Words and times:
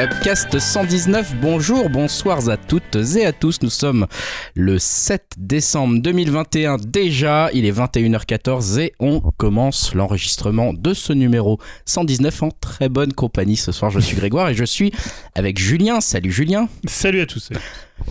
Upcast 0.00 0.58
119, 0.58 1.34
bonjour, 1.42 1.90
bonsoir 1.90 2.48
à 2.48 2.56
toutes 2.56 2.96
et 3.16 3.26
à 3.26 3.32
tous. 3.32 3.60
Nous 3.60 3.68
sommes 3.68 4.06
le 4.54 4.78
7 4.78 5.34
décembre 5.36 6.00
2021 6.00 6.78
déjà, 6.78 7.50
il 7.52 7.66
est 7.66 7.70
21h14 7.70 8.80
et 8.80 8.94
on 8.98 9.20
commence 9.36 9.94
l'enregistrement 9.94 10.72
de 10.72 10.94
ce 10.94 11.12
numéro 11.12 11.58
119 11.84 12.42
en 12.44 12.48
très 12.50 12.88
bonne 12.88 13.12
compagnie. 13.12 13.58
Ce 13.58 13.72
soir, 13.72 13.90
je 13.90 14.00
suis 14.00 14.16
Grégoire 14.16 14.48
et 14.48 14.54
je 14.54 14.64
suis 14.64 14.90
avec 15.34 15.58
Julien. 15.58 16.00
Salut 16.00 16.32
Julien. 16.32 16.70
Salut 16.86 17.20
à 17.20 17.26
tous. 17.26 17.50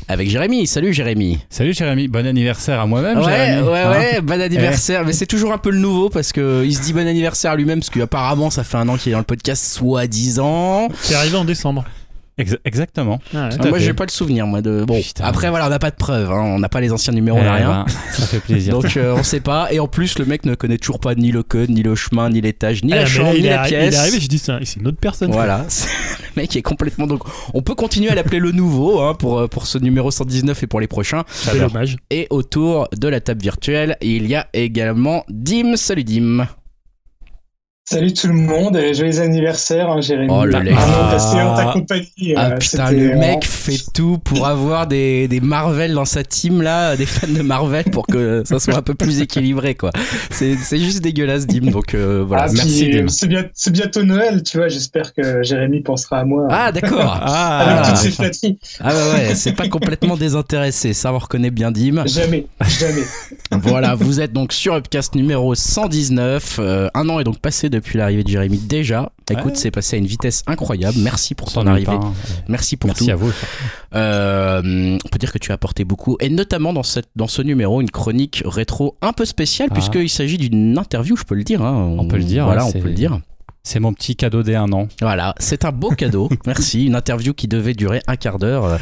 Avec 0.07 0.29
Jérémy. 0.29 0.65
Salut 0.67 0.93
Jérémy. 0.93 1.39
Salut 1.49 1.73
Jérémy, 1.73 2.07
bon 2.07 2.25
anniversaire 2.25 2.79
à 2.79 2.85
moi-même. 2.85 3.19
Ouais, 3.19 3.25
Jérémy. 3.25 3.67
ouais, 3.67 3.79
Hein 3.79 3.91
ouais, 3.91 4.21
bon 4.21 4.41
anniversaire. 4.41 5.05
Mais 5.05 5.13
c'est 5.13 5.25
toujours 5.27 5.53
un 5.53 5.57
peu 5.57 5.69
le 5.71 5.79
nouveau 5.79 6.09
parce 6.09 6.31
que 6.31 6.63
il 6.65 6.75
se 6.75 6.81
dit 6.81 6.93
bon 6.93 7.07
anniversaire 7.07 7.51
à 7.51 7.55
lui-même 7.55 7.79
parce 7.79 7.89
qu'apparemment 7.89 8.49
ça 8.49 8.63
fait 8.63 8.77
un 8.77 8.87
an 8.89 8.97
qu'il 8.97 9.09
est 9.09 9.13
dans 9.13 9.19
le 9.19 9.23
podcast, 9.23 9.63
soi-disant. 9.63 10.87
C'est 11.01 11.15
arrivé 11.15 11.37
en 11.37 11.45
décembre. 11.45 11.85
Ex- 12.39 12.57
exactement. 12.65 13.19
Ah, 13.35 13.49
ouais. 13.49 13.65
À 13.65 13.69
Moi 13.69 13.79
j'ai 13.79 13.93
pas 13.93 14.05
le 14.05 14.11
souvenir 14.11 14.47
moi 14.47 14.61
de. 14.61 14.83
Bon, 14.85 14.99
Putain. 15.01 15.25
après 15.25 15.49
voilà, 15.49 15.67
on 15.67 15.69
n'a 15.69 15.77
pas 15.79 15.91
de 15.91 15.95
preuves, 15.95 16.31
hein. 16.31 16.41
on 16.41 16.57
n'a 16.59 16.69
pas 16.69 16.81
les 16.81 16.91
anciens 16.91 17.13
numéros, 17.13 17.37
on 17.37 17.43
n'a 17.43 17.55
Eh 17.59 17.63
rien. 17.63 17.85
ben, 17.85 17.93
ça 18.13 18.25
fait 18.25 18.39
plaisir. 18.39 18.73
Donc 18.73 18.95
euh, 18.97 19.13
on 19.17 19.23
sait 19.23 19.41
pas. 19.41 19.71
Et 19.71 19.79
en 19.79 19.87
plus, 19.87 20.17
le 20.17 20.25
mec 20.25 20.45
ne 20.45 20.55
connaît 20.55 20.77
toujours 20.77 20.99
pas 20.99 21.13
ni 21.15 21.31
le 21.31 21.43
code, 21.43 21.69
ni 21.69 21.83
le 21.83 21.93
chemin, 21.95 22.29
ni 22.29 22.41
l'étage, 22.41 22.83
ni 22.83 22.93
Ah, 22.93 22.97
la 22.97 23.05
chambre, 23.05 23.33
là, 23.33 23.39
ni 23.39 23.43
la 23.43 23.63
pièce. 23.63 23.93
il 23.93 23.93
est 23.93 23.97
arrivé, 23.97 24.19
j'ai 24.19 24.27
dit 24.27 24.39
c'est 24.39 24.75
une 24.79 24.87
autre 24.87 24.99
personne. 24.99 25.31
Voilà, 25.31 25.65
le 26.35 26.41
mec 26.41 26.55
est 26.55 26.61
complètement 26.61 27.05
donc 27.07 27.23
on 27.53 27.61
peut 27.61 27.75
continuer 27.75 28.09
à 28.09 28.15
l'appeler 28.15 28.39
le 28.39 28.51
nouveau 28.51 29.01
hein, 29.01 29.13
pour 29.13 29.39
euh, 29.39 29.47
pour 29.47 29.67
ce 29.67 29.77
numéro 29.77 30.09
119 30.09 30.63
et 30.63 30.67
pour 30.67 30.79
les 30.79 30.87
prochains 30.87 31.23
C'est 31.31 31.59
dommage. 31.59 31.97
et 32.09 32.27
autour 32.29 32.87
de 32.97 33.07
la 33.07 33.19
table 33.19 33.41
virtuelle 33.41 33.97
il 34.01 34.27
y 34.27 34.35
a 34.35 34.47
également 34.53 35.25
Dim 35.29 35.75
salut 35.75 36.03
Dim 36.03 36.47
Salut 37.91 38.13
tout 38.13 38.27
le 38.27 38.33
monde 38.35 38.77
et 38.77 38.93
joyeux 38.93 39.19
anniversaire, 39.19 39.89
hein, 39.89 39.99
Jérémy. 39.99 40.29
Oh, 40.31 40.45
le 40.45 40.53
Ah. 40.77 41.55
ta 41.57 41.71
compagnie. 41.73 42.35
ah 42.35 42.51
euh, 42.51 42.57
putain 42.57 42.91
le 42.91 43.07
vraiment- 43.07 43.19
mec 43.19 43.45
fait 43.45 43.79
tout 43.95 44.19
pour 44.23 44.45
avoir 44.45 44.85
des, 44.85 45.27
des 45.27 45.39
Marvel 45.39 45.95
dans 45.95 46.05
sa 46.05 46.23
team 46.23 46.61
là 46.61 46.95
des 46.95 47.07
fans 47.07 47.25
de 47.27 47.41
Marvel 47.41 47.85
pour 47.85 48.05
que 48.05 48.43
ça 48.45 48.59
soit 48.59 48.75
un 48.77 48.83
peu 48.83 48.93
plus 48.93 49.21
équilibré 49.21 49.73
quoi 49.73 49.89
c'est 50.29 50.55
c'est 50.55 50.77
juste 50.77 51.01
dégueulasse 51.01 51.47
Dim 51.47 51.71
donc 51.71 51.95
euh, 51.95 52.23
voilà 52.27 52.43
Ah, 52.47 52.51
merci 52.53 52.85
puis, 52.89 52.99
Dim 53.01 53.07
C'est 53.07 53.27
bien- 53.27 53.45
c'est 53.55 53.71
bientôt 53.71 54.03
Noël, 54.03 54.43
tu 54.43 54.57
vois. 54.57 54.67
J'espère 54.67 55.13
que 55.15 55.41
Jérémy 55.41 55.81
pensera 55.81 56.19
à 56.19 56.25
moi. 56.25 56.47
ah 56.51 56.71
d'accord 56.71 56.99
avec 57.23 57.25
Ah, 57.25 57.83
toutes 57.87 57.97
ses 57.97 58.11
flatteries. 58.11 58.59
Ah 58.81 58.93
ouais, 58.93 59.29
ouais, 59.29 59.35
c'est 59.35 59.53
pas 59.53 59.67
complètement 59.67 60.15
désintéressé, 60.15 60.93
ça 60.93 61.11
on 61.11 61.17
reconnaît 61.17 61.49
bien 61.49 61.71
Dim. 61.71 62.03
Jamais, 62.05 62.45
jamais. 62.79 63.03
Voilà, 63.51 63.95
vous 63.95 64.21
êtes 64.21 64.31
donc 64.33 64.53
sur 64.53 64.75
Upcast 64.75 65.15
numéro 65.15 65.55
119. 65.55 66.57
Euh, 66.59 66.87
un 66.93 67.09
an 67.09 67.19
est 67.19 67.23
donc 67.23 67.39
passé 67.39 67.69
depuis 67.79 67.97
l'arrivée 67.97 68.23
de 68.23 68.29
Jérémy 68.29 68.57
déjà. 68.57 69.11
Écoute, 69.29 69.45
Ouais. 69.45 69.51
c'est 69.55 69.71
passé 69.71 69.95
à 69.95 69.99
une 69.99 70.05
vitesse 70.07 70.43
incroyable. 70.47 70.97
Merci 70.99 71.35
pour 71.35 71.51
ton 71.51 71.65
arrivée. 71.67 71.85
pas 71.85 71.93
un. 71.93 72.13
Merci 72.47 72.77
pour 72.77 72.87
Merci 72.87 73.05
tout. 73.05 73.11
à 73.11 73.15
vous. 73.15 73.31
Euh, 73.95 74.97
on 75.03 75.09
peut 75.09 75.17
dire 75.19 75.31
que 75.31 75.37
tu 75.37 75.51
as 75.51 75.55
apporté 75.55 75.83
beaucoup, 75.85 76.17
et 76.19 76.29
notamment 76.29 76.73
dans, 76.73 76.83
cette, 76.83 77.09
dans 77.15 77.27
ce 77.27 77.41
numéro, 77.41 77.81
une 77.81 77.89
chronique 77.91 78.43
rétro 78.45 78.97
un 79.01 79.13
peu 79.13 79.25
spéciale, 79.25 79.69
Ah. 79.71 79.73
puisqu'il 79.73 80.09
s'agit 80.09 80.37
d'une 80.37 80.77
interview, 80.77 81.15
je 81.15 81.23
peux 81.23 81.35
le 81.35 81.43
dire. 81.43 81.61
hein. 81.63 81.95
On 81.97 82.07
peut 82.07 82.17
le 82.17 82.23
dire, 82.23 82.45
Voilà, 82.45 82.63
ouais, 82.63 82.69
on 82.69 82.71
c'est- 82.71 82.79
peut 82.79 82.87
le 82.89 82.93
dire. 82.93 83.19
C'est 83.61 83.79
mon 83.79 83.93
petit 83.93 84.15
cadeau 84.15 84.41
des 84.41 84.55
un 84.55 84.71
an. 84.71 84.87
Voilà, 85.01 85.35
c'est 85.37 85.65
un 85.65 85.71
beau 85.71 85.89
cadeau. 85.91 86.29
Merci. 86.47 86.85
Une 86.85 86.95
interview 86.95 87.33
qui 87.33 87.47
devait 87.47 87.73
durer 87.73 88.01
un 88.07 88.15
quart 88.15 88.39
d'heure, 88.39 88.65
euh, 88.65 88.77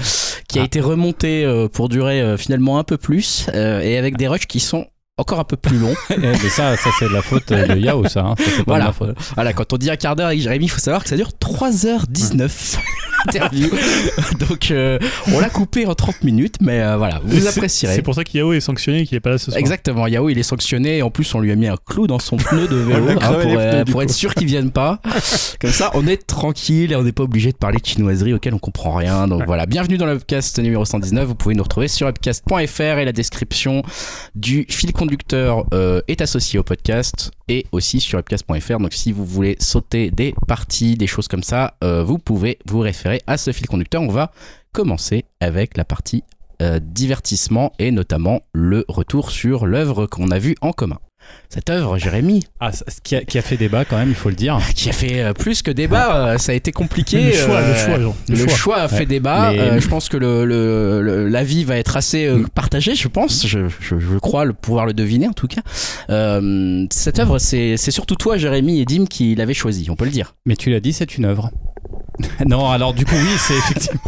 qui 0.48 0.60
a 0.60 0.62
Ah. 0.62 0.66
été 0.66 0.80
remontée 0.80 1.44
euh, 1.46 1.68
pour 1.68 1.90
durer 1.90 2.22
euh, 2.22 2.38
finalement 2.38 2.78
un 2.80 2.84
peu 2.84 2.98
plus, 2.98 3.48
et 3.54 3.98
avec 3.98 4.18
des 4.18 4.28
rushs 4.28 4.46
qui 4.48 4.60
sont 4.60 4.86
encore 5.18 5.40
un 5.40 5.44
peu 5.44 5.58
plus 5.58 5.78
longs. 5.80 5.96
Eh, 6.12 6.18
mais 6.18 6.38
ça, 6.50 6.76
ça 6.78 6.90
c'est 7.00 7.06
de 7.10 7.14
la 7.14 7.22
faute 7.22 7.52
euh, 7.52 7.68
de 7.68 7.80
Yao, 7.80 8.08
ça. 8.08 8.22
hein. 8.22 8.36
Ça, 8.38 8.44
c'est 8.46 8.52
pas 8.52 8.58
de 8.60 8.64
Voilà. 8.68 8.86
ma 8.86 8.92
faute. 8.94 9.16
Voilà, 9.36 9.54
quand 9.54 9.74
on 9.74 9.78
dit 9.78 9.90
un 9.90 9.96
quart 9.96 10.16
d'heure 10.16 10.28
avec 10.28 10.40
Jérémy, 10.42 10.66
il 10.66 10.70
faut 10.70 10.80
savoir 10.80 11.04
que 11.04 11.10
ça 11.10 11.16
dure 11.16 11.30
3h19 11.42 12.50
interview. 13.28 13.70
Donc 14.50 14.72
euh, 14.72 15.00
on 15.34 15.40
l'a 15.40 15.50
coupé 15.50 15.86
en 15.86 15.96
30 15.96 16.24
minutes, 16.24 16.56
mais 16.62 16.82
euh, 16.82 16.98
voilà, 16.98 17.20
vous 17.24 17.40
C'est- 17.40 17.48
apprécierez. 17.48 17.96
C'est 17.96 18.02
pour 18.02 18.16
ça 18.16 18.24
qu'Yao 18.24 18.54
est 18.54 18.60
sanctionné 18.60 19.02
et 19.02 19.06
qu'il 19.06 19.16
est 19.18 19.22
pas 19.22 19.32
là 19.32 19.38
ce 19.38 19.46
soir. 19.52 19.58
Exactement, 19.58 20.08
Yao 20.08 20.30
il 20.30 20.38
est 20.38 20.44
sanctionné 20.44 20.98
et 20.98 21.02
en 21.02 21.10
plus 21.10 21.34
on 21.36 21.40
lui 21.40 21.52
a 21.52 21.56
mis 21.56 21.68
un 21.68 21.78
clou 21.86 22.08
dans 22.08 22.20
son 22.20 22.38
pneu 22.38 22.68
de 22.68 22.76
vélo 22.78 23.10
hein, 23.10 23.16
pour, 23.16 23.32
euh, 23.60 23.72
pneus, 23.72 23.84
du 23.86 23.92
pour 23.92 24.02
être 24.04 24.12
sûr 24.14 24.34
qu'il 24.36 24.48
vienne 24.48 24.72
pas. 24.72 25.00
Comme 25.62 25.72
ça 25.72 25.92
on 25.94 26.08
est 26.08 26.26
tranquille 26.28 26.92
et 26.92 26.96
on 26.96 27.04
n'est 27.04 27.12
pas 27.12 27.24
obligé 27.24 27.52
de 27.52 27.58
parler 27.58 27.80
de 27.80 27.86
chinoiseries 27.86 28.34
auxquelles 28.34 28.54
on 28.54 28.60
comprend 28.60 28.94
rien. 28.96 29.28
Donc 29.28 29.40
Ouais. 29.42 29.46
voilà, 29.46 29.66
bienvenue 29.66 29.98
dans 29.98 30.06
le 30.06 30.18
podcast 30.18 30.58
numéro 30.60 30.84
119. 30.86 31.26
Vous 31.28 31.36
pouvez 31.36 31.56
nous 31.56 31.64
retrouver 31.64 31.88
sur 31.88 32.08
upcast.fr 32.08 32.82
et 32.82 33.06
la 33.06 33.12
description 33.12 33.84
du 34.36 34.66
fil 34.70 34.92
conducteur 34.94 35.66
euh, 35.74 36.02
est 36.08 36.22
associée 36.22 36.60
au 36.60 36.64
podcast 36.64 37.32
et 37.48 37.66
aussi 37.72 38.00
sur 38.00 38.20
upcast.fr. 38.20 38.80
Donc 38.80 38.94
si 38.94 39.12
vous 39.12 39.26
voulez 39.26 39.56
sauter 39.60 40.12
des 40.12 40.34
parties, 40.48 40.96
des 40.96 41.08
choses 41.08 41.28
comme 41.28 41.44
ça, 41.44 41.76
euh, 41.84 42.04
vous 42.04 42.18
pouvez 42.18 42.58
vous 42.66 42.80
référer 42.80 43.07
à 43.28 43.38
ce 43.38 43.52
fil 43.52 43.68
conducteur. 43.68 44.02
On 44.02 44.08
va 44.10 44.32
commencer 44.74 45.26
avec 45.40 45.78
la 45.78 45.86
partie 45.86 46.24
euh, 46.62 46.80
divertissement 46.82 47.72
et 47.80 47.92
notamment 47.92 48.42
le 48.54 48.84
retour 48.88 49.32
sur 49.32 49.66
l'œuvre 49.68 50.06
qu'on 50.08 50.32
a 50.32 50.40
vue 50.40 50.56
en 50.62 50.72
commun. 50.74 50.98
Cette 51.50 51.70
œuvre, 51.70 51.98
Jérémy, 51.98 52.46
Ah, 52.62 52.72
qui 53.04 53.16
a, 53.18 53.22
qui 53.22 53.38
a 53.38 53.42
fait 53.42 53.58
débat 53.58 53.84
quand 53.84 53.98
même, 53.98 54.08
il 54.10 54.16
faut 54.16 54.30
le 54.30 54.36
dire. 54.36 54.60
qui 54.76 54.90
a 54.90 54.94
fait 54.94 55.22
euh, 55.22 55.34
plus 55.34 55.62
que 55.62 55.72
débat, 55.72 56.16
euh, 56.30 56.38
ça 56.38 56.54
a 56.54 56.56
été 56.56 56.72
compliqué. 56.72 57.22
Le 57.22 57.32
choix, 57.34 57.56
euh, 57.58 57.74
le 57.74 57.76
choix, 57.78 58.00
Jean. 58.00 58.16
le 58.30 58.48
choix, 58.48 58.78
a 58.78 58.88
fait 58.88 59.00
Ouais. 59.00 59.06
débat. 59.08 59.52
Mais- 59.52 59.80
je 59.82 59.88
pense 59.90 60.08
que 60.08 60.16
le, 60.16 60.46
le- 60.46 61.02
le- 61.02 61.28
l'avis 61.28 61.64
va 61.66 61.76
être 61.78 61.98
assez 61.98 62.30
Mm. 62.30 62.48
partagé, 62.50 62.96
je 62.96 63.08
pense. 63.10 63.46
Je, 63.46 63.68
je- 63.82 64.00
je 64.00 64.18
crois 64.20 64.46
le 64.46 64.54
pouvoir 64.54 64.86
le 64.86 64.94
deviner 64.94 65.28
en 65.28 65.34
tout 65.34 65.48
cas. 65.48 65.62
Cette 66.92 67.20
œuvre, 67.20 67.40
c'est, 67.40 67.76
c'est 67.78 67.92
surtout 67.92 68.16
toi, 68.16 68.38
Jérémy 68.38 68.80
et 68.80 68.86
Dim, 68.86 69.06
qui 69.06 69.36
l'avez 69.36 69.54
choisi, 69.54 69.90
on 69.90 69.96
peut 69.96 70.06
le 70.06 70.12
dire. 70.12 70.36
Mais 70.46 70.56
tu 70.56 70.70
l'as 70.70 70.80
dit, 70.80 70.94
c'est 70.94 71.18
une 71.18 71.26
œuvre. 71.26 71.52
non, 72.48 72.70
alors 72.70 72.94
du 72.94 73.06
coup, 73.06 73.16
oui, 73.16 73.38
c'est 73.38 73.54
effectivement. 73.58 74.02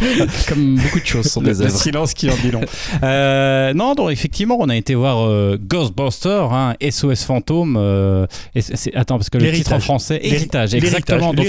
Comme 0.47 0.75
beaucoup 0.77 0.99
de 0.99 1.05
choses 1.05 1.27
sont 1.27 1.41
le, 1.41 1.51
des 1.53 1.59
le 1.59 1.65
œuvres. 1.65 1.77
silence 1.77 2.13
qui 2.13 2.29
en 2.29 2.35
dit 2.35 2.51
long. 2.51 2.61
Euh, 3.03 3.73
non, 3.73 3.93
donc 3.93 4.11
effectivement, 4.11 4.57
on 4.59 4.67
a 4.67 4.75
été 4.75 4.95
voir 4.95 5.25
euh, 5.27 5.57
Ghostbusters, 5.61 6.51
hein, 6.51 6.73
SOS 6.81 7.23
Fantôme. 7.23 7.77
euh, 7.77 8.25
et 8.55 8.61
attends, 8.95 9.17
parce 9.17 9.29
que 9.29 9.37
le 9.37 9.51
titre 9.51 9.73
en 9.73 9.79
français, 9.79 10.19
héritage, 10.23 10.73
exactement. 10.73 11.33
Donc 11.33 11.47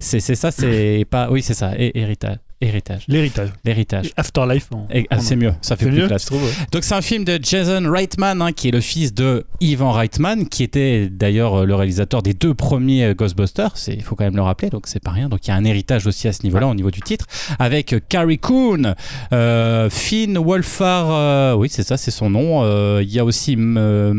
c'est 0.00 0.20
ça, 0.34 0.50
c'est 0.50 1.04
pas. 1.10 1.28
Oui, 1.30 1.42
c'est 1.42 1.54
ça, 1.54 1.72
hé- 1.76 1.92
héritage, 1.98 2.36
héritage, 2.60 3.04
L'héritage. 3.08 3.50
l'héritage. 3.64 4.10
Afterlife. 4.16 4.68
ah, 5.10 5.18
c'est 5.20 5.36
mieux, 5.36 5.52
ça 5.60 5.76
fait 5.76 5.86
plus 5.86 5.96
mieux, 5.98 6.06
classe. 6.06 6.30
ouais. 6.30 6.38
Donc 6.72 6.84
c'est 6.84 6.94
un 6.94 7.02
film 7.02 7.24
de 7.24 7.38
Jason 7.42 7.82
Reitman, 7.90 8.40
hein, 8.40 8.52
qui 8.52 8.68
est 8.68 8.70
le 8.70 8.80
fils 8.80 9.12
de 9.14 9.44
Ivan 9.60 9.92
Reitman, 9.92 10.48
qui 10.48 10.62
était 10.62 11.08
d'ailleurs 11.10 11.54
euh, 11.60 11.64
le 11.66 11.74
réalisateur 11.74 12.22
des 12.22 12.34
deux 12.34 12.54
premiers 12.54 13.04
euh, 13.04 13.14
Ghostbusters. 13.14 13.74
Il 13.88 14.02
faut 14.02 14.14
quand 14.14 14.24
même 14.24 14.36
le 14.36 14.42
rappeler, 14.42 14.70
donc 14.70 14.86
c'est 14.86 15.02
pas 15.02 15.10
rien. 15.10 15.28
Donc 15.28 15.46
il 15.46 15.50
y 15.50 15.52
a 15.52 15.56
un 15.56 15.64
héritage 15.64 16.06
aussi 16.06 16.28
à 16.28 16.32
ce 16.32 16.42
niveau-là, 16.44 16.66
au 16.68 16.74
niveau 16.74 16.90
du 16.90 17.00
titre, 17.00 17.26
avec 17.58 17.92
euh, 17.92 18.00
Carrie 18.08 18.38
Coon, 18.38 18.94
euh, 19.32 19.90
Finn 19.90 20.38
Wolfhard, 20.38 21.08
euh, 21.10 21.54
oui 21.54 21.68
c'est 21.70 21.82
ça, 21.82 21.96
c'est 21.96 22.10
son 22.10 22.30
nom. 22.30 22.62
Euh, 22.64 23.00
Il 23.02 23.12
y 23.12 23.18
a 23.18 23.24
aussi 23.24 23.56
euh, 23.58 24.12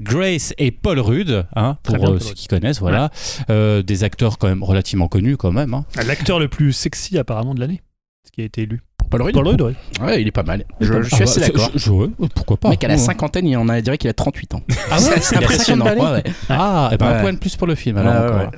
Grace 0.00 0.54
et 0.58 0.70
Paul 0.70 0.98
Rudd, 1.00 1.46
hein, 1.56 1.78
pour 1.82 1.96
bien, 1.96 2.04
euh, 2.04 2.08
Paul 2.12 2.20
ceux 2.20 2.28
Rudd. 2.28 2.34
qui 2.36 2.46
connaissent, 2.48 2.80
voilà. 2.80 3.10
Euh, 3.50 3.82
des 3.82 4.04
acteurs 4.04 4.38
quand 4.38 4.48
même 4.48 4.62
relativement 4.62 5.08
connus 5.08 5.36
quand 5.36 5.52
même. 5.52 5.74
hein. 5.74 5.84
L'acteur 6.06 6.38
le 6.38 6.48
plus 6.48 6.72
sexy 6.72 7.18
apparemment 7.18 7.54
de 7.54 7.60
l'année. 7.60 7.82
Ce 8.26 8.30
qui 8.32 8.40
a 8.42 8.44
été 8.44 8.62
élu. 8.62 8.82
Paul 9.10 9.22
Rudd 9.22 9.34
Paul 9.34 9.48
Rudd, 9.48 9.60
ouais. 9.62 9.74
Ouais, 10.00 10.20
il 10.22 10.28
est 10.28 10.32
pas 10.32 10.42
mal. 10.42 10.64
Je, 10.80 11.02
je 11.02 11.14
suis 11.14 11.22
assez 11.22 11.40
Ah 11.42 11.46
bah, 11.48 11.52
d'accord. 11.54 11.70
je- 11.74 11.78
je- 11.78 11.90
ouais, 11.90 12.08
pourquoi 12.34 12.56
pas 12.56 12.68
Le 12.68 12.72
mec 12.72 12.84
à 12.84 12.88
la 12.88 12.94
Ouais. 12.94 13.00
cinquantaine, 13.00 13.46
il 13.46 13.56
en 13.56 13.68
a 13.68 13.80
dirait 13.80 13.98
qu'il 13.98 14.10
a 14.10 14.14
38 14.14 14.54
ans. 14.54 14.62
Ah 14.90 14.98
c'est 14.98 15.10
ouais, 15.10 15.36
a 15.36 15.38
impressionnant. 15.42 15.84
50 15.84 15.98
balais 15.98 16.10
Ouais, 16.10 16.22
ouais. 16.28 16.32
Ah, 16.48 16.90
et 16.92 16.96
ben 16.96 17.06
Ouais. 17.06 17.12
un 17.14 17.20
point 17.20 17.32
de 17.32 17.38
plus 17.38 17.56
pour 17.56 17.66
le 17.66 17.74
film. 17.74 17.98
Alors, 17.98 18.24
encore. 18.32 18.50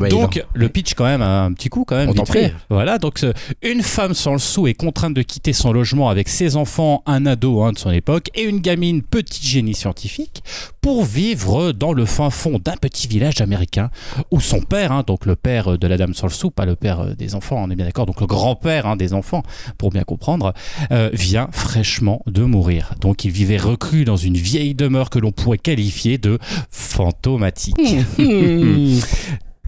Bah, 0.00 0.08
Donc 0.08 0.44
le 0.54 0.68
pitch 0.68 0.94
quand 0.94 1.04
même 1.04 1.22
un 1.22 1.52
petit 1.52 1.68
coup 1.68 1.84
quand 1.86 1.96
même. 1.96 2.08
On 2.08 2.14
t'en 2.14 2.24
vite 2.24 2.32
fait. 2.32 2.48
prie. 2.50 2.58
Voilà 2.70 2.98
donc 2.98 3.22
euh, 3.22 3.32
une 3.62 3.82
femme 3.82 4.14
sans 4.14 4.32
le 4.32 4.38
sou 4.38 4.66
est 4.66 4.74
contrainte 4.74 5.14
de 5.14 5.22
quitter 5.22 5.52
son 5.52 5.72
logement 5.72 6.08
avec 6.08 6.28
ses 6.28 6.56
enfants, 6.56 7.02
un 7.06 7.26
ado 7.26 7.62
hein, 7.62 7.72
de 7.72 7.78
son 7.78 7.90
époque 7.90 8.28
et 8.34 8.42
une 8.42 8.58
gamine 8.60 9.02
petit 9.02 9.46
génie 9.46 9.74
scientifique 9.74 10.42
pour 10.80 11.04
vivre 11.04 11.72
dans 11.72 11.92
le 11.92 12.04
fin 12.06 12.30
fond 12.30 12.58
d'un 12.62 12.76
petit 12.76 13.06
village 13.06 13.40
américain 13.40 13.90
où 14.30 14.40
son 14.40 14.60
père, 14.60 14.90
hein, 14.92 15.04
donc 15.06 15.26
le 15.26 15.36
père 15.36 15.78
de 15.78 15.86
la 15.86 15.96
dame 15.96 16.14
sans 16.14 16.26
le 16.26 16.32
sou, 16.32 16.50
pas 16.50 16.66
le 16.66 16.74
père 16.76 17.00
euh, 17.00 17.14
des 17.14 17.34
enfants, 17.34 17.56
on 17.64 17.70
est 17.70 17.76
bien 17.76 17.84
d'accord, 17.86 18.06
donc 18.06 18.20
le 18.20 18.26
grand-père 18.26 18.86
hein, 18.86 18.96
des 18.96 19.14
enfants 19.14 19.42
pour 19.78 19.91
bien 19.92 20.04
comprendre, 20.04 20.52
euh, 20.90 21.10
vient 21.12 21.48
fraîchement 21.52 22.22
de 22.26 22.42
mourir. 22.42 22.94
Donc 23.00 23.24
il 23.24 23.30
vivait 23.30 23.56
reclus 23.56 24.04
dans 24.04 24.16
une 24.16 24.36
vieille 24.36 24.74
demeure 24.74 25.10
que 25.10 25.18
l'on 25.18 25.32
pourrait 25.32 25.58
qualifier 25.58 26.18
de 26.18 26.38
fantomatique. 26.70 27.76
Hmm. 28.18 28.98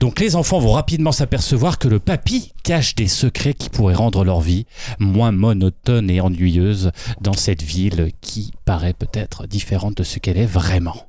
Donc 0.01 0.21
les 0.21 0.37
enfants 0.37 0.59
vont 0.59 0.73
rapidement 0.73 1.13
s'apercevoir 1.13 1.79
que 1.79 1.89
le 1.89 1.99
papy 1.99 2.53
cache 2.63 2.95
des 2.95 3.07
secrets 3.07 3.55
qui 3.55 3.71
pourraient 3.71 3.95
rendre 3.95 4.25
leur 4.25 4.41
vie 4.41 4.67
moins 4.99 5.33
monotone 5.33 6.11
et 6.11 6.21
ennuyeuse 6.21 6.91
dans 7.23 7.33
cette 7.33 7.63
ville 7.63 8.11
qui 8.21 8.53
paraît 8.67 8.93
peut-être 8.93 9.47
différente 9.47 9.97
de 9.97 10.03
ce 10.03 10.19
qu'elle 10.19 10.37
est 10.37 10.45
vraiment. 10.45 11.09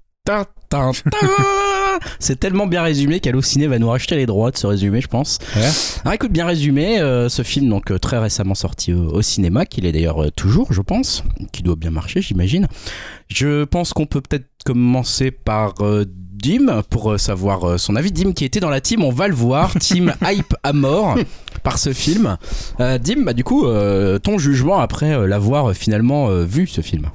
C'est 2.20 2.40
tellement 2.40 2.68
bien 2.68 2.84
résumé 2.84 3.20
qu'Allociné 3.20 3.68
va 3.68 3.80
nous 3.80 3.90
racheter 3.90 4.16
les 4.16 4.26
droits 4.26 4.52
de 4.52 4.58
ce 4.58 4.68
résumé, 4.68 5.02
je 5.02 5.08
pense. 5.08 5.40
Ouais. 5.56 5.70
Alors 6.04 6.14
écoute, 6.14 6.32
bien 6.32 6.46
résumé, 6.46 7.00
euh, 7.00 7.30
ce 7.30 7.44
film 7.44 7.70
donc 7.70 7.92
euh, 7.92 8.00
très 8.00 8.18
récemment 8.18 8.56
sorti 8.56 8.94
au, 8.94 9.10
au 9.12 9.22
cinéma, 9.22 9.66
qu'il 9.66 9.86
est 9.86 9.92
d'ailleurs 9.92 10.24
euh, 10.24 10.32
toujours, 10.32 10.74
je 10.74 10.82
pense, 10.82 11.24
qui 11.52 11.64
doit 11.64 11.76
bien 11.76 11.92
marcher, 11.92 12.22
j'imagine. 12.22 12.68
Je 13.30 13.64
pense 13.64 13.94
qu'on 13.94 14.06
peut 14.06 14.22
peut-être 14.22 14.48
commencer 14.66 15.32
par 15.32 15.76
Dim 16.08 16.82
pour 16.90 17.20
savoir 17.20 17.80
son 17.80 17.96
avis. 17.96 18.12
Dim 18.12 18.34
qui 18.34 18.46
était 18.46 18.60
dans 18.60 18.70
la 18.70 18.82
team, 18.82 19.04
on 19.04 19.12
va 19.12 19.28
le 19.28 19.36
voir, 19.36 19.74
team 19.80 20.14
hype 20.24 20.56
à 20.64 20.74
mort 20.74 21.16
par 21.64 21.78
ce 21.78 21.94
film. 21.94 22.38
Dim, 22.80 23.24
bah, 23.24 23.34
du 23.34 23.44
coup, 23.44 23.66
ton 24.24 24.38
jugement 24.38 24.80
après 24.80 25.28
l'avoir 25.28 25.74
finalement 25.74 26.30
vu 26.44 26.68
ce 26.68 26.82
film. 26.82 27.10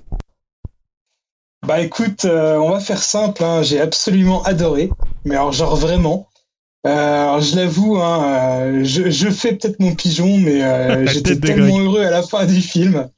Bah 1.67 1.81
écoute, 1.81 2.25
euh, 2.25 2.57
on 2.57 2.71
va 2.71 2.81
faire 2.81 3.03
simple, 3.03 3.45
hein. 3.45 3.63
j'ai 3.63 3.81
absolument 3.81 4.43
adoré, 4.45 4.91
mais 5.25 5.35
alors 5.37 5.53
genre 5.53 5.77
vraiment. 5.77 6.29
Euh, 6.87 6.91
alors 6.91 7.41
je 7.43 7.57
l'avoue, 7.57 7.99
hein, 7.99 8.25
euh, 8.25 8.85
je, 8.85 9.11
je 9.11 9.29
fais 9.29 9.55
peut-être 9.55 9.81
mon 9.81 9.95
pigeon, 9.95 10.39
mais 10.39 10.63
euh, 10.63 11.07
j'étais 11.13 11.39
tellement 11.39 11.75
Greg. 11.77 11.87
heureux 11.87 12.01
à 12.03 12.11
la 12.11 12.23
fin 12.23 12.47
du 12.47 12.63
film. 12.63 13.09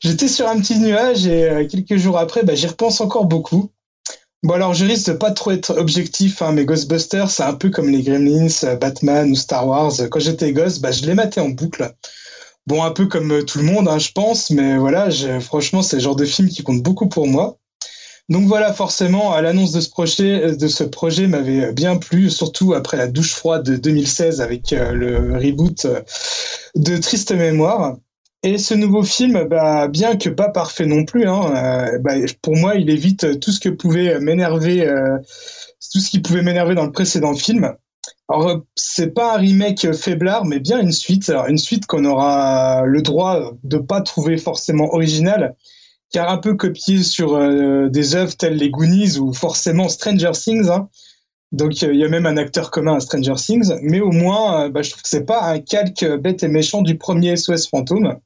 J'étais 0.00 0.26
sur 0.28 0.48
un 0.48 0.58
petit 0.58 0.78
nuage 0.80 1.26
et 1.26 1.48
euh, 1.48 1.68
quelques 1.68 1.96
jours 1.96 2.18
après, 2.18 2.42
bah, 2.42 2.56
j'y 2.56 2.66
repense 2.66 3.00
encore 3.00 3.26
beaucoup. 3.26 3.70
Bon 4.42 4.54
alors 4.54 4.74
je 4.74 4.84
risque 4.84 5.08
de 5.08 5.12
pas 5.14 5.30
trop 5.30 5.52
être 5.52 5.76
objectif, 5.78 6.42
hein, 6.42 6.52
mais 6.52 6.64
Ghostbusters 6.64 7.30
c'est 7.30 7.42
un 7.44 7.54
peu 7.54 7.70
comme 7.70 7.88
les 7.88 8.02
Gremlins, 8.02 8.76
Batman 8.80 9.30
ou 9.30 9.36
Star 9.36 9.66
Wars. 9.66 9.92
Quand 10.10 10.20
j'étais 10.20 10.52
gosse, 10.52 10.80
bah, 10.80 10.90
je 10.90 11.06
les 11.06 11.14
matais 11.14 11.40
en 11.40 11.48
boucle. 11.48 11.94
Bon 12.66 12.82
un 12.82 12.90
peu 12.90 13.06
comme 13.06 13.44
tout 13.44 13.58
le 13.58 13.64
monde, 13.64 13.88
hein, 13.88 13.98
je 13.98 14.10
pense, 14.12 14.50
mais 14.50 14.76
voilà, 14.76 15.08
franchement 15.40 15.82
c'est 15.82 15.96
le 15.96 16.02
genre 16.02 16.16
de 16.16 16.24
film 16.24 16.48
qui 16.48 16.64
compte 16.64 16.82
beaucoup 16.82 17.08
pour 17.08 17.28
moi. 17.28 17.58
Donc 18.28 18.46
voilà, 18.46 18.72
forcément, 18.72 19.32
à 19.32 19.40
l'annonce 19.40 19.72
de 19.72 19.80
ce 19.80 19.88
projet, 19.88 20.56
de 20.56 20.68
ce 20.68 20.82
projet 20.82 21.28
m'avait 21.28 21.72
bien 21.72 21.96
plu, 21.96 22.28
surtout 22.28 22.74
après 22.74 22.96
la 22.96 23.06
douche 23.06 23.32
froide 23.34 23.64
de 23.64 23.76
2016 23.76 24.40
avec 24.40 24.72
euh, 24.72 24.92
le 24.92 25.38
reboot 25.38 25.84
euh, 25.84 26.00
de 26.74 26.96
Triste 26.96 27.32
Mémoire. 27.32 27.96
Et 28.42 28.58
ce 28.58 28.74
nouveau 28.74 29.02
film, 29.02 29.44
bah, 29.48 29.88
bien 29.88 30.16
que 30.16 30.28
pas 30.28 30.50
parfait 30.50 30.86
non 30.86 31.04
plus, 31.04 31.26
hein, 31.26 31.52
euh, 31.56 31.98
bah, 31.98 32.14
pour 32.42 32.56
moi, 32.56 32.76
il 32.76 32.90
évite 32.90 33.40
tout 33.40 33.50
ce 33.50 33.58
que 33.58 33.68
pouvait 33.68 34.20
m'énerver, 34.20 34.86
euh, 34.86 35.18
tout 35.92 35.98
ce 35.98 36.10
qui 36.10 36.20
pouvait 36.20 36.42
m'énerver 36.42 36.74
dans 36.74 36.84
le 36.84 36.92
précédent 36.92 37.34
film. 37.34 37.74
Alors, 38.28 38.48
euh, 38.48 38.58
c'est 38.76 39.12
pas 39.14 39.34
un 39.34 39.38
remake 39.38 39.92
faiblard, 39.94 40.44
mais 40.44 40.60
bien 40.60 40.80
une 40.80 40.92
suite. 40.92 41.28
Alors, 41.28 41.46
une 41.46 41.58
suite 41.58 41.86
qu'on 41.86 42.04
aura 42.04 42.84
le 42.84 43.02
droit 43.02 43.52
de 43.64 43.78
pas 43.78 44.00
trouver 44.00 44.36
forcément 44.36 44.92
originale, 44.94 45.56
un 46.18 46.38
peu 46.38 46.54
copié 46.54 47.02
sur 47.02 47.34
euh, 47.34 47.88
des 47.88 48.14
œuvres 48.14 48.36
telles 48.36 48.56
les 48.56 48.70
Goonies 48.70 49.18
ou 49.18 49.32
forcément 49.32 49.88
Stranger 49.88 50.32
Things. 50.32 50.68
hein. 50.70 50.88
Donc 51.52 51.80
il 51.82 51.94
y 51.94 52.04
a 52.04 52.08
même 52.08 52.26
un 52.26 52.36
acteur 52.36 52.70
commun 52.70 52.96
à 52.96 53.00
Stranger 53.00 53.34
Things, 53.36 53.72
mais 53.82 54.00
au 54.00 54.10
moins, 54.10 54.64
euh, 54.64 54.68
bah, 54.68 54.82
je 54.82 54.90
trouve 54.90 55.02
que 55.02 55.08
c'est 55.08 55.24
pas 55.24 55.42
un 55.44 55.60
calque 55.60 56.04
bête 56.18 56.42
et 56.42 56.48
méchant 56.48 56.82
du 56.82 56.96
premier 56.98 57.36
SOS 57.36 57.68
Fantôme. 57.68 58.16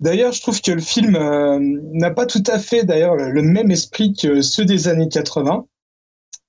D'ailleurs, 0.00 0.32
je 0.32 0.40
trouve 0.42 0.60
que 0.60 0.72
le 0.72 0.80
film 0.80 1.14
euh, 1.16 1.58
n'a 1.60 2.10
pas 2.10 2.26
tout 2.26 2.42
à 2.46 2.58
fait 2.58 2.84
d'ailleurs 2.84 3.14
le, 3.14 3.30
le 3.30 3.42
même 3.42 3.70
esprit 3.70 4.12
que 4.12 4.42
ceux 4.42 4.64
des 4.64 4.88
années 4.88 5.08
80, 5.08 5.66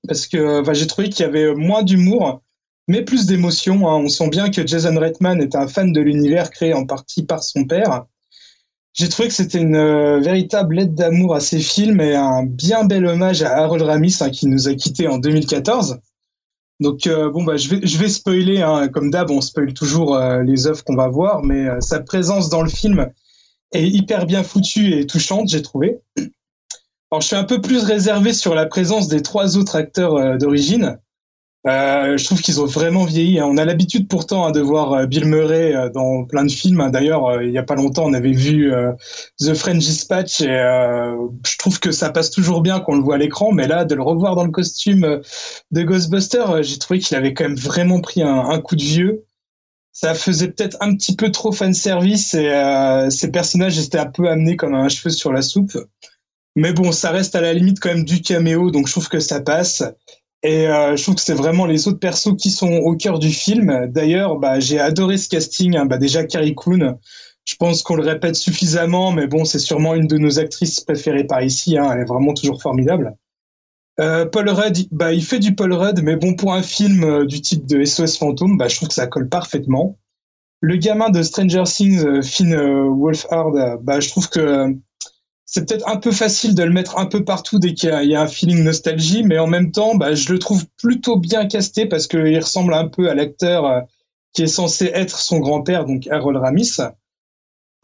parce 0.07 0.27
que 0.27 0.61
bah, 0.61 0.73
j'ai 0.73 0.87
trouvé 0.87 1.09
qu'il 1.09 1.25
y 1.25 1.29
avait 1.29 1.53
moins 1.53 1.83
d'humour, 1.83 2.41
mais 2.87 3.03
plus 3.03 3.25
d'émotion. 3.27 3.87
hein. 3.87 3.95
On 3.95 4.07
sent 4.09 4.29
bien 4.29 4.49
que 4.49 4.65
Jason 4.65 4.95
Reitman 4.99 5.41
est 5.41 5.55
un 5.55 5.67
fan 5.67 5.91
de 5.93 6.01
l'univers 6.01 6.49
créé 6.49 6.73
en 6.73 6.85
partie 6.85 7.23
par 7.23 7.43
son 7.43 7.65
père. 7.65 8.05
J'ai 8.95 9.09
trouvé 9.09 9.27
que 9.27 9.33
c'était 9.33 9.59
une 9.59 9.75
euh, 9.75 10.21
véritable 10.21 10.75
lettre 10.75 10.93
d'amour 10.93 11.35
à 11.35 11.41
ces 11.41 11.59
films 11.59 11.99
et 11.99 12.15
un 12.15 12.43
bien 12.45 12.85
bel 12.85 13.05
hommage 13.05 13.43
à 13.43 13.57
Harold 13.57 13.81
Ramis 13.83 14.15
hein, 14.21 14.29
qui 14.29 14.47
nous 14.47 14.69
a 14.69 14.73
quittés 14.73 15.09
en 15.09 15.17
2014. 15.17 15.99
Donc 16.79 17.05
euh, 17.05 17.29
bon 17.29 17.43
bah 17.43 17.57
je 17.57 17.69
vais 17.69 17.85
je 17.85 17.97
vais 17.97 18.07
spoiler 18.07 18.61
hein. 18.61 18.87
comme 18.87 19.11
d'hab 19.11 19.31
on 19.31 19.41
spoil 19.41 19.73
toujours 19.73 20.15
euh, 20.15 20.43
les 20.43 20.67
œuvres 20.67 20.83
qu'on 20.83 20.95
va 20.95 21.07
voir 21.07 21.43
mais 21.43 21.67
sa 21.79 22.01
présence 22.01 22.49
dans 22.49 22.61
le 22.61 22.69
film 22.69 23.09
est 23.73 23.87
hyper 23.87 24.25
bien 24.25 24.43
foutue 24.43 24.93
et 24.93 25.05
touchante 25.05 25.49
j'ai 25.49 25.61
trouvé. 25.61 25.99
Alors 27.11 27.21
je 27.21 27.27
suis 27.27 27.35
un 27.35 27.43
peu 27.43 27.59
plus 27.59 27.83
réservé 27.83 28.33
sur 28.33 28.55
la 28.55 28.65
présence 28.65 29.09
des 29.09 29.21
trois 29.21 29.57
autres 29.57 29.75
acteurs 29.75 30.37
d'origine. 30.37 30.99
Euh, 31.67 32.15
je 32.15 32.23
trouve 32.25 32.41
qu'ils 32.43 32.61
ont 32.61 32.65
vraiment 32.67 33.05
vieilli. 33.05 33.39
hein. 33.39 33.47
On 33.49 33.57
a 33.57 33.65
l'habitude 33.65 34.07
pourtant 34.07 34.45
hein, 34.45 34.51
de 34.51 34.61
voir 34.61 34.93
euh, 34.93 35.05
Bill 35.07 35.25
Murray 35.25 35.75
euh, 35.75 35.89
dans 35.89 36.23
plein 36.23 36.45
de 36.45 36.51
films. 36.51 36.79
hein. 36.79 36.91
D'ailleurs, 36.91 37.25
euh, 37.25 37.43
il 37.43 37.51
y 37.51 37.57
a 37.57 37.63
pas 37.63 37.73
longtemps, 37.73 38.05
on 38.05 38.13
avait 38.13 38.33
vu 38.33 38.71
euh, 38.71 38.91
The 39.39 39.55
French 39.55 39.79
Dispatch 39.79 40.41
et 40.41 40.49
euh, 40.49 41.15
je 41.43 41.57
trouve 41.57 41.79
que 41.79 41.91
ça 41.91 42.11
passe 42.11 42.29
toujours 42.29 42.61
bien 42.61 42.79
qu'on 42.79 42.95
le 42.95 43.01
voit 43.01 43.15
à 43.15 43.17
l'écran. 43.17 43.51
Mais 43.51 43.67
là, 43.67 43.83
de 43.83 43.95
le 43.95 44.03
revoir 44.03 44.35
dans 44.35 44.43
le 44.43 44.51
costume 44.51 45.21
de 45.71 45.83
Ghostbuster, 45.83 46.45
j'ai 46.61 46.77
trouvé 46.77 46.99
qu'il 46.99 47.17
avait 47.17 47.33
quand 47.33 47.45
même 47.45 47.57
vraiment 47.57 47.99
pris 47.99 48.21
un, 48.21 48.47
un 48.47 48.59
coup 48.61 48.75
de 48.75 48.83
vieux. 48.83 49.25
Ça 49.91 50.13
faisait 50.13 50.49
peut-être 50.49 50.77
un 50.81 50.93
petit 50.95 51.15
peu 51.15 51.31
trop 51.31 51.51
fan 51.51 51.73
service 51.73 52.33
et 52.33 52.51
ces 53.09 53.31
personnages 53.31 53.79
étaient 53.79 53.97
un 53.97 54.05
peu 54.05 54.27
amenés 54.27 54.57
comme 54.57 54.75
un 54.75 54.89
cheveu 54.89 55.09
sur 55.09 55.31
la 55.31 55.41
soupe. 55.41 55.77
Mais 56.57 56.73
bon, 56.73 56.91
ça 56.91 57.11
reste 57.11 57.33
à 57.35 57.41
la 57.41 57.53
limite 57.53 57.79
quand 57.79 57.89
même 57.89 58.03
du 58.03 58.21
caméo, 58.21 58.71
donc 58.71 58.87
je 58.87 58.91
trouve 58.91 59.07
que 59.07 59.21
ça 59.21 59.39
passe. 59.39 59.83
Et 60.47 60.67
euh, 60.67 60.95
je 60.95 61.01
trouve 61.01 61.15
que 61.15 61.21
c'est 61.21 61.33
vraiment 61.33 61.65
les 61.65 61.87
autres 61.87 61.97
persos 61.97 62.35
qui 62.37 62.51
sont 62.51 62.71
au 62.71 62.95
cœur 62.95 63.17
du 63.17 63.31
film. 63.31 63.87
D'ailleurs, 63.87 64.37
bah, 64.37 64.59
j'ai 64.59 64.79
adoré 64.79 65.17
ce 65.17 65.27
casting. 65.27 65.75
hein. 65.75 65.87
Bah, 65.87 65.97
déjà, 65.97 66.23
Carrie 66.23 66.53
Coon, 66.53 66.99
je 67.45 67.55
pense 67.55 67.81
qu'on 67.81 67.95
le 67.95 68.03
répète 68.03 68.35
suffisamment, 68.35 69.11
mais 69.11 69.25
bon, 69.25 69.43
c'est 69.43 69.57
sûrement 69.57 69.95
une 69.95 70.05
de 70.05 70.19
nos 70.19 70.37
actrices 70.37 70.81
préférées 70.81 71.23
par 71.23 71.41
ici. 71.41 71.79
hein. 71.79 71.89
Elle 71.91 72.01
est 72.01 72.05
vraiment 72.05 72.35
toujours 72.35 72.61
formidable. 72.61 73.15
Euh, 73.99 74.27
Paul 74.27 74.47
Rudd, 74.49 74.77
bah, 74.91 75.13
il 75.13 75.23
fait 75.25 75.39
du 75.39 75.55
Paul 75.55 75.73
Rudd, 75.73 76.01
mais 76.03 76.15
bon, 76.15 76.35
pour 76.35 76.53
un 76.53 76.61
film 76.61 77.03
euh, 77.03 77.25
du 77.25 77.41
type 77.41 77.65
de 77.65 77.83
SOS 77.83 78.17
Fantôme, 78.19 78.55
bah, 78.55 78.67
je 78.67 78.75
trouve 78.75 78.89
que 78.89 78.93
ça 78.93 79.07
colle 79.07 79.29
parfaitement. 79.29 79.97
Le 80.61 80.75
gamin 80.77 81.09
de 81.09 81.23
Stranger 81.23 81.63
Things, 81.65 82.21
Finn 82.21 82.55
Wolfhard, 82.55 83.79
bah, 83.81 83.99
je 83.99 84.09
trouve 84.09 84.29
que 84.29 84.75
c'est 85.45 85.67
peut-être 85.67 85.87
un 85.87 85.97
peu 85.97 86.11
facile 86.11 86.55
de 86.55 86.63
le 86.63 86.71
mettre 86.71 86.97
un 86.97 87.05
peu 87.05 87.23
partout 87.23 87.59
dès 87.59 87.73
qu'il 87.73 87.89
y 87.89 88.15
a, 88.15 88.21
un 88.21 88.27
feeling 88.27 88.63
nostalgie, 88.63 89.23
mais 89.23 89.37
en 89.37 89.47
même 89.47 89.71
temps, 89.71 89.95
bah, 89.95 90.15
je 90.15 90.33
le 90.33 90.39
trouve 90.39 90.65
plutôt 90.77 91.17
bien 91.17 91.45
casté 91.47 91.85
parce 91.85 92.07
qu'il 92.07 92.37
ressemble 92.39 92.73
un 92.73 92.87
peu 92.87 93.09
à 93.09 93.15
l'acteur 93.15 93.65
euh, 93.65 93.81
qui 94.33 94.43
est 94.43 94.47
censé 94.47 94.91
être 94.93 95.19
son 95.19 95.39
grand-père, 95.39 95.85
donc 95.85 96.07
Harold 96.07 96.37
Ramis. 96.37 96.77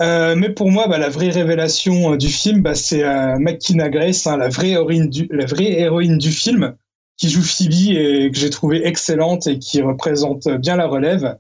Euh, 0.01 0.35
mais 0.35 0.49
pour 0.49 0.71
moi, 0.71 0.87
bah, 0.87 0.97
la 0.97 1.09
vraie 1.09 1.29
révélation 1.29 2.13
euh, 2.13 2.17
du 2.17 2.29
film, 2.29 2.61
bah, 2.61 2.73
c'est 2.73 3.03
euh, 3.03 3.37
Grace, 3.37 4.25
hein, 4.25 4.37
la, 4.37 4.49
vraie 4.49 4.71
héroïne 4.71 5.09
du, 5.09 5.27
la 5.31 5.45
vraie 5.45 5.79
héroïne 5.79 6.17
du 6.17 6.31
film, 6.31 6.75
qui 7.17 7.29
joue 7.29 7.43
Phoebe 7.43 7.91
et 7.95 8.31
que 8.31 8.37
j'ai 8.37 8.49
trouvé 8.49 8.85
excellente 8.87 9.45
et 9.45 9.59
qui 9.59 9.81
représente 9.81 10.47
bien 10.47 10.75
la 10.75 10.87
relève. 10.87 11.37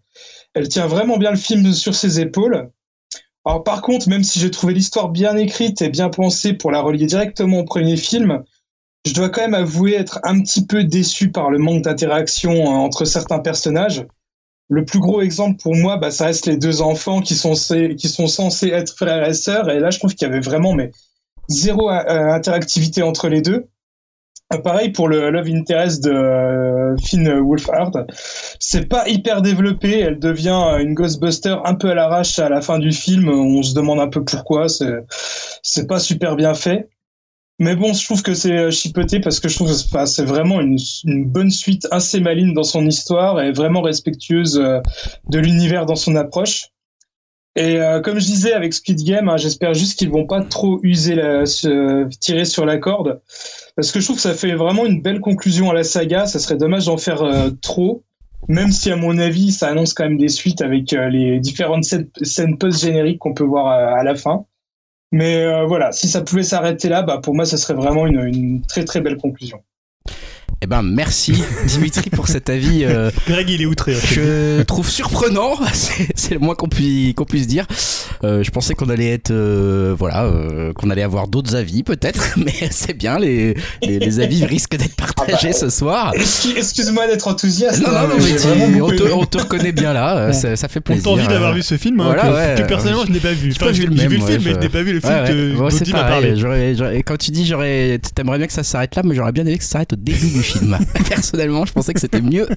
Elle 0.53 0.67
tient 0.67 0.85
vraiment 0.85 1.17
bien 1.17 1.31
le 1.31 1.37
film 1.37 1.73
sur 1.73 1.95
ses 1.95 2.19
épaules. 2.19 2.69
Alors 3.45 3.63
par 3.63 3.81
contre, 3.81 4.07
même 4.07 4.23
si 4.23 4.39
j'ai 4.39 4.51
trouvé 4.51 4.73
l'histoire 4.73 5.09
bien 5.09 5.35
écrite 5.35 5.81
et 5.81 5.89
bien 5.89 6.09
pensée 6.09 6.53
pour 6.53 6.71
la 6.71 6.81
relier 6.81 7.05
directement 7.05 7.59
au 7.59 7.63
premier 7.63 7.97
film, 7.97 8.43
je 9.05 9.13
dois 9.13 9.29
quand 9.29 9.41
même 9.41 9.55
avouer 9.55 9.95
être 9.95 10.19
un 10.23 10.39
petit 10.41 10.65
peu 10.65 10.83
déçu 10.83 11.31
par 11.31 11.49
le 11.49 11.57
manque 11.57 11.83
d'interaction 11.83 12.51
euh, 12.51 12.69
entre 12.69 13.05
certains 13.05 13.39
personnages. 13.39 14.05
Le 14.69 14.85
plus 14.85 14.99
gros 14.99 15.21
exemple 15.21 15.61
pour 15.61 15.75
moi, 15.75 15.97
bah, 15.97 16.11
ça 16.11 16.25
reste 16.25 16.45
les 16.45 16.55
deux 16.55 16.81
enfants 16.81 17.21
qui 17.21 17.35
sont, 17.35 17.55
censés- 17.55 17.95
qui 17.95 18.07
sont 18.07 18.27
censés 18.27 18.69
être 18.69 18.95
frères 18.95 19.27
et 19.27 19.33
sœurs. 19.33 19.69
Et 19.69 19.79
là, 19.79 19.89
je 19.89 19.99
trouve 19.99 20.13
qu'il 20.13 20.27
y 20.27 20.31
avait 20.31 20.39
vraiment 20.39 20.73
mais, 20.73 20.91
zéro 21.49 21.89
euh, 21.89 22.31
interactivité 22.31 23.01
entre 23.01 23.27
les 23.27 23.41
deux. 23.41 23.67
Euh, 24.53 24.57
Pareil 24.57 24.91
pour 24.91 25.07
le 25.07 25.29
Love 25.29 25.47
Interest 25.47 26.03
de 26.03 26.11
euh, 26.11 26.95
Finn 26.97 27.39
Wolfhard. 27.39 28.05
C'est 28.59 28.87
pas 28.87 29.07
hyper 29.07 29.41
développé. 29.41 29.99
Elle 29.99 30.19
devient 30.19 30.77
une 30.79 30.93
Ghostbuster 30.93 31.55
un 31.65 31.75
peu 31.75 31.89
à 31.89 31.95
l'arrache 31.95 32.39
à 32.39 32.49
la 32.49 32.61
fin 32.61 32.79
du 32.79 32.91
film. 32.91 33.29
On 33.29 33.63
se 33.63 33.73
demande 33.73 33.99
un 33.99 34.09
peu 34.09 34.23
pourquoi. 34.23 34.67
C'est, 34.69 35.87
pas 35.87 35.99
super 35.99 36.35
bien 36.35 36.53
fait. 36.53 36.89
Mais 37.59 37.75
bon, 37.75 37.93
je 37.93 38.03
trouve 38.03 38.23
que 38.23 38.33
c'est 38.33 38.57
euh, 38.57 38.71
chipoté 38.71 39.19
parce 39.19 39.39
que 39.39 39.47
je 39.47 39.55
trouve 39.55 39.69
que 39.69 40.05
c'est 40.07 40.25
vraiment 40.25 40.59
une, 40.61 40.79
une 41.05 41.25
bonne 41.25 41.51
suite 41.51 41.87
assez 41.91 42.19
maligne 42.19 42.55
dans 42.55 42.63
son 42.63 42.87
histoire 42.87 43.39
et 43.39 43.51
vraiment 43.51 43.81
respectueuse 43.81 44.57
euh, 44.57 44.79
de 45.29 45.37
l'univers 45.37 45.85
dans 45.85 45.95
son 45.95 46.15
approche. 46.15 46.70
Et 47.55 47.77
euh, 47.77 47.99
comme 47.99 48.19
je 48.19 48.25
disais 48.25 48.53
avec 48.53 48.73
Squid 48.73 49.03
Game, 49.03 49.27
hein, 49.27 49.35
j'espère 49.37 49.73
juste 49.73 49.99
qu'ils 49.99 50.09
vont 50.09 50.25
pas 50.25 50.41
trop 50.41 50.79
user 50.83 51.15
la, 51.15 51.43
tirer 51.45 52.45
sur 52.45 52.65
la 52.65 52.77
corde 52.77 53.21
parce 53.75 53.91
que 53.91 53.99
je 53.99 54.05
trouve 54.05 54.17
que 54.17 54.21
ça 54.21 54.33
fait 54.33 54.53
vraiment 54.53 54.85
une 54.85 55.01
belle 55.01 55.19
conclusion 55.19 55.69
à 55.69 55.73
la 55.73 55.83
saga. 55.83 56.25
Ça 56.25 56.39
serait 56.39 56.57
dommage 56.57 56.85
d'en 56.85 56.97
faire 56.97 57.21
euh, 57.23 57.49
trop, 57.61 58.03
même 58.47 58.71
si 58.71 58.91
à 58.91 58.95
mon 58.95 59.17
avis 59.17 59.51
ça 59.51 59.69
annonce 59.69 59.93
quand 59.93 60.03
même 60.03 60.17
des 60.17 60.29
suites 60.29 60.61
avec 60.61 60.93
euh, 60.93 61.09
les 61.09 61.39
différentes 61.39 61.83
scènes, 61.83 62.09
scènes 62.21 62.57
post-génériques 62.57 63.19
qu'on 63.19 63.33
peut 63.33 63.43
voir 63.43 63.67
à, 63.67 63.99
à 63.99 64.03
la 64.03 64.15
fin. 64.15 64.45
Mais 65.11 65.43
euh, 65.43 65.65
voilà, 65.65 65.91
si 65.91 66.07
ça 66.07 66.21
pouvait 66.21 66.43
s'arrêter 66.43 66.89
là, 66.89 67.01
bah 67.01 67.19
pour 67.21 67.35
moi 67.35 67.45
ça 67.45 67.57
serait 67.57 67.73
vraiment 67.73 68.07
une, 68.07 68.21
une 68.21 68.61
très 68.61 68.85
très 68.85 69.01
belle 69.01 69.17
conclusion. 69.17 69.61
Eh 70.63 70.67
ben, 70.67 70.83
merci 70.83 71.33
Dimitri 71.67 72.09
pour 72.11 72.27
cet 72.27 72.49
avis. 72.49 72.83
euh, 72.83 73.09
Greg, 73.27 73.49
il 73.49 73.61
est 73.63 73.65
outré. 73.65 73.93
je 73.95 74.61
trouve 74.67 74.87
surprenant, 74.89 75.53
c'est 76.15 76.33
le 76.35 76.39
moins 76.39 76.53
qu'on 76.53 76.67
puisse, 76.67 77.15
qu'on 77.15 77.25
puisse 77.25 77.47
dire. 77.47 77.65
Euh, 78.23 78.43
je 78.43 78.51
pensais 78.51 78.75
qu'on 78.75 78.89
allait 78.89 79.09
être, 79.11 79.31
euh, 79.31 79.95
voilà, 79.97 80.25
euh, 80.25 80.71
qu'on 80.73 80.91
allait 80.91 81.01
avoir 81.01 81.27
d'autres 81.27 81.55
avis 81.55 81.81
peut-être, 81.81 82.35
mais 82.37 82.53
c'est 82.69 82.93
bien, 82.93 83.17
les, 83.17 83.55
les, 83.81 83.97
les 83.97 84.19
avis 84.19 84.45
risquent 84.45 84.75
d'être 84.77 84.95
partagés 84.95 85.35
Ah 85.41 85.47
bah, 85.47 85.53
ce 85.53 85.69
soir. 85.71 86.11
Excuse- 86.13 86.53
Excuse-moi 86.55 87.07
d'être 87.07 87.27
enthousiaste. 87.27 87.81
Non, 87.81 87.89
non, 87.91 87.97
hein, 87.97 88.07
non, 88.09 88.15
mais 88.19 88.35
tu- 88.35 88.81
on, 88.83 88.89
te, 88.91 89.11
on 89.13 89.25
te 89.25 89.37
reconnaît 89.39 89.71
bien 89.71 89.93
là, 89.93 90.27
Bon. 90.27 90.33
ça, 90.33 90.55
ça 90.55 90.67
fait 90.67 90.79
On 90.79 90.83
plaisir. 90.83 91.03
t'a 91.05 91.09
envie 91.09 91.27
d'avoir 91.27 91.53
vu 91.55 91.63
ce 91.63 91.75
film, 91.77 91.99
hein, 92.01 92.03
voilà, 92.05 92.21
que, 92.23 92.33
ouais, 92.57 92.61
que 92.61 92.67
personnellement 92.67 93.05
je 93.07 93.11
n'ai 93.13 93.19
pas 93.19 93.31
vu. 93.33 93.51
j'ai 93.51 93.57
pas 93.57 93.71
vu 93.71 93.87
le 93.87 93.95
J'ai 93.97 94.07
vu 94.07 94.17
le 94.17 94.25
film, 94.25 94.29
ouais, 94.29 94.37
mais 94.37 94.49
je- 94.51 94.55
je 94.55 94.59
n'ai 94.59 94.69
pas 94.69 94.83
vu 94.83 94.93
le 94.93 94.99
film 95.01 95.11
Ouais, 95.13 95.21
ouais. 95.21 95.27
que 95.29 95.53
Bon, 95.55 95.63
dont 95.63 95.69
c'est 95.71 95.85
Dim 95.85 95.95
a 95.95 96.03
pareil, 96.03 96.11
parlé. 96.21 96.35
j'aurais- 96.37 96.75
j'aurais- 96.75 97.01
quand 97.01 97.17
tu 97.17 97.31
dis 97.31 97.47
j'aurais, 97.47 97.99
t'aimerais 98.13 98.37
bien 98.37 98.45
que 98.45 98.53
ça 98.53 98.61
s'arrête 98.63 98.95
là, 98.95 99.01
mais 99.03 99.15
j'aurais 99.15 99.31
bien 99.31 99.45
aimé 99.47 99.57
que 99.57 99.63
ça 99.63 99.71
s'arrête 99.71 99.93
au 99.93 99.95
début 99.95 100.27
du 100.41 100.47
film. 100.47 100.77
Personnellement, 101.09 101.65
je 101.65 101.73
pensais 101.73 101.93
que 101.93 101.99
c'était 101.99 102.21
mieux 102.21 102.47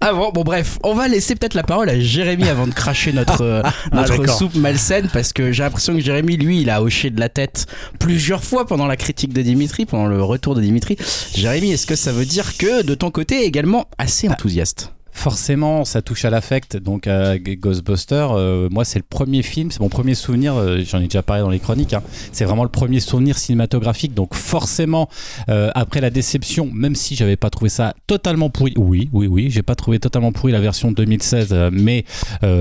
avant. 0.00 0.30
Bon, 0.32 0.42
bref, 0.42 0.78
on 0.82 0.94
va 0.94 1.08
laisser 1.08 1.34
peut-être 1.34 1.54
la 1.54 1.62
parole 1.62 1.88
à 1.88 1.98
Jérémy 1.98 2.48
avant 2.48 2.66
de 2.66 2.74
cracher 2.74 3.12
notre, 3.12 3.42
euh, 3.42 3.62
notre 3.92 4.18
d'accord. 4.18 4.38
soupe 4.38 4.54
malsaine 4.56 5.08
parce 5.12 5.32
que 5.32 5.52
j'ai 5.52 5.62
l'impression 5.62 5.94
que 5.94 6.00
Jérémy, 6.00 6.36
lui, 6.36 6.60
il 6.62 6.70
a 6.70 6.82
hoché 6.82 7.10
de 7.10 7.20
la 7.20 7.28
tête 7.28 7.66
plusieurs 7.98 8.44
fois 8.44 8.66
pendant 8.66 8.86
la 8.86 8.96
critique 8.96 9.32
de 9.32 9.42
Dimitri, 9.42 9.86
pendant 9.86 10.06
le 10.06 10.22
retour 10.22 10.54
de 10.54 10.60
Dimitri. 10.60 10.96
Jérémy, 11.34 11.72
est-ce 11.72 11.86
que 11.86 11.96
ça 11.96 12.12
veut 12.12 12.26
dire 12.26 12.56
que 12.56 12.82
de 12.82 12.94
ton 12.94 13.10
côté 13.10 13.44
également 13.44 13.86
assez 13.98 14.28
enthousiaste? 14.28 14.92
Forcément, 15.18 15.84
ça 15.84 16.00
touche 16.00 16.24
à 16.24 16.30
l'affect. 16.30 16.76
Donc, 16.76 17.08
euh, 17.08 17.38
Ghostbusters, 17.40 18.30
euh, 18.30 18.68
moi, 18.70 18.84
c'est 18.84 19.00
le 19.00 19.04
premier 19.04 19.42
film, 19.42 19.72
c'est 19.72 19.80
mon 19.80 19.88
premier 19.88 20.14
souvenir. 20.14 20.54
euh, 20.54 20.80
J'en 20.86 21.00
ai 21.00 21.04
déjà 21.04 21.24
parlé 21.24 21.42
dans 21.42 21.50
les 21.50 21.58
chroniques. 21.58 21.92
hein. 21.92 22.04
c'est 22.30 22.44
vraiment 22.44 22.62
le 22.62 22.68
premier 22.68 23.00
souvenir 23.00 23.36
cinématographique. 23.36 24.14
Donc, 24.14 24.34
forcément, 24.36 25.08
euh, 25.48 25.72
après 25.74 26.00
la 26.00 26.10
déception, 26.10 26.70
même 26.72 26.94
si 26.94 27.16
j'avais 27.16 27.34
pas 27.34 27.50
trouvé 27.50 27.68
ça 27.68 27.94
totalement 28.06 28.48
pourri, 28.48 28.74
oui, 28.76 29.10
oui, 29.12 29.26
oui, 29.26 29.50
j'ai 29.50 29.62
pas 29.62 29.74
trouvé 29.74 29.98
totalement 29.98 30.30
pourri 30.30 30.52
la 30.52 30.60
version 30.60 30.92
de 30.92 30.96
2016, 30.96 31.48
euh, 31.50 31.70
mais 31.72 32.04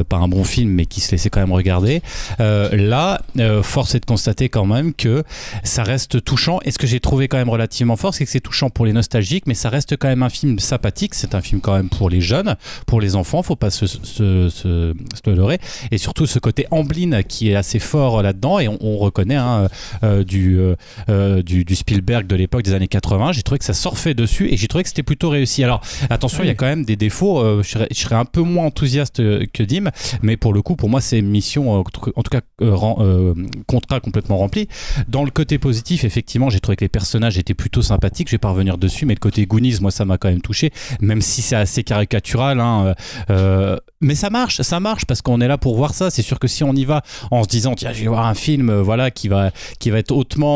pas 0.09 0.17
un 0.17 0.27
bon 0.27 0.43
film, 0.43 0.71
mais 0.71 0.87
qui 0.87 0.99
se 0.99 1.11
laissait 1.11 1.29
quand 1.29 1.41
même 1.41 1.51
regarder. 1.53 2.01
Là, 2.39 3.21
force 3.61 3.93
est 3.93 3.99
de 3.99 4.05
constater 4.05 4.49
quand 4.49 4.65
même 4.65 4.95
que 4.95 5.23
ça 5.63 5.83
reste 5.83 6.23
touchant. 6.23 6.59
Et 6.65 6.71
ce 6.71 6.79
que 6.79 6.87
j'ai 6.87 6.99
trouvé 6.99 7.27
quand 7.27 7.37
même 7.37 7.49
relativement 7.49 7.95
fort, 7.97 8.15
c'est 8.15 8.25
que 8.25 8.31
c'est 8.31 8.39
touchant 8.39 8.71
pour 8.71 8.87
les 8.87 8.93
nostalgiques, 8.93 9.45
mais 9.45 9.53
ça 9.53 9.69
reste 9.69 9.95
quand 9.97 10.07
même 10.07 10.23
un 10.23 10.29
film 10.29 10.57
sympathique. 10.57 11.13
C'est 11.13 11.35
un 11.35 11.41
film 11.41 11.61
quand 11.61 11.75
même 11.75 11.89
pour 11.89 12.09
les 12.09 12.19
jeunes, 12.21 12.46
pour 12.85 13.01
les 13.01 13.15
enfants. 13.15 13.43
Faut 13.43 13.55
pas 13.55 13.69
se, 13.69 13.87
se, 13.87 13.97
se, 14.03 14.49
se 14.49 15.29
leurrer. 15.29 15.59
Et 15.91 15.97
surtout 15.97 16.25
ce 16.25 16.39
côté 16.39 16.65
Amblin 16.71 17.23
qui 17.23 17.51
est 17.51 17.55
assez 17.55 17.79
fort 17.79 18.21
là-dedans. 18.21 18.59
Et 18.59 18.67
on, 18.67 18.77
on 18.81 18.97
reconnaît 18.97 19.35
hein, 19.35 19.67
euh, 20.03 20.23
du, 20.23 20.59
euh, 20.59 20.75
euh, 21.09 21.41
du, 21.41 21.65
du 21.65 21.75
Spielberg 21.75 22.27
de 22.27 22.35
l'époque 22.35 22.63
des 22.63 22.73
années 22.73 22.87
80. 22.87 23.31
J'ai 23.33 23.43
trouvé 23.43 23.59
que 23.59 23.65
ça 23.65 23.73
surfait 23.73 24.13
dessus 24.13 24.51
et 24.51 24.57
j'ai 24.57 24.67
trouvé 24.67 24.83
que 24.83 24.89
c'était 24.89 25.03
plutôt 25.03 25.29
réussi. 25.29 25.63
Alors 25.63 25.81
attention, 26.09 26.43
il 26.43 26.47
y 26.47 26.51
a 26.51 26.55
quand 26.55 26.65
même 26.65 26.85
des 26.85 26.95
défauts. 26.95 27.39
Euh, 27.39 27.63
je, 27.63 27.69
serais, 27.69 27.87
je 27.91 27.99
serais 27.99 28.15
un 28.15 28.25
peu 28.25 28.41
moins 28.41 28.65
enthousiaste 28.65 29.19
euh, 29.19 29.45
que 29.51 29.63
Dim, 29.63 29.89
mais 30.21 30.37
pour 30.37 30.53
le 30.53 30.61
coup, 30.61 30.75
pour 30.75 30.89
moi, 30.89 31.01
c'est 31.01 31.21
mission, 31.21 31.75
euh, 31.75 31.83
en 32.15 32.23
tout 32.23 32.29
cas, 32.29 32.41
euh, 32.61 32.75
euh, 32.99 33.33
contrat 33.67 33.99
complètement 33.99 34.37
rempli. 34.37 34.67
Dans 35.07 35.23
le 35.23 35.31
côté 35.31 35.57
positif, 35.57 36.03
effectivement, 36.03 36.49
j'ai 36.49 36.59
trouvé 36.59 36.75
que 36.75 36.85
les 36.85 36.89
personnages 36.89 37.37
étaient 37.37 37.53
plutôt 37.53 37.81
sympathiques. 37.81 38.27
Je 38.27 38.33
vais 38.33 38.39
pas 38.39 38.49
revenir 38.49 38.77
dessus, 38.77 39.05
mais 39.05 39.13
le 39.13 39.19
côté 39.19 39.45
Goonies, 39.45 39.77
moi, 39.81 39.91
ça 39.91 40.05
m'a 40.05 40.17
quand 40.17 40.29
même 40.29 40.41
touché, 40.41 40.71
même 41.01 41.21
si 41.21 41.41
c'est 41.41 41.55
assez 41.55 41.83
caricatural. 41.83 42.36
Hein, 42.39 42.85
euh, 42.87 42.93
euh, 43.29 43.77
mais 44.01 44.15
ça 44.15 44.29
marche, 44.29 44.61
ça 44.61 44.79
marche 44.79 45.05
parce 45.05 45.21
qu'on 45.21 45.41
est 45.41 45.47
là 45.47 45.57
pour 45.57 45.75
voir 45.75 45.93
ça. 45.93 46.09
C'est 46.09 46.21
sûr 46.21 46.39
que 46.39 46.47
si 46.47 46.63
on 46.63 46.73
y 46.73 46.85
va 46.85 47.01
en 47.31 47.43
se 47.43 47.47
disant 47.47 47.73
tiens, 47.75 47.93
je 47.93 48.01
vais 48.01 48.07
voir 48.07 48.25
un 48.25 48.33
film, 48.33 48.69
euh, 48.69 48.81
voilà, 48.81 49.11
qui 49.11 49.27
va 49.27 49.51
qui 49.79 49.89
va 49.89 49.99
être 49.99 50.11
hautement 50.11 50.47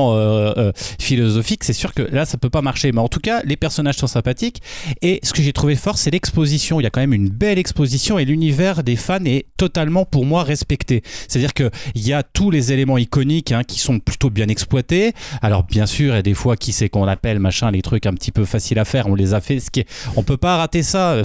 philosophique, 1.00 1.64
c'est 1.64 1.74
sûr 1.74 1.94
que 1.94 2.02
là, 2.02 2.26
ça 2.26 2.38
peut 2.38 2.50
pas 2.50 2.62
marcher. 2.62 2.92
Mais 2.92 3.02
en 3.02 3.08
tout 3.08 3.20
cas, 3.20 3.42
les 3.44 3.56
personnages 3.56 3.96
sont 3.96 4.08
sympathiques. 4.08 4.62
Et 5.02 5.20
ce 5.24 5.34
que 5.34 5.42
j'ai 5.42 5.54
trouvé 5.54 5.76
fort, 5.76 5.98
c'est 5.98 6.12
l'exposition. 6.12 6.80
Il 6.80 6.84
y 6.84 6.88
a 6.88 6.90
quand 6.90 7.02
même 7.02 7.14
une 7.14 7.30
belle 7.30 7.60
exposition 7.60 8.20
et 8.20 8.26
l'univers 8.26 8.84
des 8.84 8.96
fans 8.96 9.24
est 9.26 9.48
totalement 9.58 10.06
pour 10.06 10.26
moi 10.26 10.44
respecté. 10.44 11.04
C'est-à-dire 11.28 11.54
que 11.54 11.70
il 11.96 12.08
y 12.08 12.14
a 12.14 12.24
tous 12.24 12.52
les 12.52 12.72
éléments 12.72 12.98
iconiques 12.98 13.52
hein, 13.52 13.64
qui 13.64 13.80
sont 13.80 14.00
plutôt 14.00 14.30
bien 14.30 14.48
exploités. 14.48 15.14
Alors 15.42 15.64
bien 15.64 15.86
sûr, 15.86 16.14
il 16.14 16.16
y 16.16 16.20
a 16.20 16.22
des 16.22 16.34
fois 16.34 16.56
qui 16.58 16.72
c'est 16.72 16.90
qu'on 16.90 17.08
appelle 17.08 17.40
machin 17.40 17.72
les 17.72 17.82
trucs 17.82 18.06
un 18.06 18.14
petit 18.14 18.32
peu 18.32 18.46
faciles 18.46 18.80
à 18.80 18.86
faire, 18.86 19.08
on 19.08 19.16
les 19.16 19.34
a 19.34 19.42
fait. 19.42 19.60
Ce 19.60 19.72
qui 19.72 19.82
est, 19.82 19.88
on 20.16 20.24
peut 20.24 20.38
pas 20.38 20.58
rater 20.58 20.84
ça 20.84 21.12
euh, 21.12 21.24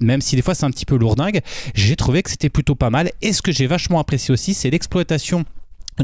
même 0.00 0.20
si 0.20 0.36
des 0.36 0.42
fois 0.42 0.54
c'est 0.54 0.64
un 0.64 0.70
petit 0.70 0.86
peu 0.86 0.96
lourdingue. 0.96 1.40
J'ai 1.74 1.96
trouvé 1.96 2.22
que 2.22 2.30
c'était 2.30 2.48
plutôt 2.48 2.74
pas 2.74 2.90
mal. 2.90 3.10
Et 3.22 3.32
ce 3.32 3.42
que 3.42 3.52
j'ai 3.52 3.66
vachement 3.66 3.98
apprécié 3.98 4.32
aussi, 4.32 4.54
c'est 4.54 4.70
l'exploitation 4.70 5.44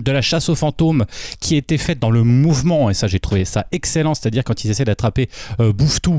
de 0.01 0.13
la 0.13 0.23
chasse 0.23 0.49
aux 0.49 0.55
fantômes 0.55 1.05
qui 1.41 1.57
était 1.57 1.79
faite 1.79 1.99
dans 1.99 2.11
le 2.11 2.23
mouvement. 2.23 2.91
Et 2.91 2.95
ça 2.95 3.07
j'ai 3.07 3.21
trouvé 3.21 3.45
ça 3.45 3.67
excellent. 3.73 4.15
C'est-à-dire 4.15 4.45
quand 4.45 4.65
ils 4.65 4.71
essaient 4.71 4.85
d'attraper 4.85 5.29
euh, 5.61 5.73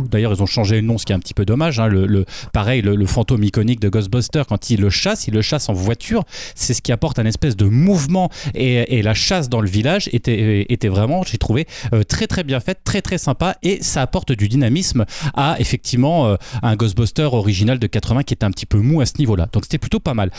d'ailleurs 0.09 0.33
ils 0.33 0.41
ont 0.41 0.47
changé 0.47 0.75
le 0.75 0.81
nom 0.81 0.97
ce 0.97 1.05
qui 1.05 1.11
est 1.11 1.15
un 1.15 1.19
petit 1.19 1.33
peu 1.33 1.45
dommage 1.45 1.79
hein, 1.79 1.87
le, 1.87 2.25
pareil 2.53 2.81
le, 2.81 3.05
fantôme 3.05 3.43
iconique 3.43 3.79
de 3.79 3.89
Ghostbusters 3.89 4.45
quand 4.47 4.69
ils 4.69 4.81
le 4.81 4.89
chassent 4.89 5.27
ils 5.27 5.33
le 5.33 5.41
chassent 5.41 5.69
en 5.69 5.73
voiture. 5.73 6.23
C'est 6.55 6.73
ce 6.73 6.81
qui 6.81 6.91
apporte 6.91 7.19
un 7.19 7.25
espèce 7.25 7.55
de 7.55 7.65
mouvement. 7.65 8.29
Et, 8.53 8.97
et 8.97 9.01
la 9.01 9.13
chasse 9.13 9.49
dans 9.49 9.61
le 9.61 9.69
village 9.69 10.09
était, 10.11 10.65
était 10.69 10.89
vraiment 10.89 11.23
j'ai 11.23 11.37
trouvé 11.37 11.67
euh, 11.93 12.03
très 12.03 12.27
très 12.27 12.43
bien 12.43 12.59
faite 12.59 12.79
très 12.83 13.01
très 13.01 13.17
sympa. 13.17 13.55
Et 13.63 13.81
ça 13.81 14.01
apporte 14.01 14.31
du 14.31 14.47
dynamisme 14.47 15.05
à 15.33 15.55
effectivement 15.59 16.27
euh, 16.27 16.35
un 16.61 16.75
Ghostbuster 16.75 17.23
original 17.23 17.79
de 17.79 17.87
80 17.87 18.23
qui 18.23 18.33
était 18.33 18.45
un 18.45 18.51
petit 18.51 18.65
peu 18.65 18.79
mou 18.79 19.01
à 19.01 19.05
ce 19.05 19.13
niveau 19.19 19.35
là 19.35 19.47
donc 19.51 19.63
c'était 19.63 19.77
plutôt 19.77 19.99
pas 19.99 20.13
mal. 20.13 20.31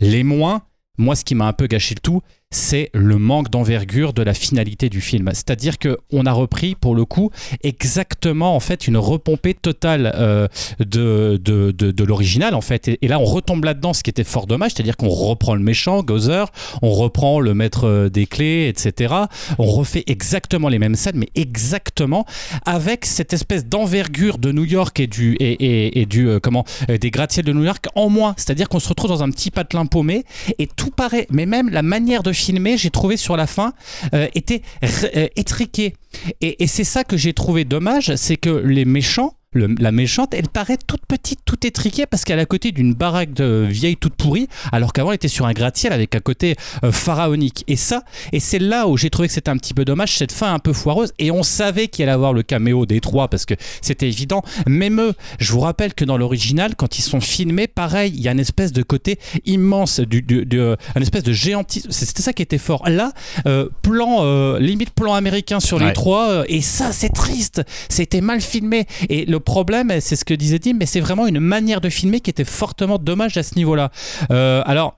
Les 0.00 0.22
moins 0.22 0.62
moi, 0.98 1.14
ce 1.14 1.24
qui 1.24 1.34
m'a 1.34 1.46
un 1.46 1.52
peu 1.52 1.66
gâché 1.68 1.94
le 1.94 2.00
tout, 2.00 2.22
c'est 2.50 2.88
le 2.94 3.18
manque 3.18 3.50
d'envergure 3.50 4.14
de 4.14 4.22
la 4.22 4.32
finalité 4.32 4.88
du 4.88 5.02
film. 5.02 5.30
C'est-à-dire 5.34 5.78
que 5.78 5.98
on 6.10 6.24
a 6.24 6.32
repris, 6.32 6.74
pour 6.74 6.94
le 6.94 7.04
coup, 7.04 7.30
exactement 7.62 8.56
en 8.56 8.60
fait 8.60 8.88
une 8.88 8.96
repompée 8.96 9.52
totale 9.52 10.12
euh, 10.14 10.48
de, 10.78 11.38
de, 11.42 11.72
de, 11.72 12.04
l'original 12.04 12.54
en 12.54 12.62
fait. 12.62 12.88
Et, 12.88 13.08
là, 13.08 13.18
on 13.18 13.24
retombe 13.24 13.64
là-dedans, 13.64 13.92
ce 13.92 14.02
qui 14.02 14.08
était 14.08 14.24
fort 14.24 14.46
dommage, 14.46 14.72
c'est-à-dire 14.72 14.96
qu'on 14.96 15.10
reprend 15.10 15.54
le 15.54 15.60
méchant, 15.60 16.02
Gozer, 16.02 16.50
on 16.80 16.90
reprend 16.90 17.40
le 17.40 17.52
maître 17.52 17.86
euh, 17.86 18.08
des 18.08 18.26
clés, 18.26 18.68
etc. 18.68 19.14
On 19.58 19.66
refait 19.66 20.04
exactement 20.06 20.68
les 20.68 20.78
mêmes 20.78 20.94
scènes, 20.94 21.16
mais 21.16 21.28
exactement 21.34 22.24
avec 22.64 23.04
cette 23.04 23.34
espèce 23.34 23.66
d'envergure 23.66 24.38
de 24.38 24.52
New 24.52 24.64
York 24.64 24.98
et 25.00 25.06
du 25.06 25.34
et, 25.34 26.00
et, 26.00 26.06
du 26.06 26.28
euh, 26.28 26.40
comment 26.40 26.64
des 26.88 27.10
gratte-ciel 27.10 27.44
de 27.44 27.52
New 27.52 27.64
York 27.64 27.86
en 27.94 28.08
moins. 28.08 28.34
C'est-à-dire 28.38 28.70
qu'on 28.70 28.80
se 28.80 28.88
retrouve 28.88 29.10
dans 29.10 29.22
un 29.22 29.30
petit 29.30 29.50
patelin 29.50 29.84
paumé 29.84 30.24
et 30.58 30.66
tout 30.66 30.90
paraît, 30.90 31.26
mais 31.30 31.44
même 31.44 31.68
la 31.68 31.82
manière 31.82 32.22
de 32.22 32.32
filmer, 32.38 32.76
j'ai 32.76 32.90
trouvé 32.90 33.16
sur 33.16 33.36
la 33.36 33.46
fin, 33.46 33.72
euh, 34.14 34.28
était 34.34 34.62
euh, 34.84 35.28
étriquée. 35.36 35.94
Et, 36.40 36.62
et 36.62 36.66
c'est 36.66 36.84
ça 36.84 37.04
que 37.04 37.16
j'ai 37.16 37.32
trouvé 37.32 37.64
dommage, 37.64 38.14
c'est 38.16 38.36
que 38.36 38.50
les 38.50 38.84
méchants, 38.84 39.34
le- 39.52 39.74
la 39.78 39.92
méchante, 39.92 40.34
elle 40.34 40.48
paraît 40.48 40.76
toute 40.86 41.06
petite, 41.06 41.40
toute 41.44 41.64
étriquée 41.64 42.04
parce 42.06 42.24
qu'elle 42.24 42.38
est 42.38 42.42
à 42.42 42.46
côté 42.46 42.70
d'une 42.70 42.92
baraque 42.94 43.32
de 43.32 43.66
vieille 43.68 43.96
toute 43.96 44.14
pourrie, 44.14 44.46
alors 44.72 44.92
qu'avant 44.92 45.10
elle 45.10 45.16
était 45.16 45.28
sur 45.28 45.46
un 45.46 45.52
gratte-ciel 45.52 45.92
avec 45.92 46.14
un 46.14 46.20
côté 46.20 46.54
euh, 46.84 46.92
pharaonique. 46.92 47.64
Et 47.66 47.76
ça, 47.76 48.02
et 48.32 48.40
c'est 48.40 48.58
là 48.58 48.86
où 48.88 48.96
j'ai 48.98 49.08
trouvé 49.10 49.28
que 49.28 49.34
c'était 49.34 49.50
un 49.50 49.56
petit 49.56 49.72
peu 49.74 49.84
dommage, 49.86 50.16
cette 50.18 50.32
fin 50.32 50.52
un 50.52 50.58
peu 50.58 50.72
foireuse. 50.74 51.12
Et 51.18 51.30
on 51.30 51.42
savait 51.42 51.88
qu'il 51.88 52.02
allait 52.04 52.12
avoir 52.12 52.32
le 52.34 52.42
caméo 52.42 52.84
des 52.84 53.00
trois 53.00 53.28
parce 53.28 53.46
que 53.46 53.54
c'était 53.80 54.06
évident. 54.08 54.42
Même 54.66 55.00
eux, 55.00 55.14
je 55.40 55.50
vous 55.52 55.60
rappelle 55.60 55.94
que 55.94 56.04
dans 56.04 56.18
l'original, 56.18 56.74
quand 56.76 56.98
ils 56.98 57.02
sont 57.02 57.20
filmés, 57.20 57.66
pareil, 57.68 58.12
il 58.14 58.20
y 58.20 58.28
a 58.28 58.32
une 58.32 58.40
espèce 58.40 58.72
de 58.72 58.82
côté 58.82 59.18
immense, 59.46 60.00
du, 60.00 60.20
du- 60.22 60.44
du- 60.44 60.60
euh, 60.60 60.76
un 60.94 61.00
espèce 61.00 61.22
de 61.22 61.32
géantisme. 61.32 61.90
C'était 61.90 62.22
ça 62.22 62.32
qui 62.34 62.42
était 62.42 62.58
fort. 62.58 62.86
Là, 62.88 63.12
euh, 63.46 63.68
plan, 63.82 64.18
euh, 64.20 64.58
limite 64.58 64.90
plan 64.90 65.14
américain 65.14 65.58
sur 65.60 65.78
les 65.78 65.86
Ouais. 65.86 65.92
trois, 65.94 66.44
et 66.48 66.60
ça, 66.60 66.92
c'est 66.92 67.08
triste. 67.08 67.62
C'était 67.88 68.20
mal 68.20 68.40
filmé. 68.42 68.86
Et 69.08 69.24
le 69.24 69.37
problème, 69.38 69.92
c'est 70.00 70.16
ce 70.16 70.24
que 70.24 70.34
disait 70.34 70.58
Tim, 70.58 70.74
mais 70.78 70.86
c'est 70.86 71.00
vraiment 71.00 71.26
une 71.26 71.40
manière 71.40 71.80
de 71.80 71.88
filmer 71.88 72.20
qui 72.20 72.30
était 72.30 72.44
fortement 72.44 72.98
dommage 72.98 73.36
à 73.36 73.42
ce 73.42 73.54
niveau-là. 73.56 73.90
Euh, 74.30 74.62
alors. 74.66 74.97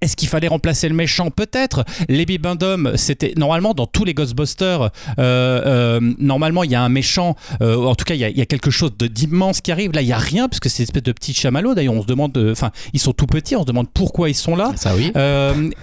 Est-ce 0.00 0.16
qu'il 0.16 0.28
fallait 0.28 0.48
remplacer 0.48 0.88
le 0.88 0.94
méchant? 0.94 1.30
Peut-être. 1.30 1.84
Les 2.08 2.24
Bibendum, 2.24 2.92
c'était 2.96 3.34
normalement 3.36 3.74
dans 3.74 3.86
tous 3.86 4.04
les 4.04 4.14
Ghostbusters. 4.14 4.82
euh, 4.82 4.90
euh, 5.18 6.00
normalement, 6.18 6.64
il 6.64 6.70
y 6.70 6.74
a 6.74 6.82
un 6.82 6.88
méchant. 6.88 7.36
euh, 7.60 7.84
en 7.84 7.94
tout 7.94 8.04
cas, 8.04 8.14
il 8.14 8.20
y 8.20 8.24
a, 8.24 8.30
il 8.30 8.36
y 8.38 8.40
a 8.40 8.46
quelque 8.46 8.70
chose 8.70 8.92
d'immense 8.98 9.60
qui 9.60 9.72
arrive. 9.72 9.92
Là, 9.92 10.00
il 10.00 10.08
y 10.08 10.12
a 10.12 10.18
rien 10.18 10.48
puisque 10.48 10.70
c'est 10.70 10.78
une 10.82 10.84
espèce 10.84 11.02
de 11.02 11.12
petit 11.12 11.34
chamallow. 11.34 11.74
D'ailleurs, 11.74 11.94
on 11.94 12.02
se 12.02 12.06
demande. 12.06 12.36
Enfin, 12.50 12.70
ils 12.92 13.00
sont 13.00 13.12
tout 13.12 13.26
petits. 13.26 13.56
On 13.56 13.62
se 13.62 13.66
demande 13.66 13.90
pourquoi 13.92 14.30
ils 14.30 14.34
sont 14.34 14.56
là. 14.56 14.72
Ça 14.76 14.94
oui. 14.96 15.12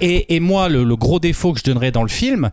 Et, 0.02 0.36
et 0.36 0.40
moi, 0.40 0.68
le, 0.68 0.84
le 0.84 0.96
gros 0.96 1.20
défaut 1.20 1.54
que 1.54 1.60
je 1.60 1.66
donnerais 1.66 1.92
dans 1.92 2.04
le 2.04 2.10
film, 2.10 2.50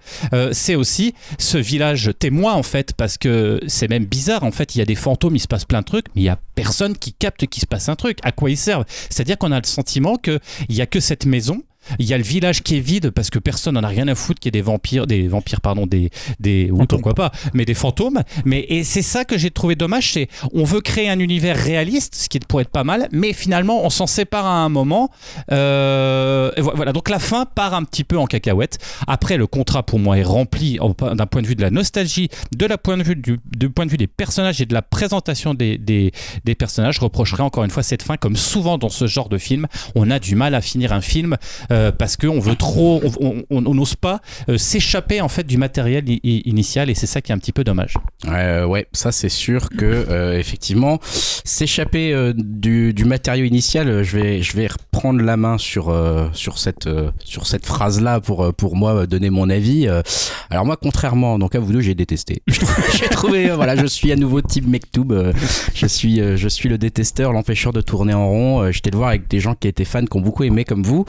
c'est 0.53 0.75
aussi 0.75 1.15
ce 1.39 1.57
village 1.59 2.11
témoin 2.19 2.53
en 2.53 2.63
fait, 2.63 2.93
parce 2.95 3.17
que 3.17 3.61
c'est 3.69 3.89
même 3.89 4.05
bizarre. 4.05 4.45
En 4.45 4.53
fait, 4.53 4.75
il 4.75 4.79
y 4.79 4.83
a 4.83 4.85
des 4.85 4.95
fantômes, 4.95 5.37
il 5.37 5.41
se 5.41 5.49
passe 5.49 5.65
plein 5.65 5.81
de 5.81 5.87
trucs, 5.87 6.07
mais 6.15 6.23
il 6.23 6.25
y 6.25 6.29
a 6.29 6.39
personne 6.55 6.97
qui 6.97 7.13
capte 7.13 7.47
qu'il 7.47 7.61
se 7.61 7.67
passe 7.67 7.89
un 7.89 7.97
truc. 7.97 8.19
À 8.23 8.33
quoi 8.33 8.51
ils 8.51 8.57
servent? 8.57 8.85
C'est-à-dire 9.09 9.39
qu'on 9.39 9.53
a 9.53 9.59
le 9.59 9.67
sentiment 9.67 10.17
que 10.17 10.39
il 10.69 10.77
y 10.77 10.83
a 10.83 10.87
que 10.87 11.01
cette 11.01 11.27
maison. 11.27 11.54
Il 11.99 12.07
y 12.07 12.15
a 12.15 12.19
le 12.19 12.25
village 12.25 12.63
qui 12.63 12.77
est 12.77 12.81
vide 12.81 13.11
parce 13.11 13.31
que 13.31 13.39
personne 13.39 13.75
n'en 13.75 13.83
a 13.83 13.89
rien 13.89 14.09
à 14.09 14.15
foutre 14.15 14.41
qu'il 14.41 14.49
y 14.49 14.57
ait 14.57 14.61
des 14.61 14.63
vampires, 14.63 15.07
des 15.07 15.29
vampires 15.29 15.61
pardon, 15.61 15.87
des 15.87 16.11
des 16.41 16.71
ou 16.71 16.79
Fantômes. 16.79 16.87
pourquoi 17.01 17.15
pas, 17.15 17.33
mais 17.53 17.65
des 17.65 17.75
fantômes. 17.75 18.23
Mais 18.45 18.61
et 18.69 18.85
c'est 18.85 19.03
ça 19.03 19.25
que 19.25 19.37
j'ai 19.39 19.51
trouvé 19.51 19.75
dommage, 19.77 20.13
c'est 20.13 20.29
on 20.53 20.65
veut 20.65 20.81
créer 20.81 21.09
un 21.09 21.19
univers 21.19 21.57
réaliste, 21.57 22.15
ce 22.15 22.29
qui 22.29 22.39
pourrait 22.41 22.63
être 22.63 22.71
pas 22.71 22.85
mal, 22.85 23.09
mais 23.13 23.33
finalement 23.33 23.85
on 23.85 23.91
s'en 23.91 24.07
sépare 24.07 24.47
à 24.47 24.57
un 24.65 24.69
moment. 24.69 25.11
Euh, 25.53 26.51
voilà, 26.59 26.93
donc 26.93 27.09
la 27.09 27.19
fin 27.19 27.47
part 27.47 27.75
un 27.75 27.85
petit 27.85 28.05
peu 28.05 28.19
en 28.19 28.27
cacahuète. 28.27 28.79
Après, 29.07 29.37
le 29.37 29.47
contrat 29.47 29.83
pour 29.83 29.99
moi 29.99 30.19
est 30.19 30.23
rempli 30.23 30.79
d'un 31.01 31.27
point 31.27 31.43
de 31.43 31.47
vue 31.47 31.55
de 31.55 31.63
la 31.63 31.71
nostalgie, 31.71 32.29
de 32.53 32.67
la 32.67 32.79
point 32.79 32.97
de 32.97 33.03
vue 33.03 33.17
du, 33.17 33.39
du 33.57 33.71
point 33.71 33.87
de 33.87 33.91
vue 33.91 33.97
des 33.97 34.07
personnages 34.07 34.61
et 34.61 34.67
de 34.67 34.75
la 34.75 34.83
présentation 34.83 35.55
des, 35.55 35.79
des, 35.79 36.13
des 36.45 36.55
personnages. 36.55 36.97
Je 36.97 37.01
reprocherai 37.01 37.43
encore 37.43 37.65
une 37.65 37.71
fois 37.71 37.83
cette 37.83 38.03
fin, 38.03 38.17
comme 38.17 38.37
souvent 38.37 38.79
dans 38.79 38.89
ce 38.89 39.07
genre 39.07 39.29
de 39.29 39.39
film, 39.39 39.67
on 39.95 40.11
a 40.11 40.19
du 40.19 40.35
mal 40.37 40.55
à 40.55 40.61
finir 40.61 40.93
un 40.93 41.01
film. 41.01 41.37
euh, 41.71 41.74
parce 41.93 42.17
qu'on 42.17 42.41
veut 42.41 42.57
trop, 42.57 43.03
on- 43.51 43.61
n'ose 43.75 43.95
pas 43.97 44.21
euh, 44.49 44.57
s'échapper 44.59 45.21
en 45.21 45.29
fait 45.29 45.45
du 45.47 45.57
matériel 45.59 46.05
initial 46.23 46.91
et 46.91 46.95
c'est 46.95 47.07
ça 47.07 47.21
qui 47.21 47.33
est 47.33 47.35
un 47.35 47.39
petit 47.39 47.53
peu 47.53 47.65
dommage. 47.65 47.95
Euh, 48.29 48.65
ouais, 48.67 48.87
ça 48.93 49.11
c'est 49.13 49.29
sûr 49.29 49.69
que 49.71 49.85
euh, 49.85 50.39
effectivement 50.39 50.99
s'échapper 51.03 52.13
euh, 52.13 52.33
du, 52.37 52.93
du 52.95 53.05
matériau 53.05 53.45
initial, 53.45 53.89
euh, 53.89 54.03
je 54.05 54.17
vais 54.19 54.43
je 54.43 54.57
vais 54.57 54.67
reprendre 54.67 55.21
la 55.23 55.37
main 55.37 55.59
sur 55.59 55.89
euh, 55.91 56.29
sur 56.33 56.59
cette 56.59 56.87
euh, 56.87 57.11
sur 57.25 57.47
cette 57.47 57.67
phrase 57.67 58.01
là 58.01 58.21
pour 58.21 58.45
euh, 58.45 58.53
pour 58.53 58.77
moi 58.77 58.95
euh, 58.95 59.07
donner 59.07 59.31
mon 59.31 59.51
avis. 59.51 59.89
Euh, 59.89 60.03
alors 60.51 60.65
moi 60.67 60.77
contrairement 60.81 61.39
donc 61.39 61.55
à 61.55 61.61
vous 61.61 61.73
deux, 61.73 61.81
j'ai 61.81 61.95
détesté. 61.95 62.43
j'ai 62.49 63.09
trouvé 63.09 63.51
euh, 63.51 63.57
voilà, 63.57 63.77
je 63.77 63.87
suis 63.87 64.13
à 64.13 64.17
nouveau 64.17 64.41
type 64.41 64.67
Mektoub, 64.67 65.13
euh, 65.13 65.33
je 65.75 65.87
suis 65.87 66.21
euh, 66.21 66.37
je 66.37 66.49
suis 66.49 66.69
le 66.69 66.79
détesteur, 66.79 67.33
l'empêcheur 67.33 67.73
de 67.73 67.81
tourner 67.81 68.15
en 68.15 68.29
rond. 68.29 68.63
Euh, 68.63 68.71
J'étais 68.73 68.91
le 68.91 68.97
voir 68.97 69.09
avec 69.11 69.29
des 69.29 69.41
gens 69.41 69.55
qui 69.55 69.69
étaient 69.69 69.85
fans 69.85 70.05
qui 70.05 70.17
ont 70.17 70.21
beaucoup 70.21 70.45
aimé 70.45 70.65
comme 70.65 70.83
vous. 70.83 71.05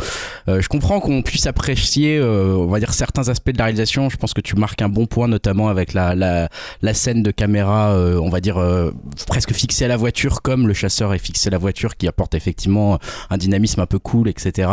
Euh, 0.56 0.62
je 0.62 0.70
comprends 0.70 1.00
qu'on 1.00 1.22
puisse 1.22 1.48
apprécier 1.48 2.18
euh, 2.18 2.56
on 2.56 2.68
va 2.68 2.80
dire 2.80 2.94
certains 2.94 3.30
aspects 3.30 3.52
de 3.52 3.58
la 3.58 3.66
réalisation, 3.66 4.10
je 4.10 4.18
pense 4.18 4.34
que 4.34 4.42
tu 4.42 4.56
marques 4.56 4.82
un 4.82 4.90
bon 4.90 5.06
point 5.06 5.28
notamment 5.28 5.68
avec 5.70 5.94
la 5.94 6.16
la 6.16 6.50
la 6.82 6.94
scène 6.94 7.24
de 7.24 7.32
caméra, 7.32 7.92
euh, 7.92 8.18
on 8.20 8.30
va 8.30 8.40
dire 8.42 8.58
euh, 8.58 8.92
presque 9.28 9.54
fixée 9.54 9.86
à 9.86 9.88
la 9.88 9.98
voiture, 9.98 10.42
comme 10.42 10.68
le 10.68 10.74
chasseur 10.74 11.14
est 11.14 11.20
fixé 11.20 11.48
à 11.48 11.52
la 11.52 11.58
voiture, 11.58 11.98
qui 11.98 12.08
apporte 12.08 12.36
effectivement 12.36 13.00
un 13.30 13.38
dynamisme 13.38 13.82
un 13.82 13.86
peu 13.86 14.00
cool, 14.00 14.30
etc. 14.30 14.70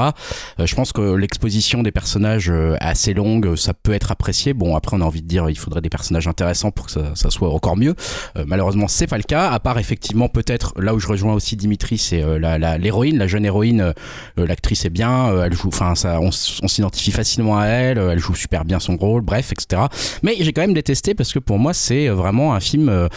Euh, 0.60 0.66
je 0.66 0.74
pense 0.74 0.92
que 0.92 1.14
l'exposition 1.14 1.82
des 1.82 1.90
personnages 1.92 2.50
euh, 2.50 2.74
est 2.80 2.84
assez 2.84 3.14
longue, 3.14 3.56
ça 3.56 3.74
peut 3.74 3.92
être 3.92 4.12
apprécié. 4.12 4.52
Bon, 4.54 4.76
après, 4.76 4.96
on 4.96 5.00
a 5.00 5.04
envie 5.04 5.22
de 5.22 5.28
dire, 5.28 5.48
il 5.50 5.58
faudrait 5.58 5.80
des 5.80 5.90
personnages 5.90 6.28
intéressants 6.28 6.70
pour 6.70 6.86
que 6.86 6.92
ça, 6.92 7.12
ça 7.14 7.30
soit 7.30 7.50
encore 7.52 7.76
mieux. 7.76 7.94
Euh, 8.36 8.44
malheureusement, 8.46 8.88
c'est 8.88 9.06
pas 9.06 9.16
le 9.18 9.22
cas. 9.24 9.50
À 9.50 9.58
part 9.60 9.78
effectivement, 9.78 10.28
peut-être 10.28 10.74
là 10.80 10.94
où 10.94 10.98
je 11.00 11.08
rejoins 11.08 11.34
aussi 11.34 11.56
Dimitri, 11.56 11.98
c'est 11.98 12.22
euh, 12.22 12.38
la 12.38 12.58
la- 12.58 12.78
l'héroïne, 12.78 13.18
la, 13.18 13.26
jeune 13.26 13.44
héroïne. 13.44 13.80
euh, 13.80 13.92
euh, 14.38 14.46
L'actrice 14.46 14.84
est 14.84 14.90
bien, 14.90 15.30
euh, 15.30 15.44
elle 15.44 15.54
joue, 15.54 15.70
enfin, 15.72 15.94
ça, 15.94 16.20
on, 16.20 16.30
s'identifie 16.30 17.10
facilement 17.10 17.58
à 17.58 17.66
elle, 17.66 17.98
euh, 17.98 18.12
elle 18.12 18.18
joue 18.18 18.34
super 18.34 18.64
bien 18.64 18.78
son 18.78 18.96
rôle, 18.96 19.22
bref, 19.22 19.52
etc. 19.52 19.82
Mais 20.22 20.36
j'ai 20.38 20.52
quand 20.52 20.60
même 20.60 20.74
détesté 20.74 21.14
parce 21.14 21.32
que 21.32 21.38
pour 21.38 21.58
moi 21.58 21.72
c'est 21.74 22.08
euh, 22.08 22.14
vraiment 22.14 22.54
un 22.54 22.60
film 22.60 22.88
euh, 22.88 23.08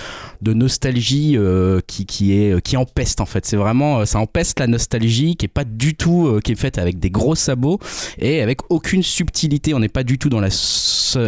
de 0.41 0.53
nostalgie 0.53 1.37
qui, 1.87 2.05
qui 2.05 2.33
est 2.33 2.61
qui 2.61 2.77
empeste 2.77 3.19
en 3.19 3.25
fait. 3.25 3.45
C'est 3.45 3.57
vraiment 3.57 4.05
ça 4.05 4.19
empeste 4.19 4.59
la 4.59 4.67
nostalgie 4.67 5.35
qui 5.35 5.45
est 5.45 5.49
pas 5.49 5.63
du 5.63 5.95
tout 5.95 6.39
qui 6.43 6.51
est 6.51 6.59
faite 6.59 6.77
avec 6.77 6.99
des 6.99 7.09
gros 7.09 7.35
sabots 7.35 7.79
et 8.19 8.41
avec 8.41 8.59
aucune 8.69 9.01
subtilité. 9.01 9.73
On 9.73 9.79
n'est 9.79 9.89
pas 9.89 10.03
du 10.03 10.17
tout 10.17 10.29
dans 10.29 10.39
la 10.39 10.49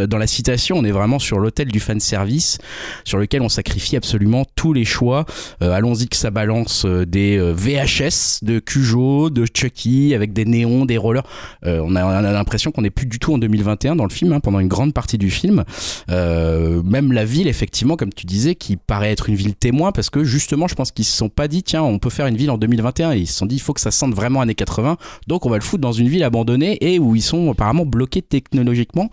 dans 0.07 0.17
la 0.17 0.27
citation. 0.27 0.77
On 0.77 0.83
est 0.83 0.91
vraiment 0.91 1.19
sur 1.19 1.39
l'hôtel 1.39 1.69
du 1.69 1.79
fan 1.79 1.99
service 1.99 2.59
sur 3.05 3.17
lequel 3.17 3.41
on 3.41 3.49
sacrifie 3.49 3.95
absolument 3.95 4.45
tous 4.55 4.73
les 4.73 4.85
choix. 4.85 5.25
Allons-y 5.61 6.07
que 6.07 6.17
ça 6.17 6.29
balance 6.29 6.85
des 6.85 7.37
VHS 7.39 8.43
de 8.43 8.59
Cujo, 8.59 9.29
de 9.29 9.45
Chucky 9.51 10.13
avec 10.13 10.33
des 10.33 10.45
néons, 10.45 10.85
des 10.85 10.97
rollers. 10.97 11.16
Euh, 11.65 11.81
on 11.83 11.95
a, 11.95 12.05
on 12.05 12.09
a 12.09 12.31
l'impression 12.31 12.71
qu'on 12.71 12.81
n'est 12.81 12.89
plus 12.89 13.05
du 13.05 13.19
tout 13.19 13.33
en 13.33 13.37
2021 13.37 13.95
dans 13.95 14.03
le 14.03 14.09
film 14.09 14.33
hein, 14.33 14.39
pendant 14.39 14.59
une 14.59 14.67
grande 14.67 14.93
partie 14.93 15.17
du 15.17 15.29
film. 15.29 15.63
Euh, 16.09 16.81
même 16.83 17.11
la 17.11 17.25
ville, 17.25 17.47
effectivement, 17.47 17.95
comme 17.95 18.13
tu 18.13 18.25
disais, 18.25 18.55
qui 18.55 18.77
paraît 18.77 19.11
être 19.11 19.29
une 19.29 19.35
ville 19.35 19.55
témoin, 19.55 19.91
parce 19.91 20.09
que 20.09 20.23
justement, 20.23 20.67
je 20.67 20.75
pense 20.75 20.91
qu'ils 20.91 21.05
se 21.05 21.15
sont 21.15 21.29
pas 21.29 21.47
dit, 21.47 21.63
tiens, 21.63 21.83
on 21.83 21.99
peut 21.99 22.09
faire 22.09 22.27
une 22.27 22.37
ville 22.37 22.51
en 22.51 22.57
2021. 22.57 23.13
Et 23.13 23.19
ils 23.19 23.27
se 23.27 23.33
sont 23.33 23.45
dit, 23.45 23.55
il 23.55 23.61
faut 23.61 23.73
que 23.73 23.81
ça 23.81 23.91
sente 23.91 24.13
vraiment 24.13 24.41
années 24.41 24.55
80. 24.55 24.97
Donc, 25.27 25.45
on 25.45 25.49
va 25.49 25.57
le 25.57 25.63
foutre 25.63 25.81
dans 25.81 25.91
une 25.91 26.07
ville 26.07 26.23
abandonnée 26.23 26.77
et 26.81 26.99
où 26.99 27.15
ils 27.15 27.21
sont 27.21 27.51
apparemment 27.51 27.85
bloqués 27.85 28.21
technologiquement, 28.21 29.09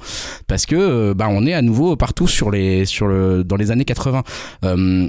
parce 0.47 0.67
que 0.67 0.77
euh, 0.77 1.15
bah, 1.15 1.29
on 1.31 1.47
est 1.47 1.55
à 1.55 1.63
nouveau 1.63 1.97
partout 1.97 2.27
sur 2.27 2.51
les, 2.51 2.85
dans 3.45 3.57
les 3.57 3.71
années 3.71 3.85
80. 3.85 4.23
Euh, 4.65 5.09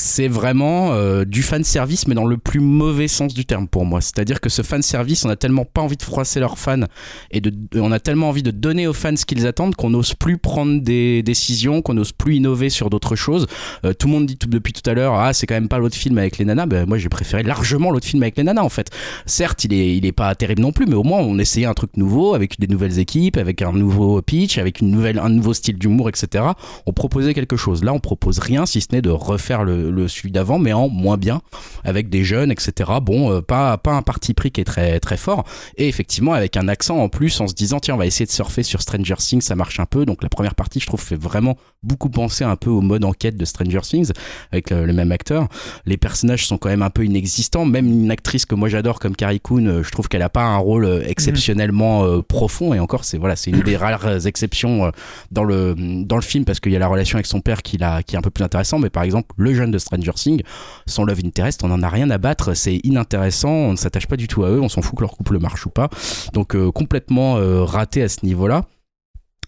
c'est 0.00 0.28
vraiment 0.28 0.92
euh, 0.92 1.24
du 1.24 1.42
fan 1.42 1.64
service 1.64 2.06
mais 2.06 2.14
dans 2.14 2.26
le 2.26 2.36
plus 2.36 2.60
mauvais 2.60 3.08
sens 3.08 3.34
du 3.34 3.44
terme 3.44 3.68
pour 3.68 3.84
moi. 3.84 4.00
C'est 4.00 4.18
à 4.18 4.24
dire 4.24 4.40
que 4.40 4.48
ce 4.48 4.62
fan 4.62 4.82
service 4.82 5.24
on 5.24 5.30
a 5.30 5.36
tellement 5.36 5.64
pas 5.64 5.80
envie 5.80 5.96
de 5.96 6.02
froisser 6.02 6.40
leurs 6.40 6.58
fans 6.58 6.84
et 7.30 7.42
on 7.74 7.92
a 7.92 8.00
tellement 8.00 8.28
envie 8.28 8.42
de 8.42 8.50
donner 8.50 8.86
aux 8.86 8.92
fans 8.92 9.16
ce 9.16 9.24
qu'ils 9.24 9.46
attendent 9.46 9.74
qu'on 9.74 9.90
n'ose 9.90 10.14
plus 10.14 10.38
prendre 10.38 10.80
des 10.80 11.22
décisions 11.22 11.82
qu'on 11.82 11.94
n'ose 11.94 12.12
plus 12.12 12.36
innover 12.36 12.70
sur 12.70 12.90
d'autres 12.90 13.16
choses. 13.16 13.46
Euh, 13.84 13.92
tout 13.92 14.06
le 14.06 14.12
monde 14.12 14.26
dit 14.26 14.38
depuis 14.46 14.72
tout 14.72 14.88
à 14.88 14.94
l'heure 14.94 15.14
ah 15.14 15.32
c'est 15.32 15.46
quand 15.46 15.54
même 15.54 15.68
pas 15.68 15.78
l'autre 15.78 15.96
film 15.96 16.18
avec 16.18 16.38
les 16.38 16.44
nanas. 16.44 16.66
Ben, 16.66 16.86
moi 16.86 16.98
j'ai 16.98 17.08
préféré 17.08 17.42
largement 17.42 17.90
l'autre 17.90 18.06
film 18.06 18.22
avec 18.22 18.36
les 18.36 18.44
nanas 18.44 18.62
en 18.62 18.68
fait. 18.68 18.90
Certes 19.26 19.64
il 19.64 19.72
est, 19.72 19.96
il 19.96 20.06
est 20.06 20.12
pas 20.12 20.34
terrible 20.34 20.62
non 20.62 20.72
plus 20.72 20.86
mais 20.86 20.94
au 20.94 21.04
moins 21.04 21.20
on 21.20 21.38
essayait 21.38 21.66
un 21.66 21.74
truc 21.74 21.96
nouveau 21.96 22.34
avec 22.34 22.58
des 22.58 22.66
nouvelles 22.66 22.98
équipes 22.98 23.36
avec 23.36 23.62
un 23.62 23.72
nouveau 23.72 24.22
pitch 24.22 24.58
avec 24.58 24.80
une 24.80 24.90
nouvelle, 24.90 25.18
un 25.18 25.28
nouveau 25.28 25.54
style 25.54 25.78
d'humour 25.78 26.08
etc 26.08 26.44
on 26.86 26.92
proposait 26.92 27.34
quelque 27.34 27.56
chose. 27.56 27.84
Là 27.84 27.92
on 27.92 28.00
propose 28.00 28.38
rien 28.38 28.66
si 28.66 28.80
ce 28.80 28.88
n'est 28.92 29.02
de 29.02 29.10
refaire 29.10 29.64
le, 29.64 29.87
le 29.90 30.08
celui 30.08 30.30
d'avant 30.30 30.58
mais 30.58 30.72
en 30.72 30.88
moins 30.88 31.16
bien 31.16 31.40
avec 31.84 32.08
des 32.08 32.24
jeunes 32.24 32.50
etc 32.50 32.90
bon 33.00 33.32
euh, 33.32 33.40
pas, 33.40 33.78
pas 33.78 33.92
un 33.92 34.02
parti 34.02 34.34
pris 34.34 34.50
qui 34.50 34.60
est 34.60 34.64
très, 34.64 35.00
très 35.00 35.16
fort. 35.16 35.44
Et 35.76 35.88
effectivement 35.88 36.32
avec 36.34 36.56
un 36.56 36.68
accent 36.68 36.98
en 36.98 37.08
plus 37.08 37.40
en 37.40 37.48
se 37.48 37.54
disant 37.54 37.80
tiens 37.80 37.94
on 37.94 37.98
va 37.98 38.06
essayer 38.06 38.26
de 38.26 38.30
surfer 38.30 38.62
sur 38.62 38.82
Stranger 38.82 39.16
Things 39.18 39.40
ça 39.40 39.56
marche 39.56 39.80
un 39.80 39.86
peu. 39.86 40.04
Donc 40.04 40.22
la 40.22 40.28
première 40.28 40.54
partie 40.54 40.80
je 40.80 40.86
trouve 40.86 41.00
fait 41.00 41.16
vraiment 41.16 41.56
beaucoup 41.82 42.10
penser 42.10 42.44
un 42.44 42.56
peu 42.56 42.70
au 42.70 42.80
mode 42.80 43.04
enquête 43.04 43.36
de 43.36 43.44
Stranger 43.44 43.80
Things 43.82 44.12
avec 44.52 44.70
le, 44.70 44.84
le 44.84 44.92
même 44.92 45.12
acteur. 45.12 45.48
Les 45.86 45.96
personnages 45.96 46.46
sont 46.46 46.58
quand 46.58 46.68
même 46.68 46.82
un 46.82 46.90
peu 46.90 47.04
inexistants. 47.04 47.64
Même 47.64 47.86
une 47.86 48.10
actrice 48.10 48.46
que 48.46 48.54
moi 48.54 48.68
j'adore 48.68 48.98
comme 48.98 49.16
Carrie 49.16 49.40
Coon 49.40 49.66
euh, 49.66 49.82
je 49.82 49.90
trouve 49.90 50.08
qu'elle 50.08 50.22
a 50.22 50.28
pas 50.28 50.44
un 50.44 50.56
rôle 50.56 50.84
euh, 50.84 51.02
exceptionnellement 51.06 52.04
euh, 52.04 52.22
profond. 52.22 52.74
Et 52.74 52.80
encore 52.80 53.04
c'est 53.04 53.18
voilà 53.18 53.36
c'est 53.36 53.50
une 53.50 53.62
des 53.62 53.76
rares 53.78 54.26
exceptions 54.26 54.92
dans 55.30 55.44
le 55.44 55.74
dans 56.04 56.16
le 56.16 56.22
film 56.22 56.44
parce 56.44 56.60
qu'il 56.60 56.72
y 56.72 56.76
a 56.76 56.78
la 56.78 56.88
relation 56.88 57.16
avec 57.16 57.26
son 57.26 57.40
père 57.40 57.62
qui, 57.62 57.78
qui 58.06 58.14
est 58.14 58.18
un 58.18 58.22
peu 58.22 58.30
plus 58.30 58.44
intéressant. 58.44 58.78
Mais 58.78 58.90
par 58.90 59.02
exemple 59.02 59.34
le 59.36 59.54
jeune 59.54 59.70
de 59.70 59.77
Stranger 59.78 60.12
Things 60.14 60.42
son 60.86 61.04
love 61.04 61.20
interest 61.24 61.62
on 61.64 61.70
en 61.70 61.82
a 61.82 61.88
rien 61.88 62.10
à 62.10 62.18
battre 62.18 62.54
c'est 62.54 62.80
inintéressant 62.84 63.50
on 63.50 63.72
ne 63.72 63.76
s'attache 63.76 64.06
pas 64.06 64.16
du 64.16 64.28
tout 64.28 64.44
à 64.44 64.50
eux 64.50 64.60
on 64.60 64.68
s'en 64.68 64.82
fout 64.82 64.96
que 64.96 65.02
leur 65.02 65.12
couple 65.12 65.38
marche 65.38 65.66
ou 65.66 65.70
pas 65.70 65.88
donc 66.32 66.54
euh, 66.54 66.70
complètement 66.70 67.36
euh, 67.36 67.64
raté 67.64 68.02
à 68.02 68.08
ce 68.08 68.24
niveau 68.24 68.46
là 68.48 68.64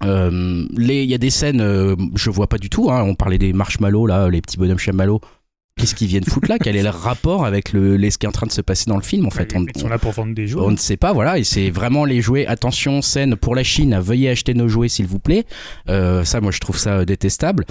euh, 0.04 0.66
il 0.78 0.90
y 0.92 1.14
a 1.14 1.18
des 1.18 1.30
scènes 1.30 1.60
je 2.14 2.30
vois 2.30 2.48
pas 2.48 2.58
du 2.58 2.70
tout 2.70 2.90
hein, 2.90 3.02
on 3.02 3.14
parlait 3.14 3.38
des 3.38 3.52
marshmallows 3.52 4.06
là 4.06 4.28
les 4.30 4.40
petits 4.40 4.56
bonhommes 4.56 4.78
chamallows 4.78 5.20
qu'est-ce 5.76 5.94
qu'ils 5.94 6.08
viennent 6.08 6.24
foutre 6.24 6.50
là? 6.50 6.58
Quel 6.58 6.76
est 6.76 6.82
le 6.82 6.90
rapport 6.90 7.46
avec 7.46 7.72
le, 7.72 7.96
les- 7.96 8.10
ce 8.10 8.18
qui 8.18 8.26
est 8.26 8.28
en 8.28 8.32
train 8.32 8.46
de 8.46 8.52
se 8.52 8.60
passer 8.60 8.84
dans 8.90 8.96
le 8.96 9.02
film 9.02 9.24
en 9.26 9.30
fait? 9.30 9.54
On, 9.56 9.64
Ils 9.64 9.80
sont 9.80 9.88
là 9.88 9.96
pour 9.98 10.12
vendre 10.12 10.34
des 10.34 10.46
jouets. 10.46 10.62
on 10.62 10.70
ne 10.72 10.76
sait 10.76 10.98
pas, 10.98 11.14
voilà, 11.14 11.38
et 11.38 11.44
c'est 11.44 11.70
vraiment 11.70 12.04
les 12.04 12.20
jouets. 12.20 12.44
Attention, 12.46 13.00
scène 13.00 13.34
pour 13.34 13.54
la 13.54 13.62
Chine, 13.62 13.98
veuillez 13.98 14.28
acheter 14.28 14.52
nos 14.52 14.68
jouets 14.68 14.88
s'il 14.90 15.06
vous 15.06 15.20
plaît. 15.20 15.46
Euh, 15.88 16.22
ça, 16.24 16.42
moi, 16.42 16.52
je 16.52 16.58
trouve 16.60 16.76
ça 16.76 17.06
détestable. 17.06 17.64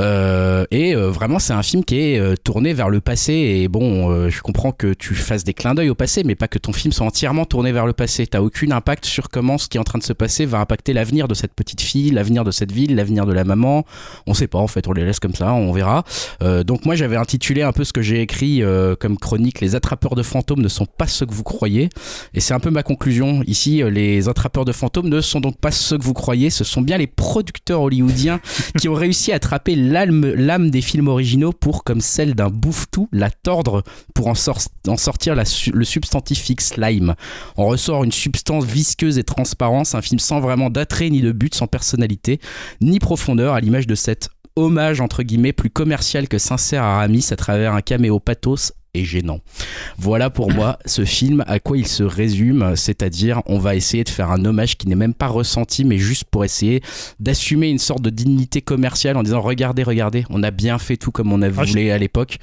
Euh, 0.00 0.64
et 0.70 0.94
euh, 0.94 1.10
vraiment, 1.10 1.38
c'est 1.38 1.52
un 1.52 1.62
film 1.62 1.84
qui 1.84 1.98
est 1.98 2.18
euh, 2.18 2.34
tourné 2.36 2.72
vers 2.72 2.88
le 2.88 3.00
passé. 3.00 3.32
Et 3.32 3.68
bon, 3.68 4.10
euh, 4.10 4.28
je 4.28 4.42
comprends 4.42 4.72
que 4.72 4.92
tu 4.92 5.14
fasses 5.14 5.44
des 5.44 5.54
clins 5.54 5.74
d'œil 5.74 5.90
au 5.90 5.94
passé, 5.94 6.22
mais 6.24 6.34
pas 6.34 6.48
que 6.48 6.58
ton 6.58 6.72
film 6.72 6.92
soit 6.92 7.06
entièrement 7.06 7.46
tourné 7.46 7.72
vers 7.72 7.86
le 7.86 7.92
passé. 7.92 8.26
T'as 8.26 8.40
aucun 8.40 8.70
impact 8.70 9.04
sur 9.06 9.28
comment 9.28 9.58
ce 9.58 9.68
qui 9.68 9.76
est 9.76 9.80
en 9.80 9.84
train 9.84 9.98
de 9.98 10.04
se 10.04 10.12
passer 10.12 10.46
va 10.46 10.60
impacter 10.60 10.92
l'avenir 10.92 11.26
de 11.26 11.34
cette 11.34 11.54
petite 11.54 11.80
fille, 11.80 12.10
l'avenir 12.10 12.44
de 12.44 12.50
cette 12.50 12.72
ville, 12.72 12.94
l'avenir 12.94 13.26
de 13.26 13.32
la 13.32 13.44
maman. 13.44 13.84
On 14.26 14.34
sait 14.34 14.46
pas, 14.46 14.58
en 14.58 14.66
fait, 14.66 14.86
on 14.88 14.92
les 14.92 15.04
laisse 15.04 15.20
comme 15.20 15.34
ça, 15.34 15.52
on 15.52 15.72
verra. 15.72 16.04
Euh, 16.42 16.64
donc 16.64 16.84
moi, 16.84 16.94
j'avais 16.94 17.16
intitulé 17.16 17.62
un 17.62 17.72
peu 17.72 17.84
ce 17.84 17.92
que 17.92 18.02
j'ai 18.02 18.20
écrit 18.20 18.62
euh, 18.62 18.94
comme 18.94 19.16
chronique 19.16 19.60
Les 19.60 19.74
attrapeurs 19.74 20.14
de 20.14 20.22
fantômes 20.22 20.60
ne 20.60 20.68
sont 20.68 20.86
pas 20.86 21.06
ceux 21.06 21.26
que 21.26 21.34
vous 21.34 21.42
croyez. 21.42 21.88
Et 22.34 22.40
c'est 22.40 22.54
un 22.54 22.60
peu 22.60 22.70
ma 22.70 22.82
conclusion. 22.82 23.42
Ici, 23.46 23.82
les 23.90 24.28
attrapeurs 24.28 24.64
de 24.64 24.72
fantômes 24.72 25.08
ne 25.08 25.20
sont 25.20 25.40
donc 25.40 25.58
pas 25.58 25.70
ceux 25.70 25.98
que 25.98 26.04
vous 26.04 26.14
croyez, 26.14 26.50
ce 26.50 26.64
sont 26.64 26.82
bien 26.82 26.98
les 26.98 27.06
producteurs 27.06 27.82
hollywoodiens 27.82 28.40
qui 28.78 28.88
ont 28.88 28.94
réussi 28.94 29.32
à 29.32 29.36
attraper 29.36 29.74
l'âme, 29.88 30.70
des 30.70 30.80
films 30.80 31.08
originaux 31.08 31.52
pour, 31.52 31.84
comme 31.84 32.00
celle 32.00 32.34
d'un 32.34 32.48
bouffe-tout, 32.48 33.08
la 33.12 33.30
tordre 33.30 33.82
pour 34.14 34.28
en, 34.28 34.34
sor- 34.34 34.60
en 34.86 34.96
sortir 34.96 35.34
la 35.34 35.44
le 35.72 35.84
substantif 35.84 36.40
fixe 36.40 36.68
slime. 36.74 37.14
On 37.56 37.66
ressort 37.66 38.04
une 38.04 38.12
substance 38.12 38.64
visqueuse 38.64 39.18
et 39.18 39.24
transparence, 39.24 39.94
un 39.94 40.02
film 40.02 40.18
sans 40.18 40.40
vraiment 40.40 40.70
d'attrait 40.70 41.10
ni 41.10 41.20
de 41.20 41.32
but, 41.32 41.54
sans 41.54 41.66
personnalité, 41.66 42.40
ni 42.80 42.98
profondeur, 42.98 43.54
à 43.54 43.60
l'image 43.60 43.86
de 43.86 43.94
cet 43.94 44.28
hommage 44.56 45.00
entre 45.00 45.22
guillemets 45.22 45.52
plus 45.52 45.70
commercial 45.70 46.26
que 46.26 46.38
sincère 46.38 46.82
à 46.82 46.96
Aramis 46.96 47.26
à 47.30 47.36
travers 47.36 47.74
un 47.74 47.80
caméo 47.80 48.18
pathos 48.18 48.72
et 48.98 49.04
gênant. 49.04 49.40
Voilà 49.98 50.30
pour 50.30 50.50
moi 50.52 50.78
ce 50.86 51.04
film 51.04 51.44
à 51.46 51.58
quoi 51.60 51.78
il 51.78 51.86
se 51.86 52.02
résume, 52.02 52.74
c'est-à-dire 52.76 53.42
on 53.46 53.58
va 53.58 53.74
essayer 53.74 54.04
de 54.04 54.08
faire 54.08 54.30
un 54.30 54.44
hommage 54.44 54.76
qui 54.76 54.88
n'est 54.88 54.94
même 54.94 55.14
pas 55.14 55.26
ressenti 55.28 55.84
mais 55.84 55.98
juste 55.98 56.24
pour 56.30 56.44
essayer 56.44 56.82
d'assumer 57.20 57.68
une 57.70 57.78
sorte 57.78 58.02
de 58.02 58.10
dignité 58.10 58.60
commerciale 58.62 59.16
en 59.16 59.22
disant 59.22 59.40
regardez 59.40 59.82
regardez, 59.82 60.24
on 60.30 60.42
a 60.42 60.50
bien 60.50 60.78
fait 60.78 60.96
tout 60.96 61.10
comme 61.10 61.32
on 61.32 61.42
a 61.42 61.46
Ah, 61.46 61.50
voulu 61.50 61.90
à 61.90 61.98
l'époque. 61.98 62.38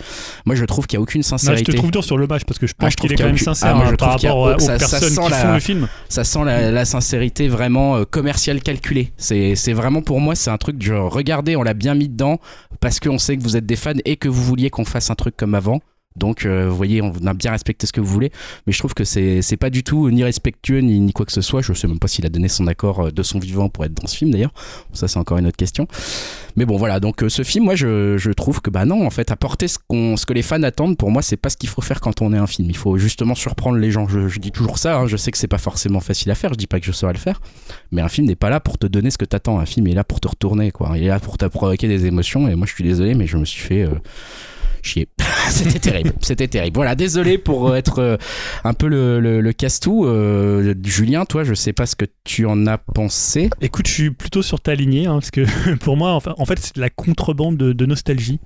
Moi 0.45 0.55
je 0.55 0.65
trouve 0.65 0.87
qu'il 0.87 0.97
y 0.97 0.99
a 0.99 1.01
aucune 1.01 1.19
Non, 1.19 1.23
je 1.23 1.29
sincérité. 1.29 1.71
te 1.73 1.77
trouve 1.77 1.91
dur 1.91 2.03
sur 2.03 2.17
le 2.17 2.27
match 2.27 2.43
parce 2.45 2.59
que 2.59 2.67
je 2.67 2.73
Ah, 2.79 2.85
pense 2.85 2.95
trouve 2.95 3.09
qu'il 3.09 3.13
est 3.13 3.17
quand 3.17 3.25
même 3.25 3.35
aucune- 3.35 3.45
sincère 3.45 3.71
Ah, 3.73 3.75
moi, 3.75 3.87
je 3.91 3.95
par 3.95 4.09
a- 4.09 4.11
rapport 4.13 4.37
aux 4.37 4.59
ça- 4.59 4.77
ça 4.79 4.99
personnes 4.99 5.09
sent 5.09 5.21
qui 5.25 5.31
la- 5.31 5.37
font 5.47 5.53
le 5.53 5.59
film. 5.59 5.87
ça 6.09 6.23
sent 6.23 6.43
la, 6.45 6.71
la 6.71 6.85
sincérité 6.85 7.47
vraiment 7.47 7.97
euh, 7.97 8.03
commerciale 8.05 8.61
calculée. 8.61 9.11
C'est 9.17 9.73
vraiment 9.73 10.01
pour 10.01 10.19
moi, 10.21 10.35
c'est 10.35 10.49
un 10.49 10.57
truc 10.57 10.81
genre 10.81 11.11
regardez, 11.11 11.55
on 11.55 11.63
l'a 11.63 11.73
bien 11.73 11.93
mis 11.95 12.09
dedans 12.09 12.39
parce 12.79 12.99
qu'on 12.99 13.17
sait 13.17 13.37
que 13.37 13.43
vous 13.43 13.57
êtes 13.57 13.65
des 13.65 13.75
fans 13.75 13.93
et 14.05 14.15
que 14.17 14.27
vous 14.29 14.43
vouliez 14.43 14.69
qu'on 14.69 14.85
fasse 14.85 15.09
un 15.09 15.15
truc 15.15 15.35
comme 15.37 15.55
avant. 15.55 15.79
Donc, 16.15 16.45
euh, 16.45 16.67
vous 16.69 16.75
voyez, 16.78 17.01
on 17.01 17.12
a 17.25 17.34
bien 17.34 17.51
respecté 17.51 17.86
ce 17.88 17.91
que 17.91 17.99
vous 18.01 18.08
voulez, 18.12 18.32
mais 18.65 18.73
je 18.73 18.80
trouve 18.80 18.93
que 18.93 19.04
c'est 19.04 19.41
c'est 19.41 19.58
pas 19.58 19.69
du 19.69 19.84
tout 19.84 20.10
ni 20.10 20.23
respectueux 20.23 20.80
ni, 20.80 20.99
ni 20.99 21.12
quoi 21.13 21.25
que 21.25 21.32
ce 21.34 21.41
soit. 21.41 21.62
Je 21.62 21.73
sais 21.73 21.88
même 21.88 21.99
pas 21.99 22.08
s'il 22.08 22.25
a 22.25 22.30
donné 22.30 22.47
son 22.47 22.67
accord 22.67 23.08
euh, 23.08 23.12
de 23.12 23.23
son 23.23 23.38
vivant 23.39 23.67
pour 23.69 23.84
être 23.86 23.93
dans 23.93 24.08
ce 24.08 24.15
film 24.15 24.32
d'ailleurs. 24.32 24.54
Ça, 24.93 25.08
c'est 25.08 25.19
encore 25.19 25.38
une 25.38 25.47
autre 25.47 25.58
question. 25.58 25.88
Mais 26.56 26.65
bon, 26.65 26.78
voilà. 26.78 26.99
Donc, 27.01 27.21
euh, 27.23 27.28
ce 27.30 27.43
film, 27.43 27.65
moi, 27.65 27.75
je, 27.75 28.17
je 28.17 28.32
trouve 28.32 28.62
que, 28.62 28.69
bah 28.69 28.86
non, 28.86 29.06
en 29.06 29.10
fait, 29.10 29.30
apporter 29.32 29.67
ce, 29.67 29.78
ce 29.89 30.25
que 30.25 30.34
les 30.34 30.41
fans 30.41 30.63
attendent, 30.63 30.97
pour 30.97 31.12
moi, 31.12 31.21
c'est 31.21 31.36
pas 31.38 31.49
ce 31.49 31.58
qu'il 31.58 31.67
faut 31.69 31.82
faire 31.82 31.99
quand 31.99 32.21
on 32.21 32.32
est 32.34 32.38
un 32.38 32.47
film. 32.47 32.69
Il 32.69 32.78
faut 32.78 32.97
justement 32.97 33.36
surprendre 33.36 33.78
les 33.78 33.91
gens. 33.91 34.08
Je, 34.08 34.30
je 34.30 34.39
dis 34.39 34.51
toujours 34.51 34.78
ça. 34.78 34.99
hein. 34.99 35.08
Je 35.08 35.17
sais 35.17 35.32
que 35.32 35.38
c'est 35.38 35.47
pas 35.49 35.58
forcément 35.58 35.99
facile 35.99 36.32
à 36.32 36.36
faire. 36.36 36.51
Je 36.54 36.58
dis 36.58 36.67
pas 36.67 36.80
que 36.80 36.86
je 36.86 36.93
saurais 36.93 37.13
le 37.13 37.19
faire. 37.19 37.41
Mais 37.91 38.01
un 38.01 38.08
film 38.10 38.28
n'est 38.28 38.36
pas 38.38 38.49
là 38.49 38.62
pour 38.62 38.78
te 38.78 38.88
donner 38.88 39.12
ce 39.12 39.17
que 39.17 39.25
t'attends. 39.25 39.60
Un 39.60 39.65
film 39.65 39.86
est 39.88 39.93
là 39.93 40.06
pour 40.06 40.21
te 40.21 40.30
retourner, 40.30 40.71
quoi. 40.71 40.93
Il 40.95 41.04
est 41.04 41.08
là 41.08 41.19
pour 41.19 41.38
te 41.38 41.45
provoquer 41.45 41.89
des 41.89 42.06
émotions. 42.06 42.47
Et 42.47 42.56
moi, 42.56 42.65
je 42.67 42.73
suis 42.73 42.84
désolé, 42.86 43.15
mais 43.15 43.28
je 43.28 43.36
me 43.36 43.43
suis 43.45 43.62
fait. 43.62 43.82
euh, 43.84 43.89
chier. 44.86 45.08
C'était 45.50 45.80
terrible. 45.80 46.13
C'était 46.21 46.48
terrible. 46.48 46.76
Voilà, 46.76 46.95
désolé 46.95 47.38
pour 47.38 47.69
euh, 47.69 47.76
être 47.76 48.00
euh, 48.00 48.17
un 48.63 48.74
peu 48.74 48.88
le, 48.88 49.19
le, 49.19 49.41
le 49.41 49.54
casse-tout. 49.54 50.06
Euh, 50.06 50.74
Julien, 50.84 51.26
toi, 51.26 51.43
je 51.43 51.54
sais 51.54 51.74
pas 51.74 51.86
ce 51.86 51.95
que 51.95 52.06
tu 52.24 52.45
en 52.45 52.65
as 52.67 52.78
pensé. 52.78 53.50
Écoute, 53.62 53.88
je 53.88 53.93
suis 53.93 54.12
plutôt 54.12 54.41
sur 54.41 54.60
ta 54.62 54.76
lignée, 54.76 55.06
hein, 55.08 55.15
parce 55.19 55.32
que 55.32 55.45
pour 55.80 55.98
moi, 55.98 56.12
en 56.38 56.45
fait, 56.45 56.60
c'est 56.60 56.76
de 56.76 56.82
la 56.82 56.89
contrebande 56.89 57.58
de, 57.58 57.74
de 57.74 57.86
nostalgie. 57.86 58.39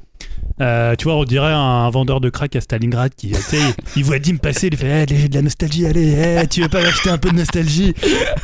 Euh, 0.59 0.95
tu 0.97 1.05
vois, 1.05 1.15
on 1.15 1.23
dirait 1.23 1.53
un 1.53 1.89
vendeur 1.89 2.19
de 2.19 2.29
crack 2.29 2.53
à 2.57 2.61
Stalingrad 2.61 3.15
qui, 3.15 3.29
tu 3.31 3.35
sais, 3.41 3.59
il 3.95 4.03
voit 4.03 4.19
Dim 4.19 4.35
passer, 4.35 4.67
il 4.67 4.75
fait 4.75 5.05
Eh, 5.09 5.29
de 5.29 5.35
la 5.35 5.41
nostalgie, 5.41 5.85
allez, 5.85 6.13
eh, 6.43 6.47
tu 6.47 6.61
veux 6.61 6.67
pas 6.67 6.79
acheter 6.79 7.09
un 7.09 7.17
peu 7.17 7.29
de 7.29 7.35
nostalgie? 7.37 7.93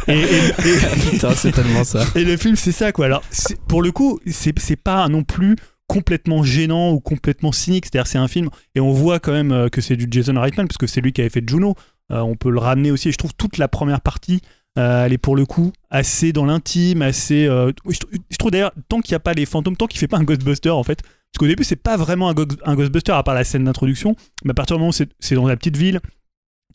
Et, 0.08 0.14
et- 0.14 0.24
et- 0.24 1.10
Putain, 1.12 1.32
c'est 1.36 1.52
tellement 1.52 1.84
ça. 1.84 2.06
et 2.16 2.24
le 2.24 2.38
film, 2.38 2.56
c'est 2.56 2.72
ça, 2.72 2.94
quoi. 2.94 3.08
Alors, 3.08 3.24
pour 3.68 3.82
le 3.82 3.92
coup, 3.92 4.20
c'est 4.26 4.78
pas 4.82 5.10
non 5.10 5.24
plus 5.24 5.58
complètement 5.88 6.43
gênant 6.43 6.91
ou 6.91 7.00
complètement 7.00 7.52
cynique. 7.52 7.86
C'est-à-dire, 7.86 8.08
c'est 8.08 8.17
un 8.17 8.28
film, 8.28 8.50
et 8.76 8.80
on 8.80 8.91
voit 8.91 9.19
quand 9.19 9.32
même 9.32 9.52
euh, 9.52 9.69
que 9.69 9.82
c'est 9.82 9.95
du 9.95 10.08
Jason 10.10 10.39
Reitman, 10.39 10.67
parce 10.67 10.78
que 10.78 10.88
c'est 10.88 11.02
lui 11.02 11.13
qui 11.13 11.21
avait 11.21 11.30
fait 11.30 11.48
Juno. 11.48 11.76
Euh, 12.12 12.19
on 12.19 12.36
peut 12.36 12.50
le 12.52 12.60
ramener 12.60 12.91
aussi. 12.91 13.10
Et 13.10 13.12
je 13.12 13.17
trouve 13.17 13.34
toute 13.36 13.58
la 13.58 13.67
première 13.67 14.02
partie, 14.02 14.41
euh, 14.78 15.06
elle 15.06 15.13
est 15.13 15.17
pour 15.17 15.36
le 15.36 15.45
coup 15.45 15.71
assez 15.89 16.34
dans 16.34 16.45
l'intime, 16.45 17.02
assez. 17.02 17.45
je, 17.45 17.71
trou- 17.71 18.10
je 18.30 18.38
trouve 18.38 18.52
d'ailleurs, 18.52 18.71
tant 18.89 19.02
qu'il 19.02 19.13
n'y 19.13 19.17
a 19.17 19.19
pas 19.19 19.34
les 19.34 19.45
fantômes, 19.45 19.78
tant 19.78 19.88
qu'il 19.88 20.00
fait 20.00 20.08
pas 20.08 20.17
un 20.17 20.24
Ghostbuster, 20.24 20.69
en 20.71 20.84
fait. 20.84 21.02
Parce 21.02 21.39
qu'au 21.39 21.48
début, 21.48 21.63
c'est 21.63 21.76
pas 21.76 21.98
vraiment 21.98 22.30
un, 22.30 22.36
un 22.65 22.76
Ghostbuster 22.76 23.12
à 23.12 23.24
part 23.24 23.36
la 23.36 23.43
scène 23.43 23.65
d'introduction, 23.65 24.15
mais 24.43 24.52
à 24.52 24.54
partir 24.54 24.78
du 24.78 24.80
moment 24.80 24.91
où 24.91 25.06
c'est 25.19 25.36
dans 25.36 25.48
la 25.48 25.58
petite 25.58 25.78
ville, 25.78 26.00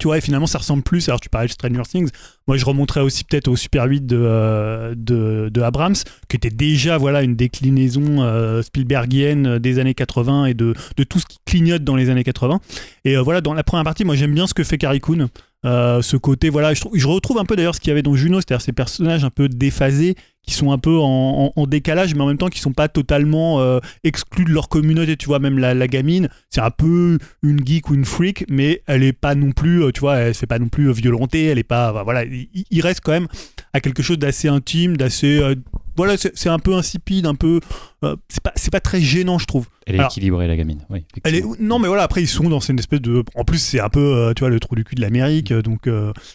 tu 0.00 0.08
vois, 0.08 0.18
et 0.18 0.20
finalement, 0.20 0.46
ça 0.46 0.58
ressemble 0.58 0.82
plus. 0.82 1.08
Alors, 1.08 1.20
tu 1.20 1.28
parlais 1.28 1.46
de 1.46 1.52
Stranger 1.52 1.82
Things. 1.88 2.10
Moi, 2.48 2.56
je 2.56 2.64
remonterais 2.64 3.02
aussi 3.02 3.22
peut-être 3.22 3.48
au 3.48 3.54
Super 3.54 3.84
8 3.84 4.06
de, 4.06 4.18
euh, 4.18 4.94
de, 4.96 5.50
de 5.52 5.60
Abrams, 5.60 5.94
qui 6.28 6.36
était 6.36 6.50
déjà 6.50 6.98
voilà, 6.98 7.22
une 7.22 7.36
déclinaison 7.36 8.22
euh, 8.22 8.62
Spielbergienne 8.62 9.58
des 9.58 9.78
années 9.78 9.94
80 9.94 10.46
et 10.46 10.54
de, 10.54 10.74
de 10.96 11.04
tout 11.04 11.20
ce 11.20 11.26
qui 11.26 11.38
clignote 11.46 11.84
dans 11.84 11.96
les 11.96 12.10
années 12.10 12.24
80. 12.24 12.60
Et 13.04 13.16
euh, 13.16 13.22
voilà, 13.22 13.40
dans 13.40 13.54
la 13.54 13.62
première 13.62 13.84
partie, 13.84 14.04
moi, 14.04 14.16
j'aime 14.16 14.34
bien 14.34 14.46
ce 14.46 14.54
que 14.54 14.64
fait 14.64 14.78
Carrie 14.78 15.00
Coon. 15.00 15.28
Euh, 15.66 16.00
ce 16.00 16.16
côté, 16.16 16.48
voilà, 16.48 16.72
je, 16.72 16.82
je 16.94 17.06
retrouve 17.06 17.38
un 17.38 17.44
peu 17.44 17.54
d'ailleurs 17.54 17.74
ce 17.74 17.80
qu'il 17.80 17.88
y 17.88 17.92
avait 17.92 18.02
dans 18.02 18.14
Juno, 18.14 18.40
c'est-à-dire 18.40 18.62
ces 18.62 18.72
personnages 18.72 19.24
un 19.24 19.30
peu 19.30 19.48
déphasés, 19.48 20.16
qui 20.46 20.54
sont 20.54 20.72
un 20.72 20.78
peu 20.78 20.98
en, 20.98 21.52
en- 21.56 21.60
en 21.60 21.66
décalage, 21.66 22.14
mais 22.14 22.22
en 22.22 22.26
même 22.26 22.38
temps 22.38 22.48
qui 22.48 22.60
sont 22.60 22.72
pas 22.72 22.88
totalement 22.88 23.60
euh, 23.60 23.78
exclus 24.04 24.44
de 24.44 24.50
leur 24.50 24.68
communauté. 24.68 25.16
Tu 25.16 25.26
vois, 25.26 25.38
même 25.38 25.58
la, 25.58 25.74
la 25.74 25.86
gamine, 25.86 26.28
c'est 26.48 26.60
un 26.62 26.70
peu 26.70 27.18
une 27.42 27.64
geek 27.66 27.90
ou 27.90 27.94
une 27.94 28.04
freak, 28.04 28.44
mais 28.48 28.82
elle 28.86 29.02
est 29.02 29.12
pas 29.12 29.34
non 29.34 29.52
plus, 29.52 29.82
euh, 29.84 29.92
tu 29.92 30.00
vois, 30.00 30.32
fait 30.32 30.46
pas 30.46 30.58
non 30.58 30.68
plus 30.68 30.88
euh, 30.88 30.92
violenter, 30.92 31.44
elle 31.46 31.58
est 31.58 31.62
pas, 31.62 31.92
bah, 31.92 32.02
voilà, 32.04 32.24
il, 32.24 32.48
il 32.70 32.80
reste 32.80 33.00
quand 33.04 33.12
même 33.12 33.28
à 33.72 33.80
quelque 33.80 34.02
chose 34.02 34.18
d'assez 34.18 34.48
intime, 34.48 34.96
d'assez, 34.96 35.38
euh, 35.40 35.54
voilà, 35.96 36.16
c'est 36.16 36.36
c'est 36.36 36.48
un 36.48 36.58
peu 36.58 36.74
insipide, 36.74 37.26
un 37.26 37.34
peu, 37.34 37.60
euh, 38.04 38.16
c'est 38.28 38.42
pas, 38.42 38.52
c'est 38.56 38.70
pas 38.72 38.80
très 38.80 39.00
gênant, 39.02 39.38
je 39.38 39.44
trouve. 39.46 39.66
Elle 39.86 39.96
est 39.96 39.98
Alors- 39.98 40.10
équilibrée, 40.10 40.46
la 40.48 40.56
gamine. 40.56 40.80
Oui, 40.88 41.04
Elle 41.24 41.34
est... 41.34 41.44
Non, 41.60 41.78
mais 41.78 41.88
voilà, 41.88 42.04
après, 42.04 42.22
ils 42.22 42.28
sont 42.28 42.48
dans 42.48 42.60
une 42.60 42.78
espèce 42.78 43.00
de. 43.02 43.22
En 43.34 43.44
plus, 43.44 43.58
c'est 43.58 43.80
un 43.80 43.88
peu, 43.88 44.32
tu 44.36 44.40
vois, 44.40 44.48
le 44.50 44.60
trou 44.60 44.74
du 44.76 44.84
cul 44.84 44.94
de 44.94 45.00
l'Amérique. 45.00 45.52
euh, 45.52 45.62
Donc, 45.62 45.88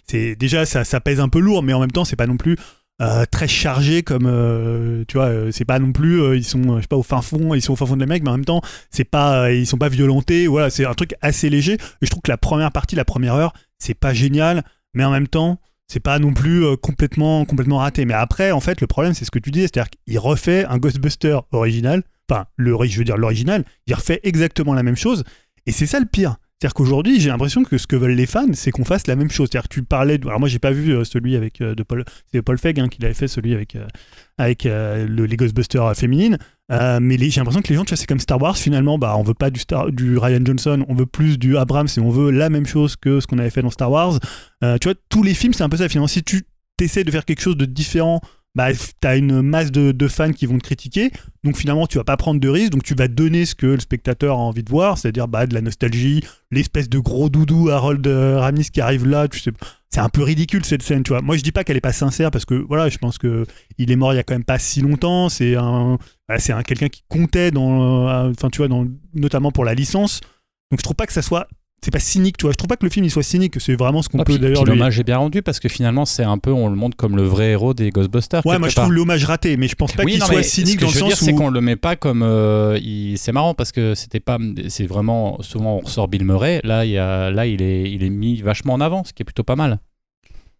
c'est 0.07 0.35
déjà, 0.35 0.65
ça, 0.65 0.83
ça 0.83 0.99
pèse 0.99 1.19
un 1.19 1.29
peu 1.29 1.39
lourd, 1.39 1.63
mais 1.63 1.73
en 1.73 1.79
même 1.79 1.91
temps, 1.91 2.05
c'est 2.05 2.15
pas 2.17 2.27
non 2.27 2.37
plus. 2.37 2.57
Euh, 3.01 3.25
très 3.29 3.49
chargé 3.49 4.03
comme 4.03 4.25
euh, 4.25 5.03
tu 5.09 5.17
vois 5.17 5.25
euh, 5.25 5.51
c'est 5.51 5.65
pas 5.65 5.79
non 5.79 5.91
plus 5.91 6.37
ils 6.37 6.45
sont 6.45 6.77
je 6.77 6.83
sais 6.83 6.87
pas 6.87 6.95
au 6.95 7.03
fin 7.03 7.21
fond 7.21 7.53
ils 7.53 7.61
sont 7.61 7.73
au 7.73 7.75
fin 7.75 7.85
fond 7.85 7.95
de 7.95 7.99
l'Amérique 7.99 8.23
mais 8.23 8.29
en 8.29 8.37
même 8.37 8.45
temps 8.45 8.61
c'est 8.89 9.03
pas 9.03 9.51
ils 9.51 9.67
sont 9.67 9.77
pas 9.77 9.89
violentés 9.89 10.47
voilà 10.47 10.69
c'est 10.69 10.85
un 10.85 10.93
truc 10.93 11.13
assez 11.21 11.49
léger. 11.49 11.73
Et 11.73 12.05
je 12.05 12.09
trouve 12.09 12.21
que 12.21 12.31
la 12.31 12.37
première 12.37 12.71
partie 12.71 12.95
la 12.95 13.03
première 13.03 13.33
heure 13.33 13.51
c'est 13.79 13.95
pas 13.95 14.13
génial 14.13 14.63
mais 14.93 15.03
en 15.03 15.11
même 15.11 15.27
temps 15.27 15.59
c'est 15.89 15.99
pas 15.99 16.19
non 16.19 16.33
plus 16.33 16.65
complètement 16.77 17.43
complètement 17.43 17.79
raté. 17.79 18.05
Mais 18.05 18.13
après 18.13 18.51
en 18.51 18.61
fait 18.61 18.79
le 18.79 18.87
problème 18.87 19.13
c'est 19.13 19.25
ce 19.25 19.31
que 19.31 19.39
tu 19.39 19.51
dis 19.51 19.59
c'est-à-dire 19.59 19.89
qu'il 19.89 20.17
refait 20.17 20.63
un 20.63 20.77
Ghostbuster 20.77 21.39
original 21.51 22.01
enfin 22.29 22.45
le 22.55 22.77
je 22.85 22.97
veux 22.97 23.03
dire 23.03 23.17
l'original 23.17 23.65
il 23.87 23.93
refait 23.93 24.21
exactement 24.23 24.73
la 24.73 24.83
même 24.83 24.95
chose 24.95 25.25
et 25.65 25.73
c'est 25.73 25.85
ça 25.85 25.99
le 25.99 26.05
pire 26.05 26.37
c'est-à-dire 26.59 26.73
qu'aujourd'hui, 26.73 27.19
j'ai 27.19 27.29
l'impression 27.29 27.63
que 27.63 27.77
ce 27.77 27.85
que 27.85 27.97
veulent 27.97 28.11
les 28.11 28.25
fans, 28.25 28.47
c'est 28.53 28.71
qu'on 28.71 28.85
fasse 28.85 29.07
la 29.07 29.17
même 29.17 29.29
chose. 29.29 29.49
C'est-à-dire 29.51 29.67
que 29.67 29.73
tu 29.73 29.83
parlais. 29.83 30.17
Alors, 30.23 30.39
moi, 30.39 30.47
j'ai 30.47 30.59
pas 30.59 30.71
vu 30.71 30.91
euh, 30.91 31.03
celui 31.03 31.35
avec 31.35 31.59
euh, 31.59 31.75
de 31.75 31.83
Paul. 31.83 32.05
C'est 32.31 32.41
Paul 32.41 32.57
Feig 32.57 32.79
hein, 32.79 32.87
qui 32.87 33.01
l'avait 33.01 33.13
fait, 33.13 33.27
celui 33.27 33.53
avec, 33.53 33.75
euh, 33.75 33.85
avec 34.37 34.63
le, 34.63 35.25
les 35.25 35.35
Ghostbusters 35.35 35.95
féminines. 35.97 36.37
Mais 36.69 37.17
j'ai 37.17 37.41
l'impression 37.41 37.61
que 37.61 37.67
les 37.67 37.75
gens, 37.75 37.83
tu 37.83 37.89
vois, 37.89 37.97
c'est 37.97 38.07
comme 38.07 38.21
Star 38.21 38.41
Wars. 38.41 38.57
Finalement, 38.57 38.97
bah, 38.97 39.15
on 39.17 39.23
veut 39.23 39.33
pas 39.33 39.49
du, 39.49 39.59
Star, 39.59 39.91
du 39.91 40.17
Ryan 40.17 40.45
Johnson, 40.45 40.85
on 40.87 40.95
veut 40.95 41.05
plus 41.05 41.37
du 41.37 41.57
Abrams 41.57 41.89
et 41.95 41.99
on 41.99 42.09
veut 42.09 42.31
la 42.31 42.49
même 42.49 42.65
chose 42.65 42.95
que 42.95 43.19
ce 43.19 43.27
qu'on 43.27 43.37
avait 43.37 43.49
fait 43.49 43.61
dans 43.61 43.69
Star 43.69 43.91
Wars. 43.91 44.19
Tu 44.61 44.67
vois, 44.85 44.95
tous 45.09 45.23
les 45.23 45.33
films, 45.33 45.51
c'est 45.51 45.63
un 45.63 45.69
peu 45.69 45.77
ça. 45.77 45.89
Finalement, 45.89 46.07
si 46.07 46.23
tu 46.23 46.45
essaies 46.79 47.03
de 47.03 47.11
faire 47.11 47.25
quelque 47.25 47.41
chose 47.41 47.57
de 47.57 47.65
différent, 47.65 48.21
bah, 48.55 48.69
t'as 49.01 49.17
une 49.17 49.41
masse 49.41 49.71
de, 49.71 49.91
de 49.91 50.07
fans 50.07 50.31
qui 50.31 50.45
vont 50.45 50.57
te 50.57 50.63
critiquer. 50.63 51.11
Donc 51.43 51.57
finalement, 51.57 51.87
tu 51.87 51.97
vas 51.97 52.03
pas 52.03 52.17
prendre 52.17 52.39
de 52.39 52.49
risques, 52.49 52.71
donc 52.71 52.83
tu 52.83 52.95
vas 52.95 53.07
donner 53.07 53.45
ce 53.45 53.53
que 53.53 53.67
le 53.67 53.79
spectateur 53.79 54.37
a 54.37 54.41
envie 54.41 54.63
de 54.63 54.69
voir, 54.69 54.97
c'est-à-dire 54.97 55.27
bah, 55.27 55.45
de 55.45 55.53
la 55.53 55.61
nostalgie, 55.61 56.23
l'espèce 56.51 56.89
de 56.89 56.97
gros 56.97 57.29
doudou 57.29 57.69
Harold 57.69 58.05
euh, 58.07 58.39
Ramis 58.39 58.69
qui 58.71 58.81
arrive 58.81 59.05
là, 59.05 59.27
tu 59.27 59.39
sais, 59.39 59.51
c'est 59.95 60.01
un 60.01 60.09
peu 60.09 60.23
ridicule 60.23 60.65
cette 60.65 60.81
scène, 60.81 61.03
tu 61.03 61.09
vois. 61.09 61.21
Moi, 61.21 61.37
je 61.37 61.41
dis 61.41 61.51
pas 61.51 61.63
qu'elle 61.63 61.77
est 61.77 61.81
pas 61.81 61.93
sincère 61.93 62.31
parce 62.31 62.45
que 62.45 62.55
voilà, 62.55 62.89
je 62.89 62.97
pense 62.97 63.17
que 63.17 63.45
il 63.77 63.91
est 63.91 63.95
mort 63.95 64.13
il 64.13 64.17
y 64.17 64.19
a 64.19 64.23
quand 64.23 64.33
même 64.33 64.43
pas 64.43 64.59
si 64.59 64.81
longtemps. 64.81 65.29
C'est 65.29 65.55
un, 65.55 65.97
voilà, 66.27 66.39
c'est 66.39 66.53
un 66.53 66.63
quelqu'un 66.63 66.89
qui 66.89 67.03
comptait 67.07 67.51
dans, 67.51 68.07
euh, 68.09 68.31
enfin 68.31 68.49
tu 68.49 68.57
vois, 68.57 68.67
dans, 68.67 68.85
notamment 69.13 69.51
pour 69.51 69.63
la 69.63 69.73
licence. 69.73 70.21
Donc 70.71 70.79
je 70.79 70.83
trouve 70.83 70.95
pas 70.95 71.05
que 71.05 71.13
ça 71.13 71.21
soit, 71.21 71.47
c'est 71.85 71.91
pas 71.91 71.99
cynique, 71.99 72.37
tu 72.37 72.43
vois. 72.45 72.51
Je 72.51 72.57
trouve 72.57 72.67
pas 72.67 72.75
que 72.77 72.85
le 72.85 72.89
film 72.89 73.05
il 73.05 73.11
soit 73.11 73.21
cynique. 73.23 73.55
C'est 73.59 73.75
vraiment 73.75 74.01
ce 74.01 74.09
qu'on 74.09 74.17
Ah, 74.19 74.23
peut 74.25 74.37
d'ailleurs. 74.39 74.65
lui- 74.65 74.71
l'hommage 74.71 74.99
est 74.99 75.03
bien 75.03 75.17
rendu 75.17 75.41
parce 75.43 75.59
que 75.59 75.69
finalement, 75.69 76.03
c'est 76.05 76.23
un 76.23 76.37
peu, 76.39 76.51
on 76.51 76.67
le 76.67 76.75
montre 76.75 76.97
comme 76.97 77.15
le 77.15 77.23
vrai 77.23 77.51
héros 77.51 77.73
des 77.73 77.91
Ghostbusters. 77.91 78.45
Ouais, 78.45 78.57
moi 78.59 78.69
je 78.69 78.75
part. 78.75 78.85
trouve 78.85 78.93
l'hommage 78.95 79.23
raté, 79.25 79.55
mais 79.55 79.67
je 79.67 79.75
pense 79.75 79.93
pas 79.93 80.03
oui, 80.03 80.13
qu'il 80.13 80.23
soit 80.23 80.41
cynique 80.43 80.79
dans 80.79 80.87
le 80.87 80.93
veux 80.93 80.99
dire, 81.01 81.15
sens 81.15 81.19
c'est 81.25 81.33
où. 81.33 81.35
qu'on 81.37 81.49
le 81.49 81.61
met 81.61 81.75
pas 81.75 81.95
comme. 81.95 82.23
euh, 82.23 82.77
il- 82.81 83.17
C'est 83.17 83.31
marrant 83.31 83.53
parce 83.53 83.71
que 83.71 83.95
c'était 83.95 84.19
pas. 84.19 84.37
C'est 84.67 84.85
vraiment. 84.87 85.37
Souvent, 85.41 85.75
on 85.77 85.79
ressort 85.79 86.07
Bill 86.07 86.25
Murray. 86.25 86.59
Là, 86.63 86.85
il, 86.85 86.91
y 86.91 86.97
a, 86.97 87.29
là 87.31 87.45
il, 87.45 87.61
est, 87.61 87.89
il 87.91 88.03
est 88.03 88.09
mis 88.09 88.41
vachement 88.41 88.73
en 88.73 88.81
avant, 88.81 89.03
ce 89.03 89.13
qui 89.13 89.21
est 89.21 89.25
plutôt 89.25 89.43
pas 89.43 89.55
mal. 89.55 89.79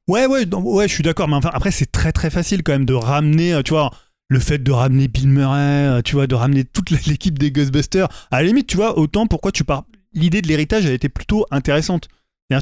Ouais, 0.07 0.27
ouais, 0.27 0.45
ouais, 0.53 0.87
je 0.87 0.93
suis 0.93 1.03
d'accord, 1.03 1.27
mais 1.27 1.35
enfin, 1.35 1.49
après, 1.51 1.71
c'est 1.71 1.91
très 1.91 2.11
très 2.11 2.29
facile 2.29 2.61
quand 2.61 2.73
même 2.73 2.85
de 2.85 2.93
ramener, 2.93 3.53
euh, 3.55 3.63
tu 3.63 3.71
vois, 3.71 3.89
le 4.27 4.39
fait 4.39 4.59
de 4.59 4.71
ramener 4.71 5.07
Bill 5.07 5.27
Murray, 5.27 5.57
euh, 5.87 6.01
tu 6.03 6.13
vois, 6.15 6.27
de 6.27 6.35
ramener 6.35 6.63
toute 6.63 6.91
l'équipe 6.91 7.39
des 7.39 7.51
Ghostbusters. 7.51 8.07
À 8.29 8.41
la 8.41 8.47
limite, 8.47 8.67
tu 8.67 8.77
vois, 8.77 8.99
autant 8.99 9.25
pourquoi 9.25 9.51
tu 9.51 9.63
pars. 9.63 9.83
L'idée 10.15 10.41
de 10.41 10.47
l'héritage, 10.47 10.85
elle 10.85 10.93
était 10.93 11.09
plutôt 11.09 11.45
intéressante. 11.51 12.07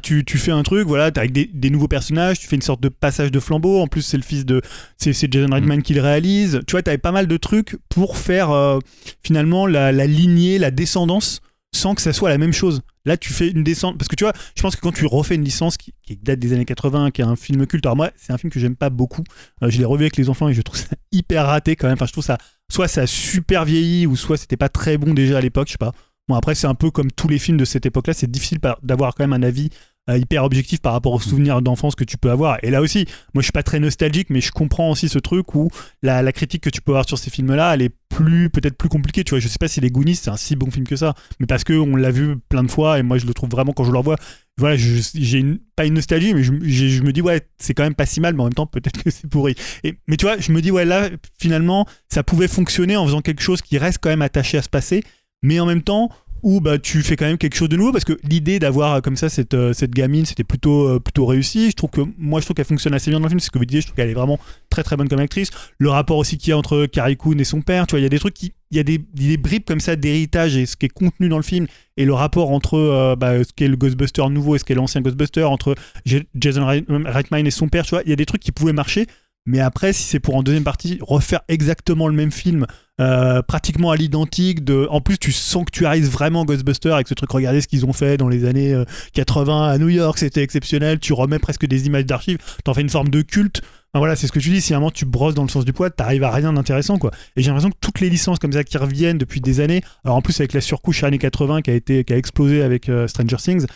Tu, 0.01 0.23
tu 0.23 0.37
fais 0.37 0.51
un 0.51 0.63
truc, 0.63 0.87
voilà, 0.87 1.11
t'as 1.11 1.21
avec 1.21 1.33
des, 1.33 1.49
des 1.53 1.69
nouveaux 1.69 1.89
personnages, 1.89 2.39
tu 2.39 2.47
fais 2.47 2.55
une 2.55 2.61
sorte 2.61 2.81
de 2.81 2.87
passage 2.87 3.31
de 3.31 3.39
flambeau. 3.39 3.81
En 3.81 3.87
plus, 3.87 4.01
c'est 4.01 4.15
le 4.15 4.23
fils 4.23 4.45
de. 4.45 4.61
C'est 4.97 5.11
c'est 5.11 5.31
Jason 5.31 5.53
Reitman 5.53 5.81
qui 5.81 5.93
le 5.93 6.01
réalise. 6.01 6.61
Tu 6.67 6.71
vois, 6.71 6.81
t'avais 6.81 6.97
pas 6.97 7.11
mal 7.11 7.27
de 7.27 7.37
trucs 7.37 7.77
pour 7.89 8.17
faire 8.17 8.51
euh, 8.51 8.79
finalement 9.23 9.67
la, 9.67 9.91
la 9.91 10.07
lignée, 10.07 10.57
la 10.57 10.71
descendance, 10.71 11.41
sans 11.75 11.95
que 11.95 12.01
ça 12.01 12.13
soit 12.13 12.29
la 12.29 12.37
même 12.37 12.53
chose. 12.53 12.81
Là, 13.05 13.17
tu 13.17 13.33
fais 13.33 13.49
une 13.49 13.65
descente. 13.65 13.97
Parce 13.97 14.07
que 14.07 14.15
tu 14.15 14.23
vois, 14.23 14.31
je 14.55 14.61
pense 14.61 14.77
que 14.77 14.81
quand 14.81 14.93
tu 14.93 15.05
refais 15.05 15.35
une 15.35 15.43
licence 15.43 15.75
qui, 15.75 15.93
qui 16.01 16.15
date 16.15 16.39
des 16.39 16.53
années 16.53 16.63
80, 16.63 17.11
qui 17.11 17.19
est 17.19 17.25
un 17.25 17.35
film 17.35 17.67
culte, 17.67 17.85
alors 17.85 17.97
moi, 17.97 18.09
c'est 18.15 18.31
un 18.31 18.37
film 18.37 18.51
que 18.51 18.61
j'aime 18.61 18.77
pas 18.77 18.89
beaucoup. 18.89 19.23
Euh, 19.61 19.69
je 19.69 19.79
l'ai 19.79 19.85
revu 19.85 20.05
avec 20.05 20.15
les 20.15 20.29
enfants 20.29 20.47
et 20.47 20.53
je 20.53 20.61
trouve 20.61 20.79
ça 20.79 20.95
hyper 21.11 21.45
raté 21.45 21.75
quand 21.75 21.87
même. 21.87 21.95
Enfin, 21.95 22.05
je 22.05 22.13
trouve 22.13 22.23
ça. 22.23 22.37
Soit 22.71 22.87
ça 22.87 23.01
a 23.01 23.07
super 23.07 23.65
vieilli, 23.65 24.07
ou 24.07 24.15
soit 24.15 24.37
c'était 24.37 24.57
pas 24.57 24.69
très 24.69 24.97
bon 24.97 25.13
déjà 25.13 25.39
à 25.39 25.41
l'époque, 25.41 25.67
je 25.67 25.73
sais 25.73 25.77
pas. 25.77 25.91
Bon, 26.27 26.36
après, 26.36 26.55
c'est 26.55 26.67
un 26.67 26.75
peu 26.75 26.89
comme 26.89 27.12
tous 27.12 27.27
les 27.27 27.39
films 27.39 27.57
de 27.57 27.65
cette 27.65 27.86
époque-là, 27.86 28.13
c'est 28.13 28.31
difficile 28.31 28.59
d'avoir 28.81 29.13
quand 29.13 29.23
même 29.23 29.33
un 29.33 29.45
avis 29.45 29.69
euh, 30.09 30.17
hyper 30.17 30.43
objectif 30.43 30.81
par 30.81 30.91
rapport 30.91 31.13
aux 31.13 31.19
souvenirs 31.21 31.62
d'enfance 31.62 31.95
que 31.95 32.03
tu 32.03 32.17
peux 32.17 32.29
avoir. 32.29 32.57
Et 32.62 32.71
là 32.71 32.81
aussi, 32.81 33.05
moi 33.33 33.41
je 33.41 33.43
suis 33.43 33.53
pas 33.53 33.63
très 33.63 33.79
nostalgique, 33.79 34.29
mais 34.29 34.41
je 34.41 34.51
comprends 34.51 34.91
aussi 34.91 35.07
ce 35.07 35.17
truc 35.17 35.55
où 35.55 35.69
la, 36.01 36.29
critique 36.33 36.62
que 36.62 36.69
tu 36.69 36.81
peux 36.81 36.91
avoir 36.91 37.07
sur 37.07 37.17
ces 37.17 37.29
films-là, 37.29 37.73
elle 37.73 37.83
est 37.83 37.95
plus 38.09 38.49
peut-être 38.49 38.77
plus 38.77 38.89
compliquée. 38.89 39.23
Tu 39.23 39.29
vois, 39.29 39.39
je 39.39 39.47
sais 39.47 39.57
pas 39.57 39.69
si 39.69 39.79
Les 39.79 39.89
Goonies 39.89 40.15
c'est 40.15 40.29
un 40.29 40.36
si 40.36 40.57
bon 40.57 40.69
film 40.69 40.86
que 40.86 40.97
ça, 40.97 41.13
mais 41.39 41.45
parce 41.45 41.63
que 41.63 41.71
on 41.71 41.95
l'a 41.95 42.12
vu 42.12 42.36
plein 42.49 42.63
de 42.65 42.69
fois 42.69 42.99
et 42.99 43.01
moi 43.03 43.17
je 43.17 43.25
le 43.25 43.33
trouve 43.33 43.49
vraiment 43.49 43.71
quand 43.71 43.86
je 43.86 43.93
le 43.93 43.97
revois. 43.97 44.17
Voilà, 44.57 44.75
j'ai 44.75 45.45
pas 45.77 45.86
une 45.86 45.93
nostalgie, 45.93 46.33
mais 46.33 46.43
je 46.43 46.51
me 46.51 47.12
dis 47.13 47.21
ouais, 47.21 47.47
c'est 47.57 47.73
quand 47.73 47.83
même 47.83 47.95
pas 47.95 48.05
si 48.05 48.19
mal, 48.19 48.33
mais 48.33 48.41
en 48.41 48.45
même 48.45 48.53
temps 48.53 48.67
peut-être 48.67 49.01
que 49.01 49.09
c'est 49.09 49.27
pourri. 49.29 49.55
Et, 49.86 49.95
mais 50.07 50.17
tu 50.17 50.25
vois, 50.25 50.38
je 50.38 50.51
me 50.51 50.62
dis 50.62 50.69
ouais 50.69 50.83
là 50.83 51.12
finalement 51.39 51.88
ça 52.09 52.23
pouvait 52.23 52.49
fonctionner 52.49 52.97
en 52.97 53.05
faisant 53.05 53.21
quelque 53.21 53.41
chose 53.41 53.62
qui 53.62 53.77
reste 53.77 53.99
quand 54.01 54.09
même 54.09 54.21
attaché 54.21 54.57
à 54.57 54.62
ce 54.62 54.69
passé, 54.69 55.01
mais 55.43 55.60
en 55.60 55.67
même 55.67 55.84
temps 55.84 56.10
où 56.41 56.60
bah, 56.60 56.77
tu 56.77 57.01
fais 57.03 57.15
quand 57.15 57.25
même 57.25 57.38
quelque 57.38 57.56
chose 57.56 57.69
de 57.69 57.77
nouveau 57.77 57.93
parce 57.93 58.03
que 58.03 58.19
l'idée 58.23 58.60
d'avoir 58.60 58.95
euh, 58.95 58.99
comme 58.99 59.15
ça 59.15 59.29
cette, 59.29 59.53
euh, 59.53 59.71
cette 59.71 59.91
gamine 59.91 60.25
c'était 60.25 60.43
plutôt, 60.43 60.89
euh, 60.89 60.99
plutôt 60.99 61.25
réussi. 61.25 61.69
Je 61.71 61.75
trouve 61.75 61.89
que 61.89 62.01
moi 62.17 62.41
je 62.41 62.45
trouve 62.45 62.56
qu'elle 62.56 62.65
fonctionne 62.65 62.93
assez 62.93 63.10
bien 63.10 63.19
dans 63.21 63.27
le 63.27 63.29
film. 63.29 63.39
C'est 63.39 63.45
ce 63.45 63.51
que 63.51 63.60
vous 63.60 63.65
disiez 63.65 63.79
je 63.79 63.88
trouve 63.88 63.95
qu'elle 63.95 64.10
est 64.10 64.13
vraiment 64.13 64.38
très 64.69 64.84
très 64.84 64.97
bonne 64.97 65.08
comme 65.08 65.19
actrice. 65.21 65.51
Le 65.77 65.89
rapport 65.89 66.17
aussi 66.17 66.38
qu'il 66.38 66.49
y 66.49 66.51
a 66.51 66.58
entre 66.58 66.86
Carrie 66.86 67.15
Coon 67.15 67.38
et 67.38 67.45
son 67.45 67.62
père 67.62 67.88
tu 67.88 67.91
vois 67.91 68.01
il 68.01 68.03
y 68.03 68.06
a 68.06 68.10
des 68.10 68.19
trucs 68.19 68.34
qui 68.34 68.51
il 68.71 68.77
y 68.77 68.79
a 68.79 68.84
des, 68.84 68.97
des 68.97 69.38
bribes 69.38 69.63
comme 69.65 69.79
ça 69.79 69.95
d'héritage 69.95 70.58
et 70.58 70.65
ce 70.65 70.75
qui 70.75 70.88
est 70.88 70.89
contenu 70.89 71.29
dans 71.29 71.38
le 71.38 71.43
film 71.43 71.67
et 71.95 72.03
le 72.03 72.13
rapport 72.13 72.51
entre 72.51 73.15
bah, 73.15 73.41
ce 73.43 73.53
qu'est 73.56 73.67
le 73.67 73.77
Ghostbuster 73.77 74.27
nouveau 74.29 74.56
et 74.56 74.60
ce 74.60 74.65
qu'est 74.65 74.73
l'ancien 74.73 74.99
Ghostbuster 74.99 75.43
entre 75.43 75.75
Jason 76.06 76.65
Reit- 76.65 76.84
Reitman 77.06 77.45
et 77.47 77.51
son 77.51 77.69
père 77.69 77.86
tu 77.86 77.91
vois. 77.91 78.01
Il 78.03 78.10
y 78.10 78.13
a 78.13 78.15
des 78.17 78.25
trucs 78.25 78.41
qui 78.41 78.51
pouvaient 78.51 78.73
marcher. 78.73 79.06
Mais 79.45 79.60
après, 79.60 79.91
si 79.91 80.03
c'est 80.03 80.21
pour 80.21 80.36
en 80.36 80.41
deuxième 80.43 80.63
partie 80.63 80.99
refaire 81.01 81.41
exactement 81.49 82.08
le 82.08 82.13
même 82.15 82.32
film 82.32 82.65
euh, 83.01 83.41
pratiquement 83.41 83.91
à 83.91 83.95
l'identique. 83.95 84.63
De... 84.63 84.88
En 84.89 85.01
plus, 85.01 85.17
tu 85.17 85.32
sens 85.32 85.65
que 85.65 85.71
tu 85.71 85.86
arrives 85.86 86.08
vraiment 86.08 86.45
Ghostbusters 86.45 86.93
avec 86.93 87.08
ce 87.08 87.13
truc. 87.13 87.32
Regardez 87.32 87.62
ce 87.62 87.67
qu'ils 87.67 87.86
ont 87.86 87.93
fait 87.93 88.17
dans 88.17 88.29
les 88.29 88.45
années 88.45 88.73
euh, 88.73 88.86
80 89.13 89.69
à 89.69 89.77
New 89.77 89.89
York, 89.89 90.17
c'était 90.17 90.43
exceptionnel. 90.43 90.99
Tu 90.99 91.13
remets 91.13 91.39
presque 91.39 91.65
des 91.65 91.88
images 91.88 92.06
d'archives, 92.06 92.38
t'en 92.63 92.73
fais 92.73 92.82
une 92.82 92.89
forme 92.89 93.10
de 93.10 93.21
culte. 93.21 93.62
Voilà, 93.95 94.15
c'est 94.15 94.25
ce 94.25 94.32
que 94.32 94.39
tu 94.39 94.49
dis. 94.49 94.60
Si 94.60 94.73
un 94.73 94.79
moment 94.79 94.89
tu 94.89 95.06
brosses 95.06 95.36
dans 95.36 95.43
le 95.43 95.49
sens 95.49 95.65
du 95.65 95.73
poids, 95.73 95.91
t'arrives 95.91 96.23
à 96.23 96.32
rien 96.32 96.51
d'intéressant, 96.53 96.97
quoi. 96.97 97.12
Et 97.36 97.43
j'ai 97.43 97.49
l'impression 97.49 97.69
que 97.69 97.77
toutes 97.79 97.99
les 97.99 98.10
licences 98.10 98.39
comme 98.39 98.51
ça 98.51 98.63
qui 98.63 98.77
reviennent 98.79 99.19
depuis 99.19 99.39
des 99.39 99.60
années, 99.60 99.84
alors 100.03 100.17
en 100.17 100.21
plus 100.23 100.39
avec 100.39 100.53
la 100.53 100.62
surcouche 100.62 101.03
années 101.03 101.19
80 101.19 101.62
qui 101.62 101.69
a 101.69 101.75
été, 101.75 102.03
qui 102.03 102.13
a 102.13 102.17
explosé 102.17 102.63
avec 102.63 102.89
euh, 102.89 103.08
Stranger 103.08 103.38
Things, 103.38 103.67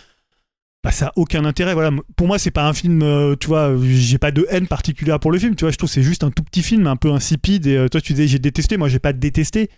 bah, 0.84 0.92
ça 0.92 1.08
a 1.08 1.12
aucun 1.16 1.46
intérêt. 1.46 1.74
Voilà, 1.74 1.92
pour 2.16 2.28
moi, 2.28 2.40
c'est 2.40 2.52
pas 2.52 2.68
un 2.68 2.74
film, 2.74 3.02
euh, 3.02 3.36
tu 3.40 3.48
vois, 3.48 3.76
j'ai 3.82 4.18
pas 4.18 4.32
de 4.32 4.46
haine 4.50 4.68
particulière 4.68 5.20
pour 5.20 5.32
le 5.32 5.40
film, 5.40 5.56
tu 5.56 5.66
vois, 5.66 5.72
je 5.72 5.78
trouve 5.78 5.90
c'est 5.90 6.04
juste 6.04 6.24
un 6.24 6.32
tout 6.32 6.44
petit 6.44 6.64
film, 6.64 6.88
un 6.88 6.96
peu 6.96 7.12
insipide. 7.12 7.68
Et 7.68 7.76
euh, 7.76 7.88
toi, 7.88 8.00
tu 8.02 8.14
disais 8.14 8.28
j'ai 8.28 8.40
détesté, 8.40 8.78
moi 8.78 8.88
j'ai 8.88 9.00
pas 9.00 9.14
détesté. 9.14 9.70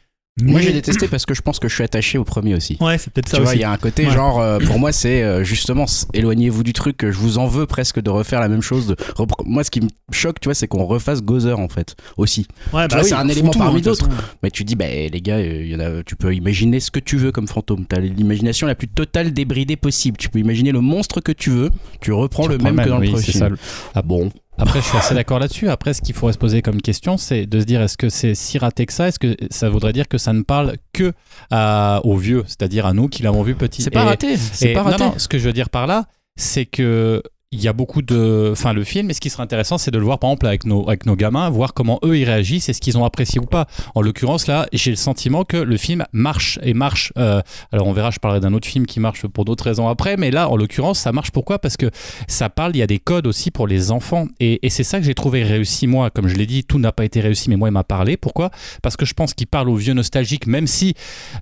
Moi 0.44 0.62
j'ai 0.62 0.74
détesté 0.74 1.08
parce 1.08 1.26
que 1.26 1.34
je 1.34 1.42
pense 1.42 1.60
que 1.60 1.68
je 1.68 1.76
suis 1.76 1.84
attaché 1.84 2.18
au 2.18 2.24
premier 2.24 2.56
aussi. 2.56 2.78
Ouais, 2.82 2.98
c'est 2.98 3.12
peut-être 3.12 3.30
ça 3.30 3.38
tu 3.38 3.44
vois, 3.44 3.56
il 3.56 3.62
y 3.62 3.64
a 3.64 3.72
un 3.72 3.78
côté 3.78 4.06
Ouais. 4.06 4.12
genre, 4.14 4.40
euh, 4.40 4.60
pour 4.60 4.80
moi, 4.80 4.92
c'est 4.92 5.22
euh, 5.24 5.44
justement, 5.44 5.86
éloignez-vous 6.14 6.64
du 6.64 6.74
truc, 6.74 6.98
je 7.10 7.18
vous 7.18 7.38
en 7.38 7.48
veux 7.48 7.66
presque 7.66 8.00
de 8.00 8.10
refaire 8.10 8.40
la 8.40 8.48
même 8.48 8.62
chose. 8.62 8.88
De 8.88 8.96
repre- 9.16 9.44
Moi, 9.46 9.64
ce 9.64 9.72
qui 9.72 9.82
me 9.82 9.88
choque, 10.12 10.40
tu 10.40 10.48
vois, 10.48 10.54
c'est 10.56 10.68
qu'on 10.68 10.86
refasse 10.86 11.22
Gozer 11.24 11.60
en 11.60 11.68
fait, 11.70 11.96
aussi. 12.18 12.48
Ouais, 12.74 12.88
tu 12.88 12.96
vois, 12.96 13.04
c'est 13.04 13.14
un 13.16 13.28
élément 13.28 13.52
tout, 13.52 13.60
parmi 13.60 13.80
hein, 13.80 13.82
toute 13.82 13.86
d'autres. 14.00 14.10
Mais 14.44 14.52
tu 14.52 14.64
dis, 14.64 14.76
bah 14.76 14.86
les 14.88 15.22
gars, 15.22 15.38
euh, 15.38 15.62
il 15.64 15.72
y 15.72 15.76
en 15.76 15.80
a, 15.80 16.04
tu 16.04 16.16
peux 16.16 16.34
imaginer 16.34 16.80
ce 16.80 16.92
que 16.92 17.00
tu 17.00 17.18
veux 17.18 17.32
comme 17.32 17.48
fantôme. 17.48 17.86
T'as 17.86 18.00
l'imagination 18.00 18.68
la 18.68 18.76
plus 18.76 18.88
totale 18.88 19.34
débridée 19.34 19.76
possible. 19.76 20.18
Tu 20.18 20.30
peux 20.30 20.40
imaginer 20.40 20.72
le 20.72 20.82
monstre 20.82 21.22
que 21.22 21.32
tu 21.32 21.50
veux. 21.50 21.70
Tu 22.02 22.12
reprends 22.14 22.44
Tu 22.44 22.50
le 22.50 22.56
reprends 22.56 22.72
même 22.72 22.86
que 22.86 22.90
dans 22.90 22.98
le 23.00 23.08
oui, 23.08 23.12
premier 23.14 23.56
Ah 23.96 24.02
bon? 24.02 24.32
Après, 24.60 24.82
je 24.82 24.86
suis 24.88 24.98
assez 24.98 25.16
d'accord 25.16 25.40
là-dessus. 25.40 25.70
Après, 25.70 25.94
ce 25.94 26.02
qu'il 26.02 26.14
faudrait 26.14 26.34
se 26.34 26.38
poser 26.38 26.62
comme 26.62 26.82
question, 26.82 27.18
c'est 27.18 27.46
de 27.46 27.60
se 27.60 27.66
dire 27.66 27.82
est-ce 27.82 27.98
que 27.98 28.10
c'est 28.10 28.36
si 28.36 28.58
raté 28.58 28.86
que 28.86 28.94
ça? 28.94 29.08
Est-ce 29.08 29.18
que 29.20 29.36
ça 29.50 29.70
voudrait 29.70 29.94
dire 29.94 30.08
que 30.08 30.18
ça 30.18 30.34
ne 30.34 30.42
parle 30.42 30.74
que 30.94 31.14
à- 31.50 32.02
aux 32.04 32.18
vieux, 32.18 32.44
c'est-à-dire 32.48 32.86
à 32.86 32.94
nous 32.94 33.08
qui 33.08 33.24
l'avons 33.24 33.42
vu 33.44 33.56
petit? 33.56 33.82
C'est 33.82 33.90
pas 33.90 34.04
raté. 34.04 34.36
C'est 34.38 34.74
pas 34.74 34.84
raté. 34.84 35.02
Non, 35.04 35.12
non, 35.12 35.14
ce 35.18 35.28
que 35.28 35.38
je 35.40 35.46
veux 35.46 35.54
dire 35.54 35.70
par 35.70 35.88
là, 35.88 36.06
c'est 36.36 36.66
que 36.66 37.24
il 37.52 37.62
y 37.62 37.68
a 37.68 37.74
beaucoup 37.74 38.04
de. 38.04 38.50
Enfin, 38.52 38.74
le 38.74 38.84
film, 38.84 39.10
et 39.10 39.14
ce 39.14 39.20
qui 39.20 39.32
serait 39.32 39.42
intéressant, 39.42 39.80
c'est 39.80 39.90
de 39.90 39.98
le 39.98 40.04
voir, 40.04 40.20
par 40.20 40.30
exemple, 40.30 40.46
avec 40.46 40.66
nos, 40.66 40.88
avec 40.88 41.08
nos 41.08 41.16
gamins, 41.16 41.50
voir 41.50 41.74
comment 41.74 42.00
eux 42.04 42.16
ils 42.16 42.24
réagissent 42.24 42.70
et 42.70 42.74
ce 42.74 42.80
qu'ils 42.80 42.96
ont 42.96 43.06
apprécié 43.06 43.42
ou 43.42 43.46
pas. 43.46 43.66
En 43.96 44.02
l'occurrence, 44.04 44.46
là, 44.46 44.68
j'ai 44.72 44.92
le 44.92 44.96
sentiment 44.98 45.44
que 45.44 45.58
le 45.58 45.78
film 45.78 46.06
marche 46.14 46.60
et 46.62 46.76
marche. 46.76 47.12
euh, 47.18 47.42
alors, 47.72 47.88
on 47.88 47.94
verra, 47.94 48.12
je 48.12 48.20
parlerai 48.20 48.40
d'un 48.40 48.54
autre 48.54 48.68
film 48.68 48.86
qui 48.86 49.00
marche 49.00 49.26
pour 49.26 49.46
d'autres 49.46 49.64
raisons 49.64 49.88
après, 49.88 50.16
mais 50.16 50.30
là, 50.30 50.48
en 50.48 50.58
l'occurrence, 50.58 51.00
ça 51.00 51.12
marche 51.12 51.32
pourquoi? 51.32 51.58
Parce 51.58 51.76
que 51.76 51.90
ça 52.28 52.50
parle, 52.50 52.76
il 52.76 52.80
y 52.80 52.84
a 52.84 52.88
des 52.88 53.00
codes 53.00 53.26
aussi 53.26 53.50
pour 53.50 53.66
les 53.66 53.90
enfants. 53.90 54.28
Et, 54.40 54.60
c'est 54.70 54.84
ça 54.84 55.00
que 55.00 55.06
j'ai 55.06 55.16
trouvé 55.16 55.42
réussi, 55.44 55.88
moi. 55.88 56.12
Comme 56.12 56.28
je 56.28 56.36
l'ai 56.36 56.46
dit, 56.46 56.64
tout 56.64 56.78
n'a 56.78 56.92
pas 56.92 57.04
été 57.04 57.20
réussi, 57.20 57.50
mais 57.50 57.56
moi, 57.56 57.70
il 57.70 57.72
m'a 57.72 57.84
parlé. 57.84 58.16
Pourquoi? 58.16 58.52
Parce 58.84 58.96
que 58.96 59.06
je 59.06 59.16
pense 59.16 59.34
qu'il 59.34 59.48
parle 59.48 59.70
aux 59.70 59.76
vieux 59.76 59.94
nostalgiques, 59.94 60.46
même 60.46 60.68
si 60.68 60.94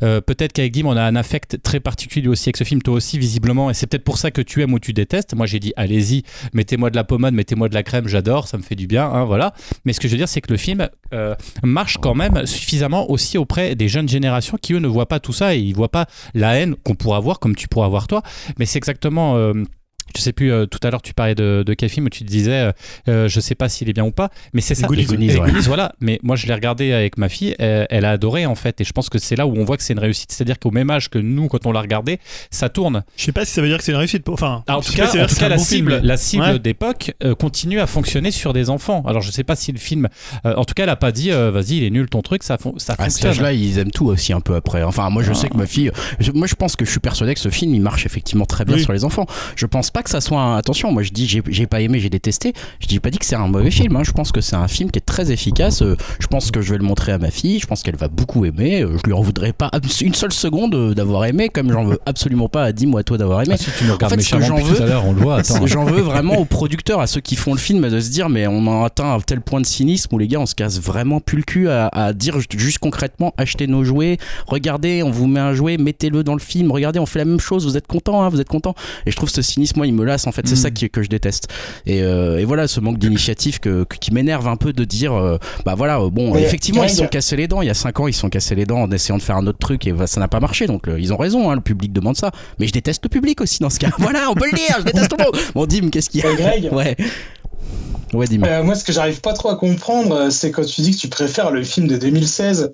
euh, 0.04 0.22
peut-être 0.22 0.54
qu'avec 0.54 0.72
Dim, 0.72 0.86
on 0.86 0.96
a 0.96 1.04
un 1.04 1.17
affect 1.17 1.62
très 1.62 1.82
particulier 1.82 2.30
aussi 2.30 2.48
avec 2.48 2.56
ce 2.56 2.63
film, 2.63 2.82
toi 2.82 2.93
aussi, 2.93 3.20
visiblement. 3.20 3.70
Et 3.70 3.74
c'est 3.74 3.88
peut-être 3.88 4.06
pour 4.06 4.17
ça 4.17 4.32
que 4.32 4.41
tu 4.41 4.62
aimes 4.62 4.74
ou 4.74 4.80
tu 4.80 4.93
détestes. 4.93 5.34
Moi, 5.36 5.46
j'ai 5.46 5.60
dit, 5.60 5.74
mettez-moi 6.54 6.90
de 6.90 6.96
la 6.96 7.04
pommade, 7.04 7.34
mettez-moi 7.34 7.70
de 7.70 7.74
la 7.74 7.84
crème, 7.84 8.08
j'adore, 8.08 8.48
ça 8.48 8.58
me 8.58 8.64
fait 8.64 8.76
du 8.76 8.88
bien, 8.88 9.06
hein, 9.06 9.26
voilà. 9.26 9.54
Mais 9.86 9.94
ce 9.94 10.00
que 10.00 10.08
je 10.08 10.14
veux 10.14 10.18
dire, 10.18 10.30
c'est 10.30 10.42
que 10.42 10.52
le 10.52 10.58
film 10.58 10.88
euh, 11.14 11.36
marche 11.64 11.98
quand 11.98 12.16
même 12.16 12.46
suffisamment 12.46 13.10
aussi 13.10 13.38
auprès 13.38 13.76
des 13.76 13.88
jeunes 13.88 14.10
générations 14.10 14.58
qui, 14.62 14.74
eux, 14.74 14.80
ne 14.80 14.88
voient 14.88 15.08
pas 15.08 15.20
tout 15.20 15.34
ça 15.34 15.56
et 15.56 15.60
ils 15.60 15.76
voient 15.76 15.92
pas 15.92 16.06
la 16.34 16.56
haine 16.56 16.76
qu'on 16.76 16.96
pourrait 16.96 17.18
avoir, 17.18 17.40
comme 17.40 17.56
tu 17.56 17.68
pourrais 17.68 17.86
avoir 17.86 18.08
toi. 18.08 18.22
Mais 18.60 18.66
c'est 18.66 18.78
exactement. 18.78 19.36
euh, 19.38 19.54
je 20.15 20.22
sais 20.22 20.34
plus, 20.34 20.52
euh, 20.52 20.65
tout 20.65 20.80
à 20.84 20.89
l'heure 20.91 21.02
tu 21.02 21.13
parlais 21.13 21.36
de, 21.36 21.63
de 21.65 21.74
quel 21.74 21.89
film 21.89 22.06
où 22.06 22.10
tu 22.10 22.24
te 22.24 22.30
disais, 22.30 22.52
euh, 22.52 22.72
euh, 23.08 23.28
je 23.28 23.39
sais 23.39 23.56
pas 23.56 23.70
s'il 23.70 23.89
est 23.89 23.93
bien 23.93 24.06
ou 24.06 24.12
pas, 24.12 24.30
mais 24.54 24.62
c'est 24.62 24.76
ça. 24.76 24.88
Goonies, 24.88 25.36
ouais. 25.38 25.52
Voilà. 25.62 25.93
Mais 26.00 26.20
moi 26.24 26.36
je 26.36 26.48
l'ai 26.48 26.54
regardé 26.54 26.93
avec 26.93 27.17
ma 27.17 27.30
fille, 27.30 27.56
elle 27.60 28.06
a 28.06 28.12
adoré 28.12 28.46
en 28.46 28.56
fait, 28.56 28.80
et 28.82 28.84
je 28.84 28.91
pense 28.93 29.10
que 29.10 29.20
c'est 29.20 29.36
là 29.36 29.46
où 29.48 29.56
on 29.58 29.63
voit 29.63 29.78
que 29.78 29.84
c'est 29.84 29.93
une 29.93 30.00
réussite. 30.00 30.32
C'est-à-dire 30.32 30.60
qu'au 30.60 30.72
même 30.72 30.89
âge 30.89 31.10
que 31.10 31.20
nous, 31.20 31.48
quand 31.48 31.65
on 31.65 31.72
l'a 31.72 31.82
regardé, 31.82 32.20
ça 32.52 32.70
tourne. 32.70 33.04
Je 33.15 33.24
sais 33.26 33.32
pas 33.32 33.46
si 33.46 33.52
ça 33.54 33.62
veut 33.62 33.67
dire 33.67 33.78
que 33.78 33.84
c'est 33.84 33.91
une 33.91 33.98
réussite. 33.98 34.28
Enfin, 34.30 34.63
Ah, 34.67 34.78
en 34.78 34.82
tout 34.82 34.93
cas, 34.93 35.08
si 35.08 35.20
en 35.22 35.26
tout 35.26 35.36
la 35.41 35.50
bon 35.50 35.58
cible, 35.63 35.91
film. 35.93 36.04
la 36.06 36.17
cible 36.17 36.43
Ouais. 36.43 36.60
d'époque 36.60 37.13
euh, 37.24 37.36
continue 37.36 37.80
à 37.80 37.88
fonctionner 37.88 38.32
sur 38.32 38.54
des 38.54 38.70
enfants. 38.70 39.04
Alors 39.08 39.22
je 39.22 39.32
sais 39.32 39.43
pas 39.43 39.56
si 39.56 39.72
le 39.72 39.78
film, 39.80 40.08
euh, 40.46 40.54
en 40.56 40.65
tout 40.65 40.74
cas, 40.74 40.84
elle 40.84 40.89
a 40.89 40.96
pas 40.96 41.12
dit, 41.12 41.32
euh, 41.32 41.52
vas-y, 41.52 41.78
il 41.78 41.84
est 41.84 41.89
nul 41.89 42.08
ton 42.10 42.22
truc, 42.22 42.43
ça, 42.43 42.58
fon- 42.58 42.76
ça 42.78 42.93
À 42.93 43.10
cet 43.10 43.24
fonctionne. 43.24 43.32
âge-là, 43.32 43.54
ils 43.54 43.78
aiment 43.80 43.91
tout 43.91 44.06
aussi 44.08 44.34
un 44.34 44.41
peu 44.41 44.56
après. 44.56 44.84
Enfin, 44.84 45.10
moi, 45.10 45.24
je 45.24 45.32
Ah. 45.32 45.36
sais 45.36 45.50
que 45.50 45.58
ma 45.58 45.65
fille. 45.65 45.91
je- 46.20 46.32
moi, 46.32 46.48
je 46.48 46.56
pense 46.56 46.76
que 46.76 46.86
je 46.86 46.91
suis 46.91 47.00
persuadé 47.00 47.34
que 47.34 47.39
ce 47.39 47.50
film, 47.50 47.74
il 47.74 47.82
marche 47.82 48.06
effectivement 48.06 48.46
très 48.46 48.65
bien 48.65 48.76
Oui. 48.76 48.84
sur 48.84 48.93
les 48.93 49.04
enfants. 49.04 49.26
Je 49.56 49.65
pense 49.65 49.91
pas 49.98 50.04
que 50.04 50.10
ça 50.12 50.22
soit. 50.22 50.40
un- 50.40 50.58
Attention, 50.58 50.92
moi, 50.92 51.02
je 51.02 51.10
dis, 51.12 51.26
j'ai 51.28 51.66
pas 51.68 51.82
aimé, 51.82 52.00
j'ai 52.00 52.10
détesté. 52.10 52.54
Je 52.80 52.86
dis 52.88 53.00
pas 53.00 53.10
dit 53.10 53.18
que 53.18 53.26
c'est 53.26 53.36
un 53.36 53.48
mauvais 53.48 53.72
film. 53.72 53.96
hein. 53.96 54.04
Je 54.04 54.12
pense 54.12 54.32
que 54.32 54.42
c'est 54.42 54.56
un 54.56 54.68
film 54.68 54.92
qui 54.92 55.00
est 55.00 55.06
très 55.06 55.32
efficace. 55.32 55.82
Euh, 55.82 55.96
Je 56.20 56.28
pense 56.28 56.52
que 56.52 56.62
je 56.62 56.72
vais 56.74 56.78
le 56.78 56.84
montrer 56.84 57.12
à 57.14 57.18
ma 57.18 57.32
fille. 57.32 57.60
Je 57.60 57.66
pense 57.66 57.82
qu'elle 57.82 57.96
va 57.96 58.08
beaucoup 58.08 58.46
aimer. 58.46 58.82
Euh, 58.84 58.98
Je 58.98 59.04
lui 59.08 59.14
en 59.14 59.22
voudrais 59.22 59.54
pas 59.54 59.72
une 60.02 60.14
seule 60.14 60.32
seconde 60.34 60.76
euh, 60.76 60.94
d'avoir 60.94 61.26
aimé, 61.26 61.50
comme 61.50 61.72
j'en 61.72 61.84
veux 61.86 62.00
absolument 62.06 62.48
pas 62.50 62.64
à 62.66 62.72
10 62.72 62.86
mois 62.86 63.04
toi 63.04 63.18
d'avoir 63.18 63.42
aimé. 63.42 63.56
Ah, 63.56 63.58
si 63.58 63.72
tu 63.78 63.86
nous 63.86 63.94
regardes 63.94 64.14
En 64.14 64.16
fait, 64.18 64.22
ce 64.22 64.30
que 64.36 64.42
j'en 64.48 64.58
veux-. 64.64 64.76
J'en 65.68 65.86
veux 65.86 66.02
vraiment 66.02 66.38
aux 66.38 66.46
producteurs, 66.46 67.00
à 67.00 67.08
ceux 67.08 67.22
qui 67.22 67.36
font 67.36 67.54
le 67.54 67.60
film, 67.60 67.88
de 67.90 68.00
se 68.00 68.10
dire 68.12 68.30
mais 68.30 68.46
on 68.48 68.66
en 68.68 68.84
a 68.84 68.86
atteint 68.86 69.14
un 69.14 69.20
tel 69.20 69.42
point 69.42 69.62
de 69.62 69.66
cynisme 69.66 70.14
où 70.14 70.20
les 70.20 70.28
gars 70.28 70.40
on 70.40 70.46
se 70.46 70.54
casse 70.56 70.80
vraiment 70.80 71.20
plus 71.20 71.38
le 71.38 71.44
cul 71.44 71.70
à, 71.70 71.88
à 71.88 72.14
dire 72.14 72.40
ju- 72.40 72.46
juste 72.58 72.78
concrètement 72.80 73.34
achetez 73.38 73.66
nos 73.68 73.84
jouets, 73.84 74.18
regardez 74.48 75.02
on 75.04 75.10
vous 75.12 75.28
met 75.28 75.40
un 75.40 75.54
jouet, 75.54 75.78
mettez-le 75.78 76.24
dans 76.24 76.34
le 76.34 76.40
film, 76.40 76.72
regardez 76.72 77.00
on 77.00 77.06
fait 77.06 77.20
la 77.20 77.26
même 77.26 77.40
chose, 77.40 77.66
vous 77.66 77.78
êtes 77.78 77.88
content, 77.88 78.22
hein, 78.24 78.30
vous 78.30 78.42
êtes 78.42 78.48
content. 78.50 78.76
Et 79.06 79.12
je 79.12 79.16
trouve 79.16 79.30
ce 79.30 79.42
cynisme 79.42 79.80
il 79.88 79.93
me 79.93 80.06
lasse 80.06 80.28
en 80.28 80.32
fait, 80.32 80.47
c'est 80.47 80.54
Mm. 80.54 80.58
ça 80.58 80.71
qui, 80.71 80.89
que 80.89 81.02
je 81.04 81.10
déteste. 81.10 81.47
Et, 81.86 82.02
euh, 82.04 82.39
et 82.39 82.45
voilà 82.45 82.67
ce 82.67 82.80
manque 82.80 82.97
d'initiative 83.00 83.60
que, 83.60 83.84
que- 83.86 83.97
qui 83.97 84.13
m'énerve 84.13 84.47
un 84.47 84.56
peu 84.58 84.73
de 84.73 84.84
dire 84.84 85.13
euh, 85.13 85.38
bah 85.65 85.76
voilà 85.76 86.00
euh, 86.00 86.10
bon 86.10 86.32
Ouais, 86.34 86.41
effectivement 86.43 86.84
ils 86.84 86.89
se 86.89 86.97
sont 86.97 87.08
cassés 87.08 87.36
les 87.36 87.47
dents, 87.47 87.62
il 87.62 87.67
y 87.67 87.71
a 87.71 87.73
5 87.73 88.00
ans 88.00 88.08
ils 88.08 88.13
se 88.13 88.19
sont 88.21 88.30
cassés 88.30 88.56
les 88.56 88.65
dents 88.65 88.82
en 88.82 88.91
essayant 88.91 89.17
de 89.17 89.23
faire 89.23 89.38
un 89.38 89.47
autre 89.47 89.60
truc 89.60 89.88
et 89.88 89.91
bah, 89.93 90.08
ça 90.08 90.19
n'a 90.19 90.28
pas 90.28 90.39
marché 90.39 90.67
donc 90.67 90.84
ils 90.97 91.13
ont 91.13 91.17
raison, 91.17 91.50
hein, 91.50 91.56
le 91.56 91.62
public 91.62 91.91
demande 91.93 92.15
ça. 92.17 92.32
Mais 92.60 92.67
je 92.67 92.73
déteste 92.73 93.04
le 93.04 93.10
public 93.10 93.41
aussi 93.41 93.60
dans 93.60 93.69
ce 93.69 93.80
cas. 93.80 93.89
voilà 93.97 94.30
on 94.30 94.36
peut 94.36 94.45
le 94.52 94.56
dire, 94.58 94.76
je 94.80 94.84
déteste 94.84 95.10
tout 95.10 95.17
le 95.17 95.23
monde. 95.26 95.38
Bon 95.56 95.65
Dim 95.65 95.89
qu'est-ce 95.89 96.10
qu'il 96.10 96.21
y 96.23 96.28
a? 96.28 96.34
Greg, 96.36 96.69
Ouais. 96.71 96.95
Ouais, 98.13 98.26
dis-moi. 98.26 98.47
euh, 98.47 98.63
moi, 98.63 98.73
ce 98.76 98.86
que 98.86 98.93
j'arrive 98.93 99.19
pas 99.19 99.34
trop 99.34 99.50
à 99.50 99.58
comprendre, 99.58 100.30
c'est 100.30 100.50
quand 100.52 100.63
tu 100.65 100.80
dis 100.80 100.91
que 100.91 100.97
tu 101.02 101.10
préfères 101.10 101.52
le 101.52 101.62
film 101.63 101.88
de 101.88 101.97
2016 101.97 102.73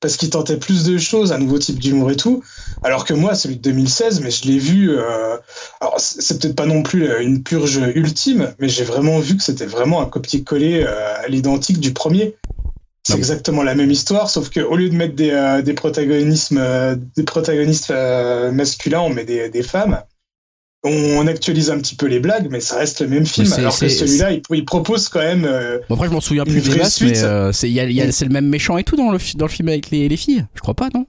parce 0.00 0.16
qu'il 0.16 0.30
tentait 0.30 0.58
plus 0.58 0.84
de 0.84 0.98
choses, 0.98 1.32
un 1.32 1.38
nouveau 1.38 1.58
type 1.58 1.78
d'humour 1.78 2.10
et 2.10 2.16
tout, 2.16 2.42
alors 2.82 3.04
que 3.04 3.14
moi, 3.14 3.34
celui 3.34 3.56
de 3.56 3.62
2016, 3.62 4.20
mais 4.20 4.30
je 4.30 4.44
l'ai 4.46 4.58
vu. 4.58 4.90
euh, 4.90 5.36
alors, 5.80 5.94
c'est 5.98 6.40
peut-être 6.40 6.56
pas 6.56 6.66
non 6.66 6.82
plus 6.82 7.08
euh, 7.08 7.22
une 7.22 7.42
purge 7.42 7.80
ultime, 7.94 8.54
mais 8.58 8.68
j'ai 8.68 8.84
vraiment 8.84 9.18
vu 9.18 9.36
que 9.36 9.42
c'était 9.42 9.66
vraiment 9.66 10.02
un 10.02 10.06
copier-coller 10.06 10.84
euh, 10.84 11.24
à 11.24 11.28
l'identique 11.28 11.80
du 11.80 11.92
premier. 11.92 12.36
C'est 13.04 13.16
exactement 13.16 13.62
la 13.62 13.76
même 13.76 13.92
histoire, 13.92 14.28
sauf 14.28 14.50
que 14.50 14.58
au 14.58 14.74
lieu 14.74 14.88
de 14.88 14.94
mettre 14.96 15.14
des, 15.14 15.30
euh, 15.30 15.62
des 15.62 15.74
protagonismes, 15.74 16.60
des 17.16 17.22
protagonistes 17.22 17.92
masculins, 18.52 19.02
on 19.02 19.10
met 19.10 19.24
des, 19.24 19.48
des 19.48 19.62
femmes. 19.62 20.02
On 20.86 21.26
actualise 21.26 21.70
un 21.70 21.78
petit 21.78 21.94
peu 21.96 22.06
les 22.06 22.20
blagues, 22.20 22.48
mais 22.50 22.60
ça 22.60 22.76
reste 22.76 23.00
le 23.00 23.08
même 23.08 23.26
film. 23.26 23.52
Alors 23.52 23.78
que 23.78 23.88
celui-là, 23.88 24.30
il, 24.32 24.42
il 24.54 24.64
propose 24.64 25.08
quand 25.08 25.20
même. 25.20 25.44
euh, 25.44 25.78
Bon, 25.88 25.96
après, 25.96 26.06
je 26.08 26.12
m'en 26.12 26.20
souviens 26.20 26.44
plus 26.44 26.60
des 26.60 26.76
masses, 26.76 26.94
suite. 26.96 27.10
mais 27.10 27.22
euh, 27.24 27.52
c'est 27.52 27.68
Mm. 27.68 28.12
c'est 28.12 28.24
le 28.24 28.30
même 28.32 28.46
méchant 28.48 28.78
et 28.78 28.84
tout 28.84 28.96
dans 28.96 29.10
le, 29.10 29.18
fi- 29.18 29.36
dans 29.36 29.46
le 29.46 29.50
film 29.50 29.68
avec 29.68 29.90
les, 29.90 30.08
les 30.08 30.16
filles. 30.16 30.46
Je 30.54 30.60
crois 30.60 30.74
pas, 30.74 30.88
non? 30.94 31.06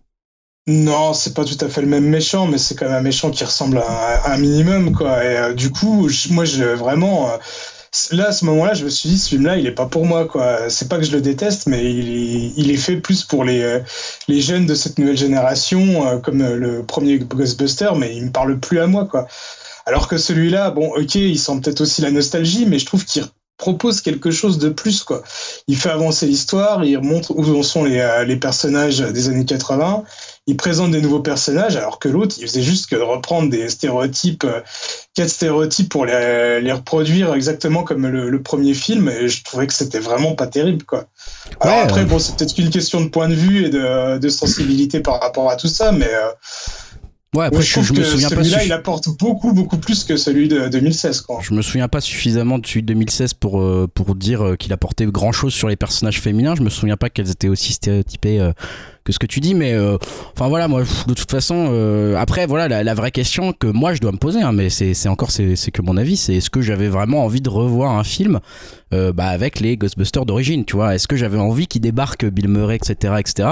Non, 0.69 1.13
c'est 1.13 1.33
pas 1.33 1.45
tout 1.45 1.57
à 1.63 1.69
fait 1.69 1.81
le 1.81 1.87
même 1.87 2.03
méchant, 2.05 2.45
mais 2.47 2.57
c'est 2.57 2.75
quand 2.75 2.85
même 2.85 2.95
un 2.95 3.01
méchant 3.01 3.31
qui 3.31 3.43
ressemble 3.45 3.77
à, 3.77 3.81
un- 4.25 4.31
à 4.31 4.33
un 4.33 4.37
minimum, 4.37 4.93
quoi. 4.93 5.23
Et 5.23 5.37
euh, 5.37 5.53
du 5.53 5.69
coup, 5.71 6.09
je- 6.09 6.29
moi, 6.33 6.43
je 6.43 6.63
vraiment. 6.63 7.29
euh, 7.31 7.37
là, 8.11 8.27
à 8.27 8.31
ce 8.33 8.43
moment-là, 8.45 8.73
je 8.73 8.83
me 8.83 8.89
suis 8.89 9.07
dit, 9.09 9.17
ce 9.17 9.29
film-là, 9.29 9.55
il 9.57 9.65
est 9.65 9.71
pas 9.71 9.85
pour 9.85 10.05
moi, 10.05 10.25
quoi. 10.25 10.69
C'est 10.69 10.89
pas 10.89 10.97
que 10.97 11.03
je 11.05 11.11
le 11.13 11.21
déteste, 11.21 11.67
mais 11.67 11.85
il 11.89 12.09
est, 12.09 12.51
il 12.57 12.69
est 12.71 12.75
fait 12.77 12.97
plus 12.97 13.23
pour 13.23 13.45
les, 13.45 13.61
euh, 13.61 13.79
les 14.27 14.41
jeunes 14.41 14.65
de 14.65 14.75
cette 14.75 14.99
nouvelle 14.99 15.17
génération, 15.17 16.19
comme 16.21 16.43
le 16.43 16.83
premier 16.83 17.17
Ghostbuster, 17.19 17.91
mais 17.97 18.13
il 18.15 18.25
me 18.25 18.31
parle 18.31 18.59
plus 18.59 18.79
à 18.79 18.87
moi, 18.87 19.05
quoi. 19.05 19.25
Alors 19.87 20.09
que 20.09 20.17
celui-là, 20.17 20.69
bon, 20.71 20.91
ok, 20.95 21.15
il 21.15 21.39
sent 21.39 21.61
peut-être 21.63 21.79
aussi 21.79 22.01
la 22.01 22.11
nostalgie, 22.11 22.65
mais 22.65 22.77
je 22.77 22.85
trouve 22.85 23.05
qu'il 23.05 23.23
propose 23.57 24.01
quelque 24.01 24.31
chose 24.31 24.59
de 24.59 24.67
plus, 24.67 25.01
quoi. 25.03 25.23
Il 25.69 25.77
fait 25.77 25.89
avancer 25.89 26.27
l'histoire, 26.27 26.83
il 26.83 26.99
montre 26.99 27.31
où 27.35 27.57
en 27.57 27.63
sont 27.63 27.85
les, 27.85 27.99
euh, 27.99 28.25
les 28.25 28.35
personnages 28.35 28.99
des 28.99 29.29
années 29.29 29.45
80, 29.45 30.03
il 30.45 30.57
présente 30.57 30.91
des 30.91 31.01
nouveaux 31.01 31.21
personnages, 31.21 31.77
alors 31.77 31.99
que 31.99 32.09
l'autre, 32.09 32.35
il 32.37 32.47
faisait 32.47 32.61
juste 32.61 32.89
que 32.89 32.97
de 32.97 33.01
reprendre 33.01 33.49
des 33.49 33.69
stéréotypes, 33.69 34.43
euh, 34.43 34.59
quatre 35.15 35.29
stéréotypes 35.29 35.89
pour 35.89 36.05
les, 36.05 36.61
les 36.61 36.71
reproduire 36.71 37.33
exactement 37.33 37.83
comme 37.83 38.07
le, 38.07 38.29
le 38.29 38.41
premier 38.41 38.73
film, 38.73 39.07
et 39.09 39.29
je 39.29 39.43
trouvais 39.43 39.67
que 39.67 39.73
c'était 39.73 39.99
vraiment 39.99 40.35
pas 40.35 40.47
terrible, 40.47 40.83
quoi. 40.83 41.05
Alors 41.61 41.77
Ouais, 41.77 41.81
après, 41.81 42.01
euh. 42.01 42.05
bon, 42.05 42.19
c'est 42.19 42.35
peut-être 42.35 42.53
qu'une 42.53 42.69
question 42.69 42.99
de 43.01 43.07
point 43.07 43.29
de 43.29 43.35
vue 43.35 43.65
et 43.65 43.69
de, 43.69 44.17
de 44.17 44.29
sensibilité 44.29 44.99
par 44.99 45.21
rapport 45.21 45.49
à 45.49 45.55
tout 45.55 45.69
ça, 45.69 45.93
mais 45.93 46.09
euh, 46.13 46.29
Ouais, 47.35 47.45
après, 47.45 47.61
je, 47.61 47.81
je 47.81 47.93
me 47.93 48.03
souviens 48.03 48.29
pas. 48.29 48.37
celui-là, 48.43 48.63
il 48.65 48.71
apporte 48.71 49.09
beaucoup, 49.19 49.53
beaucoup 49.53 49.77
plus 49.77 50.03
que 50.05 50.15
celui 50.15 50.47
de 50.47 50.69
2016, 50.69 51.21
quoi. 51.21 51.39
Je 51.41 51.53
me 51.53 51.61
souviens 51.61 51.87
pas 51.89 51.99
suffisamment 52.01 52.57
de 52.57 52.65
celui 52.65 52.81
de 52.83 52.87
2016 52.87 53.33
pour, 53.33 53.59
euh, 53.61 53.87
pour 53.93 54.15
dire 54.15 54.41
euh, 54.45 54.55
qu'il 54.55 54.71
apportait 54.71 55.05
grand 55.05 55.33
chose 55.33 55.53
sur 55.53 55.67
les 55.67 55.75
personnages 55.75 56.21
féminins. 56.21 56.55
Je 56.55 56.61
me 56.63 56.69
souviens 56.69 56.95
pas 56.97 57.09
qu'elles 57.09 57.29
étaient 57.29 57.49
aussi 57.49 57.73
stéréotypées 57.73 58.39
euh, 58.39 58.53
que 59.03 59.11
ce 59.13 59.19
que 59.19 59.25
tu 59.25 59.39
dis, 59.39 59.55
mais 59.55 59.73
euh, 59.73 59.97
enfin 60.35 60.49
voilà, 60.49 60.67
moi 60.67 60.83
de 60.83 61.13
toute 61.13 61.31
façon, 61.31 61.69
euh, 61.71 62.15
après 62.17 62.45
voilà 62.45 62.67
la, 62.67 62.83
la 62.83 62.93
vraie 62.93 63.11
question 63.11 63.53
que 63.53 63.67
moi 63.67 63.93
je 63.93 64.01
dois 64.01 64.11
me 64.11 64.17
poser, 64.17 64.41
hein, 64.41 64.51
mais 64.51 64.69
c'est 64.69 64.93
c'est 64.93 65.07
encore 65.07 65.31
c'est 65.31 65.55
c'est 65.55 65.71
que 65.71 65.81
mon 65.81 65.95
avis, 65.95 66.17
c'est 66.17 66.35
est-ce 66.35 66.49
que 66.49 66.61
j'avais 66.61 66.89
vraiment 66.89 67.23
envie 67.23 67.39
de 67.39 67.49
revoir 67.49 67.97
un 67.97 68.03
film 68.03 68.39
euh, 68.93 69.13
bah, 69.13 69.27
avec 69.27 69.61
les 69.61 69.77
Ghostbusters 69.77 70.25
d'origine, 70.25 70.65
tu 70.65 70.75
vois? 70.75 70.93
Est-ce 70.95 71.07
que 71.07 71.15
j'avais 71.15 71.37
envie 71.37 71.67
qu'ils 71.67 71.81
débarquent 71.81 72.25
Bill 72.25 72.49
Murray, 72.49 72.75
etc., 72.75 73.13
etc. 73.19 73.49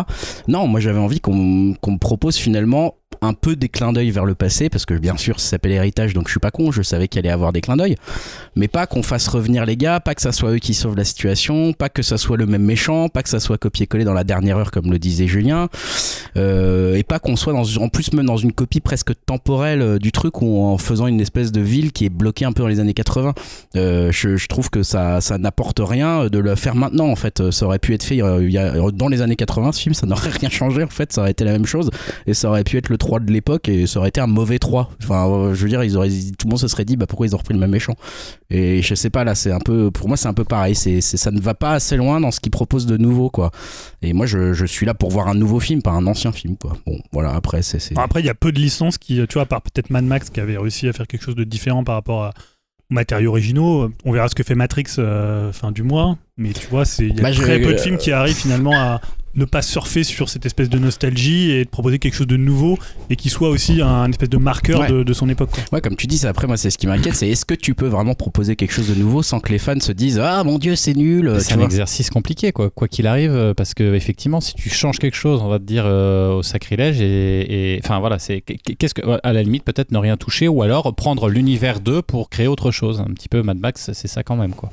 Non, 0.50 0.68
moi 0.68 0.82
j'avais 0.82 1.00
envie 1.00 1.22
qu'on 1.22 1.74
qu'on 1.80 1.92
me 1.94 2.00
propose 2.00 2.36
finalement 2.36 2.96
un 3.22 3.34
peu 3.34 3.56
des 3.56 3.70
clins 3.70 3.94
d'œil 3.94 4.12
vers 4.12 4.26
le 4.26 4.36
passé 4.36 4.70
parce 4.70 4.86
que 4.86 4.94
bien 4.94 5.18
sûr 5.18 5.40
ça 5.40 5.52
s'appelle 5.52 5.72
héritage 5.72 6.14
donc 6.14 6.28
je 6.28 6.32
suis 6.32 6.40
pas 6.40 6.52
con 6.52 6.72
je 6.72 6.82
savais 6.82 7.08
qu'il 7.08 7.20
allait 7.20 7.30
avoir 7.30 7.54
des 7.54 7.62
clins 7.62 7.78
d'œil. 7.78 7.96
Mais 8.56 8.68
pas 8.68 8.88
qu'on 8.88 9.04
fasse 9.04 9.28
revenir 9.28 9.66
les 9.66 9.78
gars 9.78 10.00
pas 10.00 10.16
que 10.16 10.22
ça 10.22 10.32
soit 10.32 10.52
eux 10.52 10.60
qui 10.60 10.74
sauvent 10.74 10.96
la 10.96 11.06
situation 11.06 11.74
pas 11.74 11.90
que 11.90 12.02
ça 12.02 12.18
soit 12.18 12.38
le 12.38 12.46
même 12.46 12.64
méchant 12.64 13.10
pas 13.10 13.24
que 13.24 13.30
ça 13.30 13.40
soit 13.40 13.58
copié-collé 13.58 14.04
dans 14.04 14.14
la 14.14 14.24
dernière 14.24 14.58
heure 14.58 14.72
comme 14.72 14.92
le 14.92 15.00
disait 15.00 15.28
Julien. 15.28 15.70
Euh, 16.38 16.96
et 16.96 17.04
pas 17.04 17.20
qu'on 17.20 17.36
soit 17.36 17.54
dans 17.54 17.66
en 17.78 17.90
plus 17.90 18.14
même 18.14 18.26
dans 18.26 18.38
une 18.38 18.52
copie 18.52 18.82
presque 18.82 19.14
temporelle 19.26 19.82
euh, 19.82 20.00
du 20.00 20.12
truc 20.12 20.42
ou 20.42 20.64
en 20.64 20.78
faisant 20.78 21.08
une 21.08 21.22
espèce 21.22 21.52
de 21.52 21.62
ville 21.62 21.92
qui 21.92 22.06
est 22.06 22.10
bloquée 22.10 22.46
un 22.46 22.52
peu 22.52 22.64
dans 22.64 22.68
les 22.68 22.80
années 22.80 22.94
80 22.94 23.34
euh, 23.76 24.12
je, 24.12 24.48
trouve 24.48 24.70
que 24.70 24.84
ça 24.84 25.22
ça 25.22 25.38
n'apporte 25.38 25.80
rien 25.80 26.28
de 26.28 26.40
le 26.40 26.56
faire 26.56 26.76
maintenant 26.76 27.08
en 27.08 27.16
fait. 27.16 27.52
Ça 27.52 27.66
aurait 27.66 27.80
pu 27.80 27.94
être 27.94 28.04
fait 28.04 28.18
il 28.18 28.52
y 28.52 28.58
a, 28.58 28.74
dans 28.92 29.08
les 29.08 29.22
années 29.22 29.36
80 29.36 29.72
ce 29.72 29.82
film 29.82 29.96
ça 29.96 30.06
n'aurait 30.06 30.30
rien 30.40 30.50
changé 30.50 30.84
en 30.84 30.88
fait. 30.88 31.14
Ça 31.14 31.22
aurait 31.22 31.32
été 31.32 31.44
la 31.44 31.52
même 31.52 31.66
chose 31.66 31.90
et 32.28 32.34
ça 32.34 32.50
aurait 32.50 32.64
pu 32.64 32.78
être 32.78 32.90
le 32.90 32.98
3 33.06 33.20
de 33.20 33.32
l'époque 33.32 33.70
et 33.70 33.86
ça 33.88 34.00
aurait 34.00 34.10
été 34.10 34.20
un 34.20 34.28
mauvais 34.28 34.58
3 34.60 34.90
enfin 35.04 35.28
euh, 35.30 35.54
je 35.54 35.62
veux 35.64 35.70
dire 35.70 35.84
ils 35.84 35.96
auraient 35.96 36.10
tout 36.10 36.46
le 36.48 36.50
monde 36.50 36.60
se 36.60 36.68
serait 36.68 36.86
dit 36.86 36.96
bah 36.98 37.06
pourquoi 37.08 37.28
ils 37.28 37.36
ont 37.36 37.38
repris 37.38 37.54
le 37.54 37.60
même 37.60 37.70
méchant? 37.72 37.94
Et 38.50 38.82
je 38.82 38.96
sais 38.96 39.10
pas 39.10 39.24
là 39.24 39.36
c'est 39.36 39.52
un 39.52 39.60
peu 39.60 39.92
pour 39.92 40.08
moi 40.08 40.18
c'est 40.18 40.28
un 40.28 40.34
peu 40.34 40.44
pareil. 40.44 40.76
C'est 40.76 41.02
ça 41.02 41.32
ne 41.32 41.40
va 41.40 41.54
pas 41.54 41.74
assez 41.74 41.98
loin 41.98 42.20
dans 42.20 42.32
ce 42.32 42.40
qu'ils 42.40 42.52
proposent 42.52 42.86
de 42.88 42.98
nouveau 42.98 43.30
quoi. 43.30 43.52
Et 44.02 44.14
moi 44.14 44.26
je, 44.26 44.54
je 44.54 44.66
suis 44.66 44.86
là 44.86 44.94
pour 44.94 45.12
voir 45.12 45.28
un 45.28 45.36
nouveau 45.36 45.60
film 45.60 45.82
pas 45.82 45.92
un 45.92 46.06
ancien 46.08 46.32
film 46.32 46.58
quoi. 46.58 46.78
Bon 46.88 47.00
voilà 47.12 47.34
après 47.36 47.62
c'est 47.62 47.98
Après, 47.98 48.22
il 48.22 48.26
y 48.26 48.30
a 48.30 48.34
peu 48.36 48.52
de 48.52 48.60
licences 48.60 48.98
qui, 48.98 49.16
tu 49.28 49.34
vois, 49.36 49.44
à 49.44 49.46
part 49.46 49.62
peut-être 49.62 49.90
Mad 49.92 50.04
Max 50.06 50.30
qui 50.30 50.40
avait 50.40 50.58
réussi 50.58 50.88
à 50.88 50.94
faire 50.94 51.08
quelque 51.08 51.24
chose 51.24 51.36
de 51.36 51.44
différent 51.44 51.84
par 51.84 51.96
rapport 51.96 52.24
à- 52.24 52.34
aux 52.92 52.94
matériaux 52.94 53.32
originaux. 53.32 53.90
On 54.06 54.12
verra 54.12 54.28
ce 54.28 54.36
que 54.36 54.44
fait 54.44 54.56
Matrix 54.56 54.86
euh, 55.00 55.52
fin 55.52 55.72
du 55.72 55.82
mois, 55.84 56.18
mais 56.38 56.54
tu 56.54 56.68
vois, 56.68 56.86
c'est 56.86 57.08
il 57.08 57.16
y 57.16 57.20
a 57.20 57.24
Bah, 57.24 57.32
très 57.32 57.60
peu 57.60 57.74
de 57.74 57.78
films 57.80 57.98
qui 57.98 58.12
arrivent 58.12 58.36
finalement 58.36 58.74
à 58.80 59.02
ne 59.36 59.46
pas 59.46 59.62
surfer 59.62 60.04
sur 60.04 60.30
cette 60.30 60.46
espèce 60.46 60.70
de 60.70 60.78
nostalgie 60.80 61.52
et 61.52 61.66
de 61.66 61.70
proposer 61.70 62.00
quelque 62.00 62.14
chose 62.16 62.28
de 62.28 62.38
nouveau 62.38 62.78
et 63.10 63.16
qui 63.16 63.30
soit 63.30 63.50
aussi 63.50 63.82
un 63.82 64.10
espèce 64.10 64.30
de 64.30 64.38
marqueur 64.38 64.80
Ouais. 64.82 64.90
de, 64.92 65.04
de 65.04 65.14
son 65.14 65.30
époque. 65.30 65.50
quoi. 65.52 65.64
Ouais, 65.74 65.82
comme 65.82 65.96
tu 65.96 66.08
dis, 66.08 66.18
c'est 66.18 66.28
après 66.28 66.48
moi 66.48 66.58
c'est 66.58 66.70
ce 66.70 66.78
qui 66.78 66.88
m'inquiète, 66.88 67.16
c'est 67.16 67.30
est-ce 67.30 67.46
que 67.46 67.54
tu 67.54 67.76
peux 67.76 67.88
vraiment 67.88 68.14
proposer 68.16 68.56
quelque 68.56 68.72
chose 68.74 68.88
de 68.90 68.96
nouveau 68.96 69.24
sans 69.24 69.40
que 69.40 69.52
les 69.52 69.58
fans 69.60 69.80
se 69.80 69.92
disent 69.92 70.20
ah 70.20 70.44
mon 70.44 70.58
dieu 70.58 70.76
c'est 70.76 70.94
nul. 70.96 71.36
C'est 71.40 71.54
un 71.54 71.58
vois. 71.58 71.66
exercice 71.66 72.10
compliqué, 72.10 72.52
quoi, 72.52 72.70
quoi 72.70 72.88
qu'il 72.88 73.08
arrive, 73.08 73.32
euh, 73.32 73.54
parce 73.54 73.74
que 73.74 73.94
effectivement, 73.96 74.42
si 74.42 74.54
tu 74.54 74.70
changes 74.70 75.00
quelque 75.00 75.16
chose, 75.18 75.42
on 75.42 75.48
va 75.48 75.60
te 75.60 75.64
dire 75.66 75.84
euh, 75.86 76.34
au 76.34 76.44
sacrilège, 76.44 77.02
et, 77.02 77.76
et- 77.76 77.80
enfin 77.84 78.00
voilà, 78.00 78.20
c'est 78.20 78.42
qu'est-ce 78.42 78.94
que, 78.94 79.02
à 79.24 79.34
la 79.34 79.44
limite, 79.44 79.64
peut-être 79.64 79.92
ne 79.92 79.98
rien 79.98 80.18
toucher, 80.18 80.48
ou 80.48 80.62
alors 80.62 80.94
prendre 80.96 81.30
l'univers 81.30 81.80
2 81.80 82.02
pour 82.02 82.30
créer 82.30 82.48
autre 82.48 82.72
chose. 82.72 83.00
Un 83.02 83.14
petit 83.14 83.30
peu 83.30 83.42
Mad 83.42 83.58
Max, 83.58 83.92
c'est 83.94 84.08
ça 84.08 84.24
quand 84.24 84.36
même, 84.36 84.54
quoi. 84.54 84.72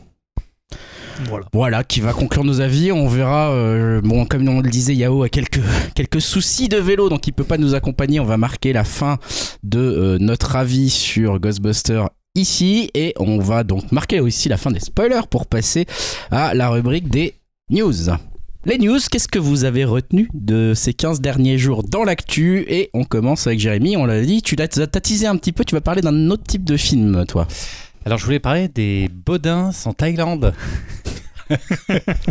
Voilà. 1.52 1.84
Qui 1.84 2.00
va 2.00 2.12
conclure 2.12 2.44
nos 2.44 2.60
avis. 2.60 2.92
On 2.92 3.08
verra. 3.08 3.50
euh, 3.50 4.00
bon, 4.02 4.24
comme 4.26 4.48
on 4.48 4.60
le 4.60 4.70
disait, 4.70 4.94
Yao 4.94 5.22
a 5.22 5.28
quelques 5.28 5.60
quelques 5.94 6.20
soucis 6.20 6.68
de 6.68 6.76
vélo, 6.78 7.08
donc 7.08 7.26
il 7.26 7.32
peut 7.32 7.44
pas 7.44 7.58
nous 7.58 7.74
accompagner. 7.74 8.20
On 8.20 8.24
va 8.24 8.36
marquer 8.36 8.72
la 8.72 8.84
fin 8.84 9.18
de 9.62 9.78
euh, 9.80 10.18
notre 10.18 10.56
avis 10.56 10.90
sur 10.90 11.38
Ghostbusters 11.38 12.08
ici, 12.34 12.90
et 12.94 13.14
on 13.18 13.38
va 13.38 13.62
donc 13.62 13.92
marquer 13.92 14.20
aussi 14.20 14.48
la 14.48 14.56
fin 14.56 14.70
des 14.70 14.80
spoilers 14.80 15.26
pour 15.30 15.46
passer 15.46 15.86
à 16.30 16.54
la 16.54 16.70
rubrique 16.70 17.08
des 17.08 17.34
news. 17.70 17.92
Les 18.64 18.78
news, 18.78 19.00
qu'est-ce 19.10 19.26
que 19.26 19.40
vous 19.40 19.64
avez 19.64 19.84
retenu 19.84 20.28
de 20.34 20.72
ces 20.74 20.94
15 20.94 21.20
derniers 21.20 21.58
jours 21.58 21.82
dans 21.82 22.04
l'actu? 22.04 22.64
Et 22.68 22.90
on 22.94 23.02
commence 23.02 23.48
avec 23.48 23.58
Jérémy, 23.58 23.96
on 23.96 24.06
l'a 24.06 24.22
dit, 24.22 24.40
tu 24.40 24.54
l'as 24.54 24.68
teasé 24.68 25.26
un 25.26 25.36
petit 25.36 25.50
peu, 25.50 25.64
tu 25.64 25.74
vas 25.74 25.80
parler 25.80 26.00
d'un 26.00 26.30
autre 26.30 26.44
type 26.44 26.62
de 26.62 26.76
film, 26.76 27.24
toi. 27.26 27.48
Alors, 28.04 28.18
je 28.18 28.24
voulais 28.24 28.40
parler 28.40 28.66
des 28.68 29.08
Bodins 29.08 29.70
en 29.84 29.92
Thaïlande. 29.92 30.54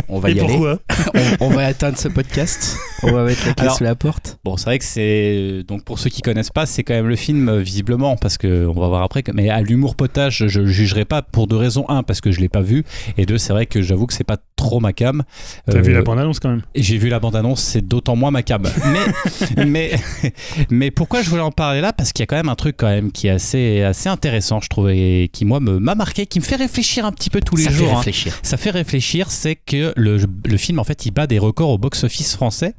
On 0.08 0.18
va 0.18 0.30
et 0.30 0.34
y 0.34 0.40
aller. 0.40 0.56
on, 1.40 1.46
on 1.46 1.48
va 1.50 1.66
atteindre 1.66 1.98
ce 1.98 2.08
podcast. 2.08 2.76
On 3.02 3.12
va 3.12 3.24
mettre 3.24 3.46
la 3.46 3.54
clé 3.54 3.62
Alors- 3.64 3.76
sous 3.76 3.84
la 3.84 3.94
porte. 3.94 4.38
Bon, 4.44 4.56
c'est 4.56 4.64
vrai 4.64 4.78
que 4.78 4.84
c'est 4.84 5.62
donc 5.66 5.84
pour 5.84 5.98
ceux 5.98 6.10
qui 6.10 6.22
connaissent 6.22 6.50
pas, 6.50 6.66
c'est 6.66 6.82
quand 6.82 6.94
même 6.94 7.08
le 7.08 7.16
film 7.16 7.48
euh, 7.48 7.58
visiblement 7.60 8.16
parce 8.16 8.38
que 8.38 8.66
on 8.66 8.78
va 8.80 8.88
voir 8.88 9.02
après. 9.02 9.22
Mais 9.34 9.48
à 9.50 9.60
l'humour 9.60 9.94
potage, 9.96 10.44
je 10.48 10.60
le 10.60 10.66
jugerai 10.66 11.04
pas 11.04 11.22
pour 11.22 11.46
deux 11.46 11.56
raisons. 11.56 11.84
Un, 11.88 12.02
parce 12.02 12.20
que 12.20 12.30
je 12.32 12.40
l'ai 12.40 12.48
pas 12.48 12.60
vu, 12.62 12.84
et 13.18 13.26
deux, 13.26 13.38
c'est 13.38 13.52
vrai 13.52 13.66
que 13.66 13.82
j'avoue 13.82 14.06
que 14.06 14.14
c'est 14.14 14.24
pas 14.24 14.36
trop 14.56 14.80
ma 14.80 14.92
cam. 14.92 15.22
T'as 15.66 15.78
Euh, 15.78 15.80
vu 15.82 15.92
la 15.92 16.02
bande-annonce 16.02 16.38
quand 16.40 16.50
même? 16.50 16.62
Et 16.74 16.82
J'ai 16.82 16.96
vu 16.98 17.08
la 17.08 17.18
bande-annonce, 17.20 17.60
c'est 17.62 17.80
d'autant 17.86 18.16
moins 18.16 18.30
ma 18.30 18.42
cam. 18.42 18.62
Mais, 19.56 19.64
mais, 19.66 19.92
mais 20.70 20.90
pourquoi 20.90 21.22
je 21.22 21.30
voulais 21.30 21.42
en 21.42 21.50
parler 21.50 21.80
là? 21.80 21.92
Parce 21.92 22.12
qu'il 22.12 22.22
y 22.22 22.24
a 22.24 22.26
quand 22.26 22.36
même 22.36 22.48
un 22.48 22.54
truc 22.54 22.76
quand 22.78 22.88
même 22.88 23.10
qui 23.12 23.26
est 23.26 23.30
assez, 23.30 23.82
assez 23.82 24.08
intéressant, 24.08 24.60
je 24.60 24.68
trouve, 24.68 24.90
et 24.90 25.28
qui 25.32 25.44
moi 25.44 25.60
me- 25.60 25.78
m'a 25.78 25.94
marqué, 25.94 26.26
qui 26.26 26.38
me 26.40 26.44
fait 26.44 26.56
réfléchir 26.56 27.04
un 27.06 27.12
petit 27.12 27.30
peu 27.30 27.40
tous 27.40 27.56
les 27.56 27.64
Ça 27.64 27.70
fait 27.70 27.76
jours. 27.76 27.92
hein. 27.92 27.96
réfléchir. 27.96 28.38
Ça 28.42 28.56
fait 28.56 28.70
réfléchir, 28.70 29.11
c'est 29.30 29.56
que 29.56 29.92
le, 29.96 30.18
le 30.46 30.56
film 30.56 30.78
en 30.78 30.84
fait 30.84 31.06
il 31.06 31.10
bat 31.10 31.26
des 31.26 31.38
records 31.38 31.70
au 31.70 31.78
box-office 31.78 32.34
français. 32.34 32.74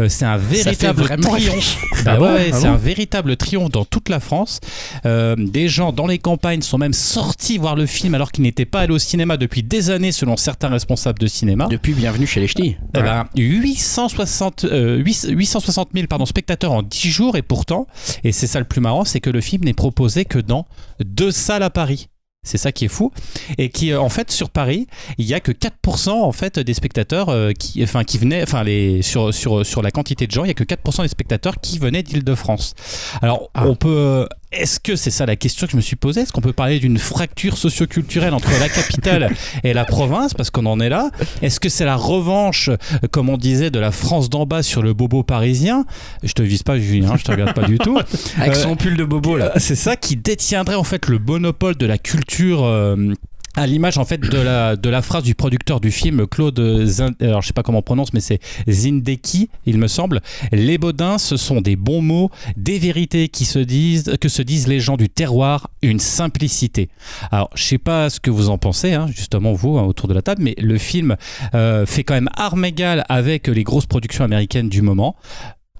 Euh, 0.00 0.08
c'est 0.08 0.24
un 0.24 0.36
véritable 0.36 1.04
triomphe. 1.20 1.78
Bah 2.04 2.14
Ah 2.16 2.20
ouais, 2.20 2.50
Ah 2.52 2.56
c'est 2.56 2.66
bon 2.66 2.74
un 2.74 2.76
véritable 2.76 3.36
triomphe 3.36 3.70
dans 3.70 3.84
toute 3.84 4.08
la 4.08 4.20
France. 4.20 4.60
Euh, 5.06 5.36
des 5.38 5.68
gens 5.68 5.92
dans 5.92 6.06
les 6.06 6.18
campagnes 6.18 6.62
sont 6.62 6.78
même 6.78 6.92
sortis 6.92 7.58
voir 7.58 7.76
le 7.76 7.86
film 7.86 8.14
alors 8.14 8.32
qu'ils 8.32 8.42
n'étaient 8.44 8.64
pas 8.64 8.80
allés 8.80 8.94
au 8.94 8.98
cinéma 8.98 9.36
depuis 9.36 9.62
des 9.62 9.90
années 9.90 10.12
selon 10.12 10.36
certains 10.36 10.68
responsables 10.68 11.18
de 11.18 11.26
cinéma. 11.26 11.66
Depuis 11.70 11.94
Bienvenue 11.94 12.26
chez 12.26 12.40
les 12.40 12.48
Ch'tis. 12.48 12.76
Eh 12.94 13.00
ben, 13.00 13.26
860, 13.36 14.64
euh, 14.64 14.96
8 14.96 15.26
860 15.30 15.90
000 15.94 16.06
pardon, 16.06 16.26
spectateurs 16.26 16.72
en 16.72 16.82
10 16.82 17.10
jours 17.10 17.36
et 17.36 17.42
pourtant, 17.42 17.86
et 18.24 18.32
c'est 18.32 18.46
ça 18.46 18.58
le 18.58 18.64
plus 18.64 18.80
marrant, 18.80 19.04
c'est 19.04 19.20
que 19.20 19.30
le 19.30 19.40
film 19.40 19.64
n'est 19.64 19.74
proposé 19.74 20.24
que 20.24 20.38
dans 20.38 20.66
deux 21.04 21.30
salles 21.30 21.62
à 21.62 21.70
Paris. 21.70 22.08
C'est 22.44 22.58
ça 22.58 22.72
qui 22.72 22.86
est 22.86 22.88
fou. 22.88 23.12
Et 23.58 23.68
qui, 23.68 23.92
euh, 23.92 24.00
en 24.00 24.08
fait, 24.08 24.30
sur 24.30 24.48
Paris, 24.50 24.86
il 25.18 25.26
y 25.26 25.34
a 25.34 25.40
que 25.40 25.52
4% 25.52 26.10
en 26.10 26.32
fait 26.32 26.58
des 26.58 26.72
spectateurs 26.72 27.28
euh, 27.28 27.52
qui, 27.52 27.82
enfin, 27.82 28.04
qui 28.04 28.16
venaient, 28.16 28.42
enfin, 28.42 28.62
les, 28.64 29.02
sur, 29.02 29.34
sur, 29.34 29.66
sur 29.66 29.82
la 29.82 29.90
quantité 29.90 30.26
de 30.26 30.32
gens, 30.32 30.44
il 30.44 30.48
y 30.48 30.50
a 30.50 30.54
que 30.54 30.64
4% 30.64 31.02
des 31.02 31.08
spectateurs 31.08 31.56
qui 31.60 31.78
venaient 31.78 32.02
d'Île-de-France. 32.02 32.74
Alors, 33.22 33.50
Ah. 33.54 33.66
on 33.66 33.74
peut. 33.74 34.28
Est-ce 34.50 34.80
que 34.80 34.96
c'est 34.96 35.10
ça 35.10 35.26
la 35.26 35.36
question 35.36 35.66
que 35.66 35.72
je 35.72 35.76
me 35.76 35.82
suis 35.82 35.96
posée? 35.96 36.22
Est-ce 36.22 36.32
qu'on 36.32 36.40
peut 36.40 36.54
parler 36.54 36.78
d'une 36.78 36.96
fracture 36.98 37.58
socioculturelle 37.58 38.32
entre 38.32 38.48
la 38.58 38.68
capitale 38.70 39.30
et 39.62 39.74
la 39.74 39.84
province? 39.84 40.32
Parce 40.32 40.48
qu'on 40.50 40.64
en 40.64 40.80
est 40.80 40.88
là. 40.88 41.10
Est-ce 41.42 41.60
que 41.60 41.68
c'est 41.68 41.84
la 41.84 41.96
revanche, 41.96 42.68
euh, 42.70 42.76
comme 43.10 43.28
on 43.28 43.36
disait, 43.36 43.70
de 43.70 43.78
la 43.78 43.92
France 43.92 44.30
d'en 44.30 44.46
bas 44.46 44.62
sur 44.62 44.82
le 44.82 44.94
bobo 44.94 45.22
parisien? 45.22 45.84
Je 46.22 46.32
te 46.32 46.40
vise 46.42 46.62
pas, 46.62 46.78
Julien, 46.78 47.16
je 47.18 47.24
te 47.24 47.30
regarde 47.30 47.52
pas 47.54 47.66
du 47.66 47.78
tout. 47.78 47.98
Avec 48.38 48.52
Euh, 48.56 48.62
son 48.62 48.74
pull 48.76 48.96
de 48.96 49.04
bobo 49.04 49.36
là. 49.36 49.52
C'est 49.58 49.74
ça 49.76 49.96
qui 49.96 50.16
détiendrait 50.16 50.76
en 50.76 50.84
fait 50.84 51.08
le 51.08 51.18
monopole 51.18 51.76
de 51.76 51.84
la 51.86 51.98
culture. 51.98 52.64
euh, 52.64 53.12
à 53.56 53.66
l'image 53.66 53.98
en 53.98 54.04
fait 54.04 54.18
de 54.18 54.38
la, 54.38 54.76
de 54.76 54.88
la 54.88 55.02
phrase 55.02 55.24
du 55.24 55.34
producteur 55.34 55.80
du 55.80 55.90
film 55.90 56.26
Claude 56.26 56.60
Zin- 56.84 57.14
alors 57.20 57.42
je 57.42 57.48
sais 57.48 57.52
pas 57.52 57.62
comment 57.62 57.78
on 57.78 57.82
prononce 57.82 58.12
mais 58.12 58.20
c'est 58.20 58.38
Zindeki 58.68 59.48
il 59.66 59.78
me 59.78 59.88
semble. 59.88 60.20
Les 60.52 60.78
Baudins 60.78 61.18
ce 61.18 61.36
sont 61.36 61.60
des 61.60 61.74
bons 61.76 62.02
mots 62.02 62.30
des 62.56 62.78
vérités 62.78 63.28
qui 63.28 63.44
se 63.44 63.58
disent 63.58 64.12
que 64.20 64.28
se 64.28 64.42
disent 64.42 64.68
les 64.68 64.80
gens 64.80 64.96
du 64.96 65.08
terroir 65.08 65.70
une 65.82 65.98
simplicité. 65.98 66.88
Alors 67.30 67.50
je 67.54 67.64
sais 67.64 67.78
pas 67.78 68.10
ce 68.10 68.20
que 68.20 68.30
vous 68.30 68.48
en 68.48 68.58
pensez 68.58 68.92
hein, 68.92 69.06
justement 69.08 69.52
vous 69.52 69.78
hein, 69.78 69.82
autour 69.82 70.08
de 70.08 70.14
la 70.14 70.22
table 70.22 70.42
mais 70.42 70.54
le 70.58 70.78
film 70.78 71.16
euh, 71.54 71.84
fait 71.86 72.04
quand 72.04 72.14
même 72.14 72.30
arme 72.36 72.64
égale 72.64 73.04
avec 73.08 73.48
les 73.48 73.64
grosses 73.64 73.86
productions 73.86 74.24
américaines 74.24 74.68
du 74.68 74.82
moment 74.82 75.16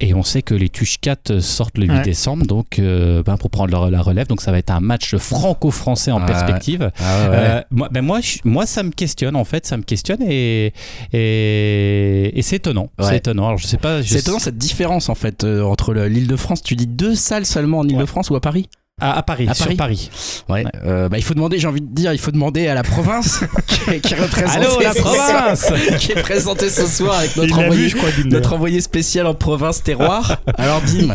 et 0.01 0.15
on 0.15 0.23
sait 0.23 0.43
que 0.43 0.55
les 0.55 0.69
Tuches 0.69 0.99
4 1.01 1.41
sortent 1.41 1.79
le 1.79 1.85
8 1.87 1.91
Ouais. 1.91 2.03
décembre, 2.03 2.47
donc 2.47 2.79
euh, 2.79 3.23
ben, 3.23 3.37
pour 3.37 3.51
prendre 3.51 3.73
la, 3.85 3.91
la 3.91 4.01
relève, 4.03 4.27
donc 4.27 4.41
ça 4.41 4.51
va 4.53 4.59
être 4.59 4.71
un 4.71 4.81
match 4.81 5.17
franco-français 5.17 6.11
en 6.13 6.25
perspective. 6.25 6.91
Ah 7.01 7.31
ouais. 7.31 7.37
Euh, 7.37 7.61
moi, 7.71 7.89
ben 7.91 8.03
moi, 8.03 8.21
je- 8.21 8.39
moi, 8.45 8.67
ça 8.67 8.83
me 8.83 8.91
questionne 8.91 9.37
en 9.37 9.45
fait, 9.45 9.67
ça 9.67 9.77
me 9.77 9.83
questionne 9.83 10.23
et 10.23 10.73
et, 11.13 12.39
et 12.39 12.43
c'est 12.43 12.57
étonnant. 12.57 12.91
Ouais. 12.99 13.07
C'est 13.09 13.17
étonnant. 13.17 13.47
Alors 13.47 13.59
je 13.59 13.67
sais 13.67 13.77
pas. 13.79 14.03
je- 14.03 14.09
C'est 14.13 14.21
étonnant 14.21 14.39
cette 14.39 14.59
différence 14.59 15.09
en 15.09 15.15
fait 15.15 15.45
euh, 15.45 15.63
entre 15.63 15.93
le- 15.93 16.09
l'Île-de-France. 16.09 16.63
Tu 16.63 16.77
dis 16.77 16.87
deux 16.87 17.15
salles 17.15 17.47
seulement 17.47 17.79
en 17.79 17.89
Île-de-France 17.89 18.31
ou 18.31 18.37
à 18.37 18.41
Paris? 18.41 18.69
À, 19.01 19.17
à 19.19 19.23
Paris, 19.23 19.47
À 19.49 19.55
sur 19.55 19.67
Paris. 19.67 19.77
Paris. 19.77 20.11
Ouais. 20.49 20.65
Euh, 20.85 21.09
bah, 21.09 21.19
il 21.19 21.23
faut 21.25 21.35
demander, 21.35 21.59
j'ai 21.59 21.69
envie 21.69 21.81
de 21.81 21.87
dire, 21.95 22.13
il 22.13 22.19
faut 22.19 22.31
demander 22.33 22.67
à 22.67 22.75
la 22.75 22.83
province 22.83 23.41
qui, 23.67 23.91
est- 23.91 24.01
qui 24.01 24.15
est 24.15 24.17
représentée. 24.21 24.57
Allô 24.67 24.81
la 24.81 24.93
ce- 24.93 24.99
province 25.01 25.73
qui 26.01 26.13
est 26.13 26.21
présentée 26.23 26.69
ce 26.69 26.87
soir 26.87 27.19
avec 27.19 27.37
notre 27.37 27.59
envoyé, 27.59 27.83
vu, 27.83 27.89
je 27.91 27.97
crois, 27.97 28.11
Dim, 28.11 28.29
notre 28.29 28.53
envoyé 28.55 28.81
spécial 28.81 29.27
en 29.27 29.35
province 29.35 29.83
terroir. 29.83 30.39
Alors 30.59 30.81
Dim, 30.83 31.15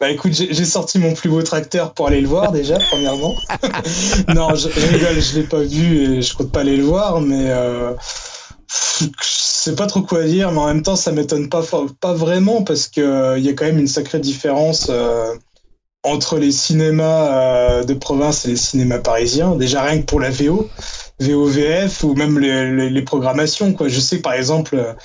Bah 0.00 0.10
écoute, 0.10 0.32
j'ai 0.34 0.64
sorti 0.64 0.98
mon 0.98 1.14
plus 1.14 1.28
beau 1.30 1.42
tracteur 1.42 1.94
pour 1.94 2.08
aller 2.08 2.20
le 2.20 2.28
voir 2.28 2.52
déjà, 2.52 2.78
premièrement. 2.90 3.34
non, 4.34 4.54
je, 4.54 4.68
je 4.68 4.86
rigole, 4.92 5.20
je 5.22 5.38
l'ai 5.38 5.44
pas 5.46 5.60
vu 5.60 6.18
et 6.18 6.22
je 6.22 6.34
compte 6.34 6.50
pas 6.52 6.60
aller 6.60 6.76
le 6.76 6.82
voir, 6.84 7.20
mais 7.20 7.46
euh, 7.48 7.92
sais 9.22 9.74
pas 9.74 9.86
trop 9.86 10.02
quoi 10.02 10.24
dire, 10.24 10.50
mais 10.52 10.58
en 10.58 10.66
même 10.66 10.82
temps, 10.82 10.96
ça 10.96 11.12
m'étonne 11.12 11.48
pas, 11.48 11.62
pas 12.00 12.14
vraiment 12.14 12.62
parce 12.62 12.88
que 12.88 13.38
il 13.38 13.44
y 13.44 13.48
a 13.48 13.52
quand 13.52 13.64
même 13.64 13.78
une 13.78 13.86
sacrée 13.88 14.18
différence 14.20 14.90
entre 16.04 16.38
les 16.38 16.52
cinémas 16.52 17.84
de 17.84 17.94
province 17.94 18.44
et 18.44 18.48
les 18.48 18.56
cinémas 18.56 18.98
parisiens. 18.98 19.54
Déjà 19.54 19.82
rien 19.82 20.00
que 20.00 20.06
pour 20.06 20.20
la 20.20 20.30
VO, 20.30 20.68
VOVF 21.20 22.02
ou 22.02 22.14
même 22.14 22.38
les, 22.38 22.90
les 22.90 23.02
programmations. 23.02 23.72
Quoi. 23.72 23.88
Je 23.88 24.00
sais 24.00 24.18
par 24.18 24.34
exemple 24.34 24.96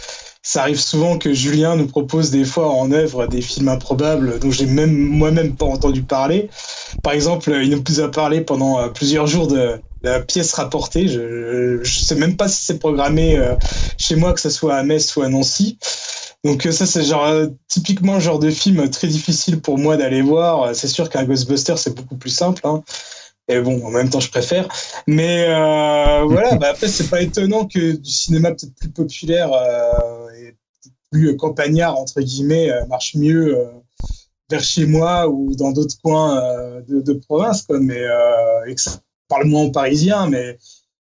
ça 0.47 0.61
arrive 0.61 0.79
souvent 0.79 1.17
que 1.17 1.33
Julien 1.33 1.75
nous 1.75 1.87
propose 1.87 2.31
des 2.31 2.45
fois 2.45 2.69
en 2.69 2.89
œuvre 2.93 3.27
des 3.27 3.41
films 3.41 3.67
improbables 3.67 4.39
dont 4.39 4.49
j'ai 4.49 4.65
même 4.65 4.95
moi-même 4.95 5.57
pas 5.57 5.65
entendu 5.65 6.03
parler. 6.03 6.49
Par 7.03 7.11
exemple, 7.11 7.51
il 7.61 7.69
nous 7.69 7.99
a 7.99 8.09
parlé 8.09 8.39
pendant 8.39 8.79
euh, 8.79 8.87
plusieurs 8.87 9.27
jours 9.27 9.47
de 9.47 9.81
la 10.03 10.21
pièce 10.21 10.53
rapportée. 10.53 11.09
Je, 11.09 11.81
je 11.83 11.99
sais 11.99 12.15
même 12.15 12.37
pas 12.37 12.47
si 12.47 12.63
c'est 12.63 12.79
programmé 12.79 13.35
euh, 13.37 13.55
chez 13.97 14.15
moi, 14.15 14.31
que 14.31 14.39
ce 14.39 14.49
soit 14.49 14.75
à 14.75 14.83
Metz 14.83 15.17
ou 15.17 15.21
à 15.21 15.27
Nancy. 15.27 15.79
Donc 16.45 16.65
euh, 16.65 16.71
ça, 16.71 16.85
c'est 16.85 17.03
genre 17.03 17.29
typiquement 17.67 18.13
le 18.13 18.21
genre 18.21 18.39
de 18.39 18.49
film 18.49 18.89
très 18.89 19.09
difficile 19.09 19.59
pour 19.59 19.77
moi 19.77 19.97
d'aller 19.97 20.21
voir. 20.21 20.73
C'est 20.73 20.87
sûr 20.87 21.09
qu'un 21.09 21.25
Ghostbuster, 21.25 21.75
c'est 21.75 21.93
beaucoup 21.93 22.15
plus 22.15 22.29
simple. 22.29 22.61
Hein. 22.63 22.83
Et 23.49 23.61
bon, 23.61 23.85
en 23.85 23.91
même 23.91 24.09
temps, 24.09 24.19
je 24.19 24.29
préfère. 24.29 24.67
Mais 25.07 25.45
euh, 25.47 26.23
voilà, 26.25 26.55
bah 26.59 26.67
après, 26.71 26.87
c'est 26.87 27.09
pas 27.09 27.21
étonnant 27.21 27.65
que 27.65 27.95
du 27.95 28.11
cinéma 28.11 28.51
peut-être 28.51 28.75
plus 28.75 28.89
populaire 28.89 29.51
euh, 29.53 30.26
plus 31.11 31.35
campagnard, 31.37 31.97
entre 31.97 32.21
guillemets, 32.21 32.71
euh, 32.71 32.85
marche 32.87 33.15
mieux 33.15 33.57
euh, 33.57 33.65
vers 34.49 34.63
chez 34.63 34.85
moi 34.85 35.29
ou 35.29 35.55
dans 35.55 35.71
d'autres 35.71 35.95
coins 36.01 36.41
euh, 36.41 36.81
de, 36.87 37.01
de, 37.01 37.13
province, 37.13 37.63
quoi. 37.63 37.79
Mais, 37.79 38.01
et 38.67 38.75
que 38.75 38.81
ça 38.81 38.99
parle 39.27 39.45
moins 39.45 39.63
aux 39.63 39.71
Parisiens. 39.71 40.29
Mais 40.29 40.57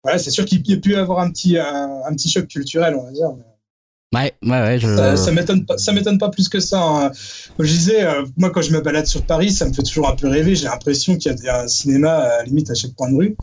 voilà, 0.04 0.20
c'est 0.20 0.32
sûr 0.32 0.46
qu'il 0.46 0.68
y 0.68 0.74
a 0.74 0.78
pu 0.78 0.96
avoir 0.96 1.20
un 1.20 1.32
petit, 1.32 1.58
un, 1.58 2.02
un, 2.06 2.14
petit 2.14 2.30
choc 2.30 2.48
culturel, 2.48 2.96
on 2.96 3.04
va 3.04 3.12
dire. 3.12 3.32
Mais... 3.38 3.44
Ouais, 4.12 4.34
ouais, 4.42 4.50
ouais. 4.50 4.80
Je... 4.80 4.88
Ça, 4.88 5.16
ça 5.16 5.32
m'étonne 5.32 5.66
pas, 5.66 5.78
ça 5.78 5.92
m'étonne 5.92 6.18
pas 6.18 6.30
plus 6.30 6.50
que 6.50 6.60
ça. 6.60 6.82
Hein. 6.82 7.12
Comme 7.56 7.66
je 7.66 7.72
disais, 7.72 8.04
euh, 8.04 8.26
moi 8.38 8.50
quand 8.50 8.64
je 8.64 8.72
me 8.72 8.82
balade 8.82 9.06
sur 9.06 9.24
Paris, 9.24 9.52
ça 9.52 9.66
me 9.66 9.74
fait 9.74 9.84
toujours 9.84 10.10
un 10.10 10.16
peu 10.16 10.28
rêver. 10.28 10.56
J'ai 10.56 10.66
l'impression 10.66 11.16
qu'il 11.16 11.36
y 11.44 11.48
a 11.48 11.62
un 11.62 11.68
cinéma 11.68 12.14
à 12.14 12.44
limite 12.44 12.72
à 12.72 12.74
chaque 12.74 12.94
point 12.96 13.12
de 13.12 13.16
rue, 13.16 13.38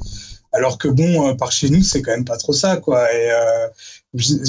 alors 0.52 0.76
que 0.78 0.88
bon, 0.88 1.28
euh, 1.28 1.34
par 1.34 1.52
chez 1.52 1.70
nous, 1.70 1.82
c'est 1.82 2.02
quand 2.02 2.10
même 2.10 2.24
pas 2.24 2.36
trop 2.36 2.52
ça, 2.52 2.78
quoi. 2.78 3.12
Et 3.12 3.30
euh, 3.30 3.68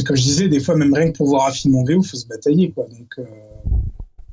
comme 0.05 0.15
je 0.15 0.21
disais, 0.21 0.47
des 0.47 0.59
fois 0.59 0.75
même 0.75 0.93
rien 0.93 1.11
que 1.11 1.17
pour 1.17 1.27
voir 1.27 1.47
un 1.47 1.51
film 1.51 1.75
en 1.75 1.83
VO, 1.83 2.01
faut 2.01 2.17
se 2.17 2.27
batailler, 2.27 2.71
quoi. 2.71 2.85
Donc, 2.89 3.13
euh, 3.19 3.23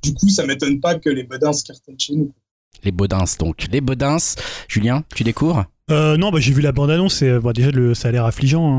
du 0.03 0.15
coup, 0.15 0.29
ça 0.29 0.47
m'étonne 0.47 0.81
pas 0.81 0.97
que 0.97 1.09
les 1.09 1.25
Bodins 1.25 1.53
cartonnent 1.67 1.99
chez 1.99 2.15
nous. 2.15 2.33
Les 2.83 2.93
Bodins, 2.93 3.25
donc 3.39 3.67
les 3.71 3.81
Bodins. 3.81 4.19
Julien, 4.69 5.05
tu 5.15 5.25
découvres? 5.25 5.65
Euh, 5.91 6.17
non, 6.17 6.31
bah, 6.31 6.39
j'ai 6.41 6.53
vu 6.53 6.63
la 6.63 6.73
bande-annonce 6.73 7.23
et 7.23 7.39
bah, 7.39 7.53
déjà 7.53 7.71
le, 7.71 7.95
ça 7.95 8.09
a 8.09 8.13
l'air 8.13 8.25
affligeant. 8.25 8.75
Hein. 8.75 8.77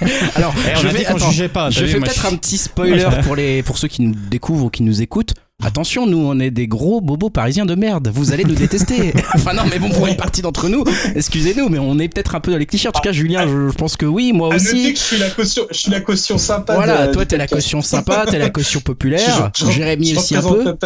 Alors, 0.34 0.54
eh, 0.56 0.76
je 0.76 0.88
vais, 0.88 1.06
attends, 1.06 1.30
pas, 1.52 1.70
je 1.70 1.84
fais 1.84 2.00
peut-être 2.00 2.26
un 2.26 2.36
petit 2.36 2.58
spoiler 2.58 3.08
pour, 3.22 3.36
les, 3.36 3.62
pour 3.62 3.78
ceux 3.78 3.88
qui 3.88 4.02
nous 4.02 4.14
découvrent 4.28 4.66
ou 4.66 4.70
qui 4.70 4.82
nous 4.82 5.02
écoutent. 5.02 5.34
Attention, 5.62 6.06
nous, 6.06 6.18
on 6.18 6.38
est 6.40 6.50
des 6.50 6.66
gros 6.66 7.00
bobos 7.00 7.30
parisiens 7.30 7.66
de 7.66 7.74
merde. 7.74 8.10
Vous 8.12 8.32
allez 8.32 8.44
nous 8.44 8.54
détester. 8.54 9.12
enfin, 9.34 9.52
non, 9.52 9.62
mais 9.70 9.78
bon, 9.78 9.90
pour 9.90 10.06
une 10.06 10.16
partie 10.16 10.42
d'entre 10.42 10.68
nous, 10.68 10.84
excusez-nous, 11.14 11.68
mais 11.68 11.78
on 11.78 11.98
est 11.98 12.08
peut-être 12.08 12.34
un 12.34 12.40
peu 12.40 12.52
dans 12.52 12.58
les 12.58 12.66
clichés. 12.66 12.88
En 12.88 12.92
tout 12.92 13.02
cas, 13.02 13.12
Julien, 13.12 13.46
je, 13.46 13.72
pense 13.72 13.96
que 13.96 14.06
oui, 14.06 14.32
moi 14.32 14.54
aussi. 14.54 14.96
je 14.96 15.00
suis 15.00 15.18
la 15.18 15.30
caution, 15.30 15.64
je 15.70 15.76
suis 15.76 15.90
la 15.90 16.00
caution 16.00 16.38
sympa. 16.38 16.74
Voilà, 16.74 17.08
toi, 17.08 17.26
t'es 17.26 17.36
la 17.36 17.46
caution 17.46 17.82
sympa, 17.82 18.24
t'es 18.28 18.38
la 18.38 18.50
caution 18.50 18.80
populaire. 18.80 19.50
Jérémy 19.54 20.16
aussi 20.16 20.36
un 20.36 20.42
peu. 20.42 20.76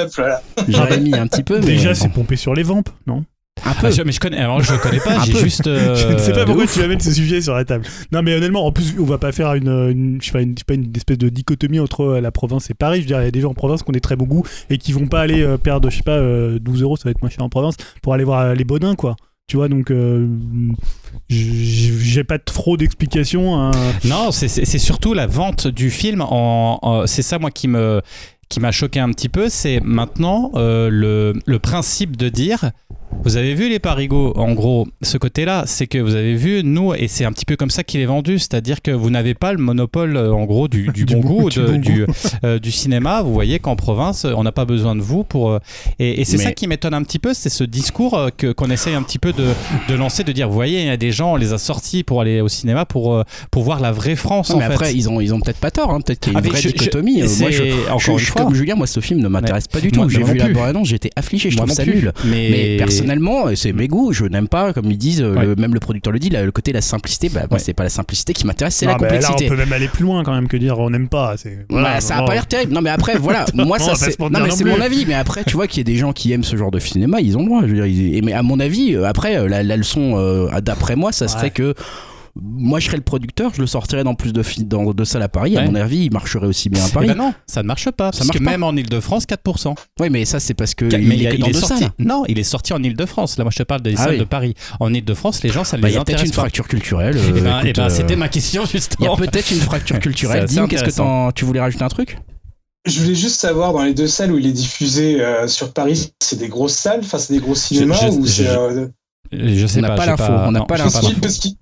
Jérémy 0.68 1.14
un 1.14 1.26
petit 1.26 1.42
peu. 1.42 1.60
Mais 1.60 1.66
Déjà, 1.66 1.94
c'est 1.94 2.08
pompé 2.08 2.36
sur 2.36 2.54
les 2.54 2.62
vampes, 2.62 2.90
non? 3.06 3.24
Un 3.64 3.72
peu. 3.74 3.86
Ah, 3.86 4.02
mais 4.04 4.12
je 4.12 4.20
connais, 4.20 4.38
alors 4.38 4.60
je 4.60 4.74
connais 4.74 4.98
pas, 4.98 5.24
j'ai 5.24 5.34
juste. 5.34 5.66
Euh, 5.66 5.94
je 5.94 6.12
ne 6.12 6.18
sais 6.18 6.32
pas 6.32 6.44
pourquoi 6.44 6.66
tu 6.66 6.82
amènes 6.82 7.00
ce 7.00 7.12
sujet 7.12 7.40
sur 7.40 7.54
la 7.54 7.64
table. 7.64 7.84
Non, 8.12 8.22
mais 8.22 8.34
honnêtement, 8.34 8.66
en 8.66 8.72
plus, 8.72 8.94
on 8.98 9.04
va 9.04 9.18
pas 9.18 9.32
faire 9.32 9.54
une, 9.54 9.68
une 9.68 10.18
je 10.20 10.26
sais 10.26 10.32
pas, 10.32 10.42
une, 10.42 10.54
pas, 10.54 10.74
une 10.74 10.92
espèce 10.96 11.18
de 11.18 11.28
dichotomie 11.28 11.80
entre 11.80 12.02
euh, 12.02 12.20
la 12.20 12.32
province 12.32 12.68
et 12.70 12.74
Paris. 12.74 12.98
Je 12.98 13.02
veux 13.02 13.08
dire, 13.08 13.20
il 13.20 13.24
y 13.24 13.28
a 13.28 13.30
des 13.30 13.40
gens 13.40 13.50
en 13.50 13.54
province 13.54 13.82
qui 13.82 13.90
ont 13.90 13.92
des 13.92 14.00
très 14.00 14.16
bons 14.16 14.26
goûts 14.26 14.44
et 14.70 14.78
qui 14.78 14.92
vont 14.92 15.06
pas 15.06 15.20
aller 15.20 15.42
euh, 15.42 15.56
perdre, 15.56 15.88
je 15.90 15.96
sais 15.96 16.02
pas, 16.02 16.20
12 16.20 16.82
euros, 16.82 16.96
ça 16.96 17.04
va 17.04 17.10
être 17.12 17.22
moins 17.22 17.30
cher 17.30 17.44
en 17.44 17.48
province, 17.48 17.76
pour 18.02 18.14
aller 18.14 18.24
voir 18.24 18.54
les 18.54 18.64
Bodins, 18.64 18.96
quoi. 18.96 19.16
Tu 19.46 19.58
vois, 19.58 19.68
donc 19.68 19.90
euh, 19.90 20.26
j'ai 21.28 22.24
pas 22.24 22.38
trop 22.38 22.78
d'explications. 22.78 23.60
Hein. 23.60 23.72
Non, 24.04 24.30
c'est 24.32 24.48
surtout 24.78 25.12
la 25.12 25.26
vente 25.26 25.66
du 25.66 25.90
film. 25.90 26.22
En, 26.22 26.78
en 26.80 27.06
c'est 27.06 27.20
ça, 27.20 27.38
moi, 27.38 27.50
qui 27.50 27.68
me 27.68 28.00
qui 28.48 28.60
m'a 28.60 28.72
choqué 28.72 29.00
un 29.00 29.10
petit 29.10 29.28
peu. 29.28 29.48
C'est 29.48 29.80
maintenant 29.80 30.50
euh, 30.54 30.88
le, 30.90 31.34
le 31.44 31.58
principe 31.58 32.16
de 32.16 32.28
dire 32.28 32.70
vous 33.22 33.36
avez 33.36 33.54
vu 33.54 33.68
les 33.68 33.78
parigots, 33.78 34.32
en 34.36 34.52
gros, 34.52 34.86
ce 35.02 35.16
côté-là, 35.18 35.64
c'est 35.66 35.86
que 35.86 35.98
vous 35.98 36.14
avez 36.14 36.34
vu, 36.34 36.62
nous, 36.64 36.94
et 36.94 37.08
c'est 37.08 37.24
un 37.24 37.32
petit 37.32 37.44
peu 37.44 37.56
comme 37.56 37.70
ça 37.70 37.82
qu'il 37.82 38.00
est 38.00 38.06
vendu, 38.06 38.38
c'est-à-dire 38.38 38.82
que 38.82 38.90
vous 38.90 39.10
n'avez 39.10 39.34
pas 39.34 39.52
le 39.52 39.58
monopole, 39.58 40.16
euh, 40.16 40.32
en 40.32 40.44
gros, 40.44 40.68
du, 40.68 40.88
du, 40.88 41.06
bon, 41.06 41.20
goût, 41.20 41.50
de, 41.50 41.76
du, 41.76 42.06
euh, 42.44 42.58
du, 42.58 42.70
cinéma. 42.70 43.22
Vous 43.22 43.32
voyez 43.32 43.58
qu'en 43.58 43.76
province, 43.76 44.24
on 44.24 44.42
n'a 44.42 44.52
pas 44.52 44.64
besoin 44.64 44.94
de 44.94 45.00
vous 45.00 45.24
pour. 45.24 45.50
Euh, 45.52 45.58
et, 45.98 46.20
et 46.20 46.24
c'est 46.24 46.38
ça 46.38 46.52
qui 46.52 46.66
m'étonne 46.66 46.94
un 46.94 47.02
petit 47.02 47.18
peu, 47.18 47.34
c'est 47.34 47.48
ce 47.48 47.64
discours 47.64 48.28
que, 48.36 48.52
qu'on 48.52 48.70
essaye 48.70 48.94
un 48.94 49.02
petit 49.02 49.18
peu 49.18 49.32
de, 49.32 49.46
de, 49.88 49.94
lancer, 49.94 50.24
de 50.24 50.32
dire, 50.32 50.48
vous 50.48 50.54
voyez, 50.54 50.80
il 50.80 50.86
y 50.86 50.90
a 50.90 50.96
des 50.96 51.12
gens, 51.12 51.32
on 51.32 51.36
les 51.36 51.52
a 51.52 51.58
sortis 51.58 52.02
pour 52.02 52.20
aller 52.20 52.40
au 52.40 52.48
cinéma 52.48 52.84
pour, 52.84 53.22
pour 53.50 53.62
voir 53.62 53.80
la 53.80 53.92
vraie 53.92 54.16
France. 54.16 54.50
Non, 54.50 54.58
mais 54.58 54.64
après, 54.64 54.94
ils 54.94 55.08
ont, 55.08 55.20
ils 55.20 55.32
ont 55.32 55.40
peut-être 55.40 55.60
pas 55.60 55.70
tort, 55.70 55.90
hein. 55.90 56.00
peut-être 56.00 56.20
qu'il 56.20 56.32
y 56.32 56.36
a 56.36 56.40
une 56.40 56.46
ah, 56.46 56.48
vraie 56.48 56.60
dichotomie. 56.60 57.22
moi, 57.22 57.50
je, 57.50 57.90
encore 57.90 58.18
une 58.18 58.24
fois. 58.24 58.44
comme 58.44 58.54
Julien, 58.54 58.74
moi, 58.74 58.86
ce 58.86 59.00
film 59.00 59.20
ne 59.20 59.28
m'intéresse 59.28 59.68
pas 59.68 59.80
du 59.80 59.90
tout. 59.90 60.08
J'ai 60.08 60.22
vu 60.22 60.34
la 60.34 60.48
bande 60.48 60.74
j'ai 60.82 60.96
été 60.96 61.10
affligé, 61.16 61.50
je 61.50 61.56
trouve 61.56 61.70
ça 61.70 61.84
nul. 61.84 62.12
Mais 62.24 62.76
personnellement, 63.06 63.46
c'est 63.54 63.72
mes 63.72 63.88
goûts. 63.88 64.12
Je 64.12 64.24
n'aime 64.24 64.48
pas, 64.48 64.72
comme 64.72 64.90
ils 64.90 64.98
disent, 64.98 65.22
le, 65.22 65.54
même 65.56 65.74
le 65.74 65.80
producteur 65.80 66.12
le 66.12 66.18
dit, 66.18 66.30
le 66.30 66.50
côté 66.52 66.72
la 66.72 66.80
simplicité. 66.80 67.28
Bah, 67.28 67.42
moi, 67.50 67.58
c'est 67.58 67.74
pas 67.74 67.84
la 67.84 67.90
simplicité 67.90 68.32
qui 68.32 68.46
m'intéresse, 68.46 68.74
c'est 68.74 68.86
la 68.86 68.94
complexité. 68.94 69.44
Là, 69.44 69.52
on 69.52 69.56
peut 69.56 69.56
même 69.56 69.72
aller 69.72 69.88
plus 69.88 70.04
loin 70.04 70.22
quand 70.24 70.34
même 70.34 70.48
que 70.48 70.56
dire 70.56 70.78
on 70.78 70.90
n'aime 70.90 71.08
pas. 71.08 71.34
Voilà, 71.68 71.94
bah, 71.94 72.00
ça 72.00 72.18
a 72.18 72.24
pas 72.24 72.34
l'air 72.34 72.46
terrible. 72.46 72.72
Non, 72.72 72.80
mais 72.80 72.90
après, 72.90 73.16
voilà, 73.16 73.44
moi, 73.54 73.78
ça 73.78 73.94
c'est. 73.94 74.18
Non, 74.18 74.40
mais 74.40 74.50
c'est 74.50 74.64
mon 74.64 74.80
avis. 74.80 75.04
Mais 75.06 75.14
après, 75.14 75.44
tu 75.44 75.54
vois 75.54 75.66
qu'il 75.66 75.78
y 75.78 75.80
a 75.80 75.92
des 75.92 75.98
gens 75.98 76.12
qui 76.12 76.32
aiment 76.32 76.44
ce 76.44 76.56
genre 76.56 76.70
de 76.70 76.78
cinéma, 76.78 77.20
ils 77.20 77.36
ont 77.36 77.40
le 77.40 77.46
droit. 77.46 77.62
Je 77.62 77.74
veux 77.74 77.88
dire, 77.88 78.22
mais 78.24 78.32
à 78.32 78.42
mon 78.42 78.60
avis, 78.60 78.94
euh, 78.94 79.04
après, 79.04 79.36
euh, 79.36 79.48
la, 79.48 79.62
la 79.62 79.76
leçon, 79.76 80.14
euh, 80.16 80.48
d'après 80.60 80.96
moi, 80.96 81.12
ça 81.12 81.28
serait 81.28 81.50
que 81.50 81.74
moi 82.36 82.80
je 82.80 82.86
serais 82.86 82.96
le 82.96 83.02
producteur, 83.02 83.52
je 83.54 83.60
le 83.60 83.66
sortirais 83.66 84.02
dans 84.02 84.14
plus 84.14 84.32
de, 84.32 84.42
dans, 84.64 84.92
de 84.92 85.04
salles 85.04 85.22
à 85.22 85.28
Paris. 85.28 85.56
À 85.56 85.64
mon 85.64 85.74
avis, 85.74 86.06
il 86.06 86.12
marcherait 86.12 86.46
aussi 86.46 86.68
bien 86.68 86.84
à 86.84 86.88
Paris. 86.88 87.08
Ben 87.08 87.16
non, 87.16 87.32
ça 87.46 87.62
ne 87.62 87.68
marche 87.68 87.90
pas. 87.90 88.06
Ça 88.06 88.18
parce 88.18 88.26
marche 88.26 88.38
que 88.38 88.44
même 88.44 88.62
en 88.62 88.72
Ile-de-France, 88.72 89.24
4%. 89.24 89.74
Oui, 90.00 90.10
mais 90.10 90.24
ça, 90.24 90.40
c'est 90.40 90.54
parce 90.54 90.74
que. 90.74 90.84
il, 90.84 91.08
mais 91.08 91.16
est, 91.16 91.52
sorti. 91.52 91.84
Non, 91.98 92.24
il 92.28 92.38
est 92.38 92.44
sorti 92.44 92.72
en 92.72 92.82
Ile-de-France. 92.82 93.38
Là, 93.38 93.44
moi, 93.44 93.50
je 93.52 93.58
te 93.58 93.62
parle 93.62 93.82
des 93.82 93.94
ah 93.96 94.04
salles 94.04 94.18
de 94.18 94.24
Paris. 94.24 94.54
En 94.80 94.92
Ile-de-France, 94.92 95.42
les 95.42 95.50
gens, 95.50 95.64
ça 95.64 95.76
bah, 95.76 95.88
les 95.88 95.96
intéresse. 95.96 96.06
Il 96.06 96.10
y 96.10 96.16
a 96.16 96.18
peut-être 96.18 96.26
une 96.26 96.32
fracture 96.32 96.68
culturelle. 96.68 97.16
Eh 97.16 97.32
ben, 97.40 97.60
eh 97.64 97.72
ben, 97.72 97.84
euh, 97.84 97.88
c'était 97.88 98.16
ma 98.16 98.28
question, 98.28 98.64
justement. 98.66 99.16
Il 99.16 99.22
y 99.22 99.26
a 99.26 99.30
peut-être 99.30 99.50
une 99.52 99.60
fracture 99.60 99.98
culturelle. 100.00 100.46
Dis, 100.46 100.58
qu'est-ce 100.68 100.84
que 100.84 101.32
tu 101.32 101.44
voulais 101.44 101.60
rajouter 101.60 101.84
un 101.84 101.88
truc? 101.88 102.18
Je 102.86 103.00
voulais 103.00 103.14
juste 103.14 103.40
savoir 103.40 103.72
dans 103.72 103.82
les 103.82 103.94
deux 103.94 104.06
salles 104.06 104.30
où 104.30 104.38
il 104.38 104.46
est 104.46 104.52
diffusé 104.52 105.22
euh, 105.22 105.48
sur 105.48 105.72
Paris, 105.72 106.12
c'est 106.20 106.38
des 106.38 106.48
grosses 106.48 106.74
salles, 106.74 107.00
enfin 107.02 107.16
c'est 107.16 107.32
des 107.32 107.40
gros 107.40 107.54
cinémas 107.54 108.10
ou 108.10 108.26
c'est. 108.26 108.46
Euh, 108.46 108.88
je 109.32 109.66
sais 109.66 109.78
on 109.78 109.86
pas. 109.86 109.94
pas 109.94 110.04
l'info. 110.04 110.24
On 110.28 110.50
n'a 110.52 110.64
pas 110.66 110.76
l'info. 110.76 111.08
Parce 111.22 111.38
qu'il 111.38 111.54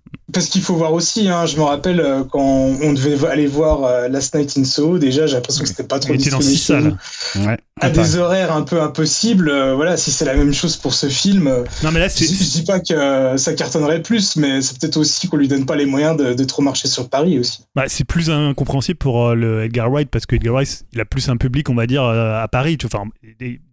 faut 0.63 0.77
voir 0.77 0.93
aussi, 0.93 1.29
hein, 1.29 1.47
je 1.47 1.57
me 1.57 1.63
rappelle 1.63 2.01
euh, 2.01 2.25
quand 2.25 2.41
on 2.41 2.93
devait 2.93 3.27
aller 3.29 3.47
voir 3.47 3.85
euh, 3.85 4.09
Last 4.09 4.35
Night 4.35 4.57
in 4.57 4.65
Soho, 4.65 4.99
déjà 4.99 5.27
j'ai 5.27 5.35
l'impression 5.35 5.63
que 5.63 5.69
c'était 5.69 5.83
pas 5.83 5.99
trop 5.99 6.15
disponible 6.15 6.99
ouais. 7.37 7.57
à 7.81 7.91
des 7.91 8.17
horaires 8.17 8.53
un 8.53 8.63
peu 8.63 8.81
impossibles. 8.81 9.49
Euh, 9.49 9.75
voilà, 9.75 9.97
si 9.97 10.11
c'est 10.11 10.25
la 10.25 10.35
même 10.35 10.53
chose 10.53 10.77
pour 10.77 10.95
ce 10.95 11.09
film, 11.09 11.45
non 11.83 11.91
mais 11.93 12.01
là 12.01 12.09
je, 12.09 12.25
je, 12.25 12.51
dis 12.51 12.65
pas 12.65 12.81
que 12.81 13.37
ça 13.37 13.55
cartonnerait 13.55 14.03
plus, 14.03 14.37
mais 14.37 14.63
c'est 14.63 14.79
peut-être 14.79 14.97
aussi 14.97 15.29
qu'on 15.29 15.37
lui 15.37 15.49
donne 15.49 15.67
pas 15.67 15.77
les 15.77 15.87
moyens 15.87 16.17
de, 16.17 16.35
de 16.35 16.45
trop 16.45 16.63
marcher 16.63 16.89
sur 16.89 17.09
Paris 17.09 17.39
aussi. 17.39 17.65
Bah, 17.75 17.85
c'est 17.89 18.05
plus 18.05 18.31
incompréhensible 18.31 18.99
pour 18.99 19.35
le 19.35 19.65
Edgar 19.65 19.91
Wright 19.91 20.09
parce 20.11 20.27
que 20.27 20.37
Edgar 20.37 20.55
Wright 20.55 20.85
il 20.93 21.01
a 21.01 21.05
plus 21.05 21.29
un 21.29 21.37
public, 21.37 21.69
on 21.71 21.75
va 21.75 21.87
dire, 21.87 22.05
à 22.05 22.47
Paris. 22.49 22.79
Enfin, 22.85 23.05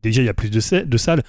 déjà 0.04 0.22
il 0.22 0.26
y 0.26 0.30
a 0.30 0.34
plus 0.34 0.50
de, 0.50 0.84
de 0.84 0.98
salles. 0.98 1.24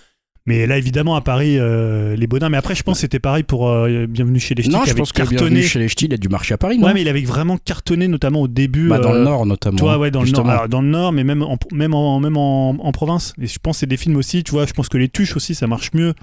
Mais 0.46 0.66
là, 0.66 0.78
évidemment, 0.78 1.16
à 1.16 1.20
Paris, 1.20 1.58
euh, 1.58 2.16
les 2.16 2.26
Bodins. 2.26 2.48
Mais 2.48 2.56
après, 2.56 2.74
je 2.74 2.82
pense 2.82 2.96
que 2.96 3.00
c'était 3.02 3.18
pareil 3.18 3.42
pour 3.42 3.68
euh, 3.68 4.06
Bienvenue 4.08 4.40
chez 4.40 4.54
les 4.54 4.62
Ch'tis. 4.62 4.70
Non, 4.70 4.84
je 4.86 4.94
pense 4.94 5.12
que 5.12 5.22
Bienvenue 5.22 5.62
chez 5.62 5.78
les 5.78 5.88
Ch'tis, 5.88 6.06
il 6.06 6.14
a 6.14 6.16
dû 6.16 6.28
marcher 6.28 6.54
à 6.54 6.58
Paris. 6.58 6.78
Non 6.78 6.86
ouais, 6.86 6.94
mais 6.94 7.02
il 7.02 7.08
avait 7.08 7.20
vraiment 7.22 7.58
cartonné, 7.58 8.08
notamment 8.08 8.42
au 8.42 8.48
début. 8.48 8.88
Bah, 8.88 8.98
dans 8.98 9.12
le 9.12 9.20
euh, 9.20 9.24
Nord, 9.24 9.46
notamment. 9.46 9.76
Toi, 9.76 9.98
ouais, 9.98 10.10
dans 10.10 10.22
le 10.22 10.30
Nord. 10.30 10.48
Alors, 10.48 10.68
dans 10.68 10.80
le 10.80 10.88
Nord, 10.88 11.12
mais 11.12 11.24
même 11.24 11.42
en, 11.42 11.58
même 11.72 11.94
en, 11.94 12.20
même 12.20 12.36
en, 12.36 12.70
en, 12.70 12.92
province. 12.92 13.34
Et 13.40 13.46
je 13.46 13.58
pense 13.58 13.76
que 13.76 13.80
c'est 13.80 13.86
des 13.86 13.98
films 13.98 14.16
aussi, 14.16 14.42
tu 14.42 14.52
vois. 14.52 14.66
Je 14.66 14.72
pense 14.72 14.88
que 14.88 14.98
les 14.98 15.08
tuches 15.08 15.36
aussi, 15.36 15.54
ça 15.54 15.66
marche 15.66 15.92
mieux 15.94 16.14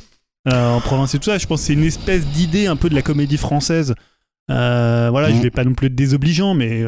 en 0.52 0.80
province 0.80 1.14
et 1.14 1.20
tout 1.20 1.26
ça. 1.26 1.38
Je 1.38 1.46
pense 1.46 1.60
que 1.62 1.68
c'est 1.68 1.74
une 1.74 1.84
espèce 1.84 2.26
d'idée 2.26 2.68
un 2.68 2.78
peu 2.78 2.90
de 2.90 2.96
la 2.96 3.02
comédie 3.02 3.38
française. 3.38 3.94
voilà, 4.48 5.30
je 5.30 5.36
mmh. 5.36 5.42
vais 5.42 5.52
pas 5.52 5.64
non 5.64 5.74
plus 5.74 5.88
être 5.88 5.96
désobligeant, 5.96 6.54
mais. 6.54 6.86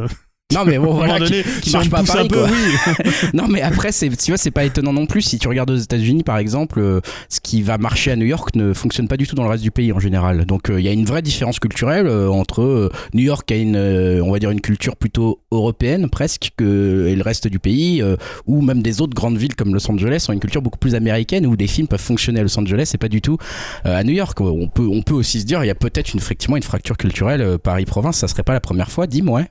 Non 0.52 0.66
mais 0.66 0.80
bon 0.80 0.93
voilà 0.95 1.20
qui, 1.20 1.43
qui 1.62 1.72
marche 1.72 1.91
pas 1.91 2.00
à 2.00 2.04
Paris 2.04 2.28
quoi. 2.28 2.47
non 3.36 3.47
mais 3.47 3.62
après 3.62 3.91
c'est 3.91 4.10
tu 4.10 4.32
vois 4.32 4.38
c'est 4.38 4.50
pas 4.50 4.66
étonnant 4.66 4.93
non 4.93 5.06
plus 5.06 5.22
si 5.22 5.38
tu 5.38 5.47
regardes 5.47 5.70
aux 5.70 5.78
États-Unis 5.78 6.24
par 6.24 6.39
exemple 6.39 6.80
euh, 6.80 7.02
ce 7.30 7.39
qui 7.39 7.62
va 7.62 7.78
marcher 7.78 8.10
à 8.10 8.16
New 8.16 8.26
York 8.26 8.56
ne 8.56 8.74
fonctionne 8.74 9.08
pas 9.08 9.18
du 9.18 9.28
tout 9.28 9.36
dans 9.36 9.43
le 9.43 9.50
reste 9.50 9.62
du 9.62 9.70
pays 9.70 9.93
en 9.93 10.00
général. 10.00 10.45
Donc 10.45 10.72
euh, 10.72 10.80
il 10.80 10.86
y 10.86 10.89
a 10.89 10.91
une 10.91 11.06
vraie 11.06 11.22
différence 11.22 11.60
culturelle 11.60 12.08
euh, 12.08 12.30
entre 12.30 12.91
New 13.14 13.22
York 13.22 13.45
qui 13.45 13.54
a 13.54 13.58
une 13.58 13.78
on 13.78 14.32
va 14.32 14.39
dire 14.39 14.50
une 14.50 14.62
culture 14.62 14.95
plutôt 14.95 15.39
européenne 15.52 16.10
presque 16.10 16.50
que 16.58 17.06
et 17.08 17.16
le 17.16 17.22
reste 17.22 17.47
du 17.47 17.60
pays 17.60 18.04
ou 18.47 18.62
même 18.62 18.82
des 18.82 19.02
autres 19.02 19.14
grandes 19.14 19.38
villes 19.38 19.56
comme 19.56 19.76
Los 19.76 19.89
Angeles 19.89 20.26
ont 20.30 20.34
une 20.34 20.39
culture 20.39 20.64
beaucoup 20.64 20.80
plus 20.80 20.95
américaine 20.95 21.45
où 21.45 21.56
des 21.56 21.68
films 21.68 21.88
peuvent 21.88 22.02
fonctionner 22.02 22.39
à 22.39 22.43
Los 22.43 22.58
Angeles 22.60 22.89
et 22.95 22.97
pas 22.97 23.08
du 23.08 23.22
tout 23.22 23.38
à 23.84 24.04
New 24.04 24.14
York. 24.14 24.41
On 24.41 24.68
peut 24.68 24.88
on 24.91 25.04
peut 25.04 25.14
aussi 25.14 25.41
se 25.41 25.45
dire 25.45 25.64
il 25.64 25.68
y 25.68 25.72
a 25.72 25.76
peut-être 25.76 26.14
une 26.14 26.20
effectivement 26.20 26.58
une 26.58 26.64
fracture 26.64 26.97
culturelle 26.97 27.60
Paris 27.60 27.86
province 27.86 28.18
ça 28.18 28.28
serait 28.28 28.43
pas 28.43 28.54
la 28.54 28.62
première 28.62 28.89
fois 28.89 29.06
dis-moi. 29.06 29.43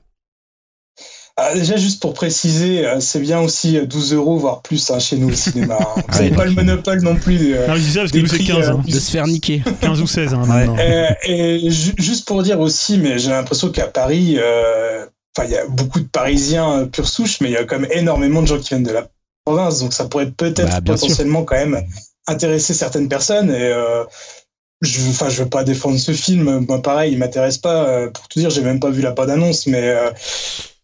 Ah, 1.41 1.53
déjà, 1.53 1.77
juste 1.77 2.01
pour 2.01 2.13
préciser, 2.13 2.85
euh, 2.85 2.99
c'est 2.99 3.19
bien 3.21 3.39
aussi 3.39 3.77
euh, 3.77 3.85
12 3.85 4.13
euros, 4.13 4.37
voire 4.37 4.61
plus 4.61 4.91
hein, 4.91 4.99
chez 4.99 5.15
nous 5.17 5.29
au 5.29 5.33
cinéma. 5.33 5.77
hein. 5.79 6.01
Vous 6.09 6.17
n'avez 6.19 6.31
pas 6.31 6.43
le 6.45 6.51
monopole 6.51 7.01
non 7.01 7.15
plus. 7.15 7.55
euh, 7.55 7.65
Non, 7.67 7.75
je 7.75 7.79
dis 7.81 7.91
ça 7.93 8.01
parce 8.01 8.11
que 8.11 8.17
nous, 8.17 8.27
c'est 8.27 8.35
prix, 8.37 8.45
15, 8.47 8.67
euh, 8.67 8.71
hein. 8.73 8.83
De 8.85 8.99
se 8.99 9.11
faire 9.11 9.25
niquer. 9.27 9.63
15 9.81 10.01
ou 10.01 10.07
16 10.07 10.33
hein, 10.33 10.43
Ouais. 10.49 10.67
Euh, 10.79 11.07
et 11.23 11.69
ju- 11.69 11.93
juste 11.97 12.27
pour 12.27 12.43
dire 12.43 12.59
aussi, 12.59 12.97
mais 12.97 13.17
j'ai 13.19 13.29
l'impression 13.29 13.69
qu'à 13.69 13.87
Paris, 13.87 14.35
euh, 14.37 15.05
enfin, 15.37 15.47
il 15.47 15.53
y 15.53 15.57
a 15.57 15.65
beaucoup 15.67 15.99
de 16.01 16.07
Parisiens 16.07 16.79
euh, 16.79 16.85
pure 16.85 17.07
souche, 17.07 17.39
mais 17.41 17.49
il 17.49 17.53
y 17.53 17.57
a 17.57 17.63
quand 17.63 17.79
même 17.79 17.89
énormément 17.91 18.41
de 18.41 18.47
gens 18.47 18.57
qui 18.59 18.69
viennent 18.69 18.83
de 18.83 18.91
la 18.91 19.07
province, 19.45 19.79
donc 19.79 19.93
ça 19.93 20.05
pourrait 20.05 20.29
peut-être 20.31 20.63
Bah, 20.65 20.71
sûr. 20.97 21.07
potentiellement 21.07 21.43
quand 21.43 21.55
même 21.55 21.81
intéresser 22.27 22.73
certaines 22.73 23.07
personnes. 23.07 23.49
Et 23.49 23.61
euh, 23.71 24.03
je, 24.81 24.99
enfin, 25.09 25.29
je 25.29 25.43
veux 25.43 25.49
pas 25.49 25.63
défendre 25.63 25.97
ce 25.99 26.11
film. 26.11 26.65
Moi, 26.67 26.81
pareil, 26.81 27.13
il 27.13 27.17
m'intéresse 27.17 27.57
pas. 27.57 27.87
euh, 27.87 28.09
Pour 28.09 28.27
tout 28.27 28.39
dire, 28.39 28.49
j'ai 28.49 28.61
même 28.61 28.79
pas 28.79 28.89
vu 28.89 29.01
la 29.01 29.11
bande 29.11 29.29
annonce, 29.29 29.67
mais 29.67 29.81
euh, 29.83 30.09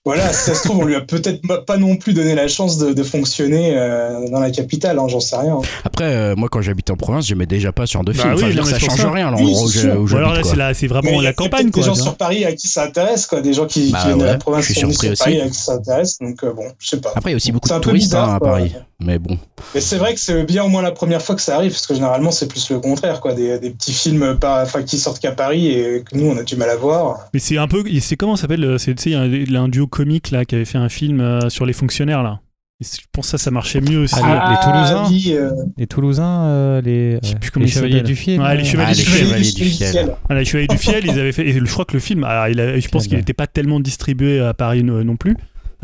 voilà, 0.06 0.32
si 0.32 0.44
ça 0.46 0.54
se 0.56 0.64
trouve, 0.68 0.80
on 0.80 0.86
lui 0.86 0.96
a 0.96 1.02
peut-être 1.02 1.42
pas 1.66 1.78
non 1.78 1.96
plus 1.96 2.14
donné 2.14 2.36
la 2.36 2.48
chance 2.48 2.78
de, 2.78 2.94
de 2.94 3.04
fonctionner 3.04 3.74
euh, 3.76 4.30
dans 4.30 4.40
la 4.40 4.52
capitale. 4.52 5.00
hein, 5.00 5.08
J'en 5.08 5.20
sais 5.20 5.36
rien. 5.36 5.58
Après, 5.84 6.06
euh, 6.06 6.36
moi, 6.36 6.48
quand 6.52 6.62
j'habitais 6.62 6.92
en 6.92 6.96
province, 6.96 7.26
j'aimais 7.26 7.48
déjà 7.48 7.72
pas 7.72 7.86
ce 7.88 7.94
genre 7.94 8.04
de 8.04 8.14
Bah 8.14 8.20
film. 8.22 8.34
Enfin, 8.36 8.46
oui, 8.46 8.52
je 8.52 8.58
veux 8.58 8.62
non, 8.62 8.64
dire, 8.68 8.74
mais 8.74 8.80
ça 8.80 8.86
change 8.92 9.00
ça. 9.02 9.12
rien 9.12 9.28
à 9.28 9.32
Oui, 9.36 9.42
l'endroit 9.42 10.00
où 10.00 10.16
alors 10.16 10.34
là, 10.34 10.40
c'est 10.44 10.50
quoi. 10.50 10.56
la- 10.58 10.74
c'est 10.76 10.86
Mais 10.86 10.88
vraiment 10.90 11.10
il 11.12 11.16
y 11.16 11.20
a 11.20 11.30
la 11.30 11.34
campagne, 11.34 11.66
Des 11.66 11.72
quoi. 11.72 11.84
gens 11.84 11.94
tu 11.94 11.98
vois. 12.00 12.04
sur 12.10 12.18
Paris 12.18 12.46
à 12.46 12.54
qui 12.54 12.68
ça 12.68 12.84
intéresse, 12.84 13.26
quoi. 13.26 13.42
Des 13.42 13.54
gens 13.54 13.66
qui, 13.66 13.92
Bah 13.92 14.00
qui 14.02 14.06
viennent 14.08 14.18
de 14.20 14.24
ouais, 14.24 14.30
la 14.32 14.38
province 14.38 14.62
je 14.66 14.74
suis 14.74 14.82
sont 14.82 14.90
surpris 14.92 15.16
sur 15.16 15.26
Paris 15.26 15.38
aussi. 15.40 15.48
à 15.48 15.50
qui 15.50 15.58
ça 15.60 15.74
intéresse. 15.74 16.18
Donc, 16.20 16.44
euh, 16.44 16.54
bon, 16.54 16.66
je 16.78 16.88
sais 16.88 17.02
pas. 17.02 17.12
Après, 17.16 17.32
il 17.32 17.34
y 17.34 17.36
a 17.36 17.38
aussi 17.38 17.52
beaucoup 17.52 17.68
de 17.70 17.80
touristes 17.80 18.14
hein, 18.14 18.18
bizarre, 18.24 18.36
à 18.36 18.40
quoi. 18.40 18.60
Mais 19.02 19.20
bon. 19.20 19.38
Mais 19.74 19.82
c'est 19.82 19.98
vrai 19.98 20.14
que 20.14 20.20
c'est 20.22 20.44
bien 20.46 20.64
au 20.64 20.70
moins 20.70 20.82
la 20.82 20.92
première 20.92 21.22
fois 21.22 21.36
que 21.36 21.42
ça 21.42 21.56
arrive, 21.58 21.72
parce 21.72 21.86
que 21.86 21.94
généralement, 21.94 22.32
c'est 22.32 22.48
plus 22.48 22.70
le 22.70 22.80
contraire, 22.80 23.20
quoi. 23.20 23.34
Des, 23.34 23.60
des 23.60 23.72
petits 23.72 23.92
films 23.92 24.38
pas, 24.40 24.64
enfin, 24.64 24.84
qui 24.84 24.98
sortent 24.98 25.20
qu'à 25.20 25.34
Paris 25.34 25.68
et 25.68 26.04
que 26.04 26.16
nous, 26.18 26.28
on 26.28 26.38
a 26.38 26.44
du 26.44 26.56
mal 26.56 26.70
à 26.70 26.78
voir. 26.78 27.28
Mais 27.34 27.40
c'est 27.42 27.58
un 27.58 27.68
peu. 27.68 27.84
C'est 28.00 28.16
comment 28.16 28.36
ça 28.38 28.44
s'appelle 28.44 28.64
euh, 28.64 28.78
C'est 28.78 28.96
tu 28.96 29.04
sais, 29.04 29.10
il 29.10 29.14
y 29.14 29.16
a 29.16 29.22
un, 29.22 29.26
il 29.26 29.52
y 29.52 29.58
a 29.58 29.62
un 29.62 29.68
duo 29.68 29.86
comique 29.88 30.32
là 30.32 30.46
qui 30.46 30.56
avait 30.56 30.64
fait 30.66 30.78
un 30.78 30.88
film 30.90 31.20
euh, 31.20 31.50
sur 31.50 31.66
les 31.66 31.74
fonctionnaires 31.74 32.24
là. 32.24 32.40
Et 32.82 32.84
c'est- 32.86 33.02
je 33.02 33.06
pense 33.12 33.26
que 33.28 33.32
ça, 33.32 33.38
ça 33.38 33.52
marchait 33.52 33.80
mieux 33.82 34.00
aussi. 34.00 34.16
Ah, 34.22 34.50
les 34.52 34.66
Toulousains 34.66 35.10
oui, 35.10 35.34
euh, 35.38 35.52
Les 35.78 35.88
Toulousains, 35.88 36.46
euh, 36.46 36.82
les, 36.82 37.20
Je 37.22 37.28
sais 37.30 37.36
euh, 37.36 37.40
plus 37.40 37.52
comment 37.52 37.66
les 37.66 37.72
ils 37.72 37.74
Chevaliers 37.74 37.92
s'appellent. 37.94 38.06
du 38.08 38.16
Fiel. 38.16 38.40
Ouais, 38.42 38.56
les 38.56 38.62
euh, 38.62 38.66
Chevaliers 38.66 38.92
Ah, 38.92 38.94
du 38.94 39.00
les 39.00 39.06
Fiel. 39.06 39.28
Chevaliers 39.28 39.52
du 39.52 39.64
Fiel. 39.66 40.16
Voilà, 40.28 40.40
les 40.42 40.46
Chevaliers 40.46 40.68
du 40.68 40.78
Fiel, 40.78 41.06
ils 41.06 41.20
avaient 41.20 41.32
fait. 41.32 41.48
Et 41.48 41.54
je 41.54 41.66
crois 41.66 41.86
que 41.86 41.94
le 41.94 42.00
film, 42.00 42.26
ah, 42.28 42.50
il 42.50 42.60
a- 42.62 42.80
je 42.80 42.88
pense 42.90 43.08
qu'il 43.08 43.18
n'était 43.18 43.34
pas 43.34 43.48
tellement 43.48 43.80
distribué 43.82 44.40
à 44.42 44.54
Paris 44.54 44.84
no- 44.84 45.04
non 45.04 45.16
plus. 45.18 45.36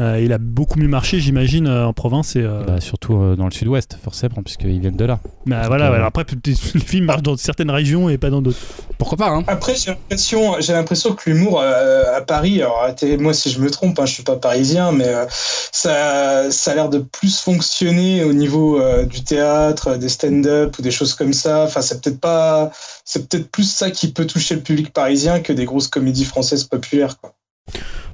Euh, 0.02 0.20
il 0.20 0.34
a 0.34 0.40
beaucoup 0.40 0.80
mieux 0.80 0.88
marché, 0.88 1.20
j'imagine, 1.20 1.68
euh, 1.68 1.86
en 1.86 1.94
province. 1.94 2.36
Et, 2.36 2.42
euh, 2.42 2.64
Bah, 2.66 2.82
surtout 2.82 3.16
euh, 3.16 3.36
dans 3.36 3.46
le 3.46 3.52
sud-ouest, 3.52 3.98
forcément, 4.04 4.42
puisqu'ils 4.44 4.80
viennent 4.80 4.96
de 4.96 5.06
là. 5.06 5.20
bah, 5.46 5.64
voilà, 5.68 5.92
euh, 5.92 6.04
après, 6.04 6.26
peut-être 6.26 6.74
le 6.74 6.80
film 6.80 7.06
marche 7.06 7.22
dans 7.22 7.38
certaines 7.38 7.70
régions 7.70 8.10
et 8.10 8.18
pas 8.18 8.30
dans 8.30 8.42
d'autres. 8.42 8.58
Pourquoi 8.98 9.18
pas, 9.18 9.30
hein 9.30 9.44
Après, 9.48 9.76
j'ai 9.76 9.92
l'impression, 9.92 10.56
j'ai 10.60 10.74
l'impression 10.74 11.14
que 11.14 11.30
l'humour 11.30 11.62
euh, 11.62 12.16
à 12.16 12.22
Paris, 12.22 12.62
alors 12.62 12.80
arrêtez-moi 12.82 13.34
si 13.34 13.52
je 13.52 13.60
me 13.60 13.70
trompe, 13.70 14.00
hein, 14.00 14.06
je 14.06 14.14
suis 14.14 14.24
pas 14.24 14.36
parisien, 14.38 14.92
mais 14.92 15.08
euh, 15.08 15.26
ça, 15.30 16.52
ça 16.52 16.72
a 16.72 16.76
l'air 16.76 16.90
de 16.90 17.00
plus 17.00 17.40
fonctionner 17.40 18.24
au 18.24 18.34
niveau 18.34 18.80
euh, 18.80 19.06
du 19.06 19.24
théâtre, 19.24 19.98
des 19.98 20.10
stand-up 20.10 20.78
ou 20.80 20.82
des 20.82 20.92
choses 20.92 21.14
comme 21.14 21.34
ça. 21.34 21.64
Enfin, 21.64 21.82
c'est 21.82 22.02
peut-être 22.02 22.20
pas, 22.20 22.72
c'est 23.06 23.28
peut-être 23.28 23.50
plus 23.52 23.70
ça 23.70 23.92
qui 23.92 24.12
peut 24.12 24.26
toucher 24.26 24.56
le 24.56 24.62
public 24.62 24.94
parisien 24.94 25.40
que 25.40 25.54
des 25.54 25.66
grosses 25.66 25.88
comédies 25.88 26.26
françaises 26.26 26.64
populaires. 26.64 27.18
Quoi. 27.20 27.34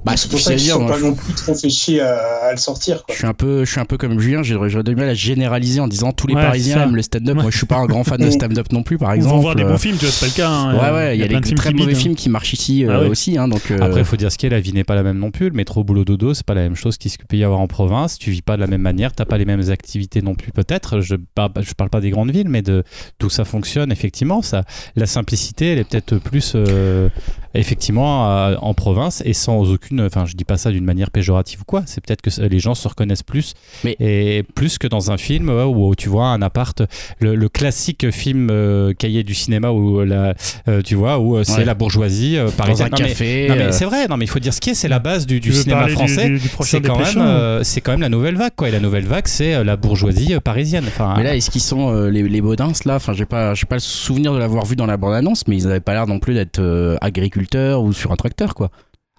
Bah, 0.07 0.17
c'est 0.17 0.29
difficile 0.29 0.53
à 0.53 0.55
dire. 0.55 0.73
sont 0.75 0.87
pas 0.87 0.97
je- 0.97 1.03
non 1.03 1.13
plus 1.13 1.33
trop 1.33 1.53
fait 1.53 1.69
chier 1.69 2.01
à, 2.01 2.17
à 2.47 2.51
le 2.51 2.57
sortir. 2.57 3.03
Quoi. 3.03 3.13
Je 3.13 3.19
suis 3.19 3.27
un 3.27 3.33
peu, 3.33 3.65
je 3.65 3.71
suis 3.71 3.79
un 3.79 3.85
peu 3.85 3.97
comme 3.97 4.19
Julien. 4.19 4.43
J'ai 4.43 4.55
j'aurais 4.67 4.83
du 4.83 4.95
mal 4.95 5.09
à 5.09 5.13
généraliser 5.13 5.79
en 5.79 5.87
disant 5.87 6.11
tous 6.11 6.27
les 6.27 6.35
Ouais, 6.35 6.41
Parisiens 6.41 6.83
aiment 6.83 6.95
le 6.95 7.01
stand-up. 7.01 7.35
Ouais. 7.37 7.41
Moi, 7.43 7.51
je 7.51 7.57
suis 7.57 7.65
pas 7.67 7.77
un 7.77 7.85
grand 7.85 8.03
fan 8.03 8.19
de 8.19 8.29
stand-up 8.31 8.71
non 8.71 8.83
plus, 8.83 8.97
par 8.97 9.13
Ils 9.15 9.17
exemple. 9.17 9.35
vont 9.35 9.41
voir 9.41 9.55
des 9.55 9.63
Euh, 9.63 9.69
bons 9.69 9.77
films, 9.77 9.97
tu 9.97 10.05
vois, 10.05 10.11
c'est 10.11 10.25
pas 10.25 10.31
le 10.31 10.37
cas. 10.37 10.49
hein. 10.49 10.73
Ouais, 10.75 10.91
ouais, 10.97 11.17
il 11.17 11.19
y 11.21 11.23
a, 11.23 11.27
des 11.39 11.53
très 11.55 11.71
mauvais 11.73 11.93
hein. 11.93 11.95
films 11.95 12.15
qui 12.15 12.29
marchent 12.29 12.53
ici 12.53 12.85
euh, 12.85 12.89
Ah 12.93 13.01
ouais. 13.01 13.07
aussi, 13.09 13.37
hein, 13.37 13.47
donc. 13.47 13.69
euh, 13.71 13.77
Après, 13.81 13.99
il 14.01 14.05
faut 14.05 14.15
dire 14.17 14.31
ce 14.31 14.37
qu'est, 14.37 14.49
la 14.49 14.59
vie 14.59 14.73
n'est 14.73 14.83
pas 14.83 14.95
la 14.95 15.03
même 15.03 15.17
non 15.19 15.31
plus. 15.31 15.49
Le 15.49 15.55
métro 15.55 15.83
boulot 15.83 16.05
dodo, 16.05 16.33
c'est 16.33 16.45
pas 16.45 16.53
la 16.53 16.61
même 16.61 16.75
chose 16.75 16.97
qu'il 16.97 17.11
peut 17.27 17.37
y 17.37 17.43
avoir 17.43 17.59
en 17.59 17.67
province. 17.67 18.17
Tu 18.17 18.31
vis 18.31 18.41
pas 18.41 18.55
de 18.55 18.61
la 18.61 18.67
même 18.67 18.81
manière, 18.81 19.13
t'as 19.13 19.25
pas 19.25 19.37
les 19.37 19.45
mêmes 19.45 19.69
activités 19.69 20.21
non 20.21 20.35
plus, 20.35 20.51
peut-être. 20.51 21.01
Je 21.01 21.15
parle, 21.35 21.51
je 21.61 21.73
parle 21.73 21.89
pas 21.89 22.01
des 22.01 22.09
grandes 22.11 22.31
villes, 22.31 22.49
mais 22.49 22.61
de 22.61 22.83
d'où 23.19 23.29
ça 23.29 23.43
fonctionne, 23.45 23.91
effectivement. 23.91 24.41
Ça, 24.41 24.63
la 24.95 25.05
simplicité, 25.05 25.73
elle 25.73 25.79
est 25.79 25.83
peut-être 25.89 26.17
plus, 26.17 26.53
euh, 26.55 27.09
effectivement, 27.53 28.25
en 28.61 28.73
province 28.73 29.21
et 29.25 29.33
sans 29.33 29.69
aucune. 29.71 29.96
Enfin, 30.05 30.25
je 30.25 30.35
dis 30.35 30.43
pas 30.43 30.57
ça 30.57 30.71
d'une 30.71 30.85
manière 30.85 31.11
péjorative 31.11 31.61
ou 31.61 31.65
quoi. 31.65 31.83
C'est 31.85 32.01
peut-être 32.05 32.21
que 32.21 32.29
les 32.41 32.59
gens 32.59 32.75
se 32.75 32.87
reconnaissent 32.87 33.23
plus 33.23 33.53
Mais- 33.83 33.95
et 33.99 34.43
plus 34.43 34.77
que 34.77 34.87
dans 34.87 35.11
un 35.11 35.17
film 35.17 35.49
ouais, 35.49 35.63
où 35.63 35.95
tu 35.95 36.09
vois 36.09 36.27
un 36.27 36.41
appart, 36.41 36.81
le, 37.19 37.35
le 37.35 37.49
classique 37.49 38.09
film 38.11 38.49
euh, 38.51 38.93
cahier 38.93 39.23
du 39.23 39.33
cinéma 39.33 39.71
où 39.71 40.01
la, 40.03 40.33
euh, 40.67 40.81
tu 40.81 40.95
vois, 40.95 41.19
où 41.19 41.37
euh, 41.37 41.43
c'est 41.43 41.57
Ouais. 41.59 41.65
la 41.65 41.73
bourgeoisie 41.73 42.37
euh, 42.37 42.45
dans 42.45 42.51
parisienne. 42.51 42.87
un 42.87 42.91
Non, 42.91 42.97
mais- 43.01 43.07
café. 43.09 43.47
non 43.49 43.55
mais 43.55 43.61
euh, 43.63 43.71
c'est 43.71 43.85
vrai, 43.85 44.07
non 44.07 44.17
mais 44.17 44.25
il 44.25 44.29
faut 44.29 44.39
dire 44.39 44.53
ce 44.53 44.61
qui 44.61 44.69
est, 44.71 44.73
c'est 44.73 44.87
la 44.87 44.99
base 44.99 45.25
du, 45.25 45.41
cinéma 45.53 45.87
français. 45.87 46.37
C'est 46.61 46.81
quand, 46.81 46.95
même, 46.97 47.03
Dépêchant 47.05 47.21
euh, 47.25 47.63
c'est 47.63 47.81
quand 47.81 47.91
même 47.91 48.01
la 48.01 48.09
nouvelle 48.09 48.35
vague, 48.35 48.51
quoi. 48.55 48.67
Et 48.69 48.71
la 48.71 48.79
nouvelle 48.79 49.05
vague, 49.05 49.27
c'est 49.27 49.53
euh, 49.55 49.63
la 49.63 49.75
bourgeoisie 49.75 50.33
euh, 50.35 50.39
parisienne. 50.39 50.85
Enfin, 50.87 51.13
Mais 51.17 51.23
là, 51.23 51.35
est-ce 51.35 51.49
qu'ils 51.49 51.61
sont 51.61 51.89
euh, 51.93 52.09
les, 52.09 52.23
les 52.23 52.41
Baudins 52.41 52.71
là? 52.85 52.95
Enfin, 52.95 53.13
j'ai 53.13 53.25
pas, 53.25 53.53
j'ai 53.55 53.65
pas 53.65 53.75
le 53.75 53.81
souvenir 53.81 54.33
de 54.33 54.37
l'avoir 54.37 54.65
vu 54.65 54.75
dans 54.75 54.85
la 54.85 54.97
bande-annonce, 54.97 55.47
mais 55.47 55.55
ils 55.55 55.67
avaient 55.67 55.79
pas 55.79 55.93
l'air 55.93 56.07
non 56.07 56.19
plus 56.19 56.33
d'être 56.33 56.59
euh, 56.59 56.97
agriculteurs 57.01 57.81
ou 57.81 57.93
sur 57.93 58.11
un 58.11 58.15
tracteur, 58.15 58.53
quoi. 58.55 58.69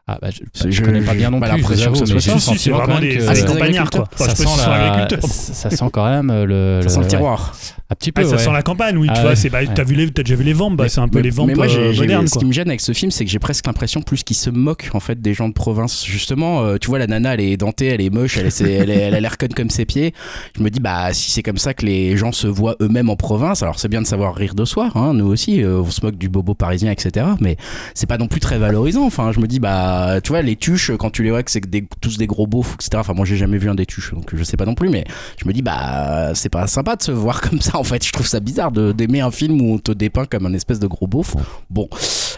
Ah, 0.08 0.18
bah, 0.20 0.28
je, 0.30 0.40
C'est- 0.54 0.70
je 0.72 0.82
connais 0.82 1.02
pas 1.02 1.14
bien 1.14 1.30
non 1.30 1.38
pas 1.38 1.48
plus. 1.50 1.56
l'impression 1.58 1.92
que 1.92 1.98
ce 2.06 2.14
le 2.14 2.20
c'est 2.20 2.30
sentiment 2.40 2.78
quand 2.78 2.84
vraiment 2.86 3.00
des, 3.00 3.18
que 3.18 3.34
des 3.34 3.44
campagnards, 3.44 3.90
quoi. 3.90 4.08
Enfin, 4.14 4.24
ça, 4.24 4.34
sent 4.34 4.44
ce 4.44 4.68
la- 4.68 5.08
ça 5.20 5.70
sent 5.70 5.84
quand 5.92 6.04
même 6.10 6.32
le, 6.44 6.80
Ça 6.82 6.88
sent 6.88 7.00
le 7.00 7.06
tiroir. 7.06 7.54
Un 7.90 7.94
petit 7.94 8.12
peu. 8.12 8.20
Ah, 8.22 8.28
ça 8.28 8.36
ouais. 8.36 8.42
sent 8.42 8.52
la 8.52 8.60
campagne, 8.62 8.98
oui, 8.98 9.06
tu 9.06 9.14
Ah 9.16 9.22
vois. 9.22 9.34
c'est- 9.34 9.48
bah. 9.48 9.60
T'as 9.66 9.82
vu 9.82 9.94
les- 9.94 10.10
t'as 10.10 10.22
déjà 10.22 10.34
vu 10.36 10.44
les 10.44 10.52
ventes, 10.52 10.76
bah, 10.76 10.90
c'est 10.90 11.00
un 11.00 11.08
peu 11.08 11.18
mais- 11.20 11.22
les 11.22 11.30
ventes 11.30 11.46
mais 11.46 11.54
moi, 11.54 11.68
j'ai- 11.68 11.78
euh, 11.78 11.92
j'ai- 11.92 12.26
ce 12.26 12.38
qui 12.38 12.44
me 12.44 12.52
gêne 12.52 12.68
avec 12.68 12.82
ce 12.82 12.92
film, 12.92 13.10
c'est 13.10 13.24
que 13.24 13.30
j'ai 13.30 13.38
presque 13.38 13.66
l'impression 13.66 14.02
plus 14.02 14.22
qu'ils 14.24 14.36
se 14.36 14.50
moquent 14.50 14.90
en 14.92 15.00
fait 15.00 15.22
des 15.22 15.32
gens 15.32 15.48
de 15.48 15.54
province. 15.54 16.04
Justement, 16.04 16.60
euh, 16.64 16.76
tu 16.78 16.88
vois, 16.88 16.98
la 16.98 17.06
nana, 17.06 17.32
elle 17.32 17.40
est 17.40 17.56
dentée, 17.56 17.86
elle 17.86 18.02
est 18.02 18.10
moche, 18.10 18.36
elle, 18.36 18.48
est- 18.48 18.60
elle, 18.60 18.90
elle 18.90 19.14
a 19.14 19.20
l'air 19.20 19.38
conne 19.38 19.54
comme 19.54 19.70
ses 19.70 19.86
pieds. 19.86 20.12
Je 20.54 20.62
me 20.62 20.68
dis, 20.68 20.80
bah, 20.80 21.14
si 21.14 21.30
c'est 21.30 21.42
comme 21.42 21.56
ça 21.56 21.72
que 21.72 21.86
les 21.86 22.14
gens 22.18 22.30
se 22.30 22.46
voient 22.46 22.76
eux-mêmes 22.82 23.08
en 23.08 23.16
province, 23.16 23.62
alors 23.62 23.78
c'est 23.78 23.88
bien 23.88 24.02
de 24.02 24.06
savoir 24.06 24.34
rire 24.34 24.54
de 24.54 24.66
soi, 24.66 24.90
hein, 24.94 25.14
nous 25.14 25.26
aussi, 25.26 25.62
euh, 25.62 25.80
on 25.80 25.90
se 25.90 26.04
moque 26.04 26.18
du 26.18 26.28
bobo 26.28 26.52
parisien, 26.52 26.90
etc. 26.92 27.24
Mais 27.40 27.56
c'est 27.94 28.06
pas 28.06 28.18
non 28.18 28.26
plus 28.28 28.40
très 28.40 28.58
valorisant. 28.58 29.06
Enfin, 29.06 29.32
je 29.32 29.40
me 29.40 29.46
dis, 29.46 29.60
bah, 29.60 30.20
tu 30.22 30.28
vois, 30.28 30.42
les 30.42 30.56
tuches, 30.56 30.92
quand 30.98 31.08
tu 31.08 31.22
les 31.22 31.30
vois 31.30 31.42
que 31.42 31.50
c'est 31.50 31.62
que 31.62 31.68
des- 31.68 31.86
tous 32.02 32.18
des 32.18 32.26
gros 32.26 32.46
beaufs, 32.46 32.74
etc. 32.74 32.90
Enfin, 32.96 33.14
moi, 33.14 33.24
j'ai 33.24 33.38
jamais 33.38 33.56
vu 33.56 33.70
un 33.70 33.74
des 33.74 33.86
tuches, 33.86 34.12
donc 34.12 34.34
je 34.36 34.44
sais 34.44 34.58
pas 34.58 34.66
non 34.66 34.74
plus, 34.74 34.90
mais 34.90 35.04
je 35.42 35.48
me 35.48 35.54
dis, 35.54 35.62
bah, 35.62 36.32
c'est 36.34 36.50
pas 36.50 36.66
sympa 36.66 36.94
de 36.94 37.02
se 37.02 37.12
voir 37.12 37.40
comme 37.40 37.62
ça, 37.62 37.77
en 37.78 37.84
fait. 37.84 38.04
Je 38.04 38.12
trouve 38.12 38.26
ça 38.26 38.40
bizarre 38.40 38.72
de- 38.72 38.92
d'aimer 38.92 39.20
un 39.20 39.30
film 39.30 39.60
où 39.60 39.74
on 39.74 39.78
te 39.78 39.92
dépeint 39.92 40.26
comme 40.26 40.46
un 40.46 40.52
espèce 40.54 40.78
de 40.80 40.86
gros 40.86 41.06
beauf. 41.06 41.34
Bon, 41.70 41.88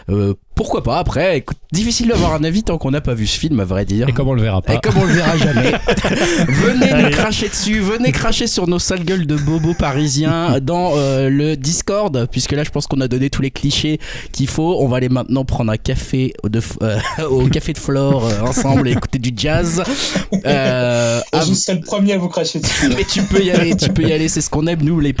euh, 0.09 0.33
pourquoi 0.55 0.83
pas 0.83 0.97
après 0.99 1.37
écoute, 1.37 1.57
Difficile 1.71 2.09
d'avoir 2.09 2.33
un 2.33 2.43
avis 2.43 2.63
tant 2.63 2.77
qu'on 2.77 2.91
n'a 2.91 2.99
pas 2.99 3.13
vu 3.13 3.25
ce 3.25 3.39
film, 3.39 3.59
à 3.61 3.65
vrai 3.65 3.85
dire. 3.85 4.09
Et 4.09 4.11
comme 4.13 4.27
on 4.27 4.33
le 4.33 4.41
verra 4.41 4.61
pas. 4.61 4.73
Et 4.75 4.79
comme 4.79 4.97
on 4.97 5.05
le 5.05 5.13
verra 5.13 5.37
jamais, 5.37 5.71
venez 6.47 7.03
nous 7.03 7.09
cracher 7.11 7.47
dessus, 7.47 7.79
venez 7.79 8.11
cracher 8.11 8.45
sur 8.47 8.67
nos 8.67 8.77
sales 8.79 9.05
gueules 9.05 9.25
de 9.25 9.35
bobos 9.37 9.73
parisiens 9.73 10.59
dans 10.61 10.91
euh, 10.97 11.29
le 11.29 11.55
Discord, 11.55 12.27
puisque 12.29 12.51
là 12.51 12.63
je 12.65 12.69
pense 12.69 12.87
qu'on 12.87 12.99
a 13.01 13.07
donné 13.07 13.29
tous 13.29 13.41
les 13.41 13.51
clichés 13.51 13.99
qu'il 14.33 14.47
faut. 14.47 14.77
On 14.81 14.87
va 14.89 14.97
aller 14.97 15.07
maintenant 15.09 15.45
prendre 15.45 15.71
un 15.71 15.77
café 15.77 16.33
de, 16.43 16.59
f- 16.59 16.75
euh, 16.83 16.99
au 17.29 17.47
café 17.47 17.71
de 17.73 17.77
Flore 17.77 18.25
euh, 18.25 18.41
ensemble 18.41 18.89
et 18.89 18.91
écouter 18.91 19.17
du 19.19 19.31
jazz. 19.35 19.81
Euh, 20.45 21.21
je 21.33 21.53
serai 21.53 21.77
le 21.77 21.83
premier 21.85 22.13
à 22.13 22.17
vous 22.17 22.27
cracher 22.29 22.59
dessus. 22.59 22.89
mais 22.95 23.05
tu 23.05 23.21
peux 23.23 23.41
y 23.43 23.51
aller, 23.51 23.75
tu 23.75 23.89
peux 23.89 24.03
y 24.03 24.11
aller, 24.11 24.27
c'est 24.27 24.41
ce 24.41 24.49
qu'on 24.49 24.67
aime 24.67 24.81
nous 24.83 24.99
les 24.99 25.13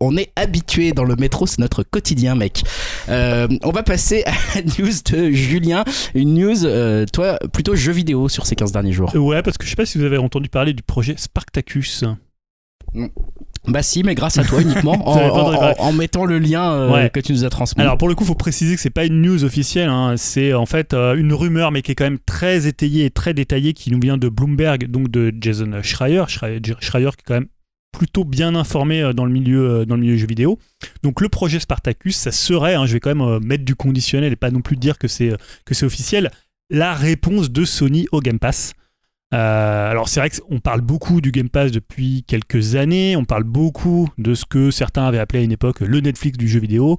On 0.00 0.16
est 0.16 0.30
habitués 0.36 0.92
dans 0.92 1.04
le 1.04 1.16
métro, 1.16 1.46
c'est 1.46 1.58
notre 1.58 1.82
quotidien 1.82 2.34
mec. 2.34 2.62
Euh, 3.08 3.48
on 3.62 3.70
va 3.70 3.82
passer 3.82 4.22
à 4.26 4.32
la 4.54 4.62
news 4.62 4.92
de 5.10 5.30
Julien, 5.30 5.84
une 6.14 6.34
news, 6.34 6.64
euh, 6.64 7.04
toi 7.12 7.38
plutôt 7.52 7.74
jeu 7.74 7.92
vidéo 7.92 8.28
sur 8.28 8.46
ces 8.46 8.56
15 8.56 8.72
derniers 8.72 8.92
jours. 8.92 9.14
Ouais, 9.14 9.42
parce 9.42 9.58
que 9.58 9.64
je 9.64 9.70
sais 9.70 9.76
pas 9.76 9.86
si 9.86 9.98
vous 9.98 10.04
avez 10.04 10.18
entendu 10.18 10.48
parler 10.48 10.72
du 10.72 10.82
projet 10.82 11.14
Spartacus. 11.16 12.04
Bah 13.66 13.82
si, 13.82 14.02
mais 14.02 14.14
grâce 14.14 14.38
à 14.38 14.44
toi 14.44 14.62
uniquement, 14.62 14.96
en, 15.78 15.92
mettant 15.92 16.24
le 16.24 16.38
lien 16.38 16.72
euh, 16.72 16.92
Ouais. 16.92 17.10
que 17.10 17.20
tu 17.20 17.32
nous 17.32 17.44
as 17.44 17.50
transmis. 17.50 17.82
Alors 17.82 17.98
pour 17.98 18.08
le 18.08 18.14
coup, 18.14 18.24
faut 18.24 18.34
préciser 18.34 18.74
que 18.74 18.80
c'est 18.80 18.88
pas 18.88 19.04
une 19.04 19.20
news 19.20 19.44
officielle, 19.44 19.88
hein. 19.88 20.14
c'est 20.16 20.54
en 20.54 20.64
fait 20.64 20.94
euh, 20.94 21.14
une 21.14 21.34
rumeur, 21.34 21.70
mais 21.70 21.82
qui 21.82 21.92
est 21.92 21.94
quand 21.94 22.04
même 22.04 22.18
très 22.24 22.66
étayée 22.66 23.04
et 23.04 23.10
très 23.10 23.34
détaillée, 23.34 23.74
qui 23.74 23.90
nous 23.90 24.00
vient 24.00 24.16
de 24.16 24.28
Bloomberg, 24.28 24.86
donc 24.86 25.10
de 25.10 25.34
Jason 25.38 25.70
Schreier, 25.82 26.24
Schreier, 26.28 26.60
Schreier 26.80 27.10
qui 27.10 27.20
est 27.20 27.26
quand 27.26 27.34
même 27.34 27.48
plutôt 27.98 28.24
bien 28.24 28.54
informé 28.54 29.02
euh, 29.02 29.12
dans 29.12 29.24
le 29.24 29.32
milieu 29.32 29.80
euh, 29.80 29.84
dans 29.84 29.96
le 29.96 30.02
milieu 30.02 30.16
jeu 30.16 30.26
vidéo. 30.26 30.58
Donc 31.02 31.20
le 31.20 31.28
projet 31.28 31.58
Spartacus, 31.58 32.16
ça 32.16 32.30
serait, 32.30 32.74
hein, 32.74 32.86
je 32.86 32.92
vais 32.92 33.00
quand 33.00 33.10
même 33.10 33.20
euh, 33.20 33.40
mettre 33.40 33.64
du 33.64 33.74
conditionnel 33.74 34.32
et 34.32 34.36
pas 34.36 34.52
non 34.52 34.60
plus 34.60 34.76
dire 34.76 34.98
que 34.98 35.08
c'est 35.08 35.32
que 35.64 35.74
c'est 35.74 35.84
officiel, 35.84 36.30
la 36.70 36.94
réponse 36.94 37.50
de 37.50 37.64
Sony 37.64 38.06
au 38.12 38.20
Game 38.20 38.38
Pass. 38.38 38.74
Euh, 39.34 39.90
alors 39.90 40.08
c'est 40.08 40.20
vrai 40.20 40.30
qu'on 40.30 40.58
parle 40.58 40.80
beaucoup 40.80 41.20
du 41.20 41.32
Game 41.32 41.50
Pass 41.50 41.70
depuis 41.70 42.24
quelques 42.26 42.76
années, 42.76 43.14
on 43.14 43.26
parle 43.26 43.44
beaucoup 43.44 44.08
de 44.16 44.34
ce 44.34 44.46
que 44.46 44.70
certains 44.70 45.04
avaient 45.04 45.18
appelé 45.18 45.40
à 45.40 45.42
une 45.42 45.52
époque 45.52 45.80
le 45.80 46.00
Netflix 46.00 46.38
du 46.38 46.48
jeu 46.48 46.60
vidéo, 46.60 46.96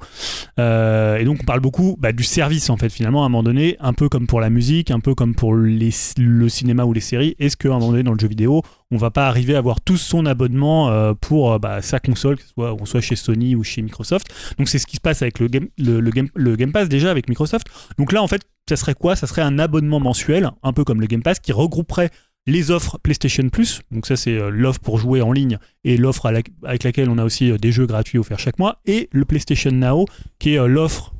Euh, 0.60 1.18
et 1.18 1.26
donc 1.26 1.40
on 1.42 1.46
parle 1.46 1.62
beaucoup 1.62 1.96
bah, 2.00 2.12
du 2.12 2.24
service 2.24 2.70
en 2.70 2.78
fait 2.78 2.90
finalement 2.90 3.24
à 3.24 3.26
un 3.26 3.30
moment 3.30 3.44
donné, 3.44 3.78
un 3.80 3.94
peu 3.94 4.10
comme 4.10 4.28
pour 4.28 4.42
la 4.42 4.50
musique, 4.50 4.92
un 4.92 5.00
peu 5.00 5.16
comme 5.16 5.34
pour 5.34 5.54
le 5.54 6.50
cinéma 6.50 6.84
ou 6.84 6.94
les 6.94 7.02
séries, 7.02 7.36
est-ce 7.40 7.58
qu'à 7.58 7.70
un 7.70 7.80
moment 7.80 7.92
donné 7.92 8.04
dans 8.04 8.14
le 8.14 8.20
jeu 8.20 8.28
vidéo, 8.28 8.62
on 8.92 8.98
va 8.98 9.10
pas 9.10 9.28
arriver 9.28 9.56
à 9.56 9.60
avoir 9.60 9.82
tous 9.82 9.98
son 9.98 10.26
abonnement 10.26 10.90
euh, 10.90 11.14
pour 11.20 11.60
bah, 11.60 11.82
sa 11.82 12.00
console, 12.00 12.36
que 12.38 12.44
ce 12.44 12.50
soit, 12.50 12.76
on 12.80 12.86
soit 12.86 13.02
chez 13.02 13.16
Sony 13.16 13.56
ou 13.56 13.64
chez 13.64 13.82
Microsoft? 13.82 14.28
Donc 14.58 14.70
c'est 14.70 14.80
ce 14.80 14.86
qui 14.86 14.98
se 14.98 15.02
passe 15.02 15.22
avec 15.22 15.40
le 15.40 15.48
Game, 15.48 15.70
game, 15.78 16.28
le 16.36 16.56
game 16.56 16.72
Pass 16.72 16.90
déjà 16.90 17.10
avec 17.10 17.28
Microsoft. 17.28 17.68
Donc 17.98 18.12
là 18.12 18.22
en 18.22 18.28
fait, 18.28 18.42
ça 18.70 18.76
serait 18.78 18.94
quoi? 18.96 19.16
Ça 19.16 19.28
serait 19.28 19.42
un 19.42 19.60
abonnement 19.60 20.00
mensuel, 20.00 20.52
un 20.64 20.74
peu 20.74 20.84
comme 20.84 21.02
le 21.02 21.08
Game 21.08 21.22
Pass, 21.24 21.40
qui 21.40 21.52
regrouperait 21.52 22.10
les 22.48 22.72
offres 22.72 22.98
PlayStation 23.04 23.48
Plus, 23.50 23.82
donc 23.92 24.08
ça 24.08 24.16
c'est 24.16 24.32
euh, 24.36 24.50
l'offre 24.50 24.80
pour 24.80 24.98
jouer 24.98 25.22
en 25.22 25.32
ligne 25.32 25.60
et 25.84 25.98
l'offre 25.98 26.26
avec 26.26 26.50
laquelle 26.84 27.10
on 27.10 27.18
a 27.20 27.24
aussi 27.24 27.52
euh, 27.52 27.58
des 27.58 27.72
jeux 27.72 27.86
gratuits 27.86 28.18
offerts 28.18 28.40
chaque 28.40 28.58
mois, 28.58 28.80
et 28.88 29.08
le 29.12 29.26
PlayStation 29.26 29.72
Now, 29.72 30.06
qui 30.40 30.54
est 30.54 30.60
euh, 30.60 30.66
l'offre 30.68 31.14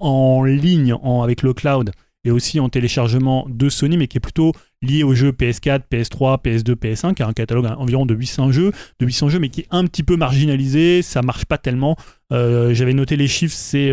en 0.00 0.44
ligne 0.44 0.94
en- 0.94 1.22
avec 1.22 1.42
le 1.42 1.52
cloud 1.52 1.90
et 2.24 2.30
aussi 2.30 2.60
en 2.60 2.68
téléchargement 2.68 3.46
de 3.50 3.68
Sony, 3.68 3.96
mais 3.98 4.06
qui 4.06 4.18
est 4.18 4.20
plutôt 4.20 4.52
lié 4.80 5.02
aux 5.02 5.14
jeux 5.14 5.32
PS4, 5.32 5.82
PS3, 5.90 6.40
PS2, 6.42 6.74
PS1, 6.74 7.14
qui 7.14 7.22
a 7.22 7.26
un 7.26 7.32
catalogue 7.32 7.66
à 7.66 7.78
environ 7.78 8.06
de 8.06 8.14
800 8.14 8.52
jeux, 8.52 8.72
de 9.00 9.06
800 9.06 9.28
jeux, 9.30 9.38
mais 9.38 9.48
qui 9.50 9.62
est 9.62 9.66
un 9.70 9.84
petit 9.84 10.02
peu 10.02 10.16
marginalisé, 10.16 11.02
ça 11.02 11.20
marche 11.22 11.44
pas 11.46 11.58
tellement. 11.58 11.96
J'avais 12.30 12.92
noté 12.94 13.16
les 13.16 13.26
chiffres, 13.26 13.56
c'est 13.56 13.90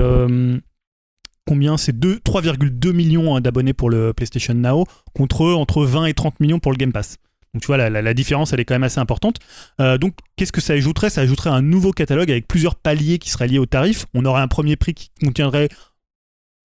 combien 1.47 1.77
C'est 1.77 1.97
deux- 1.97 2.19
3,2 2.23 2.91
millions 2.91 3.35
hein, 3.35 3.41
d'abonnés 3.41 3.73
pour 3.73 3.89
le 3.89 4.13
PlayStation 4.13 4.53
Now, 4.53 4.85
contre 5.15 5.45
entre 5.53 5.83
20 5.85 6.05
et 6.05 6.13
30 6.13 6.39
millions 6.39 6.59
pour 6.59 6.71
le 6.71 6.77
Game 6.77 6.91
Pass. 6.91 7.17
Donc 7.53 7.61
tu 7.63 7.67
vois, 7.67 7.77
la, 7.77 7.89
la- 7.89 8.13
différence, 8.13 8.53
elle 8.53 8.59
est 8.59 8.65
quand 8.65 8.75
même 8.75 8.83
assez 8.83 8.99
importante. 8.99 9.37
Euh, 9.81 9.97
donc 9.97 10.13
qu'est-ce 10.35 10.51
que 10.51 10.61
ça 10.61 10.73
ajouterait? 10.73 11.09
Ça 11.09 11.21
ajouterait 11.21 11.49
un 11.49 11.61
nouveau 11.63 11.91
catalogue 11.91 12.29
avec 12.29 12.47
plusieurs 12.47 12.75
paliers 12.75 13.17
qui 13.17 13.29
seraient 13.31 13.47
liés 13.47 13.57
au 13.57 13.65
tarif. 13.65 14.05
On 14.13 14.25
aurait 14.25 14.41
un 14.41 14.47
premier 14.47 14.75
prix 14.75 14.93
qui 14.93 15.09
contiendrait 15.23 15.69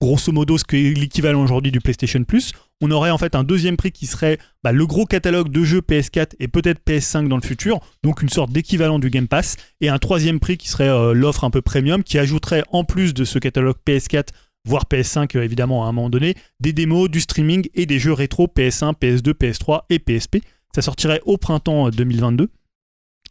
grosso 0.03 0.33
modo 0.33 0.59
ce 0.59 0.65
qui 0.65 0.89
est 0.89 0.95
l'équivalent 0.99 1.43
aujourd'hui 1.45 1.71
du 1.71 1.81
PlayStation 1.81 2.25
Plus. 2.25 2.53
On 2.81 2.91
aurait 2.91 3.11
en 3.11 3.19
fait 3.19 3.37
un 3.37 3.45
deuxième 3.45 3.77
prix 3.77 3.93
qui 3.93 4.07
serait 4.07 4.37
bah, 4.65 4.73
le 4.73 4.85
gros 4.85 5.07
catalogue 5.07 5.49
de 5.49 5.63
jeux 5.63 5.81
PS4 5.81 6.33
et 6.41 6.49
peut-être 6.49 6.81
PS5 6.85 7.29
dans 7.29 7.37
le 7.37 7.43
futur, 7.47 7.79
donc 8.03 8.21
une 8.21 8.29
sorte 8.29 8.51
d'équivalent 8.51 8.99
du 8.99 9.11
Game 9.11 9.29
Pass, 9.29 9.57
et 9.81 9.89
un 9.89 9.99
troisième 9.99 10.41
prix 10.41 10.57
qui 10.57 10.67
serait 10.69 10.89
euh, 10.89 11.13
l'offre 11.15 11.45
un 11.45 11.51
peu 11.51 11.63
premium 11.63 12.03
qui 12.03 12.19
ajouterait 12.19 12.65
en 12.73 12.83
plus 12.83 13.15
de 13.15 13.25
ce 13.25 13.39
catalogue 13.39 13.77
PS4 13.87 14.31
voire 14.65 14.85
PS5 14.91 15.37
euh, 15.37 15.43
évidemment 15.43 15.85
à 15.85 15.89
un 15.89 15.93
moment 15.93 16.11
donné, 16.11 16.35
des 16.61 16.73
démos, 16.73 17.11
du 17.11 17.21
streaming 17.21 17.69
et 17.75 17.87
des 17.87 17.99
jeux 17.99 18.13
rétro 18.13 18.47
PS1, 18.47 18.95
PS2, 18.99 19.33
PS3 19.33 19.83
et 19.91 19.99
PSP. 19.99 20.39
Ça 20.75 20.83
sortirait 20.83 21.21
au 21.25 21.37
printemps 21.37 21.89
euh, 21.89 21.91
2022. 21.91 22.49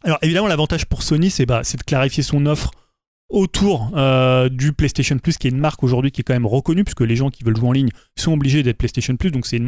Alors 0.04 0.18
évidemment 0.22 0.48
l'avantage 0.48 0.86
pour 0.86 1.02
Sony 1.02 1.30
c'est 1.30 1.46
bah, 1.46 1.62
de 1.62 1.82
clarifier 1.84 2.22
son 2.22 2.46
offre 2.46 2.72
autour 3.32 3.90
euh, 3.96 4.48
du 4.48 4.72
PlayStation 4.72 5.18
Plus, 5.18 5.38
qui 5.38 5.48
est 5.48 5.50
une 5.50 5.58
marque 5.58 5.82
aujourd'hui 5.82 6.12
qui 6.12 6.20
est 6.20 6.24
quand 6.24 6.34
même 6.34 6.46
reconnue, 6.46 6.84
puisque 6.84 7.00
les 7.00 7.16
gens 7.16 7.30
qui 7.30 7.42
veulent 7.42 7.56
jouer 7.56 7.68
en 7.68 7.72
ligne 7.72 7.88
sont 8.16 8.34
obligés 8.34 8.62
d'être 8.62 8.76
PlayStation 8.76 9.16
Plus, 9.16 9.30
donc 9.30 9.46
c'est 9.46 9.60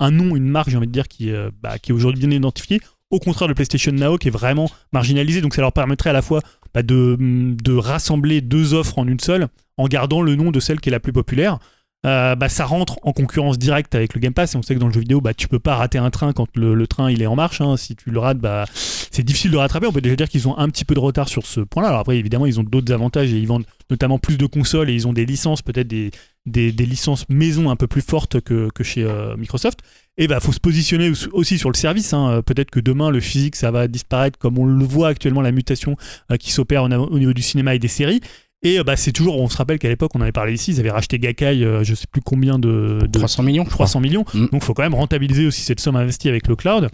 un 0.00 0.10
nom, 0.10 0.34
une 0.34 0.48
marque, 0.48 0.70
j'ai 0.70 0.78
envie 0.78 0.86
de 0.86 0.92
dire, 0.92 1.06
qui, 1.06 1.30
euh, 1.30 1.50
bah, 1.60 1.78
qui 1.78 1.92
est 1.92 1.94
aujourd'hui 1.94 2.26
bien 2.26 2.36
identifiée, 2.36 2.80
au 3.10 3.18
contraire 3.18 3.48
de 3.48 3.54
PlayStation 3.54 3.92
Now, 3.92 4.18
qui 4.18 4.28
est 4.28 4.32
vraiment 4.32 4.70
marginalisé, 4.92 5.40
donc 5.40 5.54
ça 5.54 5.60
leur 5.60 5.72
permettrait 5.72 6.10
à 6.10 6.14
la 6.14 6.22
fois 6.22 6.40
bah, 6.74 6.82
de, 6.82 7.16
de 7.18 7.74
rassembler 7.74 8.40
deux 8.40 8.74
offres 8.74 8.98
en 8.98 9.06
une 9.06 9.20
seule, 9.20 9.48
en 9.76 9.88
gardant 9.88 10.22
le 10.22 10.36
nom 10.36 10.50
de 10.50 10.60
celle 10.60 10.80
qui 10.80 10.88
est 10.88 10.92
la 10.92 11.00
plus 11.00 11.12
populaire. 11.12 11.58
Euh, 12.06 12.34
bah, 12.34 12.48
ça 12.48 12.64
rentre 12.64 12.98
en 13.02 13.12
concurrence 13.12 13.58
directe 13.58 13.94
avec 13.94 14.14
le 14.14 14.20
Game 14.20 14.32
Pass. 14.32 14.54
Et 14.54 14.56
on 14.56 14.62
sait 14.62 14.74
que 14.74 14.80
dans 14.80 14.86
le 14.86 14.92
jeu 14.92 15.00
vidéo 15.00 15.20
bah, 15.20 15.34
tu 15.34 15.48
peux 15.48 15.58
pas 15.58 15.76
rater 15.76 15.98
un 15.98 16.10
train 16.10 16.32
quand 16.32 16.48
le, 16.56 16.86
train 16.86 17.10
il 17.10 17.20
est 17.20 17.26
en 17.26 17.36
marche 17.36 17.60
hein. 17.60 17.76
si 17.76 17.94
tu 17.94 18.10
le 18.10 18.18
rates 18.18 18.38
bah, 18.38 18.64
c'est 18.74 19.22
difficile 19.22 19.50
de 19.50 19.58
rattraper. 19.58 19.86
On 19.86 19.92
peut 19.92 20.00
déjà 20.00 20.16
dire 20.16 20.28
qu'ils 20.28 20.48
ont 20.48 20.56
un 20.56 20.68
petit 20.70 20.86
peu 20.86 20.94
de 20.94 21.00
retard 21.00 21.28
sur 21.28 21.44
ce 21.44 21.60
point 21.60 21.82
là 21.82 21.90
alors 21.90 22.00
après 22.00 22.16
évidemment 22.16 22.46
ils 22.46 22.58
ont 22.58 22.62
d'autres 22.62 22.92
avantages 22.92 23.32
et 23.32 23.36
ils 23.36 23.46
vendent 23.46 23.66
notamment 23.90 24.18
plus 24.18 24.38
de 24.38 24.46
consoles 24.46 24.88
et 24.88 24.94
ils 24.94 25.06
ont 25.06 25.12
des 25.12 25.26
licences 25.26 25.60
peut-être 25.60 25.88
des, 25.88 26.10
des, 26.46 26.72
des 26.72 26.86
licences 26.86 27.28
maison 27.28 27.68
un 27.68 27.76
peu 27.76 27.86
plus 27.86 28.02
fortes 28.02 28.40
que, 28.40 28.70
que 28.74 28.82
chez 28.82 29.04
euh, 29.04 29.36
Microsoft 29.36 29.80
et 30.20 30.28
bah 30.28 30.38
faut 30.38 30.52
se 30.52 30.60
positionner 30.60 31.10
aussi- 31.32 31.58
sur 31.58 31.70
le 31.70 31.76
service 31.76 32.12
hein. 32.12 32.30
Euh, 32.30 32.42
peut-être 32.42 32.70
que 32.70 32.78
demain 32.78 33.10
le 33.10 33.18
physique 33.18 33.56
ça 33.56 33.72
va 33.72 33.88
disparaître 33.88 34.38
comme 34.38 34.58
on 34.58 34.66
le 34.66 34.84
voit 34.84 35.08
actuellement 35.08 35.40
la 35.40 35.50
mutation 35.50 35.96
euh, 36.30 36.36
qui 36.36 36.52
s'opère 36.52 36.84
au, 36.84 36.88
au 36.88 37.18
niveau 37.18 37.32
du 37.32 37.42
cinéma 37.42 37.74
et 37.74 37.78
des 37.78 37.88
séries 37.88 38.20
et 38.62 38.78
euh, 38.78 38.84
bah, 38.84 38.96
c'est 38.96 39.12
toujours, 39.12 39.40
on 39.40 39.48
se 39.48 39.56
rappelle 39.56 39.78
qu'à 39.78 39.88
l'époque, 39.88 40.12
on 40.14 40.20
avait 40.20 40.32
parlé 40.32 40.52
ici, 40.52 40.72
ils 40.72 40.80
avaient 40.80 40.90
racheté 40.90 41.18
Gakkai, 41.18 41.64
euh, 41.64 41.82
je 41.82 41.94
sais 41.94 42.06
plus 42.10 42.20
combien 42.20 42.58
de, 42.58 43.00
de 43.10 43.18
300 43.18 43.42
millions, 43.42 43.64
je 43.64 43.70
crois. 43.70 43.86
300 43.86 44.00
millions. 44.00 44.24
Mm. 44.34 44.40
Donc, 44.40 44.48
il 44.54 44.60
faut 44.60 44.74
quand 44.74 44.82
même 44.82 44.94
rentabiliser 44.94 45.46
aussi 45.46 45.62
cette 45.62 45.80
somme 45.80 45.96
investie 45.96 46.28
avec 46.28 46.46
le 46.46 46.56
cloud. 46.56 46.90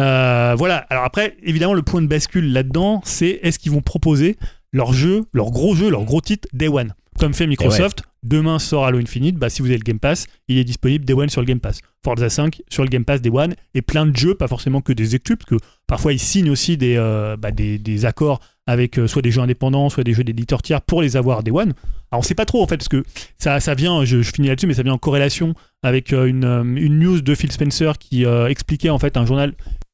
Euh, 0.00 0.54
voilà. 0.56 0.78
Alors 0.90 1.04
après, 1.04 1.36
évidemment, 1.42 1.74
le 1.74 1.82
point 1.82 2.00
de 2.02 2.06
bascule 2.06 2.52
là-dedans, 2.52 3.00
c'est 3.04 3.38
est-ce 3.42 3.58
qu'ils 3.58 3.72
vont 3.72 3.82
proposer 3.82 4.36
leur 4.72 4.92
jeu, 4.92 5.24
leur 5.32 5.50
gros 5.50 5.74
jeu, 5.74 5.90
leur 5.90 6.04
gros 6.04 6.20
titre 6.20 6.48
Day 6.52 6.68
One, 6.68 6.94
comme 7.18 7.34
fait 7.34 7.46
Microsoft. 7.46 8.02
Demain 8.24 8.58
sort 8.58 8.86
Halo 8.86 8.98
Infinite. 8.98 9.36
Bah, 9.36 9.50
si 9.50 9.60
vous 9.60 9.68
avez 9.68 9.76
le 9.76 9.84
Game 9.84 10.00
Pass, 10.00 10.26
il 10.48 10.56
est 10.56 10.64
disponible 10.64 11.04
Day 11.04 11.12
One 11.12 11.28
sur 11.28 11.42
le 11.42 11.46
Game 11.46 11.60
Pass. 11.60 11.80
Forza 12.02 12.30
5 12.30 12.62
sur 12.70 12.82
le 12.82 12.88
Game 12.88 13.04
Pass 13.04 13.20
Day 13.20 13.30
One 13.30 13.54
et 13.74 13.82
plein 13.82 14.06
de 14.06 14.16
jeux, 14.16 14.34
pas 14.34 14.48
forcément 14.48 14.80
que 14.80 14.94
des 14.94 15.14
exclus, 15.14 15.36
parce 15.36 15.48
que 15.48 15.56
parfois 15.86 16.12
ils 16.14 16.18
signent 16.18 16.50
aussi 16.50 16.76
des, 16.76 16.96
euh, 16.96 17.36
bah, 17.36 17.50
des, 17.50 17.78
des 17.78 18.06
accords 18.06 18.40
avec 18.66 18.98
euh, 18.98 19.06
soit 19.06 19.20
des 19.20 19.30
jeux 19.30 19.42
indépendants, 19.42 19.90
soit 19.90 20.04
des 20.04 20.14
jeux 20.14 20.24
d'éditeurs 20.24 20.62
tiers 20.62 20.80
pour 20.80 21.02
les 21.02 21.16
avoir 21.16 21.42
Day 21.42 21.50
One. 21.50 21.74
Alors 22.10 22.20
on 22.20 22.22
sait 22.22 22.34
pas 22.34 22.46
trop 22.46 22.62
en 22.62 22.66
fait, 22.66 22.78
parce 22.78 22.88
que 22.88 23.04
ça, 23.36 23.60
ça 23.60 23.74
vient, 23.74 24.04
je, 24.06 24.22
finis 24.22 24.48
là-dessus, 24.48 24.66
mais 24.66 24.74
ça 24.74 24.82
vient 24.82 24.94
en 24.94 24.98
corrélation 24.98 25.54
avec 25.82 26.14
euh, 26.14 26.24
une, 26.24 26.44
une 26.78 26.98
news 26.98 27.20
de 27.20 27.34
Phil 27.34 27.52
Spencer 27.52 27.98
qui 27.98 28.24
expliquait 28.24 28.90
en 28.90 28.98
fait 28.98 29.18
un 29.18 29.26
journal. 29.26 29.52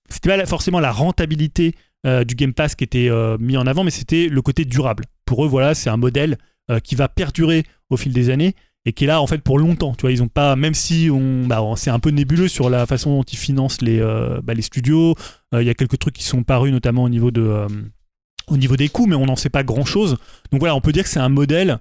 C'était 0.09 0.37
pas 0.37 0.47
forcément 0.47 0.81
la 0.81 0.93
rentabilité 0.93 1.75
du 2.05 2.35
Game 2.35 2.55
Pass 2.55 2.75
qui 2.75 2.85
était 2.85 3.11
mis 3.39 3.57
en 3.57 3.67
avant, 3.67 3.85
mais 3.85 3.91
c'était 3.91 4.29
le 4.29 4.43
côté 4.43 4.65
durable. 4.65 5.05
Pour 5.25 5.45
eux, 5.45 5.49
voilà, 5.49 5.75
c'est 5.75 5.91
un 5.91 5.97
modèle 5.97 6.39
euh, 6.71 6.79
qui 6.81 6.95
va 6.95 7.09
perdurer 7.09 7.65
au 7.91 7.97
fil 7.97 8.13
des 8.13 8.31
années 8.31 8.55
et 8.87 8.93
qui 8.93 9.05
est 9.05 9.07
là 9.07 9.21
en 9.21 9.27
fait 9.27 9.43
pour 9.43 9.59
longtemps. 9.59 9.95
Tu 9.95 10.03
vois, 10.03 10.13
ils 10.13 10.23
ont 10.23 10.29
pas, 10.29 10.57
même 10.57 10.73
si 10.75 11.11
on, 11.13 11.47
bah, 11.47 11.63
c'est 11.77 11.91
un 11.91 11.99
peu 11.99 12.11
nébuleux 12.11 12.49
sur 12.49 12.71
la 12.71 12.87
façon 12.87 13.11
dont 13.17 13.23
ils 13.25 13.37
financent 13.37 13.83
les, 13.83 14.01
euh, 14.01 14.41
bah, 14.43 14.55
studios. 14.61 15.15
Euh, 15.55 15.63
Il 15.63 15.67
y 15.67 15.71
a 15.71 15.75
quelques 15.75 15.99
trucs 15.99 16.15
qui 16.15 16.25
sont 16.25 16.43
parus, 16.43 16.73
notamment 16.73 17.03
au 17.05 17.09
niveau 17.09 17.31
au 18.49 18.57
niveau 18.57 18.77
des 18.77 18.89
coûts, 18.89 19.07
mais 19.07 19.15
on 19.17 19.27
n'en 19.27 19.37
sait 19.37 19.51
pas 19.51 19.63
grand 19.63 19.85
chose. 19.85 20.17
Donc 20.51 20.61
voilà, 20.61 20.75
on 20.75 20.81
peut 20.81 20.93
dire 20.93 21.05
que 21.05 21.11
c'est 21.11 21.21
un 21.21 21.29
modèle 21.29 21.79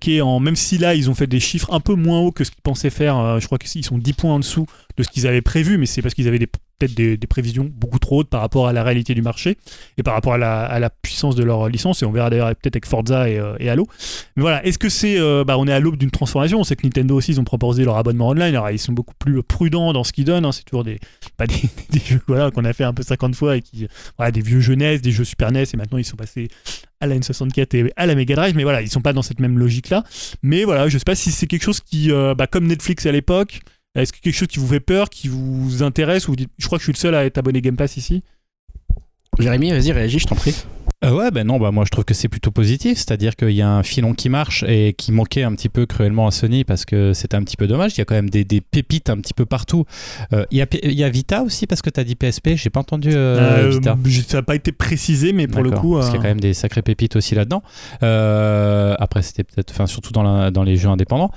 qui 0.00 0.16
est 0.16 0.20
en, 0.22 0.40
même 0.40 0.56
si 0.56 0.78
là 0.78 0.94
ils 0.94 1.10
ont 1.10 1.14
fait 1.14 1.26
des 1.26 1.40
chiffres 1.40 1.70
un 1.70 1.80
peu 1.80 1.94
moins 1.94 2.20
hauts 2.20 2.32
que 2.32 2.44
ce 2.44 2.50
qu'ils 2.50 2.62
pensaient 2.62 2.88
faire. 2.88 3.38
je 3.40 3.44
crois 3.44 3.58
qu'ils 3.58 3.84
sont 3.84 3.98
10 3.98 4.14
points 4.14 4.32
en 4.34 4.38
dessous 4.38 4.64
de 4.96 5.02
ce 5.02 5.10
qu'ils 5.10 5.26
avaient 5.26 5.42
prévu, 5.42 5.76
mais 5.76 5.84
c'est 5.84 6.00
parce 6.00 6.14
qu'ils 6.14 6.28
avaient 6.28 6.38
des- 6.38 6.48
peut-être 6.78 6.94
des, 6.94 7.18
prévisions 7.26 7.68
beaucoup 7.70 7.98
trop 7.98 8.20
hautes 8.20 8.28
par 8.28 8.40
rapport 8.40 8.68
à 8.68 8.72
la 8.72 8.82
réalité 8.82 9.14
du 9.14 9.22
marché 9.22 9.56
et 9.98 10.02
par 10.02 10.14
rapport 10.14 10.34
à 10.34 10.38
la, 10.38 10.90
puissance 11.02 11.34
de 11.34 11.44
leur 11.44 11.68
licence. 11.68 12.02
Et 12.02 12.06
on 12.06 12.12
verra 12.12 12.30
d'ailleurs 12.30 12.48
peut-être 12.48 12.76
avec 12.76 12.86
Forza 12.86 13.28
et, 13.28 13.38
euh, 13.38 13.56
Halo. 13.60 13.86
Mais 14.36 14.42
voilà, 14.42 14.64
est-ce 14.64 14.78
que 14.78 14.88
c'est. 14.88 15.18
euh, 15.18 15.44
bah, 15.44 15.56
on 15.58 15.66
est 15.66 15.72
à 15.72 15.80
l'aube 15.80 15.96
d'une 15.96 16.10
transformation? 16.10 16.60
On 16.60 16.64
sait 16.64 16.76
que 16.76 16.86
Nintendo 16.86 17.16
aussi, 17.16 17.32
ils 17.32 17.40
ont 17.40 17.44
proposé 17.44 17.84
leur 17.84 17.96
abonnement 17.96 18.28
online. 18.28 18.54
Alors, 18.54 18.70
ils 18.70 18.78
sont 18.78 18.92
beaucoup 18.92 19.14
plus 19.18 19.42
prudents 19.42 19.92
dans 19.92 20.04
ce 20.04 20.12
qu'ils 20.12 20.24
donnent. 20.24 20.44
hein. 20.44 20.52
C'est 20.52 20.64
toujours 20.64 20.84
des, 20.84 20.98
pas 21.36 21.46
des 21.46 22.00
jeux 22.04 22.20
voilà, 22.26 22.50
qu'on 22.50 22.64
a 22.64 22.72
fait 22.72 22.84
un 22.84 22.94
peu 22.94 23.02
50 23.02 23.34
fois 23.34 23.56
et 23.56 23.62
qui. 23.62 23.88
Voilà, 24.16 24.30
des 24.30 24.40
vieux 24.40 24.60
jeunesse, 24.60 25.02
des 25.02 25.12
jeux 25.12 25.24
Super 25.24 25.52
NES. 25.52 25.64
Et 25.72 25.76
maintenant, 25.76 25.98
ils 25.98 26.04
sont 26.04 26.16
passés 26.16 26.48
à 27.00 27.06
la 27.06 27.16
N64 27.16 27.76
et 27.76 27.92
à 27.96 28.06
la 28.06 28.14
Mega 28.14 28.34
Drive. 28.36 28.54
Mais 28.56 28.62
voilà, 28.62 28.82
ils 28.82 28.90
sont 28.90 29.02
pas 29.02 29.12
dans 29.12 29.22
cette 29.22 29.40
même 29.40 29.58
logique-là. 29.58 30.04
Mais 30.42 30.64
voilà, 30.64 30.88
je 30.88 30.98
sais 30.98 31.04
pas 31.04 31.14
si 31.14 31.30
c'est 31.30 31.46
quelque 31.46 31.64
chose 31.64 31.80
qui. 31.80 32.10
euh, 32.10 32.34
bah, 32.34 32.46
comme 32.46 32.66
Netflix 32.66 33.06
à 33.06 33.12
l'époque. 33.12 33.60
Est-ce 33.96 34.12
que 34.12 34.20
quelque 34.20 34.34
chose 34.34 34.48
qui 34.48 34.58
vous 34.58 34.66
fait 34.68 34.80
peur, 34.80 35.08
qui 35.10 35.28
vous 35.28 35.82
intéresse 35.82 36.28
ou 36.28 36.32
vous 36.32 36.36
dites, 36.36 36.50
je 36.58 36.66
crois 36.66 36.78
que 36.78 36.82
je 36.82 36.86
suis 36.86 36.92
le 36.92 36.98
seul 36.98 37.14
à 37.14 37.24
être 37.24 37.38
abonné 37.38 37.60
Game 37.60 37.76
Pass 37.76 37.96
ici? 37.96 38.22
Jérémy, 39.38 39.70
vas-y, 39.70 39.92
réagis, 39.92 40.18
je 40.18 40.26
t'en 40.26 40.34
prie. 40.34 40.54
Euh, 41.04 41.10
ouais, 41.12 41.30
ben 41.30 41.46
non, 41.46 41.58
bah 41.58 41.70
moi 41.72 41.84
je 41.84 41.90
trouve 41.90 42.04
que 42.06 42.14
c'est 42.14 42.28
plutôt 42.28 42.50
positif, 42.50 42.96
c'est-à-dire 42.96 43.36
qu'il 43.36 43.50
y 43.50 43.60
a 43.60 43.68
un 43.68 43.82
filon 43.82 44.14
qui 44.14 44.30
marche 44.30 44.64
et 44.66 44.94
qui 44.94 45.12
manquait 45.12 45.42
un 45.42 45.54
petit 45.54 45.68
peu 45.68 45.84
cruellement 45.84 46.26
à 46.26 46.30
Sony 46.30 46.64
parce 46.64 46.86
que 46.86 47.12
c'était 47.12 47.36
un 47.36 47.42
petit 47.42 47.58
peu 47.58 47.66
dommage. 47.66 47.92
Il 47.94 47.98
y 47.98 48.00
a 48.00 48.06
quand 48.06 48.14
même 48.14 48.30
des, 48.30 48.44
des 48.44 48.62
pépites 48.62 49.10
un 49.10 49.18
petit 49.18 49.34
peu 49.34 49.44
partout. 49.44 49.84
Euh, 50.32 50.46
il, 50.50 50.56
y 50.56 50.62
a, 50.62 50.66
P- 50.66 50.80
il 50.82 50.94
y 50.94 51.04
a 51.04 51.10
Vita 51.10 51.42
aussi 51.42 51.66
parce 51.66 51.82
que 51.82 51.90
tu 51.90 52.00
as 52.00 52.04
dit 52.04 52.14
PSP, 52.14 52.52
j'ai 52.54 52.70
pas 52.70 52.80
entendu 52.80 53.10
euh, 53.12 53.66
Euh, 53.66 53.70
Vita. 53.72 53.98
Ça 54.26 54.38
n'a 54.38 54.42
pas 54.42 54.54
été 54.54 54.72
précisé, 54.72 55.34
mais 55.34 55.46
pour 55.48 55.62
le 55.62 55.70
coup. 55.70 55.96
parce 55.96 56.06
qu'il 56.06 56.16
y 56.16 56.18
a 56.18 56.22
quand 56.22 56.28
même 56.28 56.40
des 56.40 56.54
sacrées 56.54 56.80
pépites 56.82 57.14
aussi 57.14 57.34
là-dedans. 57.34 57.62
Euh, 58.02 58.94
après, 58.98 59.20
c'était 59.20 59.44
peut-être, 59.44 59.72
enfin, 59.72 59.86
surtout 59.86 60.12
dans, 60.12 60.22
la- 60.22 60.50
dans 60.50 60.62
les 60.62 60.76
jeux 60.76 60.88
indépendants. 60.88 61.30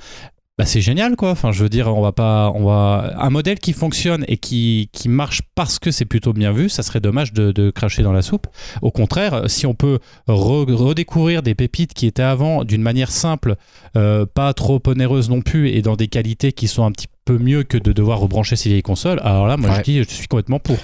Bah, 0.60 0.66
c'est 0.66 0.82
génial, 0.82 1.16
quoi. 1.16 1.30
Enfin, 1.30 1.52
je 1.52 1.62
veux 1.62 1.70
dire, 1.70 1.88
on 1.88 2.02
va 2.02 2.12
pas, 2.12 2.52
on 2.54 2.66
va 2.66 3.14
un 3.18 3.30
modèle 3.30 3.58
qui 3.58 3.72
fonctionne 3.72 4.26
et 4.28 4.36
qui, 4.36 4.90
qui 4.92 5.08
marche 5.08 5.40
parce 5.54 5.78
que 5.78 5.90
c'est 5.90 6.04
plutôt 6.04 6.34
bien 6.34 6.52
vu. 6.52 6.68
Ça 6.68 6.82
serait 6.82 7.00
dommage 7.00 7.32
de, 7.32 7.50
de 7.50 7.70
cracher 7.70 8.02
dans 8.02 8.12
la 8.12 8.20
soupe. 8.20 8.46
Au 8.82 8.90
contraire, 8.90 9.44
si 9.48 9.64
on 9.64 9.72
peut 9.72 10.00
re- 10.28 10.70
redécouvrir 10.70 11.42
des 11.42 11.54
pépites 11.54 11.94
qui 11.94 12.06
étaient 12.06 12.22
avant 12.22 12.64
d'une 12.64 12.82
manière 12.82 13.10
simple, 13.10 13.54
euh, 13.96 14.26
pas 14.26 14.52
trop 14.52 14.82
onéreuse 14.86 15.30
non 15.30 15.40
plus, 15.40 15.70
et 15.70 15.80
dans 15.80 15.96
des 15.96 16.08
qualités 16.08 16.52
qui 16.52 16.68
sont 16.68 16.84
un 16.84 16.92
petit 16.92 17.08
peu 17.24 17.38
mieux 17.38 17.62
que 17.62 17.78
de 17.78 17.92
devoir 17.92 18.18
rebrancher 18.20 18.56
ces 18.56 18.68
vieilles 18.68 18.82
consoles. 18.82 19.20
Alors 19.24 19.46
là, 19.46 19.56
moi, 19.56 19.70
Ouais. 19.70 19.76
je 19.78 19.82
dis, 19.82 20.02
je 20.02 20.08
suis 20.10 20.28
complètement 20.28 20.58
pour. 20.58 20.76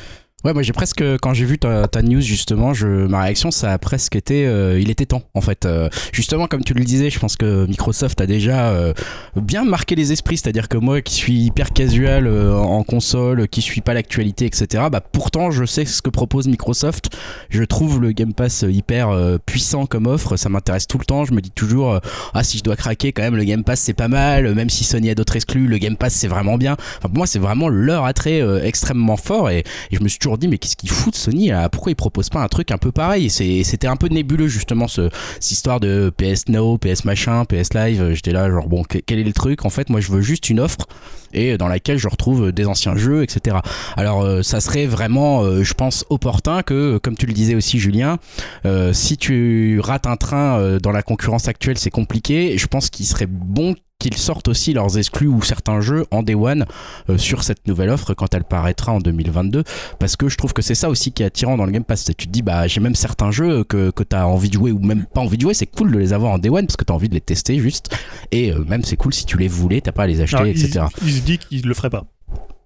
Ouais, 0.45 0.53
moi 0.53 0.62
j'ai 0.62 0.74
presque, 0.74 1.03
quand 1.22 1.32
j'ai 1.32 1.47
vu 1.47 1.59
ta, 1.59 1.89
news 2.03 2.20
justement, 2.20 2.74
je, 2.74 2.87
ma 2.87 3.22
réaction 3.22 3.51
ça 3.51 3.72
a 3.72 3.78
presque 3.78 4.16
été, 4.16 4.47
euh, 4.47 4.78
il 4.78 4.91
était 4.91 5.07
temps 5.07 5.22
en 5.32 5.41
fait. 5.41 5.64
Euh, 5.64 5.89
justement, 6.12 6.47
comme 6.47 6.62
tu 6.62 6.74
le 6.74 6.84
disais, 6.84 7.09
je 7.09 7.18
pense 7.18 7.37
que 7.37 7.66
Microsoft 7.66 8.20
a 8.20 8.26
déjà 8.26 8.68
euh, 8.68 8.93
bien 9.34 9.64
marqué 9.64 9.95
les 9.95 10.12
esprits, 10.12 10.37
c'est-à-dire 10.37 10.68
que 10.68 10.76
moi 10.76 11.01
qui 11.01 11.14
suis 11.14 11.32
hyper 11.32 11.72
casual 11.72 12.26
euh, 12.26 12.55
en 12.55 12.84
console, 12.84 13.49
qui 13.49 13.62
suis 13.62 13.80
pas 13.80 13.95
l'actualité, 13.95 14.45
etc., 14.45 14.84
bah 14.93 15.01
pourtant 15.01 15.51
je 15.51 15.64
sais 15.64 15.87
ce 15.87 16.03
que 16.03 16.11
propose 16.11 16.47
Microsoft. 16.49 17.16
Je 17.49 17.64
trouve 17.64 18.01
le 18.01 18.12
Game 18.12 18.34
Pass 18.34 18.62
hyper 18.68 19.09
euh, 19.09 19.39
puissant 19.45 19.87
comme 19.87 20.07
offre, 20.07 20.37
ça 20.37 20.51
m'intéresse 20.51 20.87
tout 20.87 20.99
le 20.99 21.07
temps. 21.07 21.24
Je 21.24 21.32
me 21.32 21.41
dis 21.41 21.51
toujours, 21.51 21.95
euh, 21.95 21.99
ah 22.34 22.45
si 22.45 22.59
je 22.59 22.62
dois 22.62 22.76
craquer 22.76 23.11
quand 23.11 23.22
même, 23.22 23.37
le 23.37 23.45
Game 23.45 23.64
Pass 23.64 23.80
c'est 23.80 23.95
pas 23.95 24.09
mal, 24.09 24.55
même 24.55 24.68
si 24.68 24.84
Sony 24.84 25.09
a 25.09 25.14
d'autres 25.14 25.34
exclus, 25.34 25.66
le 25.66 25.78
Game 25.78 25.97
Pass 25.97 26.12
c'est 26.12 26.28
vraiment 26.28 26.59
bien. 26.59 26.74
Enfin, 26.99 27.09
pour 27.09 27.16
moi 27.16 27.26
c'est 27.26 27.41
vraiment 27.41 27.70
leur 27.70 28.05
attrait 28.05 28.43
extrêmement 28.64 29.16
fort 29.16 29.49
et, 29.49 29.61
et 29.91 29.97
je 29.97 30.03
me 30.03 30.09
suis 30.09 30.18
toujours 30.27 30.39
dit 30.39 30.49
mais 30.49 30.59
qu'est-ce 30.59 30.74
qu'ils 30.77 30.91
foutent 30.91 31.14
Sony 31.14 31.51
là? 31.51 31.68
Pourquoi 31.68 31.93
ils 31.93 31.97
proposent 31.97 32.31
pas 32.31 32.43
un 32.43 32.49
truc 32.49 32.72
un 32.72 32.79
peu 32.79 32.91
pareil? 32.91 33.31
C'était 33.31 33.87
un 33.87 33.95
peu 33.95 34.09
nébuleux 34.09 34.49
justement 34.49 34.89
ce, 34.89 35.09
cette 35.39 35.53
histoire 35.53 35.79
de 35.79 36.12
PS 36.16 36.49
Now, 36.49 36.79
PS 36.79 37.05
machin, 37.05 37.45
PS 37.45 37.74
Live. 37.74 38.12
J'étais 38.12 38.33
là 38.33 38.51
genre 38.51 38.68
bon 38.68 38.83
que- 38.83 38.99
quel 38.99 39.20
est 39.20 39.24
le 39.24 39.33
truc? 39.33 39.64
En 39.64 39.70
fait 39.70 39.89
moi 39.89 40.01
je 40.01 40.11
veux 40.11 40.22
juste 40.22 40.51
une 40.51 40.59
offre 40.59 40.87
et 41.33 41.57
dans 41.59 41.68
laquelle 41.68 41.99
je 41.99 42.09
retrouve 42.09 42.51
des 42.51 42.66
anciens 42.66 42.97
jeux, 42.97 43.22
etc. 43.22 43.59
Alors 43.97 44.22
euh, 44.22 44.43
ça 44.43 44.61
serait 44.61 44.87
vraiment, 44.87 45.43
euh, 45.43 45.62
je 45.62 45.74
pense, 45.74 46.05
opportun 46.11 46.62
que, 46.62 46.99
comme 46.99 47.16
tu 47.16 47.27
le 47.27 47.33
disais 47.33 47.55
aussi 47.55 47.79
Julien, 47.79 48.18
euh, 48.64 48.93
si 48.93 49.16
tu 49.16 49.79
rates 49.81 50.07
un 50.07 50.16
train 50.16 50.79
dans 50.83 50.93
la 50.93 51.03
concurrence 51.03 51.47
actuelle, 51.47 51.79
c'est 51.79 51.91
compliqué. 51.91 52.59
Je 52.59 52.66
pense 52.66 52.91
qu'il 52.91 53.07
serait 53.07 53.27
bon 53.27 53.74
qu'ils 53.99 54.17
sortent 54.17 54.49
aussi 54.49 54.73
leurs 54.73 54.99
exclus 54.99 55.27
ou 55.27 55.43
certains 55.43 55.81
jeux 55.81 56.05
en 56.11 56.23
day 56.23 56.35
one 56.35 56.67
euh, 57.09 57.17
sur 57.19 57.43
cette 57.43 57.67
nouvelle 57.67 57.89
offre 57.91 58.13
quand 58.15 58.35
elle 58.35 58.45
paraîtra 58.45 58.93
en 58.93 58.99
2022 59.01 59.65
parce 59.99 60.17
que 60.17 60.29
je 60.29 60.37
trouve 60.37 60.53
que 60.53 60.63
c'est 60.63 60.75
ça 60.75 60.91
aussi 60.91 61.13
qui 61.13 61.23
est 61.23 61.27
attirant 61.27 61.57
dans 61.57 61.65
le 61.65 61.73
Game 61.73 61.85
Pass. 61.85 62.03
C'est- 62.05 62.15
tu 62.15 62.27
te 62.27 62.33
dis 62.33 62.43
bah 62.43 62.67
j'ai 62.67 62.81
même 62.81 62.95
certains 62.95 63.31
jeux 63.31 63.65
que, 63.65 63.91
que 63.91 64.03
tu 64.03 64.15
as 64.15 64.27
envie 64.29 64.49
de 64.49 64.55
jouer 64.55 64.71
ou 64.73 64.79
même 64.81 65.07
pas 65.07 65.21
envie 65.23 65.37
de 65.37 65.43
jouer. 65.43 65.55
C'est 65.55 65.67
cool 65.67 65.91
de 65.93 65.99
les 65.99 66.13
avoir 66.13 66.33
en 66.33 66.39
day 66.39 66.51
one 66.51 66.67
parce 66.67 66.77
que 66.77 66.85
tu 66.85 66.93
as 66.93 66.95
envie 66.97 67.09
de 67.09 67.15
les 67.15 67.21
tester 67.21 67.59
juste. 67.59 67.95
Et 68.33 68.53
euh, 68.53 68.65
même 68.65 68.85
c'est 68.85 68.97
cool 68.97 69.15
si 69.15 69.25
tu 69.25 69.39
les 69.39 69.49
voulais 69.49 69.81
t'as 69.81 69.93
pas 69.93 70.05
à 70.05 70.07
les 70.07 70.21
acheter 70.21 70.37
etc 70.51 70.87
il, 71.03 71.09
il 71.09 71.15
se 71.15 71.21
dit 71.23 71.39
qu'il 71.39 71.67
le 71.67 71.75
ferait 71.75 71.91
pas. 71.91 72.05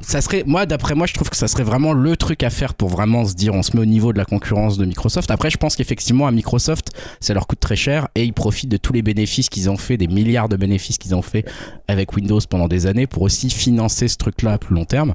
Ça 0.01 0.21
serait 0.21 0.45
moi 0.47 0.67
d'après 0.67 0.95
moi 0.95 1.07
je 1.07 1.15
trouve 1.15 1.29
que 1.29 1.37
ça 1.37 1.49
serait 1.49 1.63
vraiment 1.63 1.93
le 1.93 2.17
truc 2.17 2.43
à 2.43 2.51
faire 2.51 2.75
pour 2.75 2.89
vraiment 2.89 3.25
se 3.27 3.35
dire 3.35 3.55
on 3.55 3.63
se 3.63 3.77
met 3.77 3.83
au 3.83 3.87
niveau 3.87 4.13
de 4.13 4.19
la 4.19 4.25
concurrence 4.25 4.79
de 4.79 4.85
Microsoft. 4.85 5.31
Après 5.31 5.51
je 5.51 5.59
pense 5.59 5.77
qu'effectivement 5.77 6.27
à 6.27 6.31
Microsoft 6.31 6.89
ça 7.21 7.35
leur 7.35 7.47
coûte 7.47 7.61
très 7.61 7.77
cher 7.77 8.09
et 8.15 8.25
ils 8.25 8.33
profitent 8.33 8.71
de 8.71 8.77
tous 8.77 8.93
les 8.93 9.03
bénéfices 9.03 9.49
qu'ils 9.49 9.69
ont 9.71 9.77
fait 9.77 9.97
des 9.97 10.07
milliards 10.07 10.49
de 10.49 10.57
bénéfices 10.57 10.99
qu'ils 10.99 11.15
ont 11.15 11.23
fait 11.23 11.45
avec 11.89 12.15
Windows 12.15 12.41
pendant 12.49 12.69
des 12.69 12.87
années 12.87 13.07
pour 13.07 13.23
aussi 13.23 13.51
financer 13.51 14.09
ce 14.09 14.17
truc 14.17 14.43
là 14.43 14.55
à 14.55 14.59
plus 14.59 14.75
long 14.75 14.85
terme. 14.85 15.15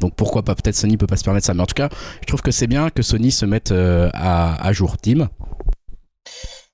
Donc 0.00 0.14
pourquoi 0.14 0.42
pas 0.42 0.54
peut-être 0.54 0.76
Sony 0.76 0.96
peut 0.96 1.06
pas 1.06 1.16
se 1.16 1.24
permettre 1.24 1.46
ça. 1.46 1.54
Mais 1.54 1.62
en 1.62 1.66
tout 1.66 1.74
cas 1.74 1.88
je 2.22 2.26
trouve 2.26 2.42
que 2.42 2.52
c'est 2.52 2.66
bien 2.66 2.90
que 2.90 3.02
Sony 3.02 3.30
se 3.30 3.44
mette 3.46 3.72
euh, 3.72 4.10
à, 4.14 4.64
à 4.64 4.72
jour. 4.72 4.96
Tim? 4.96 5.28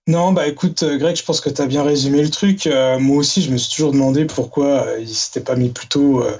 Non, 0.08 0.30
bah 0.32 0.46
écoute, 0.46 0.84
euh, 0.84 0.98
Greg, 0.98 1.16
je 1.16 1.24
pense 1.24 1.40
que 1.40 1.50
tu 1.50 1.60
as 1.60 1.66
bien 1.66 1.82
résumé 1.82 2.22
le 2.22 2.30
truc. 2.30 2.68
Euh, 2.68 2.98
moi 3.00 3.16
aussi, 3.16 3.42
je 3.42 3.50
me 3.50 3.56
suis 3.56 3.74
toujours 3.74 3.90
demandé 3.90 4.24
pourquoi 4.24 4.86
euh, 4.86 5.00
ils 5.00 5.12
s'étaient 5.14 5.40
pas 5.44 5.56
mis 5.56 5.70
plutôt 5.70 6.22
euh, 6.22 6.38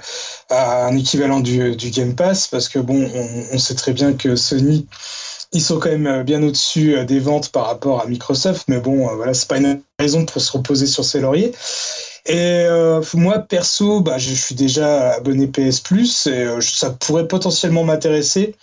à 0.49 0.85
un 0.85 0.95
équivalent 0.95 1.41
du, 1.41 1.75
du 1.75 1.89
Game 1.89 2.15
Pass, 2.15 2.47
parce 2.47 2.69
que 2.69 2.79
bon, 2.79 3.09
on, 3.13 3.55
on 3.55 3.57
sait 3.57 3.75
très 3.75 3.91
bien 3.91 4.13
que 4.13 4.37
Sony, 4.37 4.87
ils 5.51 5.61
sont 5.61 5.79
quand 5.79 5.89
même 5.89 6.07
euh, 6.07 6.23
bien 6.23 6.41
au-dessus 6.43 6.95
euh, 6.97 7.03
des 7.03 7.19
ventes 7.19 7.49
par 7.51 7.65
rapport 7.67 8.01
à 8.01 8.05
Microsoft, 8.07 8.63
mais 8.69 8.79
bon, 8.79 9.09
euh, 9.09 9.15
voilà, 9.15 9.33
c'est 9.33 9.49
pas 9.49 9.57
une 9.57 9.81
raison 9.99 10.25
pour 10.25 10.41
se 10.41 10.51
reposer 10.51 10.87
sur 10.87 11.03
ses 11.03 11.19
lauriers. 11.19 11.51
Et 12.25 12.35
euh, 12.37 13.01
moi, 13.15 13.39
perso, 13.39 13.99
bah, 13.99 14.17
je 14.17 14.33
suis 14.33 14.55
déjà 14.55 15.11
abonné 15.13 15.47
PS 15.47 15.81
Plus 15.81 16.27
et 16.27 16.43
euh, 16.43 16.61
ça 16.61 16.91
pourrait 16.91 17.27
potentiellement 17.27 17.83
m'intéresser, 17.83 18.55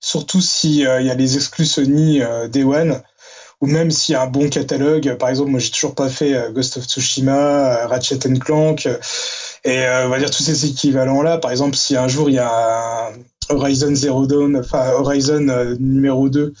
surtout 0.00 0.40
si 0.40 0.84
euh, 0.84 1.00
il 1.00 1.06
y 1.06 1.10
a 1.10 1.14
les 1.14 1.36
exclus 1.36 1.66
Sony 1.66 2.22
euh, 2.22 2.48
Day 2.48 2.64
One 2.64 3.02
ou 3.60 3.66
même 3.66 3.90
s'il 3.90 4.12
y 4.12 4.16
a 4.16 4.22
un 4.22 4.26
bon 4.26 4.48
catalogue. 4.48 5.16
Par 5.16 5.28
exemple, 5.28 5.50
moi, 5.50 5.60
j'ai 5.60 5.70
toujours 5.70 5.94
pas 5.94 6.08
fait 6.08 6.34
euh, 6.34 6.50
Ghost 6.52 6.76
of 6.76 6.84
Tsushima, 6.84 7.82
euh, 7.82 7.86
Ratchet 7.86 8.26
and 8.28 8.36
Clank, 8.38 8.86
euh, 8.86 8.98
et 9.64 9.84
euh, 9.84 10.06
on 10.06 10.10
va 10.10 10.18
dire 10.18 10.30
tous 10.30 10.42
ces 10.42 10.66
équivalents-là. 10.66 11.38
Par 11.38 11.50
exemple, 11.50 11.76
si 11.76 11.96
un 11.96 12.08
jour 12.08 12.30
il 12.30 12.34
y 12.34 12.38
a 12.38 13.08
un 13.08 13.12
Horizon 13.48 13.94
Zero 13.94 14.26
Dawn, 14.26 14.56
enfin 14.56 14.90
Horizon 14.92 15.48
euh, 15.48 15.74
numéro 15.78 16.28
2, 16.28 16.52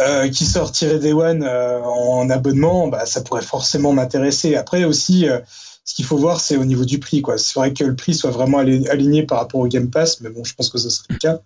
euh, 0.00 0.28
qui 0.28 0.44
sortirait 0.46 0.98
Day 0.98 1.12
One 1.12 1.42
euh, 1.42 1.80
en 1.82 2.28
abonnement, 2.30 2.88
bah, 2.88 3.06
ça 3.06 3.20
pourrait 3.20 3.42
forcément 3.42 3.92
m'intéresser. 3.92 4.56
Après 4.56 4.84
aussi, 4.84 5.28
euh, 5.28 5.38
ce 5.84 5.94
qu'il 5.94 6.04
faut 6.06 6.16
voir, 6.16 6.40
c'est 6.40 6.56
au 6.56 6.64
niveau 6.64 6.84
du 6.84 6.98
prix. 6.98 7.20
quoi. 7.20 7.36
C'est 7.36 7.54
vrai 7.54 7.72
que 7.74 7.84
le 7.84 7.94
prix 7.94 8.14
soit 8.14 8.30
vraiment 8.30 8.58
ali- 8.58 8.88
aligné 8.88 9.24
par 9.24 9.38
rapport 9.38 9.60
au 9.60 9.68
Game 9.68 9.90
Pass, 9.90 10.20
mais 10.20 10.30
bon, 10.30 10.42
je 10.42 10.54
pense 10.54 10.70
que 10.70 10.78
ce 10.78 10.88
serait 10.88 11.06
le 11.10 11.18
cas. 11.18 11.40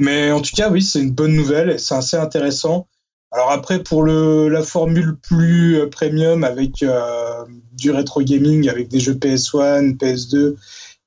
Mais 0.00 0.30
en 0.30 0.40
tout 0.40 0.54
cas, 0.56 0.70
oui, 0.70 0.82
c'est 0.82 1.00
une 1.00 1.10
bonne 1.12 1.34
nouvelle 1.34 1.78
c'est 1.78 1.94
assez 1.94 2.16
intéressant. 2.16 2.86
Alors 3.32 3.50
après, 3.50 3.82
pour 3.82 4.02
le, 4.02 4.48
la 4.48 4.62
formule 4.62 5.16
plus 5.16 5.80
euh, 5.80 5.90
premium 5.90 6.44
avec 6.44 6.82
euh, 6.82 7.44
du 7.72 7.90
rétro 7.90 8.22
gaming, 8.22 8.68
avec 8.68 8.88
des 8.88 9.00
jeux 9.00 9.14
PS1, 9.14 9.96
PS2 9.96 10.54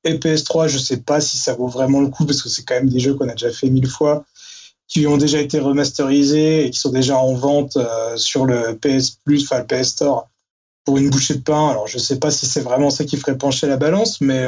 et 0.03 0.13
PS3, 0.15 0.67
je 0.67 0.78
sais 0.78 0.97
pas 0.97 1.22
si 1.22 1.38
ça 1.38 1.53
vaut 1.53 1.67
vraiment 1.67 2.01
le 2.01 2.09
coup 2.09 2.26
parce 2.26 2.41
que 2.41 2.49
c'est 2.49 2.63
quand 2.63 2.76
même 2.76 2.89
des 2.89 2.99
jeux 2.99 3.13
qu'on 3.13 3.30
a 3.30 3.34
déjà 3.34 3.51
fait 3.51 3.70
mille 3.70 3.88
fois, 3.88 4.26
qui 4.88 5.07
ont 5.07 5.17
déjà 5.17 5.39
été 5.39 5.59
remasterisés 5.59 6.65
et 6.65 6.70
qui 6.72 6.80
sont 6.80 6.91
déjà 6.91 7.17
en 7.17 7.34
vente 7.34 7.78
euh, 7.78 8.17
sur 8.17 8.45
le 8.45 8.78
PS 8.78 9.11
Plus, 9.24 9.43
enfin 9.43 9.59
le 9.59 9.65
PS 9.65 9.89
Store 9.89 10.30
pour 10.86 10.97
une 10.97 11.09
bouchée 11.09 11.36
de 11.36 11.41
pain. 11.41 11.70
Alors 11.70 11.88
je 11.88 11.97
sais 11.97 12.20
pas 12.20 12.32
si 12.32 12.45
c'est 12.47 12.61
vraiment 12.61 12.89
ça 12.89 13.05
qui 13.05 13.17
ferait 13.17 13.38
pencher 13.38 13.67
la 13.67 13.78
balance, 13.78 14.20
mais 14.20 14.45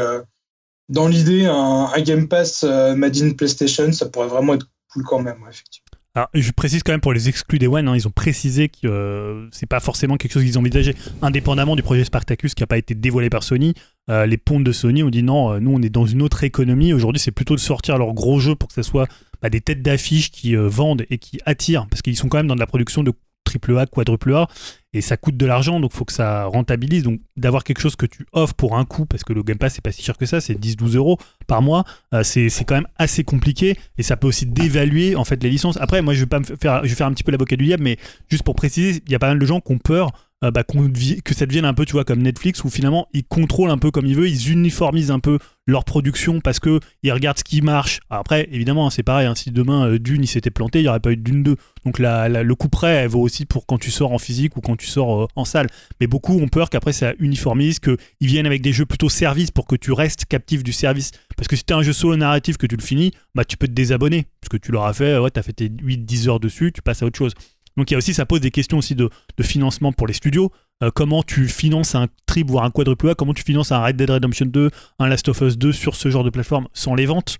dans 0.89 1.07
l'idée, 1.07 1.45
un, 1.45 1.89
un 1.93 2.01
Game 2.01 2.27
Pass 2.27 2.63
made 2.63 3.17
in 3.17 3.31
PlayStation, 3.31 3.91
ça 3.93 4.07
pourrait 4.07 4.27
vraiment 4.27 4.55
être 4.55 4.67
cool 4.91 5.03
quand 5.03 5.19
même, 5.19 5.43
effectivement. 5.49 5.90
Je 6.33 6.51
précise 6.51 6.83
quand 6.83 6.91
même 6.91 6.99
pour 6.99 7.13
les 7.13 7.29
exclus 7.29 7.57
des 7.57 7.67
One, 7.67 7.87
hein, 7.87 7.95
ils 7.95 8.05
ont 8.05 8.11
précisé 8.11 8.67
que 8.67 8.85
euh, 8.85 9.47
c'est 9.51 9.65
pas 9.65 9.79
forcément 9.79 10.17
quelque 10.17 10.33
chose 10.33 10.43
qu'ils 10.43 10.57
envisagé. 10.57 10.93
Indépendamment 11.21 11.77
du 11.77 11.83
projet 11.83 12.03
Spartacus 12.03 12.53
qui 12.53 12.63
n'a 12.63 12.67
pas 12.67 12.77
été 12.77 12.95
dévoilé 12.95 13.29
par 13.29 13.43
Sony, 13.43 13.73
euh, 14.09 14.25
les 14.25 14.37
pontes 14.37 14.65
de 14.65 14.73
Sony 14.73 15.03
ont 15.03 15.09
dit 15.09 15.23
non, 15.23 15.53
euh, 15.53 15.59
nous 15.59 15.71
on 15.71 15.81
est 15.81 15.89
dans 15.89 16.05
une 16.05 16.21
autre 16.21 16.43
économie. 16.43 16.91
Aujourd'hui, 16.91 17.21
c'est 17.21 17.31
plutôt 17.31 17.55
de 17.55 17.61
sortir 17.61 17.97
leurs 17.97 18.13
gros 18.13 18.39
jeux 18.39 18.55
pour 18.55 18.67
que 18.67 18.75
ce 18.75 18.81
soit 18.81 19.07
bah, 19.41 19.49
des 19.49 19.61
têtes 19.61 19.81
d'affiche 19.81 20.31
qui 20.31 20.53
vendent 20.55 21.05
et 21.09 21.17
qui 21.17 21.39
attirent, 21.45 21.87
parce 21.87 22.01
qu'ils 22.01 22.17
sont 22.17 22.27
quand 22.27 22.37
même 22.37 22.47
dans 22.47 22.55
de 22.55 22.59
la 22.59 22.67
production 22.67 23.03
de 23.03 23.13
triple 23.43 23.77
A, 23.77 23.85
quadruple 23.85 24.33
A, 24.33 24.47
et 24.93 25.01
ça 25.01 25.17
coûte 25.17 25.37
de 25.37 25.45
l'argent, 25.45 25.79
donc 25.79 25.93
faut 25.93 26.05
que 26.05 26.13
ça 26.13 26.45
rentabilise. 26.45 27.03
Donc 27.03 27.21
d'avoir 27.37 27.63
quelque 27.63 27.79
chose 27.79 27.95
que 27.95 28.05
tu 28.05 28.25
offres 28.33 28.53
pour 28.53 28.77
un 28.77 28.85
coup, 28.85 29.05
parce 29.05 29.23
que 29.23 29.33
le 29.33 29.43
Game 29.43 29.57
Pass 29.57 29.75
c'est 29.75 29.83
pas 29.83 29.91
si 29.91 30.01
cher 30.03 30.17
que 30.17 30.25
ça, 30.25 30.41
c'est 30.41 30.53
10-12 30.53 30.97
euros 30.97 31.17
par 31.47 31.61
mois, 31.61 31.83
euh, 32.13 32.23
c'est 32.23 32.49
c'est 32.49 32.65
quand 32.65 32.75
même 32.75 32.87
assez 32.97 33.23
compliqué, 33.23 33.77
et 33.97 34.03
ça 34.03 34.17
peut 34.17 34.27
aussi 34.27 34.45
dévaluer 34.45 35.15
en 35.15 35.23
fait 35.23 35.41
les 35.43 35.49
licences. 35.49 35.77
Après, 35.77 36.01
moi 36.01 36.13
je 36.13 36.21
vais 36.21 36.25
pas 36.25 36.39
me 36.39 36.45
faire, 36.45 36.83
je 36.83 36.89
vais 36.89 36.95
faire 36.95 37.07
un 37.07 37.13
petit 37.13 37.23
peu 37.23 37.31
l'avocat 37.31 37.55
du 37.55 37.65
diable, 37.65 37.83
mais 37.83 37.97
juste 38.29 38.43
pour 38.43 38.55
préciser, 38.55 39.01
il 39.05 39.11
y 39.11 39.15
a 39.15 39.19
pas 39.19 39.29
mal 39.29 39.39
de 39.39 39.45
gens 39.45 39.59
qui 39.59 39.71
ont 39.71 39.79
peur 39.79 40.11
euh, 40.43 40.51
bah, 40.51 40.63
que 40.63 41.33
ça 41.33 41.45
devienne 41.45 41.65
un 41.65 41.73
peu, 41.73 41.85
tu 41.85 41.93
vois, 41.93 42.03
comme 42.03 42.21
Netflix, 42.21 42.63
où 42.63 42.69
finalement 42.69 43.07
ils 43.13 43.23
contrôlent 43.23 43.69
un 43.69 43.77
peu 43.77 43.91
comme 43.91 44.05
ils 44.05 44.15
veulent, 44.15 44.29
ils 44.29 44.51
uniformisent 44.51 45.11
un 45.11 45.19
peu 45.19 45.37
leur 45.67 45.85
production 45.85 46.41
parce 46.41 46.59
que 46.59 46.79
ils 47.03 47.11
regardent 47.11 47.37
ce 47.37 47.43
qui 47.43 47.61
marche. 47.61 47.99
Après, 48.09 48.47
évidemment, 48.51 48.87
hein, 48.87 48.89
c'est 48.89 49.03
pareil, 49.03 49.27
hein, 49.27 49.35
si 49.35 49.51
demain 49.51 49.87
euh, 49.87 49.99
Dune 49.99 50.25
s'était 50.25 50.49
planté, 50.49 50.79
il 50.79 50.83
n'y 50.83 50.87
aurait 50.87 50.99
pas 50.99 51.11
eu 51.11 51.17
Dune 51.17 51.43
2. 51.43 51.55
Donc 51.85 51.99
le 51.99 52.53
coup 52.53 52.69
près, 52.69 52.93
elle 52.93 53.09
vaut 53.09 53.21
aussi 53.21 53.45
pour 53.45 53.65
quand 53.65 53.77
tu 53.77 53.91
sors 53.91 54.11
en 54.11 54.17
physique 54.17 54.57
ou 54.57 54.61
quand 54.61 54.75
tu 54.75 54.87
sors 54.87 55.23
euh, 55.23 55.27
en 55.35 55.45
salle. 55.45 55.67
Mais 55.99 56.07
beaucoup 56.07 56.39
ont 56.39 56.47
peur 56.47 56.69
qu'après 56.69 56.93
ça 56.93 57.13
uniformise, 57.19 57.79
qu'ils 57.79 57.97
viennent 58.21 58.47
avec 58.47 58.61
des 58.61 58.73
jeux 58.73 58.85
plutôt 58.85 59.09
service 59.09 59.51
pour 59.51 59.67
que 59.67 59.75
tu 59.75 59.91
restes 59.91 60.25
captif 60.25 60.63
du 60.63 60.73
service. 60.73 61.11
Parce 61.37 61.47
que 61.47 61.55
si 61.55 61.63
tu 61.63 61.73
as 61.73 61.77
un 61.77 61.83
jeu 61.83 61.93
solo 61.93 62.15
narratif 62.15 62.57
que 62.57 62.65
tu 62.65 62.75
le 62.75 62.83
finis, 62.83 63.11
bah 63.35 63.45
tu 63.45 63.57
peux 63.57 63.67
te 63.67 63.73
désabonner. 63.73 64.25
Parce 64.41 64.49
que 64.49 64.57
tu 64.57 64.71
l'auras 64.71 64.93
fait, 64.93 65.17
ouais, 65.17 65.29
tu 65.29 65.39
as 65.39 65.43
fait 65.43 65.53
tes 65.53 65.69
8-10 65.69 66.29
heures 66.29 66.39
dessus, 66.39 66.71
tu 66.71 66.81
passes 66.81 67.03
à 67.03 67.05
autre 67.05 67.17
chose. 67.17 67.33
Donc 67.77 67.89
il 67.89 67.93
y 67.93 67.95
a 67.95 67.97
aussi, 67.97 68.13
ça 68.13 68.25
pose 68.25 68.41
des 68.41 68.51
questions 68.51 68.77
aussi 68.77 68.95
de, 68.95 69.09
de 69.37 69.43
financement 69.43 69.91
pour 69.91 70.07
les 70.07 70.13
studios. 70.13 70.51
Euh, 70.83 70.91
comment 70.93 71.23
tu 71.23 71.47
finances 71.47 71.95
un 71.95 72.07
triple 72.25 72.51
voire 72.51 72.65
un 72.65 72.71
quadruple 72.71 73.09
A? 73.09 73.15
Comment 73.15 73.33
tu 73.33 73.43
finances 73.43 73.71
un 73.71 73.83
Red 73.83 73.97
Dead 73.97 74.09
Redemption 74.09 74.47
2, 74.47 74.69
un 74.99 75.07
Last 75.07 75.29
of 75.29 75.41
Us 75.41 75.57
2 75.57 75.71
sur 75.71 75.95
ce 75.95 76.09
genre 76.09 76.23
de 76.23 76.29
plateforme 76.29 76.67
sans 76.73 76.95
les 76.95 77.05
ventes? 77.05 77.37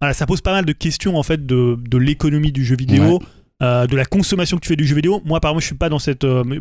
Voilà, 0.00 0.14
ça 0.14 0.26
pose 0.26 0.40
pas 0.40 0.52
mal 0.52 0.64
de 0.64 0.72
questions 0.72 1.16
en 1.16 1.22
fait 1.22 1.44
de, 1.44 1.78
de 1.78 1.98
l'économie 1.98 2.52
du 2.52 2.64
jeu 2.64 2.74
vidéo, 2.74 3.20
euh, 3.62 3.86
de 3.86 3.96
la 3.96 4.06
consommation 4.06 4.56
que 4.56 4.62
tu 4.62 4.68
fais 4.68 4.76
du 4.76 4.86
jeu 4.86 4.94
vidéo. 4.94 5.20
Moi, 5.26 5.40
par 5.40 5.50
exemple, 5.50 5.62
je 5.62 5.66
suis 5.66 5.76
pas 5.76 5.90
dans 5.90 5.98
cette 5.98 6.24
euh, 6.24 6.60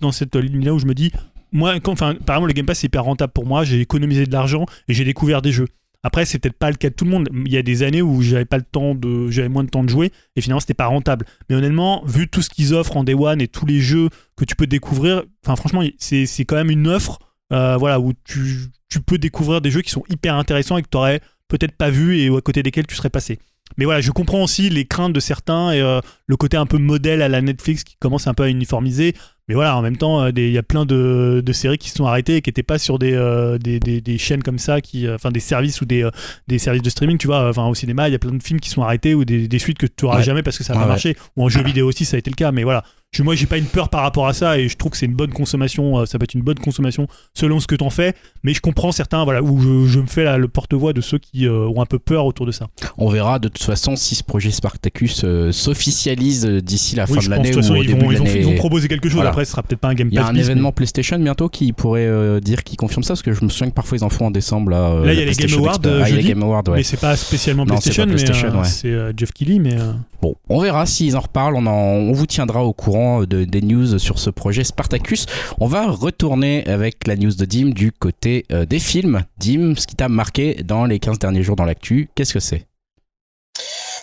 dans 0.00 0.12
cette 0.12 0.36
ligne-là 0.36 0.74
où 0.74 0.78
je 0.78 0.86
me 0.86 0.94
dis, 0.94 1.10
moi, 1.50 1.80
quand, 1.80 1.92
enfin, 1.92 2.14
le 2.14 2.52
Game 2.52 2.66
Pass 2.66 2.78
c'est 2.78 2.86
hyper 2.86 3.04
rentable 3.04 3.32
pour 3.32 3.46
moi. 3.46 3.64
J'ai 3.64 3.80
économisé 3.80 4.26
de 4.26 4.32
l'argent 4.32 4.64
et 4.86 4.94
j'ai 4.94 5.04
découvert 5.04 5.42
des 5.42 5.50
jeux. 5.50 5.66
Après, 6.04 6.24
c'est 6.24 6.38
peut-être 6.38 6.58
pas 6.58 6.70
le 6.70 6.76
cas 6.76 6.90
de 6.90 6.94
tout 6.94 7.04
le 7.04 7.10
monde. 7.10 7.28
Il 7.44 7.52
y 7.52 7.56
a 7.56 7.62
des 7.62 7.82
années 7.82 8.02
où 8.02 8.22
j'avais 8.22 8.44
pas 8.44 8.56
le 8.56 8.62
temps 8.62 8.94
de, 8.94 9.48
moins 9.48 9.64
de 9.64 9.68
temps 9.68 9.82
de 9.82 9.88
jouer 9.88 10.12
et 10.36 10.40
finalement 10.40 10.60
c'était 10.60 10.74
pas 10.74 10.86
rentable. 10.86 11.26
Mais 11.48 11.56
honnêtement, 11.56 12.02
vu 12.06 12.28
tout 12.28 12.40
ce 12.40 12.50
qu'ils 12.50 12.72
offrent 12.74 12.96
en 12.96 13.04
Day 13.04 13.14
One 13.14 13.40
et 13.40 13.48
tous 13.48 13.66
les 13.66 13.80
jeux 13.80 14.08
que 14.36 14.44
tu 14.44 14.54
peux 14.54 14.66
découvrir, 14.66 15.24
franchement, 15.44 15.82
c'est 15.98 16.26
c'est 16.26 16.44
quand 16.44 16.56
même 16.56 16.70
une 16.70 16.86
offre, 16.86 17.18
euh, 17.52 17.76
voilà, 17.76 17.98
où 17.98 18.12
tu, 18.24 18.68
tu 18.88 19.00
peux 19.00 19.18
découvrir 19.18 19.60
des 19.60 19.70
jeux 19.70 19.82
qui 19.82 19.90
sont 19.90 20.04
hyper 20.08 20.36
intéressants 20.36 20.76
et 20.76 20.82
que 20.82 20.88
tu 20.88 20.96
aurais 20.96 21.20
peut-être 21.48 21.76
pas 21.76 21.90
vu 21.90 22.18
et 22.18 22.28
à 22.28 22.40
côté 22.40 22.62
desquels 22.62 22.86
tu 22.86 22.94
serais 22.94 23.10
passé. 23.10 23.38
Mais 23.78 23.84
voilà, 23.86 24.00
je 24.02 24.10
comprends 24.10 24.42
aussi 24.42 24.68
les 24.68 24.84
craintes 24.84 25.12
de 25.14 25.20
certains 25.20 25.72
et 25.72 25.80
euh, 25.80 26.00
le 26.26 26.36
côté 26.36 26.56
un 26.58 26.66
peu 26.66 26.76
modèle 26.78 27.22
à 27.22 27.28
la 27.28 27.40
Netflix 27.40 27.84
qui 27.84 27.96
commence 27.98 28.26
un 28.26 28.34
peu 28.34 28.42
à 28.42 28.48
uniformiser. 28.48 29.14
Mais 29.48 29.54
voilà, 29.54 29.76
en 29.78 29.80
même 29.82 29.96
temps, 29.96 30.20
euh, 30.24 30.30
il 30.36 30.50
y 30.50 30.58
a 30.58 30.62
plein 30.62 30.84
de, 30.84 31.42
de 31.42 31.52
séries 31.54 31.78
qui 31.78 31.88
se 31.88 31.96
sont 31.96 32.04
arrêtées 32.04 32.36
et 32.36 32.42
qui 32.42 32.50
n'étaient 32.50 32.62
pas 32.62 32.78
sur 32.78 32.98
des, 32.98 33.14
euh, 33.14 33.56
des, 33.56 33.80
des- 33.80 34.02
des 34.02 34.18
chaînes 34.18 34.42
comme 34.42 34.58
ça, 34.58 34.82
qui, 34.82 35.06
euh, 35.06 35.14
enfin 35.14 35.30
des 35.30 35.40
services 35.40 35.80
ou 35.80 35.86
des, 35.86 36.02
euh, 36.02 36.10
des 36.48 36.58
services 36.58 36.82
de 36.82 36.90
streaming, 36.90 37.16
tu 37.16 37.28
vois. 37.28 37.48
Enfin, 37.48 37.66
au 37.66 37.74
cinéma, 37.74 38.08
il 38.08 38.12
y 38.12 38.14
a 38.14 38.18
plein 38.18 38.32
de 38.32 38.42
films 38.42 38.60
qui 38.60 38.68
sont 38.68 38.82
arrêtés 38.82 39.14
ou 39.14 39.24
des, 39.24 39.48
des 39.48 39.58
suites 39.58 39.78
que 39.78 39.86
tu 39.86 40.04
n'auras 40.04 40.18
Ouais. 40.18 40.22
jamais 40.22 40.42
parce 40.42 40.58
que 40.58 40.64
ça 40.64 40.74
n'a 40.74 40.80
Ouais, 40.80 40.84
pas 40.84 40.88
ouais. 40.88 40.92
marché. 40.94 41.16
Ou 41.36 41.44
en 41.44 41.48
jeu 41.48 41.62
vidéo 41.62 41.86
aussi, 41.88 42.04
ça 42.04 42.16
a 42.16 42.18
été 42.18 42.28
le 42.30 42.34
cas. 42.36 42.52
Mais 42.52 42.64
voilà, 42.64 42.84
je, 43.10 43.22
moi, 43.22 43.34
j'ai 43.34 43.46
pas 43.46 43.56
une 43.56 43.64
peur 43.64 43.88
par 43.88 44.02
rapport 44.02 44.26
à 44.28 44.34
ça 44.34 44.58
et 44.58 44.68
je 44.68 44.76
trouve 44.76 44.92
que 44.92 44.98
c'est 44.98 45.06
une 45.06 45.14
bonne 45.14 45.32
consommation. 45.32 45.98
euh, 45.98 46.04
ça 46.06 46.18
peut 46.18 46.24
être 46.24 46.34
une 46.34 46.42
bonne 46.42 46.58
consommation 46.58 47.06
selon 47.32 47.58
ce 47.58 47.66
que 47.66 47.74
t'en 47.74 47.88
fais. 47.88 48.14
Mais 48.44 48.52
je 48.52 48.60
comprends 48.60 48.92
certains, 48.92 49.24
voilà, 49.24 49.42
où 49.42 49.58
je, 49.60 49.86
je 49.90 49.98
me 50.00 50.06
fais 50.06 50.24
là, 50.24 50.36
le 50.36 50.46
porte-voix 50.46 50.92
de 50.92 51.00
ceux 51.00 51.16
qui 51.16 51.46
euh, 51.46 51.66
ont 51.74 51.80
un 51.80 51.86
peu 51.86 51.98
peur 51.98 52.26
autour 52.26 52.44
de 52.44 52.52
ça. 52.52 52.66
On 52.98 53.08
verra 53.08 53.38
de 53.38 53.48
toute 53.48 53.62
façon 53.62 53.96
si 53.96 54.14
ce 54.14 54.22
projet 54.22 54.50
Spartacus 54.50 55.22
euh, 55.24 55.52
s'officialise 55.52 56.44
euh, 56.46 56.60
d'ici 56.60 56.96
la 56.96 57.06
Oui, 57.08 57.14
fin 57.14 57.24
de 57.24 57.30
l'année 57.30 57.54
ou 57.56 57.58
au 57.58 57.76
ils 57.76 57.86
début 57.86 58.00
vont, 58.00 58.08
de 58.08 58.12
ils, 58.12 58.18
l'année. 58.18 58.38
ils 58.40 58.44
vont 58.44 58.54
proposer 58.56 58.88
quelque 58.88 59.08
chose. 59.08 59.14
Voilà. 59.16 59.30
après, 59.30 59.46
ce 59.46 59.52
sera 59.52 59.62
peut-être 59.62 59.80
pas 59.80 59.88
un 59.88 59.94
Game 59.94 60.08
Il 60.10 60.14
y 60.14 60.18
a 60.18 60.22
Pass 60.22 60.30
un 60.30 60.34
événement 60.34 60.72
PlayStation 60.72 61.18
bientôt 61.18 61.48
qui 61.48 61.72
pourrait 61.72 62.04
euh, 62.06 62.40
dire 62.40 62.62
qui 62.62 62.76
confirme 62.76 63.02
ça 63.04 63.14
parce 63.14 63.22
que 63.22 63.32
je 63.32 63.42
me 63.42 63.48
souviens 63.48 63.70
que 63.70 63.74
parfois 63.74 63.96
ils 63.96 64.04
en 64.04 64.10
font 64.10 64.26
en 64.26 64.30
décembre 64.30 64.70
là. 64.70 64.90
euh, 64.90 65.06
Là, 65.06 65.14
il 65.14 65.18
y 65.18 65.22
a 65.22 65.24
les 65.24 65.32
Game 65.32 65.58
Awards, 65.58 65.78
Ah, 65.84 66.10
les. 66.10 66.22
Game 66.24 66.42
Awards, 66.42 66.62
mais, 66.66 66.70
ouais. 66.72 66.76
mais 66.78 66.82
c'est 66.82 67.00
pas 67.00 67.16
spécialement 67.16 67.64
Non, 67.64 67.74
PlayStation, 67.78 68.04
mais 68.06 68.12
ouais. 68.58 68.64
c'est 68.64 68.94
Jeff 69.16 69.32
Keighley, 69.32 69.58
mais 69.58 69.76
Bon, 70.20 70.34
on 70.48 70.60
verra 70.60 70.84
s'ils 70.84 71.16
en 71.16 71.20
reparlent. 71.20 71.54
On, 71.54 71.64
en- 71.66 71.70
on 71.70 72.12
vous 72.12 72.26
tiendra 72.26 72.64
au 72.64 72.72
courant 72.72 72.97
de, 73.26 73.44
des 73.44 73.62
news 73.62 73.98
sur 73.98 74.18
ce 74.18 74.30
projet 74.30 74.64
Spartacus. 74.64 75.26
On 75.58 75.66
va 75.66 75.86
retourner 75.86 76.66
avec 76.66 77.06
la 77.06 77.16
news 77.16 77.34
de 77.34 77.44
Dim 77.44 77.70
du 77.70 77.92
côté 77.92 78.44
euh, 78.52 78.64
des 78.64 78.78
films. 78.78 79.24
Dim, 79.38 79.74
ce 79.76 79.86
qui 79.86 79.96
t'a 79.96 80.08
marqué 80.08 80.62
dans 80.64 80.84
les 80.84 80.98
15 80.98 81.18
derniers 81.18 81.42
jours 81.42 81.56
dans 81.56 81.64
l'actu, 81.64 82.08
qu'est-ce 82.14 82.34
que 82.34 82.40
c'est? 82.40 82.66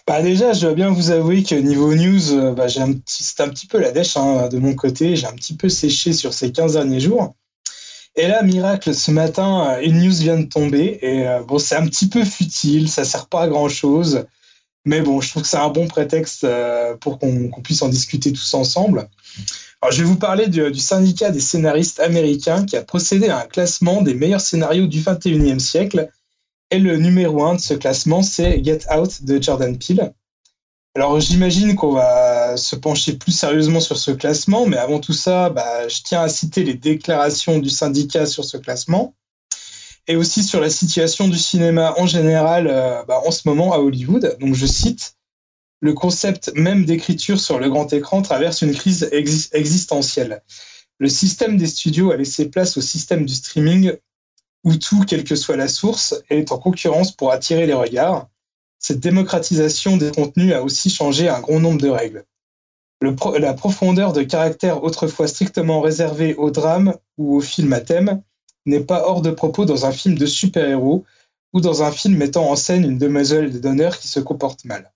Bah 0.08 0.22
déjà, 0.22 0.54
je 0.54 0.62
dois 0.62 0.76
bien 0.76 0.92
vous 0.92 1.10
avouer 1.10 1.44
que 1.44 1.56
niveau 1.56 1.96
news, 1.96 2.32
euh, 2.34 2.54
bah, 2.54 2.68
c'est 2.70 3.42
un 3.42 3.50
petit 3.50 3.66
peu 3.66 3.80
la 3.80 3.92
dèche 3.92 4.18
hein, 4.18 4.50
de 4.50 4.60
mon 4.60 4.76
côté. 4.76 5.16
J'ai 5.16 5.26
un 5.26 5.34
petit 5.34 5.56
peu 5.56 5.68
séché 5.68 6.14
sur 6.14 6.34
ces 6.34 6.52
15 6.52 6.74
derniers 6.74 7.00
jours. 7.00 7.34
Et 8.16 8.28
là, 8.28 8.44
miracle, 8.44 8.94
ce 8.94 9.12
matin, 9.12 9.68
euh, 9.68 9.82
une 9.82 10.02
news 10.02 10.14
vient 10.14 10.38
de 10.38 10.46
tomber. 10.46 11.00
Et 11.02 11.28
euh, 11.28 11.42
bon, 11.42 11.58
c'est 11.58 11.76
un 11.76 11.86
petit 11.86 12.08
peu 12.08 12.24
futile, 12.24 12.90
ça 12.90 13.04
sert 13.04 13.28
pas 13.28 13.42
à 13.42 13.48
grand 13.48 13.68
chose. 13.68 14.26
Mais 14.86 15.02
bon, 15.02 15.20
je 15.20 15.30
trouve 15.30 15.44
que 15.44 15.50
c'est 15.50 15.58
un 15.58 15.70
bon 15.70 15.88
prétexte 15.88 16.44
euh, 16.44 16.96
pour 16.96 17.18
qu'on 17.18 17.50
puisse 17.64 17.82
en 17.82 17.90
discuter 17.90 18.32
tous 18.32 18.54
ensemble. 18.54 19.10
Alors, 19.82 19.92
je 19.92 20.04
vais 20.04 20.08
vous 20.08 20.18
parler 20.18 20.48
du, 20.48 20.72
du 20.72 20.80
syndicat 20.80 21.32
des 21.32 21.40
scénaristes 21.40 22.00
américains 22.00 22.66
qui 22.66 22.78
a 22.78 22.84
procédé 22.84 23.30
à 23.30 23.40
un 23.40 23.46
classement 23.46 24.02
des 24.02 24.14
meilleurs 24.14 24.42
scénarios 24.42 24.88
du 24.88 25.02
21e 25.02 25.60
siècle. 25.60 26.10
Et 26.72 26.80
le 26.80 26.98
numéro 26.98 27.44
un 27.44 27.56
de 27.56 27.60
ce 27.60 27.74
classement, 27.74 28.22
c'est 28.22 28.64
Get 28.64 28.82
Out 28.96 29.24
de 29.24 29.42
Jordan 29.42 29.78
Peele. 29.78 30.14
Alors 30.96 31.20
j'imagine 31.20 31.76
qu'on 31.76 31.92
va 31.92 32.56
se 32.56 32.76
pencher 32.78 33.18
plus 33.18 33.34
sérieusement 33.34 33.82
sur 33.82 33.98
ce 33.98 34.12
classement, 34.12 34.66
mais 34.66 34.78
avant 34.78 35.00
tout 35.00 35.14
ça, 35.14 35.50
bah, 35.50 35.90
je 35.90 36.02
tiens 36.02 36.22
à 36.22 36.30
citer 36.30 36.64
les 36.64 36.76
déclarations 36.76 37.60
du 37.60 37.70
syndicat 37.70 38.26
sur 38.26 38.46
ce 38.46 38.56
classement 38.56 39.14
et 40.08 40.16
aussi 40.16 40.44
sur 40.44 40.62
la 40.62 40.70
situation 40.70 41.28
du 41.28 41.38
cinéma 41.38 41.96
en 41.98 42.06
général 42.06 42.68
euh, 42.68 43.04
bah, 43.08 43.22
en 43.26 43.32
ce 43.32 43.48
moment 43.48 43.74
à 43.74 43.80
Hollywood. 43.80 44.38
Donc 44.40 44.54
je 44.54 44.66
cite, 44.66 45.16
le 45.82 45.94
concept 45.94 46.52
même 46.56 46.86
d'écriture 46.86 47.40
sur 47.40 47.60
le 47.60 47.70
grand 47.70 47.92
écran 47.94 48.22
traverse 48.22 48.62
une 48.62 48.74
crise 48.74 49.10
exi- 49.12 49.50
existentielle. 49.54 50.42
Le 51.00 51.10
système 51.10 51.58
des 51.58 51.68
studios 51.68 52.12
a 52.12 52.18
laissé 52.18 52.50
place 52.50 52.78
au 52.78 52.82
système 52.82 53.26
du 53.26 53.34
streaming 53.34 53.94
où 54.64 54.76
tout, 54.78 55.04
quelle 55.06 55.24
que 55.24 55.36
soit 55.36 55.58
la 55.58 55.68
source, 55.68 56.16
est 56.30 56.52
en 56.52 56.58
concurrence 56.58 57.12
pour 57.12 57.32
attirer 57.32 57.68
les 57.68 57.74
regards. 57.74 58.28
Cette 58.80 59.00
démocratisation 59.00 59.98
des 59.98 60.12
contenus 60.12 60.54
a 60.54 60.64
aussi 60.64 60.90
changé 60.90 61.30
un 61.30 61.40
grand 61.40 61.60
nombre 61.60 61.82
de 61.82 61.90
règles. 61.90 62.26
La 63.40 63.54
profondeur 63.54 64.14
de 64.14 64.24
caractère 64.24 64.84
autrefois 64.84 65.28
strictement 65.28 65.82
réservée 65.82 66.34
au 66.36 66.50
drame 66.50 66.96
ou 67.18 67.36
au 67.36 67.42
film 67.42 67.74
à 67.74 67.82
thème 67.82 68.24
n'est 68.66 68.84
pas 68.84 69.08
hors 69.08 69.22
de 69.22 69.32
propos 69.32 69.66
dans 69.66 69.86
un 69.86 69.92
film 69.92 70.18
de 70.18 70.26
super-héros 70.26 71.04
ou 71.54 71.62
dans 71.62 71.84
un 71.84 71.92
film 71.92 72.18
mettant 72.18 72.50
en 72.50 72.56
scène 72.56 72.84
une 72.84 72.98
demoiselle 72.98 73.62
d'honneur 73.62 73.98
qui 73.98 74.08
se 74.08 74.20
comporte 74.20 74.66
mal. 74.66 74.92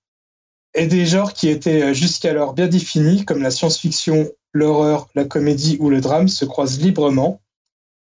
Et 0.74 0.88
des 0.88 1.06
genres 1.06 1.34
qui 1.34 1.50
étaient 1.50 1.94
jusqu'alors 1.94 2.54
bien 2.54 2.68
définis, 2.68 3.26
comme 3.26 3.42
la 3.42 3.52
science-fiction, 3.52 4.30
l'horreur, 4.54 5.10
la 5.16 5.26
comédie 5.26 5.78
ou 5.80 5.90
le 5.90 6.02
drame, 6.02 6.28
se 6.28 6.46
croisent 6.46 6.80
librement, 6.80 7.42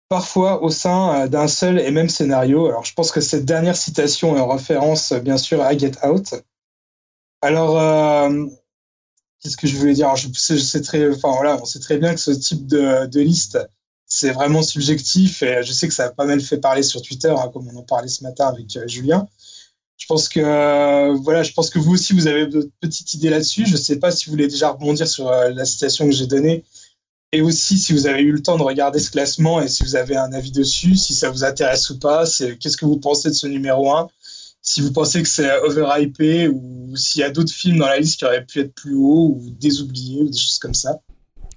parfois 0.09 0.63
au 0.63 0.71
sein 0.71 1.23
euh, 1.23 1.29
d'un 1.29 1.49
seul 1.49 1.79
et 1.81 1.91
même 1.91 2.09
scénario. 2.09 2.67
Alors 2.67 2.85
je 2.85 2.95
pense 2.95 3.11
que 3.11 3.21
cette 3.21 3.45
dernière 3.45 3.77
citation 3.77 4.37
est 4.37 4.41
en 4.41 4.49
référence 4.49 5.13
euh, 5.13 5.21
bien 5.21 5.37
sûr 5.37 5.63
à 5.63 5.77
Get 5.77 5.93
Out. 6.07 6.35
Alors 7.43 7.79
euh, 7.79 8.47
qu'est-ce 9.41 9.57
que 9.57 9.67
je 9.67 9.77
voulais 9.77 9.95
dire? 9.95 10.09
On 10.13 10.17
sait 10.17 11.81
très 11.81 11.99
bien 11.99 12.15
que 12.15 12.21
ce 12.21 12.31
type 12.31 12.67
de 12.67 13.21
liste 13.21 13.59
c'est 14.07 14.31
vraiment 14.31 14.63
subjectif 14.63 15.43
et 15.43 15.63
je 15.63 15.73
sais 15.73 15.89
que 15.89 15.95
ça 15.95 16.07
a 16.07 16.11
pas 16.11 16.25
mal 16.25 16.41
fait 16.41 16.59
parler 16.59 16.83
sur 16.83 17.03
Twitter, 17.03 17.35
hein, 17.37 17.51
comme 17.53 17.69
on 17.69 17.77
en 17.77 17.83
parlait 17.83 18.09
ce 18.09 18.23
matin 18.23 18.47
avec 18.47 18.77
euh, 18.77 18.87
Julien. 18.87 19.29
Je 19.97 20.07
pense 20.07 20.29
que 20.29 20.41
euh, 20.41 21.15
voilà, 21.15 21.43
je 21.43 21.53
pense 21.53 21.71
que 21.71 21.79
vous 21.79 21.93
aussi 21.95 22.13
vous 22.13 22.27
avez 22.27 22.47
de 22.47 22.71
petites 22.81 23.15
idées 23.15 23.31
là-dessus. 23.31 23.67
Je 23.67 23.77
sais 23.77 23.99
pas 23.99 24.11
si 24.13 24.27
vous 24.27 24.33
voulez 24.33 24.47
déjà 24.47 24.71
rebondir 24.71 25.09
sur 25.09 25.29
euh, 25.29 25.51
la 25.51 25.65
citation 25.65 26.07
que 26.07 26.13
j'ai 26.13 26.27
donnée 26.27 26.65
et 27.33 27.43
aussi 27.43 27.79
si 27.79 27.93
vous 27.93 28.07
avez 28.07 28.23
eu 28.23 28.33
le 28.33 28.43
temps 28.43 28.57
de 28.57 28.63
regarder 28.63 29.01
ce 29.01 29.11
classement 29.11 29.61
et 29.61 29.69
si 29.69 29.83
vous 29.83 29.97
avez 29.97 30.17
un 30.17 30.33
avis 30.33 30.53
dessus, 30.53 30.97
si 30.97 31.15
ça 31.15 31.31
vous 31.31 31.45
intéresse 31.45 31.91
ou 31.91 31.99
pas. 31.99 32.27
C'est 32.27 32.57
qu'est-ce 32.59 32.77
que 32.77 32.87
vous 32.87 32.99
pensez 32.99 33.31
de 33.31 33.35
ce 33.35 33.49
numéro 33.49 33.91
1 33.91 34.09
Si 34.63 34.81
vous 34.81 34.93
pensez 34.93 35.23
que 35.23 35.29
c'est 35.29 35.59
overhypé 35.61 36.49
ou 36.49 36.97
s'il 36.97 37.23
y 37.23 37.25
a 37.25 37.31
d'autres 37.31 37.53
films 37.53 37.79
dans 37.79 37.87
la 37.87 37.99
liste 37.99 38.19
qui 38.19 38.25
auraient 38.25 38.45
pu 38.45 38.61
être 38.61 38.75
plus 38.75 38.95
haut 38.95 39.35
ou 39.37 39.51
désoubliés 39.51 40.23
ou 40.23 40.29
des 40.29 40.39
choses 40.39 40.59
comme 40.59 40.75
ça. 40.75 41.01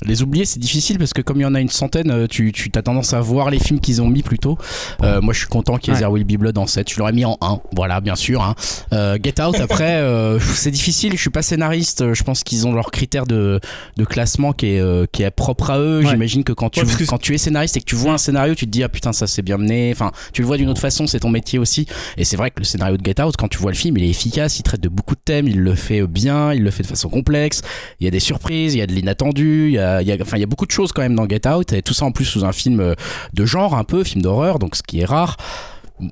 Les 0.05 0.21
oublier, 0.23 0.45
c'est 0.45 0.59
difficile 0.59 0.97
parce 0.97 1.11
que 1.13 1.21
comme 1.21 1.37
il 1.37 1.43
y 1.43 1.45
en 1.45 1.55
a 1.55 1.59
une 1.59 1.67
centaine, 1.69 2.09
euh, 2.09 2.25
tu, 2.25 2.53
tu 2.53 2.71
as 2.75 2.81
tendance 2.81 3.13
à 3.13 3.19
voir 3.19 3.49
les 3.49 3.59
films 3.59 3.81
qu'ils 3.81 4.01
ont 4.01 4.07
mis 4.07 4.23
plus 4.23 4.39
tôt. 4.39 4.57
Euh, 5.03 5.19
moi, 5.19 5.33
je 5.33 5.39
suis 5.39 5.47
content 5.49 5.77
qu'il 5.77 5.93
y 5.93 5.97
ait. 5.97 5.99
There 5.99 6.09
Will 6.09 6.23
Be 6.23 6.37
Blood 6.39 6.57
en 6.57 6.67
7. 6.67 6.89
Je 6.89 6.97
l'aurais 6.99 7.11
mis 7.11 7.25
en 7.25 7.37
1. 7.41 7.59
Voilà, 7.75 7.99
bien 7.99 8.15
sûr. 8.15 8.41
hein. 8.41 8.55
Euh, 8.93 9.17
Get 9.21 9.41
Out, 9.41 9.55
après, 9.59 9.97
euh, 9.97 10.39
c'est 10.39 10.71
difficile. 10.71 11.11
Je 11.15 11.19
suis 11.21 11.29
pas 11.29 11.41
scénariste. 11.41 12.13
Je 12.13 12.23
pense 12.23 12.43
qu'ils 12.45 12.65
ont 12.65 12.71
leur 12.73 12.91
critère 12.91 13.25
de, 13.25 13.59
de 13.97 14.05
classement 14.05 14.53
qui 14.53 14.67
est, 14.67 14.79
euh, 14.79 15.05
qui 15.11 15.23
est 15.23 15.31
propre 15.31 15.69
à 15.69 15.79
eux. 15.79 15.99
Ouais. 15.99 16.09
J'imagine 16.11 16.45
que 16.45 16.53
quand 16.53 16.69
tu, 16.69 16.79
Ouais, 16.79 16.85
parce 16.85 16.97
que 16.97 17.03
quand 17.03 17.17
tu 17.17 17.33
es 17.33 17.37
scénariste 17.37 17.75
et 17.75 17.81
que 17.81 17.85
tu 17.85 17.95
vois 17.95 18.13
un 18.13 18.17
scénario, 18.17 18.55
tu 18.55 18.65
te 18.67 18.71
dis, 18.71 18.83
ah 18.83 18.89
putain, 18.89 19.11
ça 19.11 19.27
c'est 19.27 19.41
bien 19.41 19.57
mené. 19.57 19.91
Enfin, 19.93 20.11
tu 20.31 20.41
le 20.41 20.47
vois 20.47 20.55
d'une 20.55 20.69
autre 20.69 20.79
façon, 20.79 21.07
c'est 21.07 21.19
ton 21.19 21.29
métier 21.29 21.59
aussi. 21.59 21.87
Et 22.15 22.23
c'est 22.23 22.37
vrai 22.37 22.51
que 22.51 22.59
le 22.59 22.65
scénario 22.65 22.95
de 22.95 23.03
Get 23.05 23.21
Out, 23.21 23.35
quand 23.37 23.49
tu 23.49 23.57
vois 23.57 23.71
le 23.71 23.77
film, 23.77 23.97
il 23.97 24.03
est 24.05 24.09
efficace. 24.09 24.59
Il 24.59 24.63
traite 24.63 24.79
de 24.81 24.87
beaucoup 24.89 25.15
de 25.15 25.21
thèmes. 25.25 25.49
Il 25.49 25.59
le 25.59 25.75
fait 25.75 26.07
bien. 26.07 26.53
Il 26.53 26.63
le 26.63 26.71
fait 26.71 26.83
de 26.83 26.87
façon 26.87 27.09
complexe. 27.09 27.63
Il 27.99 28.05
y 28.05 28.07
a 28.07 28.11
des 28.11 28.21
surprises. 28.21 28.75
Il 28.75 28.77
y 28.77 28.81
a 28.81 28.87
de 28.87 28.93
l'inattendu. 28.93 29.67
Il 29.67 29.73
y 29.73 29.77
a, 29.77 29.88
il 30.01 30.07
y 30.07 30.11
a, 30.11 30.37
y 30.37 30.43
a 30.43 30.45
beaucoup 30.45 30.65
de 30.65 30.71
choses 30.71 30.91
quand 30.91 31.01
même 31.01 31.15
dans 31.15 31.27
Get 31.27 31.47
Out. 31.47 31.73
Et 31.73 31.81
tout 31.81 31.93
ça 31.93 32.05
en 32.05 32.11
plus 32.11 32.25
sous 32.25 32.45
un 32.45 32.51
film 32.51 32.79
euh, 32.79 32.95
de 33.33 33.45
genre 33.45 33.75
un 33.75 33.83
peu, 33.83 34.03
film 34.03 34.21
d'horreur, 34.21 34.59
donc 34.59 34.75
ce 34.75 34.83
qui 34.83 34.99
est 35.01 35.05
rare. 35.05 35.37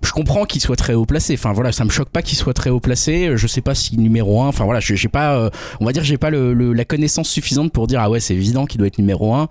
Je 0.03 0.11
comprends 0.11 0.45
qu'il 0.45 0.61
soit 0.61 0.75
très 0.75 0.93
haut 0.93 1.05
placé. 1.05 1.33
Enfin 1.35 1.53
voilà, 1.53 1.71
ça 1.71 1.85
me 1.85 1.89
choque 1.89 2.09
pas 2.09 2.21
qu'il 2.21 2.37
soit 2.37 2.53
très 2.53 2.69
haut 2.69 2.79
placé. 2.79 3.31
Je 3.35 3.47
sais 3.47 3.61
pas 3.61 3.73
si 3.75 3.97
numéro 3.97 4.41
1 4.41 4.47
Enfin 4.47 4.65
voilà, 4.65 4.79
j'ai 4.79 5.07
pas, 5.07 5.37
euh, 5.37 5.49
on 5.79 5.85
va 5.85 5.93
dire, 5.93 6.03
j'ai 6.03 6.17
pas 6.17 6.29
le, 6.29 6.53
le- 6.53 6.73
la 6.73 6.85
connaissance 6.85 7.29
suffisante 7.29 7.71
pour 7.71 7.87
dire 7.87 7.99
ah 8.01 8.09
ouais 8.09 8.19
c'est 8.19 8.33
évident 8.33 8.65
qu'il 8.65 8.77
doit 8.79 8.87
être 8.87 8.97
numéro 8.97 9.33
1 9.33 9.47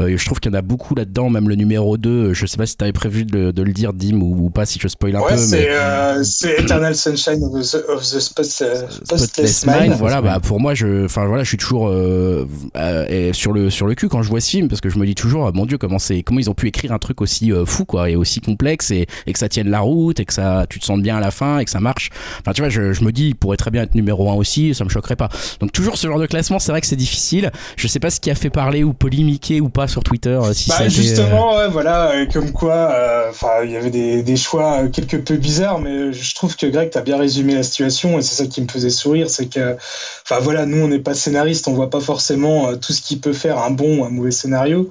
Euh, 0.00 0.16
je 0.16 0.24
trouve 0.24 0.40
qu'il 0.40 0.52
y 0.52 0.54
en 0.54 0.58
a 0.58 0.62
beaucoup 0.62 0.94
là-dedans, 0.94 1.28
même 1.30 1.48
le 1.48 1.54
numéro 1.56 1.96
2 1.96 2.32
Je 2.34 2.46
sais 2.46 2.56
pas 2.56 2.66
si 2.66 2.76
t'avais 2.76 2.92
prévu 2.92 3.24
de, 3.24 3.36
le- 3.36 3.52
de 3.52 3.62
le 3.62 3.72
dire, 3.72 3.92
Dim, 3.92 4.20
ou, 4.20 4.46
ou 4.46 4.50
pas, 4.50 4.66
si 4.66 4.78
je 4.80 4.88
spoil 4.88 5.16
un 5.16 5.20
ouais, 5.20 5.30
peu. 5.32 5.36
c'est 5.36 5.58
mais... 5.60 5.66
euh, 5.70 6.22
c'est 6.24 6.60
Eternal 6.60 6.94
Sunshine 6.94 7.42
of 7.44 7.52
the, 7.70 7.84
of 7.88 8.02
the 8.02 8.20
Spotless, 8.20 8.62
euh, 8.62 8.86
Spotless 8.88 9.24
Spotless 9.26 9.66
Mind, 9.66 9.80
Mind. 9.88 9.94
voilà, 9.98 10.22
bah 10.22 10.38
pour 10.40 10.60
moi, 10.60 10.74
je, 10.74 11.04
enfin 11.04 11.26
voilà, 11.26 11.42
je 11.42 11.48
suis 11.48 11.56
toujours 11.58 11.88
euh, 11.88 12.46
euh, 12.76 13.32
sur 13.32 13.52
le 13.52 13.70
sur 13.70 13.86
le 13.86 13.94
cul 13.94 14.08
quand 14.08 14.22
je 14.22 14.28
vois 14.28 14.40
ce 14.40 14.50
film 14.50 14.68
parce 14.68 14.80
que 14.80 14.88
je 14.88 14.98
me 14.98 15.06
dis 15.06 15.14
toujours, 15.14 15.46
ah, 15.46 15.50
mon 15.52 15.66
Dieu, 15.66 15.78
comment 15.78 15.98
c'est, 15.98 16.22
comment 16.22 16.38
ils 16.40 16.48
ont 16.50 16.54
pu 16.54 16.68
écrire 16.68 16.92
un 16.92 16.98
truc 16.98 17.20
aussi 17.20 17.52
euh, 17.52 17.64
fou 17.66 17.84
quoi 17.84 18.08
et 18.10 18.16
aussi 18.16 18.40
complexe 18.40 18.90
et, 18.90 19.06
et 19.26 19.32
que 19.32 19.38
ça 19.38 19.48
tienne 19.48 19.68
la 19.68 19.79
route 19.80 20.20
et 20.20 20.24
que 20.24 20.32
ça, 20.32 20.66
tu 20.68 20.78
te 20.78 20.84
sens 20.84 20.98
bien 21.00 21.16
à 21.16 21.20
la 21.20 21.30
fin 21.30 21.58
et 21.58 21.64
que 21.64 21.70
ça 21.70 21.80
marche. 21.80 22.10
Enfin, 22.40 22.52
tu 22.52 22.62
vois, 22.62 22.70
je, 22.70 22.92
je 22.92 23.04
me 23.04 23.12
dis, 23.12 23.28
il 23.28 23.34
pourrait 23.34 23.56
très 23.56 23.70
bien 23.70 23.82
être 23.82 23.94
numéro 23.94 24.30
1 24.30 24.34
aussi, 24.34 24.74
ça 24.74 24.84
me 24.84 24.90
choquerait 24.90 25.16
pas. 25.16 25.28
Donc 25.60 25.72
toujours 25.72 25.96
ce 25.96 26.06
genre 26.06 26.18
de 26.18 26.26
classement, 26.26 26.58
c'est 26.58 26.72
vrai 26.72 26.80
que 26.80 26.86
c'est 26.86 26.96
difficile. 26.96 27.50
Je 27.76 27.86
sais 27.88 28.00
pas 28.00 28.10
ce 28.10 28.20
qui 28.20 28.30
a 28.30 28.34
fait 28.34 28.50
parler 28.50 28.84
ou 28.84 28.92
polémiquer 28.92 29.60
ou 29.60 29.68
pas 29.68 29.88
sur 29.88 30.02
Twitter, 30.02 30.30
euh, 30.42 30.52
si 30.52 30.70
ça 30.70 30.78
Bah, 30.78 30.84
été, 30.86 30.98
euh, 30.98 31.02
justement, 31.02 31.56
ouais, 31.56 31.68
voilà, 31.68 32.10
euh, 32.10 32.26
comme 32.26 32.52
quoi, 32.52 32.74
euh, 32.74 33.30
enfin, 33.30 33.48
il 33.64 33.70
y 33.70 33.76
avait 33.76 33.90
des, 33.90 34.22
des 34.22 34.36
choix 34.36 34.88
quelque 34.88 35.16
peu 35.16 35.36
bizarres, 35.36 35.78
mais 35.78 36.12
je 36.12 36.34
trouve 36.34 36.56
que 36.56 36.66
Greg 36.66 36.90
t'as 36.90 37.02
bien 37.02 37.18
résumé 37.18 37.54
la 37.54 37.62
situation 37.62 38.18
et 38.18 38.22
c'est 38.22 38.34
ça 38.42 38.46
qui 38.46 38.60
me 38.62 38.68
faisait 38.68 38.90
sourire, 38.90 39.30
c'est 39.30 39.46
que, 39.46 39.76
enfin 40.24 40.40
voilà, 40.40 40.66
nous 40.66 40.78
on 40.84 40.88
n'est 40.88 40.98
pas 40.98 41.14
scénariste, 41.14 41.68
on 41.68 41.74
voit 41.74 41.90
pas 41.90 42.00
forcément 42.00 42.76
tout 42.76 42.92
ce 42.92 43.02
qui 43.02 43.16
peut 43.16 43.32
faire 43.32 43.58
un 43.58 43.70
bon 43.70 44.00
ou 44.00 44.04
un 44.04 44.10
mauvais 44.10 44.30
scénario 44.30 44.90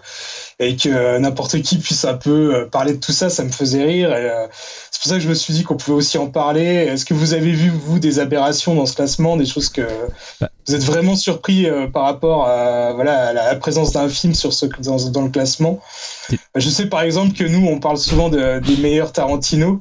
et 0.62 0.76
que 0.76 0.90
euh, 0.90 1.20
n'importe 1.20 1.62
qui 1.62 1.78
puisse 1.78 2.04
un 2.06 2.16
peu 2.16 2.54
euh, 2.56 2.66
parler 2.66 2.94
de 2.94 3.00
tout 3.00 3.12
ça, 3.14 3.30
ça 3.30 3.44
me 3.44 3.50
faisait 3.52 3.84
rire 3.84 4.10
et 4.12 4.30
euh, 4.30 4.46
c'est 4.92 5.02
pour 5.02 5.10
ça 5.10 5.16
que 5.16 5.22
je 5.24 5.30
me 5.30 5.34
suis 5.34 5.54
dit 5.54 5.64
qu'on 5.64 5.78
pouvait 5.78 5.96
aussi 5.96 6.18
en 6.18 6.28
parler. 6.28 6.66
Est-ce 6.66 7.06
que 7.06 7.14
vous 7.14 7.34
avez 7.34 7.52
vu 7.52 7.70
vous 7.70 8.00
des 8.00 8.20
aberrations 8.20 8.76
dans 8.76 8.86
ce 8.86 8.94
classement, 8.96 9.38
des 9.38 9.46
choses 9.46 9.70
que 9.70 9.88
Bah. 10.42 10.50
vous 10.68 10.76
êtes 10.76 10.84
vraiment 10.84 11.16
surpris 11.16 11.66
euh, 11.68 11.88
par 11.88 12.04
rapport 12.04 12.46
à 12.48 12.92
voilà 12.94 13.28
à 13.28 13.34
la 13.34 13.56
présence 13.56 13.94
d'un 13.94 14.10
film 14.10 14.34
sur 14.34 14.52
ce 14.52 14.66
dans, 14.82 14.98
dans 15.10 15.22
le 15.22 15.30
classement? 15.30 15.80
Je 16.56 16.70
sais 16.70 16.88
par 16.88 17.02
exemple 17.02 17.34
que 17.34 17.46
nous 17.46 17.66
on 17.66 17.80
parle 17.80 17.98
souvent 17.98 18.28
de- 18.30 18.60
des 18.60 18.76
meilleurs 18.78 19.14
Tarantino. 19.14 19.80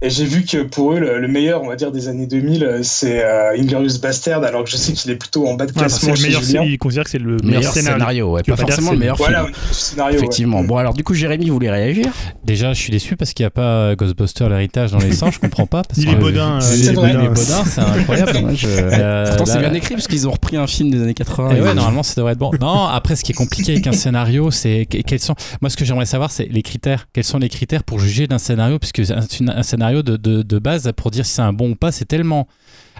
Et 0.00 0.10
j'ai 0.10 0.24
vu 0.24 0.44
que 0.44 0.58
pour 0.62 0.92
eux, 0.92 1.00
le, 1.00 1.18
le 1.18 1.26
meilleur, 1.28 1.62
on 1.62 1.66
va 1.68 1.74
dire, 1.74 1.90
des 1.90 2.06
années 2.06 2.26
2000, 2.28 2.62
euh, 2.62 2.78
c'est 2.82 3.24
euh, 3.24 3.56
Inglorious 3.58 3.98
Bastard, 4.00 4.44
alors 4.44 4.62
que 4.62 4.70
je 4.70 4.76
sais 4.76 4.92
qu'il 4.92 5.10
est 5.10 5.16
plutôt 5.16 5.48
en 5.48 5.54
bas 5.54 5.66
de 5.66 5.72
Ouais, 5.72 5.78
classement 5.80 6.14
c'est 6.14 6.22
le 6.22 6.28
meilleur, 6.28 6.42
Julien. 6.42 6.62
il 6.62 6.78
considère 6.78 7.02
que 7.04 7.10
c'est 7.10 7.18
le 7.18 7.36
meilleur, 7.38 7.44
meilleur 7.58 7.72
scénario, 7.72 7.98
scénario. 7.98 8.32
ouais, 8.32 8.42
pas 8.44 8.56
forcément 8.56 8.76
c'est 8.76 8.84
le 8.86 8.92
le- 8.92 8.98
meilleur 9.00 9.16
Voilà, 9.16 9.38
film. 9.38 9.46
au 9.46 9.48
niveau 9.56 9.68
du 9.68 9.74
scénario. 9.74 10.16
Effectivement. 10.18 10.62
Bon 10.62 10.76
alors 10.76 10.94
du 10.94 11.02
coup 11.02 11.14
Jérémy 11.14 11.50
voulait 11.50 11.70
réagir? 11.70 12.12
Déjà, 12.44 12.72
je 12.74 12.78
suis 12.80 12.92
déçu 12.92 13.16
parce 13.16 13.32
qu'il 13.32 13.42
n'y 13.42 13.48
a 13.48 13.50
pas 13.50 13.96
Ghostbuster 13.96 14.48
l'héritage 14.48 14.92
dans 14.92 14.98
les 14.98 15.12
100, 15.12 15.32
je 15.32 15.40
comprends 15.40 15.66
pas. 15.66 15.82
Parce 15.82 15.98
Ni 15.98 16.04
que- 16.06 16.10
les 16.10 16.16
Bodins, 16.16 16.58
Euh, 16.58 16.58
euh, 16.60 17.34
C'est 17.34 17.80
incroyable. 17.80 18.38
Moi, 18.40 18.50
je- 18.54 18.66
Euh, 18.68 19.26
Pourtant 19.28 19.46
c'est 19.46 19.58
bien 19.58 19.74
écrit 19.74 19.94
parce 19.94 20.06
qu'ils 20.06 20.28
ont 20.28 20.32
repris 20.32 20.56
un 20.56 20.66
film 20.68 20.90
des 20.90 21.02
années 21.02 21.14
80. 21.14 21.50
Et 21.50 21.60
ouais, 21.60 21.70
ils- 21.70 21.74
normalement, 21.74 22.02
ça 22.04 22.14
devrait 22.16 22.32
être 22.34 22.38
bon. 22.38 22.52
Non, 22.60 22.84
après, 22.84 23.16
ce 23.16 23.24
qui 23.24 23.32
est 23.32 23.34
compliqué 23.34 23.72
avec 23.72 23.86
un 23.88 23.92
scénario, 23.92 24.50
c'est 24.52 24.86
que- 24.88 24.98
quels 24.98 25.18
sont. 25.20 25.34
Moi, 25.60 25.70
ce 25.70 25.76
que 25.76 25.84
j'aimerais 25.84 26.06
savoir, 26.06 26.30
c'est 26.30 26.44
les 26.50 26.62
critères. 26.62 27.06
Quels 27.12 27.24
sont 27.24 27.38
les 27.38 27.48
critères 27.48 27.82
pour 27.82 27.98
juger 27.98 28.26
d'un 28.28 28.38
scénario 28.38 28.78
Puisque 28.78 29.00
un, 29.10 29.24
un 29.48 29.62
de, 29.94 30.16
de 30.16 30.58
base, 30.58 30.90
pour 30.96 31.10
dire 31.10 31.26
si 31.26 31.34
c'est 31.34 31.42
un 31.42 31.52
bon 31.52 31.70
ou 31.70 31.74
pas, 31.74 31.92
c'est 31.92 32.04
tellement 32.04 32.48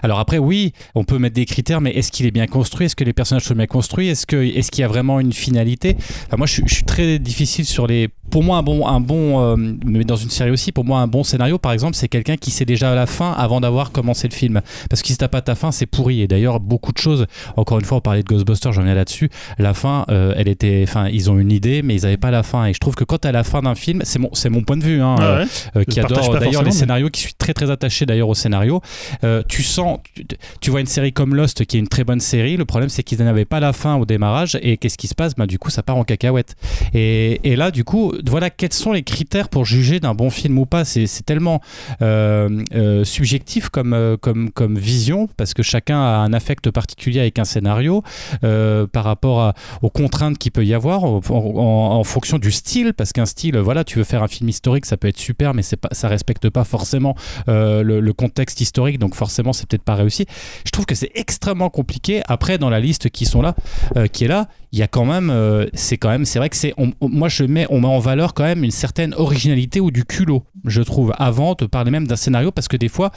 Alors 0.03 0.19
après, 0.19 0.37
oui, 0.37 0.73
on 0.95 1.03
peut 1.03 1.17
mettre 1.17 1.35
des 1.35 1.45
critères, 1.45 1.81
mais 1.81 1.91
est-ce 1.91 2.11
qu'il 2.11 2.25
est 2.25 2.31
bien 2.31 2.47
construit? 2.47 2.85
Est-ce 2.85 2.95
que 2.95 3.03
les 3.03 3.13
personnages 3.13 3.43
sont 3.43 3.55
bien 3.55 3.67
construits? 3.67 4.07
Est-ce 4.09 4.25
qu'il 4.25 4.79
y 4.81 4.83
a 4.83 4.87
vraiment 4.87 5.19
une 5.19 5.33
finalité? 5.33 5.95
Enfin, 6.27 6.37
Moi, 6.37 6.47
je, 6.47 6.53
suis- 6.53 6.63
je 6.67 6.73
suis 6.75 6.83
très 6.85 7.19
difficile 7.19 7.65
sur 7.65 7.87
les. 7.87 8.09
Pour 8.29 8.43
moi, 8.43 8.57
un 8.57 8.63
bon, 8.63 8.85
un 8.85 8.99
bon, 8.99 9.41
euh, 9.41 9.55
mais 9.57 10.03
dans 10.03 10.15
une 10.15 10.29
série 10.29 10.51
aussi, 10.51 10.71
pour 10.71 10.85
moi, 10.85 10.99
un 10.99 11.07
bon 11.07 11.23
scénario, 11.23 11.57
par 11.57 11.71
exemple, 11.71 11.95
c'est 11.95 12.07
quelqu'un 12.07 12.37
qui 12.37 12.51
sait 12.51 12.63
déjà 12.65 12.93
la 12.93 13.07
fin 13.07 13.31
avant 13.31 13.59
d'avoir 13.59 13.91
commencé 13.91 14.27
le 14.27 14.35
film. 14.35 14.61
Parce 14.87 15.01
que 15.01 15.07
si 15.07 15.17
t'as 15.17 15.27
pas 15.27 15.41
ta 15.41 15.55
fin, 15.55 15.71
c'est 15.71 15.87
pourri. 15.87 16.21
Et 16.21 16.27
d'ailleurs, 16.27 16.59
beaucoup 16.59 16.91
de 16.91 16.99
choses. 16.99 17.25
Encore 17.57 17.79
une 17.79 17.85
fois, 17.85 17.97
on 17.97 18.01
parlait 18.01 18.21
de 18.21 18.27
Ghostbusters, 18.27 18.71
j'en 18.71 18.83
viens 18.83 18.93
là-dessus. 18.93 19.29
La 19.57 19.73
fin, 19.73 20.05
euh, 20.09 20.33
elle 20.37 20.47
était. 20.47 20.81
Enfin, 20.87 21.07
ils 21.11 21.31
ont 21.31 21.39
une 21.39 21.51
idée, 21.51 21.81
mais 21.81 21.95
ils 21.95 22.05
avaient 22.05 22.17
pas 22.17 22.29
la 22.29 22.43
fin. 22.43 22.67
Et 22.67 22.73
je 22.73 22.79
trouve 22.79 22.93
que 22.93 23.03
quand 23.03 23.17
t'as 23.17 23.31
la 23.31 23.43
fin 23.43 23.61
d'un 23.63 23.73
film, 23.73 24.01
c'est 24.03 24.19
mon, 24.19 24.29
c'est 24.33 24.49
mon 24.49 24.61
point 24.61 24.77
de 24.77 24.83
vue. 24.83 25.01
Hein, 25.01 25.15
Ah 25.17 25.23
euh, 25.23 25.43
ouais. 25.43 25.49
euh, 25.77 25.83
qui 25.85 25.99
adore 25.99 26.37
d'ailleurs 26.39 26.61
les 26.61 26.67
mais- 26.69 26.71
scénarios, 26.71 27.09
qui 27.09 27.21
suis 27.21 27.33
très 27.33 27.53
très 27.55 27.71
attaché 27.71 28.05
d'ailleurs 28.05 28.29
au 28.29 28.35
scénario. 28.35 28.79
Tu 29.47 29.63
sens, 29.63 29.88
tu, 30.61 30.69
vois 30.71 30.81
une 30.81 30.85
série 30.85 31.13
comme 31.13 31.35
Lost 31.35 31.65
qui 31.65 31.77
est 31.77 31.79
une 31.79 31.87
très 31.87 32.03
bonne 32.03 32.19
série. 32.19 32.57
Le 32.57 32.65
problème 32.65 32.89
c'est 32.89 33.03
qu'ils 33.03 33.19
n'avaient 33.19 33.45
pas 33.45 33.59
la 33.59 33.73
fin 33.73 33.95
au 33.95 34.05
démarrage 34.05 34.57
et 34.61 34.77
qu'est-ce 34.77 34.97
qui 34.97 35.07
se 35.07 35.15
passe? 35.15 35.35
Bah, 35.35 35.47
Du 35.47 35.59
coup, 35.59 35.69
ça 35.69 35.83
part 35.83 35.97
en 35.97 36.03
cacahuète. 36.03 36.55
Et, 36.93 37.39
et 37.43 37.55
là, 37.55 37.71
du 37.71 37.83
coup, 37.83 38.13
voilà 38.27 38.49
quels 38.49 38.73
sont 38.73 38.91
les 38.91 39.03
critères 39.03 39.49
pour 39.49 39.65
juger 39.65 39.99
d'un 39.99 40.13
bon 40.13 40.29
film 40.29 40.57
ou 40.57 40.65
pas. 40.65 40.85
C'est 40.85 41.07
tellement 41.25 41.61
euh, 42.01 42.63
euh, 42.73 43.03
subjectif 43.03 43.69
comme, 43.69 43.93
euh, 43.93 44.17
comme, 44.17 44.51
comme 44.51 44.77
vision 44.77 45.27
parce 45.37 45.53
que 45.53 45.63
chacun 45.63 45.99
a 45.99 46.17
un 46.17 46.33
affect 46.33 46.71
particulier 46.71 47.19
avec 47.19 47.39
un 47.39 47.45
scénario 47.45 48.03
par 48.41 49.03
rapport 49.03 49.53
aux 49.81 49.89
contraintes 49.89 50.37
qu'il 50.37 50.51
peut 50.51 50.65
y 50.65 50.73
avoir 50.73 51.03
en, 51.03 52.03
fonction 52.03 52.37
du 52.37 52.51
style 52.51 52.93
parce 52.93 53.11
qu'un 53.11 53.25
style 53.25 53.57
voilà 53.57 53.83
tu 53.83 53.97
veux 53.97 54.03
faire 54.03 54.23
un 54.23 54.27
film 54.27 54.49
historique 54.49 54.85
ça 54.85 54.97
peut 54.97 55.07
être 55.07 55.17
super 55.17 55.53
mais 55.53 55.61
pas 55.79 55.89
ça 55.91 56.07
respecte 56.07 56.49
pas 56.49 56.63
forcément 56.63 57.15
le, 57.47 57.81
le 57.81 58.13
contexte 58.13 58.61
historique 58.61 58.99
donc 58.99 59.15
forcément 59.15 59.53
c'est 59.53 59.67
peut-être 59.67 59.78
pas 59.79 59.95
réussi. 59.95 60.25
Je 60.65 60.71
trouve 60.71 60.85
que 60.85 60.95
c'est 60.95 61.11
extrêmement 61.15 61.69
compliqué. 61.69 62.21
Après 62.27 62.57
dans 62.57 62.69
la 62.69 62.79
liste 62.79 63.09
qui 63.09 63.25
sont 63.25 63.41
là 63.41 63.55
euh, 63.97 64.07
qui 64.07 64.25
est 64.25 64.27
là 64.27 64.47
il 64.71 64.79
y 64.79 64.83
a 64.83 64.87
quand 64.87 65.05
même 65.05 65.29
euh, 65.29 65.67
c'est 65.73 65.97
quand 65.97 66.09
même 66.09 66.25
c'est 66.25 66.39
vrai 66.39 66.49
que 66.49 66.55
c'est 66.55 66.73
moi 67.01 67.27
je 67.27 67.43
mets 67.43 67.65
on 67.69 67.81
met 67.81 67.87
en 67.87 67.99
valeur 67.99 68.33
quand 68.33 68.43
même 68.43 68.63
une 68.63 68.71
certaine 68.71 69.13
originalité 69.15 69.79
ou 69.79 69.89
du 69.91 70.05
culot 70.05 70.43
je 70.65 70.81
trouve 70.81 71.13
avant 71.17 71.55
de 71.55 71.65
parler 71.65 71.91
même 71.91 72.07
d'un 72.07 72.15
scénario 72.15 72.51
parce 72.51 72.67
que 72.67 72.77
des 72.77 72.87
fois 72.87 73.11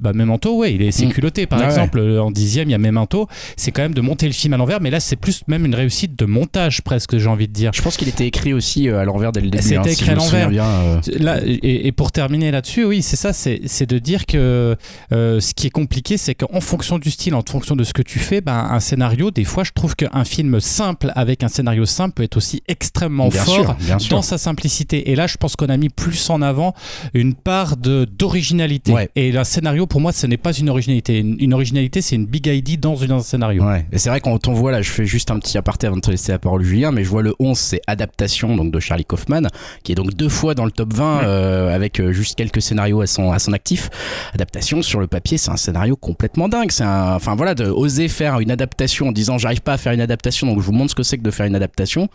bah, 0.00 0.12
Memento, 0.12 0.56
ouais, 0.56 0.74
il 0.74 0.82
est 0.82 0.98
Mm. 1.04 1.08
culotté. 1.10 1.46
Par 1.46 1.60
Ah 1.62 1.66
exemple, 1.66 1.98
euh, 1.98 2.22
en 2.22 2.30
dixième, 2.30 2.68
il 2.68 2.72
y 2.72 2.74
a 2.74 2.78
Memento. 2.78 3.28
C'est 3.56 3.70
quand 3.70 3.82
même 3.82 3.94
de 3.94 4.00
monter 4.00 4.26
le 4.26 4.32
film 4.32 4.52
à 4.54 4.56
l'envers, 4.56 4.80
mais 4.80 4.90
là, 4.90 5.00
c'est 5.00 5.16
plus 5.16 5.42
même 5.48 5.64
une 5.64 5.74
réussite 5.74 6.18
de 6.18 6.24
montage, 6.24 6.82
presque, 6.82 7.16
j'ai 7.18 7.28
envie 7.28 7.48
de 7.48 7.52
dire. 7.52 7.70
Je 7.74 7.82
pense 7.82 7.96
qu'il 7.96 8.08
était 8.08 8.26
écrit 8.26 8.52
aussi 8.52 8.88
euh, 8.88 8.98
à 9.00 9.04
l'envers 9.04 9.32
dès 9.32 9.40
le 9.40 9.50
début. 9.50 9.62
C'était 9.62 9.78
hein, 9.78 9.82
écrit 9.84 10.10
à 10.10 10.14
l'envers. 10.14 10.50
euh. 10.52 11.00
Là, 11.18 11.40
et, 11.44 11.86
et 11.86 11.92
pour 11.92 12.12
terminer 12.12 12.50
là-dessus, 12.50 12.84
oui, 12.84 13.02
c'est 13.02 13.16
ça, 13.16 13.32
c'est 13.32 13.60
c'est 13.66 13.88
de 13.88 13.98
dire 13.98 14.26
que 14.26 14.76
euh, 15.12 15.40
ce 15.40 15.54
qui 15.54 15.66
est 15.66 15.70
compliqué, 15.70 16.16
c'est 16.16 16.34
qu'en 16.34 16.60
fonction 16.60 16.98
du 16.98 17.10
style, 17.10 17.34
en 17.34 17.42
fonction 17.48 17.76
de 17.76 17.84
ce 17.84 17.92
que 17.92 18.02
tu 18.02 18.18
fais, 18.18 18.40
ben, 18.40 18.68
un 18.70 18.80
scénario, 18.80 19.30
des 19.30 19.44
fois, 19.44 19.64
je 19.64 19.72
trouve 19.72 19.94
qu'un 19.96 20.24
film 20.24 20.60
simple 20.60 21.12
avec 21.14 21.42
un 21.44 21.48
scénario 21.48 21.84
simple 21.86 22.14
peut 22.14 22.22
être 22.22 22.36
aussi 22.36 22.62
extrêmement 22.68 23.28
Bien 23.28 23.44
fort 23.44 23.54
sûr, 23.54 23.74
bien 23.74 23.98
sûr. 23.98 24.16
dans 24.16 24.22
sa 24.22 24.38
simplicité. 24.38 25.10
Et 25.10 25.14
là, 25.16 25.26
je 25.26 25.36
pense 25.36 25.56
qu'on 25.56 25.66
a 25.68 25.76
mis 25.76 25.88
plus 25.88 26.28
en 26.30 26.42
avant 26.42 26.74
une 27.14 27.34
part 27.34 27.76
de 27.76 28.06
d'originalité. 28.18 28.92
Ouais. 28.92 29.10
Et 29.16 29.36
un 29.36 29.44
scénario, 29.44 29.86
pour 29.88 30.00
moi, 30.00 30.12
ce 30.12 30.26
n'est 30.26 30.36
pas 30.36 30.52
une 30.52 30.68
originalité. 30.70 31.18
Une, 31.18 31.36
une 31.40 31.54
originalité, 31.54 32.00
c'est 32.02 32.14
une 32.16 32.26
big 32.26 32.46
idea 32.46 32.76
dans 32.76 32.96
une- 32.96 33.12
un 33.12 33.20
scénario. 33.20 33.64
Ouais, 33.64 33.86
et 33.90 33.98
c'est 33.98 34.10
vrai 34.10 34.20
quand 34.20 34.46
on 34.48 34.52
voit 34.52 34.70
là, 34.70 34.82
je 34.82 34.90
fais 34.90 35.06
juste 35.06 35.30
un 35.30 35.38
petit 35.38 35.56
aparté 35.58 35.86
avant 35.86 35.96
de 35.96 36.00
te 36.02 36.10
laisser 36.10 36.32
la 36.32 36.38
parole 36.38 36.62
Julien, 36.62 36.92
mais 36.92 37.02
je 37.04 37.08
vois 37.08 37.22
le 37.22 37.34
11, 37.40 37.58
c'est 37.58 37.80
adaptation 37.86 38.54
donc 38.56 38.70
de 38.72 38.80
Charlie 38.80 39.04
Kaufman, 39.04 39.48
qui 39.82 39.92
est 39.92 39.94
donc 39.94 40.14
deux 40.14 40.28
fois 40.28 40.54
dans 40.54 40.64
le 40.64 40.70
top 40.70 40.92
20 40.92 41.22
euh, 41.24 41.74
avec 41.74 42.00
euh, 42.00 42.12
juste 42.12 42.36
quelques 42.36 42.62
scénarios 42.62 43.00
à 43.00 43.06
son 43.06 43.32
à 43.32 43.38
son 43.38 43.52
actif. 43.52 43.90
Adaptation 44.34 44.82
sur 44.82 45.00
le 45.00 45.06
papier, 45.06 45.38
c'est 45.38 45.50
un 45.50 45.56
scénario 45.56 45.96
complètement 45.96 46.48
dingue. 46.48 46.70
C'est 46.70 46.84
un, 46.84 47.14
enfin 47.14 47.34
voilà, 47.34 47.54
de 47.54 47.64
oser 47.66 48.08
faire 48.08 48.40
une 48.40 48.50
adaptation 48.50 49.08
en 49.08 49.12
disant 49.12 49.38
j'arrive 49.38 49.62
pas 49.62 49.72
à 49.74 49.78
faire 49.78 49.92
une 49.92 50.00
adaptation, 50.00 50.46
donc 50.46 50.60
je 50.60 50.64
vous 50.66 50.72
montre 50.72 50.90
ce 50.90 50.94
que 50.94 51.02
c'est 51.02 51.18
que 51.18 51.22
de 51.22 51.30
faire 51.30 51.46
une 51.46 51.56
adaptation, 51.56 52.08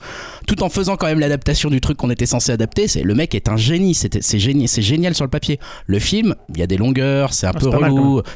tout 0.47 0.61
en 0.63 0.69
faisant 0.69 0.95
quand 0.95 1.07
même 1.07 1.19
l'adaptation 1.19 1.69
du 1.69 1.82
truc 1.82 1.97
qu'on 1.97 2.09
était 2.09 2.26
censé 2.26 2.51
adapter. 2.51 2.88
C'est 2.88 3.01
le 3.03 3.15
mec 3.15 3.34
est 3.36 3.49
un 3.49 3.57
génie, 3.57 3.93
c'est 3.95 4.39
génial, 4.39 4.67
c'est 4.67 4.82
génial 4.82 5.15
sur 5.15 5.26
le 5.26 5.30
papier. 5.30 5.59
Le 5.88 5.99
film, 5.99 6.36
il 6.53 6.59
y 6.59 6.63
a 6.63 6.67
des 6.67 6.78
longueurs, 6.78 7.34
c'est 7.34 7.47
un 7.47 7.51
Ah, 7.55 7.59
peu 7.72 7.78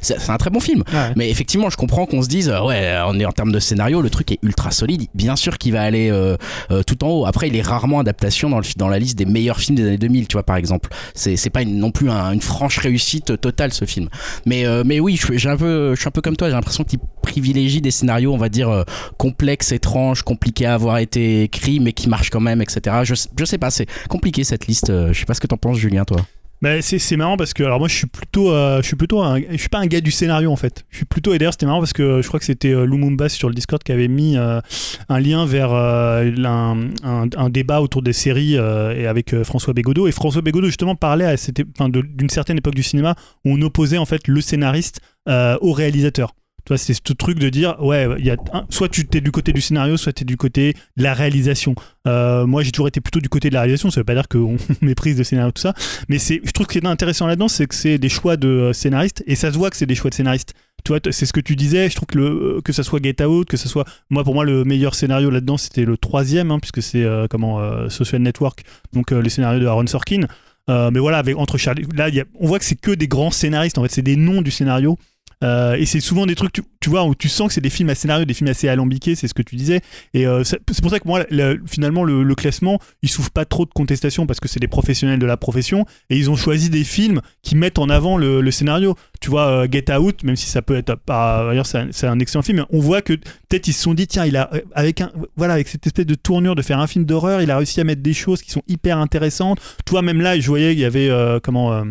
c'est 0.01 0.13
relou, 0.17 0.32
un 0.34 0.38
très 0.38 0.49
bon 0.49 0.59
film. 0.59 0.84
Ouais. 0.93 1.11
Mais 1.15 1.30
effectivement, 1.30 1.69
je 1.69 1.78
comprends 1.78 2.05
qu'on 2.05 2.21
se 2.21 2.28
dise, 2.28 2.49
euh, 2.49 2.61
ouais, 2.63 2.97
on 3.07 3.19
est 3.19 3.25
en 3.25 3.32
termes 3.32 3.51
de 3.51 3.59
scénario, 3.59 4.01
le 4.01 4.09
truc 4.09 4.32
est 4.32 4.39
ultra 4.43 4.71
solide. 4.71 5.03
Bien 5.13 5.36
sûr 5.36 5.57
qu'il 5.57 5.73
va 5.73 5.82
aller 5.82 6.09
euh, 6.11 6.36
euh, 6.71 6.84
tout 6.84 7.03
en 7.03 7.09
haut. 7.09 7.25
Après, 7.25 7.47
il 7.47 7.55
est 7.55 7.61
rarement 7.61 7.99
adaptation 7.99 8.49
dans, 8.49 8.59
le- 8.59 8.65
dans 8.78 8.88
la 8.89 8.99
liste 8.99 9.17
des 9.17 9.25
meilleurs 9.25 9.59
films 9.59 9.75
des 9.75 9.86
années 9.88 9.97
2000, 9.97 10.28
tu 10.28 10.34
vois, 10.34 10.43
par 10.43 10.55
exemple. 10.57 10.89
C'est 11.13 11.49
pas 11.49 11.61
une- 11.61 11.78
non 11.80 11.91
plus 11.91 12.09
un- 12.09 12.32
une 12.32 12.41
franche 12.41 12.78
réussite 12.80 13.39
totale, 13.41 13.73
ce 13.73 13.86
film. 13.86 14.09
Mais, 14.45 14.65
euh, 14.65 14.84
mais 14.86 14.99
oui, 14.99 15.17
je, 15.17 15.47
un 15.47 15.57
peu, 15.57 15.93
je 15.95 15.99
suis 15.99 16.07
un 16.07 16.11
peu 16.11 16.21
comme 16.21 16.36
toi. 16.36 16.47
J'ai 16.49 16.53
l'impression 16.55 16.84
qu'il 16.84 16.99
privilégie 17.21 17.82
des 17.82 17.91
scénarios, 17.91 18.34
on 18.34 18.38
va 18.38 18.49
dire, 18.49 18.69
euh, 18.69 18.84
complexes, 19.17 19.71
étranges, 19.71 20.21
compliqués 20.23 20.65
à 20.65 20.73
avoir 20.73 20.97
été 20.99 21.43
écrits, 21.43 21.80
mais 21.80 21.91
qui 21.93 22.07
marchent 22.09 22.30
quand 22.30 22.39
même, 22.39 22.61
etc. 22.61 22.97
Je, 23.03 23.13
je 23.38 23.45
sais 23.45 23.57
pas, 23.57 23.69
c'est 23.71 23.86
compliqué 24.09 24.43
cette 24.43 24.67
liste. 24.67 24.89
Euh, 24.89 25.11
Je 25.13 25.19
sais 25.19 25.25
pas 25.25 25.34
ce 25.34 25.41
que 25.41 25.47
t'en 25.47 25.57
penses, 25.57 25.78
Julien, 25.78 26.05
toi. 26.05 26.17
Bah, 26.62 26.82
c'est 26.82 27.18
marrant 27.18 27.38
parce 27.38 27.53
que 27.53 27.62
alors 27.62 27.78
moi 27.78 27.88
je 27.88 27.93
suis 27.95 28.08
plutôt 28.08 28.51
euh, 28.51 28.82
je 28.82 28.88
suis 28.88 28.95
plutôt 28.95 29.22
un, 29.22 29.39
je 29.39 29.58
suis 29.58 29.70
pas 29.70 29.78
un 29.78 29.86
gars 29.86 30.01
du 30.01 30.10
scénario 30.10 30.51
en 30.51 30.55
fait. 30.55 30.86
Je 30.89 30.97
suis 30.97 31.05
plutôt 31.05 31.34
et 31.34 31.38
d'ailleurs 31.38 31.53
c'était 31.53 31.68
marrant 31.68 31.80
parce 31.80 31.93
que 31.93 32.22
je 32.24 32.28
crois 32.28 32.39
que 32.39 32.45
c'était 32.47 32.74
euh, 32.74 32.86
Lumumba 32.86 33.30
sur 33.30 33.47
le 33.47 33.53
Discord 33.53 33.84
qui 33.84 33.91
avait 33.91 34.08
mis 34.08 34.38
euh, 34.38 34.60
un 35.08 35.20
lien 35.20 35.45
vers 35.45 35.72
euh, 35.72 36.32
un, 36.43 36.89
un- 37.38 37.49
débat 37.49 37.82
autour 37.82 38.01
des 38.01 38.14
séries 38.14 38.55
et 38.55 39.05
avec 39.08 39.43
François 39.43 39.74
Bégodeau. 39.74 40.08
Et 40.08 40.12
François 40.12 40.41
Bégodeau 40.41 40.66
justement 40.68 40.95
parlait 40.95 41.26
à 41.26 41.38
cette 41.38 41.62
d'une 41.86 42.30
certaine 42.30 42.58
époque 42.58 42.76
du 42.76 42.84
cinéma 42.84 43.16
où 43.45 43.51
on 43.53 43.62
opposait 43.62 43.99
en 43.99 44.05
fait 44.05 44.28
le 44.28 44.41
scénariste 44.41 44.99
au 45.28 45.72
réalisateur 45.74 46.34
tu 46.68 46.74
vois, 46.74 46.78
c'est 46.78 46.93
ce 46.93 47.13
truc 47.13 47.39
de 47.39 47.47
dire, 47.47 47.78
ouais, 47.82 48.09
y 48.22 48.30
a 48.30 48.36
un- 48.51 48.65
soit 48.70 48.89
tu 48.89 49.07
es 49.13 49.22
du 49.22 49.32
côté 49.32 49.53
du 49.53 49.61
scénario, 49.61 49.95
soit 49.95 50.11
tu 50.11 50.24
es 50.24 50.26
du 50.26 50.36
côté 50.36 50.74
de 50.97 51.03
la 51.03 51.13
réalisation. 51.13 51.76
Euh, 52.05 52.45
moi, 52.45 52.61
j'ai 52.61 52.72
toujours 52.74 52.89
été 52.89 52.99
plutôt 52.99 53.22
du 53.22 53.30
côté 53.30 53.47
de 53.47 53.53
la 53.53 53.61
réalisation, 53.61 53.89
ça 53.89 54.01
veut 54.01 54.03
pas 54.03 54.15
dire 54.15 54.28
qu'on 54.28 54.57
méprise 54.82 55.18
le 55.18 55.24
scénario, 55.24 55.49
tout 55.53 55.61
ça. 55.61 55.74
Mais 56.09 56.20
c'est, 56.20 56.41
je 56.43 56.51
trouve 56.51 56.68
que 56.68 56.74
ce 56.74 56.80
qui 56.80 56.86
est 56.86 56.89
intéressant 56.89 57.26
là-dedans, 57.26 57.47
c'est 57.47 57.68
que 57.68 57.74
c'est 57.76 57.97
des 57.97 58.09
choix 58.09 58.36
de 58.36 58.49
euh, 58.49 58.74
scénaristes, 58.74 59.24
et 59.28 59.36
ça 59.36 59.49
se 59.53 59.57
voit 59.57 59.70
que 59.70 59.78
c'est 59.78 59.86
des 59.86 59.95
choix 59.95 60.09
de 60.09 60.15
scénaristes. 60.15 60.55
Tu 60.84 60.91
vois, 60.91 60.99
c'est 61.09 61.26
ce 61.26 61.32
que 61.32 61.39
tu 61.39 61.55
disais, 61.55 61.89
je 61.89 61.95
trouve 61.95 62.07
que, 62.07 62.18
le, 62.18 62.26
euh, 62.57 62.61
que 62.61 62.74
ça 62.74 62.84
soit 62.84 63.01
Get 63.01 63.24
Out, 63.24 63.47
que 63.47 63.55
ça 63.55 63.70
soit. 63.70 63.86
Moi, 64.09 64.26
pour 64.26 64.34
moi, 64.34 64.43
le 64.43 64.65
meilleur 64.65 64.93
scénario 64.93 65.30
là-dedans, 65.30 65.55
c'était 65.55 65.86
le 65.86 65.95
troisième, 65.95 66.51
hein, 66.51 66.59
puisque 66.59 66.82
c'est 66.84 67.03
euh, 67.05 67.28
comment 67.30 67.89
Social 67.89 68.22
Network, 68.22 68.63
donc 68.91 69.11
le 69.11 69.30
scénario 69.30 69.61
de 69.61 69.65
Aaron 69.68 69.88
Sorkin. 69.88 70.28
Mais 70.70 70.99
voilà, 70.99 71.20
avec, 71.20 71.38
entre 71.38 71.57
Charlie. 71.57 71.86
Là, 71.95 72.09
y 72.09 72.20
a- 72.20 72.26
on 72.41 72.47
voit 72.47 72.59
que 72.59 72.65
c'est 72.65 72.76
que 72.80 72.91
des 72.91 73.07
grands 73.07 73.32
scénaristes, 73.32 73.78
en 73.78 73.84
fait, 73.84 73.91
c'est 73.91 74.01
des 74.01 74.18
noms 74.18 74.41
du 74.41 74.51
scénario. 74.51 74.97
Euh, 75.43 75.75
et 75.75 75.85
c'est 75.85 75.99
souvent 75.99 76.25
des 76.25 76.35
trucs, 76.35 76.53
tu, 76.53 76.63
tu 76.79 76.89
vois, 76.89 77.05
où 77.05 77.13
tu 77.13 77.29
sens 77.29 77.47
que 77.49 77.53
c'est 77.53 77.61
des 77.61 77.69
films 77.69 77.89
à 77.89 77.95
scénario, 77.95 78.25
des 78.25 78.33
films 78.33 78.49
assez 78.49 78.67
alambiqués, 78.67 79.15
c'est 79.15 79.27
ce 79.27 79.33
que 79.33 79.41
tu 79.41 79.55
disais. 79.55 79.81
Et 80.13 80.25
euh, 80.25 80.43
c'est 80.43 80.59
pour 80.81 80.89
ça 80.89 80.99
que 80.99 81.07
moi, 81.07 81.25
le- 81.29 81.61
finalement, 81.67 82.03
le, 82.03 82.35
classement, 82.35 82.79
il 83.01 83.09
souffre 83.09 83.31
pas 83.31 83.45
trop 83.45 83.65
de 83.65 83.71
contestation 83.71 84.25
parce 84.25 84.39
que 84.39 84.47
c'est 84.47 84.59
des 84.59 84.67
professionnels 84.67 85.19
de 85.19 85.25
la 85.25 85.38
profession 85.38 85.85
et 86.09 86.17
ils 86.17 86.29
ont 86.29 86.35
choisi 86.35 86.69
des 86.69 86.83
films 86.83 87.21
qui 87.41 87.55
mettent 87.55 87.79
en 87.79 87.89
avant 87.89 88.17
le, 88.17 88.49
scénario. 88.51 88.95
Tu 89.21 89.29
vois, 89.29 89.47
euh, 89.47 89.67
Get 89.71 89.91
Out, 89.91 90.23
même 90.23 90.35
si 90.35 90.47
ça 90.47 90.61
peut 90.61 90.75
être 90.75 90.95
pas, 90.95 91.45
d'ailleurs, 91.47 91.65
c'est 91.65 91.77
un, 91.79 91.88
c'est 91.91 92.07
un 92.07 92.19
excellent 92.19 92.43
film, 92.43 92.65
on 92.71 92.79
voit 92.79 93.01
que 93.01 93.13
peut-être 93.13 93.67
ils 93.67 93.73
se 93.73 93.81
sont 93.81 93.93
dit, 93.93 94.07
tiens, 94.07 94.25
il 94.25 94.38
a, 94.38 94.49
avec 94.73 95.01
un, 95.01 95.11
voilà, 95.35 95.53
avec 95.53 95.67
cette 95.67 95.85
espèce 95.85 96.05
de 96.05 96.15
tournure 96.15 96.55
de 96.55 96.61
faire 96.61 96.79
un 96.79 96.88
film 96.88 97.05
d'horreur, 97.05 97.41
il 97.41 97.51
a 97.51 97.57
réussi 97.57 97.79
à 97.81 97.83
mettre 97.83 98.01
des 98.01 98.13
choses 98.13 98.41
qui 98.41 98.51
sont 98.51 98.63
hyper 98.67 98.97
intéressantes. 98.97 99.59
Toi, 99.85 100.01
même 100.01 100.21
là, 100.21 100.39
je 100.39 100.47
voyais 100.47 100.71
qu'il 100.71 100.81
y 100.81 100.85
avait, 100.85 101.11
comment, 101.43 101.83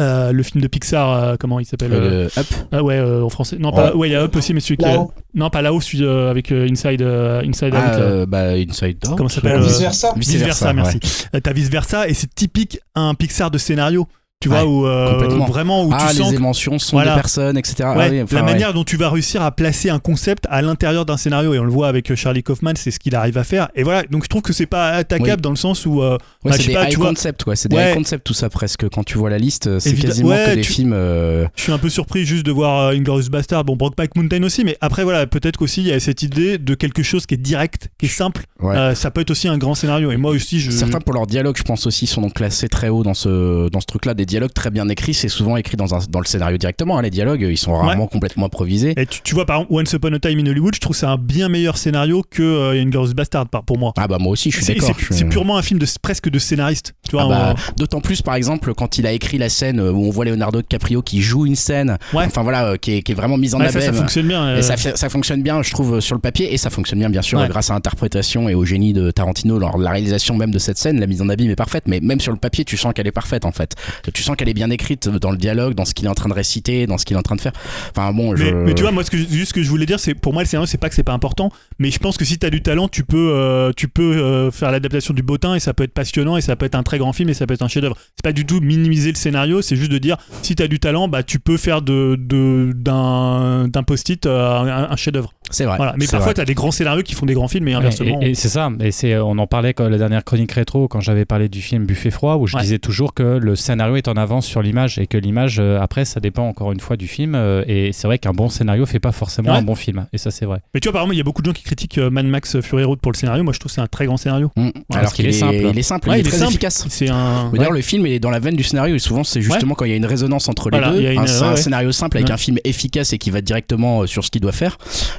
euh, 0.00 0.32
le 0.32 0.42
film 0.42 0.60
de 0.62 0.66
Pixar, 0.66 1.10
euh, 1.12 1.36
comment 1.38 1.60
il 1.60 1.64
s'appelle 1.66 1.92
euh, 1.92 2.28
Up. 2.36 2.46
ah 2.72 2.82
ouais, 2.82 2.96
euh, 2.98 3.22
en 3.22 3.28
français. 3.28 3.56
Non, 3.58 3.70
Ouais. 3.70 3.90
pas, 3.90 3.96
ouais, 3.96 4.08
il 4.08 4.12
y 4.12 4.14
a 4.16 4.22
Up 4.22 4.34
aussi, 4.36 4.52
mais 4.54 4.60
celui 4.60 4.76
qui. 4.76 4.84
Là-haut. 4.84 5.12
Non, 5.34 5.50
pas 5.50 5.62
là-haut, 5.62 5.80
celui 5.80 6.04
euh, 6.04 6.30
avec 6.30 6.50
euh, 6.52 6.68
Inside, 6.70 7.02
euh, 7.02 7.42
Inside 7.46 7.74
Ah, 7.74 7.78
Out. 7.94 8.00
euh, 8.00 8.26
bah, 8.26 8.50
Inside 8.54 8.98
Out. 9.06 9.14
Comment 9.16 9.28
ça 9.28 9.36
s'appelle, 9.36 9.60
Vice 9.60 9.80
versa. 9.80 10.12
Vice 10.16 10.36
versa, 10.36 10.72
merci. 10.72 10.98
Euh, 11.34 11.40
T'as 11.40 11.52
vice 11.52 11.68
versa, 11.70 12.08
et 12.08 12.14
c'est 12.14 12.34
typique 12.34 12.78
un 12.94 13.14
Pixar 13.14 13.50
de 13.50 13.58
scénario. 13.58 14.06
Tu 14.40 14.48
vois, 14.50 14.62
Ouais, 14.62 14.68
où 14.68 14.86
euh, 14.86 15.26
vraiment 15.48 15.86
où 15.86 15.90
ah, 15.94 16.08
tu 16.10 16.16
sens 16.16 16.30
les 16.30 16.36
émotions 16.36 16.78
sont 16.78 16.96
Voilà. 16.96 17.12
des 17.14 17.20
personnes, 17.20 17.56
etc. 17.56 17.76
Ah 17.84 17.96
Ouais, 17.96 18.10
oui, 18.10 18.22
enfin, 18.22 18.36
la 18.36 18.42
ouais. 18.44 18.52
manière 18.52 18.74
dont 18.74 18.84
tu 18.84 18.98
vas 18.98 19.08
réussir 19.08 19.40
à 19.40 19.50
placer 19.52 19.88
un 19.88 19.98
concept 19.98 20.44
à 20.50 20.60
l'intérieur 20.60 21.06
d'un 21.06 21.16
scénario 21.16 21.54
et 21.54 21.58
on 21.58 21.64
le 21.64 21.70
voit 21.70 21.88
avec 21.88 22.10
euh, 22.10 22.16
Charlie 22.16 22.42
Kaufman 22.42 22.74
c'est 22.76 22.90
ce 22.90 22.98
qu'il 22.98 23.14
arrive 23.14 23.38
à 23.38 23.44
faire 23.44 23.68
et 23.74 23.82
voilà 23.84 24.02
donc 24.02 24.24
je 24.24 24.28
trouve 24.28 24.42
que 24.42 24.52
c'est 24.52 24.66
pas 24.66 24.90
attaquable 24.90 25.36
Oui. 25.36 25.40
dans 25.40 25.50
le 25.50 25.56
sens 25.56 25.86
où 25.86 26.02
euh, 26.02 26.18
bah, 26.44 26.52
c'est 26.52 26.66
des 26.66 26.74
pas, 26.74 26.84
high 26.84 26.90
tu 26.90 26.96
vois, 26.98 27.08
concept, 27.08 27.44
quoi. 27.44 27.56
C'est 27.56 27.70
des 27.70 27.76
high 27.76 27.94
concept 27.94 28.26
tout 28.26 28.34
ça 28.34 28.50
presque. 28.50 28.86
Quand 28.90 29.02
tu 29.02 29.16
vois 29.16 29.30
la 29.30 29.38
liste, 29.38 29.78
c'est 29.78 29.90
Évidemment- 29.90 30.08
quasiment 30.10 30.34
que 30.50 30.54
des 30.56 30.60
tu- 30.60 30.72
films. 30.72 30.92
euh, 30.92 31.46
je 31.56 31.62
suis 31.62 31.72
un 31.72 31.78
peu 31.78 31.88
surpris 31.88 32.26
juste 32.26 32.44
de 32.44 32.52
voir 32.52 32.88
euh, 32.88 32.92
Inglourious 32.94 33.30
Bastard 33.30 33.64
bon 33.64 33.76
Brokeback 33.76 34.14
Mountain 34.14 34.42
aussi 34.42 34.62
mais 34.62 34.76
après 34.82 35.04
voilà 35.04 35.26
peut-être 35.26 35.56
qu'aussi 35.56 35.80
il 35.80 35.86
y 35.86 35.92
a 35.92 36.00
cette 36.00 36.22
idée 36.22 36.58
de 36.58 36.74
quelque 36.74 37.02
chose 37.02 37.24
qui 37.24 37.32
est 37.34 37.38
direct 37.38 37.88
qui 37.98 38.06
est 38.06 38.08
simple 38.10 38.42
Ouais. 38.60 38.76
Euh, 38.76 38.94
ça 38.94 39.10
peut 39.10 39.20
être 39.22 39.30
aussi 39.30 39.46
un 39.48 39.58
grand 39.58 39.74
scénario 39.74 40.10
et 40.10 40.16
moi 40.18 40.30
aussi 40.32 40.60
je 40.60 40.70
Certains 40.70 41.00
pour 41.00 41.12
leur 41.14 41.26
dialogue, 41.26 41.56
je 41.56 41.62
pense 41.62 41.86
aussi, 41.86 42.06
sont 42.06 42.20
donc 42.22 42.34
classés 42.34 42.68
très 42.68 42.88
haut 42.90 43.02
dans 43.02 43.14
ce 43.14 43.68
dans 43.70 43.80
ce 43.80 43.86
truc-là. 43.86 44.12
Des 44.14 44.24
dialogues 44.34 44.52
très 44.52 44.70
bien 44.70 44.88
écrits, 44.88 45.14
c'est 45.14 45.28
souvent 45.28 45.56
écrit 45.56 45.76
dans, 45.76 45.94
un, 45.94 46.00
dans 46.10 46.18
le 46.20 46.24
scénario 46.26 46.56
directement. 46.58 46.98
hein. 46.98 47.02
Les 47.02 47.10
dialogues, 47.10 47.46
ils 47.48 47.56
sont 47.56 47.72
rarement 47.74 48.06
complètement 48.06 48.46
improvisés. 48.46 48.94
Et 48.96 49.06
tu, 49.06 49.20
tu 49.22 49.34
vois, 49.34 49.46
par 49.46 49.56
exemple, 49.60 49.74
Once 49.74 49.92
Upon 49.92 50.12
a 50.12 50.18
Time 50.18 50.38
in 50.40 50.46
Hollywood, 50.46 50.74
je 50.74 50.80
trouve 50.80 50.94
que 50.94 51.00
c'est 51.00 51.06
un 51.06 51.16
bien 51.16 51.48
meilleur 51.48 51.76
scénario 51.78 52.22
que 52.28 52.42
euh, 52.42 52.82
Inglourious 52.82 53.14
Bastard 53.14 53.48
par- 53.48 53.64
pour 53.64 53.78
moi. 53.78 53.92
Ah 53.96 54.08
bah 54.08 54.18
moi 54.18 54.32
aussi, 54.32 54.50
je 54.50 54.60
suis 54.60 54.74
d'accord. 54.74 54.90
c'est- 55.10 55.24
purement 55.28 55.56
un 55.56 55.62
film 55.62 55.78
de, 55.78 55.86
presque 56.02 56.28
de 56.28 56.38
scénariste. 56.38 56.94
Tu 57.08 57.12
vois, 57.12 57.24
Ah 57.30 57.54
bah, 57.54 57.60
D'autant 57.76 58.00
plus, 58.00 58.22
par 58.22 58.34
exemple, 58.34 58.74
quand 58.74 58.98
il 58.98 59.06
a 59.06 59.12
écrit 59.12 59.38
la 59.38 59.48
scène 59.48 59.80
où 59.80 60.04
on 60.06 60.10
voit 60.10 60.24
Leonardo 60.24 60.60
DiCaprio 60.60 61.02
qui 61.02 61.22
joue 61.22 61.46
une 61.46 61.56
scène, 61.56 61.96
Ouais. 62.12 62.24
enfin 62.26 62.42
voilà, 62.42 62.66
euh, 62.72 62.76
qui 62.76 62.92
est, 62.96 63.02
qui 63.02 63.12
est 63.12 63.14
vraiment 63.14 63.36
mise 63.36 63.54
en 63.54 63.60
Ouais, 63.60 63.66
ça, 63.70 63.80
ça 63.80 63.88
abîme. 63.88 64.00
fonctionne 64.00 64.26
bien. 64.26 64.42
euh, 64.44 64.58
Et 64.58 64.62
ça, 64.62 64.76
fait- 64.76 64.96
ça 64.96 65.08
fonctionne 65.08 65.42
bien, 65.42 65.62
je 65.62 65.70
trouve, 65.70 66.00
sur 66.00 66.14
le 66.16 66.20
papier, 66.20 66.52
et 66.52 66.56
ça 66.56 66.70
fonctionne 66.70 66.98
bien, 66.98 67.10
bien 67.10 67.22
sûr, 67.22 67.38
Ouais. 67.38 67.48
grâce 67.48 67.70
à 67.70 67.74
l'interprétation 67.74 68.48
et 68.48 68.54
au 68.54 68.64
génie 68.64 68.92
de 68.92 69.10
Tarantino. 69.10 69.58
lors 69.58 69.78
de 69.78 69.84
la 69.84 69.90
réalisation 69.90 70.36
même 70.36 70.50
de 70.50 70.58
cette 70.58 70.78
scène, 70.78 70.98
la 70.98 71.06
mise 71.06 71.20
en 71.22 71.28
abîme 71.28 71.50
est 71.50 71.56
parfaite, 71.56 71.84
mais 71.86 72.00
même 72.00 72.18
sur 72.20 72.32
le 72.32 72.38
papier, 72.38 72.64
tu 72.64 72.76
sens 72.76 72.92
qu'elle 72.94 73.06
est 73.06 73.12
parfaite 73.12 73.44
en 73.44 73.52
fait. 73.52 73.74
Tu 74.14 74.22
sens 74.22 74.36
qu'elle 74.36 74.48
est 74.48 74.54
bien 74.54 74.70
écrite 74.70 75.08
dans 75.08 75.30
le 75.32 75.36
dialogue, 75.36 75.74
dans 75.74 75.84
ce 75.84 75.92
qu'il 75.92 76.06
est 76.06 76.08
en 76.08 76.14
train 76.14 76.28
de 76.30 76.34
réciter, 76.34 76.86
dans 76.86 76.96
ce 76.98 77.04
qu'il 77.04 77.14
est 77.16 77.18
en 77.18 77.22
train 77.22 77.34
de 77.36 77.40
faire. 77.40 77.52
Enfin 77.90 78.12
bon, 78.12 78.34
je. 78.36 78.44
Mais, 78.44 78.52
mais 78.52 78.74
tu 78.74 78.82
vois, 78.82 78.92
moi, 78.92 79.04
ce 79.04 79.10
que, 79.10 79.18
je- 79.18 79.24
juste 79.28 79.48
ce 79.48 79.54
que 79.54 79.62
je 79.62 79.68
voulais 79.68 79.86
dire, 79.86 80.00
c'est 80.00 80.14
pour 80.14 80.32
moi, 80.32 80.42
le 80.42 80.48
scénario, 80.48 80.66
c'est 80.66 80.78
pas 80.78 80.88
que 80.88 80.94
c'est 80.94 81.02
pas 81.02 81.12
important, 81.12 81.50
mais 81.78 81.90
je 81.90 81.98
pense 81.98 82.16
que 82.16 82.24
si 82.24 82.38
t'as 82.38 82.50
du 82.50 82.62
talent, 82.62 82.88
tu 82.88 83.04
peux, 83.04 83.30
euh, 83.34 83.72
tu 83.76 83.88
peux 83.88 84.02
euh, 84.16 84.50
faire 84.50 84.70
l'adaptation 84.70 85.14
du 85.14 85.22
bottin 85.22 85.54
et 85.54 85.60
ça 85.60 85.74
peut 85.74 85.84
être 85.84 85.92
passionnant 85.94 86.36
et 86.36 86.40
ça 86.40 86.56
peut 86.56 86.66
être 86.66 86.74
un 86.74 86.82
très 86.82 86.98
grand 86.98 87.12
film 87.12 87.28
et 87.28 87.34
ça 87.34 87.46
peut 87.46 87.54
être 87.54 87.62
un 87.62 87.68
chef-d'œuvre. 87.68 87.96
C'est 88.16 88.22
pas 88.22 88.32
du 88.32 88.44
tout 88.46 88.60
minimiser 88.60 89.10
le 89.10 89.16
scénario, 89.16 89.62
c'est 89.62 89.76
juste 89.76 89.90
de 89.92 89.98
dire 89.98 90.16
si 90.42 90.54
t'as 90.54 90.66
du 90.68 90.80
talent, 90.80 91.08
bah 91.08 91.22
tu 91.22 91.38
peux 91.38 91.56
faire 91.56 91.82
de 91.82 92.16
de- 92.18 92.72
d'un 92.74 93.68
d'un 93.68 93.82
post-it 93.82 94.26
euh, 94.26 94.48
un, 94.60 94.90
un 94.90 94.96
chef-d'œuvre. 94.96 95.32
c'est 95.50 95.64
vrai. 95.64 95.76
Voilà. 95.76 95.94
Mais 95.98 96.04
parfois, 96.06 96.26
vrai. 96.26 96.34
t'as 96.34 96.44
des 96.44 96.54
grands 96.54 96.70
scénarios 96.70 97.02
qui 97.02 97.14
font 97.14 97.26
des 97.26 97.34
grands 97.34 97.48
films 97.48 97.68
et 97.68 97.74
inversement. 97.74 98.20
Et, 98.22 98.30
et 98.30 98.34
c'est 98.34 98.48
ça, 98.48 98.70
et 98.80 98.90
c'est, 98.90 99.16
on 99.18 99.38
en 99.38 99.46
parlait 99.46 99.74
quand 99.74 99.88
la 99.88 99.98
dernière 99.98 100.24
chronique 100.24 100.52
rétro, 100.52 100.88
quand 100.88 101.00
j'avais 101.00 101.24
parlé 101.24 101.48
du 101.48 101.60
film 101.62 101.84
Buffet 101.86 102.10
froid, 102.10 102.36
où 102.36 102.46
je 102.46 102.54
Ouais. 102.56 102.62
disais 102.62 102.78
toujours 102.78 103.14
que 103.14 103.22
le 103.38 103.56
scénario 103.56 103.96
est 103.96 104.06
en 104.08 104.12
avance 104.14 104.46
sur 104.46 104.62
l'image 104.62 104.98
et 104.98 105.06
que 105.08 105.18
l'image, 105.18 105.56
euh, 105.58 105.80
après, 105.80 106.04
ça 106.04 106.20
dépend 106.20 106.46
encore 106.48 106.70
une 106.72 106.78
fois 106.80 106.96
du 106.96 107.08
film. 107.08 107.34
et 107.66 107.90
c'est 107.92 108.06
vrai 108.06 108.18
qu'un 108.18 108.32
bon 108.32 108.48
scénario 108.48 108.86
fait 108.86 109.00
pas 109.00 109.10
forcément 109.12 109.50
Ouais. 109.52 109.58
un 109.58 109.62
bon 109.62 109.74
film. 109.74 110.06
Et 110.12 110.18
ça, 110.18 110.30
c'est 110.30 110.46
vrai. 110.46 110.60
Mais 110.72 110.80
tu 110.80 110.88
vois, 110.88 110.92
par 110.92 111.02
exemple, 111.02 111.14
il 111.14 111.18
y 111.18 111.20
a 111.20 111.24
beaucoup 111.24 111.42
de 111.42 111.46
gens 111.46 111.52
qui 111.52 111.63
critiquent 111.64 111.98
euh, 111.98 112.10
Mad 112.10 112.26
Max 112.26 112.60
Fury 112.60 112.84
Road 112.84 112.98
pour 113.00 113.12
le 113.12 113.16
scénario. 113.16 113.42
Moi, 113.42 113.52
je 113.52 113.58
trouve 113.58 113.70
que 113.70 113.74
c'est 113.74 113.80
un 113.80 113.86
très 113.86 114.06
grand 114.06 114.16
scénario. 114.16 114.50
Mm. 114.56 114.70
parce 114.88 115.00
Alors 115.00 115.12
qu'il 115.12 115.26
est 115.26 115.30
est 115.30 115.32
simple. 115.32 115.54
Il 115.54 115.78
est 115.78 115.82
simple, 115.82 116.08
Ouais, 116.08 116.16
il 116.16 116.18
est 116.18 116.20
il 116.22 116.26
est 116.26 116.30
très 116.30 116.38
simple. 116.38 116.50
efficace. 116.50 116.84
C'est 116.88 117.10
un. 117.10 117.50
Mais 117.52 117.58
D'ailleurs, 117.58 117.72
le 117.72 117.80
film 117.80 118.06
est 118.06 118.18
dans 118.18 118.30
la 118.30 118.38
veine 118.38 118.54
du 118.56 118.62
scénario 118.62 118.94
et 118.94 118.98
souvent 118.98 119.24
c'est 119.24 119.40
justement 119.40 119.74
quand 119.74 119.84
il 119.84 119.90
y 119.90 119.94
a 119.94 119.96
une 119.96 120.06
résonance 120.06 120.48
entre 120.48 120.70
les 120.70 120.78
Voilà, 120.78 120.92
deux, 120.92 120.98
il 121.00 121.04
y 121.04 121.06
a 121.08 121.12
une- 121.12 121.20
un, 121.20 121.26
c'est 121.26 121.40
ouais, 121.40 121.46
un 121.46 121.50
ouais. 121.52 121.56
scénario 121.56 121.92
simple 121.92 122.16
avec 122.18 122.28
Ouais. 122.28 122.34
un 122.34 122.36
film 122.36 122.58
efficace 122.64 123.12
et 123.12 123.18
qui 123.18 123.30
va 123.30 123.40
directement 123.40 124.02
euh, 124.02 124.06
sur 124.06 124.24
ce 124.24 124.30
qu'il 124.30 124.40
doit 124.40 124.52
faire, 124.52 124.76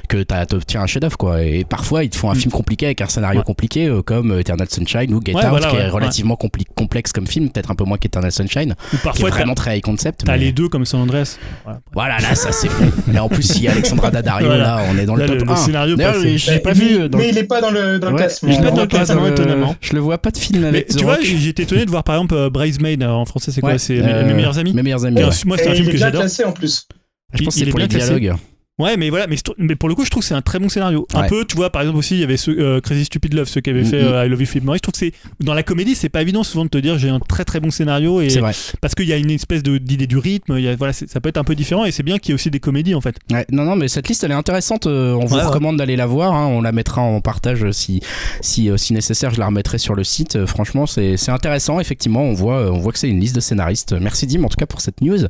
que 0.08 0.22
tu 0.22 0.54
obtiens 0.54 0.82
un 0.82 0.86
chef-d'œuvre 0.86 1.16
quoi. 1.18 1.42
Et 1.42 1.64
parfois 1.64 2.04
ils 2.04 2.10
te 2.10 2.16
font 2.16 2.30
un 2.30 2.34
Mm. 2.34 2.38
film 2.38 2.52
compliqué 2.52 2.86
avec 2.86 3.00
un 3.00 3.06
scénario 3.08 3.40
Ouais. 3.40 3.44
compliqué 3.44 3.86
euh, 3.86 4.02
comme 4.02 4.30
euh, 4.32 4.40
Eternal 4.40 4.68
Sunshine 4.70 5.12
ou 5.14 5.20
Get 5.24 5.34
Ouais, 5.34 5.42
Out 5.44 5.48
voilà, 5.50 5.68
qui 5.70 5.76
est 5.76 5.88
relativement 5.88 6.36
complexe 6.36 7.12
comme 7.12 7.26
film, 7.26 7.50
peut-être 7.50 7.70
un 7.70 7.74
peu 7.74 7.84
moins 7.84 7.98
qu'Eternal 7.98 8.30
Sunshine, 8.32 8.72
Ou 8.72 8.90
qui 8.90 8.96
est 8.96 8.98
parfois, 9.02 9.30
vraiment 9.30 9.54
très 9.54 9.76
high 9.78 9.82
concept. 9.82 10.22
t'as 10.24 10.32
mais- 10.32 10.38
les 10.38 10.52
deux 10.52 10.68
comme 10.68 10.84
San 10.84 11.00
Andreas. 11.00 11.38
Voilà. 11.64 11.80
Voilà, 11.92 12.18
là 12.18 12.34
ça 12.34 12.52
c'est 12.52 12.68
bon. 12.68 12.90
Et 13.14 13.18
en 13.18 13.28
plus 13.28 13.56
il 13.56 13.62
y 13.62 13.68
a 13.68 13.72
Alexandra 13.72 14.10
Daddario 14.10 14.48
là, 14.56 14.80
on 14.90 14.98
est 14.98 15.06
dans 15.06 15.14
le 15.16 15.26
le- 15.26 15.38
top 15.38 15.46
le 15.48 15.52
1. 15.52 15.56
scénario 15.56 15.96
D'ailleurs, 15.96 16.14
passé. 16.14 16.35
J'ai 16.38 16.58
pas 16.60 16.74
mais, 16.74 16.80
vu 16.80 17.08
dans 17.08 17.18
mais 17.18 17.24
le- 17.24 17.30
il 17.32 17.38
est 17.38 17.44
pas 17.44 17.60
dans 17.60 17.70
le, 17.70 17.98
dans 17.98 18.08
le 18.08 18.14
Ouais, 18.14 18.20
classement. 18.22 18.52
je 18.52 18.58
le 18.58 18.64
dans 18.66 18.72
vois 18.72 18.82
le 18.82 18.88
classement, 18.88 19.14
dans 19.16 19.24
le- 19.26 19.30
étonnamment. 19.32 19.76
Je 19.80 19.92
le 19.94 20.00
vois 20.00 20.18
pas 20.18 20.30
de 20.30 20.38
film 20.38 20.62
Mais 20.62 20.68
avec 20.68 20.88
tu 20.88 20.96
The 20.96 21.02
vois, 21.02 21.14
Rock. 21.16 21.24
été 21.24 21.62
étonné 21.62 21.84
de 21.84 21.90
voir 21.90 22.04
par 22.04 22.16
exemple 22.16 22.34
euh, 22.34 22.50
Bridesmaid 22.50 23.02
euh, 23.02 23.08
en 23.08 23.24
français, 23.24 23.50
c'est 23.52 23.60
quoi 23.60 23.70
Ouais, 23.72 23.78
C'est 23.78 23.98
euh, 24.00 24.22
mes, 24.22 24.28
mes 24.28 24.34
meilleurs 24.34 24.58
amis. 24.58 24.72
Mes 24.74 24.82
meilleurs 24.82 25.04
amis. 25.04 25.22
Ouais. 25.22 25.30
Moi, 25.46 25.56
c'est 25.58 25.68
un 25.68 25.74
film 25.74 25.84
il 25.84 25.88
est 25.88 25.92
que 25.92 25.96
bien 25.96 26.06
j'adore. 26.06 26.20
classé 26.22 26.44
en 26.44 26.52
plus. 26.52 26.86
Je 27.32 27.44
pense 27.44 27.54
que 27.54 27.60
c'est 27.60 27.66
est 27.66 27.70
pour 27.70 27.78
les 27.80 27.88
dialogues. 27.88 28.34
Ouais, 28.78 28.98
mais 28.98 29.08
voilà, 29.08 29.26
mais, 29.58 29.74
pour 29.74 29.88
le 29.88 29.94
coup, 29.94 30.04
je 30.04 30.10
trouve 30.10 30.22
que 30.22 30.28
c'est 30.28 30.34
un 30.34 30.42
très 30.42 30.58
bon 30.58 30.68
scénario. 30.68 31.06
Un 31.14 31.22
Ouais. 31.22 31.28
peu, 31.28 31.46
tu 31.46 31.56
vois, 31.56 31.70
par 31.70 31.80
exemple 31.80 31.96
aussi, 31.96 32.14
il 32.16 32.20
y 32.20 32.24
avait 32.24 32.36
ce 32.36 32.50
euh, 32.50 32.78
Crazy 32.82 33.06
Stupid 33.06 33.32
Love, 33.32 33.48
ceux 33.48 33.62
qui 33.62 33.70
avaient 33.70 33.80
Mm, 33.80 33.86
fait 33.86 34.02
mm. 34.02 34.06
euh, 34.06 34.26
I 34.26 34.28
Love 34.28 34.40
You 34.42 34.46
Philip 34.46 34.64
Morris. 34.64 34.78
Je 34.78 34.82
trouve 34.82 34.92
que 34.92 34.98
c'est 34.98 35.12
dans 35.40 35.54
la 35.54 35.62
comédie, 35.62 35.94
c'est 35.94 36.10
pas 36.10 36.20
évident 36.20 36.42
souvent 36.44 36.64
de 36.64 36.68
te 36.68 36.76
dire 36.76 36.98
j'ai 36.98 37.08
un 37.08 37.18
très 37.18 37.46
très 37.46 37.58
bon 37.58 37.70
scénario 37.70 38.20
et 38.20 38.28
vrai. 38.38 38.52
parce 38.82 38.94
qu'il 38.94 39.06
y 39.06 39.14
a 39.14 39.16
une 39.16 39.30
espèce 39.30 39.62
d'idée 39.62 40.06
du 40.06 40.18
rythme. 40.18 40.56
il 40.58 40.64
y 40.64 40.68
a- 40.68 40.76
voilà, 40.76 40.92
ça 40.92 41.20
peut 41.22 41.30
être 41.30 41.38
un 41.38 41.44
peu 41.44 41.54
différent 41.54 41.86
et 41.86 41.90
c'est 41.90 42.02
bien 42.02 42.18
qu'il 42.18 42.30
y 42.30 42.32
ait 42.32 42.34
aussi 42.34 42.50
des 42.50 42.60
comédies 42.60 42.94
en 42.94 43.00
fait. 43.00 43.16
Ouais, 43.32 43.46
non, 43.50 43.64
non, 43.64 43.76
mais 43.76 43.88
cette 43.88 44.08
liste, 44.08 44.24
elle 44.24 44.32
est 44.32 44.34
intéressante. 44.34 44.86
euh, 44.86 45.14
on 45.14 45.24
vous 45.24 45.36
Ouais, 45.36 45.42
recommande 45.42 45.78
d'aller 45.78 45.96
la 45.96 46.04
voir. 46.06 46.34
hein, 46.34 46.46
on 46.46 46.60
la 46.60 46.72
mettra 46.72 47.00
en 47.00 47.22
partage 47.22 47.64
euh, 47.64 47.72
si, 47.72 48.02
si, 48.42 48.68
si 48.76 48.92
nécessaire. 48.92 49.32
Je 49.32 49.40
la 49.40 49.46
remettrai 49.46 49.78
sur 49.78 49.94
le 49.94 50.04
site. 50.04 50.44
Franchement, 50.44 50.84
c'est 50.84 51.16
c'est 51.16 51.30
intéressant. 51.30 51.80
Effectivement, 51.80 52.20
on 52.24 52.34
voit, 52.34 52.70
on 52.70 52.78
voit 52.80 52.92
que 52.92 52.98
c'est 52.98 53.08
une 53.08 53.20
liste 53.20 53.36
de 53.36 53.40
scénaristes. 53.40 53.94
Merci 53.98 54.26
Dim, 54.26 54.44
en 54.44 54.48
tout 54.48 54.56
cas, 54.58 54.66
pour 54.66 54.82
cette 54.82 55.00
news 55.00 55.20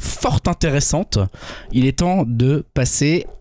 fort 0.00 0.40
intéressante. 0.48 1.18
Il 1.70 1.86
est 1.86 1.98
temps 2.00 2.24
de 2.26 2.64
passer 2.74 2.87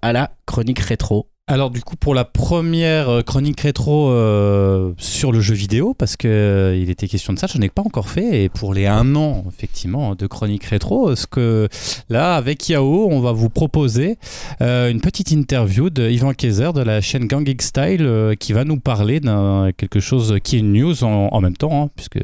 à 0.01 0.13
la 0.13 0.31
chronique 0.45 0.79
rétro. 0.79 1.29
Alors 1.49 1.71
du 1.71 1.81
coup 1.81 1.95
pour 1.95 2.13
la 2.13 2.25
première 2.25 3.07
euh, 3.07 3.21
chronique 3.21 3.61
rétro 3.61 4.09
euh, 4.09 4.91
sur 4.97 5.31
le 5.31 5.39
jeu 5.39 5.55
vidéo 5.55 5.93
parce 5.93 6.17
que 6.17 6.27
euh, 6.27 6.75
il 6.75 6.89
était 6.89 7.07
question 7.07 7.31
de 7.31 7.39
ça, 7.39 7.47
je 7.47 7.57
n'ai 7.57 7.69
pas 7.69 7.83
encore 7.83 8.09
fait 8.09 8.43
et 8.43 8.49
pour 8.49 8.73
les 8.73 8.85
un 8.85 9.15
an 9.15 9.45
effectivement 9.47 10.13
de 10.13 10.27
chronique 10.27 10.65
rétro, 10.65 11.15
ce 11.15 11.25
que 11.25 11.69
là 12.09 12.35
avec 12.35 12.67
Yao 12.67 13.07
on 13.09 13.21
va 13.21 13.31
vous 13.31 13.47
proposer 13.47 14.17
une 14.59 14.99
petite 14.99 15.31
interview 15.31 15.89
de 15.89 16.09
Ivan 16.09 16.33
Kaiser 16.33 16.71
de 16.75 16.81
la 16.81 16.99
chaîne 16.99 17.27
Gang 17.27 17.49
Style 17.61 18.35
qui 18.41 18.51
va 18.51 18.65
nous 18.65 18.77
parler 18.77 19.21
d'un 19.21 19.71
quelque 19.71 20.01
chose 20.01 20.39
qui 20.43 20.57
est 20.57 20.59
une 20.59 20.73
news 20.73 21.05
en, 21.05 21.39
même 21.39 21.55
temps 21.55 21.83
hein, 21.83 21.89
puisque 21.95 22.19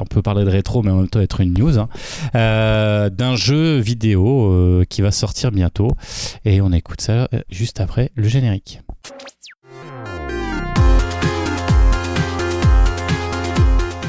on 0.00 0.06
peut 0.06 0.22
parler 0.22 0.44
de 0.44 0.50
rétro 0.50 0.84
mais 0.84 0.92
en 0.92 0.98
même 0.98 1.08
temps 1.08 1.20
être 1.20 1.40
une 1.40 1.52
news 1.52 1.80
hein, 1.80 1.88
d'un 2.32 3.34
jeu 3.34 3.78
vidéo 3.78 4.84
qui 4.88 5.02
va 5.02 5.10
sortir 5.10 5.50
bientôt 5.50 5.90
et 6.44 6.60
on 6.60 6.70
écoute 6.70 7.00
ça 7.00 7.28
juste 7.50 7.80
après 7.80 8.12
le 8.14 8.28
générique. 8.28 8.67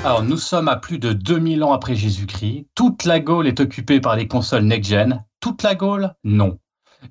Alors, 0.04 0.24
nous 0.24 0.38
sommes 0.38 0.70
à 0.70 0.78
plus 0.78 0.98
de 0.98 1.14
2000 1.14 1.64
ans 1.64 1.74
après 1.74 1.96
Jésus-Christ. 1.96 2.68
Toute 2.74 3.04
la 3.04 3.20
Gaule 3.20 3.48
est 3.48 3.60
occupée 3.60 4.00
par 4.00 4.16
les 4.16 4.28
consoles 4.28 4.64
next-gen. 4.64 5.26
Toute 5.42 5.62
la 5.62 5.76
Gaule 5.76 6.16
Non. 6.24 6.58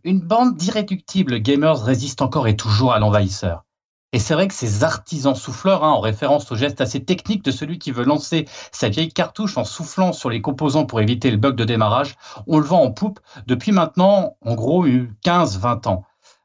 Une 0.05 0.20
bande 0.20 0.57
d'irréductibles 0.57 1.39
gamers 1.39 1.83
résiste 1.83 2.22
encore 2.22 2.49
et 2.49 2.57
toujours 2.57 2.93
à 2.93 2.99
l'envahisseur. 2.99 3.64
Et 4.14 4.18
c'est 4.18 4.33
vrai 4.33 4.49
que 4.49 4.55
ces 4.55 4.85
artisans 4.85 5.35
souffleurs, 5.35 5.85
hein, 5.85 5.91
en 5.91 6.01
référence 6.01 6.51
au 6.51 6.57
geste 6.57 6.81
assez 6.81 7.05
technique 7.05 7.45
de 7.45 7.51
celui 7.51 7.79
qui 7.79 7.91
veut 7.91 8.05
lancer 8.05 8.47
sa 8.72 8.89
vieille 8.89 9.12
cartouche 9.12 9.59
en 9.59 9.64
soufflant 9.64 10.14
sur 10.14 10.31
les 10.31 10.41
composants 10.41 10.87
pour 10.87 11.03
éviter 11.03 11.31
le 11.31 11.37
bug 11.37 11.57
de 11.57 11.64
démarrage, 11.64 12.16
on 12.47 12.59
le 12.59 12.64
vend 12.64 12.83
en 12.83 12.91
poupe 12.91 13.20
depuis 13.47 13.70
maintenant, 13.70 14.37
en 14.41 14.55
gros, 14.55 14.87
15-20 14.87 15.89
ans. 15.89 16.05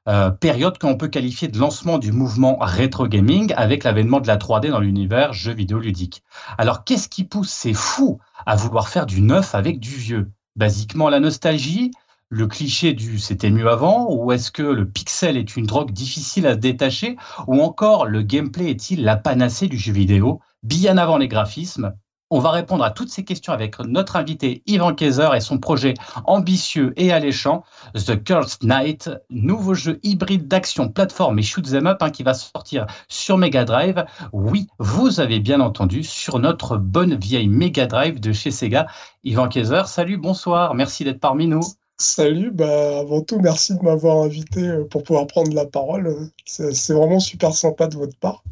Euh, 0.10 0.32
période 0.32 0.78
qu'on 0.80 0.98
peut 0.98 1.08
qualifier 1.08 1.48
de 1.48 1.58
lancement 1.58 1.98
du 1.98 2.12
mouvement 2.12 2.58
rétro 2.60 3.08
gaming 3.08 3.54
avec 3.56 3.86
l'avènement 3.86 4.20
de 4.20 4.28
la 4.28 4.36
3D 4.36 4.70
dans 4.70 4.82
l'univers 4.82 5.32
jeux 5.32 5.54
vidéo 5.54 5.80
ludique. 5.80 6.24
Alors 6.58 6.84
qu'est-ce 6.84 7.08
qui 7.08 7.24
pousse 7.24 7.52
ces 7.52 7.74
fous 7.74 8.20
à 8.46 8.58
vouloir 8.58 8.90
faire 8.90 9.06
du 9.06 9.22
neuf 9.22 9.56
avec 9.56 9.80
du 9.80 9.96
vieux? 9.96 10.30
Basiquement 10.58 11.08
la 11.08 11.22
nostalgie, 11.22 11.92
le 12.28 12.48
cliché 12.48 12.92
du 12.92 13.18
c'était 13.18 13.50
mieux 13.50 13.70
avant, 13.70 14.14
ou 14.14 14.34
est-ce 14.34 14.52
que 14.52 14.62
le 14.62 14.90
pixel 14.90 15.38
est 15.38 15.56
une 15.56 15.68
drogue 15.68 15.92
difficile 15.92 16.48
à 16.48 16.54
se 16.54 16.60
détacher, 16.60 17.16
ou 17.48 17.62
encore 17.62 18.06
le 18.06 18.24
gameplay 18.24 18.72
est-il 18.72 19.06
la 19.06 19.16
panacée 19.16 19.68
du 19.68 19.78
jeu 19.78 19.94
vidéo, 19.94 20.42
bien 20.64 20.98
avant 20.98 21.18
les 21.18 21.30
graphismes 21.30 21.94
on 22.34 22.40
va 22.40 22.50
répondre 22.50 22.84
à 22.84 22.90
toutes 22.90 23.12
ces 23.12 23.24
questions 23.24 23.54
avec 23.54 23.78
notre 23.78 24.16
invité 24.16 24.64
Ivan 24.66 24.96
Kaiser 24.96 25.30
et 25.36 25.40
son 25.40 25.60
projet 25.60 25.94
ambitieux 26.26 26.92
et 26.98 27.12
alléchant, 27.12 27.64
The 27.94 28.24
Cursed 28.24 28.64
Knight, 28.64 29.12
nouveau 29.30 29.76
jeu 29.76 30.00
hybride 30.02 30.48
d'action, 30.48 30.90
plateforme 30.90 31.38
et 31.38 31.44
shoot 31.44 31.64
'em 31.76 31.86
up 31.86 32.02
hein, 32.02 32.10
qui 32.10 32.24
va 32.24 32.34
sortir 32.34 32.88
sur 33.08 33.38
Mega 33.38 33.66
Drive. 33.66 34.06
Oui, 34.32 34.68
vous 34.80 35.20
avez 35.20 35.40
bien 35.40 35.60
entendu, 35.60 36.04
sur 36.04 36.40
notre 36.40 36.78
bonne 36.78 37.16
vieille 37.16 37.50
Mega 37.50 37.86
Drive 37.86 38.20
de 38.20 38.34
chez 38.34 38.50
Sega. 38.50 38.88
Ivan 39.24 39.48
Kaiser, 39.48 39.84
salut, 39.86 40.18
bonsoir, 40.18 40.74
merci 40.74 41.04
d'être 41.04 41.20
parmi 41.20 41.46
nous. 41.46 41.62
Salut, 42.00 42.50
bah 42.50 42.98
avant 42.98 43.22
tout, 43.22 43.38
merci 43.40 43.76
de 43.76 43.84
m'avoir 43.84 44.24
invité 44.24 44.68
euh, 44.68 44.86
pour 44.86 45.04
pouvoir 45.04 45.28
prendre 45.28 45.54
la 45.54 45.68
parole. 45.68 46.32
C'est 46.46 46.74
c'est 46.74 46.94
vraiment 46.94 47.20
super 47.20 47.54
sympa 47.54 47.86
de 47.86 47.96
votre 47.96 48.18
part. 48.18 48.44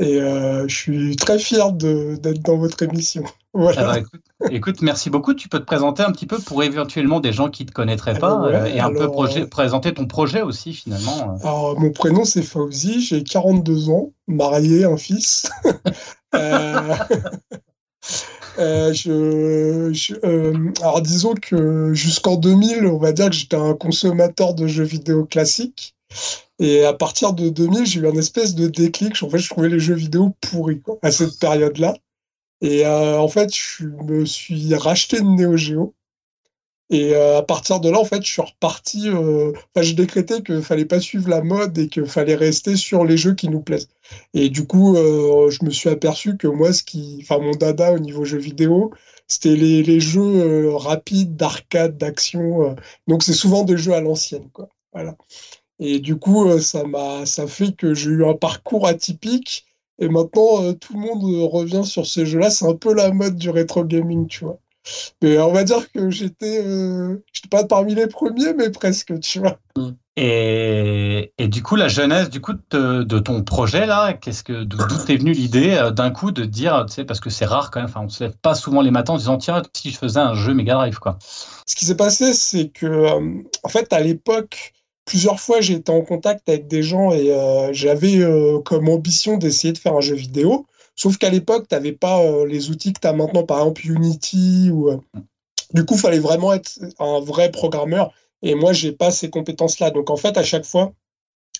Et 0.00 0.20
euh, 0.20 0.66
je 0.66 0.74
suis 0.76 1.16
très 1.16 1.38
fier 1.38 1.72
d'être 1.72 2.40
dans 2.42 2.56
votre 2.58 2.82
émission. 2.82 3.24
Voilà. 3.56 3.82
Ah 3.82 3.84
bah, 3.84 3.98
écoute, 4.00 4.20
écoute, 4.50 4.82
merci 4.82 5.10
beaucoup. 5.10 5.32
Tu 5.32 5.48
peux 5.48 5.60
te 5.60 5.64
présenter 5.64 6.02
un 6.02 6.10
petit 6.10 6.26
peu 6.26 6.40
pour 6.40 6.64
éventuellement 6.64 7.20
des 7.20 7.32
gens 7.32 7.50
qui 7.50 7.62
ne 7.62 7.68
te 7.68 7.72
connaîtraient 7.72 8.18
pas 8.18 8.34
ouais, 8.40 8.52
euh, 8.52 8.64
et 8.64 8.80
un 8.80 8.90
peu 8.90 9.02
alors, 9.02 9.12
projet- 9.12 9.42
euh, 9.42 9.46
présenter 9.46 9.94
ton 9.94 10.06
projet 10.08 10.42
aussi 10.42 10.72
finalement. 10.72 11.38
Alors, 11.40 11.78
mon 11.78 11.92
prénom, 11.92 12.24
c'est 12.24 12.42
Fauzi, 12.42 13.00
j'ai 13.00 13.22
42 13.22 13.90
ans, 13.90 14.10
marié, 14.26 14.84
un 14.84 14.96
fils. 14.96 15.48
Euh, 16.34 16.96
euh, 18.58 18.92
je, 18.92 19.90
je- 19.92 20.14
euh, 20.24 20.72
alors, 20.80 21.00
disons 21.00 21.34
que 21.34 21.94
jusqu'en 21.94 22.34
2000, 22.34 22.86
on 22.86 22.98
va 22.98 23.12
dire 23.12 23.26
que 23.30 23.36
j'étais 23.36 23.54
un 23.56 23.74
consommateur 23.74 24.54
de 24.54 24.66
jeux 24.66 24.82
vidéo 24.82 25.26
classiques. 25.26 25.93
Et 26.58 26.84
à 26.84 26.92
partir 26.92 27.32
de 27.32 27.48
2000, 27.48 27.86
j'ai 27.86 28.00
eu 28.00 28.08
un 28.08 28.14
espèce 28.16 28.54
de 28.54 28.68
déclic. 28.68 29.22
En 29.22 29.28
fait, 29.30 29.38
je 29.38 29.48
trouvais 29.50 29.68
les 29.68 29.80
jeux 29.80 29.94
vidéo 29.94 30.34
pourris 30.40 30.82
à 31.02 31.10
cette 31.10 31.38
période-là. 31.38 31.94
Et 32.60 32.86
euh, 32.86 33.18
en 33.18 33.28
fait, 33.28 33.50
je 33.54 33.86
me 33.86 34.24
suis 34.24 34.74
racheté 34.74 35.18
une 35.18 35.36
Neo 35.36 35.56
Geo. 35.56 35.94
Et 36.90 37.14
euh, 37.14 37.38
à 37.38 37.42
partir 37.42 37.80
de 37.80 37.88
là, 37.90 37.98
en 37.98 38.04
fait, 38.04 38.22
je 38.24 38.30
suis 38.30 38.42
reparti. 38.42 39.08
euh, 39.08 39.52
Enfin, 39.74 39.82
j'ai 39.82 39.94
décrété 39.94 40.42
qu'il 40.42 40.62
fallait 40.62 40.84
pas 40.84 41.00
suivre 41.00 41.28
la 41.28 41.42
mode 41.42 41.76
et 41.78 41.88
qu'il 41.88 42.06
fallait 42.06 42.34
rester 42.36 42.76
sur 42.76 43.04
les 43.04 43.16
jeux 43.16 43.34
qui 43.34 43.48
nous 43.48 43.60
plaisent. 43.62 43.88
Et 44.34 44.48
du 44.50 44.66
coup, 44.66 44.94
je 44.96 45.64
me 45.64 45.70
suis 45.70 45.88
aperçu 45.88 46.36
que 46.36 46.46
moi, 46.46 46.72
ce 46.72 46.82
qui, 46.82 47.18
enfin, 47.22 47.38
mon 47.38 47.52
dada 47.52 47.92
au 47.92 47.98
niveau 47.98 48.24
jeux 48.24 48.38
vidéo, 48.38 48.92
c'était 49.26 49.56
les, 49.56 49.82
les 49.82 49.98
jeux 50.00 50.74
rapides, 50.74 51.36
d'arcade, 51.36 51.96
d'action. 51.98 52.76
donc 53.08 53.22
c'est 53.22 53.32
souvent 53.32 53.64
des 53.64 53.76
jeux 53.78 53.94
à 53.94 54.00
l'ancienne. 54.00 54.48
Voilà. 54.92 55.16
Et 55.80 55.98
du 55.98 56.16
coup, 56.16 56.48
euh, 56.48 56.60
ça 56.60 56.84
m'a, 56.84 57.26
ça 57.26 57.46
fait 57.46 57.74
que 57.76 57.94
j'ai 57.94 58.10
eu 58.10 58.24
un 58.24 58.34
parcours 58.34 58.86
atypique. 58.86 59.66
Et 59.98 60.08
maintenant, 60.08 60.62
euh, 60.62 60.72
tout 60.72 60.94
le 60.94 61.00
monde 61.00 61.24
euh, 61.24 61.44
revient 61.44 61.84
sur 61.84 62.06
ces 62.06 62.26
jeux-là. 62.26 62.50
C'est 62.50 62.66
un 62.66 62.74
peu 62.74 62.94
la 62.94 63.12
mode 63.12 63.36
du 63.36 63.50
rétro 63.50 63.84
gaming, 63.84 64.26
tu 64.26 64.44
vois. 64.44 64.58
Mais 65.22 65.38
on 65.38 65.52
va 65.52 65.64
dire 65.64 65.90
que 65.92 66.10
j'étais, 66.10 66.62
euh, 66.64 67.24
j'étais 67.32 67.48
pas 67.48 67.64
parmi 67.64 67.94
les 67.94 68.06
premiers, 68.06 68.52
mais 68.54 68.70
presque, 68.70 69.18
tu 69.20 69.38
vois. 69.38 69.58
Et, 70.16 71.32
et 71.38 71.48
du 71.48 71.62
coup, 71.62 71.74
la 71.74 71.88
jeunesse 71.88 72.28
du 72.28 72.40
coup 72.40 72.52
de, 72.70 73.02
de 73.02 73.18
ton 73.18 73.42
projet 73.42 73.86
là, 73.86 74.12
qu'est-ce 74.12 74.44
que 74.44 74.62
d'où 74.62 74.78
t'es 75.06 75.16
venue 75.16 75.32
l'idée 75.32 75.90
d'un 75.92 76.10
coup 76.10 76.30
de 76.30 76.44
dire, 76.44 76.84
tu 76.86 76.94
sais, 76.94 77.04
parce 77.04 77.18
que 77.18 77.30
c'est 77.30 77.46
rare 77.46 77.70
quand 77.70 77.80
même. 77.80 77.88
Enfin, 77.88 78.02
on 78.04 78.08
se 78.08 78.22
lève 78.22 78.36
pas 78.36 78.54
souvent 78.54 78.82
les 78.82 78.90
matins 78.90 79.14
en 79.14 79.18
disant 79.18 79.38
tiens, 79.38 79.62
si 79.74 79.90
je 79.90 79.98
faisais 79.98 80.20
un 80.20 80.34
jeu 80.34 80.54
Mega 80.54 80.74
Drive 80.74 80.98
quoi. 80.98 81.18
Ce 81.66 81.74
qui 81.74 81.84
s'est 81.86 81.96
passé, 81.96 82.34
c'est 82.34 82.68
que, 82.68 82.86
euh, 82.86 83.42
en 83.62 83.68
fait, 83.68 83.92
à 83.92 84.00
l'époque, 84.00 84.74
plusieurs 85.04 85.40
fois, 85.40 85.60
j'ai 85.60 85.74
été 85.74 85.92
en 85.92 86.02
contact 86.02 86.48
avec 86.48 86.66
des 86.66 86.82
gens 86.82 87.12
et 87.12 87.30
euh, 87.32 87.72
j'avais 87.72 88.18
euh, 88.18 88.60
comme 88.60 88.88
ambition 88.88 89.36
d'essayer 89.36 89.72
de 89.72 89.78
faire 89.78 89.94
un 89.94 90.00
jeu 90.00 90.14
vidéo. 90.14 90.66
Sauf 90.96 91.18
qu'à 91.18 91.30
l'époque, 91.30 91.66
tu 91.68 91.74
n'avais 91.74 91.92
pas 91.92 92.22
euh, 92.22 92.46
les 92.46 92.70
outils 92.70 92.92
que 92.92 93.00
tu 93.00 93.06
as 93.06 93.12
maintenant, 93.12 93.44
par 93.44 93.58
exemple 93.58 93.86
Unity. 93.86 94.70
Ou, 94.72 95.00
Du 95.72 95.84
coup, 95.84 95.94
il 95.94 96.00
fallait 96.00 96.20
vraiment 96.20 96.52
être 96.52 96.78
un 96.98 97.20
vrai 97.20 97.50
programmeur. 97.50 98.12
Et 98.42 98.54
moi, 98.54 98.72
j'ai 98.72 98.92
pas 98.92 99.10
ces 99.10 99.30
compétences-là. 99.30 99.90
Donc, 99.90 100.10
en 100.10 100.16
fait, 100.16 100.36
à 100.36 100.42
chaque 100.44 100.64
fois, 100.64 100.92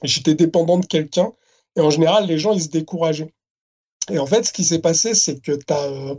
j'étais 0.03 0.35
dépendant 0.35 0.79
de 0.79 0.87
quelqu'un. 0.87 1.33
Et 1.77 1.81
en 1.81 1.91
général, 1.91 2.27
les 2.27 2.39
gens, 2.39 2.53
ils 2.53 2.62
se 2.62 2.69
décourageaient. 2.69 3.33
Et 4.10 4.18
en 4.18 4.26
fait, 4.26 4.44
ce 4.44 4.52
qui 4.52 4.64
s'est 4.64 4.81
passé, 4.81 5.14
c'est 5.14 5.40
que 5.40 5.52
tu 5.52 5.72
as. 5.72 6.14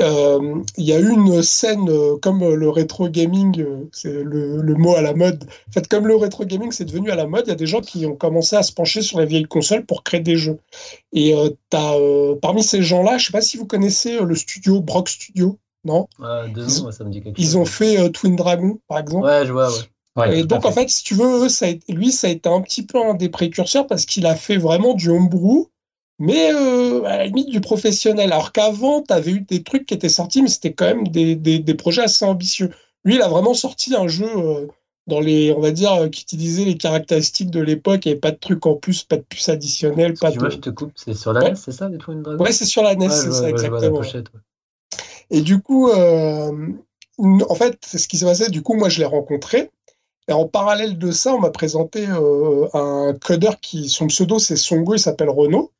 euh, 0.00 0.62
Il 0.76 0.84
y 0.84 0.92
a 0.92 0.98
eu 1.00 1.08
une 1.10 1.42
scène 1.42 1.88
euh, 1.88 2.16
comme 2.20 2.40
le 2.54 2.68
rétro 2.68 3.08
gaming, 3.08 3.60
euh, 3.60 3.88
c'est 3.92 4.12
le, 4.12 4.60
le 4.60 4.74
mot 4.74 4.94
à 4.96 5.00
la 5.02 5.14
mode. 5.14 5.44
En 5.68 5.72
fait, 5.72 5.86
comme 5.88 6.06
le 6.06 6.16
rétro 6.16 6.44
gaming 6.44 6.72
c'est 6.72 6.84
devenu 6.84 7.10
à 7.10 7.14
la 7.14 7.26
mode, 7.26 7.44
il 7.46 7.50
y 7.50 7.52
a 7.52 7.56
des 7.56 7.66
gens 7.66 7.80
qui 7.80 8.04
ont 8.06 8.16
commencé 8.16 8.56
à 8.56 8.62
se 8.62 8.72
pencher 8.72 9.02
sur 9.02 9.20
les 9.20 9.26
vieilles 9.26 9.44
consoles 9.44 9.86
pour 9.86 10.02
créer 10.02 10.20
des 10.20 10.36
jeux. 10.36 10.58
Et 11.12 11.34
euh, 11.34 11.50
euh, 11.74 12.34
parmi 12.42 12.62
ces 12.62 12.82
gens-là, 12.82 13.18
je 13.18 13.26
sais 13.26 13.32
pas 13.32 13.40
si 13.40 13.56
vous 13.56 13.66
connaissez 13.66 14.16
euh, 14.16 14.24
le 14.24 14.34
studio 14.34 14.80
Brock 14.80 15.08
Studio, 15.08 15.58
non? 15.84 16.08
Deux 16.54 16.66
Ils- 16.68 16.84
ouais, 16.84 16.92
ça 16.92 17.04
me 17.04 17.10
dit 17.10 17.22
quelque 17.22 17.40
Ils 17.40 17.44
chose. 17.46 17.56
ont 17.56 17.64
fait 17.64 17.98
euh, 17.98 18.08
Twin 18.08 18.36
Dragon, 18.36 18.78
par 18.88 18.98
exemple. 18.98 19.24
Ouais, 19.26 19.46
je 19.46 19.52
vois, 19.52 19.70
ouais. 19.70 19.78
Ouais, 20.16 20.40
Et 20.40 20.44
donc, 20.44 20.64
en 20.64 20.72
fait, 20.72 20.88
si 20.88 21.04
tu 21.04 21.14
veux, 21.14 21.44
eux, 21.44 21.48
ça 21.50 21.66
a 21.66 21.68
été- 21.68 21.92
lui, 21.92 22.10
ça 22.10 22.26
a 22.26 22.30
été 22.30 22.48
un 22.48 22.62
petit 22.62 22.82
peu 22.82 22.98
un 22.98 23.12
des 23.14 23.28
précurseurs 23.28 23.86
parce 23.86 24.06
qu'il 24.06 24.24
a 24.26 24.34
fait 24.34 24.56
vraiment 24.56 24.94
du 24.94 25.10
homebrew, 25.10 25.68
mais 26.18 26.52
euh, 26.54 27.02
à 27.04 27.18
la 27.18 27.26
limite 27.26 27.50
du 27.50 27.60
professionnel. 27.60 28.32
Alors 28.32 28.52
qu'avant, 28.52 29.02
tu 29.02 29.12
avais 29.12 29.32
eu 29.32 29.40
des 29.40 29.62
trucs 29.62 29.86
qui 29.86 29.94
étaient 29.94 30.08
sortis, 30.08 30.42
mais 30.42 30.48
c'était 30.48 30.72
quand 30.72 30.86
même 30.86 31.08
des, 31.08 31.34
des, 31.36 31.58
des 31.58 31.74
projets 31.74 32.02
assez 32.02 32.24
ambitieux. 32.24 32.70
Lui, 33.04 33.16
il 33.16 33.22
a 33.22 33.28
vraiment 33.28 33.54
sorti 33.54 33.94
un 33.94 34.08
jeu 34.08 34.26
euh, 34.26 34.66
dans 35.06 35.20
les, 35.20 35.52
on 35.52 35.60
va 35.60 35.70
dire, 35.70 35.92
euh, 35.92 36.08
qui 36.08 36.22
utilisait 36.22 36.64
les 36.64 36.76
caractéristiques 36.76 37.50
de 37.50 37.60
l'époque. 37.60 38.04
Il 38.04 38.08
n'y 38.08 38.12
avait 38.12 38.20
pas 38.20 38.30
de 38.32 38.38
trucs 38.38 38.64
en 38.66 38.74
plus, 38.74 39.04
pas 39.04 39.16
de 39.16 39.22
puces 39.28 39.48
additionnelles, 39.48 40.14
pas 40.14 40.30
de. 40.30 40.50
je 40.50 40.56
te 40.56 40.70
coupe. 40.70 40.92
C'est 40.96 41.14
sur 41.14 41.32
la 41.32 41.42
Ouais. 41.42 41.50
NES, 41.50 41.56
c'est 41.56 41.72
ça, 41.72 41.88
les 41.88 41.98
Twin 41.98 42.22
Dragons 42.22 42.42
Ouais, 42.42 42.52
c'est 42.52 42.64
sur 42.64 42.82
la 42.82 42.94
NES, 42.96 43.06
Ouais, 43.06 43.10
c'est 43.10 43.30
ça, 43.32 43.42
ouais, 43.42 43.50
exactement. 43.50 44.02
Et 45.30 45.40
du 45.42 45.60
coup, 45.60 45.90
en 45.90 47.54
fait, 47.54 47.78
c'est 47.84 47.98
ce 47.98 48.08
qui 48.08 48.16
s'est 48.18 48.26
passé. 48.26 48.48
Du 48.50 48.62
coup, 48.62 48.74
moi, 48.74 48.88
je 48.88 48.98
l'ai 49.00 49.04
rencontré. 49.06 49.70
Et 50.28 50.32
en 50.32 50.48
parallèle 50.48 50.98
de 50.98 51.12
ça, 51.12 51.34
on 51.34 51.38
m'a 51.40 51.50
présenté 51.50 52.06
un 52.06 53.14
codeur 53.24 53.60
qui, 53.60 53.88
son 53.88 54.06
pseudo, 54.08 54.38
c'est 54.38 54.56
Songo, 54.56 54.94
il 54.94 54.98
s'appelle 54.98 55.30
Renault. 55.30 55.70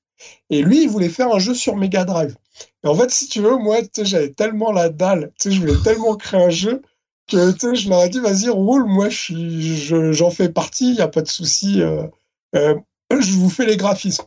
Et 0.51 0.63
lui, 0.63 0.83
il 0.85 0.89
voulait 0.89 1.09
faire 1.09 1.33
un 1.35 1.39
jeu 1.39 1.55
sur 1.55 1.77
Mega 1.77 2.05
Drive. 2.05 2.37
Et 2.85 2.89
en 2.89 2.95
fait, 2.95 3.11
si 3.11 3.29
tu 3.29 3.41
veux, 3.41 3.57
moi, 3.57 3.79
j'avais 4.03 4.31
tellement 4.31 4.73
la 4.73 4.89
dalle, 4.89 5.33
je 5.45 5.59
voulais 5.61 5.79
tellement 5.79 6.17
créer 6.17 6.43
un 6.43 6.51
jeu 6.51 6.83
que 7.29 7.75
je 7.75 7.89
leur 7.89 8.05
ai 8.05 8.09
dit, 8.09 8.21
vas-y, 8.21 8.49
roule, 8.49 8.87
moi, 8.87 9.09
j'en 9.11 10.31
fais 10.31 10.49
partie, 10.49 10.91
il 10.91 10.95
n'y 10.95 11.01
a 11.01 11.09
pas 11.09 11.23
de 11.23 11.29
souci. 11.29 11.83
euh, 11.83 12.07
euh, 12.55 12.77
je 13.11 13.33
vous 13.33 13.51
fais 13.51 13.67
les 13.67 13.77
graphismes. 13.77 14.25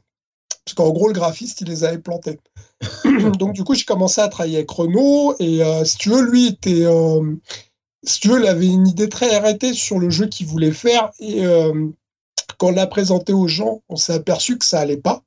Parce 0.66 0.76
qu'en 0.76 0.92
gros, 0.92 1.08
le 1.08 1.14
graphiste, 1.14 1.62
il 1.62 1.68
les 1.68 1.84
avait 1.84 2.00
plantés. 2.00 2.40
Donc, 3.40 3.54
du 3.54 3.64
coup, 3.64 3.74
j'ai 3.74 3.86
commencé 3.86 4.22
à 4.22 4.28
travailler 4.28 4.58
avec 4.58 4.70
Renault. 4.70 5.36
Et 5.40 5.64
euh, 5.64 5.84
si 5.86 5.98
tu 5.98 6.10
veux, 6.10 6.22
lui 6.30 6.58
il 6.64 8.48
avait 8.48 8.68
une 8.68 8.88
idée 8.88 9.10
très 9.10 9.34
arrêtée 9.36 9.74
sur 9.74 10.00
le 10.00 10.10
jeu 10.10 10.28
qu'il 10.28 10.48
voulait 10.48 10.72
faire. 10.72 11.12
Et 11.20 11.44
quand 12.58 12.68
on 12.68 12.72
l'a 12.72 12.88
présenté 12.88 13.34
aux 13.34 13.48
gens, 13.48 13.82
on 13.90 13.96
s'est 13.96 14.14
aperçu 14.14 14.58
que 14.58 14.66
ça 14.66 14.80
allait 14.80 14.98
pas. 14.98 15.24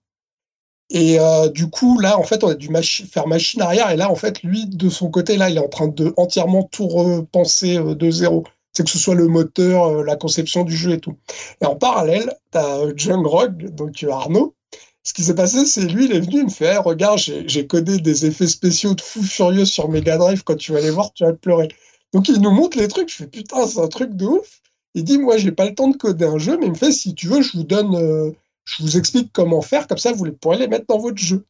Et 0.91 1.19
euh, 1.19 1.49
du 1.49 1.71
coup, 1.71 1.99
là, 1.99 2.19
en 2.19 2.23
fait, 2.23 2.45
on 2.45 2.49
a 2.49 2.55
dû 2.55 2.69
faire 3.11 3.27
machine 3.27 3.63
arrière. 3.63 3.91
Et 3.91 3.97
là, 3.97 4.11
en 4.11 4.15
fait, 4.15 4.43
lui, 4.43 4.67
de 4.67 4.91
son 4.91 5.11
côté, 5.11 5.37
là, 5.37 5.49
il 5.49 5.57
est 5.57 5.61
en 5.61 5.69
train 5.69 5.89
de 5.89 6.13
entièrement 6.19 6.65
tout 6.65 6.87
repenser 6.87 7.79
euh, 7.79 7.95
de 7.95 8.11
zéro. 8.11 8.45
C'est 8.75 8.85
que 8.85 8.91
ce 8.91 8.99
soit 8.99 9.15
le 9.15 9.27
moteur, 9.27 9.85
euh, 9.85 10.05
la 10.05 10.17
conception 10.17 10.65
du 10.65 10.77
jeu 10.77 10.93
et 10.93 11.01
tout. 11.01 11.17
Et 11.63 11.67
en 11.67 11.77
parallèle, 11.77 12.35
tu 12.53 12.59
as 12.59 12.95
Jung 12.97 13.27
Rog, 13.27 13.71
donc 13.75 14.05
Arnaud. 14.05 14.55
Ce 15.03 15.15
qui 15.15 15.25
s'est 15.25 15.35
passé, 15.35 15.65
c'est 15.65 15.87
lui, 15.87 16.05
il 16.05 16.13
est 16.13 16.21
venu, 16.21 16.41
il 16.41 16.45
me 16.45 16.51
fait 16.51 16.75
Eh, 16.75 16.79
Regarde, 16.79 17.19
j'ai 17.19 17.67
codé 17.67 17.99
des 17.99 18.27
effets 18.27 18.47
spéciaux 18.47 18.95
de 18.95 19.01
fou 19.01 19.23
furieux 19.23 19.65
sur 19.65 19.89
Mega 19.89 20.17
Drive. 20.19 20.45
Quand 20.45 20.57
tu 20.57 20.73
vas 20.73 20.81
les 20.81 20.91
voir, 20.91 21.13
tu 21.15 21.25
vas 21.25 21.33
pleurer. 21.33 21.69
Donc, 22.13 22.29
il 22.29 22.41
nous 22.41 22.53
montre 22.53 22.79
les 22.79 22.89
trucs. 22.89 23.09
Je 23.09 23.17
fais 23.17 23.27
Putain, 23.27 23.67
c'est 23.67 23.81
un 23.81 23.89
truc 23.89 24.15
de 24.15 24.27
ouf. 24.27 24.61
Il 24.95 25.05
dit 25.05 25.19
Moi, 25.19 25.39
j'ai 25.39 25.53
pas 25.53 25.65
le 25.65 25.75
temps 25.75 25.89
de 25.89 25.97
coder 25.97 26.27
un 26.27 26.39
jeu, 26.39 26.59
mais 26.59 26.67
il 26.67 26.73
me 26.73 26.77
fait 26.77 26.93
Si 26.93 27.15
tu 27.15 27.29
veux, 27.29 27.41
je 27.41 27.57
vous 27.57 27.65
donne. 27.65 28.35
Je 28.65 28.83
vous 28.83 28.97
explique 28.97 29.33
comment 29.33 29.63
faire, 29.63 29.87
comme 29.87 29.99
ça 29.99 30.13
vous 30.13 30.31
pourrez 30.33 30.59
les 30.59 30.69
mettre 30.69 30.87
dans 30.87 30.99
votre 30.99 31.19
jeu. 31.19 31.45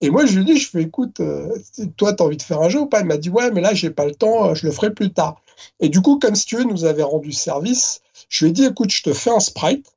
Et 0.00 0.10
moi, 0.10 0.26
je 0.26 0.38
lui 0.38 0.44
dis, 0.44 0.58
je 0.58 0.68
fais, 0.68 0.82
écoute, 0.82 1.20
euh, 1.20 1.56
toi, 1.96 2.12
tu 2.12 2.22
as 2.22 2.26
envie 2.26 2.36
de 2.36 2.42
faire 2.42 2.60
un 2.60 2.68
jeu 2.68 2.80
ou 2.80 2.86
pas? 2.86 3.00
Il 3.00 3.06
m'a 3.06 3.16
dit, 3.16 3.30
ouais, 3.30 3.50
mais 3.50 3.60
là, 3.60 3.72
j'ai 3.72 3.90
pas 3.90 4.04
le 4.04 4.14
temps, 4.14 4.50
euh, 4.50 4.54
je 4.54 4.66
le 4.66 4.72
ferai 4.72 4.92
plus 4.92 5.12
tard. 5.12 5.40
Et 5.80 5.88
du 5.88 6.02
coup, 6.02 6.18
comme 6.18 6.34
si 6.34 6.54
nous 6.56 6.84
avait 6.84 7.02
rendu 7.02 7.32
service, 7.32 8.02
je 8.28 8.44
lui 8.44 8.50
ai 8.50 8.52
dit, 8.52 8.64
écoute, 8.64 8.90
je 8.90 9.02
te 9.02 9.12
fais 9.12 9.30
un 9.30 9.40
sprite. 9.40 9.94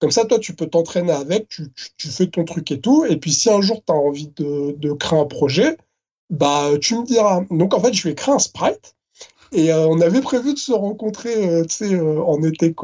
Comme 0.00 0.10
ça, 0.10 0.24
toi, 0.24 0.38
tu 0.38 0.54
peux 0.54 0.66
t'entraîner 0.66 1.12
avec, 1.12 1.48
tu, 1.48 2.08
fais 2.08 2.26
ton 2.26 2.44
truc 2.44 2.70
et 2.72 2.80
tout. 2.80 3.04
Et 3.04 3.16
puis, 3.16 3.32
si 3.32 3.48
un 3.48 3.60
jour, 3.60 3.80
tu 3.86 3.92
as 3.92 3.96
envie 3.96 4.28
de, 4.36 4.92
créer 4.94 5.20
un 5.20 5.24
projet, 5.24 5.76
bah, 6.30 6.70
tu 6.80 6.96
me 6.96 7.04
diras. 7.04 7.44
Donc, 7.50 7.74
en 7.74 7.80
fait, 7.80 7.92
je 7.94 8.02
lui 8.02 8.10
ai 8.10 8.14
créé 8.14 8.34
un 8.34 8.40
sprite. 8.40 8.96
Et 9.52 9.72
euh, 9.72 9.86
on 9.86 10.00
avait 10.00 10.20
prévu 10.20 10.54
de 10.54 10.58
se 10.58 10.72
rencontrer, 10.72 11.62
tu 11.68 11.74
sais, 11.74 12.00
en 12.00 12.42
été. 12.42 12.74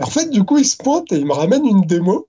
Et 0.00 0.02
en 0.02 0.10
fait, 0.10 0.30
du 0.30 0.42
coup, 0.42 0.58
il 0.58 0.64
se 0.64 0.76
pointe 0.76 1.12
et 1.12 1.16
il 1.16 1.26
me 1.26 1.32
ramène 1.32 1.64
une 1.64 1.82
démo 1.82 2.28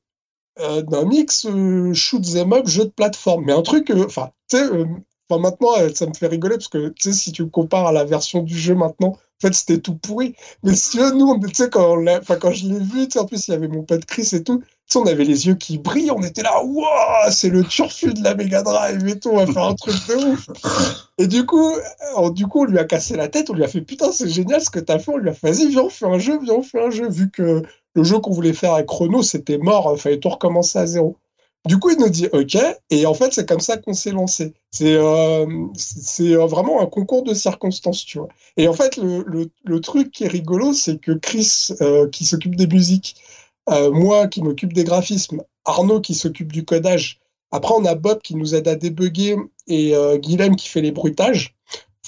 d'un 0.59 1.05
mix 1.05 1.45
euh, 1.45 1.93
shoot 1.93 2.23
them 2.33 2.53
up 2.53 2.67
jeu 2.67 2.85
de 2.85 2.89
plateforme. 2.89 3.45
Mais 3.45 3.53
un 3.53 3.61
truc 3.61 3.89
euh, 3.91 4.05
enfin 4.05 4.31
tu 4.49 4.57
sais 4.57 4.63
euh, 4.63 4.85
enfin 5.29 5.41
maintenant 5.41 5.77
euh, 5.79 5.89
ça 5.93 6.05
me 6.05 6.13
fait 6.13 6.27
rigoler 6.27 6.55
parce 6.55 6.67
que 6.67 6.89
tu 6.89 7.11
sais 7.11 7.13
si 7.13 7.31
tu 7.31 7.47
compares 7.49 7.87
à 7.87 7.91
la 7.91 8.03
version 8.03 8.41
du 8.41 8.57
jeu 8.57 8.75
maintenant 8.75 9.09
en 9.09 9.47
fait 9.47 9.53
c'était 9.53 9.77
tout 9.77 9.95
pourri. 9.95 10.35
Mais 10.63 10.75
si 10.75 10.97
nous 10.97 11.39
tu 11.39 11.53
sais 11.53 11.69
quand 11.69 11.97
enfin 12.07 12.35
quand 12.35 12.51
je 12.51 12.67
l'ai 12.67 12.79
vu 12.79 13.07
tu 13.07 13.11
sais 13.11 13.19
en 13.19 13.25
plus 13.25 13.47
il 13.47 13.51
y 13.51 13.53
avait 13.53 13.67
mon 13.67 13.83
pote 13.83 14.05
Chris 14.05 14.29
et 14.33 14.43
tout 14.43 14.59
tu 14.59 14.65
sais 14.87 14.99
on 14.99 15.05
avait 15.05 15.23
les 15.23 15.47
yeux 15.47 15.55
qui 15.55 15.77
brillent 15.77 16.11
on 16.11 16.21
était 16.23 16.43
là 16.43 16.63
waouh 16.63 17.31
c'est 17.31 17.49
le 17.49 17.63
turfu 17.63 18.13
de 18.13 18.23
la 18.23 18.35
Mega 18.35 18.63
Drive 18.63 19.07
et 19.07 19.19
tout 19.19 19.29
on 19.29 19.37
va 19.37 19.47
faire 19.47 19.63
un 19.63 19.75
truc 19.75 19.95
de 20.07 20.31
ouf. 20.31 20.49
Et 21.17 21.27
du 21.27 21.45
coup 21.45 21.73
euh, 22.17 22.29
du 22.31 22.47
coup 22.47 22.61
on 22.61 22.65
lui 22.65 22.79
a 22.79 22.83
cassé 22.83 23.15
la 23.15 23.27
tête 23.29 23.49
on 23.49 23.53
lui 23.53 23.63
a 23.63 23.67
fait 23.67 23.81
putain 23.81 24.11
c'est 24.11 24.27
génial 24.29 24.61
ce 24.61 24.69
que 24.69 24.79
t'as 24.79 24.99
fait 24.99 25.11
on 25.11 25.17
lui 25.17 25.29
a 25.29 25.33
fait 25.33 25.51
vas-y 25.51 25.69
viens 25.69 25.83
on 25.83 25.89
fait 25.89 26.07
un 26.07 26.19
jeu 26.19 26.39
viens 26.41 26.55
on 26.55 26.63
fait 26.63 26.83
un 26.83 26.89
jeu. 26.89 27.07
Vu 27.07 27.29
que 27.29 27.63
le 27.95 28.03
jeu 28.03 28.19
qu'on 28.19 28.31
voulait 28.31 28.53
faire 28.53 28.73
avec 28.73 28.87
Chrono, 28.87 29.23
c'était 29.23 29.57
mort, 29.57 29.91
il 29.95 29.99
fallait 29.99 30.19
tout 30.19 30.29
recommencer 30.29 30.79
à 30.79 30.85
zéro. 30.85 31.17
Du 31.65 31.77
coup, 31.77 31.89
il 31.89 31.99
nous 31.99 32.09
dit 32.09 32.27
OK, 32.31 32.57
et 32.89 33.05
en 33.05 33.13
fait, 33.13 33.33
c'est 33.33 33.47
comme 33.47 33.59
ça 33.59 33.77
qu'on 33.77 33.93
s'est 33.93 34.11
lancé. 34.11 34.53
C'est 34.71 34.95
euh, 34.95 35.45
euh, 36.21 36.45
vraiment 36.45 36.81
un 36.81 36.85
concours 36.85 37.23
de 37.23 37.33
circonstances, 37.33 38.05
tu 38.05 38.17
vois. 38.19 38.29
Et 38.55 38.67
en 38.67 38.73
fait, 38.73 38.97
le, 38.97 39.81
truc 39.81 40.11
qui 40.11 40.23
est 40.23 40.29
rigolo, 40.29 40.73
c'est 40.73 40.99
que 40.99 41.11
Chris, 41.11 41.69
euh, 41.81 42.07
qui 42.09 42.25
s'occupe 42.25 42.55
des 42.55 42.67
musiques, 42.67 43.17
euh, 43.69 43.91
moi 43.91 44.27
qui 44.27 44.41
m'occupe 44.41 44.71
des 44.71 44.85
graphismes, 44.85 45.43
Arnaud 45.65 45.99
qui 45.99 46.15
s'occupe 46.15 46.51
du 46.51 46.63
codage, 46.63 47.19
après, 47.51 47.73
on 47.75 47.85
a 47.85 47.95
Bob 47.95 48.21
qui 48.21 48.35
nous 48.35 48.53
aide 48.53 48.67
à 48.67 48.75
débugger 48.75 49.35
et 49.67 49.95
euh, 49.95 50.17
Guilhem 50.17 50.55
qui 50.55 50.67
fait 50.67 50.81
les 50.81 50.91
bruitages. 50.91 51.55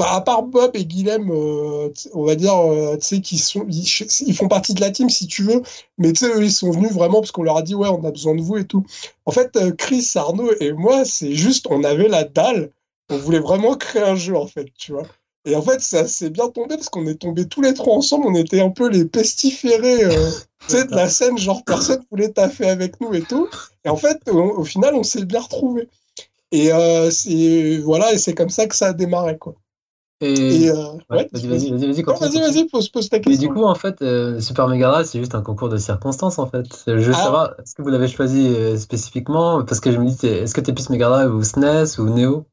Enfin, 0.02 0.16
à 0.16 0.22
part 0.22 0.44
Bob 0.44 0.72
et 0.74 0.86
Guilhem, 0.86 1.30
euh, 1.30 1.90
on 2.14 2.24
va 2.24 2.34
dire, 2.34 2.56
euh, 2.56 2.98
tu 2.98 3.06
sais, 3.06 3.22
qui 3.22 3.38
sont, 3.38 3.66
ils, 3.70 3.86
ils 4.26 4.36
font 4.36 4.48
partie 4.48 4.74
de 4.74 4.82
la 4.82 4.90
team 4.90 5.10
si 5.10 5.28
tu 5.28 5.44
veux, 5.44 5.62
mais 6.00 6.12
tu 6.12 6.26
sais, 6.26 6.32
eux, 6.34 6.44
ils 6.44 6.52
sont 6.52 6.72
venus 6.72 6.92
vraiment 6.92 7.20
parce 7.20 7.32
qu'on 7.32 7.44
leur 7.44 7.58
a 7.58 7.62
dit, 7.62 7.76
ouais, 7.76 7.88
on 7.88 8.04
a 8.04 8.10
besoin 8.10 8.34
de 8.34 8.42
vous 8.42 8.58
et 8.58 8.66
tout. 8.66 8.84
En 9.26 9.32
fait, 9.32 9.56
euh, 9.58 9.72
Chris, 9.72 10.10
Arnaud 10.16 10.52
et 10.60 10.74
moi, 10.74 11.06
c'est 11.06 11.36
juste, 11.36 11.68
on 11.70 11.84
avait 11.84 12.08
la 12.08 12.24
dalle, 12.24 12.72
on 13.10 13.18
voulait 13.18 13.40
vraiment 13.40 13.76
créer 13.76 14.02
un 14.02 14.16
jeu, 14.16 14.36
en 14.36 14.48
fait, 14.48 14.70
tu 14.76 14.92
vois. 14.92 15.04
Et 15.46 15.56
en 15.56 15.62
fait, 15.62 15.82
ça 15.82 16.08
s'est 16.08 16.32
bien 16.32 16.50
tombé 16.50 16.78
parce 16.78 16.90
qu'on 16.90 17.06
est 17.06 17.22
tombés 17.22 17.48
tous 17.48 17.62
les 17.62 17.76
trois 17.76 17.96
ensemble, 17.96 18.26
on 18.26 18.36
était 18.36 18.62
un 18.62 18.72
peu 18.72 18.90
les 18.90 19.06
pestiférés, 19.06 20.04
euh, 20.04 20.32
tu 20.68 20.78
sais, 20.78 20.86
de 20.86 20.96
la 20.96 21.10
scène, 21.10 21.38
genre 21.38 21.64
personne 21.64 22.04
voulait 22.10 22.30
taffer 22.30 22.68
avec 22.68 23.00
nous 23.02 23.14
et 23.14 23.22
tout. 23.22 23.48
Et 23.86 23.90
en 23.90 23.98
fait, 23.98 24.18
au, 24.32 24.40
au 24.40 24.64
final, 24.64 24.96
on 24.96 25.04
s'est 25.04 25.26
bien 25.26 25.42
retrouvés. 25.42 25.88
Et 26.52 26.70
c'est 27.12 27.78
voilà, 27.78 28.12
et 28.12 28.18
c'est 28.18 28.34
comme 28.34 28.50
ça 28.50 28.68
que 28.68 28.76
ça 28.76 28.88
a 28.88 28.94
démarré, 28.94 29.38
quoi. 29.38 29.56
Et... 30.22 30.64
Et 30.64 30.70
euh, 30.70 30.76
Ouais, 31.10 31.28
vas-y, 31.34 31.48
vas-y, 31.48 32.04
vas-y, 32.44 32.66
pose, 32.66 32.90
pose 32.90 33.10
ta 33.10 33.18
Mais 33.18 33.24
question. 33.24 33.48
du 33.50 33.54
coup, 33.54 33.64
en 33.64 33.76
fait, 33.76 34.02
euh, 34.02 34.40
Super 34.40 34.68
Mega 34.68 34.90
Drive, 34.90 35.06
c'est 35.06 35.20
juste 35.20 35.36
un 35.36 35.42
concours 35.42 35.70
de 35.70 35.78
circonstances, 35.78 36.38
en 36.40 36.48
fait. 36.48 36.66
Je 36.88 36.94
veux 36.94 37.14
Ah. 37.14 37.24
savoir, 37.24 37.54
est-ce 37.60 37.76
que 37.76 37.82
vous 37.82 37.90
l'avez 37.90 38.08
choisi 38.08 38.48
euh, 38.48 38.78
spécifiquement? 38.78 39.64
Parce 39.66 39.80
que 39.80 39.92
je 39.92 39.98
me 39.98 40.06
dis, 40.08 40.26
est-ce 40.28 40.54
que 40.54 40.62
t'es 40.62 40.74
plus 40.74 40.90
Mega 40.90 41.10
Drive 41.10 41.34
ou 41.34 41.44
SNES 41.44 42.00
ou 42.00 42.06
Neo 42.10 42.46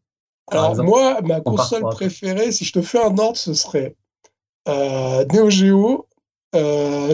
Alors, 0.51 0.71
exemple? 0.71 0.89
moi, 0.89 1.21
ma 1.23 1.41
console 1.41 1.83
préférée, 1.91 2.53
si 2.53 2.65
je 2.65 2.73
te 2.73 2.83
fais 2.83 2.99
un 3.05 3.17
ordre, 3.19 3.37
ce 3.37 3.53
serait 3.55 3.95
Neo 4.67 5.51
Geo, 5.51 6.07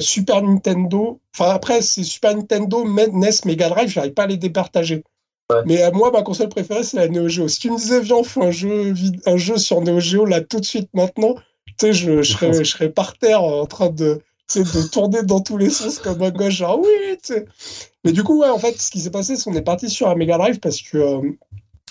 Super 0.01 0.43
Nintendo. 0.43 1.21
Enfin, 1.37 1.51
après, 1.51 1.83
c'est 1.83 2.05
Super 2.05 2.37
Nintendo, 2.37 2.85
NES, 2.85 3.45
Mega 3.45 3.69
Drive, 3.69 3.89
j'arrive 3.89 4.15
pas 4.15 4.23
à 4.25 4.27
les 4.29 4.37
départager. 4.37 5.03
Ouais. 5.53 5.61
Mais 5.67 5.83
euh, 5.83 5.91
moi, 5.93 6.11
ma 6.11 6.23
console 6.23 6.49
préférée, 6.49 6.85
c'est 6.85 6.97
la 6.97 7.09
Neo 7.09 7.29
Geo. 7.29 7.49
Si 7.49 7.61
tu 7.61 7.71
me 7.71 7.77
disais, 7.77 8.01
viens, 8.01 8.17
on 8.17 8.25
fait 8.25 8.43
un 8.43 8.51
jeu, 8.51 8.95
un 9.27 9.37
jeu 9.37 9.59
sur 9.59 9.81
Neo 9.83 10.01
Geo, 10.01 10.25
là, 10.25 10.41
tout 10.41 10.59
de 10.61 10.65
suite, 10.65 10.89
maintenant, 10.95 11.35
tu 11.67 11.75
sais, 11.81 11.93
je, 11.93 12.23
je, 12.23 12.33
serais, 12.33 12.53
je 12.53 12.65
serais 12.65 12.89
par 12.91 13.19
terre 13.19 13.43
euh, 13.43 13.63
en 13.63 13.67
train 13.67 13.91
de, 13.91 14.21
de 14.55 14.89
tourner 14.89 15.23
dans 15.23 15.41
tous 15.41 15.59
les 15.59 15.71
sens 15.71 15.99
comme 15.99 16.23
un 16.23 16.31
gauche, 16.31 16.55
genre 16.55 16.79
oui, 16.81 16.89
tu 17.23 17.35
sais. 17.35 17.45
Mais 18.05 18.13
du 18.13 18.23
coup, 18.23 18.41
ouais, 18.41 18.49
en 18.49 18.59
fait, 18.59 18.81
ce 18.81 18.91
qui 18.91 19.01
s'est 19.01 19.11
passé, 19.11 19.37
c'est 19.37 19.45
qu'on 19.45 19.55
est 19.57 19.63
parti 19.63 19.91
sur 19.91 20.09
un 20.09 20.15
Mega 20.15 20.39
Drive 20.39 20.61
parce 20.61 20.81
que, 20.81 20.97
euh, 20.99 21.19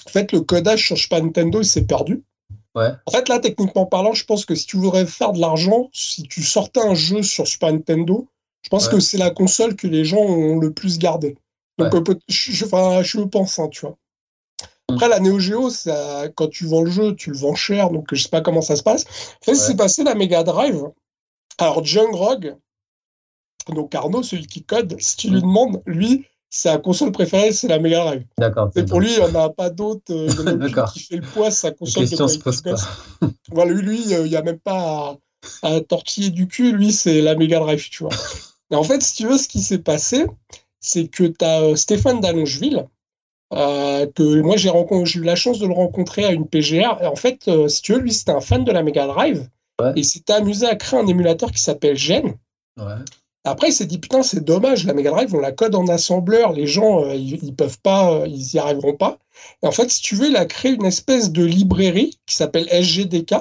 en 0.06 0.10
fait, 0.10 0.32
le 0.32 0.42
codage 0.42 0.86
sur 0.88 0.98
Super 0.98 1.24
Nintendo, 1.24 1.62
il 1.62 1.66
s'est 1.66 1.84
perdu. 1.86 2.24
Ouais. 2.76 2.90
En 3.06 3.12
fait, 3.12 3.30
là, 3.30 3.38
techniquement 3.40 3.86
parlant, 3.86 4.14
je 4.14 4.26
pense 4.26 4.46
que 4.46 4.56
si 4.56 4.66
tu 4.66 4.78
voudrais 4.78 5.06
faire 5.06 5.32
de 5.32 5.40
l'argent, 5.40 5.90
si 5.94 6.24
tu 6.24 6.42
sortais 6.42 6.82
un 6.82 6.96
jeu 6.96 7.22
sur 7.22 7.48
Super 7.48 7.72
Nintendo, 7.72 8.28
je 8.64 8.70
pense 8.70 8.88
Ouais. 8.88 8.94
que 8.94 9.00
c'est 9.00 9.18
la 9.20 9.30
console 9.30 9.76
que 9.76 9.86
les 9.86 10.06
gens 10.06 10.18
ont 10.22 10.58
le 10.58 10.72
plus 10.74 10.98
gardé. 10.98 11.38
Donc, 11.78 11.94
Ouais. 11.94 12.00
euh, 12.10 12.16
je, 12.28 12.52
je- 12.52 12.66
je 13.04 13.20
pense, 13.22 13.60
hein, 13.60 13.68
tu 13.70 13.82
vois. 13.82 13.98
Mm. 14.90 14.94
Après, 14.94 15.08
la 15.10 15.20
Neo 15.20 15.40
Geo, 15.40 15.70
ça, 15.70 16.26
quand 16.36 16.48
tu 16.50 16.66
vends 16.66 16.82
le 16.84 16.92
jeu, 16.92 17.16
tu 17.16 17.32
le 17.32 17.38
vends 17.38 17.56
cher, 17.56 17.90
donc 17.90 18.08
je 18.14 18.22
sais 18.22 18.30
pas 18.30 18.42
comment 18.42 18.62
ça 18.62 18.76
se 18.76 18.84
passe. 18.84 19.06
En 19.42 19.46
fait, 19.46 19.52
Ouais. 19.52 19.58
c'est 19.58 19.76
passé 19.76 20.04
la 20.04 20.14
Mega 20.16 20.44
Drive. 20.44 20.84
Alors, 21.58 21.84
Jungrog, 21.84 22.56
donc 23.70 23.96
Arnaud, 23.96 24.24
celui 24.24 24.46
qui 24.48 24.64
code, 24.64 24.96
si 25.00 25.16
tu 25.18 25.30
lui 25.30 25.38
Mm. 25.38 25.42
demandes, 25.42 25.82
lui, 25.86 26.26
sa 26.50 26.78
console 26.78 27.12
préférée, 27.12 27.52
c'est 27.54 27.68
la 27.68 27.80
Mega 27.80 28.04
Drive. 28.04 28.26
D'accord. 28.38 28.70
Et 28.76 28.84
pour 28.84 29.00
lui, 29.00 29.12
il 29.12 29.18
n'y 29.20 29.26
en 29.26 29.36
a 29.36 29.50
pas 29.50 29.70
d'autre. 29.70 30.12
euh, 30.12 30.28
qui 30.94 31.00
fait 31.00 31.16
le 31.18 31.22
poids, 31.24 31.50
sa 31.50 31.72
console 31.72 32.08
de 32.10 32.16
se 32.28 32.38
pose 32.40 32.62
pas. 32.62 32.76
Voilà, 33.52 33.72
lui, 33.72 33.82
lui, 33.82 34.14
euh, 34.14 34.26
il 34.26 34.30
n'y 34.30 34.36
a 34.36 34.42
même 34.44 34.60
pas 34.60 35.18
à, 35.64 35.68
à 35.76 35.82
tortiller 35.82 36.30
du 36.30 36.48
cul. 36.48 36.72
Lui, 36.74 36.92
c'est 36.92 37.22
la 37.22 37.36
Mega 37.36 37.60
Drive, 37.60 37.90
tu 37.90 38.04
vois. 38.04 38.12
Et 38.72 38.76
en 38.76 38.84
fait, 38.84 39.02
si 39.02 39.16
tu 39.16 39.28
veux, 39.28 39.38
ce 39.38 39.48
qui 39.48 39.62
s'est 39.62 39.80
passé, 39.80 40.26
c'est 40.84 41.08
que 41.08 41.24
tu 41.24 41.44
as 41.44 41.76
Stéphane 41.76 42.20
d'Allongeville, 42.22 42.86
euh, 43.54 44.06
que 44.14 44.42
moi, 44.42 44.58
j'ai 44.58 44.70
eu 44.70 45.24
la 45.24 45.36
chance 45.36 45.60
de 45.60 45.68
le 45.68 45.74
rencontrer 45.74 46.26
à 46.26 46.32
une 46.32 46.48
PGR. 46.48 47.02
Et 47.02 47.08
en 47.08 47.16
fait, 47.16 47.48
euh, 47.48 47.68
si 47.68 47.82
tu 47.82 47.94
veux, 47.94 48.00
lui, 48.00 48.14
c'était 48.14 48.32
un 48.32 48.42
fan 48.42 48.64
de 48.64 48.72
la 48.72 48.84
Mega 48.84 49.08
Drive. 49.08 49.50
Ouais. 49.82 49.92
Et 49.96 50.02
il 50.02 50.06
s'était 50.06 50.34
amusé 50.34 50.68
à 50.68 50.76
créer 50.76 51.00
un 51.00 51.08
émulateur 51.08 51.52
qui 51.52 51.62
s'appelle 51.62 51.98
Gen. 51.98 52.36
Ouais. 52.78 52.96
Après, 53.46 53.70
il 53.70 53.74
s'est 53.74 53.86
dit, 53.86 53.98
putain, 53.98 54.24
c'est 54.24 54.44
dommage, 54.44 54.86
la 54.86 54.94
Mega 54.94 55.12
Drive, 55.12 55.36
on 55.36 55.40
la 55.40 55.52
code 55.52 55.76
en 55.76 55.88
assembleur, 55.88 56.54
les 56.54 56.66
gens, 56.66 57.04
euh, 57.04 57.16
ils, 57.16 57.44
ils 57.44 57.56
peuvent 57.56 57.80
pas, 57.80 58.12
euh, 58.12 58.28
ils 58.28 58.54
y 58.54 58.60
arriveront 58.60 58.96
pas. 58.96 59.20
Et 59.62 59.68
en 59.68 59.72
fait, 59.72 59.90
si 59.90 60.02
tu 60.02 60.16
veux, 60.16 60.28
il 60.28 60.36
a 60.36 60.46
créé 60.46 60.72
une 60.72 60.86
espèce 60.86 61.32
de 61.32 61.44
librairie 61.44 62.18
qui 62.26 62.36
s'appelle 62.36 62.68
SGDK 62.70 63.36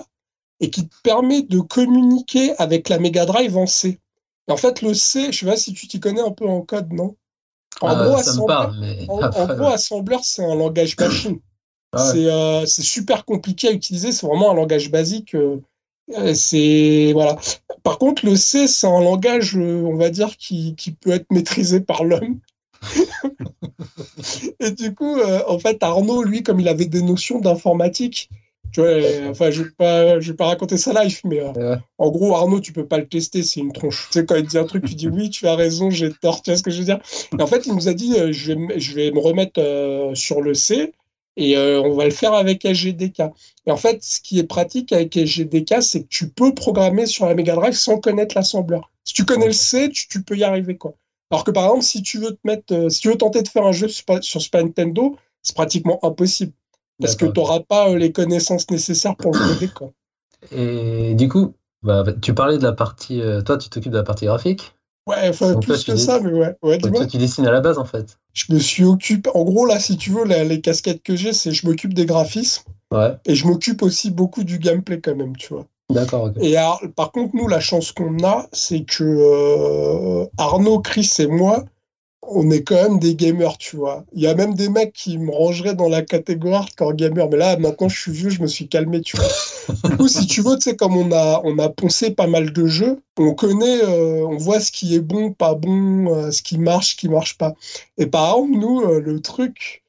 et 0.60 0.70
qui 0.70 0.88
te 0.88 0.94
permet 1.02 1.42
de 1.42 1.60
communiquer 1.60 2.54
avec 2.58 2.88
la 2.88 2.98
Mega 2.98 3.26
Drive 3.26 3.56
en 3.56 3.66
C. 3.66 4.00
Et 4.48 4.52
en 4.52 4.56
fait, 4.56 4.82
le 4.82 4.92
C, 4.94 5.32
je 5.32 5.38
sais 5.38 5.46
pas 5.46 5.56
si 5.56 5.72
tu 5.72 5.86
t'y 5.86 6.00
connais 6.00 6.20
un 6.20 6.32
peu 6.32 6.46
en 6.46 6.62
code, 6.62 6.92
non? 6.92 7.16
En 7.80 7.88
Ah, 7.88 8.04
gros, 8.06 8.16
assembleur, 8.16 8.74
mais 8.80 9.06
en, 9.08 9.16
gros, 9.56 9.68
assembleur, 9.68 10.20
c'est 10.24 10.44
un 10.44 10.54
langage 10.54 10.96
machine. 10.98 11.38
Ah 11.92 12.04
ouais. 12.04 12.12
C'est 12.12 12.30
euh, 12.30 12.66
c'est 12.66 12.82
super 12.82 13.24
compliqué 13.24 13.68
à 13.68 13.72
utiliser, 13.72 14.12
c'est 14.12 14.26
vraiment 14.26 14.50
un 14.52 14.54
langage 14.54 14.90
basique. 14.90 15.34
euh, 15.34 15.60
euh, 16.16 16.34
c'est 16.34 17.10
voilà. 17.12 17.36
Par 17.82 17.98
contre, 17.98 18.24
le 18.26 18.36
C, 18.36 18.68
c'est 18.68 18.86
un 18.86 19.00
langage, 19.00 19.56
on 19.56 19.96
va 19.96 20.10
dire, 20.10 20.36
qui, 20.36 20.74
qui 20.76 20.92
peut 20.92 21.10
être 21.10 21.30
maîtrisé 21.30 21.80
par 21.80 22.04
l'homme. 22.04 22.38
Et 24.60 24.70
du 24.70 24.94
coup, 24.94 25.16
euh, 25.18 25.42
en 25.48 25.58
fait, 25.58 25.82
Arnaud, 25.82 26.22
lui, 26.22 26.42
comme 26.42 26.60
il 26.60 26.68
avait 26.68 26.86
des 26.86 27.02
notions 27.02 27.40
d'informatique, 27.40 28.28
tu 28.72 28.80
vois, 28.80 29.30
enfin, 29.30 29.50
je 29.50 29.62
vais 29.64 29.70
pas, 29.70 30.20
je 30.20 30.30
vais 30.32 30.36
pas 30.36 30.46
raconter 30.46 30.76
ça 30.76 30.92
live, 31.02 31.20
mais 31.24 31.40
euh, 31.40 31.52
Ouais. 31.52 31.76
en 31.98 32.10
gros, 32.10 32.34
Arnaud, 32.34 32.60
tu 32.60 32.72
peux 32.72 32.86
pas 32.86 32.98
le 32.98 33.06
tester, 33.08 33.42
c'est 33.42 33.60
une 33.60 33.72
tronche. 33.72 34.08
Tu 34.10 34.18
sais, 34.20 34.24
quand 34.26 34.36
il 34.36 34.46
dit 34.46 34.58
un 34.58 34.64
truc, 34.64 34.84
tu 34.84 34.94
dis 34.94 35.08
oui, 35.08 35.30
tu 35.30 35.46
as 35.46 35.54
raison, 35.56 35.90
j'ai 35.90 36.10
tort, 36.12 36.42
tu 36.42 36.50
vois 36.50 36.56
ce 36.56 36.62
que 36.62 36.70
je 36.70 36.78
veux 36.78 36.84
dire? 36.84 37.00
Et 37.38 37.42
en 37.42 37.46
fait, 37.46 37.66
il 37.66 37.74
nous 37.74 37.88
a 37.88 37.94
dit, 37.94 38.14
euh, 38.18 38.32
je, 38.32 38.48
vais, 38.48 38.56
me- 38.56 38.78
je 38.78 38.94
vais 38.94 39.10
me 39.10 39.18
remettre 39.20 39.60
euh, 39.60 40.14
sur 40.14 40.40
le 40.40 40.54
C 40.54 40.92
et 41.36 41.56
on 41.56 41.94
va 41.94 42.04
le 42.04 42.10
faire 42.10 42.34
avec 42.34 42.64
SGDK. 42.64 43.22
Et 43.66 43.70
en 43.70 43.76
fait, 43.76 44.02
ce 44.02 44.20
qui 44.20 44.38
est 44.38 44.44
pratique 44.44 44.92
avec 44.92 45.16
SGDK, 45.16 45.82
c'est 45.82 46.02
que 46.02 46.08
tu 46.08 46.28
peux 46.28 46.54
programmer 46.54 47.06
sur 47.06 47.26
la 47.26 47.34
Mega 47.34 47.54
Drive 47.54 47.72
sans 47.74 47.98
connaître 47.98 48.34
l'assembleur. 48.36 48.90
Si 49.04 49.14
tu 49.14 49.24
connais 49.24 49.46
le 49.46 49.52
C, 49.52 49.88
tu, 49.90 50.08
tu 50.08 50.22
peux 50.22 50.36
y 50.36 50.44
arriver, 50.44 50.76
quoi. 50.76 50.94
Alors 51.30 51.44
que 51.44 51.50
par 51.50 51.64
exemple, 51.64 51.84
si 51.84 52.02
tu 52.02 52.18
veux 52.18 52.32
te 52.32 52.40
mettre, 52.44 52.90
si 52.90 53.00
tu 53.00 53.08
veux 53.08 53.16
tenter 53.16 53.42
de 53.42 53.48
faire 53.48 53.64
un 53.64 53.72
jeu 53.72 53.88
sur, 53.88 54.04
sur 54.22 54.42
Super 54.42 54.62
Nintendo, 54.62 55.16
c'est 55.42 55.56
pratiquement 55.56 55.98
impossible 56.04 56.52
parce 57.02 57.16
que 57.16 57.26
tu 57.26 57.38
n'auras 57.38 57.60
pas 57.60 57.90
euh, 57.90 57.98
les 57.98 58.12
connaissances 58.12 58.70
nécessaires 58.70 59.16
pour 59.16 59.32
le 59.32 59.38
coder, 59.38 59.68
quoi. 59.68 59.92
Et 60.50 61.14
du 61.14 61.28
coup, 61.28 61.54
bah, 61.82 62.04
tu 62.20 62.34
parlais 62.34 62.58
de 62.58 62.62
la 62.62 62.72
partie. 62.72 63.20
euh, 63.20 63.42
toi, 63.42 63.58
tu 63.58 63.68
t'occupes 63.68 63.92
de 63.92 63.98
la 63.98 64.02
partie 64.02 64.26
graphique. 64.26 64.74
Ouais, 65.06 65.28
enfin, 65.28 65.52
toi, 65.52 65.60
plus 65.60 65.84
que 65.84 65.96
ça, 65.96 66.20
mais 66.20 66.32
ouais. 66.32 66.54
Ouais, 66.62 66.78
toi, 66.78 67.06
tu 67.06 67.18
dessines 67.18 67.46
à 67.46 67.50
la 67.50 67.60
base, 67.60 67.76
en 67.78 67.84
fait. 67.84 68.18
Je 68.34 68.52
me 68.52 68.58
suis 68.58 68.84
occupé. 68.84 69.30
En 69.34 69.42
gros, 69.44 69.66
là, 69.66 69.80
si 69.80 69.96
tu 69.96 70.10
veux, 70.10 70.24
les 70.24 70.60
casquettes 70.60 71.02
que 71.02 71.16
j'ai, 71.16 71.32
c'est 71.32 71.50
je 71.52 71.66
m'occupe 71.66 71.92
des 71.94 72.06
graphismes 72.06 72.62
Ouais. 72.92 73.16
et 73.24 73.34
je 73.34 73.46
m'occupe 73.46 73.82
aussi 73.82 74.10
beaucoup 74.10 74.44
du 74.44 74.58
gameplay 74.58 75.00
quand 75.00 75.16
même, 75.16 75.34
tu 75.36 75.54
vois. 75.54 75.66
D'accord. 75.90 76.30
Et 76.40 76.56
alors, 76.56 76.80
par 76.94 77.10
contre, 77.10 77.34
nous, 77.34 77.48
la 77.48 77.58
chance 77.58 77.90
qu'on 77.90 78.22
a, 78.22 78.46
c'est 78.52 78.84
que 78.84 79.02
euh, 79.02 80.26
Arnaud, 80.38 80.80
Chris 80.80 81.10
et 81.18 81.26
moi, 81.26 81.64
on 82.22 82.50
est 82.50 82.62
quand 82.62 82.76
même 82.76 82.98
des 82.98 83.16
gamers, 83.16 83.58
tu 83.58 83.76
vois. 83.76 84.04
Il 84.12 84.22
y 84.22 84.28
a 84.28 84.34
même 84.34 84.54
des 84.54 84.68
mecs 84.68 84.92
qui 84.92 85.18
me 85.18 85.30
rangeraient 85.32 85.74
dans 85.74 85.88
la 85.88 86.02
catégorie 86.02 86.54
hardcore 86.54 86.94
gamer, 86.94 87.28
mais 87.28 87.36
là, 87.36 87.56
maintenant, 87.56 87.88
je 87.88 88.00
suis 88.00 88.12
vieux, 88.12 88.30
je 88.30 88.40
me 88.40 88.46
suis 88.46 88.68
calmé, 88.68 89.00
tu 89.00 89.16
vois. 89.16 89.28
du 89.90 89.96
coup, 89.96 90.08
si 90.08 90.26
tu 90.26 90.40
veux, 90.40 90.54
tu 90.56 90.70
sais, 90.70 90.76
comme 90.76 90.96
on 90.96 91.10
a, 91.12 91.40
on 91.44 91.58
a 91.58 91.68
poncé 91.68 92.12
pas 92.12 92.28
mal 92.28 92.52
de 92.52 92.66
jeux, 92.66 93.00
on 93.18 93.34
connaît, 93.34 93.82
euh, 93.82 94.24
on 94.26 94.36
voit 94.36 94.60
ce 94.60 94.70
qui 94.70 94.94
est 94.94 95.00
bon, 95.00 95.32
pas 95.32 95.54
bon, 95.54 96.14
euh, 96.14 96.30
ce 96.30 96.42
qui 96.42 96.58
marche, 96.58 96.92
ce 96.92 96.96
qui 96.96 97.08
marche 97.08 97.36
pas. 97.36 97.54
Et 97.98 98.06
par 98.06 98.36
exemple, 98.36 98.52
nous, 98.52 98.80
euh, 98.82 99.00
le 99.00 99.20
truc, 99.20 99.82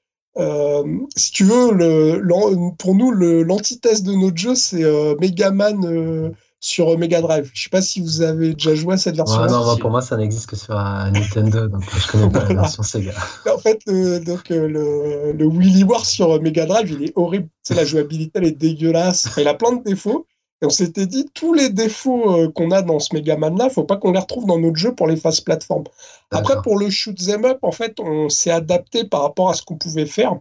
si 1.16 1.32
tu 1.32 1.44
veux, 1.44 1.72
le, 1.72 2.76
pour 2.80 2.96
nous, 2.96 3.12
l'antithèse 3.12 4.02
de 4.02 4.14
notre 4.14 4.38
jeu, 4.38 4.56
c'est 4.56 4.84
Megaman 5.22 6.34
sur 6.64 6.98
Mega 6.98 7.22
Drive. 7.22 7.52
Je 7.54 7.64
sais 7.64 7.70
pas 7.70 7.82
si 7.82 8.00
vous 8.00 8.22
avez 8.22 8.54
déjà 8.54 8.74
joué 8.74 8.94
à 8.94 8.98
cette 8.98 9.18
version. 9.18 9.42
Ouais, 9.42 9.48
non, 9.48 9.66
moi, 9.66 9.76
pour 9.78 9.92
moi, 9.92 10.02
ça 10.02 10.16
n'existe 10.16 10.50
que 10.50 10.56
sur 10.56 10.78
un 10.78 11.12
Nintendo, 11.12 11.68
donc 11.68 11.84
je 11.94 12.08
connais 12.08 12.30
pas 12.30 12.46
la 12.46 12.62
version 12.62 12.84
Sega. 12.84 13.12
En 13.54 13.58
fait, 13.58 13.80
le, 13.86 14.20
donc, 14.20 14.50
euh, 14.50 14.68
le, 14.68 15.34
le 15.34 15.46
Willy 15.46 15.84
War 15.84 16.06
sur 16.06 16.42
Mega 16.42 16.66
Drive, 16.66 16.90
il 16.90 17.04
est 17.04 17.14
horrible. 17.16 17.50
Sais, 17.64 17.76
la 17.76 17.84
jouabilité, 17.84 18.40
elle 18.40 18.46
est 18.46 18.52
dégueulasse. 18.52 19.30
Il 19.38 19.48
a 19.48 19.54
plein 19.54 19.74
de 19.74 19.84
défauts. 19.84 20.26
Et 20.62 20.66
on 20.66 20.70
s'était 20.70 21.06
dit, 21.06 21.30
tous 21.34 21.54
les 21.54 21.70
défauts 21.70 22.32
euh, 22.32 22.50
qu'on 22.50 22.72
a 22.72 22.82
dans 22.82 23.00
ce 23.00 23.14
Megaman-là, 23.14 23.70
faut 23.70 23.84
pas 23.84 23.98
qu'on 23.98 24.14
les 24.14 24.20
retrouve 24.20 24.46
dans 24.46 24.58
notre 24.58 24.78
jeu 24.78 24.96
pour 24.96 25.08
les 25.08 25.18
phases 25.18 25.42
plateforme. 25.42 25.84
Après, 26.32 26.56
pour 26.64 26.80
le 26.80 26.90
shoot 26.90 27.18
them 27.18 27.44
up, 27.44 27.60
en 27.62 27.74
fait, 27.74 28.00
on 28.00 28.30
s'est 28.30 28.52
adapté 28.52 29.04
par 29.04 29.24
rapport 29.24 29.50
à 29.50 29.54
ce 29.54 29.62
qu'on 29.64 29.76
pouvait 29.76 30.06
faire. 30.06 30.38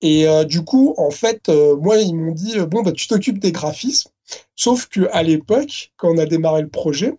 Et 0.00 0.28
euh, 0.28 0.44
du 0.44 0.64
coup, 0.64 0.94
en 0.96 1.10
fait, 1.10 1.48
euh, 1.48 1.76
moi, 1.76 1.98
ils 1.98 2.14
m'ont 2.14 2.32
dit, 2.32 2.58
euh, 2.58 2.66
bon, 2.66 2.82
bah, 2.82 2.92
tu 2.92 3.08
t'occupes 3.08 3.38
des 3.38 3.52
graphismes. 3.52 4.10
Sauf 4.56 4.86
que 4.86 5.08
à 5.12 5.22
l'époque, 5.22 5.92
quand 5.96 6.10
on 6.14 6.18
a 6.18 6.26
démarré 6.26 6.62
le 6.62 6.68
projet, 6.68 7.14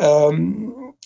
euh, 0.00 0.32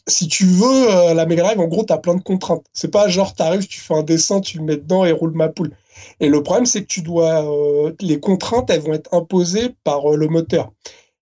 si 0.07 0.27
tu 0.29 0.47
veux, 0.47 0.91
euh, 0.91 1.15
la 1.15 1.27
Mega 1.27 1.43
Drive, 1.43 1.61
en 1.61 1.67
gros, 1.69 1.85
tu 1.85 1.93
as 1.93 1.99
plein 1.99 2.15
de 2.15 2.23
contraintes. 2.23 2.65
C'est 2.73 2.91
pas 2.91 3.09
genre, 3.09 3.35
tu 3.35 3.43
arrives, 3.43 3.67
tu 3.67 3.81
fais 3.81 3.95
un 3.95 4.03
dessin, 4.03 4.41
tu 4.41 4.59
le 4.59 4.65
mets 4.65 4.77
dedans 4.77 5.05
et 5.05 5.13
roule 5.13 5.33
ma 5.33 5.49
poule. 5.49 5.73
Et 6.21 6.29
le 6.29 6.43
problème, 6.43 6.67
c'est 6.67 6.83
que 6.83 6.87
tu 6.87 7.03
dois. 7.03 7.45
euh, 7.45 7.93
les 8.01 8.19
contraintes, 8.21 8.71
elles 8.71 8.81
vont 8.81 8.95
être 8.95 9.13
imposées 9.13 9.75
par 9.85 10.13
euh, 10.13 10.17
le 10.17 10.29
moteur. 10.29 10.73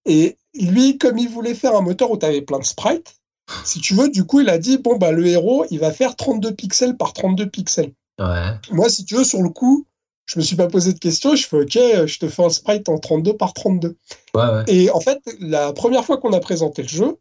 Et 0.05 0.37
lui, 0.55 0.99
comme 0.99 1.19
il 1.19 1.29
voulait 1.29 1.55
faire 1.55 1.75
un 1.75 1.81
moteur 1.81 2.11
où 2.11 2.17
tu 2.17 2.27
avais 2.27 2.43
plein 2.43 2.59
de 2.61 2.65
sprites, 2.65 3.17
si 3.65 3.81
tu 3.81 3.95
veux, 3.95 4.09
du 4.09 4.25
coup, 4.25 4.41
il 4.41 4.49
a 4.49 4.59
dit 4.59 4.79
bon, 4.79 4.97
bah, 4.97 5.13
le 5.13 5.27
héros, 5.27 5.65
il 5.71 5.81
va 5.81 5.91
faire 5.91 6.15
32 6.15 6.55
pixels 6.55 6.97
par 6.97 7.13
32 7.13 7.49
pixels. 7.49 7.93
Ouais. 8.21 8.53
Moi, 8.71 8.89
si 8.89 9.05
tu 9.05 9.17
veux, 9.17 9.25
sur 9.25 9.43
le 9.43 9.51
coup, 9.51 9.87
je 10.27 10.39
me 10.39 10.45
suis 10.45 10.57
pas 10.57 10.67
posé 10.67 10.93
de 10.93 10.99
questions. 10.99 11.35
Je 11.35 11.47
fais 11.47 11.57
OK, 11.57 11.79
je 12.07 12.19
te 12.19 12.29
fais 12.29 12.45
un 12.45 12.51
sprite 12.51 12.89
en 12.89 12.99
32 12.99 13.37
par 13.37 13.55
32. 13.55 13.97
Ouais, 14.35 14.43
ouais. 14.43 14.65
Et 14.69 14.91
en 14.91 15.01
fait, 15.01 15.21
la 15.41 15.73
première 15.73 16.05
fois 16.05 16.19
qu'on 16.19 16.33
a 16.33 16.41
présenté 16.41 16.83
le 16.83 16.89
jeu, 16.89 17.17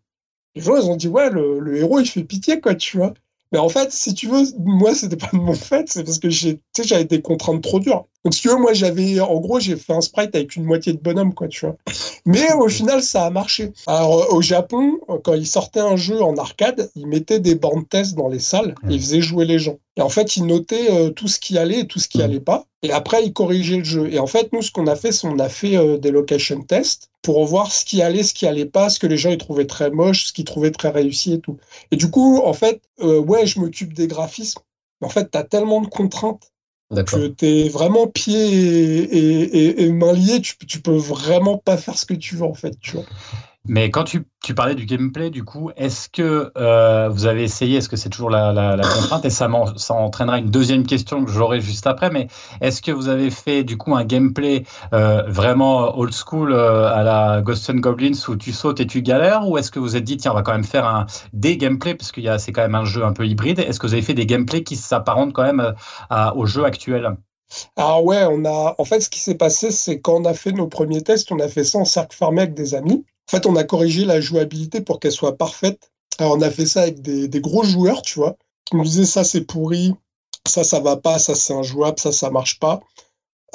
les 0.55 0.61
gens, 0.61 0.75
ils 0.77 0.89
ont 0.89 0.95
dit, 0.95 1.07
ouais, 1.07 1.29
le, 1.29 1.59
le 1.59 1.77
héros, 1.77 1.99
il 1.99 2.07
fait 2.07 2.23
pitié, 2.23 2.59
quoi, 2.59 2.75
tu 2.75 2.97
vois. 2.97 3.13
Mais 3.51 3.59
en 3.59 3.69
fait, 3.69 3.91
si 3.91 4.13
tu 4.13 4.27
veux, 4.27 4.43
moi, 4.59 4.95
c'était 4.95 5.17
pas 5.17 5.29
de 5.31 5.37
mon 5.37 5.53
fait, 5.53 5.87
c'est 5.87 6.03
parce 6.03 6.19
que 6.19 6.29
j'avais 6.29 7.05
des 7.05 7.21
contraintes 7.21 7.61
trop 7.61 7.79
dures. 7.79 8.05
Donc, 8.23 8.33
si 8.33 8.41
tu 8.41 8.49
veux, 8.49 8.57
moi, 8.57 8.73
j'avais, 8.73 9.19
en 9.19 9.39
gros, 9.39 9.59
j'ai 9.59 9.75
fait 9.75 9.93
un 9.93 10.01
sprite 10.01 10.35
avec 10.35 10.55
une 10.55 10.63
moitié 10.63 10.93
de 10.93 10.97
bonhomme, 10.97 11.33
quoi, 11.33 11.47
tu 11.47 11.65
vois. 11.65 11.77
Mais 12.25 12.51
au 12.53 12.67
final, 12.67 13.03
ça 13.03 13.25
a 13.25 13.29
marché. 13.29 13.71
Alors, 13.85 14.23
euh, 14.23 14.35
au 14.35 14.41
Japon, 14.41 14.99
euh, 15.09 15.19
quand 15.23 15.35
ils 15.35 15.47
sortaient 15.47 15.79
un 15.79 15.95
jeu 15.95 16.21
en 16.21 16.35
arcade, 16.37 16.89
ils 16.95 17.07
mettaient 17.07 17.39
des 17.39 17.55
bornes 17.55 17.85
test 17.85 18.15
dans 18.15 18.29
les 18.29 18.39
salles 18.39 18.73
et 18.89 18.95
ils 18.95 18.99
faisaient 18.99 19.21
jouer 19.21 19.45
les 19.45 19.59
gens. 19.59 19.77
Et 19.97 20.01
en 20.01 20.09
fait, 20.09 20.35
ils 20.35 20.45
notaient 20.45 20.91
euh, 20.91 21.09
tout 21.09 21.27
ce 21.27 21.39
qui 21.39 21.57
allait 21.57 21.81
et 21.81 21.87
tout 21.87 21.99
ce 21.99 22.07
qui 22.07 22.17
Mhm. 22.19 22.23
allait 22.25 22.39
pas. 22.41 22.65
Et 22.83 22.91
après, 22.91 23.23
ils 23.25 23.33
corrigeaient 23.33 23.77
le 23.77 23.83
jeu. 23.83 24.11
Et 24.11 24.19
en 24.19 24.27
fait, 24.27 24.51
nous, 24.53 24.61
ce 24.61 24.71
qu'on 24.71 24.87
a 24.87 24.95
fait, 24.95 25.11
c'est 25.11 25.27
on 25.27 25.39
a 25.39 25.49
fait 25.49 25.77
euh, 25.77 25.97
des 25.97 26.11
location 26.11 26.61
tests 26.61 27.09
pour 27.21 27.43
voir 27.45 27.71
ce 27.71 27.85
qui 27.85 28.01
allait, 28.01 28.23
ce 28.23 28.33
qui 28.33 28.45
allait 28.45 28.65
pas, 28.65 28.89
ce 28.89 28.99
que 28.99 29.07
les 29.07 29.17
gens 29.17 29.31
ils 29.31 29.37
trouvaient 29.37 29.65
très 29.67 29.89
moche, 29.91 30.25
ce 30.27 30.33
qu'ils 30.33 30.45
trouvaient 30.45 30.71
très 30.71 30.89
réussi 30.89 31.33
et 31.33 31.39
tout. 31.39 31.57
Et 31.91 31.95
du 31.95 32.09
coup, 32.11 32.41
en 32.43 32.53
fait, 32.53 32.81
euh, 33.01 33.19
ouais, 33.19 33.47
je 33.47 33.59
m'occupe 33.59 33.93
des 33.93 34.07
graphismes. 34.07 34.61
Mais 35.01 35.07
en 35.07 35.09
fait, 35.09 35.31
tu 35.31 35.37
as 35.37 35.43
tellement 35.43 35.81
de 35.81 35.87
contraintes 35.87 36.51
que 37.05 37.27
t'es 37.27 37.67
vraiment 37.69 38.07
pieds 38.07 38.35
et, 38.53 39.17
et, 39.17 39.57
et, 39.57 39.83
et 39.83 39.91
mains 39.91 40.13
liés, 40.13 40.41
tu, 40.41 40.55
tu 40.67 40.81
peux 40.81 40.95
vraiment 40.95 41.57
pas 41.57 41.77
faire 41.77 41.97
ce 41.97 42.05
que 42.05 42.13
tu 42.13 42.35
veux 42.35 42.45
en 42.45 42.53
fait, 42.53 42.79
tu 42.79 42.97
vois. 42.97 43.05
Mais 43.67 43.89
quand 43.89 44.03
tu, 44.03 44.23
parlais 44.55 44.75
du 44.75 44.85
gameplay, 44.85 45.31
du 45.31 45.43
coup, 45.43 45.71
est-ce 45.75 46.07
que 46.07 46.51
euh, 46.55 47.09
vous 47.09 47.25
avez 47.25 47.43
essayé, 47.43 47.77
est-ce 47.77 47.89
que 47.89 47.95
c'est 47.95 48.09
toujours 48.09 48.29
la, 48.29 48.77
contrainte 48.93 49.25
Et 49.25 49.31
ça, 49.31 49.49
ça 49.77 49.93
entraînera 49.95 50.37
une 50.37 50.51
deuxième 50.51 50.85
question 50.85 51.25
que 51.25 51.31
j'aurai 51.31 51.61
juste 51.61 51.87
après, 51.87 52.11
mais 52.11 52.27
est-ce 52.61 52.81
que 52.83 52.91
vous 52.91 53.07
avez 53.07 53.31
fait 53.31 53.63
du 53.63 53.75
coup 53.75 53.95
un 53.95 54.03
gameplay 54.05 54.65
euh, 54.93 55.23
vraiment 55.27 55.97
old 55.97 56.13
school 56.13 56.51
euh, 56.51 56.93
à 56.93 57.01
la 57.01 57.41
Ghosts 57.41 57.71
and 57.71 57.77
Goblins 57.77 58.13
où 58.27 58.35
tu 58.35 58.51
sautes 58.51 58.79
et 58.81 58.87
tu 58.87 59.01
galères 59.01 59.47
Ou 59.49 59.57
est-ce 59.57 59.71
que 59.71 59.79
vous 59.79 59.85
vous 59.85 59.95
êtes 59.95 60.03
dit, 60.03 60.17
tiens, 60.17 60.31
on 60.31 60.35
va 60.35 60.41
quand 60.43 60.53
même 60.53 60.63
faire 60.63 60.87
un, 60.87 61.05
des 61.33 61.57
gameplays, 61.57 61.95
parce 61.95 62.11
que 62.11 62.21
c'est 62.37 62.51
quand 62.51 62.61
même 62.61 62.75
un 62.75 62.85
jeu 62.85 63.03
un 63.03 63.13
peu 63.13 63.25
hybride 63.25 63.59
Est-ce 63.59 63.79
que 63.79 63.87
vous 63.87 63.93
avez 63.93 64.01
fait 64.03 64.13
des 64.13 64.25
gameplays 64.25 64.63
qui 64.63 64.75
s'apparentent 64.75 65.33
quand 65.33 65.43
même 65.43 65.59
à- 65.59 65.75
à- 66.09 66.35
au 66.35 66.45
jeu 66.45 66.65
actuel? 66.65 67.15
Alors 67.75 68.03
ouais, 68.03 68.25
on 68.29 68.45
a. 68.45 68.75
En 68.77 68.85
fait, 68.85 68.99
ce 69.01 69.09
qui 69.09 69.19
s'est 69.19 69.35
passé, 69.35 69.71
c'est 69.71 70.01
quand 70.01 70.15
on 70.21 70.25
a 70.25 70.33
fait 70.33 70.51
nos 70.51 70.67
premiers 70.67 71.01
tests, 71.01 71.31
on 71.31 71.39
a 71.39 71.47
fait 71.47 71.63
ça 71.63 71.77
en 71.79 71.85
cercle 71.85 72.15
fermé 72.15 72.41
avec 72.41 72.53
des 72.53 72.73
amis. 72.73 73.05
En 73.27 73.31
fait, 73.31 73.45
on 73.45 73.55
a 73.55 73.63
corrigé 73.63 74.05
la 74.05 74.21
jouabilité 74.21 74.81
pour 74.81 74.99
qu'elle 74.99 75.11
soit 75.11 75.37
parfaite. 75.37 75.91
Alors, 76.19 76.37
on 76.37 76.41
a 76.41 76.51
fait 76.51 76.65
ça 76.65 76.83
avec 76.83 77.01
des, 77.01 77.41
gros 77.41 77.63
joueurs, 77.63 78.01
tu 78.01 78.19
vois, 78.19 78.37
qui 78.65 78.75
nous 78.75 78.83
disaient 78.83 79.05
ça 79.05 79.23
c'est 79.23 79.41
pourri, 79.41 79.93
ça 80.47 80.63
ça 80.63 80.79
va 80.79 80.95
pas, 80.95 81.19
ça 81.19 81.35
c'est 81.35 81.53
injouable, 81.53 81.99
ça 81.99 82.11
ça 82.11 82.29
marche 82.29 82.59
pas. 82.59 82.81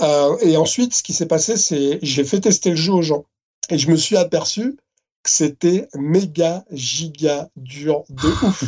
Euh, 0.00 0.36
et 0.40 0.56
ensuite, 0.56 0.94
ce 0.94 1.02
qui 1.02 1.12
s'est 1.12 1.26
passé, 1.26 1.56
c'est 1.56 1.98
j'ai 2.02 2.24
fait 2.24 2.40
tester 2.40 2.70
le 2.70 2.76
jeu 2.76 2.92
aux 2.92 3.02
gens 3.02 3.24
et 3.70 3.78
je 3.78 3.90
me 3.90 3.96
suis 3.96 4.16
aperçu 4.16 4.76
que 5.22 5.30
c'était 5.30 5.88
méga 5.94 6.64
giga 6.70 7.48
dur 7.56 8.04
de 8.08 8.28
ouf. 8.46 8.64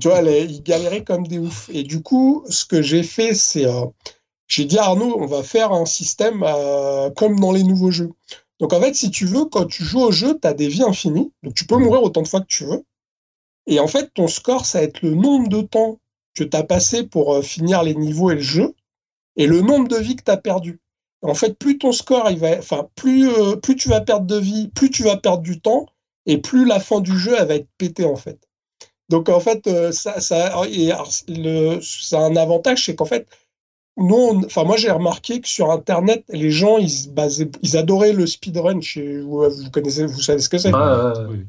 tu 0.00 0.08
vois, 0.08 0.20
ils 0.22 0.62
galéraient 0.62 1.04
comme 1.04 1.26
des 1.26 1.38
oufs. 1.38 1.68
Et 1.72 1.82
du 1.82 2.02
coup, 2.02 2.44
ce 2.48 2.64
que 2.64 2.82
j'ai 2.82 3.02
fait, 3.02 3.34
c'est 3.34 3.66
euh, 3.66 3.86
j'ai 4.48 4.64
dit 4.64 4.78
à 4.78 4.84
Arnaud, 4.84 5.16
on 5.18 5.26
va 5.26 5.42
faire 5.42 5.72
un 5.72 5.86
système 5.86 6.42
euh, 6.42 7.10
comme 7.10 7.38
dans 7.38 7.52
les 7.52 7.62
nouveaux 7.62 7.90
jeux. 7.90 8.10
Donc 8.60 8.72
en 8.72 8.80
fait, 8.80 8.94
si 8.94 9.10
tu 9.10 9.26
veux, 9.26 9.44
quand 9.44 9.66
tu 9.66 9.84
joues 9.84 10.00
au 10.00 10.12
jeu, 10.12 10.38
tu 10.40 10.48
as 10.48 10.54
des 10.54 10.68
vies 10.68 10.82
infinies. 10.82 11.32
Donc 11.42 11.54
tu 11.54 11.64
peux 11.64 11.76
mourir 11.76 12.02
autant 12.02 12.22
de 12.22 12.28
fois 12.28 12.40
que 12.40 12.46
tu 12.46 12.64
veux. 12.64 12.84
Et 13.66 13.80
en 13.80 13.86
fait, 13.86 14.12
ton 14.14 14.28
score, 14.28 14.66
ça 14.66 14.78
va 14.78 14.84
être 14.84 15.02
le 15.02 15.14
nombre 15.14 15.48
de 15.48 15.60
temps 15.60 16.00
que 16.34 16.44
tu 16.44 16.56
as 16.56 16.62
passé 16.62 17.04
pour 17.04 17.34
euh, 17.34 17.42
finir 17.42 17.82
les 17.82 17.94
niveaux 17.94 18.30
et 18.30 18.36
le 18.36 18.40
jeu, 18.40 18.74
et 19.36 19.46
le 19.46 19.60
nombre 19.60 19.88
de 19.88 19.96
vies 19.96 20.16
que 20.16 20.24
tu 20.24 20.30
as 20.30 20.36
perdu. 20.36 20.80
En 21.22 21.34
fait, 21.34 21.58
plus 21.58 21.78
ton 21.78 21.92
score, 21.92 22.30
il 22.30 22.38
va, 22.38 22.58
enfin, 22.58 22.88
plus, 22.94 23.28
euh, 23.28 23.56
plus 23.56 23.76
tu 23.76 23.88
vas 23.88 24.00
perdre 24.00 24.26
de 24.26 24.38
vie, 24.38 24.68
plus 24.68 24.90
tu 24.90 25.02
vas 25.02 25.16
perdre 25.16 25.42
du 25.42 25.60
temps, 25.60 25.86
et 26.26 26.38
plus 26.38 26.64
la 26.64 26.80
fin 26.80 27.00
du 27.00 27.18
jeu, 27.18 27.34
elle 27.38 27.48
va 27.48 27.54
être 27.56 27.68
pétée, 27.76 28.04
en 28.04 28.16
fait. 28.16 28.38
Donc, 29.08 29.28
en 29.28 29.40
fait, 29.40 29.66
euh, 29.66 29.90
ça, 29.90 30.20
ça, 30.20 30.62
et, 30.70 30.92
alors, 30.92 31.10
le, 31.28 31.80
ça 31.80 32.20
a 32.20 32.22
un 32.22 32.36
avantage, 32.36 32.84
c'est 32.84 32.94
qu'en 32.94 33.04
fait, 33.04 33.26
nous, 33.98 34.14
on- 34.16 34.44
enfin, 34.44 34.64
moi, 34.64 34.76
j'ai 34.76 34.90
remarqué 34.90 35.40
que 35.40 35.48
sur 35.48 35.70
Internet, 35.70 36.24
les 36.28 36.50
gens, 36.50 36.78
ils, 36.78 36.90
se 36.90 37.08
basaient, 37.08 37.50
ils 37.62 37.76
adoraient 37.76 38.12
le 38.12 38.26
speedrun. 38.26 38.80
Chez, 38.80 39.20
vous, 39.20 39.42
vous 39.50 39.70
connaissez, 39.70 40.06
vous 40.06 40.20
savez 40.20 40.40
ce 40.40 40.48
que 40.48 40.56
c'est. 40.58 40.70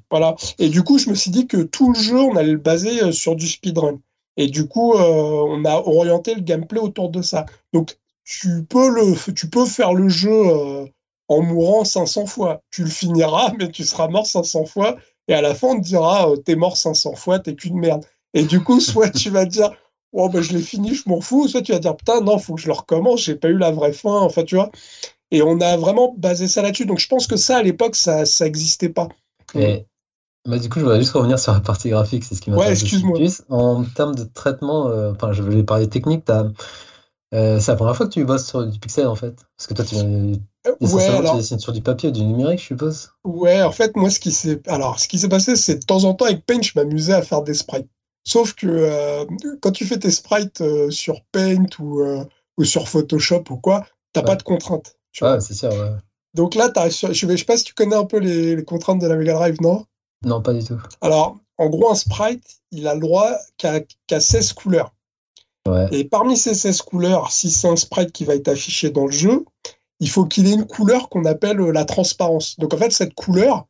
Voilà. 0.10 0.36
Et 0.58 0.70
du 0.70 0.84
coup, 0.84 0.98
je 0.98 1.10
me 1.10 1.16
suis 1.16 1.32
dit 1.32 1.48
que 1.48 1.58
tout 1.64 1.94
le 1.94 2.00
jeu, 2.00 2.18
on 2.20 2.36
allait 2.36 2.52
le 2.52 2.58
baser 2.58 3.04
euh, 3.04 3.12
sur 3.12 3.36
du 3.36 3.48
speedrun. 3.48 4.00
Et 4.38 4.48
du 4.48 4.68
coup, 4.68 4.94
euh, 4.94 5.02
on 5.48 5.64
a 5.66 5.76
orienté 5.76 6.34
le 6.34 6.42
gameplay 6.42 6.80
autour 6.80 7.10
de 7.10 7.22
ça. 7.22 7.46
Donc, 7.74 7.98
tu 8.24 8.64
peux, 8.64 8.90
le, 8.90 9.34
tu 9.34 9.50
peux 9.50 9.66
faire 9.66 9.94
le 9.94 10.08
jeu 10.10 10.32
euh, 10.32 10.86
en 11.28 11.42
mourant 11.42 11.84
500 11.86 12.26
fois. 12.26 12.62
Tu 12.72 12.84
le 12.84 12.90
finiras, 12.90 13.54
mais 13.60 13.70
tu 13.70 13.84
seras 13.84 14.08
mort 14.08 14.26
500 14.26 14.66
fois. 14.66 14.96
Et 15.28 15.34
à 15.34 15.42
la 15.42 15.54
fin, 15.54 15.68
on 15.70 15.76
te 15.80 15.86
dira, 15.86 16.32
euh, 16.32 16.36
t'es 16.38 16.56
mort 16.56 16.78
500 16.78 17.16
fois, 17.16 17.40
t'es 17.40 17.54
qu'une 17.56 17.78
merde. 17.80 18.06
Et 18.34 18.44
du 18.44 18.64
coup, 18.64 18.80
soit 18.80 19.10
tu 19.10 19.30
vas 19.30 19.46
dire, 19.46 19.72
oh, 20.14 20.30
ben, 20.30 20.42
je 20.42 20.54
l'ai 20.54 20.62
fini, 20.62 20.94
je 20.96 21.04
m'en 21.08 21.22
fous. 21.22 21.48
Soit 21.48 21.62
tu 21.62 21.72
vas 21.72 21.80
dire, 21.80 21.96
putain, 21.96 22.22
non, 22.22 22.38
faut 22.38 22.56
que 22.56 22.62
je 22.62 22.68
le 22.68 22.74
recommence, 22.74 23.22
j'ai 23.22 23.36
pas 23.36 23.50
eu 23.50 23.58
la 23.58 23.72
vraie 23.72 23.94
fin. 23.94 24.20
Enfin, 24.22 24.44
tu 24.44 24.56
vois. 24.56 24.72
Et 25.32 25.42
on 25.42 25.60
a 25.62 25.78
vraiment 25.78 26.14
basé 26.18 26.48
ça 26.48 26.62
là-dessus. 26.62 26.86
Donc, 26.86 27.00
je 27.00 27.08
pense 27.08 27.28
que 27.28 27.38
ça, 27.38 27.58
à 27.58 27.64
l'époque, 27.64 27.96
ça, 27.96 28.26
ça 28.26 28.46
existait 28.48 28.90
pas. 28.90 29.08
Et 29.56 29.86
bah, 30.48 30.58
du 30.58 30.70
coup, 30.70 30.80
je 30.80 30.86
voudrais 30.86 31.00
juste 31.00 31.14
revenir 31.14 31.38
sur 31.38 31.54
la 31.54 31.60
partie 31.60 31.90
graphique, 31.90 32.24
c'est 32.24 32.36
ce 32.36 32.42
qui 32.42 32.50
m'intéresse. 32.50 32.80
Ouais, 32.80 32.84
excuse-moi. 32.84 33.20
En 33.50 33.84
termes 33.84 34.16
de 34.16 34.24
traitement, 34.24 34.88
euh, 34.90 35.12
enfin, 35.12 35.32
je 35.34 35.44
vais 35.44 35.64
parler 35.64 35.88
technique, 35.90 36.26
t'as, 36.26 36.46
euh, 37.34 37.60
c'est 37.60 37.72
la 37.72 37.76
première 37.76 37.96
fois 37.96 38.08
que 38.08 38.12
tu 38.12 38.26
bosses 38.26 38.48
sur 38.48 38.66
du 38.66 38.80
pixel 38.80 39.06
en 39.06 39.16
fait. 39.16 39.36
Parce 39.58 39.68
que 39.68 39.74
toi, 39.76 39.86
tu, 39.86 39.96
Euh, 39.96 40.36
Ouais, 40.82 41.06
alors, 41.06 41.32
tu 41.34 41.38
dessines 41.38 41.60
sur 41.60 41.72
du 41.72 41.82
papier 41.82 42.10
ou 42.10 42.12
du 42.12 42.24
numérique, 42.24 42.60
je 42.60 42.66
suppose. 42.66 43.12
Ouais, 43.24 43.62
en 43.62 43.72
fait, 43.72 43.96
moi, 43.96 44.10
ce 44.10 44.20
qui 44.20 44.32
s'est, 44.32 44.62
alors, 44.68 45.00
ce 45.00 45.08
qui 45.08 45.20
s'est 45.20 45.30
passé, 45.30 45.56
c'est 45.56 45.76
de 45.76 45.86
temps 45.86 46.04
en 46.04 46.14
temps 46.14 46.26
avec 46.26 46.46
Paint, 46.46 46.62
je 46.62 46.72
m'amusais 46.76 47.14
à 47.14 47.22
faire 47.22 47.42
des 47.44 47.54
sprites. 47.54 47.88
Sauf 48.30 48.54
que 48.54 48.68
euh, 48.68 49.26
quand 49.62 49.72
tu 49.72 49.86
fais 49.86 49.98
tes 49.98 50.12
sprites 50.12 50.62
euh, 50.62 50.92
sur 50.92 51.22
Paint 51.32 51.66
ou, 51.80 52.02
euh, 52.02 52.24
ou 52.58 52.64
sur 52.64 52.88
Photoshop 52.88 53.44
ou 53.50 53.58
quoi, 53.58 53.86
t'as 54.14 54.22
Ouais. 54.22 54.28
pas 54.28 54.36
de 54.36 54.44
contraintes. 54.44 54.96
tu. 55.12 55.24
Ouais, 55.24 55.40
c'est 55.42 55.68
ouais. 55.68 55.92
Donc 56.36 56.54
là, 56.54 56.72
sur- 56.92 57.12
je, 57.12 57.28
je 57.28 57.36
sais 57.36 57.44
pas 57.46 57.58
si 57.58 57.64
tu 57.64 57.74
connais 57.74 57.96
un 57.96 58.06
peu 58.06 58.18
les, 58.20 58.56
les 58.56 58.64
contraintes 58.64 59.00
de 59.02 59.08
la 59.08 59.16
Mega 59.16 59.34
Drive, 59.34 59.58
non? 59.62 59.86
Non, 60.24 60.42
pas 60.44 60.54
du 60.54 60.64
tout. 60.64 60.80
Alors, 61.02 61.38
en 61.58 61.70
gros, 61.70 61.90
un 61.90 61.96
sprite, 61.96 62.62
il 62.72 62.88
a 62.88 62.94
le 62.94 63.00
droit 63.00 63.32
qu'à 63.58 63.80
qu'à 64.06 64.20
16 64.20 64.54
couleurs. 64.54 64.94
Ouais. 65.68 65.88
Et 65.92 66.04
parmi 66.06 66.38
ces 66.38 66.54
16 66.54 66.82
couleurs, 66.84 67.32
si 67.32 67.50
c'est 67.50 67.68
un 67.68 67.76
sprite 67.76 68.12
qui 68.12 68.26
va 68.26 68.36
être 68.36 68.48
affiché 68.48 68.92
dans 68.92 69.06
le 69.06 69.12
jeu, 69.12 69.44
il 70.00 70.10
faut 70.10 70.26
qu'il 70.26 70.48
ait 70.48 70.54
une 70.54 70.68
couleur 70.68 71.10
qu'on 71.10 71.26
appelle 71.26 71.58
la 71.58 71.86
transparence. 71.86 72.58
Donc 72.60 72.74
en 72.74 72.78
fait, 72.78 72.92
cette 72.92 73.14
couleur, 73.16 73.66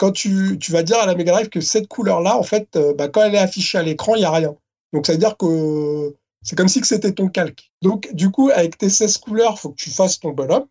quand 0.00 0.12
tu, 0.12 0.56
tu 0.58 0.72
vas 0.72 0.82
dire 0.82 0.98
à 0.98 1.04
la 1.04 1.14
Mega 1.14 1.32
Drive 1.32 1.50
que 1.50 1.60
cette 1.60 1.86
couleur-là, 1.86 2.38
en 2.38 2.42
fait, 2.42 2.74
euh, 2.76 2.94
bah, 2.94 3.08
quand 3.08 3.22
elle 3.22 3.34
est 3.34 3.38
affichée 3.38 3.76
à 3.76 3.82
l'écran, 3.82 4.14
il 4.14 4.20
n'y 4.20 4.24
a 4.24 4.30
rien. 4.30 4.56
Donc 4.94 5.04
ça 5.06 5.12
veut 5.12 5.18
dire 5.18 5.36
que 5.36 6.16
c'est 6.42 6.56
comme 6.56 6.68
si 6.68 6.82
c'était 6.82 7.12
ton 7.12 7.28
calque. 7.28 7.70
Donc 7.82 8.08
du 8.14 8.30
coup, 8.30 8.48
avec 8.48 8.78
tes 8.78 8.88
16 8.88 9.18
couleurs, 9.18 9.56
il 9.56 9.60
faut 9.60 9.68
que 9.68 9.82
tu 9.82 9.90
fasses 9.90 10.18
ton 10.18 10.30
bonhomme. 10.30 10.64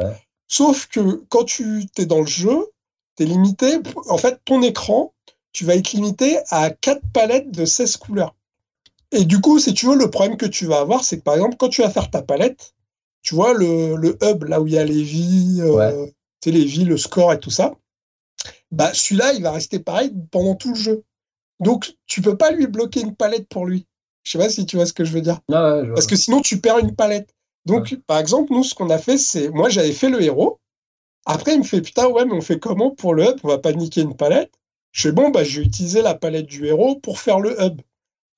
Ouais. 0.00 0.16
Sauf 0.46 0.86
que 0.86 1.24
quand 1.30 1.42
tu 1.42 1.82
es 1.98 2.06
dans 2.06 2.20
le 2.20 2.26
jeu, 2.26 2.56
tu 3.16 3.24
es 3.24 3.26
limité. 3.26 3.78
En 4.08 4.18
fait, 4.18 4.38
ton 4.44 4.62
écran, 4.62 5.12
tu 5.52 5.64
vas 5.64 5.74
être 5.74 5.90
limité 5.90 6.38
à 6.50 6.70
4 6.70 7.00
palettes 7.12 7.50
de 7.50 7.64
16 7.64 7.96
couleurs. 7.96 8.36
Et 9.10 9.24
du 9.24 9.40
coup, 9.40 9.58
si 9.58 9.74
tu 9.74 9.86
veux, 9.86 9.96
le 9.96 10.10
problème 10.10 10.36
que 10.36 10.46
tu 10.46 10.64
vas 10.66 10.78
avoir, 10.78 11.02
c'est 11.02 11.18
que 11.18 11.22
par 11.24 11.34
exemple, 11.34 11.56
quand 11.58 11.70
tu 11.70 11.82
vas 11.82 11.90
faire 11.90 12.08
ta 12.08 12.22
palette, 12.22 12.74
tu 13.22 13.34
vois 13.34 13.52
le, 13.52 13.96
le 13.96 14.16
hub, 14.22 14.44
là 14.44 14.60
où 14.60 14.68
il 14.68 14.74
y 14.74 14.78
a 14.78 14.84
les 14.84 15.02
vies, 15.02 15.58
euh, 15.60 15.72
Ouais. 15.74 16.14
tu 16.40 16.50
sais, 16.50 16.56
les 16.56 16.64
vies, 16.64 16.84
le 16.84 16.96
score 16.96 17.32
et 17.32 17.40
tout 17.40 17.50
ça, 17.50 17.74
bah 18.70 18.92
celui-là, 18.92 19.32
il 19.34 19.42
va 19.42 19.52
rester 19.52 19.78
pareil 19.78 20.12
pendant 20.30 20.54
tout 20.54 20.70
le 20.70 20.78
jeu. 20.78 21.04
Donc, 21.60 21.94
tu 22.06 22.20
peux 22.20 22.36
pas 22.36 22.50
lui 22.50 22.66
bloquer 22.66 23.00
une 23.00 23.14
palette 23.14 23.48
pour 23.48 23.66
lui. 23.66 23.86
Je 24.24 24.32
sais 24.32 24.38
pas 24.38 24.48
si 24.48 24.66
tu 24.66 24.76
vois 24.76 24.86
ce 24.86 24.92
que 24.92 25.04
je 25.04 25.12
veux 25.12 25.20
dire. 25.20 25.40
Ouais, 25.48 25.56
je 25.56 25.86
vois. 25.86 25.94
Parce 25.94 26.06
que 26.06 26.16
sinon, 26.16 26.40
tu 26.40 26.60
perds 26.60 26.78
une 26.78 26.94
palette. 26.94 27.30
Donc, 27.64 27.96
par 28.06 28.18
exemple, 28.18 28.52
nous, 28.52 28.64
ce 28.64 28.74
qu'on 28.74 28.90
a 28.90 28.98
fait, 28.98 29.18
c'est. 29.18 29.48
Moi, 29.50 29.68
j'avais 29.68 29.92
fait 29.92 30.08
le 30.08 30.22
héros. 30.22 30.60
Après, 31.24 31.54
il 31.54 31.58
me 31.58 31.64
fait 31.64 31.80
Putain, 31.80 32.06
ouais, 32.08 32.24
mais 32.24 32.34
on 32.34 32.40
fait 32.40 32.58
comment 32.58 32.90
pour 32.90 33.14
le 33.14 33.24
hub 33.24 33.38
On 33.42 33.48
va 33.48 33.58
pas 33.58 33.72
niquer 33.72 34.02
une 34.02 34.16
palette. 34.16 34.52
Je 34.92 35.02
fais 35.02 35.12
Bon, 35.12 35.30
bah, 35.30 35.44
je 35.44 35.60
vais 35.60 35.66
utiliser 35.66 36.02
la 36.02 36.14
palette 36.14 36.46
du 36.46 36.66
héros 36.66 36.96
pour 36.96 37.18
faire 37.18 37.40
le 37.40 37.60
hub. 37.60 37.80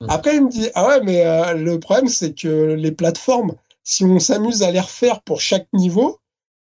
Après, 0.08 0.36
il 0.36 0.44
me 0.44 0.50
dit 0.50 0.68
Ah 0.74 0.88
ouais, 0.88 1.00
mais 1.02 1.26
euh, 1.26 1.54
le 1.54 1.78
problème, 1.80 2.08
c'est 2.08 2.34
que 2.34 2.74
les 2.74 2.92
plateformes, 2.92 3.54
si 3.82 4.04
on 4.04 4.18
s'amuse 4.18 4.62
à 4.62 4.70
les 4.70 4.80
refaire 4.80 5.22
pour 5.22 5.40
chaque 5.40 5.68
niveau, 5.72 6.20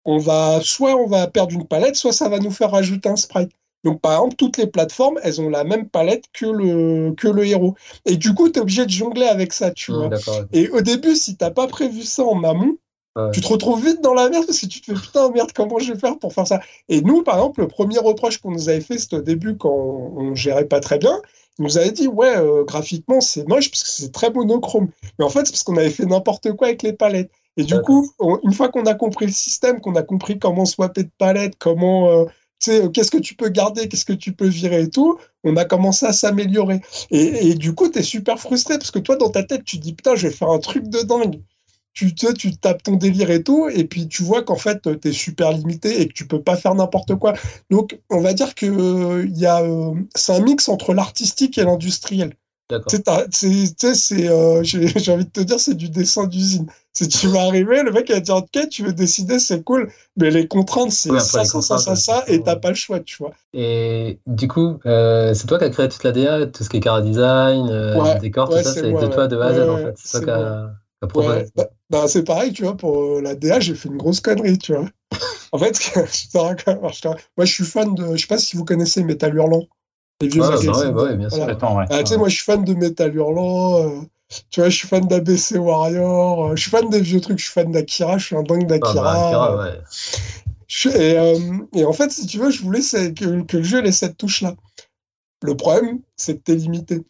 on 0.06 0.18
va 0.18 0.60
soit 0.62 0.96
on 0.96 1.08
va 1.08 1.28
perdre 1.28 1.54
une 1.54 1.68
palette, 1.68 1.96
soit 1.96 2.14
ça 2.14 2.30
va 2.30 2.40
nous 2.40 2.52
faire 2.52 2.72
rajouter 2.72 3.10
un 3.10 3.16
sprite. 3.16 3.52
Donc, 3.84 4.00
par 4.00 4.12
exemple, 4.14 4.36
toutes 4.36 4.58
les 4.58 4.68
plateformes, 4.68 5.20
elles 5.24 5.42
ont 5.42 5.50
la 5.50 5.64
même 5.64 5.90
palette 5.90 6.26
que 6.34 6.46
le, 6.46 7.14
que 7.16 7.28
le 7.28 7.46
héros. 7.48 7.74
Et 8.06 8.16
du 8.16 8.34
coup, 8.36 8.48
tu 8.50 8.60
es 8.60 8.62
obligé 8.62 8.86
de 8.86 8.92
jongler 8.92 9.26
avec 9.26 9.54
ça, 9.54 9.72
tu 9.72 9.92
vois. 9.92 10.08
D'accord. 10.08 10.40
ok. 10.42 10.48
Et 10.54 10.70
au 10.70 10.82
début, 10.82 11.16
si 11.16 11.36
t'as 11.36 11.50
pas 11.50 11.66
prévu 11.68 12.04
ça 12.04 12.24
en 12.24 12.44
amont, 12.44 12.78
Ouais. 13.18 13.30
tu 13.32 13.42
te 13.42 13.48
retrouves 13.50 13.84
vite 13.86 14.00
dans 14.02 14.14
la 14.14 14.30
merde 14.30 14.46
parce 14.46 14.62
que 14.62 14.68
tu 14.68 14.80
te 14.80 14.86
fais 14.86 14.94
putain 14.98 15.30
merde 15.32 15.52
comment 15.54 15.80
je 15.80 15.92
vais 15.92 16.00
faire 16.00 16.18
pour 16.18 16.32
faire 16.32 16.48
ça? 16.48 16.62
Et 16.88 17.02
nous, 17.02 17.24
par 17.24 17.36
exemple, 17.36 17.60
le 17.60 17.68
premier 17.68 17.98
reproche 17.98 18.38
qu'on 18.38 18.52
nous 18.52 18.70
avait 18.70 18.80
fait, 18.80 18.98
c'était 18.98 19.18
au 19.18 19.22
début 19.22 19.58
quand 19.58 19.70
on, 19.70 20.18
on 20.18 20.34
gérait 20.36 20.64
pas 20.66 20.80
très 20.80 20.98
bien. 20.98 21.22
Il 21.60 21.66
nous 21.66 21.78
avait 21.78 21.92
dit 21.92 22.08
ouais 22.08 22.38
euh, 22.38 22.64
graphiquement 22.64 23.20
c'est 23.20 23.46
moche 23.50 23.70
parce 23.70 23.84
que 23.84 23.90
c'est 23.90 24.14
très 24.14 24.30
monochrome. 24.32 24.88
Mais 25.20 25.26
en 25.26 25.30
fait 25.30 25.46
c'est 25.46 25.52
parce 25.52 25.64
qu'on 25.64 25.76
avait 25.76 25.90
fait 25.90 26.06
n'importe 26.06 26.54
quoi 26.54 26.68
avec 26.68 26.84
les 26.84 26.94
palettes. 26.94 27.32
Et 27.58 27.64
du 27.64 27.80
coup, 27.82 28.10
on- 28.20 28.40
une 28.44 28.54
fois 28.54 28.70
qu'on 28.70 28.86
a 28.86 28.94
compris 28.96 29.26
le 29.26 29.32
système, 29.32 29.82
qu'on 29.82 29.96
a 29.96 30.04
compris 30.04 30.40
comment 30.40 30.66
swapper 30.66 31.04
de 31.04 31.12
palettes, 31.18 31.56
comment 31.60 32.10
euh, 32.10 32.26
tu 32.60 32.72
sais, 32.72 32.86
euh, 32.86 32.90
qu'est-ce 32.90 33.12
que 33.12 33.18
tu 33.18 33.36
peux 33.36 33.50
garder, 33.50 33.88
qu'est-ce 33.90 34.06
que 34.06 34.14
tu 34.14 34.34
peux 34.34 34.48
virer 34.48 34.84
et 34.84 34.90
tout, 34.90 35.18
on 35.44 35.56
a 35.58 35.66
commencé 35.66 36.06
à 36.06 36.14
s'améliorer. 36.14 36.82
Et, 37.12 37.50
et 37.50 37.56
du 37.56 37.74
coup, 37.74 37.90
tu 37.90 38.00
es 38.00 38.04
super 38.04 38.40
frustré 38.40 38.78
parce 38.78 38.92
que 38.92 39.00
toi, 39.00 39.16
dans 39.18 39.30
ta 39.30 39.44
tête, 39.44 39.64
tu 39.66 39.78
dis 39.78 39.94
putain, 39.94 40.16
je 40.16 40.28
vais 40.28 40.34
faire 40.34 40.50
un 40.50 40.60
truc 40.60 40.88
de 40.88 41.02
dingue. 41.02 41.42
Tu, 41.94 42.16
tu, 42.16 42.34
tu 42.36 42.56
tapes 42.56 42.84
ton 42.84 42.96
délire 42.96 43.32
et 43.32 43.44
tout, 43.44 43.68
et 43.68 43.84
puis 43.84 44.08
tu 44.08 44.24
vois 44.24 44.44
qu'en 44.44 44.56
fait, 44.56 44.82
tu 45.02 45.10
es 45.10 45.12
super 45.12 45.52
limité 45.52 46.00
et 46.02 46.08
que 46.08 46.14
tu 46.14 46.26
peux 46.26 46.42
pas 46.42 46.56
faire 46.56 46.74
n'importe 46.74 47.16
quoi. 47.16 47.34
Donc, 47.70 48.00
on 48.10 48.22
va 48.22 48.34
dire 48.34 48.56
que 48.56 48.66
euh, 48.66 49.26
il 49.26 49.38
y 49.38 49.46
a, 49.46 49.62
euh, 49.62 49.94
c'est 50.16 50.32
un 50.34 50.40
mix 50.40 50.70
entre 50.70 50.94
l'artistique 50.94 51.58
et 51.58 51.64
l'industriel. 51.64 52.34
D'accord. 52.70 52.94
C'est, 53.32 53.94
c'est, 53.94 54.30
euh, 54.30 54.64
j'ai 54.64 54.88
j'ai 54.88 55.12
envie 55.12 55.26
de 55.26 55.30
te 55.32 55.42
dire, 55.42 55.60
c'est 55.60 55.76
du 55.76 55.90
dessin 55.90 56.28
d'usine. 56.28 56.68
Si 56.94 57.08
tu 57.08 57.28
vas 57.28 57.44
arriver, 57.44 57.84
le 57.84 57.92
mec 57.92 58.10
il 58.10 58.16
va 58.16 58.20
dire, 58.20 58.36
ok, 58.36 58.70
tu 58.70 58.84
veux 58.84 58.92
décider, 58.94 59.40
c'est 59.40 59.64
cool, 59.64 59.90
mais 60.18 60.30
les 60.30 60.48
contraintes, 60.48 60.92
c'est 60.92 61.10
Ouais, 61.12 61.20
ça, 61.20 61.44
ça, 61.46 61.62
ça, 61.62 61.78
ça, 61.78 61.96
ça, 61.96 62.24
et 62.28 62.42
t'as 62.44 62.58
pas 62.58 62.70
le 62.70 62.76
choix, 62.76 63.00
tu 63.00 63.16
vois. 63.18 63.32
Et 63.54 64.20
du 64.28 64.48
coup, 64.48 64.80
euh, 64.86 65.34
c'est 65.34 65.48
toi 65.48 65.58
qui 65.58 65.64
as 65.66 65.70
créé 65.70 65.88
toute 65.88 66.04
la 66.04 66.12
DA, 66.12 66.48
tout 66.48 66.64
ce 66.64 66.70
qui 66.70 66.78
est 66.78 66.82
car 66.82 67.02
design, 67.02 67.70
euh, 67.70 68.02
Ouais, 68.02 68.18
décor, 68.20 68.50
ouais, 68.50 68.58
tout 68.58 68.64
ça, 68.64 68.74
c'est 68.74 68.94
de 68.94 69.08
toi 69.08 69.28
de 69.28 69.38
A 69.38 69.46
à 69.48 69.54
Z 69.54 69.70
en 69.70 69.78
fait. 69.78 69.94
C'est 69.96 70.26
toi 70.26 70.74
Ouais, 71.16 71.46
bah, 71.56 71.70
bah, 71.90 72.08
c'est 72.08 72.24
pareil, 72.24 72.54
tu 72.54 72.64
vois, 72.64 72.78
pour 72.78 73.02
euh, 73.02 73.22
la 73.22 73.36
DA, 73.36 73.60
j'ai 73.60 73.76
fait 73.76 73.90
une 73.90 73.98
grosse 73.98 74.22
connerie, 74.22 74.58
tu 74.58 74.74
vois. 74.74 74.88
En 75.52 75.60
fait, 75.60 75.76
je 75.96 76.30
te 76.30 76.38
raconte- 76.38 76.82
moi, 77.38 77.46
je 77.46 77.54
suis 77.54 77.66
fan 77.66 77.96
de. 77.96 78.16
Je 78.16 78.22
sais 78.22 78.28
pas 78.28 78.38
si 78.38 78.58
vous 78.58 78.66
connaissez 78.66 79.04
Metal 79.04 79.36
Hurlant. 79.36 79.68
Les 80.22 80.28
vieux 80.28 80.42
Ouais, 80.42 80.48
bah 80.48 80.56
magazines. 80.56 80.86
ouais, 80.86 80.92
bah 80.92 81.04
ouais, 81.04 81.16
bien 81.16 81.30
sûr. 81.30 81.38
Voilà. 81.40 81.54
Complètement, 81.54 81.78
ouais. 81.78 81.86
Ah, 81.90 82.04
tu 82.04 82.06
sais, 82.10 82.18
moi, 82.18 82.30
je 82.30 82.36
suis 82.36 82.44
fan 82.44 82.64
de 82.64 82.74
Metal 82.74 83.16
Hurlant. 83.16 83.80
euh, 83.84 84.02
tu 84.50 84.60
vois, 84.62 84.70
je 84.70 84.76
suis 84.78 84.88
fan 84.88 85.06
d'ABC 85.08 85.58
Warrior. 85.58 86.46
euh, 86.52 86.56
je 86.56 86.62
suis 86.62 86.72
fan 86.72 86.90
des 86.90 87.02
vieux 87.02 87.20
trucs. 87.22 87.40
Je 87.40 87.44
suis 87.46 87.54
fan 87.54 87.72
d'Akira. 87.72 88.18
Je 88.18 88.26
suis 88.28 88.36
un 88.36 88.44
dingue 88.44 88.64
Ah, 88.64 88.68
bah, 88.68 88.80
d'Akira. 88.80 89.28
Akira, 89.28 89.58
ouais. 89.58 89.80
Je- 90.68 90.90
Et, 90.90 91.18
euh, 91.18 91.40
et 91.76 91.84
en 91.86 91.92
fait, 91.94 92.12
si 92.12 92.26
tu 92.28 92.38
veux, 92.38 92.50
je 92.50 92.62
voulais 92.62 92.80
que, 92.80 93.42
que 93.44 93.58
le 93.58 93.64
jeu 93.64 93.86
ait 93.86 93.92
cette 93.92 94.18
touche-là. 94.18 94.56
Le 95.44 95.58
problème, 95.58 96.00
c'est 96.16 96.36
que 96.38 96.44
t'es 96.44 96.56
limité. 96.56 97.02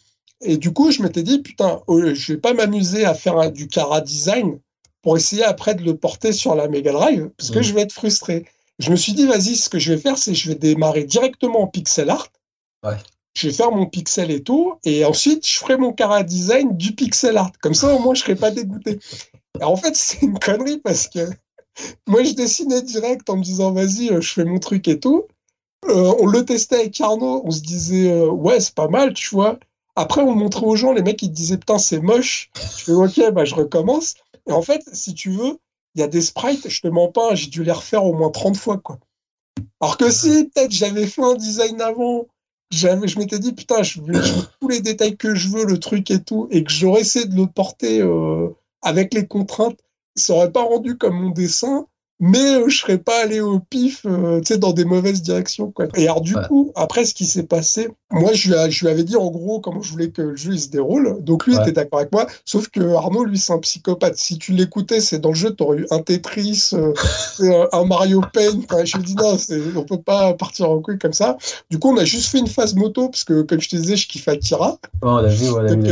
Et 0.41 0.57
du 0.57 0.73
coup, 0.73 0.89
je 0.91 1.03
m'étais 1.03 1.21
dit, 1.21 1.39
putain, 1.41 1.81
oh, 1.87 2.01
je 2.13 2.33
vais 2.33 2.39
pas 2.39 2.53
m'amuser 2.53 3.05
à 3.05 3.13
faire 3.13 3.37
un- 3.37 3.49
du 3.49 3.67
Cara 3.67 4.01
design 4.01 4.59
pour 5.03 5.15
essayer 5.17 5.43
après 5.43 5.75
de 5.75 5.83
le 5.83 5.95
porter 5.97 6.31
sur 6.31 6.55
la 6.55 6.67
Mega 6.67 6.91
Drive, 6.91 7.29
parce 7.37 7.51
que 7.51 7.59
Mhm. 7.59 7.63
je 7.63 7.73
vais 7.73 7.81
être 7.81 7.91
frustré. 7.91 8.45
Je 8.79 8.89
me 8.89 8.95
suis 8.95 9.13
dit, 9.13 9.27
vas-y, 9.27 9.55
ce 9.55 9.69
que 9.69 9.77
je 9.77 9.93
vais 9.93 9.99
faire, 9.99 10.17
c'est 10.17 10.33
je 10.33 10.49
vais 10.49 10.55
démarrer 10.55 11.03
directement 11.03 11.61
en 11.61 11.67
pixel 11.67 12.09
art. 12.09 12.29
Je 13.33 13.47
vais 13.47 13.53
faire 13.53 13.71
mon 13.71 13.85
pixel 13.85 14.29
et 14.31 14.43
tout, 14.43 14.73
et 14.83 15.05
ensuite, 15.05 15.47
je 15.47 15.57
ferai 15.59 15.77
mon 15.77 15.93
Cara 15.93 16.23
design 16.23 16.75
du 16.75 16.93
pixel 16.93 17.37
art. 17.37 17.51
Comme 17.61 17.73
ça, 17.73 17.95
au 17.95 17.99
moins, 17.99 18.13
je 18.13 18.21
serai 18.21 18.35
pas 18.35 18.51
dégoûté. 18.51 18.99
En 19.61 19.77
fait, 19.77 19.95
c'est 19.95 20.21
une 20.21 20.37
connerie 20.37 20.79
parce 20.79 21.07
que 21.07 21.29
moi, 22.07 22.23
je 22.23 22.33
dessinais 22.33 22.81
direct 22.81 23.29
en 23.29 23.37
me 23.37 23.43
disant, 23.43 23.71
vas-y, 23.71 24.09
euh, 24.11 24.21
je 24.21 24.33
fais 24.33 24.43
mon 24.43 24.59
truc 24.59 24.87
et 24.87 24.99
tout. 24.99 25.25
Euh, 25.87 26.13
on 26.19 26.27
le 26.27 26.45
testait 26.45 26.75
avec 26.75 26.99
Arnaud, 27.01 27.41
on 27.45 27.51
se 27.51 27.61
disait, 27.61 28.11
euh, 28.11 28.29
ouais, 28.29 28.59
c'est 28.59 28.75
pas 28.75 28.87
mal, 28.87 29.13
tu 29.13 29.29
vois. 29.29 29.57
Après, 29.95 30.21
on 30.21 30.35
montrait 30.35 30.65
aux 30.65 30.75
gens, 30.75 30.93
les 30.93 31.01
mecs, 31.01 31.21
ils 31.21 31.31
disaient, 31.31 31.57
putain, 31.57 31.77
c'est 31.77 32.01
moche. 32.01 32.51
Je 32.55 32.83
fais, 32.83 32.91
ok, 32.91 33.31
bah, 33.31 33.45
je 33.45 33.55
recommence. 33.55 34.15
Et 34.47 34.51
en 34.51 34.61
fait, 34.61 34.83
si 34.93 35.13
tu 35.13 35.31
veux, 35.31 35.57
il 35.95 36.01
y 36.01 36.03
a 36.03 36.07
des 36.07 36.21
sprites, 36.21 36.69
je 36.69 36.81
te 36.81 36.87
mens 36.87 37.09
pas, 37.09 37.35
j'ai 37.35 37.47
dû 37.47 37.63
les 37.63 37.71
refaire 37.71 38.05
au 38.05 38.13
moins 38.13 38.29
30 38.29 38.57
fois, 38.57 38.77
quoi. 38.77 38.99
Alors 39.79 39.97
que 39.97 40.09
si, 40.11 40.45
peut-être, 40.45 40.71
j'avais 40.71 41.07
fait 41.07 41.23
un 41.23 41.35
design 41.35 41.81
avant, 41.81 42.27
j'avais, 42.71 43.07
je 43.07 43.19
m'étais 43.19 43.39
dit, 43.39 43.53
putain, 43.53 43.83
je 43.83 44.01
veux, 44.01 44.21
je 44.21 44.33
veux 44.33 44.47
tous 44.59 44.67
les 44.67 44.81
détails 44.81 45.17
que 45.17 45.35
je 45.35 45.49
veux, 45.49 45.65
le 45.65 45.77
truc 45.77 46.09
et 46.09 46.23
tout, 46.23 46.47
et 46.51 46.63
que 46.63 46.71
j'aurais 46.71 47.01
essayé 47.01 47.25
de 47.25 47.35
le 47.35 47.47
porter 47.47 48.01
euh, 48.01 48.49
avec 48.81 49.13
les 49.13 49.27
contraintes, 49.27 49.79
ça 50.15 50.33
aurait 50.33 50.51
pas 50.51 50.63
rendu 50.63 50.97
comme 50.97 51.19
mon 51.19 51.29
dessin, 51.29 51.85
mais 52.21 52.55
euh, 52.61 52.69
je 52.69 52.77
serais 52.77 52.99
pas 52.99 53.23
allé 53.23 53.41
au 53.41 53.59
pif, 53.59 54.05
euh, 54.05 54.39
tu 54.39 54.53
sais, 54.53 54.57
dans 54.57 54.71
des 54.71 54.85
mauvaises 54.85 55.21
directions, 55.21 55.71
quoi. 55.71 55.87
Et 55.95 56.03
alors, 56.07 56.21
du 56.21 56.35
Ouais. 56.35 56.47
coup, 56.47 56.71
après, 56.75 57.03
ce 57.03 57.13
qui 57.13 57.25
s'est 57.25 57.43
passé, 57.43 57.89
moi, 58.11 58.31
je 58.33 58.47
lui, 58.49 58.55
a- 58.55 58.69
je 58.69 58.85
lui 58.85 58.91
avais 58.91 59.03
dit, 59.03 59.15
en 59.17 59.29
gros, 59.31 59.59
comment 59.59 59.81
je 59.81 59.91
voulais 59.91 60.09
que 60.11 60.21
le 60.21 60.35
jeu, 60.35 60.53
il 60.53 60.59
se 60.59 60.69
déroule. 60.69 61.17
Donc, 61.21 61.45
lui, 61.45 61.53
il 61.53 61.57
Ouais. 61.57 61.63
était 61.63 61.71
d'accord 61.73 61.99
avec 61.99 62.11
moi. 62.11 62.27
Sauf 62.45 62.67
que 62.69 62.79
Arnaud, 62.95 63.25
lui, 63.25 63.37
c'est 63.39 63.53
un 63.53 63.57
psychopathe. 63.59 64.17
Si 64.17 64.37
tu 64.37 64.53
l'écoutais, 64.53 65.01
c'est 65.01 65.19
dans 65.19 65.29
le 65.29 65.35
jeu, 65.35 65.51
t'aurais 65.51 65.79
eu 65.79 65.87
un 65.91 65.99
Tetris, 65.99 66.69
euh, 66.73 66.93
un, 67.73 67.85
Mario 67.85 68.21
Paint. 68.33 68.59
Enfin, 68.69 68.85
je 68.85 68.97
lui 68.97 69.03
ai 69.03 69.05
dit, 69.07 69.15
non, 69.15 69.37
on 69.75 69.83
peut 69.83 70.01
pas 70.01 70.33
partir 70.33 70.69
en 70.69 70.79
couille 70.79 70.99
comme 70.99 71.13
ça. 71.13 71.37
Du 71.71 71.79
coup, 71.79 71.89
on 71.91 71.97
a 71.97 72.05
juste 72.05 72.27
fait 72.29 72.39
une 72.39 72.47
phase 72.47 72.75
moto, 72.75 73.09
parce 73.09 73.23
que, 73.23 73.41
comme 73.41 73.59
je 73.59 73.69
te 73.69 73.75
disais, 73.75 73.95
je 73.95 74.07
kiffe 74.07 74.27
Akira. 74.27 74.77
L'a 75.01 75.21
l'a 75.21 75.29
Donc, 75.75 75.85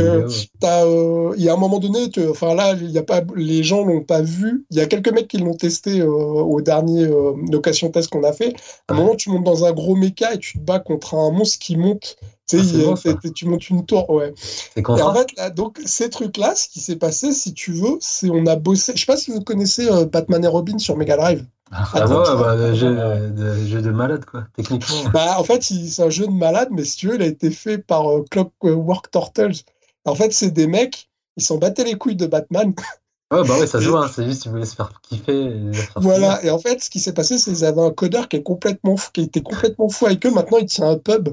la 0.62 0.84
euh, 0.84 1.34
il 1.36 1.42
y 1.44 1.48
a 1.48 1.54
un 1.54 1.56
moment 1.56 1.78
donné, 1.78 2.10
tu- 2.10 2.26
enfin 2.28 2.54
là, 2.54 2.74
il 2.80 2.90
y 2.90 2.98
a 2.98 3.02
pas, 3.02 3.22
les 3.34 3.62
gens 3.62 3.84
l'ont 3.84 4.02
pas 4.02 4.20
vu. 4.22 4.64
Il 4.70 4.76
y 4.76 4.80
a 4.80 4.86
quelques 4.86 5.12
mecs 5.12 5.28
qui 5.28 5.38
l'ont 5.38 5.54
testé 5.54 6.00
au 6.22 6.60
dernier 6.60 7.04
euh, 7.04 7.32
location 7.50 7.90
test 7.90 8.08
qu'on 8.10 8.24
a 8.24 8.32
fait. 8.32 8.54
À 8.88 8.94
un 8.94 8.96
moment, 8.96 9.14
tu 9.14 9.30
montes 9.30 9.44
dans 9.44 9.64
un 9.64 9.72
gros 9.72 9.94
méca 9.96 10.34
et 10.34 10.38
tu 10.38 10.58
te 10.58 10.62
bats 10.64 10.78
contre 10.80 11.14
un 11.14 11.30
monstre 11.30 11.58
qui 11.58 11.76
monte. 11.76 12.16
Tu 12.48 12.56
Ah, 12.58 12.62
il- 12.62 12.84
bon, 12.84 12.94
tu 13.34 13.46
montes 13.46 13.68
une 13.70 13.86
tour, 13.86 14.10
ouais. 14.10 14.32
C'est 14.36 14.80
Et 14.80 14.82
en 14.82 14.84
contrat. 14.96 15.14
fait, 15.14 15.28
là, 15.36 15.50
donc 15.50 15.78
ces 15.84 16.10
trucs-là, 16.10 16.54
ce 16.56 16.68
qui 16.68 16.80
s'est 16.80 16.96
passé, 16.96 17.32
si 17.32 17.54
tu 17.54 17.72
veux, 17.72 17.98
c'est 18.00 18.28
on 18.30 18.44
a 18.46 18.56
bossé. 18.56 18.92
Je 18.94 19.00
sais 19.00 19.06
pas 19.06 19.16
si 19.16 19.30
vous 19.30 19.40
connaissez 19.42 19.88
euh, 19.88 20.04
Batman 20.04 20.44
et 20.44 20.48
Robin 20.48 20.78
sur 20.78 20.96
Mega 20.96 21.16
Drive. 21.16 21.44
Ah 21.72 21.88
Attends, 21.94 22.18
ouais, 22.24 22.42
bah, 22.42 22.56
le 22.56 22.74
jeu, 22.74 22.90
de, 23.30 23.64
jeu 23.66 23.80
de 23.80 23.90
malade, 23.90 24.24
quoi, 24.24 24.46
techniquement. 24.56 25.04
Bah, 25.12 25.36
en 25.38 25.44
fait, 25.44 25.62
c'est 25.62 26.02
un 26.02 26.10
jeu 26.10 26.26
de 26.26 26.32
malade, 26.32 26.68
mais 26.72 26.82
si 26.84 26.96
tu 26.96 27.08
veux, 27.08 27.14
il 27.14 27.22
a 27.22 27.26
été 27.26 27.50
fait 27.52 27.78
par 27.78 28.10
euh, 28.10 28.24
Clockwork 28.28 29.08
Turtles. 29.12 29.62
En 30.04 30.16
fait, 30.16 30.32
c'est 30.32 30.50
des 30.50 30.66
mecs, 30.66 31.08
ils 31.36 31.44
s'en 31.44 31.58
battaient 31.58 31.84
les 31.84 31.94
couilles 31.94 32.16
de 32.16 32.26
Batman. 32.26 32.74
Ouais, 33.32 33.46
bah 33.46 33.58
ouais, 33.58 33.66
ça 33.66 33.78
voit, 33.78 34.04
hein, 34.06 34.10
c'est 34.12 34.24
juste 34.24 34.42
qu'ils 34.42 34.50
voulaient 34.50 34.64
se 34.66 34.74
faire 34.74 34.90
kiffer. 35.02 35.44
et 35.46 35.72
faire 35.72 35.92
Voilà, 35.96 36.44
et 36.44 36.50
en 36.50 36.58
fait, 36.58 36.82
ce 36.82 36.90
qui 36.90 36.98
s'est 36.98 37.12
passé, 37.12 37.38
c'est 37.38 37.52
qu'ils 37.52 37.64
avaient 37.64 37.82
un 37.82 37.92
codeur 37.92 38.28
qui 38.28 38.36
est 38.36 38.42
complètement 38.42 38.96
qui 39.12 39.22
était 39.22 39.40
complètement 39.40 39.88
fou 39.88 40.06
avec 40.06 40.26
eux. 40.26 40.30
Maintenant, 40.32 40.58
il 40.58 40.66
tient 40.66 40.88
un 40.88 40.98
pub. 40.98 41.28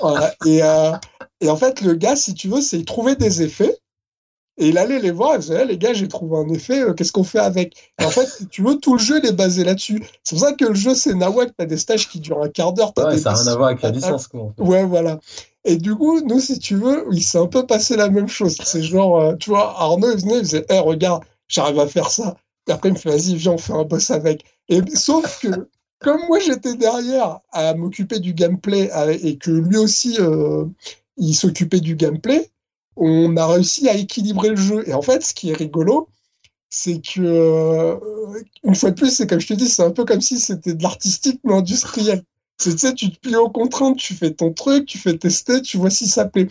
Voilà. 0.00 0.34
Et, 0.46 0.62
euh, 0.62 0.92
et 1.40 1.50
en 1.50 1.56
fait, 1.56 1.82
le 1.82 1.94
gars, 1.94 2.16
si 2.16 2.32
tu 2.32 2.48
veux, 2.48 2.62
c'est 2.62 2.78
il 2.78 2.84
trouvait 2.86 3.16
des 3.16 3.42
effets. 3.42 3.78
Et 4.60 4.70
il 4.70 4.78
allait 4.78 4.98
les 4.98 5.12
voir, 5.12 5.34
il 5.36 5.40
disait, 5.40 5.60
Eh, 5.62 5.66
les 5.66 5.78
gars, 5.78 5.92
j'ai 5.92 6.08
trouvé 6.08 6.36
un 6.36 6.48
effet, 6.48 6.80
euh, 6.80 6.92
qu'est-ce 6.92 7.12
qu'on 7.12 7.22
fait 7.22 7.38
avec? 7.38 7.92
Et 8.00 8.04
en 8.04 8.10
fait, 8.10 8.26
si 8.26 8.48
tu 8.48 8.62
veux, 8.62 8.76
tout 8.76 8.94
le 8.94 8.98
jeu, 8.98 9.20
il 9.22 9.28
est 9.28 9.32
basé 9.32 9.62
là-dessus. 9.62 10.02
C'est 10.24 10.34
pour 10.34 10.44
ça 10.44 10.52
que 10.52 10.64
le 10.64 10.74
jeu, 10.74 10.96
c'est 10.96 11.14
Nawak, 11.14 11.52
t'as 11.56 11.64
des 11.64 11.76
stages 11.76 12.08
qui 12.08 12.18
durent 12.18 12.42
un 12.42 12.48
quart 12.48 12.72
d'heure. 12.72 12.92
Ouais, 12.96 13.14
des 13.14 13.18
ça 13.20 13.32
n'a 13.32 13.38
rien 13.38 13.52
à 13.52 13.54
voir 13.56 13.68
avec 13.68 13.82
la 13.82 13.90
licence, 13.92 14.26
quoi. 14.26 14.40
en 14.40 14.52
fait. 14.52 14.62
Ouais, 14.62 14.84
voilà. 14.84 15.20
Et 15.68 15.76
du 15.76 15.94
coup, 15.94 16.22
nous, 16.22 16.40
si 16.40 16.58
tu 16.58 16.76
veux, 16.76 17.06
il 17.12 17.22
s'est 17.22 17.36
un 17.36 17.46
peu 17.46 17.66
passé 17.66 17.94
la 17.94 18.08
même 18.08 18.26
chose. 18.26 18.56
C'est 18.64 18.82
genre, 18.82 19.20
euh, 19.20 19.36
tu 19.36 19.50
vois, 19.50 19.78
Arnaud, 19.78 20.10
il 20.12 20.22
venait, 20.22 20.38
il 20.38 20.40
faisait, 20.40 20.64
Eh, 20.70 20.78
regarde, 20.78 21.24
j'arrive 21.46 21.78
à 21.78 21.86
faire 21.86 22.10
ça. 22.10 22.38
Et 22.66 22.72
après, 22.72 22.88
il 22.88 22.92
me 22.92 22.98
fait, 22.98 23.10
vas-y, 23.10 23.34
viens, 23.34 23.52
on 23.52 23.58
fait 23.58 23.74
un 23.74 23.84
boss 23.84 24.10
avec. 24.10 24.46
Et 24.70 24.80
sauf 24.94 25.40
que, 25.42 25.68
comme 25.98 26.22
moi, 26.26 26.38
j'étais 26.38 26.74
derrière 26.74 27.40
à 27.52 27.74
m'occuper 27.74 28.18
du 28.18 28.32
gameplay 28.32 28.90
et 29.22 29.36
que 29.36 29.50
lui 29.50 29.76
aussi, 29.76 30.16
euh, 30.20 30.64
il 31.18 31.34
s'occupait 31.34 31.80
du 31.80 31.96
gameplay, 31.96 32.50
on 32.96 33.36
a 33.36 33.46
réussi 33.46 33.90
à 33.90 33.94
équilibrer 33.94 34.48
le 34.48 34.56
jeu. 34.56 34.88
Et 34.88 34.94
en 34.94 35.02
fait, 35.02 35.22
ce 35.22 35.34
qui 35.34 35.50
est 35.50 35.54
rigolo, 35.54 36.08
c'est 36.70 37.02
que, 37.02 37.20
euh, 37.20 37.96
une 38.64 38.74
fois 38.74 38.90
de 38.92 38.94
plus, 38.94 39.10
c'est 39.14 39.26
comme 39.26 39.40
je 39.40 39.48
te 39.48 39.54
dis, 39.54 39.68
c'est 39.68 39.84
un 39.84 39.90
peu 39.90 40.06
comme 40.06 40.22
si 40.22 40.40
c'était 40.40 40.72
de 40.72 40.82
l'artistique, 40.82 41.40
mais 41.44 41.52
industriel. 41.52 42.24
Tu 42.58 42.76
sais, 42.76 42.94
tu 42.94 43.10
te 43.10 43.20
plies 43.20 43.36
aux 43.36 43.50
contraintes, 43.50 43.98
tu 43.98 44.14
fais 44.14 44.32
ton 44.32 44.52
truc, 44.52 44.86
tu 44.86 44.98
fais 44.98 45.16
tester, 45.16 45.62
tu 45.62 45.76
vois 45.76 45.90
si 45.90 46.08
ça 46.08 46.24
plaît. 46.24 46.48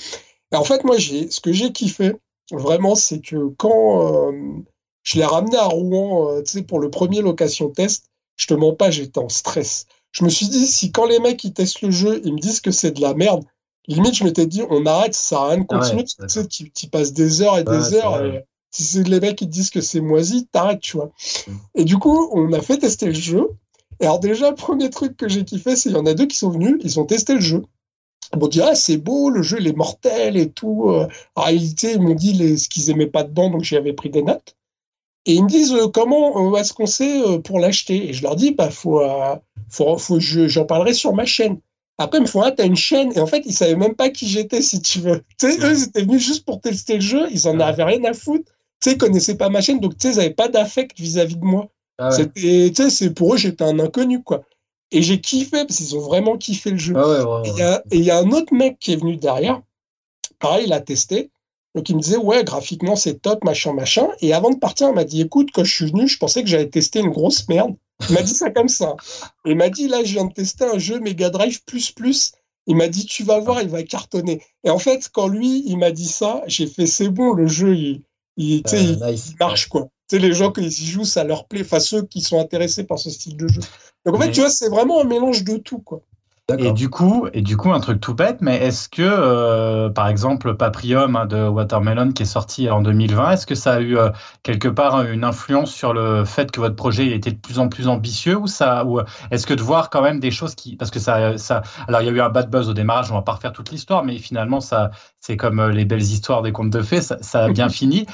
Et 0.52 0.56
en 0.56 0.64
fait, 0.64 0.84
moi, 0.84 0.98
j'ai, 0.98 1.30
ce 1.30 1.42
que 1.42 1.52
j'ai 1.52 1.72
kiffé, 1.72 2.14
vraiment, 2.52 2.96
c'est 2.96 3.20
que 3.20 3.50
quand 3.58 4.32
euh, 4.32 4.32
je 5.04 5.18
l'ai 5.18 5.26
ramené 5.26 5.58
à 5.58 5.66
Rouen, 5.66 6.32
euh, 6.32 6.42
tu 6.42 6.52
sais, 6.52 6.62
pour 6.64 6.80
le 6.80 6.90
premier 6.90 7.22
location 7.22 7.70
test, 7.70 8.06
je 8.38 8.48
te 8.48 8.54
mens 8.54 8.74
pas, 8.74 8.90
j'étais 8.90 9.20
en 9.20 9.30
stress. 9.30 9.86
Je 10.12 10.24
me 10.24 10.30
suis 10.30 10.48
dit, 10.48 10.66
si 10.66 10.92
quand 10.92 11.06
les 11.06 11.20
mecs, 11.20 11.44
ils 11.44 11.54
testent 11.54 11.82
le 11.82 11.92
jeu, 11.92 12.22
ils 12.24 12.34
me 12.34 12.40
disent 12.40 12.62
que 12.62 12.72
c'est 12.72 12.92
de 12.92 13.02
la 13.02 13.14
merde, 13.14 13.44
limite, 13.88 14.16
je 14.16 14.24
m'étais 14.24 14.46
dit, 14.46 14.64
on 14.70 14.86
arrête, 14.86 15.14
ça 15.14 15.22
sert 15.22 15.40
à 15.40 15.48
rien 15.50 15.58
de 15.58 15.66
Ah 15.70 15.76
ouais, 15.76 15.80
continuer, 15.80 16.04
tu 16.04 16.16
sais, 16.28 16.40
d'accord. 16.40 16.48
tu, 16.50 16.72
tu 16.72 16.88
passes 16.88 17.14
des 17.14 17.42
heures 17.42 17.58
et 17.58 17.64
des 17.64 17.94
heures, 17.94 18.24
et 18.24 18.46
si 18.72 18.84
c'est 18.84 19.08
les 19.08 19.20
mecs 19.20 19.38
qui 19.38 19.46
te 19.46 19.52
disent 19.52 19.70
que 19.70 19.82
c'est 19.82 20.02
moisi, 20.02 20.48
t'arrêtes, 20.48 20.82
tu 20.82 20.98
vois. 20.98 21.12
Mm. 21.48 21.52
Et 21.76 21.86
du 21.86 21.98
coup, 21.98 22.30
on 22.32 22.52
a 22.54 22.62
fait 22.62 22.78
tester 22.78 23.08
le 23.08 23.14
jeu. 23.14 23.50
Et 24.00 24.06
alors 24.06 24.20
déjà, 24.20 24.50
le 24.50 24.56
premier 24.56 24.90
truc 24.90 25.18
que 25.18 25.28
j'ai 25.28 25.44
kiffé, 25.46 25.76
c'est 25.76 25.90
qu'il 25.90 25.98
y 25.98 26.00
en 26.02 26.06
a 26.06 26.14
deux 26.14 26.28
qui 26.28 26.38
sont 26.38 26.50
venus, 26.50 26.78
ils 26.84 27.00
ont 27.00 27.06
testé 27.06 27.34
le 27.36 27.42
jeu. 27.42 27.64
Ils 28.34 28.40
m'ont 28.40 28.48
dit, 28.48 28.62
ah, 28.62 28.76
c'est 28.76 28.98
beau, 28.98 29.30
le 29.30 29.42
jeu, 29.42 29.58
il 29.60 29.68
est 29.68 29.76
mortel 29.78 30.38
et 30.38 30.50
tout. 30.52 30.90
Euh, 30.90 31.08
En 31.36 31.44
réalité, 31.44 31.94
ils 31.94 32.02
m'ont 32.02 32.14
dit 32.16 32.34
les, 32.34 32.58
ce 32.58 32.70
qu'ils 32.70 32.90
aimaient 32.90 33.08
pas 33.08 33.24
dedans, 33.24 33.50
donc 33.50 33.64
j'y 33.64 33.78
avais 33.78 33.94
pris 33.94 34.10
des 34.10 34.22
notes. 34.24 34.56
Et 35.26 35.34
ils 35.36 35.44
me 35.44 35.50
disent, 35.50 35.74
euh, 35.74 35.88
comment 35.90 36.54
euh, 36.54 36.58
est-ce 36.58 36.74
qu'on 36.74 36.86
sait 36.86 37.22
euh, 37.22 37.40
pour 37.40 37.60
l'acheter? 37.60 38.10
Et 38.10 38.14
je 38.14 38.24
leur 38.24 38.36
dis, 38.36 38.52
bah, 38.52 38.70
faut, 38.70 39.02
faut, 39.70 39.98
faut, 39.98 40.20
je- 40.20 40.48
j'en 40.48 40.66
parlerai 40.66 40.94
sur 40.94 41.14
ma 41.14 41.26
chaîne. 41.26 41.60
Après, 41.98 42.20
ils 42.20 42.22
me 42.22 42.28
font, 42.28 42.42
ah, 42.42 42.52
t'as 42.52 42.66
une 42.66 42.76
chaîne. 42.76 43.12
Et 43.16 43.20
en 43.20 43.28
fait, 43.28 43.44
ils 43.46 43.54
savaient 43.54 43.76
même 43.76 43.96
pas 43.96 44.10
qui 44.10 44.28
j'étais, 44.28 44.62
si 44.62 44.82
tu 44.82 45.00
veux. 45.00 45.24
Tu 45.40 45.52
sais, 45.52 45.58
eux, 45.60 45.74
ils 45.76 45.84
étaient 45.84 46.04
venus 46.04 46.24
juste 46.26 46.46
pour 46.46 46.62
tester 46.62 46.96
le 46.96 47.02
jeu, 47.02 47.28
ils 47.32 47.48
en 47.48 47.60
avaient 47.60 47.84
rien 47.84 48.04
à 48.06 48.14
foutre. 48.14 48.52
Tu 48.82 48.90
sais, 48.90 48.96
ils 48.96 48.98
connaissaient 48.98 49.38
pas 49.38 49.50
ma 49.50 49.62
chaîne, 49.62 49.80
donc 49.80 49.98
tu 49.98 50.08
sais, 50.08 50.14
ils 50.16 50.20
avaient 50.20 50.34
pas 50.34 50.48
d'affect 50.50 51.00
vis-à-vis 51.00 51.38
de 51.38 51.44
moi. 51.46 51.70
Ah 51.98 52.10
ouais. 52.10 52.90
C'est 52.90 53.14
pour 53.14 53.34
eux, 53.34 53.38
j'étais 53.38 53.64
un 53.64 53.80
inconnu, 53.80 54.24
quoi. 54.24 54.44
Et 54.92 55.02
j'ai 55.02 55.20
kiffé, 55.20 55.66
parce 55.66 55.78
qu'ils 55.78 55.96
ont 55.98 56.02
vraiment 56.02 56.38
kiffé 56.38 56.72
le 56.72 56.78
jeu. 56.78 56.94
Ah 56.96 57.08
ouais, 57.08 57.20
Et 57.20 57.24
ouais, 57.24 57.42
il 57.46 57.58
y 57.58 57.62
a- 57.62 57.84
et 57.92 57.98
il 57.98 58.04
y, 58.04 58.12
a 58.12 58.20
un 58.20 58.32
autre 58.32 58.54
mec 58.54 58.78
qui 58.80 58.94
est 58.94 58.96
venu 58.96 59.18
derrière. 59.18 59.62
Pareil, 60.40 60.66
il 60.68 60.74
a 60.74 60.80
testé. 60.80 61.30
Donc 61.76 61.90
il 61.90 61.96
me 61.96 62.02
disait, 62.02 62.18
ouais, 62.18 62.44
graphiquement, 62.44 62.96
c'est 62.96 63.22
top, 63.22 63.44
machin, 63.44 63.74
machin. 63.74 64.08
Et 64.22 64.34
avant 64.34 64.50
de 64.50 64.58
partir, 64.58 64.90
il 64.90 64.96
m'a 64.96 65.04
dit, 65.04 65.22
écoute, 65.22 65.50
quand 65.54 65.64
je 65.64 65.74
suis 65.76 65.92
venu, 65.92 66.08
je 66.08 66.18
pensais 66.18 66.42
que 66.42 66.50
j'allais 66.50 66.70
tester 66.70 67.00
une 67.00 67.10
grosse 67.10 67.48
merde. 67.50 67.76
Il 68.10 68.16
m'a 68.16 68.22
dit 68.22 68.34
ça 68.34 68.50
comme 68.52 68.70
ça. 68.70 68.96
Et 69.46 69.52
il 69.52 69.58
m'a 69.58 69.70
dit, 69.70 69.88
là, 69.88 70.04
je 70.04 70.14
viens 70.14 70.26
de 70.26 70.34
tester 70.34 70.64
un 70.66 70.78
jeu 70.78 71.00
Mega 71.00 71.30
Drive 71.30 71.64
plus 71.66 71.92
plus. 71.92 72.32
Il 72.68 72.76
m'a 72.76 72.88
dit, 72.88 73.06
tu 73.06 73.24
vas 73.24 73.40
voir, 73.40 73.62
il 73.62 73.70
va 73.70 73.84
cartonner. 73.84 74.42
Et 74.64 74.70
en 74.70 74.80
fait, 74.80 75.08
quand 75.12 75.28
lui, 75.28 75.64
il 75.66 75.78
m'a 75.78 75.92
dit 75.92 76.08
ça, 76.08 76.44
j'ai 76.48 76.68
fait, 76.68 76.86
c'est 76.88 77.10
bon, 77.10 77.34
le 77.34 77.48
jeu, 77.48 77.76
il, 77.76 78.02
il, 78.38 78.64
Euh, 78.74 79.12
nice. 79.12 79.32
il 79.32 79.36
marche, 79.40 79.68
quoi. 79.68 79.88
Tu 80.10 80.16
sais, 80.16 80.20
les 80.20 80.34
gens, 80.34 80.54
ils 80.58 80.68
y 80.68 80.86
jouent, 80.86 81.04
ça 81.04 81.24
leur 81.24 81.48
plaît. 81.48 81.62
Enfin, 81.62 81.80
ceux 81.80 82.04
qui 82.04 82.22
sont 82.22 82.40
intéressés 82.40 82.86
par 82.86 83.00
ce 83.00 83.10
style 83.10 83.36
de 83.36 83.48
jeu. 83.48 83.62
Donc, 84.06 84.16
en 84.16 84.20
fait, 84.20 84.28
Mais- 84.28 84.32
tu 84.32 84.40
vois, 84.42 84.50
c'est 84.50 84.70
vraiment 84.70 85.02
un 85.02 85.06
mélange 85.06 85.44
de 85.44 85.58
tout, 85.58 85.80
quoi. 85.80 86.02
Et 86.58 86.72
du 86.72 86.90
coup, 86.90 87.28
et 87.34 87.42
du 87.42 87.58
coup, 87.58 87.74
un 87.74 87.82
truc 87.82 88.00
tout 88.00 88.14
bête, 88.14 88.38
mais 88.40 88.56
est-ce 88.56 88.88
que, 88.88 89.02
euh, 89.02 89.90
par 89.90 90.08
exemple, 90.08 90.56
Paprium 90.56 91.18
hein, 91.18 91.26
de 91.26 91.46
Watermelon 91.46 92.14
qui 92.14 92.24
est 92.24 92.26
sorti 92.26 92.70
en 92.70 92.82
2020, 92.82 93.32
est-ce 93.32 93.46
que 93.46 93.54
ça 93.54 93.74
a 93.74 93.80
eu 93.82 93.98
euh, 93.98 94.12
quelque 94.44 94.70
part 94.70 95.02
une 95.04 95.26
influence 95.26 95.74
sur 95.74 95.92
le 95.92 96.24
fait 96.24 96.50
que 96.50 96.62
votre 96.62 96.78
projet 96.78 97.08
était 97.08 97.32
de 97.32 97.38
plus 97.38 97.60
en 97.60 97.68
plus 97.68 97.90
ambitieux 97.90 98.38
ou 98.38 98.48
ça, 98.48 98.86
ou 98.86 99.00
euh, 99.00 99.04
est-ce 99.30 99.46
que 99.46 99.54
de 99.54 99.62
voir 99.62 99.90
quand 99.90 100.02
même 100.02 100.22
des 100.22 100.32
choses 100.32 100.56
qui, 100.56 100.78
parce 100.78 100.90
que 100.90 101.00
ça, 101.00 101.38
ça, 101.38 101.64
alors 101.90 102.02
il 102.02 102.06
y 102.06 102.10
a 102.10 102.14
eu 102.14 102.22
un 102.22 102.30
bad 102.30 102.50
buzz 102.50 102.70
au 102.70 102.74
démarrage, 102.74 103.12
on 103.12 103.16
va 103.16 103.24
pas 103.24 103.34
refaire 103.34 103.52
toute 103.52 103.70
l'histoire, 103.70 104.06
mais 104.06 104.18
finalement 104.18 104.62
ça, 104.62 104.92
c'est 105.28 105.36
comme 105.36 105.60
euh, 105.60 105.72
les 105.74 105.84
belles 105.84 106.02
histoires 106.02 106.42
des 106.42 106.54
contes 106.54 106.70
de 106.70 106.82
fées, 106.82 107.02
ça, 107.02 107.18
ça 107.22 107.44
a 107.44 107.50
bien 107.50 107.68
fini. 107.80 108.06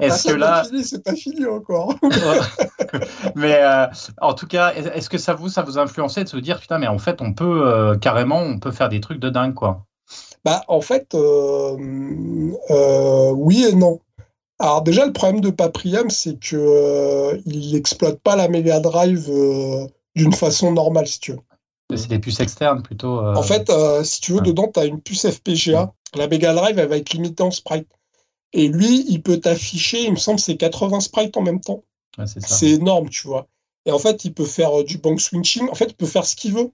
est-ce 0.00 0.28
Ah, 0.28 0.32
que 0.32 0.36
là, 0.36 0.62
C'est 0.82 1.04
pas 1.04 1.14
fini, 1.14 1.46
encore. 1.46 1.94
mais 3.36 3.58
euh, 3.62 3.86
en 4.20 4.34
tout 4.34 4.46
cas, 4.48 4.72
est-ce 4.74 5.08
que 5.08 5.18
ça 5.18 5.34
vous, 5.34 5.48
ça 5.48 5.62
vous 5.62 5.78
a 5.78 5.82
influencé 5.82 6.24
de 6.24 6.28
se 6.28 6.36
dire 6.36 6.58
putain, 6.60 6.78
mais 6.78 6.88
en 6.88 6.98
fait, 6.98 7.22
on 7.22 7.32
peut 7.32 7.62
euh, 7.66 7.96
carrément, 7.96 8.40
on 8.40 8.58
peut 8.58 8.72
faire 8.72 8.88
des 8.88 9.00
trucs 9.00 9.20
de 9.20 9.30
dingue, 9.30 9.54
quoi? 9.54 9.86
Bah, 10.44 10.62
en 10.68 10.80
fait, 10.80 11.14
euh, 11.14 11.76
oui 13.32 13.64
et 13.68 13.74
non. 13.74 14.00
Alors 14.58 14.82
déjà, 14.82 15.04
le 15.06 15.12
problème 15.12 15.40
de 15.40 15.50
Paprium, 15.50 16.08
c'est 16.10 16.38
que 16.40 17.40
il 17.46 17.72
n'exploite 17.74 18.20
pas 18.20 18.36
la 18.36 18.48
Mega 18.48 18.80
Drive 18.80 19.28
d'une 20.14 20.32
façon 20.32 20.72
normale, 20.72 21.06
si 21.06 21.20
tu 21.20 21.32
veux. 21.32 21.38
C'est 21.94 22.08
des 22.08 22.18
puces 22.18 22.40
externes 22.40 22.82
plutôt. 22.82 23.20
euh, 23.20 23.34
En 23.36 23.42
fait, 23.42 23.70
euh, 23.70 24.02
si 24.02 24.20
tu 24.20 24.32
veux, 24.32 24.38
ouais. 24.38 24.44
dedans, 24.44 24.68
tu 24.72 24.80
as 24.80 24.86
une 24.86 25.00
puce 25.00 25.24
FPGA. 25.30 25.92
La 26.14 26.28
Mega 26.28 26.54
Drive, 26.54 26.78
elle 26.78 26.88
va 26.88 26.96
être 26.96 27.12
limitée 27.12 27.42
en 27.42 27.50
sprite. 27.50 27.88
Et 28.52 28.68
lui, 28.68 29.04
il 29.08 29.22
peut 29.22 29.38
t'afficher, 29.38 30.04
il 30.04 30.12
me 30.12 30.16
semble, 30.16 30.38
c'est 30.38 30.56
80 30.56 31.00
sprites 31.00 31.36
en 31.36 31.42
même 31.42 31.60
temps. 31.60 31.84
c'est 32.24 32.70
énorme, 32.70 33.10
tu 33.10 33.26
vois. 33.26 33.48
Et 33.84 33.92
en 33.92 33.98
fait, 33.98 34.24
il 34.24 34.34
peut 34.34 34.44
faire 34.44 34.80
euh, 34.80 34.84
du 34.84 34.98
bank 34.98 35.20
switching. 35.20 35.68
En 35.68 35.74
fait, 35.74 35.86
il 35.86 35.94
peut 35.94 36.06
faire 36.06 36.24
ce 36.24 36.34
qu'il 36.34 36.54
veut. 36.54 36.70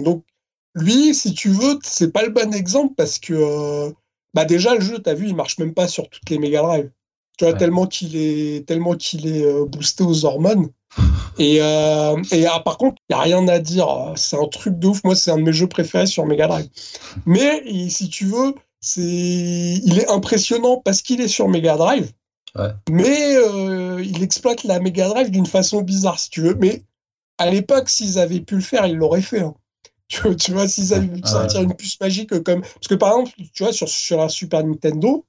Donc, 0.00 0.24
lui, 0.74 1.14
si 1.14 1.34
tu 1.34 1.50
veux, 1.50 1.78
c'est 1.82 2.12
pas 2.12 2.22
le 2.22 2.30
bon 2.30 2.52
exemple 2.52 2.94
parce 2.96 3.18
que, 3.18 3.32
euh, 3.32 3.92
bah 4.34 4.44
déjà, 4.44 4.74
le 4.74 4.80
jeu, 4.80 5.02
tu 5.02 5.08
as 5.08 5.14
vu, 5.14 5.28
il 5.28 5.36
marche 5.36 5.58
même 5.58 5.74
pas 5.74 5.88
sur 5.88 6.08
toutes 6.08 6.28
les 6.30 6.38
Mega 6.38 6.62
Drive. 6.62 6.90
Tu 7.36 7.44
vois, 7.44 7.52
Ouais. 7.52 7.58
tellement 7.58 7.86
qu'il 7.86 8.16
est, 8.16 8.66
tellement 8.66 8.94
qu'il 8.94 9.26
est 9.26 9.44
euh, 9.44 9.64
boosté 9.66 10.04
aux 10.04 10.24
hormones. 10.24 10.68
Et, 11.38 11.58
euh, 11.60 12.16
et 12.32 12.46
ah, 12.46 12.60
par 12.60 12.78
contre, 12.78 12.96
il 13.10 13.14
n'y 13.14 13.20
a 13.20 13.22
rien 13.22 13.46
à 13.48 13.58
dire. 13.58 13.86
C'est 14.16 14.38
un 14.38 14.46
truc 14.46 14.78
de 14.78 14.86
ouf. 14.86 15.04
Moi, 15.04 15.14
c'est 15.14 15.30
un 15.30 15.36
de 15.36 15.42
mes 15.42 15.52
jeux 15.52 15.66
préférés 15.66 16.06
sur 16.06 16.24
Mega 16.24 16.46
Drive. 16.46 16.68
Mais 17.26 17.62
si 17.90 18.08
tu 18.08 18.24
veux, 18.24 18.54
c'est, 18.80 19.02
il 19.02 19.98
est 19.98 20.08
impressionnant 20.10 20.80
parce 20.82 21.02
qu'il 21.02 21.20
est 21.20 21.28
sur 21.28 21.48
Mega 21.48 21.76
Drive. 21.76 22.10
Ouais. 22.54 22.70
Mais 22.90 23.36
euh, 23.36 24.02
il 24.02 24.22
exploite 24.22 24.64
la 24.64 24.80
Mega 24.80 25.08
Drive 25.08 25.30
d'une 25.30 25.44
façon 25.44 25.82
bizarre, 25.82 26.18
si 26.18 26.30
tu 26.30 26.40
veux. 26.40 26.54
Mais 26.54 26.84
à 27.36 27.50
l'époque, 27.50 27.90
s'ils 27.90 28.18
avaient 28.18 28.40
pu 28.40 28.54
le 28.54 28.62
faire, 28.62 28.86
ils 28.86 28.96
l'auraient 28.96 29.20
fait. 29.20 29.40
hein. 29.40 29.54
Tu, 30.08 30.22
vois- 30.22 30.34
tu 30.36 30.52
vois, 30.52 30.68
s'ils 30.68 30.94
avaient 30.94 31.08
pu 31.08 31.28
sortir 31.28 31.60
une 31.60 31.74
puce 31.74 32.00
magique 32.00 32.30
comme. 32.44 32.62
Parce 32.62 32.86
que 32.88 32.94
par 32.94 33.10
exemple, 33.10 33.32
tu 33.52 33.62
vois, 33.64 33.72
sur, 33.74 33.88
sur 33.88 34.16
la 34.18 34.28
Super 34.30 34.64
Nintendo, 34.64 35.26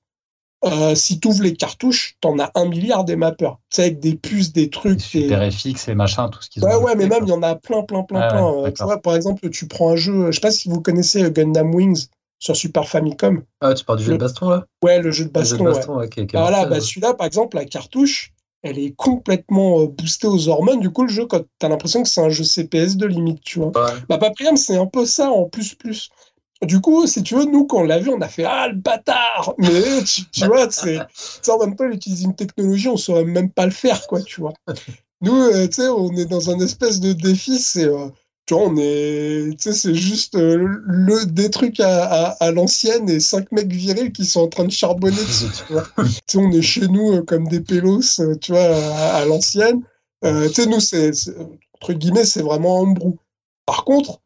euh, 0.65 0.95
si 0.95 1.19
tu 1.19 1.27
ouvres 1.27 1.43
les 1.43 1.53
cartouches, 1.53 2.17
t'en 2.19 2.39
as 2.39 2.51
un 2.55 2.65
milliard 2.65 3.05
des 3.05 3.15
mappeurs. 3.15 3.59
Tu 3.69 3.75
sais, 3.75 3.81
avec 3.83 3.99
des 3.99 4.15
puces, 4.15 4.51
des 4.53 4.69
trucs. 4.69 4.97
des- 4.97 5.21
Super 5.21 5.51
FX 5.51 5.87
et 5.87 5.95
machin, 5.95 6.29
tout 6.29 6.41
ce 6.41 6.49
qu'ils 6.49 6.63
ont. 6.63 6.67
Ouais, 6.67 6.75
ouais, 6.75 6.95
mais 6.95 7.07
même, 7.07 7.23
il 7.23 7.29
y 7.29 7.33
en 7.33 7.43
a 7.43 7.55
plein, 7.55 7.83
plein, 7.83 8.03
plein, 8.03 8.19
Ah 8.21 8.29
plein. 8.29 8.53
Euh, 8.65 8.71
tu 8.71 8.83
vois, 8.83 9.01
par 9.01 9.15
exemple, 9.15 9.49
tu 9.49 9.67
prends 9.67 9.91
un 9.91 9.95
jeu, 9.95 10.27
je 10.27 10.31
sais 10.31 10.41
pas 10.41 10.51
si 10.51 10.69
vous 10.69 10.81
connaissez 10.81 11.23
euh, 11.23 11.29
Gundam 11.29 11.73
Wings 11.73 12.07
sur 12.39 12.55
Super 12.55 12.87
Famicom. 12.87 13.43
Ah, 13.61 13.73
tu 13.73 13.83
parles 13.85 13.99
du 13.99 14.05
jeu 14.05 14.13
de 14.13 14.17
baston 14.17 14.49
là? 14.49 14.65
Ouais, 14.83 15.01
le 15.01 15.11
jeu 15.11 15.25
de 15.25 15.29
Le 15.29 15.43
jeu 15.43 15.57
baston, 15.57 15.63
de 15.65 15.69
baston, 15.69 15.97
ouais, 15.97 16.05
est 16.05 16.33
Bah 16.33 16.41
voilà, 16.41 16.57
mortel, 16.57 16.69
bah 16.69 16.81
celui-là, 16.81 17.13
par 17.13 17.27
exemple, 17.27 17.57
la 17.57 17.65
cartouche, 17.65 18.33
elle 18.63 18.79
est 18.79 18.93
complètement 18.95 19.85
boostée 19.85 20.27
aux 20.27 20.47
hormones. 20.49 20.79
Du 20.79 20.89
coup, 20.89 21.03
le 21.03 21.09
jeu, 21.09 21.25
quand 21.25 21.41
t'as 21.59 21.69
l'impression 21.69 22.03
que 22.03 22.09
c'est 22.09 22.21
un 22.21 22.29
jeu 22.29 22.43
CPS 22.43 22.97
de 22.97 23.05
limite, 23.05 23.41
tu 23.43 23.59
vois. 23.59 23.69
Ouais. 23.69 23.91
Bah, 24.09 24.17
Paprium, 24.17 24.57
c'est 24.57 24.77
un 24.77 24.85
peu 24.87 25.05
ça 25.05 25.29
en 25.31 25.45
plus, 25.45 25.75
plus. 25.75 26.09
Du 26.63 26.81
coup, 26.81 27.05
si 27.05 27.21
tu 27.21 27.35
veux, 27.35 27.45
nous, 27.45 27.65
quand 27.65 27.79
on 27.79 27.83
l'a 27.83 27.99
vu, 27.99 28.09
on 28.09 28.21
a 28.21 28.27
fait 28.27 28.45
Ah, 28.45 28.67
le 28.67 28.75
bâtard 28.75 29.53
Mais 29.57 30.03
tu, 30.03 30.45
vois, 30.45 30.67
c'est 30.71 30.99
en 31.49 31.59
même 31.59 31.75
temps, 31.75 31.85
il 31.85 31.95
utilise 31.95 32.23
une 32.23 32.35
technologie, 32.35 32.89
on 32.89 32.97
saurait 32.97 33.25
même 33.25 33.51
pas 33.51 33.65
le 33.65 33.71
faire, 33.71 34.07
quoi, 34.07 34.21
tu 34.21 34.41
vois. 34.41 34.53
Nous, 35.21 35.35
euh, 35.35 35.67
tu 35.67 35.73
sais, 35.73 35.87
on 35.89 36.11
est 36.15 36.25
dans 36.25 36.49
un 36.49 36.59
espèce 36.59 36.99
de 36.99 37.13
défi, 37.13 37.59
c'est. 37.59 37.85
euh, 37.85 38.09
tu 38.45 38.53
vois, 38.53 38.63
on 38.67 38.75
est. 38.77 39.49
Tu 39.59 39.71
sais, 39.71 39.73
c'est 39.73 39.95
juste 39.95 40.35
euh, 40.35 40.57
le, 40.85 41.25
des 41.25 41.49
trucs 41.49 41.79
à, 41.79 42.29
à, 42.39 42.51
l'ancienne 42.51 43.09
et 43.09 43.19
cinq 43.19 43.51
mecs 43.51 43.71
virils 43.71 44.11
qui 44.11 44.25
sont 44.25 44.41
en 44.41 44.47
train 44.47 44.65
de 44.65 44.71
charbonner 44.71 45.15
dessus, 45.15 45.47
tu 45.67 45.73
vois. 45.73 45.87
tu 45.97 46.11
sais, 46.27 46.37
on 46.37 46.51
est 46.51 46.61
chez 46.61 46.87
nous 46.87 47.23
comme 47.25 47.47
des 47.47 47.61
pélos, 47.61 48.19
tu 48.41 48.51
vois, 48.51 48.75
à, 49.15 49.25
l'ancienne. 49.25 49.81
Tu 50.23 50.53
sais, 50.53 50.65
nous, 50.67 50.79
c'est. 50.79 51.11
Entre 51.73 51.93
guillemets, 51.93 52.25
c'est 52.25 52.41
vraiment 52.41 52.83
un 52.83 52.91
brou. 52.91 53.17
Par 53.65 53.85
contre, 53.85 54.21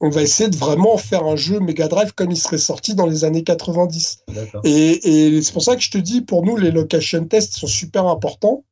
on 0.00 0.10
va 0.10 0.22
essayer 0.22 0.48
de 0.48 0.56
vraiment 0.56 0.96
faire 0.96 1.24
un 1.24 1.36
jeu 1.36 1.58
Mega 1.60 1.88
Drive 1.88 2.12
comme 2.14 2.30
il 2.30 2.36
serait 2.36 2.58
sorti 2.58 2.94
dans 2.94 3.06
les 3.06 3.24
années 3.24 3.42
90. 3.42 4.24
D'accord. 4.28 4.60
Et, 4.64 5.36
et 5.36 5.42
c'est 5.42 5.52
pour 5.52 5.62
ça 5.62 5.74
que 5.74 5.82
je 5.82 5.90
te 5.90 5.98
dis, 5.98 6.20
pour 6.20 6.44
nous, 6.44 6.56
les 6.56 6.70
location 6.70 7.24
tests 7.24 7.56
sont 7.56 7.66
super 7.66 8.06
importants 8.06 8.64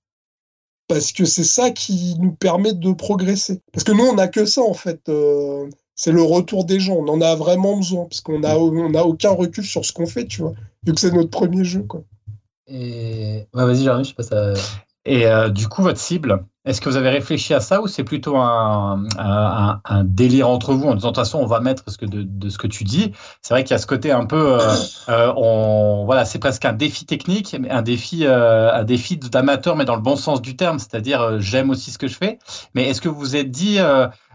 parce 0.88 1.10
que 1.10 1.24
c'est 1.24 1.44
ça 1.44 1.70
qui 1.70 2.14
nous 2.20 2.32
permet 2.32 2.72
de 2.72 2.92
progresser. 2.92 3.60
Parce 3.72 3.82
que 3.82 3.92
nous, 3.92 4.04
on 4.04 4.14
n'a 4.14 4.28
que 4.28 4.44
ça, 4.44 4.62
en 4.62 4.74
fait. 4.74 5.08
euh, 5.08 5.68
c'est 5.96 6.12
le 6.12 6.22
retour 6.22 6.64
des 6.64 6.78
gens. 6.78 6.96
On 6.96 7.08
en 7.08 7.20
a 7.20 7.34
vraiment 7.34 7.76
besoin 7.76 8.04
parce 8.04 8.20
qu'on 8.20 8.40
n'a 8.40 8.56
on 8.58 8.94
a 8.94 9.02
aucun 9.02 9.30
recul 9.30 9.64
sur 9.64 9.84
ce 9.84 9.92
qu'on 9.92 10.06
fait, 10.06 10.26
tu 10.26 10.42
vois, 10.42 10.52
vu 10.84 10.92
que 10.92 11.00
c'est 11.00 11.10
notre 11.10 11.30
premier 11.30 11.64
jeu. 11.64 11.82
Quoi. 11.82 12.04
Et... 12.68 13.46
Ouais, 13.54 13.64
vas-y, 13.64 13.82
Jérémy, 13.82 14.04
je 14.04 14.14
passe 14.14 14.30
à. 14.30 14.52
Et 15.06 15.26
euh, 15.26 15.48
du 15.48 15.68
coup, 15.68 15.82
votre 15.82 15.98
cible, 15.98 16.44
est-ce 16.66 16.80
que 16.80 16.88
vous 16.88 16.96
avez 16.96 17.10
réfléchi 17.10 17.54
à 17.54 17.60
ça 17.60 17.80
ou 17.80 17.86
c'est 17.86 18.04
plutôt 18.04 18.36
un, 18.36 19.04
délire 20.04 20.48
entre 20.48 20.74
vous 20.74 20.88
en 20.88 20.94
disant 20.94 21.08
de 21.08 21.14
toute 21.14 21.24
façon 21.24 21.38
on 21.38 21.46
va 21.46 21.60
mettre 21.60 21.84
ce 21.88 21.96
que 21.96 22.06
de, 22.06 22.48
ce 22.48 22.58
que 22.58 22.66
tu 22.66 22.84
dis 22.84 23.12
C'est 23.40 23.54
vrai 23.54 23.62
qu'il 23.64 23.70
y 23.70 23.74
a 23.74 23.78
ce 23.78 23.86
côté 23.86 24.10
un 24.10 24.26
peu, 24.26 24.58
euh, 24.60 24.74
euh, 25.08 26.02
voilà, 26.04 26.24
c'est 26.24 26.38
presque 26.38 26.64
un 26.64 26.72
défi 26.72 27.06
technique, 27.06 27.56
un 27.70 27.82
défi, 27.82 28.26
euh, 28.26 28.72
un 28.72 28.84
défi 28.84 29.16
d'amateur, 29.16 29.76
mais 29.76 29.84
dans 29.84 29.96
le 29.96 30.02
bon 30.02 30.16
sens 30.16 30.42
du 30.42 30.56
terme, 30.56 30.78
c'est-à-dire 30.78 31.40
j'aime 31.40 31.70
aussi 31.70 31.92
ce 31.92 31.98
que 31.98 32.08
je 32.08 32.16
fais. 32.16 32.38
Mais 32.74 32.88
est-ce 32.88 33.00
que 33.00 33.08
vous 33.08 33.18
vous 33.18 33.36
êtes 33.36 33.50
dit, 33.50 33.78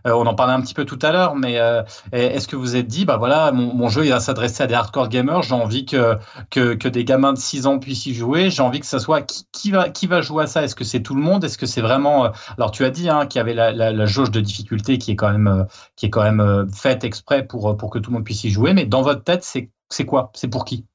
on 0.05 0.25
en 0.25 0.33
parlait 0.33 0.53
un 0.53 0.61
petit 0.61 0.73
peu 0.73 0.85
tout 0.85 0.99
à 1.01 1.11
l'heure, 1.11 1.35
mais 1.35 1.59
euh, 1.59 1.83
est-ce 2.11 2.47
que 2.47 2.55
vous 2.55 2.75
êtes 2.75 2.87
dit, 2.87 3.05
bah 3.05 3.17
voilà, 3.17 3.51
mon, 3.51 3.89
jeu 3.89 4.05
il 4.05 4.11
va 4.11 4.19
s'adresser 4.19 4.63
à 4.63 4.67
des 4.67 4.73
hardcore 4.73 5.09
gamers, 5.09 5.41
j'ai 5.43 5.53
envie 5.53 5.85
que 5.85 6.17
que, 6.49 6.87
des 6.87 7.05
gamins 7.05 7.33
de 7.33 7.37
6 7.37 7.67
ans 7.67 7.79
puissent 7.79 8.05
y 8.05 8.13
jouer. 8.13 8.49
J'ai 8.49 8.61
envie 8.61 8.79
que 8.79 8.85
ça 8.85 8.99
soit 8.99 9.21
qui, 9.21 9.45
qui 9.51 9.71
va, 9.71 9.89
qui 9.89 10.07
va 10.07 10.21
jouer 10.21 10.43
à 10.43 10.47
ça? 10.47 10.63
Est-ce 10.63 10.75
que 10.75 10.83
c'est 10.83 11.01
tout 11.01 11.15
le 11.15 11.21
monde? 11.21 11.43
Est-ce 11.43 11.57
que 11.57 11.65
c'est 11.65 11.81
vraiment. 11.81 12.25
euh, 12.25 12.29
Alors, 12.57 12.71
tu 12.71 12.85
as 12.85 12.89
dit 12.89 13.09
hein, 13.09 13.25
qu'il 13.25 13.39
y 13.39 13.41
avait 13.41 13.53
la, 13.53 14.05
jauge 14.05 14.31
de 14.31 14.41
difficulté 14.41 14.97
qui 14.97 15.11
est 15.11 15.15
quand 15.15 15.31
même, 15.31 15.47
euh, 15.47 15.63
qui 15.95 16.07
est 16.07 16.09
quand 16.09 16.23
même 16.23 16.41
euh, 16.41 16.65
faite 16.67 17.03
exprès 17.03 17.45
pour, 17.45 17.69
euh, 17.69 17.73
pour 17.75 17.89
que 17.89 17.99
tout 17.99 18.11
le 18.11 18.15
monde 18.15 18.25
puisse 18.25 18.43
y 18.43 18.49
jouer. 18.49 18.73
Mais 18.73 18.85
dans 18.85 19.01
votre 19.01 19.23
tête, 19.23 19.43
c'est 19.43 19.69
c'est 19.89 20.05
quoi? 20.05 20.31
C'est 20.35 20.47
pour 20.47 20.65
qui? 20.65 20.85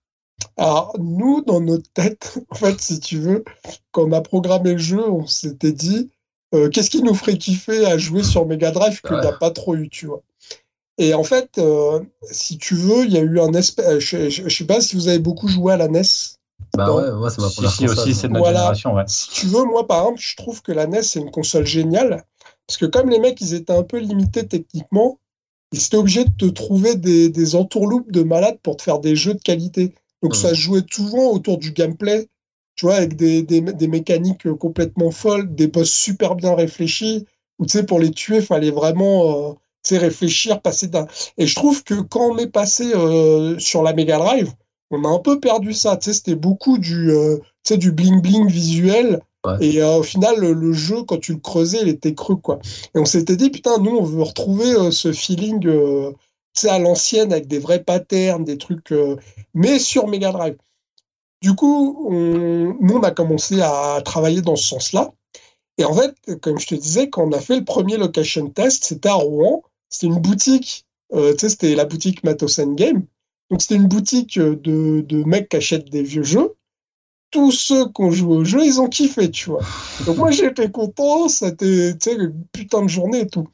Alors, 0.56 0.94
nous, 0.98 1.42
dans 1.42 1.60
notre 1.60 1.90
tête, 1.92 2.38
en 2.50 2.54
fait, 2.54 2.80
si 2.80 3.00
tu 3.00 3.18
veux, 3.18 3.44
quand 3.92 4.04
on 4.04 4.12
a 4.12 4.20
programmé 4.20 4.72
le 4.72 4.78
jeu, 4.78 5.08
on 5.08 5.26
s'était 5.26 5.72
dit 5.72 6.10
euh, 6.54 6.68
qu'est-ce 6.70 6.90
qui 6.90 7.02
nous 7.02 7.14
ferait 7.14 7.38
kiffer 7.38 7.86
à 7.86 7.98
jouer 7.98 8.22
sur 8.22 8.46
Mega 8.46 8.70
Drive 8.70 9.00
qu'il 9.02 9.16
Ouais. 9.16 9.20
n'y 9.20 9.26
a 9.26 9.32
pas 9.32 9.50
trop 9.50 9.74
eu, 9.74 9.88
tu 9.88 10.06
vois. 10.06 10.22
Et 10.98 11.12
en 11.12 11.24
fait, 11.24 11.58
euh, 11.58 12.00
si 12.30 12.56
tu 12.58 12.74
veux, 12.74 13.04
il 13.04 13.12
y 13.12 13.18
a 13.18 13.20
eu 13.20 13.38
un 13.40 13.52
espèce. 13.52 13.98
Je, 13.98 14.30
je, 14.30 14.48
je 14.48 14.56
sais 14.56 14.64
pas 14.64 14.80
si 14.80 14.96
vous 14.96 15.08
avez 15.08 15.18
beaucoup 15.18 15.48
joué 15.48 15.74
à 15.74 15.76
la 15.76 15.88
NES. 15.88 16.02
Bah 16.76 16.94
ouais, 16.94 17.10
moi, 17.12 17.30
c'est 17.30 17.40
ma 17.42 17.48
Si, 17.48 17.54
première 17.56 17.70
si, 17.72 17.86
console, 17.86 17.98
aussi, 18.04 18.14
c'est 18.14 18.28
de 18.28 18.32
notre 18.32 18.44
Voilà. 18.44 18.58
génération. 18.60 18.94
Ouais. 18.94 19.04
Si 19.06 19.30
tu 19.30 19.46
veux, 19.46 19.64
moi, 19.64 19.86
par 19.86 19.98
exemple, 20.00 20.20
je 20.20 20.36
trouve 20.36 20.62
que 20.62 20.72
la 20.72 20.86
NES, 20.86 21.02
c'est 21.02 21.20
une 21.20 21.30
console 21.30 21.66
géniale. 21.66 22.24
Parce 22.66 22.78
que 22.78 22.86
comme 22.86 23.10
les 23.10 23.18
mecs, 23.18 23.40
ils 23.40 23.54
étaient 23.54 23.72
un 23.74 23.82
peu 23.82 23.98
limités 23.98 24.46
techniquement, 24.46 25.18
ils 25.72 25.84
étaient 25.84 25.96
obligés 25.96 26.24
de 26.24 26.30
te 26.30 26.46
trouver 26.46 26.96
des, 26.96 27.28
des 27.28 27.54
entourloupes 27.56 28.10
de 28.10 28.22
malades 28.22 28.58
pour 28.62 28.76
te 28.76 28.82
faire 28.82 28.98
des 28.98 29.16
jeux 29.16 29.34
de 29.34 29.40
qualité. 29.40 29.94
Donc 30.22 30.34
ça 30.34 30.48
se 30.50 30.54
jouait 30.54 30.82
souvent 30.90 31.30
autour 31.30 31.58
du 31.58 31.72
gameplay, 31.72 32.28
tu 32.76 32.86
vois, 32.86 32.96
avec 32.96 33.16
des, 33.16 33.42
des, 33.42 33.60
des 33.60 33.88
mécaniques 33.88 34.52
complètement 34.54 35.10
folles, 35.10 35.54
des 35.54 35.66
boss 35.66 35.90
super 35.90 36.34
bien 36.34 36.54
réfléchis, 36.54 37.26
où 37.58 37.66
tu 37.66 37.72
sais, 37.72 37.84
pour 37.84 37.98
les 37.98 38.10
tuer, 38.10 38.36
il 38.36 38.42
fallait 38.42 38.70
vraiment 38.70 39.48
euh, 39.48 39.52
tu 39.82 39.94
sais, 39.94 39.98
réfléchir, 39.98 40.60
passer 40.60 40.88
d'un. 40.88 41.06
Et 41.38 41.46
je 41.46 41.54
trouve 41.54 41.82
que 41.82 41.94
quand 41.94 42.32
on 42.32 42.38
est 42.38 42.50
passé 42.50 42.92
euh, 42.94 43.58
sur 43.58 43.82
la 43.82 43.94
Mega 43.94 44.18
Drive, 44.18 44.52
on 44.90 45.04
a 45.04 45.08
un 45.08 45.18
peu 45.18 45.40
perdu 45.40 45.72
ça. 45.72 45.96
Tu 45.96 46.10
sais, 46.10 46.12
c'était 46.12 46.34
beaucoup 46.34 46.78
du, 46.78 47.10
euh, 47.10 47.38
tu 47.64 47.74
sais, 47.74 47.76
du 47.78 47.92
bling-bling 47.92 48.46
visuel. 48.48 49.20
Ouais. 49.46 49.56
Et 49.60 49.82
euh, 49.82 49.96
au 49.98 50.02
final, 50.02 50.36
le, 50.38 50.52
le 50.52 50.72
jeu, 50.72 51.02
quand 51.02 51.18
tu 51.18 51.32
le 51.32 51.38
creusais, 51.38 51.78
il 51.82 51.88
était 51.88 52.14
creux, 52.14 52.36
quoi. 52.36 52.58
Et 52.94 52.98
on 52.98 53.04
s'était 53.04 53.36
dit, 53.36 53.50
putain, 53.50 53.78
nous, 53.78 53.96
on 53.96 54.02
veut 54.02 54.22
retrouver 54.22 54.72
euh, 54.74 54.90
ce 54.90 55.12
feeling, 55.12 55.66
euh, 55.66 56.10
tu 56.52 56.62
sais, 56.62 56.68
à 56.68 56.78
l'ancienne, 56.78 57.32
avec 57.32 57.46
des 57.46 57.58
vrais 57.58 57.82
patterns, 57.82 58.44
des 58.44 58.58
trucs, 58.58 58.92
euh, 58.92 59.16
mais 59.54 59.78
sur 59.78 60.08
Mega 60.08 60.32
Drive. 60.32 60.56
Du 61.42 61.54
coup, 61.54 62.08
nous, 62.10 62.94
on 62.94 63.02
a 63.02 63.10
commencé 63.10 63.60
à 63.60 64.00
travailler 64.04 64.42
dans 64.42 64.56
ce 64.56 64.66
sens-là. 64.68 65.12
Et 65.78 65.84
en 65.84 65.94
fait, 65.94 66.14
comme 66.40 66.58
je 66.58 66.66
te 66.66 66.74
disais, 66.74 67.10
quand 67.10 67.24
on 67.24 67.32
a 67.32 67.40
fait 67.40 67.56
le 67.58 67.64
premier 67.64 67.96
location 67.96 68.48
test, 68.48 68.84
c'était 68.84 69.08
à 69.08 69.14
Rouen. 69.14 69.62
C'était 69.88 70.06
une 70.06 70.20
boutique, 70.20 70.86
euh, 71.12 71.32
tu 71.32 71.40
sais, 71.40 71.48
c'était 71.50 71.74
la 71.74 71.84
boutique 71.84 72.24
Matos 72.24 72.60
Game. 72.60 73.04
Donc, 73.50 73.62
c'était 73.62 73.76
une 73.76 73.86
boutique 73.86 74.38
euh, 74.38 74.56
de, 74.56 75.02
de 75.02 75.22
mecs 75.24 75.48
qui 75.48 75.56
achètent 75.56 75.90
des 75.90 76.02
vieux 76.02 76.22
jeux. 76.22 76.54
Tous 77.30 77.52
ceux 77.52 77.86
qui 77.86 78.02
ont 78.02 78.10
joué 78.10 78.36
au 78.36 78.44
jeu, 78.44 78.64
ils 78.64 78.80
ont 78.80 78.88
kiffé, 78.88 79.30
tu 79.30 79.50
vois. 79.50 79.62
Donc, 80.06 80.16
moi, 80.16 80.30
j'étais 80.30 80.70
content. 80.70 81.28
C'était, 81.28 81.92
une 82.14 82.44
putain 82.52 82.82
de 82.82 82.88
journée 82.88 83.20
et 83.20 83.26
tout. 83.26 83.48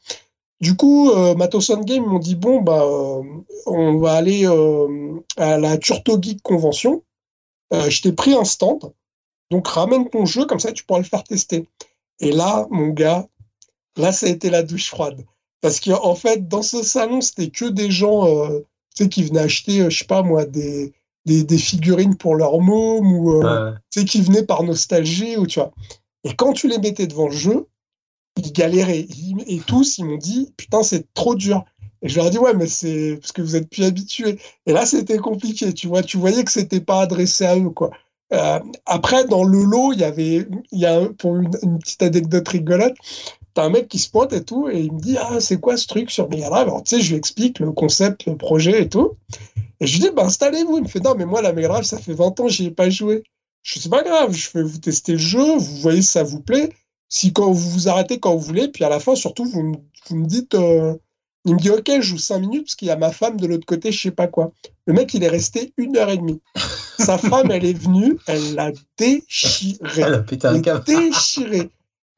Du 0.60 0.76
coup, 0.76 1.10
euh, 1.10 1.34
Matos 1.34 1.72
Game 1.84 2.06
m'ont 2.06 2.20
dit 2.20 2.36
bon, 2.36 2.60
bah, 2.62 2.84
euh, 2.84 3.22
on 3.66 3.98
va 3.98 4.12
aller 4.12 4.46
à 5.36 5.58
la 5.58 5.76
Turto 5.76 6.18
Geek 6.20 6.40
Convention. 6.42 7.02
Euh, 7.72 7.88
je 7.90 8.02
t'ai 8.02 8.12
pris 8.12 8.34
un 8.34 8.44
stand. 8.44 8.92
Donc, 9.50 9.68
ramène 9.68 10.08
ton 10.08 10.24
jeu, 10.26 10.46
comme 10.46 10.60
ça, 10.60 10.72
tu 10.72 10.84
pourras 10.84 11.00
le 11.00 11.04
faire 11.04 11.24
tester. 11.24 11.68
Et 12.20 12.32
là, 12.32 12.66
mon 12.70 12.88
gars, 12.88 13.26
là, 13.96 14.12
ça 14.12 14.26
a 14.26 14.28
été 14.30 14.50
la 14.50 14.62
douche 14.62 14.88
froide. 14.88 15.24
Parce 15.60 15.80
qu'en 15.80 16.04
en 16.04 16.14
fait, 16.14 16.48
dans 16.48 16.62
ce 16.62 16.82
salon, 16.82 17.20
c'était 17.20 17.48
que 17.48 17.66
des 17.66 17.90
gens, 17.90 18.26
euh, 18.26 18.60
tu 18.96 19.04
sais, 19.04 19.08
qui 19.08 19.22
venaient 19.22 19.40
acheter, 19.40 19.80
euh, 19.82 19.90
je 19.90 19.98
sais 19.98 20.04
pas 20.06 20.22
moi, 20.22 20.44
des, 20.44 20.92
des, 21.24 21.44
des 21.44 21.58
figurines 21.58 22.16
pour 22.16 22.34
leur 22.34 22.60
môme 22.60 23.12
ou 23.12 23.32
euh, 23.42 23.70
Ouais. 23.70 23.78
tu 23.90 24.00
sais, 24.00 24.06
qui 24.06 24.20
venaient 24.22 24.44
par 24.44 24.62
nostalgie 24.64 25.36
ou 25.36 25.46
tu 25.46 25.60
vois. 25.60 25.72
Et 26.24 26.34
quand 26.34 26.52
tu 26.52 26.68
les 26.68 26.78
mettais 26.78 27.06
devant 27.06 27.28
le 27.28 27.36
jeu, 27.36 27.66
ils 28.36 28.52
galéraient. 28.52 29.06
Et 29.46 29.60
tous, 29.66 29.98
ils 29.98 30.04
m'ont 30.04 30.16
dit, 30.16 30.52
putain, 30.56 30.82
c'est 30.82 31.12
trop 31.14 31.34
dur. 31.34 31.64
Et 32.02 32.08
je 32.08 32.16
leur 32.16 32.26
ai 32.26 32.30
dit, 32.30 32.38
ouais, 32.38 32.54
mais 32.54 32.66
c'est 32.66 33.16
parce 33.20 33.32
que 33.32 33.42
vous 33.42 33.56
êtes 33.56 33.70
plus 33.70 33.84
habitués. 33.84 34.38
Et 34.66 34.72
là, 34.72 34.84
c'était 34.86 35.18
compliqué, 35.18 35.72
tu 35.72 35.86
vois. 35.86 36.02
Tu 36.02 36.16
voyais 36.16 36.42
que 36.42 36.50
c'était 36.50 36.80
pas 36.80 37.00
adressé 37.00 37.44
à 37.44 37.56
eux, 37.56 37.70
quoi. 37.70 37.90
Euh, 38.32 38.60
après, 38.86 39.24
dans 39.26 39.44
le 39.44 39.62
lot, 39.62 39.92
il 39.92 40.00
y 40.00 40.04
avait, 40.04 40.46
il 40.72 40.78
y 40.78 40.86
a, 40.86 41.06
pour 41.18 41.36
une, 41.36 41.50
petite 41.78 42.02
anecdote 42.02 42.48
rigolote, 42.48 42.94
t'as 43.54 43.64
un 43.64 43.68
mec 43.70 43.88
qui 43.88 43.98
se 43.98 44.10
pointe 44.10 44.32
et 44.32 44.42
tout, 44.42 44.68
et 44.68 44.80
il 44.80 44.92
me 44.92 45.00
dit, 45.00 45.16
ah, 45.18 45.38
c'est 45.40 45.60
quoi 45.60 45.76
ce 45.76 45.86
truc 45.86 46.10
sur 46.10 46.28
Mega 46.28 46.48
Drive? 46.48 46.62
Alors, 46.62 46.82
tu 46.82 46.96
sais, 46.96 47.02
je 47.02 47.10
lui 47.10 47.18
explique 47.18 47.60
le 47.60 47.72
concept, 47.72 48.26
le 48.26 48.36
projet 48.36 48.82
et 48.82 48.88
tout. 48.88 49.16
Et 49.80 49.86
je 49.86 49.92
lui 49.92 50.00
dis, 50.00 50.10
bah, 50.14 50.24
installez-vous. 50.24 50.78
Il 50.78 50.84
me 50.84 50.88
fait, 50.88 51.00
non, 51.00 51.14
mais 51.16 51.26
moi, 51.26 51.42
la 51.42 51.52
Mega 51.52 51.68
Drive, 51.68 51.84
ça 51.84 51.98
fait 51.98 52.14
20 52.14 52.40
ans, 52.40 52.48
j'y 52.48 52.66
ai 52.66 52.70
pas 52.70 52.90
joué. 52.90 53.22
Je 53.62 53.78
c'est 53.78 53.90
pas 53.90 54.02
grave, 54.02 54.32
je 54.32 54.48
fais 54.48 54.62
vous 54.62 54.78
tester 54.78 55.12
le 55.12 55.18
jeu, 55.18 55.56
vous 55.56 55.76
voyez 55.76 56.02
si 56.02 56.08
ça 56.08 56.24
vous 56.24 56.40
plaît. 56.40 56.70
Si 57.08 57.32
quand 57.32 57.52
vous 57.52 57.70
vous 57.70 57.88
arrêtez 57.88 58.18
quand 58.18 58.34
vous 58.34 58.44
voulez, 58.44 58.68
puis 58.68 58.84
à 58.84 58.88
la 58.88 58.98
fin, 58.98 59.14
surtout, 59.14 59.44
vous 59.44 59.62
me, 59.62 59.76
vous 60.08 60.16
me 60.16 60.26
dites, 60.26 60.54
euh, 60.54 60.96
il 61.44 61.54
me 61.54 61.58
dit, 61.58 61.70
ok, 61.70 61.90
je 61.96 62.00
joue 62.00 62.18
5 62.18 62.38
minutes 62.38 62.64
parce 62.66 62.74
qu'il 62.76 62.88
y 62.88 62.90
a 62.90 62.96
ma 62.96 63.10
femme 63.10 63.36
de 63.36 63.46
l'autre 63.46 63.66
côté, 63.66 63.90
je 63.90 64.00
sais 64.00 64.10
pas 64.12 64.28
quoi. 64.28 64.52
Le 64.86 64.92
mec, 64.92 65.12
il 65.14 65.24
est 65.24 65.28
resté 65.28 65.72
une 65.76 65.96
heure 65.96 66.10
et 66.10 66.16
demie. 66.16 66.40
Sa 66.98 67.18
femme, 67.18 67.50
elle 67.50 67.64
est 67.64 67.72
venue, 67.72 68.16
elle 68.26 68.54
l'a 68.54 68.70
déchiré. 68.96 69.78
Elle 69.96 70.14
a 70.14 70.18
pété 70.20 70.46
un 70.46 70.60
câble. 70.60 70.84
déchiré. 70.84 71.70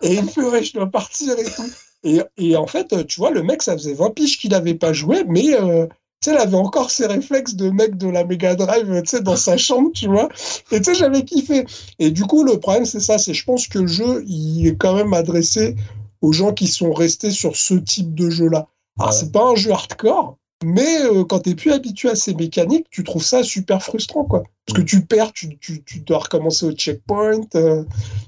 Et 0.02 0.14
il 0.14 0.22
me 0.22 0.28
fait, 0.28 0.42
ouais, 0.42 0.62
je 0.62 0.74
dois 0.74 0.90
partir 0.90 1.38
et 1.38 1.44
tout. 1.44 1.70
Et, 2.02 2.20
et 2.36 2.56
en 2.56 2.66
fait, 2.66 2.92
euh, 2.92 3.04
tu 3.04 3.18
vois, 3.18 3.30
le 3.30 3.42
mec, 3.42 3.62
ça 3.62 3.72
faisait 3.72 3.94
20 3.94 4.10
piges 4.10 4.38
qu'il 4.38 4.50
n'avait 4.50 4.74
pas 4.74 4.92
joué, 4.92 5.24
mais 5.26 5.54
euh, 5.54 5.86
tu 6.20 6.30
sais, 6.30 6.36
il 6.36 6.38
avait 6.38 6.56
encore 6.56 6.90
ses 6.90 7.06
réflexes 7.06 7.54
de 7.54 7.70
mec 7.70 7.96
de 7.96 8.08
la 8.08 8.24
Mega 8.24 8.54
Drive, 8.54 9.02
tu 9.02 9.08
sais, 9.08 9.22
dans 9.22 9.36
sa 9.36 9.56
chambre, 9.56 9.90
tu 9.94 10.08
vois. 10.08 10.28
Et 10.70 10.82
tu 10.82 10.84
sais, 10.84 10.94
j'avais 10.94 11.24
kiffé. 11.24 11.64
Et 11.98 12.10
du 12.10 12.24
coup, 12.24 12.44
le 12.44 12.60
problème, 12.60 12.84
c'est 12.84 13.00
ça, 13.00 13.16
c'est 13.16 13.32
je 13.32 13.44
pense 13.44 13.68
que 13.68 13.78
le 13.78 13.86
jeu, 13.86 14.22
il 14.26 14.66
est 14.66 14.76
quand 14.76 14.94
même 14.94 15.14
adressé 15.14 15.76
aux 16.20 16.32
gens 16.32 16.52
qui 16.52 16.66
sont 16.66 16.92
restés 16.92 17.30
sur 17.30 17.56
ce 17.56 17.74
type 17.74 18.14
de 18.14 18.28
jeu-là. 18.28 18.68
Alors, 18.98 19.12
Ouais. 19.12 19.18
c'est 19.18 19.32
pas 19.32 19.50
un 19.50 19.54
jeu 19.54 19.72
hardcore, 19.72 20.38
mais 20.64 21.02
euh, 21.02 21.24
quand 21.24 21.40
tu 21.40 21.50
es 21.50 21.54
plus 21.54 21.72
habitué 21.72 22.10
à 22.10 22.14
ces 22.14 22.34
mécaniques, 22.34 22.86
tu 22.90 23.02
trouves 23.04 23.24
ça 23.24 23.42
super 23.42 23.82
frustrant, 23.82 24.24
quoi. 24.24 24.44
Parce 24.66 24.78
que 24.78 24.84
tu 24.84 25.04
perds, 25.04 25.32
tu, 25.32 25.58
tu, 25.58 25.82
tu 25.84 26.00
dois 26.00 26.18
recommencer 26.20 26.64
au 26.64 26.72
checkpoint. 26.72 27.40
euh, 27.54 27.84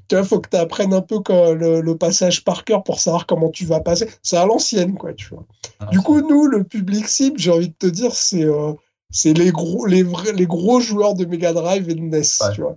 tu 0.09 0.17
vois, 0.17 0.25
faut 0.25 0.39
que 0.41 0.51
tu 0.51 0.57
apprennes 0.57 0.93
un 0.93 1.01
peu 1.01 1.21
quand 1.21 1.53
le, 1.55 1.81
le 1.81 1.97
passage 1.97 2.45
par 2.45 2.65
cœur 2.65 2.83
pour 2.85 3.01
savoir 3.01 3.27
comment 3.27 3.49
tu 3.49 3.65
vas 3.65 3.81
passer. 3.81 4.09
C'est 4.23 4.37
à 4.37 4.45
l'ancienne, 4.45 4.97
quoi, 4.99 5.15
tu 5.15 5.29
vois. 5.31 5.47
Du 5.91 6.01
coup, 6.01 6.21
nous, 6.21 6.47
le 6.47 6.63
public 6.65 7.09
cible, 7.09 7.39
j'ai 7.39 7.51
envie 7.53 7.69
de 7.69 7.75
te 7.79 7.87
dire, 7.87 8.13
c'est 8.15 8.45
euh, 8.45 8.73
c'est 9.11 9.33
les 9.33 9.51
gros, 9.53 9.87
les, 9.87 10.03
vrais, 10.03 10.33
les 10.33 10.47
gros 10.47 10.81
joueurs 10.81 11.15
de 11.15 11.25
Mega 11.25 11.53
Drive 11.53 11.89
et 11.89 11.95
de 11.95 12.01
NES, 12.01 12.19
Ouais. 12.19 12.55
tu 12.55 12.61
vois. 12.61 12.77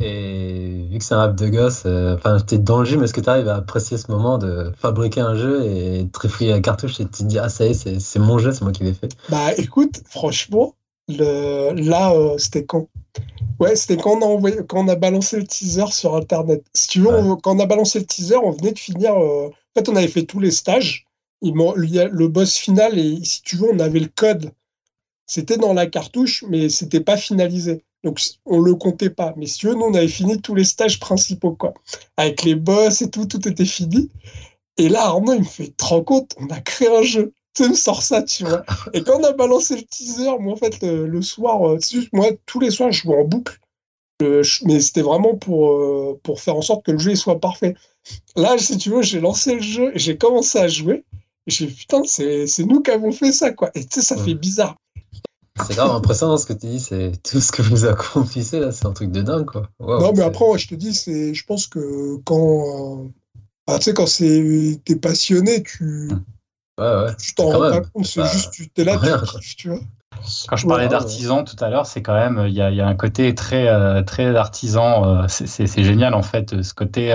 Et 0.00 0.86
vu 0.90 0.98
que 0.98 1.04
c'est 1.04 1.14
un 1.14 1.18
rap 1.18 1.36
de 1.36 1.48
gosse, 1.48 1.82
euh, 1.86 2.14
enfin, 2.16 2.38
t'es 2.40 2.58
dans 2.58 2.78
le 2.78 2.84
jeu, 2.84 2.96
mais 2.96 3.04
est-ce 3.04 3.12
que 3.14 3.20
tu 3.20 3.28
arrives 3.28 3.48
à 3.48 3.56
apprécier 3.56 3.98
ce 3.98 4.10
moment 4.10 4.38
de 4.38 4.72
fabriquer 4.78 5.20
un 5.20 5.34
jeu 5.34 5.64
et 5.64 6.04
de 6.04 6.10
trifouiller 6.10 6.50
la 6.52 6.60
cartouche 6.60 7.00
et 7.00 7.04
de 7.04 7.10
te 7.10 7.22
dire, 7.22 7.42
ah, 7.44 7.48
ça 7.48 7.66
y 7.66 7.70
est, 7.70 8.00
c'est 8.00 8.18
mon 8.18 8.38
jeu, 8.38 8.52
c'est 8.52 8.62
moi 8.62 8.72
qui 8.72 8.84
l'ai 8.84 8.94
fait? 8.94 9.14
Bah 9.28 9.52
écoute, 9.58 10.02
franchement, 10.06 10.74
le... 11.08 11.72
là, 11.74 12.12
euh, 12.14 12.38
c'était 12.38 12.64
quand? 12.64 12.88
Ouais, 13.58 13.76
c'était 13.76 13.98
quand 13.98 14.12
on 14.18 14.22
a 14.22 14.26
envoyé, 14.26 14.56
quand 14.66 14.84
on 14.84 14.88
a 14.88 14.96
balancé 14.96 15.36
le 15.36 15.46
teaser 15.46 15.90
sur 15.90 16.16
Internet. 16.16 16.64
Si 16.74 16.88
tu 16.88 17.00
veux, 17.00 17.08
Ouais. 17.08 17.20
on- 17.22 17.36
quand 17.36 17.56
on 17.56 17.60
a 17.60 17.66
balancé 17.66 17.98
le 17.98 18.06
teaser, 18.06 18.36
on 18.36 18.52
venait 18.52 18.72
de 18.72 18.78
finir. 18.78 19.12
euh, 19.14 19.48
En 19.48 19.80
fait, 19.80 19.88
on 19.88 19.96
avait 19.96 20.08
fait 20.08 20.24
tous 20.24 20.40
les 20.40 20.50
stages. 20.50 21.06
Il 21.42 21.54
m'en- 21.54 21.76
il 21.76 21.90
y 21.94 22.00
a 22.00 22.08
le 22.08 22.28
boss 22.28 22.56
final 22.56 22.98
et 22.98 23.22
si 23.24 23.42
tu 23.42 23.56
veux, 23.56 23.68
on 23.72 23.78
avait 23.78 24.00
le 24.00 24.08
code. 24.14 24.50
C'était 25.26 25.58
dans 25.58 25.74
la 25.74 25.86
cartouche, 25.86 26.44
mais 26.48 26.68
c'était 26.68 27.00
pas 27.00 27.16
finalisé. 27.16 27.84
Donc 28.04 28.20
on 28.46 28.60
le 28.60 28.74
comptait 28.74 29.10
pas. 29.10 29.34
Mais 29.36 29.46
si 29.46 29.66
nous, 29.66 29.72
on 29.74 29.94
avait 29.94 30.08
fini 30.08 30.40
tous 30.40 30.54
les 30.54 30.64
stages 30.64 30.98
principaux, 31.00 31.52
quoi. 31.52 31.74
Avec 32.16 32.42
les 32.44 32.54
boss 32.54 33.02
et 33.02 33.10
tout, 33.10 33.26
tout 33.26 33.46
était 33.48 33.64
fini. 33.64 34.10
Et 34.78 34.88
là, 34.88 35.02
Arnaud, 35.06 35.34
il 35.34 35.40
me 35.40 35.44
fait, 35.44 35.74
te 35.76 35.84
rends 35.84 36.02
compte, 36.02 36.34
on 36.38 36.46
a 36.48 36.60
créé 36.60 36.88
un 36.88 37.02
jeu. 37.02 37.32
Tu 37.54 37.68
me 37.68 37.74
sort 37.74 38.02
ça, 38.02 38.22
tu 38.22 38.44
vois. 38.44 38.62
Et 38.94 39.02
quand 39.02 39.18
on 39.20 39.24
a 39.24 39.32
balancé 39.32 39.76
le 39.76 39.82
teaser, 39.82 40.30
moi, 40.38 40.54
en 40.54 40.56
fait, 40.56 40.80
le, 40.82 41.06
le 41.06 41.20
soir, 41.22 41.68
euh, 41.68 41.78
c'est 41.80 41.96
juste, 41.96 42.12
moi, 42.12 42.28
tous 42.46 42.60
les 42.60 42.70
soirs, 42.70 42.92
je 42.92 43.02
jouais 43.02 43.16
en 43.16 43.24
boucle. 43.24 43.58
Euh, 44.22 44.42
je- 44.42 44.64
mais 44.66 44.80
c'était 44.80 45.02
vraiment 45.02 45.34
pour, 45.34 45.70
euh, 45.72 46.20
pour 46.22 46.40
faire 46.40 46.54
en 46.56 46.62
sorte 46.62 46.84
que 46.84 46.92
le 46.92 46.98
jeu 46.98 47.10
il 47.12 47.16
soit 47.16 47.40
parfait. 47.40 47.74
Là, 48.36 48.56
si 48.58 48.76
tu 48.78 48.90
veux, 48.90 49.02
j'ai 49.02 49.18
lancé 49.20 49.54
le 49.56 49.62
jeu 49.62 49.90
et 49.94 49.98
j'ai 49.98 50.16
commencé 50.16 50.58
à 50.58 50.68
jouer. 50.68 51.04
Et 51.46 51.50
j'ai 51.50 51.66
putain, 51.66 52.02
c'est 52.04 52.46
c'est 52.46 52.64
nous 52.64 52.80
qui 52.82 52.90
avons 52.90 53.12
fait 53.12 53.32
ça, 53.32 53.50
quoi. 53.50 53.70
Et 53.74 53.80
tu 53.84 54.00
sais, 54.00 54.02
ça 54.02 54.16
Ouais. 54.16 54.24
fait 54.26 54.34
bizarre. 54.34 54.76
C'est 55.66 55.74
grave 55.74 55.90
impressionnant 55.94 56.36
ce 56.36 56.46
que 56.46 56.52
tu 56.52 56.66
dis, 56.66 56.80
c'est 56.80 57.12
tout 57.22 57.40
ce 57.40 57.52
que 57.52 57.62
vous 57.62 57.84
accomplissez 57.84 58.60
là, 58.60 58.72
c'est 58.72 58.86
un 58.86 58.92
truc 58.92 59.10
de 59.10 59.22
dingue 59.22 59.46
quoi. 59.46 59.68
Wow, 59.78 60.00
non, 60.00 60.12
mais 60.12 60.22
après, 60.22 60.44
ouais, 60.44 60.58
je 60.58 60.68
te 60.68 60.74
dis, 60.74 60.94
c'est, 60.94 61.34
je 61.34 61.44
pense 61.44 61.66
que 61.66 62.16
quand, 62.24 63.04
euh, 63.04 63.08
ah, 63.66 63.78
tu 63.78 63.84
sais, 63.84 63.94
quand 63.94 64.06
c'est, 64.06 64.80
t'es 64.84 64.96
passionné, 64.96 65.62
tu, 65.62 66.10
Ouais, 66.78 66.84
ouais. 66.84 67.16
tu 67.16 67.34
t'en 67.34 67.50
rends 67.50 67.58
pas 67.70 67.80
compte. 67.82 68.06
C'est 68.06 68.20
Bah, 68.20 68.30
juste, 68.32 68.52
tu 68.52 68.68
t'es 68.70 68.84
là, 68.84 68.96
rien, 68.96 69.20
tu 69.40 69.56
tu 69.56 69.68
vois. 69.68 69.80
Quand 70.48 70.56
je 70.56 70.66
parlais 70.66 70.84
Ouais, 70.84 70.88
d'artisan 70.88 71.44
tout 71.44 71.56
à 71.64 71.70
l'heure, 71.70 71.86
c'est 71.86 72.02
quand 72.02 72.14
même, 72.14 72.44
il 72.46 72.52
y 72.54 72.60
a, 72.60 72.70
il 72.70 72.76
y 72.76 72.80
a 72.80 72.86
un 72.86 72.94
côté 72.94 73.34
très, 73.34 73.68
euh, 73.68 74.02
très 74.02 74.34
artisan. 74.36 75.04
euh, 75.06 75.28
c'est- 75.28 75.46
c'est 75.46 75.66
c'est 75.66 75.84
génial 75.84 76.14
en 76.14 76.22
fait, 76.22 76.62
ce 76.62 76.74
côté 76.74 77.12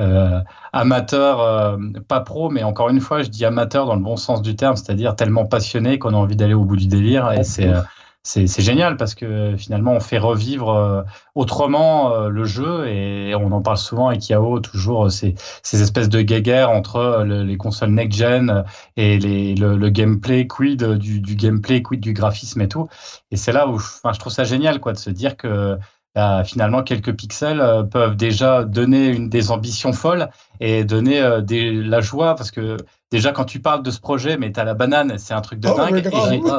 euh, 0.00 0.40
amateur, 0.72 1.40
euh, 1.40 1.76
pas 2.08 2.20
pro, 2.20 2.50
mais 2.50 2.62
encore 2.64 2.88
une 2.88 3.00
fois, 3.00 3.22
je 3.22 3.28
dis 3.28 3.44
amateur 3.44 3.86
dans 3.86 3.94
le 3.94 4.02
bon 4.02 4.16
sens 4.16 4.42
du 4.42 4.56
terme, 4.56 4.76
c'est-à-dire 4.76 5.16
tellement 5.16 5.44
passionné 5.46 5.98
qu'on 5.98 6.14
a 6.14 6.16
envie 6.16 6.36
d'aller 6.36 6.54
au 6.54 6.64
bout 6.64 6.76
du 6.76 6.86
délire. 6.88 7.30
Et 7.32 7.44
c'est 7.44 7.68
euh, 7.68 7.80
c'est 8.24 8.62
génial 8.62 8.96
parce 8.96 9.14
que 9.16 9.56
finalement, 9.56 9.92
on 9.94 10.00
fait 10.00 10.18
revivre 10.18 10.70
euh, 10.70 11.02
autrement 11.34 12.12
euh, 12.14 12.28
le 12.28 12.44
jeu 12.44 12.86
et 12.86 13.34
on 13.34 13.50
en 13.50 13.62
parle 13.62 13.78
souvent 13.78 14.08
avec 14.08 14.28
Yao, 14.28 14.60
toujours 14.60 15.06
euh, 15.06 15.08
ces, 15.10 15.34
ces 15.64 15.82
espèces 15.82 16.08
de 16.08 16.22
guéguerres 16.22 16.70
entre 16.70 17.24
le- 17.26 17.42
les 17.42 17.56
consoles 17.56 17.90
next-gen 17.90 18.64
et 18.96 19.18
les, 19.18 19.56
le, 19.56 19.76
le 19.76 19.88
gameplay, 19.90 20.46
quid 20.46 20.84
du, 20.98 21.20
du 21.20 21.34
gameplay, 21.34 21.82
quid 21.82 22.00
du 22.00 22.12
graphisme 22.12 22.60
et 22.60 22.68
tout. 22.68 22.88
Et 23.32 23.36
c'est 23.36 23.52
là 23.52 23.66
où 23.66 23.78
je, 23.78 23.86
enfin, 23.86 24.12
je 24.12 24.20
trouve 24.20 24.32
ça 24.32 24.44
génial 24.44 24.78
quoi, 24.80 24.92
de 24.92 24.98
se 24.98 25.10
dire 25.10 25.36
que 25.36 25.76
bah, 26.14 26.44
finalement 26.44 26.82
quelques 26.82 27.14
pixels 27.16 27.60
euh, 27.60 27.82
peuvent 27.82 28.16
déjà 28.16 28.64
donner 28.64 29.08
une, 29.08 29.28
des 29.30 29.50
ambitions 29.50 29.92
folles 29.92 30.28
et 30.60 30.84
donner 30.84 31.20
euh, 31.20 31.40
des, 31.40 31.72
la 31.72 32.00
joie 32.00 32.34
parce 32.34 32.50
que 32.50 32.76
déjà 33.10 33.32
quand 33.32 33.44
tu 33.44 33.60
parles 33.60 33.82
de 33.82 33.90
ce 33.90 34.00
projet, 34.00 34.36
mais 34.36 34.52
tu 34.52 34.60
as 34.60 34.64
la 34.64 34.74
banane, 34.74 35.16
c'est 35.18 35.34
un 35.34 35.40
truc 35.40 35.58
de 35.60 35.68
Oh, 35.68 35.76
dingue. 35.76 36.02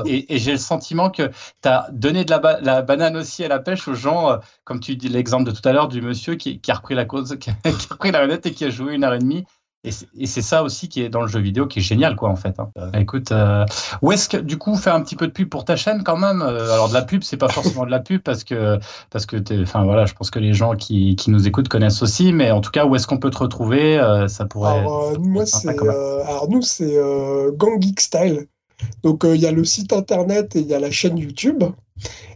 Et 0.08 0.38
j'ai- 0.40 0.52
le 0.54 0.58
sentiment 0.58 1.10
que 1.10 1.28
tu 1.28 1.70
as 1.70 1.88
donné 1.92 2.26
de 2.26 2.32
la, 2.32 2.40
ba- 2.40 2.60
la 2.62 2.82
banane 2.82 3.16
aussi 3.18 3.44
à 3.44 3.48
la 3.48 3.60
pêche 3.60 3.88
aux 3.88 3.94
gens, 3.96 4.32
euh, 4.32 4.38
comme 4.64 4.80
tu 4.80 4.96
dis 4.96 5.10
l'exemple 5.10 5.46
de 5.52 5.56
tout 5.56 5.68
à 5.68 5.72
l'heure 5.74 5.88
du 5.88 6.02
monsieur 6.02 6.36
qui, 6.36 6.60
qui 6.60 6.72
a 6.72 6.76
repris 6.76 6.96
la 6.96 7.06
cause, 7.06 7.38
qui 7.40 7.50
a, 7.52 7.54
qui 7.64 7.70
a 7.70 7.94
repris 7.94 8.12
la 8.12 8.22
manette 8.22 8.46
et 8.46 8.54
qui 8.54 8.66
a 8.66 8.70
joué 8.70 8.94
une 8.96 9.04
heure 9.04 9.14
et 9.14 9.20
demie. 9.20 9.46
Et 9.86 9.92
c'est- 10.28 10.42
ça 10.42 10.64
aussi 10.64 10.88
qui 10.88 11.02
est 11.02 11.10
dans 11.10 11.22
le 11.22 11.28
jeu 11.28 11.40
vidéo 11.42 11.68
qui 11.68 11.80
est 11.80 11.82
génial, 11.82 12.16
quoi, 12.16 12.30
en 12.30 12.38
fait. 12.38 12.56
hein. 12.60 12.70
Écoute, 12.98 13.34
euh, 13.34 13.66
où 14.02 14.14
est-ce 14.14 14.30
que, 14.30 14.38
du 14.38 14.58
coup, 14.58 14.76
faire 14.78 14.96
un 14.96 15.02
petit 15.02 15.18
peu 15.18 15.28
de 15.28 15.34
pub 15.34 15.50
pour 15.50 15.66
ta 15.66 15.76
chaîne 15.76 16.04
quand 16.04 16.16
même 16.18 16.42
Euh, 16.42 16.72
Alors, 16.74 16.88
de 16.88 16.94
la 16.94 17.02
pub, 17.02 17.22
c'est 17.24 17.36
pas 17.38 17.50
forcément 17.50 17.86
de 17.86 17.92
la 17.92 18.00
pub 18.00 18.22
parce 18.22 18.46
que, 18.46 18.80
parce 19.10 19.26
que 19.26 19.36
enfin, 19.62 19.84
voilà, 19.84 20.06
je 20.06 20.14
pense 20.14 20.32
que 20.32 20.40
les 20.40 20.54
gens 20.54 20.76
qui, 20.76 21.18
qui 21.18 21.32
nous 21.32 21.48
écoutent 21.48 21.68
connaissent 21.68 22.02
aussi, 22.02 22.32
mais 22.32 22.52
en 22.52 22.62
tout 22.62 22.72
cas, 22.72 22.86
où 22.86 22.96
est-ce 22.96 23.08
qu'on 23.08 23.18
peut 23.18 23.30
te 23.30 23.40
retrouver 23.40 24.00
Euh, 24.00 24.28
Ça 24.30 24.46
pourrait. 24.46 24.80
Alors, 24.80 25.10
euh, 25.12 25.18
moi, 25.20 25.46
c'est, 25.46 25.68
euh, 25.90 26.24
alors, 26.26 26.50
nous, 26.50 26.62
c'est 26.62 26.96
euh, 26.98 27.52
Gang 27.52 27.82
Geek 27.82 28.00
Style. 28.00 28.48
Donc, 29.04 29.26
euh, 29.26 29.36
il 29.36 29.42
y 29.42 29.48
a 29.48 29.52
le 29.52 29.64
site 29.66 29.92
internet 29.94 30.56
et 30.56 30.60
il 30.62 30.68
y 30.68 30.74
a 30.74 30.80
la 30.80 30.92
chaîne 30.92 31.18
YouTube. 31.18 31.64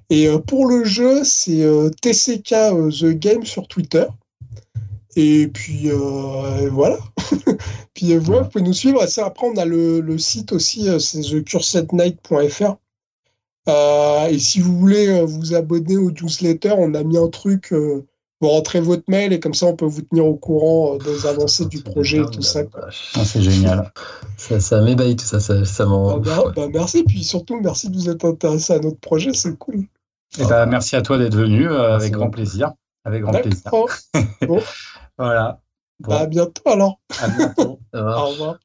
Et 0.10 0.28
euh, 0.28 0.38
pour 0.38 0.68
le 0.68 0.84
jeu, 0.86 1.24
c'est 1.24 1.64
euh, 1.64 1.90
TCK 2.02 2.52
euh, 2.54 2.90
The 2.92 3.06
Game 3.18 3.46
sur 3.46 3.68
Twitter. 3.68 4.06
Et 5.20 5.48
puis, 5.48 5.90
euh, 5.90 6.70
voilà. 6.72 7.00
puis, 7.96 8.14
euh, 8.14 8.20
voilà, 8.20 8.44
vous 8.44 8.50
pouvez 8.50 8.64
nous 8.64 8.74
suivre. 8.74 9.04
Et 9.04 9.08
ça, 9.08 9.26
après, 9.26 9.48
on 9.48 9.58
a 9.58 9.66
le, 9.66 10.00
le 10.00 10.18
site 10.20 10.54
aussi, 10.54 10.88
euh, 10.88 11.00
c'est 11.00 11.22
thecursetnight.fr. 11.22 12.76
Euh, 13.68 14.28
et 14.28 14.38
si 14.40 14.60
vous 14.62 14.78
voulez 14.78 15.08
euh, 15.08 15.26
vous 15.26 15.56
abonner 15.56 15.98
au 15.98 16.12
newsletter, 16.12 16.76
on 16.78 16.94
a 16.94 17.04
mis 17.04 17.18
un 17.18 17.30
truc. 17.30 17.74
euh, 17.74 18.06
vous 18.40 18.50
rentrez 18.50 18.80
votre 18.80 19.06
mail 19.08 19.34
et 19.34 19.40
comme 19.40 19.56
ça, 19.56 19.66
on 19.66 19.76
peut 19.76 19.88
vous 19.88 20.04
tenir 20.04 20.26
au 20.28 20.36
courant 20.36 20.94
euh, 20.94 20.98
des 21.00 21.26
avancées 21.26 21.66
du 21.66 21.82
projet 21.82 22.20
et 22.20 22.26
tout 22.26 22.44
ça. 22.44 22.62
Ah, 23.16 23.26
c'est 23.26 23.42
génial. 23.42 23.92
Ça, 24.38 24.60
ça 24.60 24.80
m'ébahit 24.82 25.18
tout 25.18 25.26
ça, 25.26 25.40
ça, 25.40 25.66
ça 25.66 25.86
m'en. 25.88 26.12
Ah 26.12 26.20
bah, 26.20 26.44
bah, 26.56 26.68
merci, 26.72 27.04
puis 27.04 27.24
surtout 27.24 27.60
merci 27.60 27.90
de 27.90 27.96
vous 27.96 28.10
être 28.12 28.26
intéressé 28.26 28.74
à 28.74 28.80
notre 28.80 29.00
projet, 29.00 29.34
c'est 29.34 29.58
cool. 29.58 29.88
Et 30.38 30.46
ben, 30.46 30.68
merci 30.68 30.96
à 30.96 31.02
toi 31.02 31.18
d'être 31.18 31.36
venu, 31.36 31.68
euh, 31.68 31.96
avec 31.96 32.14
grand 32.14 32.30
plaisir. 32.30 32.74
Avec 33.06 33.24
grand 33.24 33.42
plaisir. 33.42 33.72
Voilà. 35.18 35.60
Bon, 36.00 36.10
Bah, 36.12 36.20
à 36.22 36.26
bientôt 36.28 36.62
alors. 36.70 37.00
à 37.22 37.28
bientôt. 37.30 37.80
Au 37.94 38.26
revoir. 38.30 38.56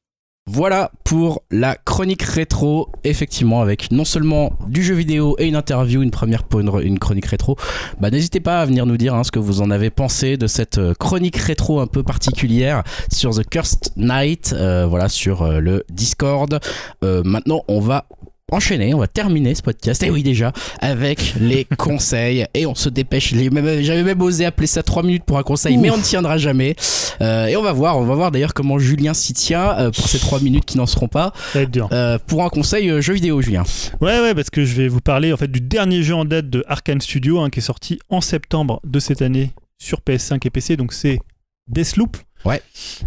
Voilà 0.45 0.91
pour 1.05 1.41
la 1.51 1.75
chronique 1.75 2.21
rétro, 2.23 2.89
effectivement 3.05 3.61
avec 3.61 3.91
non 3.91 4.03
seulement 4.03 4.51
du 4.67 4.83
jeu 4.83 4.93
vidéo 4.93 5.37
et 5.39 5.47
une 5.47 5.55
interview, 5.55 6.01
une 6.01 6.11
première 6.11 6.43
pour 6.43 6.59
une, 6.59 6.69
une 6.83 6.99
chronique 6.99 7.27
rétro. 7.27 7.55
Bah 8.01 8.09
n'hésitez 8.11 8.41
pas 8.41 8.59
à 8.59 8.65
venir 8.65 8.85
nous 8.85 8.97
dire 8.97 9.15
hein, 9.15 9.23
ce 9.23 9.31
que 9.31 9.39
vous 9.39 9.61
en 9.61 9.71
avez 9.71 9.89
pensé 9.89 10.35
de 10.35 10.47
cette 10.47 10.79
euh, 10.79 10.93
chronique 10.95 11.37
rétro 11.37 11.79
un 11.79 11.87
peu 11.87 12.03
particulière 12.03 12.83
sur 13.09 13.33
The 13.33 13.47
Cursed 13.49 13.93
Night, 13.95 14.51
euh, 14.53 14.85
voilà 14.85 15.07
sur 15.07 15.43
euh, 15.43 15.59
le 15.61 15.85
Discord. 15.89 16.59
Euh, 17.05 17.23
maintenant 17.23 17.63
on 17.69 17.79
va 17.79 18.05
enchaîner, 18.53 18.93
on 18.93 18.99
va 18.99 19.07
terminer 19.07 19.55
ce 19.55 19.61
podcast, 19.61 20.03
et 20.03 20.09
oui 20.09 20.23
déjà, 20.23 20.51
avec 20.79 21.35
les 21.39 21.65
conseils, 21.77 22.45
et 22.53 22.65
on 22.65 22.75
se 22.75 22.89
dépêche. 22.89 23.33
J'avais 23.33 24.03
même 24.03 24.21
osé 24.21 24.45
appeler 24.45 24.67
ça 24.67 24.83
3 24.83 25.03
minutes 25.03 25.23
pour 25.25 25.37
un 25.37 25.43
conseil, 25.43 25.77
mais 25.77 25.89
on 25.89 25.97
ne 25.97 26.01
tiendra 26.03 26.37
jamais. 26.37 26.75
Euh, 27.21 27.47
et 27.47 27.55
on 27.55 27.61
va 27.61 27.71
voir, 27.71 27.97
on 27.97 28.05
va 28.05 28.15
voir 28.15 28.31
d'ailleurs 28.31 28.53
comment 28.53 28.79
Julien 28.79 29.13
s'y 29.13 29.33
tient 29.33 29.77
euh, 29.77 29.91
pour 29.91 30.07
ces 30.07 30.19
3 30.19 30.39
minutes 30.39 30.65
qui 30.65 30.77
n'en 30.77 30.85
seront 30.85 31.07
pas. 31.07 31.33
Ça 31.51 31.59
va 31.59 31.63
être 31.63 31.71
dur. 31.71 31.89
Euh, 31.91 32.17
pour 32.25 32.43
un 32.43 32.49
conseil 32.49 33.01
jeu 33.01 33.13
vidéo, 33.13 33.41
Julien. 33.41 33.63
Ouais, 34.01 34.19
ouais, 34.19 34.33
parce 34.33 34.49
que 34.49 34.65
je 34.65 34.75
vais 34.75 34.87
vous 34.87 35.01
parler 35.01 35.33
en 35.33 35.37
fait 35.37 35.51
du 35.51 35.61
dernier 35.61 36.03
jeu 36.03 36.15
en 36.15 36.25
date 36.25 36.49
de 36.49 36.63
Arkane 36.67 37.01
Studio 37.01 37.39
hein, 37.39 37.49
qui 37.49 37.59
est 37.59 37.63
sorti 37.63 37.99
en 38.09 38.21
septembre 38.21 38.79
de 38.85 38.99
cette 38.99 39.21
année 39.21 39.51
sur 39.77 39.99
PS5 39.99 40.45
et 40.45 40.49
PC. 40.49 40.77
Donc 40.77 40.93
c'est 40.93 41.19
Deathloop. 41.67 42.17
Ouais. 42.45 42.61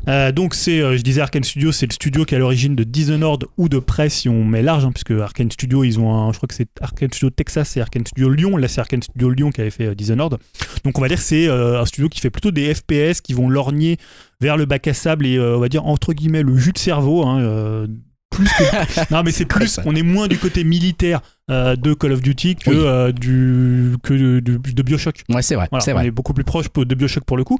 Euh, 0.08 0.32
donc 0.32 0.54
c'est, 0.54 0.80
euh, 0.80 0.96
je 0.96 1.02
disais 1.02 1.20
Arkane 1.20 1.44
Studio, 1.44 1.72
c'est 1.72 1.86
le 1.86 1.92
studio 1.92 2.24
qui 2.24 2.34
est 2.34 2.36
à 2.36 2.40
l'origine 2.40 2.74
de 2.74 2.84
Dishonored 2.84 3.44
ou 3.58 3.68
de 3.68 3.78
Prey 3.78 4.08
si 4.08 4.28
on 4.28 4.44
met 4.44 4.62
large, 4.62 4.84
hein, 4.84 4.92
puisque 4.92 5.10
Arkane 5.10 5.50
Studio, 5.50 5.84
ils 5.84 5.98
ont 5.98 6.12
un, 6.14 6.32
je 6.32 6.38
crois 6.38 6.46
que 6.46 6.54
c'est 6.54 6.68
Arkane 6.80 7.10
Studio 7.12 7.30
Texas 7.30 7.76
et 7.76 7.80
Arkane 7.80 8.06
Studio 8.06 8.30
Lyon. 8.30 8.56
Là 8.56 8.68
c'est 8.68 8.80
Arkane 8.80 9.02
Studio 9.02 9.30
Lyon 9.30 9.50
qui 9.50 9.60
avait 9.60 9.70
fait 9.70 9.86
euh, 9.86 9.94
Dishonored. 9.94 10.38
Donc 10.84 10.98
on 10.98 11.00
va 11.00 11.08
dire 11.08 11.18
que 11.18 11.22
c'est 11.22 11.48
euh, 11.48 11.80
un 11.80 11.84
studio 11.84 12.08
qui 12.08 12.20
fait 12.20 12.30
plutôt 12.30 12.50
des 12.50 12.74
FPS 12.74 13.20
qui 13.20 13.34
vont 13.34 13.48
lorgner 13.48 13.98
vers 14.40 14.56
le 14.56 14.64
bac 14.64 14.86
à 14.86 14.94
sable 14.94 15.26
et 15.26 15.38
on 15.40 15.58
va 15.58 15.68
dire 15.68 15.86
entre 15.86 16.12
guillemets 16.12 16.42
le 16.42 16.56
jus 16.56 16.72
de 16.72 16.78
cerveau. 16.78 17.24
hein, 17.24 17.86
plus 18.30 18.46
que... 18.46 19.10
non 19.14 19.22
mais 19.22 19.30
c'est 19.32 19.44
plus, 19.46 19.80
on 19.84 19.94
est 19.94 20.02
moins 20.02 20.28
du 20.28 20.38
côté 20.38 20.64
militaire 20.64 21.20
euh, 21.50 21.76
de 21.76 21.94
Call 21.94 22.12
of 22.12 22.20
Duty 22.20 22.56
que, 22.56 22.70
Oui. 22.70 22.76
euh, 22.78 23.12
du, 23.12 23.96
que 24.02 24.12
de, 24.14 24.40
de- 24.40 24.58
de 24.58 24.82
Bioshock. 24.82 25.22
Ouais, 25.30 25.42
c'est 25.42 25.54
vrai, 25.54 25.68
Voilà, 25.70 25.84
c'est 25.84 25.92
on 25.92 25.96
vrai. 25.96 26.06
est 26.06 26.10
beaucoup 26.10 26.34
plus 26.34 26.44
proche 26.44 26.66
de 26.74 26.94
Bioshock 26.94 27.24
pour 27.24 27.36
le 27.36 27.44
coup. 27.44 27.58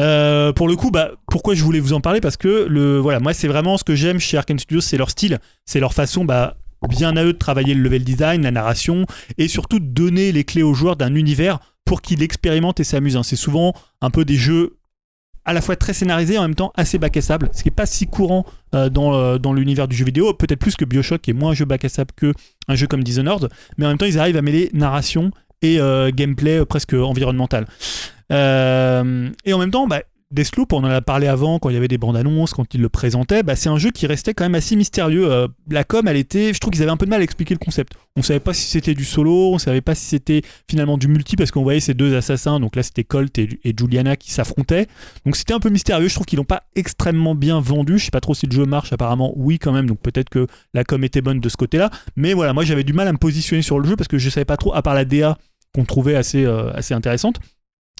Euh, 0.00 0.52
pour 0.52 0.68
le 0.68 0.76
coup, 0.76 0.90
bah, 0.90 1.10
pourquoi 1.30 1.54
je 1.54 1.62
voulais 1.62 1.80
vous 1.80 1.92
en 1.92 2.00
parler? 2.00 2.20
Parce 2.20 2.36
que 2.36 2.66
le, 2.68 2.98
voilà, 2.98 3.20
moi, 3.20 3.34
c'est 3.34 3.48
vraiment 3.48 3.76
ce 3.78 3.84
que 3.84 3.94
j'aime 3.94 4.18
chez 4.18 4.36
Arkane 4.38 4.58
Studios, 4.58 4.80
c'est 4.80 4.96
leur 4.96 5.10
style, 5.10 5.38
c'est 5.64 5.80
leur 5.80 5.92
façon, 5.94 6.24
bah, 6.24 6.56
bien 6.88 7.16
à 7.16 7.24
eux 7.24 7.32
de 7.32 7.38
travailler 7.38 7.74
le 7.74 7.82
level 7.82 8.04
design, 8.04 8.42
la 8.42 8.50
narration, 8.50 9.06
et 9.38 9.48
surtout 9.48 9.80
de 9.80 9.86
donner 9.86 10.32
les 10.32 10.44
clés 10.44 10.62
aux 10.62 10.74
joueurs 10.74 10.96
d'un 10.96 11.14
univers 11.14 11.58
pour 11.84 12.00
qu'ils 12.02 12.18
l'expérimentent 12.20 12.80
et 12.80 12.84
s'amusent. 12.84 13.16
hein. 13.16 13.22
C'est 13.22 13.36
souvent 13.36 13.74
un 14.00 14.10
peu 14.10 14.24
des 14.24 14.36
jeux 14.36 14.75
à 15.46 15.52
la 15.52 15.60
fois 15.60 15.76
très 15.76 15.94
scénarisés 15.94 16.34
et 16.34 16.38
en 16.38 16.42
même 16.42 16.54
temps 16.54 16.72
assez 16.76 16.98
bac 16.98 17.16
ce 17.16 17.62
qui 17.62 17.68
n'est 17.68 17.74
pas 17.74 17.86
si 17.86 18.06
courant 18.06 18.44
euh, 18.74 18.90
dans, 18.90 19.14
euh, 19.14 19.38
dans 19.38 19.52
l'univers 19.52 19.88
du 19.88 19.96
jeu 19.96 20.04
vidéo, 20.04 20.34
peut-être 20.34 20.58
plus 20.58 20.76
que 20.76 20.84
Bioshock 20.84 21.26
est 21.28 21.32
moins 21.32 21.52
un 21.52 21.54
jeu 21.54 21.64
bac 21.64 21.84
à 21.84 21.88
sable 21.88 22.10
que 22.14 22.34
un 22.68 22.74
jeu 22.74 22.86
comme 22.86 23.02
Dishonored, 23.02 23.48
mais 23.78 23.86
en 23.86 23.88
même 23.90 23.98
temps 23.98 24.06
ils 24.06 24.18
arrivent 24.18 24.36
à 24.36 24.42
mêler 24.42 24.70
narration 24.74 25.30
et 25.62 25.80
euh, 25.80 26.10
gameplay 26.12 26.64
presque 26.66 26.92
environnemental. 26.92 27.66
Et 28.28 28.34
en 29.52 29.58
même 29.58 29.70
temps, 29.70 29.86
bah, 29.86 30.02
Deathloop, 30.32 30.72
on 30.72 30.78
en 30.78 30.84
a 30.84 31.00
parlé 31.00 31.28
avant 31.28 31.60
quand 31.60 31.70
il 31.70 31.74
y 31.74 31.76
avait 31.76 31.86
des 31.86 31.98
bandes 31.98 32.16
annonces, 32.16 32.52
quand 32.52 32.74
ils 32.74 32.80
le 32.80 32.88
présentaient, 32.88 33.44
bah, 33.44 33.54
c'est 33.54 33.68
un 33.68 33.78
jeu 33.78 33.92
qui 33.92 34.08
restait 34.08 34.34
quand 34.34 34.44
même 34.44 34.56
assez 34.56 34.74
mystérieux. 34.74 35.30
Euh, 35.30 35.46
la 35.70 35.84
com, 35.84 36.08
elle 36.08 36.16
était, 36.16 36.52
je 36.52 36.58
trouve 36.58 36.72
qu'ils 36.72 36.82
avaient 36.82 36.90
un 36.90 36.96
peu 36.96 37.06
de 37.06 37.10
mal 37.10 37.20
à 37.20 37.24
expliquer 37.24 37.54
le 37.54 37.60
concept. 37.60 37.92
On 38.16 38.22
savait 38.22 38.40
pas 38.40 38.52
si 38.52 38.66
c'était 38.66 38.94
du 38.94 39.04
solo, 39.04 39.52
on 39.52 39.58
savait 39.58 39.80
pas 39.82 39.94
si 39.94 40.04
c'était 40.06 40.42
finalement 40.68 40.98
du 40.98 41.06
multi 41.06 41.36
parce 41.36 41.52
qu'on 41.52 41.62
voyait 41.62 41.78
ces 41.78 41.94
deux 41.94 42.16
assassins, 42.16 42.58
donc 42.58 42.74
là 42.74 42.82
c'était 42.82 43.04
Colt 43.04 43.38
et, 43.38 43.48
Juliana 43.78 44.16
qui 44.16 44.32
s'affrontaient. 44.32 44.88
Donc 45.24 45.36
c'était 45.36 45.54
un 45.54 45.60
peu 45.60 45.70
mystérieux. 45.70 46.08
Je 46.08 46.14
trouve 46.14 46.26
qu'ils 46.26 46.38
l'ont 46.38 46.44
pas 46.44 46.64
extrêmement 46.74 47.36
bien 47.36 47.60
vendu. 47.60 47.98
Je 47.98 48.06
sais 48.06 48.10
pas 48.10 48.20
trop 48.20 48.34
si 48.34 48.46
le 48.46 48.52
jeu 48.52 48.66
marche. 48.66 48.92
Apparemment, 48.92 49.32
oui 49.36 49.60
quand 49.60 49.72
même. 49.72 49.86
Donc 49.86 50.00
peut-être 50.00 50.28
que 50.28 50.48
la 50.74 50.82
com 50.82 51.04
était 51.04 51.20
bonne 51.20 51.38
de 51.38 51.48
ce 51.48 51.56
côté-là. 51.56 51.90
Mais 52.16 52.32
voilà, 52.32 52.52
moi 52.52 52.64
j'avais 52.64 52.84
du 52.84 52.94
mal 52.94 53.06
à 53.06 53.12
me 53.12 53.18
positionner 53.18 53.62
sur 53.62 53.78
le 53.78 53.88
jeu 53.88 53.94
parce 53.94 54.08
que 54.08 54.18
je 54.18 54.28
savais 54.28 54.44
pas 54.44 54.56
trop, 54.56 54.74
à 54.74 54.82
part 54.82 54.94
la 54.94 55.04
DA 55.04 55.38
qu'on 55.72 55.84
trouvait 55.84 56.16
assez, 56.16 56.44
euh, 56.44 56.72
assez 56.72 56.94
intéressante. 56.94 57.38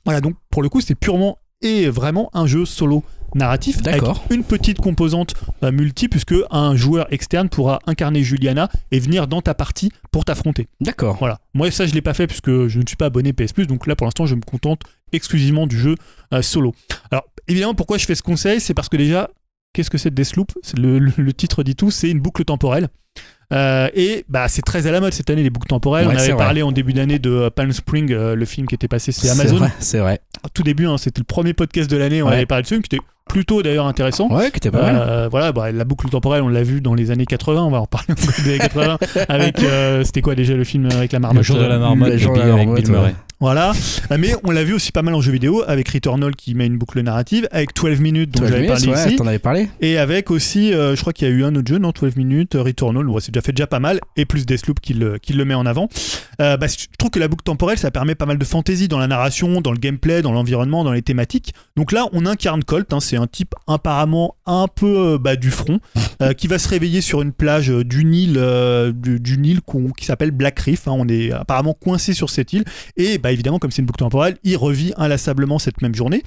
Voilà, 0.05 0.21
donc 0.21 0.35
pour 0.51 0.63
le 0.63 0.69
coup, 0.69 0.81
c'est 0.81 0.95
purement 0.95 1.39
et 1.63 1.89
vraiment 1.89 2.31
un 2.35 2.47
jeu 2.47 2.65
solo 2.65 3.03
narratif 3.35 3.79
avec 3.87 4.01
D'accord. 4.01 4.25
une 4.31 4.45
petite 4.45 4.79
composante 4.81 5.35
euh, 5.63 5.71
multi 5.73 6.09
puisque 6.09 6.35
un 6.51 6.75
joueur 6.77 7.13
externe 7.13 7.49
pourra 7.49 7.81
incarner 7.87 8.23
Juliana 8.23 8.71
et 8.93 8.99
venir 9.01 9.27
dans 9.27 9.43
ta 9.43 9.53
partie 9.53 9.91
pour 10.11 10.25
t'affronter. 10.25 10.69
D'accord. 10.81 11.17
Voilà. 11.19 11.41
Moi 11.53 11.71
ça 11.71 11.87
je 11.87 11.93
l'ai 11.95 12.01
pas 12.03 12.15
fait 12.15 12.27
puisque 12.27 12.69
je 12.69 12.79
ne 12.81 12.87
suis 12.87 12.97
pas 12.97 13.07
abonné 13.07 13.33
PS 13.33 13.53
Plus 13.53 13.67
donc 13.67 13.87
là 13.87 13.97
pour 13.97 14.07
l'instant 14.07 14.27
je 14.27 14.35
me 14.35 14.41
contente 14.43 14.83
exclusivement 15.13 15.67
du 15.67 15.79
jeu 15.79 15.97
euh, 16.33 16.41
solo. 16.41 16.75
Alors 17.11 17.25
évidemment 17.49 17.75
pourquoi 17.75 17.99
je 17.99 18.07
fais 18.07 18.15
ce 18.15 18.23
conseil? 18.23 18.61
C'est 18.61 18.75
parce 18.75 18.89
que 18.89 18.97
déjà 18.97 19.29
qu'est-ce 19.73 19.91
que 19.91 19.99
c'est 19.99 20.15
Deathloop? 20.15 20.53
Le- 20.79 20.99
le 20.99 21.33
titre 21.33 21.63
dit 21.63 21.75
tout 21.75 21.91
c'est 21.91 22.11
une 22.11 22.21
boucle 22.21 22.45
temporelle. 22.45 22.89
Euh, 23.53 23.89
et 23.95 24.25
bah 24.29 24.49
c'est 24.49 24.63
très 24.63 24.89
à 24.89 24.91
la 24.91 25.01
mode 25.01 25.13
cette 25.13 25.31
année 25.31 25.45
les 25.45 25.51
boucles 25.51 25.69
temporelles. 25.69 26.09
Ouais, 26.09 26.15
On 26.15 26.19
avait 26.19 26.33
vrai. 26.33 26.37
parlé 26.37 26.63
en 26.63 26.73
début 26.73 26.93
d'année 26.93 27.21
de 27.21 27.31
euh, 27.31 27.49
Palm 27.51 27.71
Spring, 27.71 28.13
euh, 28.13 28.35
le 28.35 28.45
film 28.45 28.67
qui 28.67 28.75
était 28.75 28.89
passé 28.89 29.13
c'est 29.13 29.29
Amazon. 29.31 29.59
vrai, 29.59 29.71
C'est 29.79 29.99
vrai. 30.01 30.19
Au 30.45 30.49
tout 30.49 30.65
début 30.65 30.87
hein, 30.87 30.99
c'était 30.99 31.21
le 31.21 31.25
premier 31.27 31.53
podcast 31.53 31.89
de 31.89 31.97
l'année 31.97 32.23
on 32.23 32.27
Ouais. 32.27 32.35
avait 32.35 32.47
parlé 32.47 32.63
de 32.63 32.67
ce 32.67 32.75
film 32.75 32.83
qui 32.83 32.97
était 32.97 33.05
plutôt 33.29 33.63
d'ailleurs 33.63 33.87
intéressant. 33.87 34.29
Ouais, 34.33 34.51
que 34.51 34.59
t'es 34.59 34.71
pas 34.73 34.83
mal. 34.93 35.29
Voilà, 35.31 35.53
bah, 35.53 35.71
la 35.73 35.85
boucle 35.85 36.09
temporelle, 36.09 36.43
on 36.43 36.49
l'a 36.49 36.63
vu 36.65 36.81
dans 36.81 36.95
les 36.95 37.11
années 37.13 37.27
80, 37.27 37.63
on 37.65 37.71
va 37.71 37.81
en 37.81 37.87
parler 37.87 38.15
des 38.17 38.51
années 38.51 38.59
80, 38.59 38.99
avec, 39.29 39.61
euh, 39.63 40.03
c'était 40.05 40.23
quoi 40.23 40.35
déjà 40.37 40.55
le 40.55 40.63
film 40.65 40.89
avec 40.93 41.13
la 41.13 41.19
marmotte 41.21 41.39
Le 41.39 41.43
jour 41.45 41.57
de 41.59 41.65
la 41.65 41.79
marmotte, 41.79 42.09
Le 42.09 42.15
le 42.15 42.19
jour 42.19 42.35
de 42.35 42.39
la 42.41 42.45
billet 42.47 42.55
avec 42.63 42.75
Bill 42.75 42.91
Murray. 42.91 43.15
Voilà, 43.39 43.73
Euh, 44.11 44.17
mais 44.19 44.33
on 44.45 44.51
l'a 44.51 44.65
vu 44.65 44.73
aussi 44.73 44.93
pas 44.93 45.03
mal 45.03 45.13
en 45.15 45.21
jeu 45.21 45.31
vidéo, 45.31 45.63
avec 45.67 45.89
Returnal 45.91 46.35
qui 46.35 46.55
met 46.55 46.67
une 46.67 46.79
boucle 46.79 47.01
narrative, 47.03 47.47
avec 47.51 47.75
12 47.77 48.01
minutes 48.01 48.31
dont 48.31 48.41
12 48.41 48.49
j'avais 48.51 48.67
parlé 48.67 48.87
ouais, 48.89 49.07
ici, 49.09 49.17
t'en 49.17 49.27
avais 49.27 49.39
parlé 49.39 49.69
et 49.83 49.99
avec 49.99 50.31
aussi, 50.31 50.73
euh, 50.73 50.97
je 50.97 51.01
crois 51.03 51.13
qu'il 51.13 51.29
y 51.29 51.31
a 51.31 51.35
eu 51.35 51.45
un 51.45 51.55
autre 51.55 51.69
jeu, 51.69 51.77
non 51.79 51.91
12 51.91 52.17
minutes, 52.17 52.55
euh, 52.55 52.63
Returnal, 52.63 53.05
bon, 53.05 53.21
c'est 53.21 53.33
déjà 53.33 53.43
fait 53.43 53.53
déjà 53.53 53.67
pas 53.67 53.79
mal, 53.81 54.01
et 54.17 54.25
plus 54.25 54.47
Deathloop 54.47 54.81
qui 54.81 54.95
le, 54.95 55.19
qui 55.19 55.35
le 55.35 55.45
met 55.45 55.53
en 55.55 55.67
avant. 55.67 55.89
Euh, 56.41 56.57
bah, 56.57 56.67
je 56.67 56.87
trouve 56.99 57.11
que 57.11 57.19
la 57.19 57.29
boucle 57.29 57.43
temporelle, 57.45 57.79
ça 57.79 57.91
permet 57.91 58.15
pas 58.15 58.25
mal 58.27 58.39
de 58.39 58.45
fantaisie 58.45 58.89
dans 58.89 58.99
la 58.99 59.07
narration, 59.07 59.61
dans 59.61 59.73
le 59.73 59.79
gameplay, 59.79 60.23
dans 60.23 60.33
l'environnement, 60.33 60.83
dans 60.83 60.93
les 60.93 61.03
thématiques. 61.03 61.53
Donc 61.77 61.93
là, 61.93 62.07
on 62.13 62.25
incarne 62.25 62.65
Colt, 62.65 62.91
hein, 62.95 63.01
c'est 63.01 63.17
un 63.17 63.27
type 63.27 63.55
apparemment 63.67 64.37
un 64.47 64.67
peu 64.75 65.15
euh, 65.15 65.19
bah, 65.19 65.37
du 65.37 65.51
front, 65.51 65.81
qui 66.39 66.47
va 66.47 66.59
se 66.59 66.69
réveiller 66.69 67.03
sur 67.03 67.21
une 67.21 67.33
plage 67.33 67.71
euh, 67.71 67.85
du 67.85 68.05
Nil, 68.07 68.37
euh, 68.39 68.93
du, 68.93 69.21
du 69.21 69.37
Nil 69.37 69.61
qu'on- 69.61 69.91
qui 69.91 70.07
s'appelle 70.07 70.31
Black 70.31 70.59
Reef. 70.61 70.89
hein. 70.89 70.93
on 70.95 71.07
est 71.09 71.33
apparemment 71.33 71.75
coincé 71.75 72.15
sur 72.15 72.31
cette 72.31 72.53
île, 72.55 72.65
et 72.97 73.19
bah, 73.19 73.26
évidemment, 73.33 73.59
comme 73.59 73.71
c'est 73.71 73.83
une 73.83 73.87
boucle 73.87 73.99
temporelle, 73.99 74.37
il 74.45 74.57
revit 74.57 74.93
inlassablement 74.97 75.59
cette 75.59 75.83
même 75.83 75.95
journée. 75.95 76.23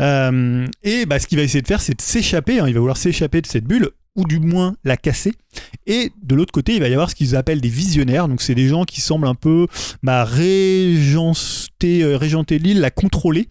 Euh, 0.00 0.66
et 0.82 1.06
bah, 1.06 1.18
ce 1.18 1.26
qu'il 1.26 1.38
va 1.38 1.44
essayer 1.44 1.62
de 1.62 1.66
faire, 1.66 1.80
c'est 1.80 1.96
de 1.96 2.02
s'échapper. 2.02 2.60
hein. 2.60 2.66
Il 2.68 2.74
va 2.74 2.80
vouloir 2.80 2.96
s'échapper 2.96 3.40
de 3.40 3.46
cette 3.46 3.64
bulle, 3.64 3.90
ou 4.16 4.24
du 4.24 4.40
moins 4.40 4.74
la 4.84 4.96
casser. 4.96 5.32
Et 5.86 6.10
de 6.22 6.34
l'autre 6.34 6.52
côté, 6.52 6.74
il 6.74 6.80
va 6.80 6.88
y 6.88 6.92
avoir 6.92 7.10
ce 7.10 7.14
qu'ils 7.14 7.36
appellent 7.36 7.60
des 7.60 7.68
visionnaires. 7.68 8.28
Donc, 8.28 8.42
c'est 8.42 8.54
des 8.54 8.68
gens 8.68 8.84
qui 8.84 9.00
semblent 9.00 9.26
un 9.26 9.34
peu 9.34 9.66
bah, 10.02 10.24
régenter, 10.24 12.02
euh, 12.02 12.18
l'île, 12.50 12.80
la 12.80 12.90
contrôler. 12.90 13.48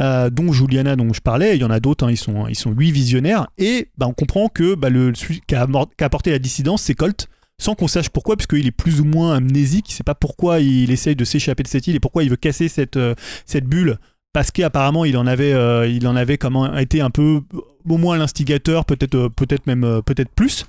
Euh, 0.00 0.30
dont 0.30 0.50
Juliana, 0.50 0.96
dont 0.96 1.12
je 1.12 1.20
parlais, 1.20 1.56
il 1.56 1.60
y 1.60 1.64
en 1.64 1.70
a 1.70 1.78
d'autres, 1.78 2.06
hein, 2.06 2.10
ils 2.10 2.16
sont 2.16 2.46
ils 2.48 2.92
visionnaires, 2.92 3.48
et 3.58 3.88
bah, 3.98 4.06
on 4.06 4.14
comprend 4.14 4.48
que 4.48 4.74
bah, 4.74 4.88
celui 5.14 5.42
qui 5.46 5.54
a 5.54 5.68
apporté 6.00 6.30
la 6.30 6.38
dissidence, 6.38 6.80
c'est 6.80 6.94
Colt, 6.94 7.28
sans 7.60 7.74
qu'on 7.74 7.86
sache 7.86 8.08
pourquoi, 8.08 8.36
puisqu'il 8.36 8.66
est 8.66 8.72
plus 8.72 9.00
ou 9.00 9.04
moins 9.04 9.36
amnésique, 9.36 9.90
il 9.90 9.94
sait 9.94 10.02
pas 10.02 10.14
pourquoi 10.14 10.60
il 10.60 10.90
essaye 10.90 11.14
de 11.14 11.24
s'échapper 11.24 11.62
de 11.62 11.68
cette 11.68 11.86
île 11.86 11.94
et 11.94 12.00
pourquoi 12.00 12.24
il 12.24 12.30
veut 12.30 12.36
casser 12.36 12.68
cette, 12.68 12.96
euh, 12.96 13.14
cette 13.44 13.66
bulle, 13.66 13.98
parce 14.32 14.50
qu'apparemment 14.50 15.04
il 15.04 15.16
en 15.16 15.26
avait, 15.26 15.52
euh, 15.52 15.86
il 15.86 16.08
en 16.08 16.16
avait 16.16 16.38
comment, 16.38 16.74
été 16.76 17.02
un 17.02 17.10
peu, 17.10 17.42
au 17.88 17.98
moins 17.98 18.16
l'instigateur, 18.16 18.86
peut-être 18.86 19.14
euh, 19.14 19.28
peut-être 19.28 19.66
même 19.66 20.00
peut-être 20.04 20.30
plus. 20.30 20.66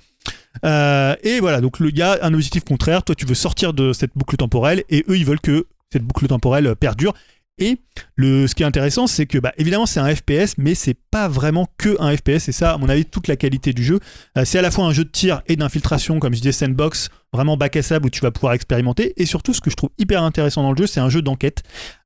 Et 0.63 1.39
voilà, 1.39 1.61
donc 1.61 1.77
il 1.79 1.97
y 1.97 2.01
a 2.01 2.19
un 2.21 2.33
objectif 2.33 2.65
contraire, 2.65 3.03
toi 3.03 3.15
tu 3.15 3.25
veux 3.25 3.35
sortir 3.35 3.73
de 3.73 3.93
cette 3.93 4.11
boucle 4.15 4.35
temporelle, 4.35 4.83
et 4.89 5.05
eux 5.07 5.17
ils 5.17 5.25
veulent 5.25 5.39
que 5.39 5.65
cette 5.91 6.03
boucle 6.03 6.27
temporelle 6.27 6.75
perdure. 6.75 7.13
Et 7.61 7.77
le, 8.15 8.47
ce 8.47 8.55
qui 8.55 8.63
est 8.63 8.65
intéressant, 8.65 9.05
c'est 9.05 9.27
que, 9.27 9.37
bah, 9.37 9.53
évidemment, 9.55 9.85
c'est 9.85 9.99
un 9.99 10.15
FPS, 10.15 10.55
mais 10.57 10.73
c'est 10.73 10.95
pas 10.95 11.27
vraiment 11.27 11.67
que 11.77 11.95
un 12.01 12.17
FPS. 12.17 12.49
Et 12.49 12.51
ça, 12.51 12.73
à 12.73 12.77
mon 12.79 12.89
avis, 12.89 13.05
toute 13.05 13.27
la 13.27 13.35
qualité 13.35 13.71
du 13.71 13.83
jeu. 13.83 13.99
Euh, 14.35 14.45
c'est 14.45 14.57
à 14.57 14.63
la 14.63 14.71
fois 14.71 14.85
un 14.85 14.93
jeu 14.93 15.03
de 15.03 15.09
tir 15.09 15.43
et 15.45 15.55
d'infiltration, 15.55 16.19
comme 16.19 16.33
je 16.33 16.39
disais, 16.39 16.53
sandbox, 16.53 17.09
vraiment 17.31 17.57
bac 17.57 17.75
à 17.75 17.83
sable 17.83 18.07
où 18.07 18.09
tu 18.09 18.21
vas 18.21 18.31
pouvoir 18.31 18.53
expérimenter. 18.53 19.13
Et 19.17 19.27
surtout, 19.27 19.53
ce 19.53 19.61
que 19.61 19.69
je 19.69 19.75
trouve 19.75 19.91
hyper 19.99 20.23
intéressant 20.23 20.63
dans 20.63 20.71
le 20.71 20.77
jeu, 20.77 20.87
c'est 20.87 20.99
un 20.99 21.09
jeu 21.09 21.21
d'enquête. 21.21 21.61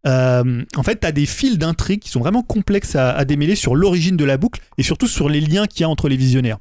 Euh, 0.06 0.62
en 0.76 0.84
fait, 0.84 1.00
tu 1.00 1.08
as 1.08 1.14
des 1.14 1.26
fils 1.26 1.58
d'intrigue 1.58 2.02
qui 2.02 2.10
sont 2.10 2.20
vraiment 2.20 2.44
complexes 2.44 2.98
à, 2.98 3.24
démêler 3.24 3.56
sur 3.56 3.76
l'origine 3.76 4.18
de 4.18 4.26
la 4.26 4.38
boucle 4.38 4.60
et 4.78 4.84
surtout 4.84 5.08
sur 5.08 5.30
les 5.30 5.40
liens 5.40 5.68
qu'il 5.68 5.82
y 5.82 5.84
a 5.86 5.90
entre 5.90 6.10
les 6.10 6.18
visionnaires. 6.18 6.58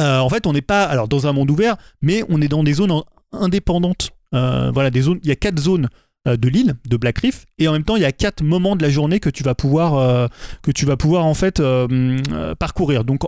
Euh, 0.00 0.18
en 0.18 0.28
fait, 0.28 0.48
on 0.48 0.52
n'est 0.52 0.62
pas 0.62 0.82
alors 0.84 1.06
dans 1.06 1.28
un 1.28 1.32
monde 1.32 1.50
ouvert, 1.50 1.76
mais 2.02 2.24
on 2.28 2.42
est 2.42 2.48
dans 2.48 2.64
des 2.64 2.72
zones 2.72 2.90
en- 2.90 3.04
indépendantes. 3.32 4.10
Voilà, 4.32 4.90
des 4.90 5.02
zones. 5.02 5.20
Il 5.22 5.28
y 5.28 5.32
a 5.32 5.36
quatre 5.36 5.60
zones 5.60 5.88
de 6.26 6.48
l'île 6.48 6.74
de 6.86 6.96
Black 6.96 7.18
Reef 7.18 7.46
et 7.58 7.66
en 7.66 7.72
même 7.72 7.84
temps 7.84 7.96
il 7.96 8.02
y 8.02 8.06
a 8.06 8.12
quatre 8.12 8.42
moments 8.42 8.76
de 8.76 8.82
la 8.82 8.90
journée 8.90 9.20
que 9.20 9.30
tu 9.30 9.42
vas 9.42 9.54
pouvoir 9.54 9.94
euh, 9.94 10.26
que 10.62 10.70
tu 10.70 10.84
vas 10.84 10.96
pouvoir 10.96 11.24
en 11.24 11.34
fait 11.34 11.60
euh, 11.60 12.18
euh, 12.32 12.54
parcourir. 12.54 13.04
Donc 13.04 13.22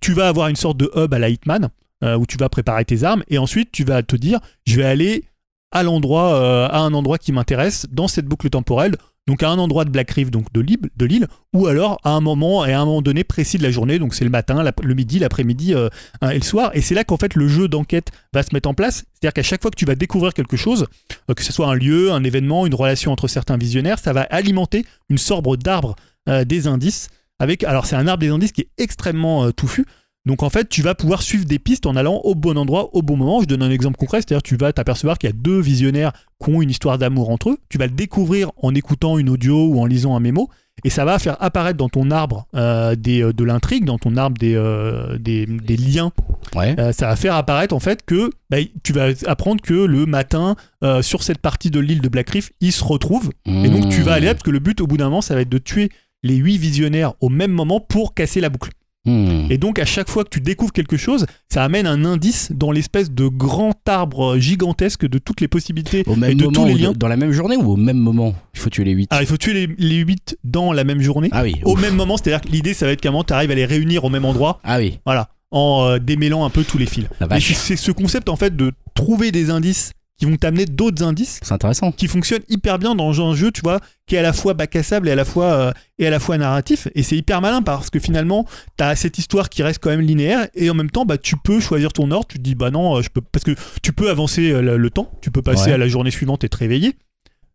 tu 0.00 0.12
vas 0.12 0.28
avoir 0.28 0.48
une 0.48 0.56
sorte 0.56 0.78
de 0.78 0.90
hub 0.96 1.12
à 1.12 1.18
la 1.18 1.28
Hitman 1.28 1.68
euh, 2.04 2.16
où 2.16 2.26
tu 2.26 2.36
vas 2.38 2.48
préparer 2.48 2.84
tes 2.84 3.04
armes 3.04 3.22
et 3.28 3.38
ensuite 3.38 3.70
tu 3.72 3.84
vas 3.84 4.02
te 4.02 4.16
dire 4.16 4.40
je 4.66 4.76
vais 4.76 4.84
aller 4.84 5.24
à 5.72 5.82
l'endroit 5.82 6.34
euh, 6.34 6.68
à 6.68 6.78
un 6.78 6.94
endroit 6.94 7.18
qui 7.18 7.32
m'intéresse 7.32 7.86
dans 7.90 8.08
cette 8.08 8.26
boucle 8.26 8.48
temporelle 8.48 8.96
donc 9.28 9.42
à 9.42 9.50
un 9.50 9.58
endroit 9.58 9.84
de 9.84 9.90
Black 9.90 10.10
Reef 10.10 10.30
donc 10.30 10.46
de 10.52 11.04
l'île 11.04 11.28
ou 11.52 11.66
alors 11.66 12.00
à 12.02 12.10
un 12.10 12.20
moment 12.20 12.64
et 12.64 12.72
à 12.72 12.80
un 12.80 12.86
moment 12.86 13.02
donné 13.02 13.24
précis 13.24 13.58
de 13.58 13.62
la 13.62 13.70
journée 13.70 13.98
donc 13.98 14.14
c'est 14.14 14.24
le 14.24 14.30
matin 14.30 14.64
le 14.82 14.94
midi 14.94 15.18
l'après-midi 15.18 15.74
euh, 15.74 15.90
hein, 16.22 16.30
et 16.30 16.38
le 16.38 16.42
soir 16.42 16.70
et 16.72 16.80
c'est 16.80 16.94
là 16.94 17.04
qu'en 17.04 17.18
fait 17.18 17.34
le 17.34 17.46
jeu 17.46 17.68
d'enquête 17.68 18.10
va 18.32 18.42
se 18.42 18.48
mettre 18.54 18.70
en 18.70 18.74
place 18.74 19.04
c'est-à-dire 19.12 19.34
qu'à 19.34 19.42
chaque 19.42 19.60
fois 19.60 19.70
que 19.70 19.76
tu 19.76 19.84
vas 19.84 19.96
découvrir 19.96 20.32
quelque 20.32 20.56
chose 20.56 20.86
euh, 21.28 21.34
que 21.34 21.44
ce 21.44 21.52
soit 21.52 21.68
un 21.68 21.74
lieu, 21.74 22.10
un 22.10 22.24
événement, 22.24 22.66
une 22.66 22.74
relation 22.74 23.12
entre 23.12 23.28
certains 23.28 23.58
visionnaires, 23.58 23.98
ça 23.98 24.14
va 24.14 24.22
alimenter 24.22 24.86
une 25.10 25.18
sorte 25.18 25.44
d'arbre 25.58 25.94
euh, 26.28 26.44
des 26.44 26.66
indices. 26.66 27.08
Avec, 27.38 27.62
alors 27.62 27.86
c'est 27.86 27.96
un 27.96 28.08
arbre 28.08 28.20
des 28.20 28.30
indices 28.30 28.52
qui 28.52 28.62
est 28.62 28.70
extrêmement 28.78 29.52
touffu. 29.52 29.86
Donc 30.28 30.42
en 30.42 30.50
fait, 30.50 30.68
tu 30.68 30.82
vas 30.82 30.94
pouvoir 30.94 31.22
suivre 31.22 31.46
des 31.46 31.58
pistes 31.58 31.86
en 31.86 31.96
allant 31.96 32.16
au 32.16 32.34
bon 32.34 32.58
endroit, 32.58 32.94
au 32.94 33.00
bon 33.00 33.16
moment. 33.16 33.40
Je 33.40 33.46
donne 33.46 33.62
un 33.62 33.70
exemple 33.70 33.96
concret, 33.96 34.18
c'est-à-dire 34.18 34.42
tu 34.42 34.56
vas 34.56 34.74
t'apercevoir 34.74 35.16
qu'il 35.16 35.30
y 35.30 35.32
a 35.32 35.34
deux 35.34 35.58
visionnaires 35.58 36.12
qui 36.44 36.50
ont 36.50 36.60
une 36.60 36.68
histoire 36.68 36.98
d'amour 36.98 37.30
entre 37.30 37.48
eux. 37.48 37.58
Tu 37.70 37.78
vas 37.78 37.86
le 37.86 37.92
découvrir 37.92 38.52
en 38.62 38.74
écoutant 38.74 39.16
une 39.16 39.30
audio 39.30 39.68
ou 39.68 39.80
en 39.80 39.86
lisant 39.86 40.14
un 40.14 40.20
mémo. 40.20 40.50
Et 40.84 40.90
ça 40.90 41.06
va 41.06 41.18
faire 41.18 41.42
apparaître 41.42 41.78
dans 41.78 41.88
ton 41.88 42.10
arbre 42.10 42.46
euh, 42.54 42.94
des, 42.94 43.22
euh, 43.22 43.32
de 43.32 43.42
l'intrigue, 43.42 43.86
dans 43.86 43.98
ton 43.98 44.18
arbre 44.18 44.36
des, 44.38 44.54
euh, 44.54 45.16
des, 45.18 45.46
des 45.46 45.76
liens. 45.78 46.12
Ouais. 46.54 46.78
Euh, 46.78 46.92
ça 46.92 47.06
va 47.06 47.16
faire 47.16 47.34
apparaître 47.34 47.74
en 47.74 47.80
fait 47.80 48.04
que 48.04 48.30
bah, 48.50 48.58
tu 48.82 48.92
vas 48.92 49.08
apprendre 49.26 49.62
que 49.62 49.72
le 49.72 50.04
matin, 50.04 50.56
sur 51.00 51.22
cette 51.22 51.38
partie 51.38 51.70
de 51.70 51.80
l'île 51.80 52.02
de 52.02 52.08
Black 52.08 52.30
Reef, 52.30 52.52
ils 52.60 52.72
se 52.72 52.84
retrouvent. 52.84 53.30
Et 53.46 53.68
donc 53.68 53.88
tu 53.88 54.02
vas 54.02 54.12
aller 54.12 54.26
là, 54.26 54.34
parce 54.34 54.44
que 54.44 54.50
le 54.50 54.58
but 54.60 54.80
au 54.82 54.86
bout 54.86 54.98
d'un 54.98 55.06
moment, 55.06 55.22
ça 55.22 55.34
va 55.34 55.40
être 55.40 55.48
de 55.48 55.58
tuer 55.58 55.88
les 56.22 56.36
huit 56.36 56.58
visionnaires 56.58 57.14
au 57.20 57.30
même 57.30 57.52
moment 57.52 57.80
pour 57.80 58.12
casser 58.12 58.40
la 58.42 58.50
boucle. 58.50 58.70
Hmm. 59.08 59.50
Et 59.50 59.58
donc 59.58 59.78
à 59.78 59.84
chaque 59.84 60.08
fois 60.10 60.24
que 60.24 60.28
tu 60.30 60.40
découvres 60.40 60.72
quelque 60.72 60.96
chose, 60.96 61.26
ça 61.48 61.64
amène 61.64 61.86
un 61.86 62.04
indice 62.04 62.52
dans 62.54 62.70
l'espèce 62.70 63.10
de 63.10 63.26
grand 63.28 63.74
arbre 63.88 64.38
gigantesque 64.38 65.06
de 65.08 65.18
toutes 65.18 65.40
les 65.40 65.48
possibilités 65.48 66.02
Au 66.06 66.14
et 66.24 66.34
de 66.34 66.46
tous 66.46 66.64
les 66.66 66.74
liens. 66.74 66.92
dans 66.94 67.08
la 67.08 67.16
même 67.16 67.32
journée 67.32 67.56
ou 67.56 67.72
au 67.72 67.76
même 67.76 67.98
moment? 67.98 68.34
Il 68.54 68.60
faut 68.60 68.70
tuer 68.70 68.84
les 68.84 68.92
8. 68.92 69.08
Alors 69.10 69.22
il 69.22 69.26
faut 69.26 69.36
tuer 69.36 69.54
les, 69.54 69.74
les 69.78 69.96
8 69.96 70.36
dans 70.44 70.72
la 70.72 70.84
même 70.84 71.00
journée. 71.00 71.28
Ah 71.32 71.42
oui. 71.42 71.56
Au 71.64 71.72
ouf. 71.72 71.80
même 71.80 71.94
moment, 71.94 72.16
c'est-à-dire 72.16 72.40
que 72.42 72.48
l'idée 72.52 72.74
ça 72.74 72.86
va 72.86 72.92
être 72.92 73.00
qu'à 73.00 73.08
un 73.08 73.12
moment 73.12 73.24
tu 73.24 73.32
arrives 73.32 73.50
à 73.50 73.54
les 73.54 73.64
réunir 73.64 74.04
au 74.04 74.10
même 74.10 74.24
endroit, 74.24 74.60
Ah 74.64 74.78
oui. 74.78 74.98
voilà, 75.06 75.28
en 75.50 75.86
euh, 75.88 75.98
démêlant 75.98 76.44
un 76.44 76.50
peu 76.50 76.64
tous 76.64 76.78
les 76.78 76.86
fils. 76.86 77.06
C'est 77.40 77.76
ce 77.76 77.92
concept 77.92 78.28
en 78.28 78.36
fait 78.36 78.54
de 78.56 78.72
trouver 78.94 79.32
des 79.32 79.50
indices 79.50 79.92
qui 80.18 80.24
vont 80.26 80.36
t'amener 80.36 80.64
d'autres 80.66 81.02
indices 81.04 81.38
C'est 81.42 81.52
intéressant. 81.52 81.92
qui 81.92 82.08
fonctionne 82.08 82.42
hyper 82.48 82.78
bien 82.78 82.94
dans 82.94 83.20
un 83.26 83.34
jeu, 83.34 83.52
tu 83.52 83.60
vois, 83.62 83.80
qui 84.06 84.16
est 84.16 84.18
à 84.18 84.22
la 84.22 84.32
fois 84.32 84.52
bac 84.54 84.74
à 84.76 84.82
sable 84.82 85.08
et 85.08 85.12
à 85.12 85.14
la 85.14 85.24
fois, 85.24 85.44
euh, 85.44 85.72
et 85.98 86.06
à 86.06 86.10
la 86.10 86.18
fois 86.18 86.36
narratif. 86.38 86.88
Et 86.94 87.02
c'est 87.02 87.16
hyper 87.16 87.40
malin 87.40 87.62
parce 87.62 87.88
que 87.88 87.98
finalement, 88.00 88.44
tu 88.76 88.84
as 88.84 88.96
cette 88.96 89.16
histoire 89.18 89.48
qui 89.48 89.62
reste 89.62 89.78
quand 89.80 89.90
même 89.90 90.00
linéaire 90.00 90.48
et 90.54 90.68
en 90.70 90.74
même 90.74 90.90
temps, 90.90 91.04
bah, 91.04 91.18
tu 91.18 91.36
peux 91.36 91.60
choisir 91.60 91.92
ton 91.92 92.10
ordre. 92.10 92.26
Tu 92.26 92.38
te 92.38 92.42
dis, 92.42 92.54
bah 92.56 92.70
non, 92.70 92.96
euh, 92.96 93.02
je 93.02 93.10
peux. 93.10 93.20
Parce 93.20 93.44
que 93.44 93.54
tu 93.82 93.92
peux 93.92 94.10
avancer 94.10 94.50
euh, 94.50 94.60
le, 94.60 94.76
le 94.76 94.90
temps, 94.90 95.10
tu 95.22 95.30
peux 95.30 95.42
passer 95.42 95.68
Ouais. 95.68 95.72
à 95.74 95.78
la 95.78 95.86
journée 95.88 96.10
suivante 96.10 96.42
et 96.44 96.48
te 96.48 96.56
réveiller. 96.56 96.94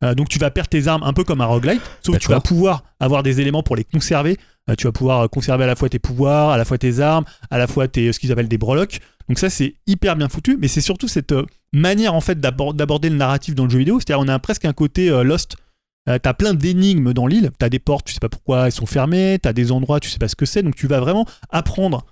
Euh, 0.04 0.16
donc 0.16 0.28
tu 0.30 0.38
vas 0.40 0.52
perdre 0.52 0.70
tes 0.70 0.88
armes 0.88 1.04
un 1.04 1.14
peu 1.14 1.24
comme 1.24 1.40
un 1.42 1.46
roguelite, 1.46 1.82
sauf 2.02 2.16
que 2.16 2.22
tu 2.22 2.28
vas 2.30 2.42
pouvoir 2.42 2.84
avoir 3.00 3.24
des 3.24 3.40
éléments 3.40 3.64
pour 3.64 3.76
les 3.78 3.86
conserver. 3.86 4.38
Euh, 4.70 4.76
tu 4.78 4.86
vas 4.86 4.92
pouvoir 4.92 5.30
conserver 5.30 5.64
à 5.64 5.68
la 5.68 5.76
fois 5.76 5.88
tes 5.90 6.00
pouvoirs, 6.00 6.50
à 6.50 6.58
la 6.58 6.66
fois 6.66 6.78
tes 6.78 7.00
armes, 7.00 7.24
à 7.52 7.58
la 7.58 7.68
fois 7.68 7.88
tes, 7.88 8.12
ce 8.12 8.20
qu'ils 8.20 8.32
appellent 8.32 8.48
des 8.50 8.58
breloques. 8.58 9.00
Donc 9.28 9.40
ça 9.40 9.50
c'est 9.50 9.76
hyper 9.88 10.16
bien 10.16 10.30
foutu, 10.30 10.58
mais 10.60 10.68
c'est 10.68 10.82
surtout 10.82 11.08
cette 11.08 11.32
euh, 11.32 11.46
manière 11.72 12.14
en 12.14 12.22
fait 12.22 12.40
d'abor- 12.40 12.74
d'aborder 12.74 13.10
le 13.10 13.16
narratif 13.16 13.56
dans 13.56 13.66
le 13.66 13.70
jeu 13.70 13.80
vidéo. 13.80 14.00
C'est-à-dire 14.00 14.24
on 14.24 14.28
a 14.28 14.40
presque 14.40 14.66
un 14.66 14.74
côté 14.74 15.10
euh, 15.10 15.24
Lost. 15.24 15.56
Euh, 16.10 16.20
t'as 16.22 16.34
plein 16.34 16.54
d'énigmes 16.54 17.14
dans 17.14 17.28
l'île, 17.28 17.52
t'as 17.58 17.70
des 17.70 17.80
portes, 17.80 18.06
tu 18.06 18.14
sais 18.14 18.20
pas 18.20 18.28
pourquoi 18.28 18.66
elles 18.66 18.74
sont 18.74 18.86
fermées, 18.86 19.40
t'as 19.42 19.54
des 19.54 19.72
endroits, 19.72 20.02
tu 20.02 20.10
sais 20.10 20.20
pas 20.20 20.28
ce 20.28 20.36
que 20.36 20.46
c'est, 20.46 20.62
donc 20.62 20.76
tu 20.76 20.86
vas 20.86 21.00
vraiment 21.00 21.26
apprendre 21.50 22.06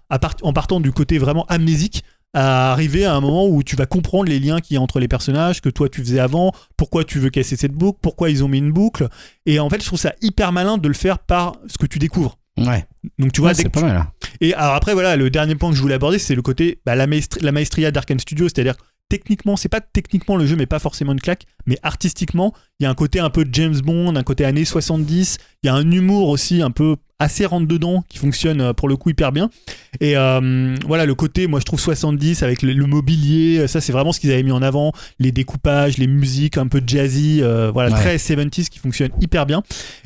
en 0.43 0.53
partant 0.53 0.79
du 0.79 0.93
côté 0.93 1.17
vraiment 1.17 1.45
amnésique 1.47 2.05
à 2.33 2.71
arriver 2.71 3.03
à 3.03 3.13
un 3.13 3.19
moment 3.19 3.47
où 3.47 3.63
tu 3.63 3.75
vas 3.75 3.85
comprendre 3.85 4.29
les 4.29 4.39
liens 4.39 4.61
qu'il 4.61 4.75
y 4.75 4.77
a 4.77 4.81
entre 4.81 5.01
les 5.01 5.09
personnages, 5.09 5.59
que 5.59 5.67
toi 5.67 5.89
tu 5.89 5.99
faisais 5.99 6.19
avant, 6.19 6.53
pourquoi 6.77 7.03
tu 7.03 7.19
veux 7.19 7.29
casser 7.29 7.57
cette 7.57 7.73
boucle, 7.73 7.99
pourquoi 8.01 8.29
ils 8.29 8.45
ont 8.45 8.47
mis 8.47 8.59
une 8.59 8.71
boucle. 8.71 9.09
Et 9.45 9.59
en 9.59 9.69
fait, 9.69 9.81
je 9.81 9.87
trouve 9.87 9.99
ça 9.99 10.13
hyper 10.21 10.53
malin 10.53 10.77
de 10.77 10.87
le 10.87 10.93
faire 10.93 11.19
par 11.19 11.57
ce 11.67 11.77
que 11.77 11.85
tu 11.85 11.99
découvres. 11.99 12.37
Ouais. 12.67 12.85
Donc 13.19 13.31
tu 13.33 13.41
vois, 13.41 13.49
Ouais, 13.51 13.55
c'est 13.55 13.69
pas 13.69 13.81
mal. 13.81 13.95
hein. 13.97 14.11
et 14.41 14.53
alors 14.53 14.75
après, 14.75 14.93
voilà, 14.93 15.15
le 15.15 15.29
dernier 15.29 15.55
point 15.55 15.69
que 15.71 15.75
je 15.75 15.81
voulais 15.81 15.95
aborder, 15.95 16.19
c'est 16.19 16.35
le 16.35 16.41
côté, 16.41 16.79
bah, 16.85 16.95
la, 16.95 17.07
maestri- 17.07 17.41
la 17.43 17.51
maestria 17.51 17.91
d'Arkane 17.91 18.19
Studio, 18.19 18.47
c'est-à-dire 18.47 18.77
que 18.77 18.83
techniquement, 19.09 19.57
c'est 19.57 19.67
pas 19.69 19.81
techniquement 19.81 20.37
le 20.37 20.45
jeu, 20.45 20.55
mais 20.55 20.65
pas 20.65 20.79
forcément 20.79 21.11
une 21.11 21.19
claque, 21.19 21.45
mais 21.65 21.77
artistiquement, 21.83 22.53
il 22.79 22.83
y 22.83 22.85
a 22.85 22.89
un 22.89 22.95
côté 22.95 23.19
un 23.19 23.29
peu 23.29 23.45
James 23.51 23.77
Bond, 23.81 24.15
un 24.15 24.23
côté 24.23 24.45
années 24.45 24.63
70, 24.65 25.37
il 25.63 25.67
y 25.67 25.69
a 25.69 25.75
un 25.75 25.91
humour 25.91 26.29
aussi 26.29 26.61
un 26.63 26.71
peu 26.71 26.95
assez 27.19 27.45
rentre 27.45 27.67
dedans 27.67 28.03
qui 28.09 28.17
fonctionne 28.17 28.61
euh, 28.61 28.73
pour 28.73 28.89
le 28.89 28.95
coup 28.97 29.11
hyper 29.11 29.31
bien. 29.31 29.51
Et 29.99 30.17
euh, 30.17 30.73
voilà, 30.87 31.05
le 31.05 31.13
côté, 31.13 31.45
moi 31.45 31.59
je 31.59 31.65
trouve 31.65 31.79
70 31.79 32.41
avec 32.41 32.63
le, 32.63 32.73
le 32.73 32.87
mobilier, 32.87 33.67
ça 33.67 33.79
c'est 33.79 33.91
vraiment 33.93 34.11
ce 34.11 34.19
qu'ils 34.19 34.31
avaient 34.31 34.41
mis 34.41 34.51
en 34.51 34.63
avant, 34.63 34.91
les 35.19 35.31
découpages, 35.31 35.99
les 35.99 36.07
musiques 36.07 36.57
un 36.57 36.65
peu 36.65 36.81
jazzy, 36.85 37.43
euh, 37.43 37.69
voilà, 37.71 37.91
Ouais. 37.91 37.99
très 37.99 38.15
70s 38.17 38.69
qui 38.69 38.79
fonctionne 38.79 39.11
hyper 39.21 39.45
bien. 39.45 39.61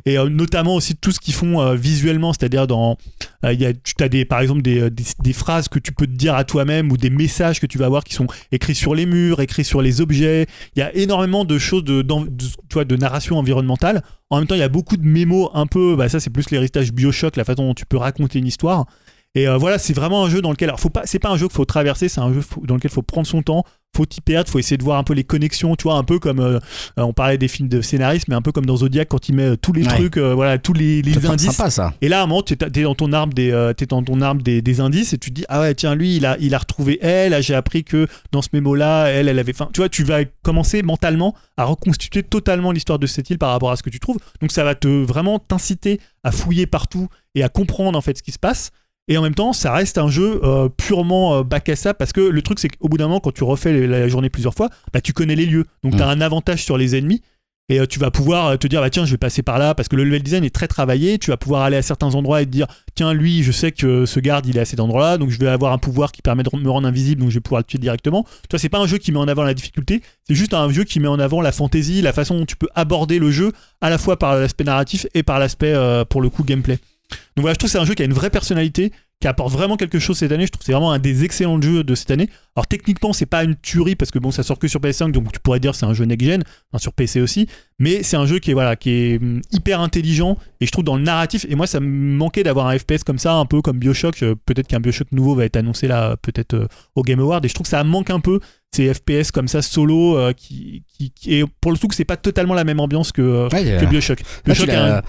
Et 0.05 0.17
euh, 0.17 0.27
notamment 0.27 0.75
aussi 0.75 0.93
tout 0.97 1.11
ce 1.13 1.21
qu'ils 1.21 1.33
font 1.33 1.61
euh, 1.61 1.75
visuellement, 1.75 2.33
c'est-à-dire 2.33 2.67
dans 2.67 2.97
euh, 3.45 3.53
il 3.53 3.61
y 3.61 3.65
a, 3.65 3.71
tu 3.71 3.93
as 4.03 4.09
des, 4.09 4.25
par 4.25 4.41
exemple 4.41 4.61
des, 4.61 4.81
euh, 4.81 4.89
des, 4.89 5.05
des 5.23 5.33
phrases 5.33 5.69
que 5.69 5.79
tu 5.79 5.93
peux 5.93 6.07
te 6.07 6.11
dire 6.17 6.35
à 6.35 6.43
toi-même 6.43 6.91
ou 6.91 6.97
des 6.97 7.09
messages 7.09 7.61
que 7.61 7.65
tu 7.65 7.77
vas 7.77 7.85
avoir 7.85 8.03
qui 8.03 8.13
sont 8.13 8.27
écrits 8.51 8.75
sur 8.75 8.93
les 8.93 9.05
murs, 9.05 9.39
écrits 9.39 9.63
sur 9.63 9.81
les 9.81 10.01
objets. 10.01 10.47
Il 10.75 10.79
y 10.79 10.81
a 10.81 10.93
énormément 10.93 11.45
de 11.45 11.57
choses 11.59 11.85
de, 11.85 12.01
de- 12.01 12.13
tu 12.67 12.73
vois, 12.73 12.83
de 12.83 12.95
narration 12.97 13.37
environnementale. 13.37 14.01
En 14.29 14.39
même 14.39 14.47
temps, 14.47 14.55
il 14.55 14.59
y 14.59 14.63
a 14.63 14.69
beaucoup 14.69 14.97
de 14.97 15.05
mémos 15.05 15.49
un 15.53 15.67
peu, 15.67 15.95
bah 15.95 16.09
ça 16.09 16.19
c'est 16.19 16.31
plus 16.31 16.49
l'héritage 16.49 16.91
Bioshock, 16.91 17.35
la 17.35 17.43
façon 17.43 17.67
dont 17.67 17.73
tu 17.75 17.85
peux 17.85 17.97
raconter 17.97 18.39
une 18.39 18.47
histoire. 18.47 18.87
Et 19.35 19.47
euh, 19.47 19.57
voilà, 19.57 19.77
c'est 19.77 19.93
vraiment 19.93 20.23
un 20.25 20.29
jeu 20.29 20.41
dans 20.41 20.51
lequel, 20.51 20.69
alors 20.69 20.79
faut 20.79 20.89
pas, 20.89 21.01
c'est 21.05 21.19
pas 21.19 21.29
un 21.29 21.37
jeu 21.37 21.47
qu'il 21.47 21.55
faut 21.55 21.65
traverser, 21.65 22.07
c'est 22.09 22.21
un 22.21 22.33
jeu 22.33 22.41
dans 22.63 22.75
lequel 22.75 22.89
il 22.89 22.93
faut 22.93 23.01
prendre 23.01 23.27
son 23.27 23.41
temps, 23.41 23.63
faut 23.95 24.05
t'y 24.05 24.21
perdre, 24.21 24.49
faut 24.49 24.59
essayer 24.59 24.77
de 24.77 24.83
voir 24.83 24.97
un 24.97 25.03
peu 25.03 25.13
les 25.13 25.23
connexions, 25.25 25.75
tu 25.75 25.83
vois, 25.83 25.95
un 25.95 26.03
peu 26.03 26.19
comme 26.19 26.39
euh, 26.39 26.59
euh, 26.99 27.03
on 27.03 27.11
parlait 27.13 27.37
des 27.37 27.47
films 27.49 27.67
de 27.69 27.81
scénaristes, 27.81 28.27
mais 28.29 28.35
un 28.35 28.41
peu 28.41 28.51
comme 28.53 28.65
dans 28.65 28.77
Zodiac 28.77 29.07
quand 29.09 29.27
il 29.29 29.35
met 29.35 29.43
euh, 29.43 29.55
tous 29.57 29.73
les 29.73 29.83
Ouais. 29.83 29.93
trucs, 29.93 30.17
euh, 30.17 30.33
voilà, 30.33 30.57
tous 30.57 30.71
les, 30.73 31.01
les 31.01 31.13
C'est 31.13 31.25
indices. 31.27 31.51
sympa 31.51 31.69
ça. 31.69 31.93
Et 32.01 32.07
là, 32.07 32.21
à 32.21 32.23
un 32.23 32.27
moment, 32.27 32.41
tu 32.43 32.53
es 32.53 32.83
dans 32.83 32.95
ton 32.95 33.11
arbre 33.13 33.33
des, 33.33 33.71
t'es 33.77 33.85
dans 33.85 34.01
ton 34.03 34.21
arbre 34.21 34.41
des, 34.41 34.61
des 34.61 34.79
indices 34.79 35.11
et 35.13 35.17
tu 35.17 35.29
te 35.31 35.35
dis 35.35 35.45
ah 35.49 35.59
ouais 35.61 35.73
tiens 35.75 35.95
lui 35.95 36.15
il 36.15 36.25
a 36.25 36.37
il 36.39 36.53
a 36.55 36.57
retrouvé 36.57 36.97
elle. 37.01 37.31
Là, 37.31 37.41
j'ai 37.41 37.55
appris 37.55 37.83
que 37.83 38.07
dans 38.31 38.41
ce 38.41 38.49
mémo 38.53 38.73
là, 38.75 39.07
elle 39.07 39.27
elle 39.27 39.39
avait 39.39 39.53
faim. 39.53 39.69
Tu 39.73 39.81
vois, 39.81 39.89
tu 39.89 40.03
vas 40.05 40.23
commencer 40.43 40.81
mentalement 40.81 41.35
à 41.57 41.65
reconstituer 41.65 42.23
totalement 42.23 42.71
l'histoire 42.71 42.99
de 42.99 43.07
cette 43.07 43.29
île 43.29 43.37
par 43.37 43.51
rapport 43.51 43.71
à 43.71 43.75
ce 43.75 43.83
que 43.83 43.89
tu 43.89 43.99
trouves. 43.99 44.17
Donc 44.41 44.51
ça 44.51 44.63
va 44.63 44.75
te 44.75 44.87
vraiment 44.87 45.39
t'inciter 45.39 45.99
à 46.23 46.31
fouiller 46.31 46.67
partout 46.67 47.07
et 47.33 47.43
à 47.43 47.49
comprendre 47.49 47.97
en 47.97 48.01
fait 48.01 48.17
ce 48.17 48.23
qui 48.23 48.31
se 48.31 48.39
passe. 48.39 48.71
Et 49.07 49.17
en 49.17 49.21
même 49.21 49.35
temps, 49.35 49.53
ça 49.53 49.71
reste 49.71 49.97
un 49.99 50.09
jeu 50.09 50.39
euh, 50.43 50.67
purement 50.67 51.35
euh, 51.35 51.43
bac 51.43 51.69
à 51.69 51.75
sable 51.75 51.97
parce 51.97 52.11
que 52.11 52.21
le 52.21 52.41
truc 52.41 52.59
c'est 52.59 52.69
qu'au 52.69 52.89
bout 52.89 52.97
d'un 52.97 53.07
moment, 53.07 53.19
quand 53.19 53.33
tu 53.33 53.43
refais 53.43 53.85
la 53.85 54.07
journée 54.07 54.29
plusieurs 54.29 54.55
fois, 54.55 54.69
bah, 54.93 55.01
tu 55.01 55.13
connais 55.13 55.35
les 55.35 55.45
lieux. 55.45 55.65
Donc 55.83 55.93
Mm. 55.93 55.97
tu 55.97 56.03
as 56.03 56.07
un 56.07 56.21
avantage 56.21 56.63
sur 56.63 56.77
les 56.77 56.95
ennemis. 56.95 57.21
Et 57.67 57.79
euh, 57.79 57.87
tu 57.87 57.97
vas 57.97 58.11
pouvoir 58.11 58.59
te 58.59 58.67
dire, 58.67 58.79
bah, 58.79 58.91
tiens, 58.91 59.05
je 59.05 59.11
vais 59.11 59.17
passer 59.17 59.41
par 59.41 59.57
là, 59.57 59.73
parce 59.73 59.89
que 59.89 59.95
le 59.95 60.03
level 60.03 60.21
design 60.21 60.43
est 60.43 60.53
très 60.53 60.67
travaillé. 60.67 61.17
Tu 61.17 61.31
vas 61.31 61.37
pouvoir 61.37 61.63
aller 61.63 61.77
à 61.77 61.81
certains 61.81 62.13
endroits 62.13 62.43
et 62.43 62.45
te 62.45 62.51
dire, 62.51 62.67
tiens, 62.93 63.11
lui, 63.11 63.41
je 63.41 63.51
sais 63.51 63.71
que 63.71 64.05
ce 64.05 64.19
garde, 64.19 64.45
il 64.45 64.55
est 64.57 64.59
à 64.59 64.65
cet 64.65 64.79
endroit-là, 64.79 65.17
donc 65.17 65.31
je 65.31 65.39
vais 65.39 65.47
avoir 65.47 65.73
un 65.73 65.79
pouvoir 65.79 66.11
qui 66.11 66.21
permet 66.21 66.43
de 66.43 66.49
me 66.55 66.69
rendre 66.69 66.87
invisible, 66.87 67.21
donc 67.21 67.31
je 67.31 67.35
vais 67.35 67.41
pouvoir 67.41 67.61
le 67.61 67.63
tuer 67.63 67.79
directement. 67.79 68.23
Tu 68.23 68.49
vois, 68.51 68.59
c'est 68.59 68.69
pas 68.69 68.77
un 68.77 68.85
jeu 68.85 68.99
qui 68.99 69.11
met 69.11 69.17
en 69.17 69.27
avant 69.27 69.41
la 69.41 69.55
difficulté, 69.55 70.03
c'est 70.27 70.35
juste 70.35 70.53
un 70.53 70.71
jeu 70.71 70.83
qui 70.83 70.99
met 70.99 71.07
en 71.07 71.17
avant 71.17 71.41
la 71.41 71.51
fantaisie, 71.51 72.03
la 72.03 72.13
façon 72.13 72.37
dont 72.37 72.45
tu 72.45 72.55
peux 72.55 72.69
aborder 72.75 73.17
le 73.17 73.31
jeu, 73.31 73.51
à 73.81 73.89
la 73.89 73.97
fois 73.97 74.19
par 74.19 74.35
l'aspect 74.35 74.63
narratif 74.63 75.07
et 75.15 75.23
par 75.23 75.39
l'aspect, 75.39 75.73
euh, 75.73 76.05
pour 76.05 76.21
le 76.21 76.29
coup, 76.29 76.43
gameplay. 76.43 76.77
Donc 77.35 77.41
voilà, 77.43 77.53
je 77.53 77.59
trouve 77.59 77.67
que 77.69 77.71
c'est 77.71 77.79
un 77.79 77.85
jeu 77.85 77.93
qui 77.93 78.01
a 78.01 78.05
une 78.05 78.13
vraie 78.13 78.29
personnalité, 78.29 78.91
qui 79.21 79.27
apporte 79.27 79.51
vraiment 79.53 79.77
quelque 79.77 79.99
chose 79.99 80.17
cette 80.17 80.31
année. 80.31 80.45
Je 80.45 80.51
trouve 80.51 80.59
que 80.59 80.65
c'est 80.65 80.71
vraiment 80.71 80.91
un 80.91 80.99
des 80.99 81.23
excellents 81.23 81.61
jeux 81.61 81.83
de 81.83 81.95
cette 81.95 82.09
année. 82.11 82.29
Alors 82.55 82.65
techniquement, 82.67 83.13
c'est 83.13 83.25
pas 83.25 83.43
une 83.43 83.55
tuerie 83.55 83.95
parce 83.95 84.11
que 84.11 84.19
bon, 84.19 84.31
ça 84.31 84.43
sort 84.43 84.57
que 84.59 84.67
sur 84.67 84.79
PS5, 84.81 85.11
donc 85.11 85.31
tu 85.31 85.39
pourrais 85.39 85.59
dire 85.59 85.75
c'est 85.75 85.85
un 85.85 85.93
jeu 85.93 86.05
next-gen, 86.05 86.43
sur 86.77 86.93
PC 86.93 87.21
aussi. 87.21 87.47
Mais 87.79 88.03
c'est 88.03 88.17
un 88.17 88.25
jeu 88.25 88.39
qui 88.39 88.51
est 88.51 88.53
voilà, 88.53 88.75
qui 88.75 88.89
est 88.89 89.21
hum, 89.21 89.41
hyper 89.51 89.79
intelligent 89.81 90.37
et 90.61 90.65
je 90.65 90.71
trouve 90.71 90.83
dans 90.83 90.95
le 90.97 91.03
narratif. 91.03 91.45
Et 91.49 91.55
moi, 91.55 91.67
ça 91.67 91.79
me 91.79 91.87
manquait 92.15 92.43
d'avoir 92.43 92.67
un 92.67 92.77
FPS 92.77 93.03
comme 93.05 93.19
ça, 93.19 93.33
un 93.35 93.45
peu 93.45 93.61
comme 93.61 93.77
Bioshock. 93.79 94.21
Euh, 94.23 94.35
Peut-être 94.45 94.67
qu'un 94.67 94.79
Bioshock 94.79 95.11
nouveau 95.11 95.35
va 95.35 95.45
être 95.45 95.55
annoncé 95.57 95.87
là, 95.87 96.15
peut-être 96.17 96.53
euh, 96.55 96.67
au 96.95 97.03
Game 97.03 97.19
Award. 97.19 97.45
Et 97.45 97.47
je 97.49 97.53
trouve 97.53 97.65
que 97.65 97.69
ça 97.71 97.83
manque 97.83 98.09
un 98.09 98.19
peu 98.19 98.39
ces 98.73 98.93
FPS 98.93 99.31
comme 99.31 99.47
ça 99.47 99.61
solo 99.61 100.17
euh, 100.17 100.33
qui, 100.33 100.83
qui, 100.97 101.11
qui- 101.11 101.35
et 101.35 101.43
pour 101.61 101.71
le 101.71 101.77
coup 101.77 101.87
que 101.87 101.95
c'est 101.95 102.03
pas 102.03 102.17
totalement 102.17 102.53
la 102.53 102.65
même 102.65 102.79
ambiance 102.81 103.11
que, 103.13 103.21
euh, 103.21 103.49
Ouais, 103.51 103.63
que 103.63 103.85
euh, 103.85 103.87
Bioshock. 103.87 104.19
là, 104.67 105.03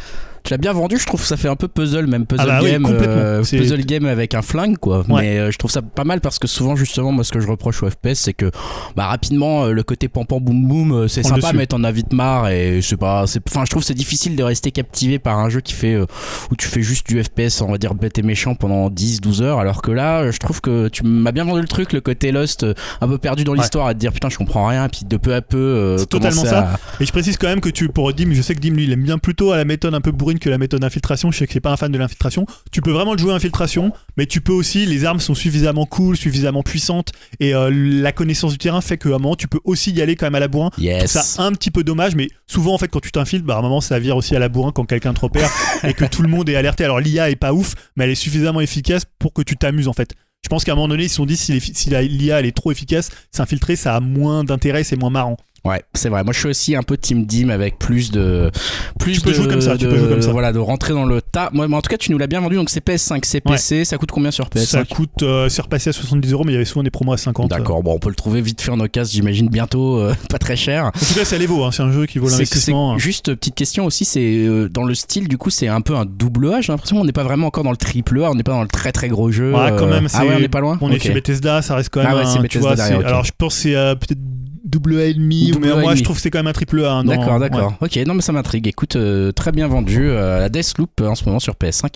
tu 0.46 0.52
l'as 0.52 0.58
bien 0.58 0.72
vendu, 0.72 0.96
je 0.98 1.04
trouve 1.06 1.20
que 1.20 1.26
ça 1.26 1.36
fait 1.36 1.48
un 1.48 1.56
peu 1.56 1.68
puzzle, 1.68 2.06
même 2.06 2.24
puzzle 2.24 2.46
Ah 2.48 2.60
bah 2.60 2.68
game, 2.70 2.86
euh, 2.88 3.42
puzzle 3.42 3.84
game 3.84 4.06
avec 4.06 4.34
un 4.34 4.42
flingue 4.42 4.78
quoi. 4.78 4.98
Ouais. 5.08 5.22
Mais 5.22 5.38
euh, 5.38 5.50
je 5.50 5.58
trouve 5.58 5.70
ça 5.70 5.82
pas 5.82 6.04
mal 6.04 6.20
parce 6.20 6.38
que 6.38 6.46
souvent 6.46 6.76
justement 6.76 7.12
moi 7.12 7.24
ce 7.24 7.32
que 7.32 7.40
je 7.40 7.48
reproche 7.48 7.82
au 7.82 7.90
FPS 7.90 8.14
c'est 8.14 8.32
que 8.32 8.50
bah 8.96 9.06
rapidement 9.06 9.64
euh, 9.64 9.72
le 9.72 9.82
côté 9.82 10.08
pam 10.08 10.24
pam 10.24 10.38
boum 10.38 10.66
boum 10.68 11.08
c'est 11.08 11.22
sympa 11.22 11.40
dessus. 11.48 11.56
mais 11.56 11.66
t'en 11.66 11.82
as 11.84 11.90
vite 11.92 12.12
marre 12.12 12.48
et 12.48 12.80
c'est 12.82 12.96
pas, 12.96 13.26
c'est- 13.26 13.42
enfin 13.48 13.64
je 13.64 13.70
trouve 13.70 13.82
que 13.82 13.86
c'est 13.88 13.94
difficile 13.94 14.36
de 14.36 14.42
rester 14.42 14.70
captivé 14.70 15.18
par 15.18 15.38
un 15.38 15.48
jeu 15.48 15.60
qui 15.60 15.72
fait 15.74 15.94
euh, 15.94 16.06
où 16.50 16.56
tu 16.56 16.68
fais 16.68 16.82
juste 16.82 17.06
du 17.08 17.22
FPS 17.22 17.60
on 17.60 17.70
va 17.72 17.78
dire 17.78 17.94
bête 17.94 18.16
et 18.18 18.22
méchant 18.22 18.54
pendant 18.54 18.88
10-12 18.88 19.42
heures 19.42 19.58
alors 19.58 19.82
que 19.82 19.90
là 19.90 20.30
je 20.30 20.38
trouve 20.38 20.60
que 20.60 20.88
tu 20.88 21.02
m'as 21.04 21.32
bien 21.32 21.44
vendu 21.44 21.60
le 21.60 21.68
truc 21.68 21.92
le 21.92 22.00
côté 22.00 22.30
Lost 22.32 22.64
un 23.00 23.08
peu 23.08 23.18
perdu 23.18 23.42
dans 23.44 23.52
Ouais. 23.52 23.58
l'histoire 23.58 23.86
à 23.88 23.94
te 23.94 23.98
dire 23.98 24.12
putain 24.12 24.28
je 24.28 24.36
comprends 24.38 24.66
rien 24.66 24.88
puis 24.88 25.02
de 25.06 25.16
peu 25.16 25.34
à 25.34 25.40
peu 25.42 25.56
euh, 25.56 25.98
C'est 25.98 26.06
totalement 26.06 26.44
ça. 26.44 26.72
à- 26.74 26.78
Et 27.02 27.06
je 27.06 27.12
précise 27.12 27.36
quand 27.36 27.48
même 27.48 27.60
que 27.60 27.68
tu, 27.70 27.88
pour 27.88 28.12
Dim, 28.12 28.28
je 28.32 28.42
sais 28.42 28.54
que 28.54 28.60
Dim, 28.60 28.74
lui, 28.74 28.84
il 28.84 28.92
aime 28.92 29.02
bien 29.02 29.18
plutôt 29.18 29.52
à 29.52 29.56
la 29.56 29.64
méthode 29.64 29.94
un 29.94 30.00
peu 30.00 30.10
bourrine 30.12 30.35
que 30.38 30.48
la 30.48 30.58
méthode 30.58 30.84
infiltration. 30.84 31.30
Je 31.30 31.38
sais 31.38 31.46
que 31.46 31.52
c'est 31.52 31.60
pas 31.60 31.72
un 31.72 31.76
fan 31.76 31.90
de 31.90 31.98
l'infiltration. 31.98 32.46
Tu 32.72 32.80
peux 32.80 32.92
vraiment 32.92 33.12
le 33.12 33.18
jouer 33.18 33.32
infiltration, 33.32 33.92
mais 34.16 34.26
tu 34.26 34.40
peux 34.40 34.52
aussi, 34.52 34.86
les 34.86 35.04
armes 35.04 35.20
sont 35.20 35.34
suffisamment 35.34 35.86
cool, 35.86 36.16
suffisamment 36.16 36.62
puissantes, 36.62 37.12
et 37.40 37.54
euh, 37.54 37.70
la 37.72 38.12
connaissance 38.12 38.52
du 38.52 38.58
terrain 38.58 38.80
fait 38.80 38.98
qu'à 38.98 39.08
un 39.10 39.12
moment, 39.12 39.36
tu 39.36 39.48
peux 39.48 39.60
aussi 39.64 39.90
y 39.92 40.02
aller 40.02 40.16
quand 40.16 40.26
même 40.26 40.34
à 40.34 40.40
la 40.40 40.48
bourrin. 40.48 40.70
Yes 40.78 41.16
ça 41.16 41.42
un 41.42 41.52
petit 41.52 41.70
peu 41.70 41.84
dommage, 41.84 42.14
mais 42.14 42.28
souvent 42.46 42.74
en 42.74 42.78
fait 42.78 42.88
quand 42.88 43.00
tu 43.00 43.12
t'infiltres, 43.12 43.44
bah, 43.44 43.56
à 43.56 43.58
un 43.58 43.62
moment 43.62 43.80
ça 43.80 43.98
vire 43.98 44.16
aussi 44.16 44.34
à 44.36 44.38
la 44.38 44.48
bourrin 44.48 44.72
quand 44.72 44.84
quelqu'un 44.84 45.14
te 45.14 45.20
repère 45.20 45.50
et 45.84 45.94
que 45.94 46.04
tout 46.04 46.22
le 46.22 46.28
monde 46.28 46.48
est 46.48 46.56
alerté. 46.56 46.84
Alors 46.84 47.00
l'IA 47.00 47.30
est 47.30 47.36
pas 47.36 47.52
ouf, 47.52 47.74
mais 47.96 48.04
elle 48.04 48.10
est 48.10 48.14
suffisamment 48.14 48.60
efficace 48.60 49.04
pour 49.18 49.32
que 49.32 49.42
tu 49.42 49.56
t'amuses 49.56 49.88
en 49.88 49.92
fait. 49.92 50.14
Je 50.44 50.48
pense 50.48 50.64
qu'à 50.64 50.72
un 50.72 50.74
moment 50.76 50.88
donné, 50.88 51.04
ils 51.04 51.08
se 51.08 51.16
sont 51.16 51.26
dit 51.26 51.36
si, 51.36 51.52
l'IA 51.90 52.38
elle 52.38 52.46
est 52.46 52.56
trop 52.56 52.70
efficace, 52.70 53.10
s'infiltrer 53.32 53.74
ça 53.74 53.96
a 53.96 54.00
moins 54.00 54.44
d'intérêt, 54.44 54.84
c'est 54.84 54.96
moins 54.96 55.10
marrant. 55.10 55.36
Ouais, 55.66 55.82
c'est 55.94 56.08
vrai. 56.08 56.24
Moi, 56.24 56.32
je 56.32 56.38
suis 56.38 56.48
aussi 56.48 56.76
un 56.76 56.82
peu 56.82 56.96
team 56.96 57.26
Dim 57.26 57.48
avec 57.50 57.78
plus 57.78 58.10
de, 58.10 58.50
plus 58.98 59.14
Tu 59.14 59.20
peux 59.20 59.30
de, 59.30 59.34
jouer 59.34 59.48
comme 59.48 59.60
ça, 59.60 59.76
tu 59.76 59.86
peux 59.86 59.98
jouer 59.98 60.08
comme 60.08 60.22
ça. 60.22 60.32
Voilà, 60.32 60.52
de 60.52 60.58
rentrer 60.58 60.92
dans 60.92 61.04
le 61.04 61.20
tas. 61.20 61.50
Moi, 61.52 61.68
mais 61.68 61.76
en 61.76 61.82
tout 61.82 61.90
cas, 61.90 61.96
tu 61.96 62.12
nous 62.12 62.18
l'as 62.18 62.26
bien 62.26 62.40
vendu. 62.40 62.56
Donc, 62.56 62.70
c'est 62.70 62.84
PS5, 62.84 63.20
c'est 63.24 63.40
PC. 63.40 63.84
Ça 63.84 63.98
coûte 63.98 64.10
combien 64.10 64.30
sur 64.30 64.48
PS5 64.48 64.64
Ça 64.66 64.84
coûte, 64.84 65.22
euh, 65.22 65.48
c'est 65.48 65.62
repassé 65.62 65.90
à 65.90 65.92
70 65.92 66.32
euros, 66.32 66.44
mais 66.44 66.52
il 66.52 66.54
y 66.54 66.56
avait 66.56 66.64
souvent 66.64 66.82
des 66.82 66.90
promos 66.90 67.12
à 67.12 67.16
50. 67.16 67.50
D'accord. 67.50 67.82
Bon, 67.82 67.94
on 67.94 67.98
peut 67.98 68.08
le 68.08 68.14
trouver 68.14 68.40
vite 68.40 68.60
fait 68.60 68.70
en 68.70 68.80
occasion, 68.80 69.12
j'imagine 69.12 69.48
bientôt, 69.48 69.98
euh, 69.98 70.14
pas 70.30 70.38
très 70.38 70.56
cher. 70.56 70.86
En 70.86 70.90
tout 70.90 71.14
cas, 71.14 71.24
ça 71.24 71.38
les 71.38 71.46
vaut, 71.46 71.64
hein, 71.64 71.70
c'est 71.72 71.82
un 71.82 71.92
jeu 71.92 72.06
qui 72.06 72.18
vaut 72.18 72.28
l'investissement. 72.28 72.98
c'est- 72.98 73.04
Juste 73.04 73.34
petite 73.34 73.54
question 73.54 73.84
aussi, 73.86 74.04
c'est 74.04 74.20
euh, 74.20 74.68
dans 74.68 74.84
le 74.84 74.94
style 74.94 75.28
du 75.28 75.38
coup 75.38 75.50
c'est 75.50 75.68
un 75.68 75.80
peu 75.80 75.94
un 75.96 76.04
double 76.04 76.52
A. 76.52 76.60
J'ai 76.60 76.72
l'impression 76.72 76.96
qu'on 76.98 77.04
n'est 77.04 77.12
pas 77.12 77.22
vraiment 77.24 77.46
encore 77.46 77.64
dans 77.64 77.70
le 77.70 77.76
triple 77.76 78.22
A, 78.22 78.30
on 78.30 78.34
n'est 78.34 78.42
pas 78.42 78.52
dans 78.52 78.62
le 78.62 78.68
très 78.68 78.92
très 78.92 79.08
gros 79.08 79.30
jeu. 79.30 79.52
Ouais, 79.52 79.70
quand 79.76 79.86
euh, 79.86 79.90
même, 79.90 80.08
Ah 80.12 80.24
ouais, 80.24 80.34
on 80.36 80.40
n'est 80.40 80.48
pas 80.48 80.60
loin. 80.60 80.78
On 80.80 80.90
est 80.90 80.98
chez 80.98 81.12
Bethesda, 81.12 81.62
ça 81.62 81.76
reste 81.76 81.90
quand 81.90 82.00
même 82.02 82.10
Ah 82.12 82.16
ouais, 82.16 82.26
c'est 82.26 82.38
un, 82.38 82.42
tu 82.44 82.58
vois, 82.58 82.74
derrière. 82.74 83.06
Alors 83.06 83.24
je 83.24 83.32
pense 83.36 83.54
que 83.54 83.60
c'est 83.62 83.72
peut-être 83.72 84.20
double 84.64 84.98
A 84.98 85.04
et 85.04 85.14
demi, 85.14 85.52
Mais 85.60 85.70
A 85.70 85.76
moi 85.76 85.94
je 85.94 86.02
trouve 86.02 86.16
que 86.16 86.22
c'est 86.22 86.30
quand 86.30 86.38
même 86.38 86.46
un 86.46 86.52
triple 86.52 86.84
A. 86.84 86.92
hein, 86.92 87.04
D'accord, 87.04 87.38
d'accord. 87.38 87.74
ouais. 87.80 87.88
Ok, 87.88 88.06
non 88.06 88.14
mais 88.14 88.22
ça 88.22 88.32
m'intrigue. 88.32 88.66
Écoute, 88.66 88.96
euh, 88.96 89.32
très 89.32 89.52
bien 89.52 89.68
vendu 89.68 90.08
euh, 90.08 90.38
la 90.40 90.48
Deathloop 90.48 91.00
euh, 91.00 91.08
en 91.08 91.14
ce 91.14 91.24
moment 91.24 91.40
sur 91.40 91.54
PS5 91.54 91.88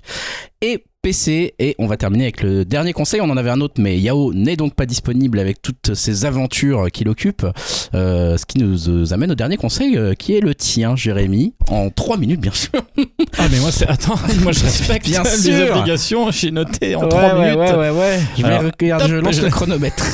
et 0.63 0.85
PC. 1.11 1.55
Et 1.59 1.75
on 1.79 1.87
va 1.87 1.97
terminer 1.97 2.25
avec 2.25 2.43
le 2.43 2.65
dernier 2.65 2.93
conseil. 2.93 3.21
On 3.21 3.31
en 3.31 3.37
avait 3.37 3.51
un 3.51 3.61
autre, 3.61 3.75
mais 3.79 3.99
Yao 3.99 4.33
n'est 4.35 4.57
donc 4.57 4.75
pas 4.75 4.87
disponible 4.87 5.39
avec 5.39 5.63
toutes 5.63 5.95
ces 5.95 6.25
aventures 6.25 6.89
qu'il 6.93 7.09
occupe. 7.09 7.47
Euh, 7.95 8.37
ce 8.37 8.45
qui 8.47 8.59
nous 8.59 8.89
euh, 8.89 9.13
amène 9.13 9.31
au 9.33 9.35
dernier 9.35 9.57
conseil, 9.57 9.97
euh, 9.97 10.15
qui 10.15 10.35
est 10.37 10.41
le 10.41 10.55
tien, 10.55 10.97
Jérémy, 10.97 11.55
en 11.69 11.91
3 11.91 12.17
minutes 12.19 12.41
bien 12.41 12.53
sûr. 12.53 12.71
Ah, 13.39 13.47
mais 13.51 13.61
moi, 13.61 13.71
c'est. 13.71 13.87
Attends, 13.89 14.17
moi, 14.43 14.53
je 14.53 14.61
respecte 14.65 15.07
Bien 15.07 15.23
les 15.23 15.31
sûr. 15.31 15.77
obligations. 15.77 16.31
J'ai 16.31 16.51
noté 16.51 16.95
en 16.97 17.03
Ouais, 17.03 17.09
3 17.09 17.23
ouais, 17.39 17.45
minutes. 17.55 17.59
Ouais, 17.71 17.77
ouais, 17.77 17.91
ouais. 17.91 18.19
Je, 18.37 19.15
lance 19.15 19.37
je- 19.37 19.43
le 19.43 19.49
chronomètre. 19.51 20.05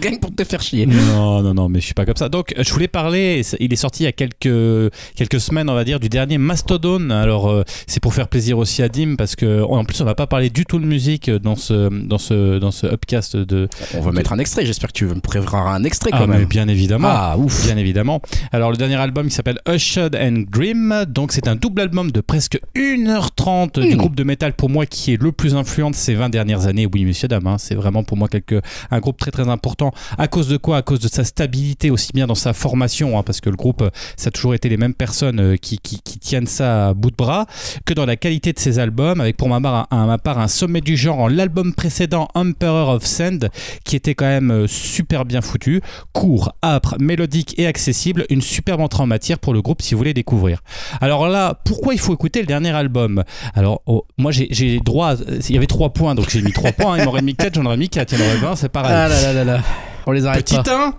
Rien 0.00 0.12
que 0.12 0.20
pour 0.20 0.34
te 0.34 0.44
faire 0.44 0.60
chier. 0.60 0.86
Non, 0.86 1.42
non, 1.42 1.54
non, 1.54 1.68
mais 1.68 1.80
je 1.80 1.86
suis 1.86 1.94
pas 1.94 2.04
comme 2.04 2.16
ça. 2.16 2.28
Donc, 2.28 2.54
je 2.56 2.72
voulais 2.72 2.88
parler. 2.88 3.42
Il 3.58 3.72
est 3.72 3.76
sorti 3.76 4.02
il 4.02 4.06
y 4.06 4.08
a 4.08 4.12
quelques 4.12 4.92
quelques 5.16 5.40
semaines, 5.40 5.68
on 5.70 5.74
va 5.74 5.84
dire, 5.84 5.98
du 5.98 6.08
dernier 6.08 6.38
Mastodon. 6.38 7.10
Alors, 7.10 7.48
euh, 7.50 7.64
c'est 7.86 8.00
pour 8.00 8.14
faire 8.14 8.28
plaisir 8.28 8.58
aussi 8.58 8.82
à 8.82 8.88
Dim 8.88 9.16
parce 9.16 9.34
que 9.34 9.62
en 9.62 9.84
plus, 9.84 10.00
on 10.00 10.04
n'a 10.04 10.14
pas 10.14 10.26
parlé 10.28 10.50
du 10.50 10.64
tout 10.64 10.78
de 10.78 10.84
musique 10.86 11.30
dans 11.30 11.56
ce 11.56 11.88
dans 12.06 12.18
ce 12.18 12.58
dans 12.58 12.70
ce 12.70 12.86
upcast 12.86 13.36
de. 13.36 13.68
On 13.94 14.00
va 14.00 14.12
mettre 14.12 14.32
un 14.32 14.38
extrait. 14.38 14.64
J'espère 14.66 14.88
que 14.92 14.98
tu 14.98 15.06
me 15.06 15.20
prépareras 15.20 15.74
un 15.74 15.84
extrait 15.84 16.10
quand 16.10 16.18
Ah, 16.22 16.26
mais 16.26 16.38
même. 16.38 16.44
bien 16.48 16.68
évidemment. 16.68 17.08
Ah, 17.10 17.36
ouf. 17.38 17.64
Bien 17.64 17.76
évidemment. 17.76 18.20
Alors, 18.52 18.70
le 18.70 18.76
dernier 18.76 18.96
album 18.96 19.26
qui 19.28 19.34
s'appelle 19.34 19.58
Ushed 19.68 20.14
and 20.16 20.44
Grim. 20.50 21.04
Donc, 21.08 21.32
c'est 21.32 21.48
un 21.48 21.56
double 21.56 21.80
album 21.80 22.10
de 22.12 22.20
presque 22.20 22.58
1h30 22.76 23.80
du 23.80 23.94
Hmm. 23.94 23.98
groupe 23.98 24.14
de 24.14 24.24
métal 24.24 24.52
pour 24.52 24.68
moi 24.70 24.86
qui 24.86 25.12
est 25.14 25.22
le 25.22 25.32
plus 25.32 25.54
influent 25.54 25.90
de 25.90 25.94
ces 25.96 26.14
20 26.14 26.28
dernières 26.28 26.66
années. 26.66 26.86
Oui, 26.92 27.04
monsieur, 27.04 27.28
dame. 27.28 27.46
hein, 27.46 27.56
c'est 27.58 27.74
vraiment 27.74 28.02
pour 28.04 28.16
moi 28.16 28.28
quelque, 28.28 28.60
un 28.90 28.98
groupe 29.00 29.18
très 29.18 29.30
très 29.30 29.48
important. 29.48 29.92
À 30.18 30.28
cause 30.28 30.48
de 30.48 30.56
quoi? 30.56 30.76
À 30.78 30.82
cause 30.82 31.00
de 31.00 31.08
sa 31.08 31.24
stabilité, 31.24 31.90
aussi 31.90 32.12
bien 32.12 32.26
dans 32.26 32.34
sa 32.34 32.52
formation, 32.52 33.18
hein, 33.18 33.22
parce 33.22 33.40
que 33.40 33.50
le 33.50 33.56
groupe, 33.56 33.82
euh, 33.82 33.90
ça 34.16 34.28
a 34.28 34.30
toujours 34.30 34.54
été 34.54 34.68
les 34.68 34.76
mêmes 34.76 34.94
personnes 34.94 35.40
euh, 35.40 35.56
qui, 35.56 35.78
qui, 35.78 36.00
qui 36.02 36.18
tiennent 36.18 36.46
ça 36.46 36.88
à 36.88 36.94
bout 36.94 37.10
de 37.10 37.16
bras, 37.16 37.46
que 37.86 37.94
dans 37.94 38.04
la 38.06 38.16
qualité 38.16 38.52
de 38.52 38.58
ses 38.58 38.78
albums, 38.78 39.20
avec 39.20 39.36
pour 39.36 39.48
ma 39.48 39.60
part 39.60 39.86
un, 39.90 40.17
ma 40.18 40.32
part 40.32 40.40
un 40.40 40.48
sommet 40.48 40.80
du 40.80 40.96
genre 40.96 41.20
en 41.20 41.28
l'album 41.28 41.72
précédent, 41.72 42.26
Emperor 42.34 42.88
of 42.88 43.06
Sand, 43.06 43.50
qui 43.84 43.94
était 43.94 44.16
quand 44.16 44.26
même 44.26 44.50
euh, 44.50 44.66
super 44.66 45.24
bien 45.24 45.40
foutu, 45.40 45.80
court, 46.12 46.52
âpre, 46.60 46.96
mélodique 46.98 47.54
et 47.56 47.68
accessible, 47.68 48.26
une 48.28 48.42
superbe 48.42 48.80
entrée 48.80 49.04
en 49.04 49.06
matière 49.06 49.38
pour 49.38 49.52
le 49.54 49.62
groupe 49.62 49.80
si 49.80 49.94
vous 49.94 49.98
voulez 49.98 50.14
découvrir. 50.14 50.60
Alors 51.00 51.28
là, 51.28 51.60
pourquoi 51.64 51.94
il 51.94 52.00
faut 52.00 52.12
écouter 52.12 52.40
le 52.40 52.46
dernier 52.46 52.70
album? 52.70 53.22
Alors, 53.54 53.82
oh, 53.86 54.06
moi 54.16 54.32
j'ai 54.32 54.80
droit, 54.80 55.12
à- 55.12 55.16
il 55.48 55.54
y 55.54 55.56
avait 55.56 55.66
3 55.68 55.90
points, 55.92 56.16
donc 56.16 56.28
j'ai 56.30 56.42
mis 56.42 56.52
3 56.52 56.72
points, 56.72 56.98
il 56.98 57.04
m'aurait 57.04 57.22
mis 57.22 57.36
4, 57.36 57.54
j'en 57.54 57.64
aurais 57.66 57.76
mis 57.76 57.88
4, 57.88 58.12
il 58.12 58.18
y 58.18 58.22
en 58.22 58.26
aurait 58.26 58.36
20, 58.38 58.56
c'est 58.56 58.68
pareil. 58.70 58.92
Ah 58.92 59.06
là 59.08 59.22
là 59.22 59.32
là 59.32 59.44
là. 59.44 59.60
On 60.08 60.12
les 60.12 60.24
arrête 60.24 60.46
Petit 60.46 60.56
pas. 60.56 60.94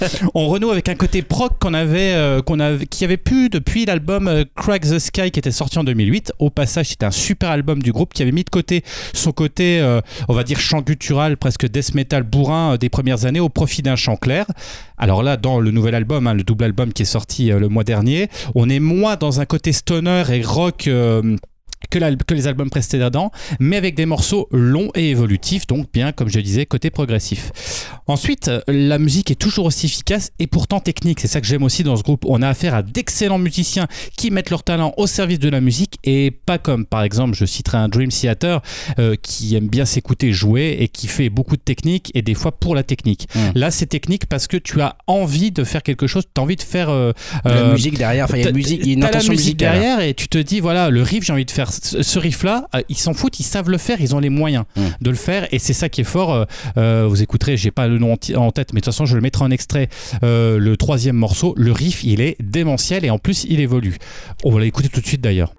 1 0.00 0.28
On 0.34 0.46
renoue 0.46 0.70
avec 0.70 0.88
un 0.88 0.94
côté 0.94 1.22
proc 1.22 1.58
qu'on 1.60 1.74
avait, 1.74 2.12
euh, 2.14 2.40
qu'on 2.40 2.60
avait, 2.60 2.86
qui 2.86 3.04
avait 3.04 3.16
pu 3.16 3.48
depuis 3.48 3.84
l'album 3.84 4.28
euh, 4.28 4.44
Crack 4.54 4.82
the 4.82 5.00
Sky 5.00 5.32
qui 5.32 5.40
était 5.40 5.50
sorti 5.50 5.76
en 5.76 5.82
2008. 5.82 6.34
Au 6.38 6.50
passage, 6.50 6.90
c'était 6.90 7.04
un 7.04 7.10
super 7.10 7.50
album 7.50 7.82
du 7.82 7.90
groupe 7.90 8.14
qui 8.14 8.22
avait 8.22 8.30
mis 8.30 8.44
de 8.44 8.50
côté 8.50 8.84
son 9.12 9.32
côté, 9.32 9.80
euh, 9.80 10.00
on 10.28 10.34
va 10.34 10.44
dire, 10.44 10.60
chant 10.60 10.82
guttural, 10.82 11.36
presque 11.36 11.68
death 11.68 11.94
metal 11.94 12.22
bourrin 12.22 12.74
euh, 12.74 12.76
des 12.76 12.90
premières 12.90 13.24
années 13.24 13.40
au 13.40 13.48
profit 13.48 13.82
d'un 13.82 13.96
chant 13.96 14.14
clair. 14.14 14.46
Alors 14.98 15.24
là, 15.24 15.36
dans 15.36 15.58
le 15.58 15.72
nouvel 15.72 15.96
album, 15.96 16.28
hein, 16.28 16.34
le 16.34 16.44
double 16.44 16.62
album 16.62 16.92
qui 16.92 17.02
est 17.02 17.06
sorti 17.06 17.50
euh, 17.50 17.58
le 17.58 17.68
mois 17.68 17.82
dernier, 17.82 18.28
on 18.54 18.68
est 18.68 18.78
moins 18.78 19.16
dans 19.16 19.40
un 19.40 19.46
côté 19.46 19.72
stoner 19.72 20.22
et 20.30 20.42
rock. 20.42 20.88
Que, 21.88 22.34
les 22.34 22.46
albums 22.46 22.70
précédents, 22.70 23.30
mais 23.60 23.76
avec 23.76 23.94
des 23.94 24.06
morceaux 24.06 24.48
longs 24.50 24.90
et 24.94 25.10
évolutifs, 25.10 25.66
donc 25.66 25.88
bien, 25.92 26.12
comme 26.12 26.28
je 26.28 26.40
disais, 26.40 26.66
côté 26.66 26.90
progressif. 26.90 27.50
Ensuite, 28.06 28.50
la 28.68 28.98
musique 28.98 29.30
est 29.30 29.36
toujours 29.36 29.66
aussi 29.66 29.86
efficace 29.86 30.32
et 30.38 30.46
pourtant 30.46 30.80
technique. 30.80 31.20
C'est 31.20 31.28
ça 31.28 31.40
que 31.40 31.46
j'aime 31.46 31.62
aussi 31.62 31.82
dans 31.82 31.96
ce 31.96 32.02
groupe. 32.02 32.24
On 32.26 32.42
a 32.42 32.48
affaire 32.48 32.74
à 32.74 32.82
d'excellents 32.82 33.38
musiciens 33.38 33.86
qui 34.16 34.30
mettent 34.30 34.50
leur 34.50 34.62
talent 34.62 34.92
au 34.96 35.06
service 35.06 35.38
de 35.38 35.48
la 35.48 35.60
musique 35.60 35.98
et 36.04 36.30
pas 36.30 36.58
comme, 36.58 36.84
par 36.86 37.02
exemple, 37.02 37.34
je 37.34 37.44
citerai 37.44 37.78
un 37.78 37.88
Dream 37.88 38.10
Theater 38.10 38.60
euh, 38.98 39.16
qui 39.20 39.54
aime 39.56 39.68
bien 39.68 39.84
s'écouter 39.84 40.32
jouer 40.32 40.76
et 40.80 40.88
qui 40.88 41.06
fait 41.08 41.30
beaucoup 41.30 41.56
de 41.56 41.62
technique 41.62 42.10
et 42.14 42.22
des 42.22 42.34
fois 42.34 42.52
pour 42.52 42.74
la 42.74 42.82
technique. 42.82 43.28
Mm. 43.34 43.38
Là, 43.54 43.70
c'est 43.70 43.86
technique 43.86 44.26
parce 44.26 44.46
que 44.46 44.56
tu 44.56 44.80
as 44.80 44.96
envie 45.06 45.50
de 45.50 45.64
faire 45.64 45.82
quelque 45.82 46.06
chose, 46.06 46.24
tu 46.32 46.40
as 46.40 46.42
envie 46.42 46.56
de 46.56 46.62
faire. 46.62 46.90
euh, 46.90 47.12
La 47.44 47.50
euh, 47.52 47.72
musique 47.72 47.98
derrière. 47.98 48.24
Enfin, 48.24 48.36
il 48.38 48.42
y 48.42 48.46
a 48.46 48.50
une 48.50 48.56
musique, 48.56 48.86
y 48.86 48.90
a 48.90 48.92
une 48.94 49.00
t'as 49.00 49.10
la 49.10 49.18
musique 49.18 49.30
musicale. 49.30 49.72
derrière 49.80 50.00
et 50.00 50.14
tu 50.14 50.28
te 50.28 50.38
dis 50.38 50.60
voilà 50.60 50.90
le 50.90 51.02
riff 51.02 51.24
j'ai 51.24 51.32
envie 51.32 51.44
de 51.44 51.50
faire 51.50 51.72
ce, 51.82 52.02
ce 52.02 52.18
riff 52.18 52.42
là 52.42 52.68
ils 52.88 52.96
s'en 52.96 53.14
foutent 53.14 53.40
ils 53.40 53.44
savent 53.44 53.70
le 53.70 53.78
faire 53.78 54.00
ils 54.00 54.14
ont 54.14 54.20
les 54.20 54.30
moyens 54.30 54.64
Mm. 54.76 54.80
de 55.00 55.10
le 55.10 55.16
faire 55.16 55.46
et 55.52 55.58
c'est 55.58 55.72
ça 55.72 55.88
qui 55.88 56.00
est 56.00 56.04
fort 56.04 56.32
euh, 56.32 56.44
euh, 56.76 57.06
vous 57.08 57.22
écouterez 57.22 57.56
j'ai 57.56 57.70
pas 57.70 57.86
le 57.86 57.98
nom 57.98 58.12
en 58.36 58.50
tête 58.50 58.72
mais 58.72 58.80
de 58.80 58.84
toute 58.84 58.92
façon 58.92 59.04
je 59.06 59.14
le 59.14 59.20
mettrai 59.20 59.44
en 59.44 59.50
extrait 59.50 59.88
euh, 60.22 60.58
le 60.58 60.76
troisième 60.76 61.16
morceau. 61.16 61.54
Le 61.56 61.72
riff 61.72 62.02
il 62.04 62.20
est 62.20 62.36
démentiel 62.42 63.04
et 63.04 63.10
en 63.10 63.18
plus 63.18 63.44
il 63.48 63.60
évolue. 63.60 63.96
On 64.44 64.50
va 64.50 64.60
l'écouter 64.60 64.88
tout 64.88 65.00
de 65.00 65.06
suite 65.06 65.20
d'ailleurs 65.20 65.52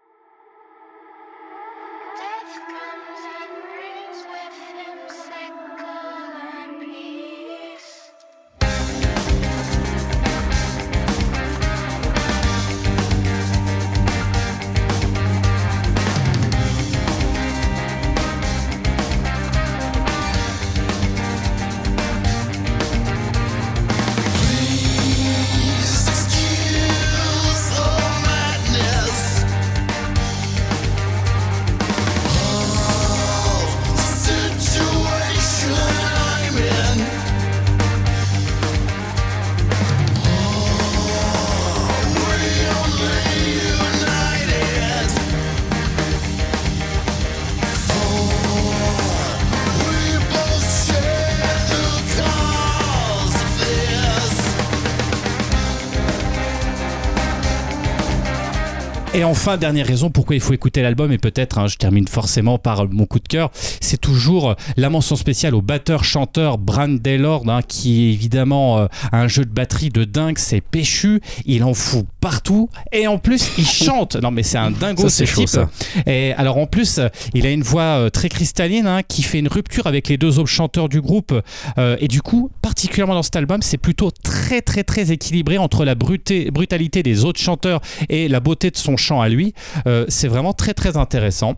Et 59.15 59.23
enfin, 59.23 59.55
dernière 59.55 59.87
raison 59.87 60.09
pourquoi 60.09 60.35
il 60.35 60.41
faut 60.41 60.51
écouter 60.51 60.81
l'album, 60.81 61.09
et 61.13 61.17
peut-être, 61.17 61.57
hein, 61.57 61.67
je 61.67 61.77
termine 61.77 62.05
forcément 62.05 62.57
par 62.57 62.85
mon 62.89 63.05
coup 63.05 63.19
de 63.19 63.27
cœur, 63.29 63.49
c'est 63.79 63.95
toujours 63.95 64.55
la 64.75 64.89
mention 64.89 65.15
spéciale 65.15 65.55
au 65.55 65.61
batteur-chanteur 65.61 66.57
Brand 66.57 67.01
Taylor, 67.01 67.43
hein, 67.47 67.61
qui 67.65 68.09
évidemment 68.09 68.77
euh, 68.79 68.87
a 69.13 69.21
un 69.21 69.29
jeu 69.29 69.45
de 69.45 69.49
batterie 69.49 69.87
de 69.87 70.03
dingue, 70.03 70.37
c'est 70.37 70.59
péchu, 70.59 71.21
il 71.45 71.63
en 71.63 71.73
fout 71.73 72.05
partout, 72.19 72.69
et 72.91 73.07
en 73.07 73.17
plus, 73.17 73.51
il 73.57 73.65
chante. 73.85 74.17
Non, 74.17 74.31
mais 74.31 74.43
c'est 74.43 74.57
un 74.57 74.71
dingo, 74.71 75.07
c'est 75.07 75.25
ce 75.25 75.31
chaud, 75.31 75.41
type. 75.41 75.49
ça. 75.49 75.69
Et 76.05 76.33
alors, 76.33 76.57
en 76.57 76.65
plus, 76.67 76.97
euh, 76.97 77.07
il 77.33 77.45
a 77.45 77.51
une 77.51 77.63
voix 77.63 77.83
euh, 77.83 78.09
très 78.09 78.27
cristalline, 78.27 78.85
hein, 78.85 78.99
qui 79.07 79.23
fait 79.23 79.39
une 79.39 79.47
rupture 79.47 79.87
avec 79.87 80.09
les 80.09 80.17
deux 80.17 80.39
autres 80.39 80.49
chanteurs 80.49 80.89
du 80.89 80.99
groupe, 80.99 81.33
euh, 81.77 81.95
et 82.01 82.09
du 82.09 82.21
coup, 82.21 82.51
particulièrement 82.61 83.15
dans 83.15 83.23
cet 83.23 83.37
album, 83.37 83.61
c'est 83.61 83.77
plutôt 83.77 84.11
très, 84.11 84.61
très, 84.61 84.83
très 84.83 85.13
équilibré 85.13 85.57
entre 85.57 85.85
la 85.85 85.95
bruté- 85.95 86.51
brutalité 86.51 87.01
des 87.01 87.23
autres 87.23 87.39
chanteurs 87.39 87.79
et 88.09 88.27
la 88.27 88.41
beauté 88.41 88.71
de 88.71 88.77
son 88.77 88.97
à 89.13 89.29
lui. 89.29 89.53
Euh, 89.87 90.05
c'est 90.07 90.27
vraiment 90.27 90.53
très 90.53 90.73
très 90.73 90.97
intéressant. 90.97 91.55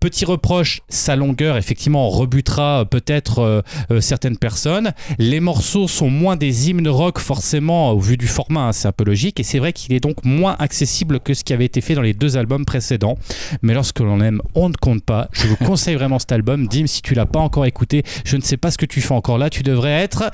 Petit 0.00 0.24
reproche, 0.24 0.80
sa 0.88 1.16
longueur 1.16 1.56
effectivement 1.56 2.08
rebutera 2.08 2.84
peut-être 2.84 3.40
euh, 3.40 3.62
euh, 3.90 4.00
certaines 4.00 4.36
personnes. 4.36 4.92
Les 5.18 5.40
morceaux 5.40 5.88
sont 5.88 6.10
moins 6.10 6.36
des 6.36 6.70
hymnes 6.70 6.88
rock 6.88 7.18
forcément 7.18 7.90
au 7.92 7.98
vu 7.98 8.16
du 8.16 8.28
format, 8.28 8.68
hein, 8.68 8.72
c'est 8.72 8.86
un 8.86 8.92
peu 8.92 9.04
logique 9.04 9.40
et 9.40 9.42
c'est 9.42 9.58
vrai 9.58 9.72
qu'il 9.72 9.92
est 9.92 10.00
donc 10.00 10.24
moins 10.24 10.56
accessible 10.58 11.20
que 11.20 11.34
ce 11.34 11.42
qui 11.42 11.52
avait 11.52 11.64
été 11.64 11.80
fait 11.80 11.94
dans 11.94 12.02
les 12.02 12.14
deux 12.14 12.36
albums 12.36 12.64
précédents. 12.64 13.18
Mais 13.62 13.74
lorsque 13.74 14.00
l'on 14.00 14.20
aime, 14.20 14.40
on 14.54 14.68
ne 14.68 14.74
compte 14.74 15.02
pas. 15.02 15.28
Je 15.32 15.46
vous 15.48 15.56
conseille 15.56 15.96
vraiment 15.96 16.18
cet 16.18 16.32
album. 16.32 16.68
Dim, 16.68 16.86
si 16.86 17.02
tu 17.02 17.14
l'as 17.14 17.26
pas 17.26 17.40
encore 17.40 17.66
écouté, 17.66 18.04
je 18.24 18.36
ne 18.36 18.42
sais 18.42 18.56
pas 18.56 18.70
ce 18.70 18.78
que 18.78 18.86
tu 18.86 19.00
fais 19.00 19.14
encore 19.14 19.38
là. 19.38 19.50
Tu 19.50 19.62
devrais 19.62 19.90
être 19.92 20.30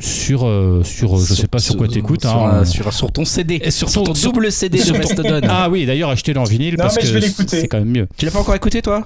Sur, 0.00 0.46
euh, 0.46 0.82
sur, 0.84 1.16
euh, 1.18 1.24
je 1.24 1.34
sais 1.34 1.46
pas 1.46 1.58
sur 1.58 1.76
quoi 1.76 1.86
t'écoutes. 1.86 2.22
Sur, 2.22 2.30
hein. 2.36 2.60
un- 2.60 2.64
sur, 2.64 2.92
sur 2.92 3.12
ton 3.12 3.24
CD. 3.24 3.60
Et 3.62 3.70
sur 3.70 3.88
Sur 3.90 4.02
ton- 4.04 4.12
ton 4.12 4.20
double 4.20 4.50
CD 4.50 4.82
de 4.82 4.92
Mastodon. 4.96 5.40
Ah 5.48 5.68
oui, 5.70 5.86
d'ailleurs, 5.86 6.10
achetez-le 6.10 6.40
en 6.40 6.44
vinyle 6.44 6.74
Non, 6.76 6.84
parce 6.84 6.96
mais 6.96 7.02
que 7.02 7.06
je 7.08 7.12
vais 7.14 7.20
l'écouter. 7.20 7.60
c'est 7.60 7.68
quand 7.68 7.78
même 7.78 7.90
mieux. 7.90 8.08
Tu 8.16 8.24
l'as 8.24 8.30
pas 8.32 8.38
encore 8.40 8.54
écouté, 8.54 8.82
toi? 8.82 9.04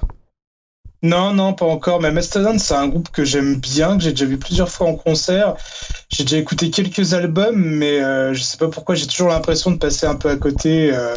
Non, 1.03 1.33
non, 1.33 1.53
pas 1.53 1.65
encore. 1.65 2.01
Mais 2.01 2.11
Mastodon, 2.11 2.57
c'est 2.57 2.73
un 2.73 2.87
groupe 2.87 3.09
que 3.11 3.23
j'aime 3.25 3.55
bien, 3.57 3.97
que 3.97 4.03
j'ai 4.03 4.11
déjà 4.11 4.25
vu 4.25 4.37
plusieurs 4.39 4.69
fois 4.69 4.87
en 4.87 4.95
concert. 4.95 5.53
J'ai 6.09 6.23
déjà 6.23 6.37
écouté 6.37 6.71
quelques 6.71 7.13
albums, 7.13 7.61
mais 7.61 8.01
euh, 8.01 8.33
je 8.33 8.41
sais 8.41 8.57
pas 8.57 8.69
pourquoi, 8.69 8.95
j'ai 8.95 9.05
toujours 9.05 9.27
l'impression 9.27 9.69
de 9.71 9.77
passer 9.77 10.05
un 10.07 10.15
peu 10.15 10.29
à 10.29 10.35
côté. 10.37 10.91
euh. 10.93 11.13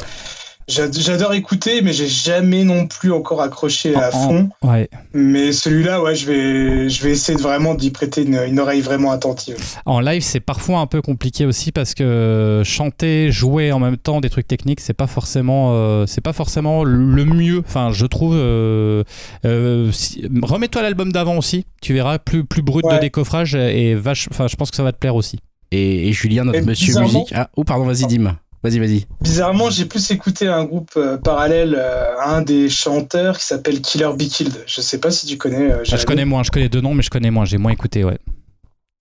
J'ad- 0.68 0.96
J'adore 0.98 1.32
écouter, 1.32 1.80
mais 1.82 1.92
j'ai 1.94 2.06
jamais 2.08 2.62
non 2.64 2.86
plus 2.86 3.10
encore 3.10 3.40
accroché 3.40 3.94
à 3.94 4.10
fond. 4.10 4.50
Ouais. 4.62 4.88
Mais 5.14 5.50
celui-là, 5.52 6.02
ouais, 6.02 6.14
je 6.14 6.26
vais, 6.26 6.88
je 6.90 7.02
vais 7.02 7.10
essayer 7.12 7.36
de 7.38 7.42
vraiment 7.42 7.74
d'y 7.74 7.90
prêter 7.90 8.22
une, 8.24 8.34
une 8.46 8.60
oreille 8.60 8.82
vraiment 8.82 9.10
attentive. 9.10 9.56
En 9.86 10.00
live, 10.00 10.20
c'est 10.22 10.40
parfois 10.40 10.80
un 10.80 10.86
peu 10.86 11.00
compliqué 11.00 11.46
aussi 11.46 11.72
parce 11.72 11.94
que 11.94 12.60
chanter, 12.66 13.32
jouer 13.32 13.72
en 13.72 13.78
même 13.78 13.96
temps 13.96 14.20
des 14.20 14.28
trucs 14.28 14.46
techniques, 14.46 14.80
c'est 14.80 14.92
pas 14.92 15.06
forcément, 15.06 15.70
euh, 15.72 16.04
c'est 16.06 16.20
pas 16.20 16.34
forcément 16.34 16.84
le 16.84 17.24
mieux. 17.24 17.62
Enfin, 17.66 17.90
je 17.92 18.04
trouve. 18.04 18.34
euh, 18.36 19.04
euh, 19.46 19.90
si- 19.92 20.28
Remets-toi 20.42 20.82
l'album 20.82 21.12
d'avant 21.12 21.38
aussi. 21.38 21.64
Tu 21.80 21.94
verras 21.94 22.18
plus 22.18 22.44
plus 22.44 22.60
brut 22.62 22.84
de 22.84 22.90
décoffrage 23.00 23.54
et 23.54 23.94
vache. 23.94 24.28
Enfin, 24.30 24.46
je 24.48 24.56
pense 24.56 24.70
que 24.70 24.76
ça 24.76 24.82
va 24.82 24.92
te 24.92 24.98
plaire 24.98 25.14
aussi. 25.16 25.38
et, 25.70 26.08
et 26.08 26.12
Julien, 26.12 26.44
notre 26.44 26.58
Et 26.58 26.62
monsieur 26.62 26.92
musique. 27.00 27.32
Ah, 27.34 27.48
oh, 27.56 27.64
pardon, 27.64 27.84
vas-y, 27.86 28.06
Dim. 28.06 28.36
Vas-y, 28.64 28.78
vas-y. 28.80 29.06
Bizarrement, 29.20 29.70
j'ai 29.70 29.84
plus 29.84 30.10
écouté 30.10 30.48
un 30.48 30.64
groupe 30.64 30.90
euh, 30.96 31.16
parallèle 31.16 31.76
euh, 31.78 32.18
à 32.18 32.34
un 32.36 32.42
des 32.42 32.68
chanteurs 32.68 33.38
qui 33.38 33.44
s'appelle 33.46 33.80
Killer 33.80 34.10
Be 34.14 34.22
Killed. 34.28 34.64
Je 34.66 34.80
sais 34.80 34.98
pas 34.98 35.10
si 35.12 35.26
tu 35.26 35.36
connais. 35.38 35.70
euh, 35.72 35.84
Ah, 35.92 35.96
je 35.96 36.04
connais 36.04 36.24
moins. 36.24 36.42
Je 36.42 36.50
connais 36.50 36.68
deux 36.68 36.80
noms, 36.80 36.94
mais 36.94 37.02
je 37.02 37.10
connais 37.10 37.30
moins. 37.30 37.44
J'ai 37.44 37.58
moins 37.58 37.70
écouté. 37.72 38.02
Ouais. 38.04 38.18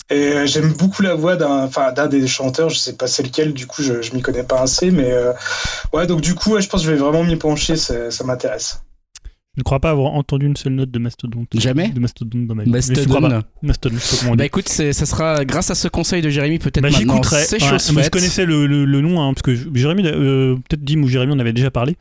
Et 0.09 0.15
euh, 0.33 0.45
j'aime 0.45 0.71
beaucoup 0.73 1.01
la 1.01 1.15
voix 1.15 1.35
d'un, 1.35 1.63
enfin, 1.65 1.91
d'un 1.91 2.07
des 2.07 2.27
chanteurs. 2.27 2.69
Je 2.69 2.77
sais 2.77 2.93
pas 2.93 3.07
c'est 3.07 3.23
lequel. 3.23 3.53
Du 3.53 3.65
coup, 3.65 3.81
je, 3.81 4.01
je 4.01 4.13
m'y 4.13 4.21
connais 4.21 4.43
pas 4.43 4.61
assez, 4.61 4.91
mais 4.91 5.11
euh, 5.11 5.33
ouais. 5.91 6.05
Donc 6.05 6.21
du 6.21 6.35
coup, 6.35 6.51
ouais, 6.53 6.61
je 6.61 6.69
pense 6.69 6.81
que 6.81 6.87
je 6.87 6.91
vais 6.93 6.99
vraiment 6.99 7.23
m'y 7.23 7.35
pencher. 7.35 7.75
Ça, 7.77 8.11
ça 8.11 8.23
m'intéresse. 8.23 8.81
Je 9.57 9.61
ne 9.61 9.63
crois 9.63 9.79
pas 9.79 9.89
avoir 9.89 10.13
entendu 10.13 10.45
une 10.45 10.55
seule 10.55 10.73
note 10.73 10.91
de 10.91 10.99
Mastodon. 10.99 11.45
Jamais 11.55 11.89
De 11.89 11.99
Mastodon 11.99 12.43
dans 12.43 12.53
ma 12.53 12.63
vie. 12.63 12.69
Mais 12.69 12.79
je 12.79 12.93
crois 13.07 13.19
Mastodon. 13.21 13.41
pas. 13.41 13.47
Mastodon, 13.63 13.95
je 13.95 14.01
sais 14.01 14.15
pas 14.15 14.19
comment 14.21 14.31
on 14.33 14.35
dit. 14.35 14.37
Bah 14.37 14.45
écoute, 14.45 14.69
ça 14.69 14.93
sera 14.93 15.45
grâce 15.45 15.71
à 15.71 15.75
ce 15.75 15.87
conseil 15.87 16.21
de 16.21 16.29
Jérémy, 16.29 16.59
peut-être 16.59 16.79
Bah, 16.81 16.89
maintenant. 16.91 17.15
j'écouterai. 17.15 17.43
C'est 17.43 17.61
Ouais, 17.63 17.69
chose 17.79 17.91
je 18.03 18.09
connaissais 18.11 18.45
le, 18.45 18.67
le- 18.67 18.85
le 18.85 19.01
nom, 19.01 19.19
hein, 19.19 19.33
parce 19.33 19.41
que 19.41 19.55
Jérémy, 19.75 20.03
euh, 20.05 20.55
peut-être 20.69 20.83
Dim 20.83 21.01
ou 21.01 21.07
Jérémy, 21.07 21.33
on 21.35 21.39
avait 21.39 21.53
déjà 21.53 21.71
parlé 21.71 21.95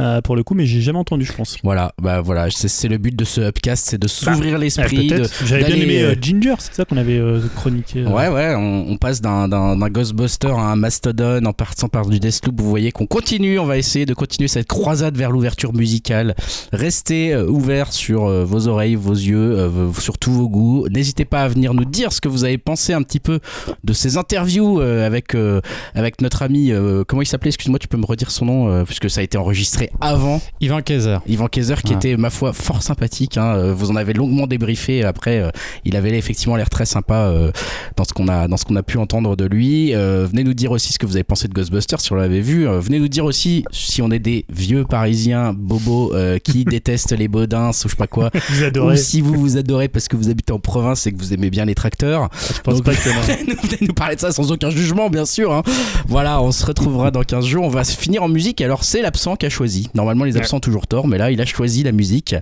euh, 0.00 0.20
pour 0.20 0.36
le 0.36 0.42
coup, 0.42 0.54
mais 0.54 0.66
j'ai 0.66 0.80
jamais 0.80 0.98
entendu, 0.98 1.24
je 1.24 1.32
pense. 1.32 1.56
Voilà, 1.62 1.92
bah 2.00 2.20
voilà, 2.20 2.48
c'est 2.50 2.88
le 2.88 2.98
but 2.98 3.14
de 3.14 3.24
ce 3.24 3.40
upcast, 3.42 3.86
c'est 3.90 3.98
de 3.98 4.08
s'ouvrir 4.08 4.54
Ouais, 4.54 4.60
l'esprit. 4.60 5.06
de- 5.08 5.16
peut-être. 5.16 5.44
J'avais 5.46 5.64
bien 5.64 5.76
aimé 5.76 6.02
euh, 6.02 6.12
euh, 6.12 6.14
Ginger, 6.20 6.54
c'est 6.58 6.74
ça 6.74 6.84
qu'on 6.84 6.96
avait 6.96 7.18
euh, 7.18 7.40
chroniqué. 7.56 8.00
euh. 8.00 8.08
Ouais, 8.10 8.28
ouais, 8.28 8.54
on, 8.56 8.86
on 8.90 8.96
passe 8.96 9.20
d'un, 9.20 9.48
Ghostbuster 9.90 10.48
à 10.48 10.60
un 10.72 10.76
Mastodon 10.76 11.44
en 11.44 11.52
partant 11.52 11.88
par 11.88 12.06
du 12.06 12.18
Deathloop. 12.20 12.60
Vous 12.60 12.68
voyez 12.70 12.92
qu'on 12.92 13.06
continue, 13.06 13.58
on 13.58 13.66
va 13.66 13.76
essayer 13.78 14.06
de 14.06 14.14
continuer 14.14 14.48
cette 14.48 14.66
croisade 14.68 15.16
vers 15.16 15.30
l'ouverture 15.30 15.72
musicale. 15.74 16.34
Restez 16.72 17.32
euh, 17.32 17.46
ouverts 17.46 17.92
sur 17.92 18.24
euh, 18.26 18.44
vos 18.44 18.68
oreilles, 18.68 18.94
vos 18.94 19.12
yeux, 19.12 19.58
euh, 19.58 19.68
vos- 19.68 20.00
sur 20.00 20.18
tous 20.18 20.32
vos 20.32 20.48
goûts. 20.48 20.86
N'hésitez 20.88 21.24
pas 21.24 21.42
à 21.42 21.48
venir 21.48 21.74
nous 21.74 21.84
dire 21.84 22.12
ce 22.12 22.20
que 22.20 22.28
vous 22.28 22.44
avez 22.44 22.58
pensé 22.58 22.92
un 22.92 23.02
petit 23.02 23.20
peu 23.20 23.40
de 23.84 23.92
ces 23.92 24.16
interviews 24.16 24.80
euh, 24.80 25.06
avec, 25.06 25.34
euh, 25.34 25.60
avec 25.94 26.20
notre 26.22 26.42
ami, 26.42 26.70
euh, 26.72 27.04
comment 27.06 27.22
il 27.22 27.26
s'appelait? 27.26 27.48
Excuse-moi, 27.50 27.78
tu 27.78 27.88
peux 27.88 27.96
me 27.98 28.06
redire 28.06 28.30
son 28.30 28.44
nom, 28.46 28.68
euh, 28.70 28.84
puisque 28.84 29.10
ça 29.10 29.20
a 29.20 29.24
été 29.24 29.36
enregistré 29.38 29.89
avant. 30.00 30.40
Ivan 30.60 30.80
Kaiser. 30.82 31.18
Yvan 31.26 31.46
Kaiser 31.48 31.74
qui 31.84 31.90
Ouais. 31.92 31.96
était 31.96 32.16
ma 32.16 32.30
foi 32.30 32.52
fort 32.52 32.82
sympathique 32.82 33.36
hein. 33.36 33.54
Euh, 33.56 33.74
vous 33.74 33.90
en 33.90 33.96
avez 33.96 34.12
longuement 34.12 34.46
débriefé 34.46 35.04
après 35.04 35.40
euh, 35.40 35.50
il 35.84 35.96
avait 35.96 36.16
effectivement 36.16 36.56
l'air 36.56 36.70
très 36.70 36.86
sympa 36.86 37.14
euh, 37.14 37.50
dans 37.96 38.04
ce 38.04 38.12
qu'on 38.12 38.28
a 38.28 38.48
dans 38.48 38.56
ce 38.56 38.64
qu'on 38.64 38.76
a 38.76 38.82
pu 38.82 38.98
entendre 38.98 39.36
de 39.36 39.44
lui 39.46 39.94
Euh, 39.94 40.26
venez 40.28 40.44
nous 40.44 40.54
dire 40.54 40.70
aussi 40.70 40.92
ce 40.92 40.98
que 40.98 41.06
vous 41.06 41.16
avez 41.16 41.24
pensé 41.24 41.48
de 41.48 41.52
Ghostbusters 41.54 42.00
si 42.00 42.12
on 42.12 42.16
l'avait 42.16 42.40
vu 42.40 42.66
Euh, 42.68 42.80
venez 42.80 42.98
nous 42.98 43.08
dire 43.08 43.24
aussi 43.24 43.64
si 43.72 44.02
on 44.02 44.10
est 44.10 44.18
des 44.18 44.44
vieux 44.48 44.84
parisiens 44.84 45.52
bobos 45.52 46.14
euh, 46.14 46.38
qui 46.38 46.64
détestent 46.76 47.12
les 47.16 47.28
bodins 47.28 47.70
ou 47.70 47.72
je 47.72 47.88
sais 47.88 47.96
pas 47.96 48.06
quoi 48.06 48.30
Vous 48.50 48.62
ou 48.62 48.66
adorez. 48.66 48.96
si 48.96 49.20
vous 49.20 49.34
vous 49.34 49.56
adorez 49.56 49.88
parce 49.88 50.08
que 50.08 50.16
vous 50.16 50.28
habitez 50.30 50.52
en 50.52 50.58
province 50.60 51.06
et 51.06 51.12
que 51.12 51.18
vous 51.18 51.32
aimez 51.34 51.50
bien 51.50 51.64
les 51.64 51.74
tracteurs 51.74 52.28
Je 52.54 52.60
pense 52.60 52.74
Donc- 52.76 52.84
pas 52.84 52.92
a. 52.92 52.94
venez 53.36 53.78
nous- 53.82 53.94
parler 53.94 54.16
de 54.16 54.20
ça 54.20 54.32
sans 54.32 54.50
aucun 54.52 54.70
jugement, 54.70 55.10
bien 55.10 55.24
sûr. 55.26 55.52
hein. 55.52 55.62
Voilà, 56.08 56.40
on 56.42 56.52
se 56.52 56.64
retrouvera 56.64 57.10
dans 57.10 57.22
15 57.22 57.44
jours. 57.46 57.64
On 57.64 57.68
va 57.68 57.84
se 57.84 57.96
finir 57.96 58.22
en 58.22 58.28
musique. 58.28 58.60
Alors, 58.60 58.84
c'est 58.84 59.02
l'absent 59.02 59.36
qui 59.36 59.46
a 59.46 59.50
choisi. 59.50 59.69
Normalement, 59.94 60.24
les 60.24 60.36
absents 60.36 60.56
ont 60.58 60.60
toujours 60.60 60.86
tort, 60.86 61.06
mais 61.08 61.18
là, 61.18 61.30
il 61.30 61.40
a 61.40 61.44
choisi 61.46 61.82
la 61.82 61.92
musique. 61.92 62.34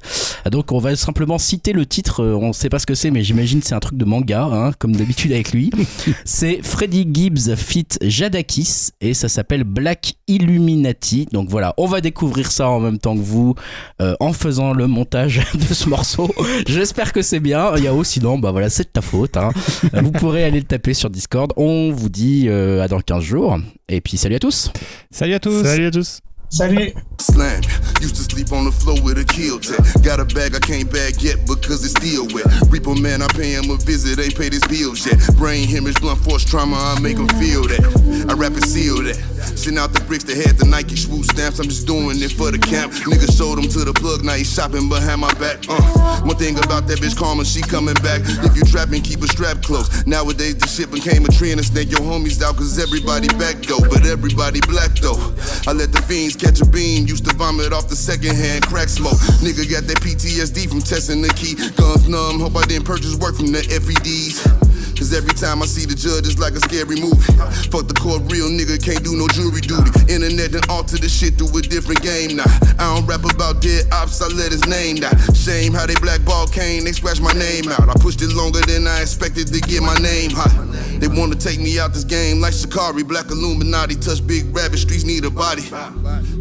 Donc, 0.51 0.73
on 0.73 0.79
va 0.79 0.97
simplement 0.97 1.39
citer 1.39 1.73
le 1.73 1.87
titre. 1.87 2.23
Euh, 2.23 2.35
On 2.41 2.53
sait 2.53 2.69
pas 2.69 2.79
ce 2.79 2.87
que 2.87 2.95
c'est, 2.95 3.11
mais 3.11 3.23
j'imagine 3.23 3.61
c'est 3.63 3.75
un 3.75 3.81
truc 3.81 3.97
de 3.99 4.05
manga, 4.05 4.45
hein, 4.45 4.73
comme 4.79 4.95
d'habitude 4.97 5.33
avec 5.33 5.53
lui. 5.53 5.71
c'est 6.25 6.61
Freddie 6.63 7.07
Gibbs 7.13 7.55
fit 7.57 7.87
Jadakis 8.03 8.91
et 9.01 9.15
ça 9.15 9.29
s'appelle 9.29 9.65
Black 9.65 10.15
Illuminati. 10.29 11.27
Donc 11.33 11.49
voilà, 11.51 11.75
on 11.77 11.87
va 11.87 12.01
découvrir 12.01 12.51
ça 12.51 12.69
en 12.69 12.81
même 12.81 12.99
temps 12.99 13.15
que 13.17 13.23
vous 13.23 13.55
euh, 14.01 14.15
en 14.21 14.33
faisant 14.33 14.73
le 14.73 14.87
montage 14.87 15.43
de 15.55 15.75
ce 15.75 15.89
morceau. 15.89 16.33
J'espère 16.67 17.13
que 17.13 17.23
c'est 17.23 17.41
bien. 17.41 17.77
Yao, 17.77 18.03
sinon, 18.05 18.39
bah 18.39 18.51
voilà, 18.53 18.71
c'est 18.71 18.85
de 18.85 18.89
ta 18.89 19.03
faute. 19.03 19.37
hein. 19.37 19.51
Euh, 19.95 20.01
Vous 20.03 20.13
pourrez 20.13 20.45
aller 20.45 20.59
le 20.61 20.67
taper 20.67 20.95
sur 20.95 21.11
Discord. 21.11 21.53
On 21.57 21.91
vous 21.93 22.09
dit 22.09 22.47
euh, 22.49 22.83
à 22.83 22.89
dans 22.89 23.01
15 23.01 23.23
jours. 23.23 23.59
Et 23.89 24.01
puis 24.01 24.17
salut 24.17 24.35
à 24.37 24.39
tous. 24.39 24.71
Salut 25.11 25.35
à 25.35 25.41
tous. 25.41 25.63
Salut 25.65 25.87
à 25.87 25.91
tous. 25.91 26.21
Slam. 26.51 27.63
Used 28.01 28.17
to 28.17 28.23
sleep 28.23 28.53
on 28.53 28.65
the 28.65 28.73
floor 28.73 28.97
with 29.03 29.19
a 29.19 29.25
kill 29.25 29.59
tech. 29.59 29.83
Got 30.03 30.21
a 30.21 30.25
bag 30.25 30.55
I 30.55 30.61
can't 30.61 30.91
bag 30.91 31.21
yet 31.21 31.45
because 31.47 31.85
it's 31.85 31.99
still 31.99 32.27
wet. 32.31 32.47
Reaper 32.71 32.95
man, 32.95 33.23
I 33.23 33.29
pay 33.29 33.53
him 33.53 33.71
a 33.71 33.77
visit, 33.77 34.23
ain't 34.23 34.39
paid 34.39 34.53
his 34.55 34.63
bills 34.67 35.05
yet. 35.05 35.19
Brain 35.37 35.69
hemorrhage, 35.69 36.01
blunt 36.01 36.21
force 36.21 36.45
trauma, 36.45 36.77
I 36.77 37.01
make 37.01 37.19
him 37.19 37.29
feel 37.43 37.67
that. 37.67 37.83
I 38.31 38.35
rap 38.35 38.55
and 38.55 38.65
seal 38.65 39.03
that. 39.03 39.19
Send 39.59 39.79
out 39.79 39.93
the 39.93 40.01
bricks 40.07 40.25
that 40.25 40.39
had 40.39 40.57
the 40.57 40.65
Nike 40.65 40.97
swoop 40.97 41.25
stamps. 41.27 41.59
I'm 41.59 41.69
just 41.69 41.87
doing 41.87 42.23
it 42.23 42.33
for 42.33 42.51
the 42.51 42.59
camp. 42.59 42.93
Niggas 42.93 43.37
showed 43.37 43.59
him 43.59 43.69
to 43.75 43.85
the 43.85 43.93
plug, 43.93 44.25
now 44.25 44.35
he's 44.39 44.51
shopping 44.51 44.89
behind 44.89 45.21
my 45.21 45.33
back. 45.43 45.59
Uh, 45.69 46.23
one 46.23 46.37
thing 46.37 46.57
about 46.59 46.87
that 46.87 47.03
bitch 47.03 47.19
Karma, 47.19 47.45
she 47.45 47.61
coming 47.61 47.99
back. 47.99 48.23
If 48.25 48.57
you 48.57 48.63
trapping, 48.63 49.03
keep 49.03 49.21
a 49.23 49.29
strap 49.29 49.61
close. 49.63 50.07
Nowadays 50.07 50.57
the 50.57 50.69
shit 50.71 50.91
became 50.91 51.27
a 51.27 51.31
trend 51.35 51.59
and 51.59 51.67
snake 51.67 51.91
your 51.91 52.07
homies 52.07 52.41
out 52.43 52.57
cause 52.57 52.79
everybody 52.79 53.27
back 53.35 53.59
though, 53.67 53.83
but 53.91 54.07
everybody 54.07 54.63
black 54.71 54.95
though. 55.03 55.19
I 55.67 55.75
let 55.75 55.91
the 55.91 56.01
fiends 56.07 56.38
catch 56.39 56.61
a 56.61 56.67
beam, 56.67 57.07
used 57.07 57.25
to 57.27 57.35
vomit 57.35 57.73
off 57.73 57.89
the 57.89 57.97
second 57.97 58.35
hand 58.37 58.67
crack 58.67 58.89
smoke. 58.89 59.19
Nigga 59.43 59.69
got 59.71 59.85
that 59.85 59.99
PTSD 59.99 60.69
from 60.69 60.81
testing 60.81 61.21
the 61.21 61.29
key. 61.35 61.55
Guns 61.77 62.09
numb, 62.09 62.41
hope 62.41 62.57
I 62.57 62.65
didn't 62.67 62.87
purchase 62.87 63.17
work 63.17 63.37
from 63.37 63.53
the 63.53 63.61
FEDs. 63.61 64.68
Cause 64.99 65.15
every 65.15 65.31
time 65.31 65.63
I 65.63 65.67
see 65.67 65.87
the 65.87 65.95
judge, 65.95 66.27
it's 66.27 66.43
like 66.43 66.59
a 66.59 66.61
scary 66.61 66.99
movie. 66.99 67.23
Fuck 67.71 67.87
the 67.87 67.95
court, 67.95 68.27
real 68.27 68.51
nigga 68.51 68.83
can't 68.83 68.99
do 69.07 69.15
no 69.15 69.31
jury 69.31 69.63
duty. 69.63 69.95
Internet 70.11 70.59
done 70.59 70.67
alter 70.69 70.99
the 70.99 71.09
shit 71.09 71.39
to 71.39 71.47
a 71.47 71.63
different 71.63 72.03
game 72.03 72.35
now. 72.35 72.51
I 72.83 72.91
don't 72.91 73.07
rap 73.07 73.23
about 73.23 73.63
dead 73.63 73.87
ops, 73.95 74.19
I 74.19 74.27
let 74.35 74.51
his 74.51 74.67
name 74.67 74.97
die. 74.99 75.15
Shame 75.39 75.71
how 75.71 75.87
they 75.87 75.95
blackball 76.03 76.51
Kane, 76.51 76.83
they 76.83 76.91
scratch 76.91 77.23
my 77.23 77.31
name 77.39 77.71
out. 77.71 77.87
I 77.87 77.95
pushed 77.95 78.27
it 78.27 78.35
longer 78.35 78.59
than 78.67 78.91
I 78.91 78.99
expected 79.01 79.47
to 79.55 79.61
get 79.63 79.87
my 79.87 79.95
name 80.03 80.35
hot. 80.35 80.51
They 80.99 81.07
wanna 81.07 81.39
take 81.39 81.61
me 81.63 81.79
out 81.79 81.95
this 81.95 82.03
game 82.03 82.41
like 82.43 82.53
Shikari, 82.53 83.07
Black 83.07 83.31
Illuminati. 83.31 83.95
Touch 83.95 84.27
big 84.27 84.51
rabbit, 84.51 84.83
streets 84.83 85.05
need 85.05 85.25
a 85.25 85.31
body. 85.31 85.63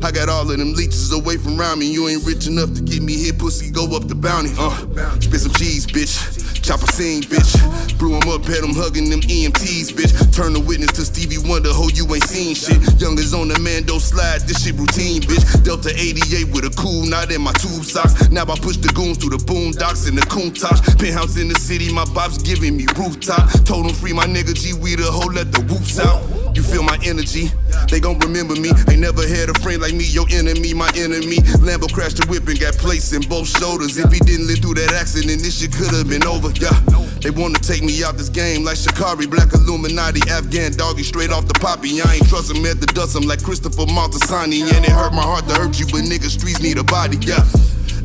I 0.01 0.09
got 0.09 0.29
all 0.33 0.49
of 0.49 0.57
them 0.57 0.73
leeches 0.73 1.13
away 1.13 1.37
from 1.37 1.61
around 1.61 1.77
me. 1.77 1.93
You 1.93 2.09
ain't 2.09 2.25
rich 2.25 2.47
enough 2.47 2.73
to 2.73 2.81
get 2.81 3.03
me 3.03 3.21
hit, 3.21 3.37
pussy, 3.37 3.69
go 3.69 3.85
up 3.95 4.07
the 4.07 4.15
bounty. 4.15 4.49
Uh, 4.57 4.73
spit 5.21 5.41
some 5.45 5.53
cheese, 5.53 5.85
bitch. 5.85 6.17
Chop 6.63 6.81
a 6.81 6.91
scene, 6.91 7.21
bitch. 7.21 7.53
Blew 7.99 8.15
him 8.17 8.27
up, 8.29 8.46
had 8.47 8.63
him 8.63 8.73
hugging 8.73 9.09
them 9.09 9.21
EMTs, 9.21 9.93
bitch. 9.93 10.11
Turn 10.35 10.53
the 10.53 10.59
witness 10.59 10.91
to 10.93 11.05
Stevie 11.05 11.37
Wonder, 11.47 11.69
ho, 11.71 11.87
you 11.93 12.03
ain't 12.13 12.23
seen 12.23 12.55
shit. 12.55 12.79
Youngers 12.99 13.33
on 13.33 13.47
the 13.47 13.59
Mando 13.59 13.99
slide, 13.99 14.41
this 14.41 14.63
shit 14.63 14.75
routine, 14.75 15.21
bitch. 15.21 15.45
Delta 15.63 15.93
88 15.95 16.51
with 16.51 16.65
a 16.65 16.73
cool 16.75 17.05
knot 17.05 17.31
in 17.31 17.41
my 17.41 17.53
tube 17.53 17.83
socks. 17.83 18.29
Now 18.31 18.43
I 18.43 18.57
push 18.59 18.77
the 18.77 18.89
goons 18.89 19.17
through 19.17 19.37
the 19.37 19.43
boondocks 19.43 20.07
and 20.07 20.17
the 20.17 20.25
coon. 20.25 20.47
Penthouse 20.47 21.37
in 21.37 21.49
the 21.49 21.59
city, 21.59 21.91
my 21.91 22.05
bob's 22.13 22.37
giving 22.41 22.77
me 22.77 22.85
rooftop. 22.95 23.51
Told 23.65 23.85
him 23.85 23.93
free 23.93 24.13
my 24.13 24.25
nigga 24.25 24.55
G, 24.55 24.73
we 24.73 24.95
the 24.95 25.03
hoe, 25.03 25.27
let 25.27 25.51
the 25.51 25.61
whoops 25.67 25.99
out. 25.99 26.23
You 26.55 26.63
feel 26.63 26.81
my 26.81 26.97
energy? 27.05 27.51
They 27.91 27.99
gon' 27.99 28.17
remember 28.19 28.55
me. 28.55 28.71
Ain't 28.89 29.01
never 29.05 29.21
had 29.27 29.49
a 29.49 29.55
friend 29.61 29.81
like 29.81 29.93
me, 29.93 30.05
your 30.05 30.25
enemy, 30.31 30.73
my 30.73 30.89
enemy. 30.95 31.37
Lambo 31.61 31.91
crashed 31.91 32.17
the 32.17 32.25
whip 32.25 32.47
and 32.47 32.59
got 32.59 32.73
placed 32.77 33.13
in 33.13 33.21
both 33.29 33.45
shoulders. 33.45 33.97
If 33.97 34.11
he 34.11 34.19
didn't 34.19 34.47
live 34.47 34.59
through 34.59 34.81
that 34.81 34.93
accident, 34.93 35.43
this 35.43 35.59
shit 35.59 35.71
could've 35.73 36.09
been 36.09 36.25
over. 36.25 36.49
Yeah, 36.57 36.73
they 37.21 37.29
wanna 37.29 37.59
take 37.59 37.83
me 37.83 38.03
out 38.03 38.17
this 38.17 38.29
game 38.37 38.63
like 38.63 38.77
Shikari, 38.77 39.25
Black 39.25 39.51
Illuminati, 39.51 40.21
Afghan 40.29 40.71
doggy, 40.73 41.01
straight 41.01 41.31
off 41.31 41.47
the 41.47 41.55
poppy. 41.55 41.99
I 41.99 42.21
ain't 42.21 42.29
trust 42.29 42.53
him 42.53 42.63
at 42.67 42.79
the 42.79 42.85
dust, 42.85 43.17
I'm 43.17 43.23
like 43.23 43.41
Christopher 43.41 43.89
Maltasani. 43.89 44.61
And 44.61 44.85
it 44.85 44.93
hurt 44.93 45.11
my 45.11 45.23
heart 45.23 45.49
to 45.49 45.55
hurt 45.55 45.79
you, 45.79 45.87
but 45.87 46.05
nigga, 46.05 46.29
streets 46.29 46.61
need 46.61 46.77
a 46.77 46.83
body. 46.83 47.17
Yeah. 47.17 47.41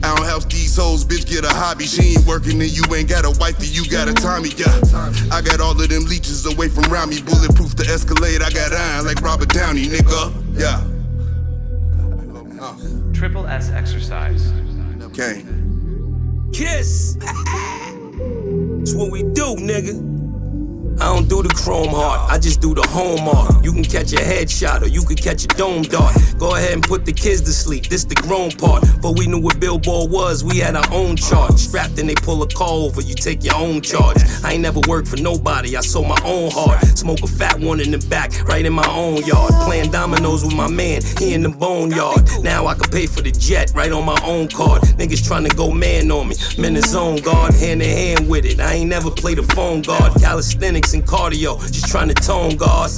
I 0.03 0.17
don't 0.17 0.25
help 0.25 0.49
these 0.49 0.75
hoes, 0.75 1.05
bitch, 1.05 1.29
get 1.29 1.45
a 1.45 1.53
hobby. 1.53 1.85
She 1.85 2.17
ain't 2.17 2.25
working 2.25 2.59
and 2.63 2.73
you 2.73 2.83
ain't 2.95 3.11
got 3.11 3.27
a 3.27 3.31
wifey, 3.39 3.67
you 3.67 3.85
got 3.85 4.09
a 4.09 4.15
Tommy, 4.15 4.49
yeah. 4.57 4.73
I 5.31 5.43
got 5.45 5.61
all 5.61 5.77
of 5.79 5.87
them 5.87 6.05
leeches 6.07 6.47
away 6.47 6.71
from 6.71 6.91
around 6.91 7.11
me. 7.11 7.21
Bulletproof 7.21 7.77
to 7.77 7.85
escalate, 7.85 8.41
I 8.41 8.49
got 8.49 8.73
iron 8.73 9.05
like 9.05 9.21
Robert 9.21 9.53
Downey, 9.53 9.85
nigga. 9.85 10.33
Yeah. 10.57 10.81
Triple 13.13 13.47
S 13.47 13.69
exercise. 13.69 14.51
Okay. 15.13 15.45
Kiss. 16.55 17.19
It's 18.83 18.95
what 18.95 19.11
we 19.11 19.23
do, 19.23 19.57
nigga. 19.57 20.22
I 21.01 21.07
don't 21.15 21.29
do 21.29 21.43
the 21.43 21.49
chrome 21.49 21.89
heart, 21.89 22.31
I 22.31 22.39
just 22.39 22.61
do 22.61 22.75
the 22.75 22.83
home 22.89 23.29
art. 23.29 23.65
You 23.65 23.73
can 23.73 23.83
catch 23.85 24.13
a 24.13 24.17
headshot 24.17 24.83
or 24.83 24.89
you 24.89 25.03
can 25.03 25.17
catch 25.17 25.45
a 25.45 25.49
dome 25.49 25.83
dart. 25.83 26.15
Go 26.39 26.55
ahead 26.55 26.73
and 26.73 26.83
put 26.83 27.05
the 27.05 27.13
kids 27.13 27.41
to 27.43 27.53
sleep, 27.53 27.89
this 27.89 28.05
the 28.05 28.15
grown 28.15 28.51
part. 28.51 28.85
But 29.01 29.19
we 29.19 29.27
knew 29.27 29.41
what 29.41 29.59
Billboard 29.59 30.11
was, 30.11 30.45
we 30.45 30.59
had 30.59 30.77
our 30.77 30.93
own 30.93 31.17
chart. 31.17 31.59
Strapped 31.59 31.99
and 31.99 32.09
they 32.09 32.15
pull 32.15 32.43
a 32.43 32.49
call 32.49 32.87
over, 32.87 33.01
you 33.01 33.15
take 33.15 33.43
your 33.43 33.57
own 33.57 33.81
charge. 33.81 34.19
I 34.45 34.53
ain't 34.53 34.63
never 34.63 34.81
worked 34.87 35.09
for 35.09 35.17
nobody, 35.17 35.77
I 35.77 35.81
sold 35.81 36.09
my 36.09 36.21
own 36.25 36.51
heart. 36.51 36.85
Smoke 36.97 37.23
a 37.23 37.27
fat 37.27 37.59
one 37.59 37.81
in 37.81 37.91
the 37.91 38.05
back, 38.09 38.31
right 38.45 38.65
in 38.65 38.73
my 38.73 38.89
own 38.89 39.25
yard. 39.25 39.53
Playing 39.65 39.91
dominoes 39.91 40.45
with 40.45 40.55
my 40.55 40.69
man, 40.69 41.03
he 41.19 41.35
in 41.35 41.43
the 41.43 41.49
boneyard. 41.49 42.29
Now 42.43 42.67
I 42.67 42.75
can 42.75 42.91
pay 42.91 43.07
for 43.07 43.23
the 43.23 43.33
jet, 43.33 43.73
right 43.75 43.93
on 43.93 44.05
my 44.05 44.21
own 44.25 44.49
card. 44.49 44.83
Niggas 44.99 45.27
trying 45.27 45.45
to 45.49 45.57
go 45.57 45.71
man 45.71 46.11
on 46.11 46.29
me, 46.29 46.37
in 46.59 46.75
the 46.75 46.83
zone 46.83 47.17
guard, 47.17 47.55
hand 47.55 47.83
in 47.83 47.89
hand 47.89 48.29
with 48.29 48.45
it. 48.45 48.61
I 48.61 48.75
ain't 48.75 48.91
never 48.91 49.11
played 49.11 49.39
a 49.39 49.43
phone 49.43 49.83
guard. 49.83 50.13
Calisthenics 50.21 50.82
and 50.95 51.05
cardio, 51.05 51.59
just 51.73 51.87
trying 51.89 52.09
to 52.09 52.15
tone 52.15 52.57
guard. 52.57 52.91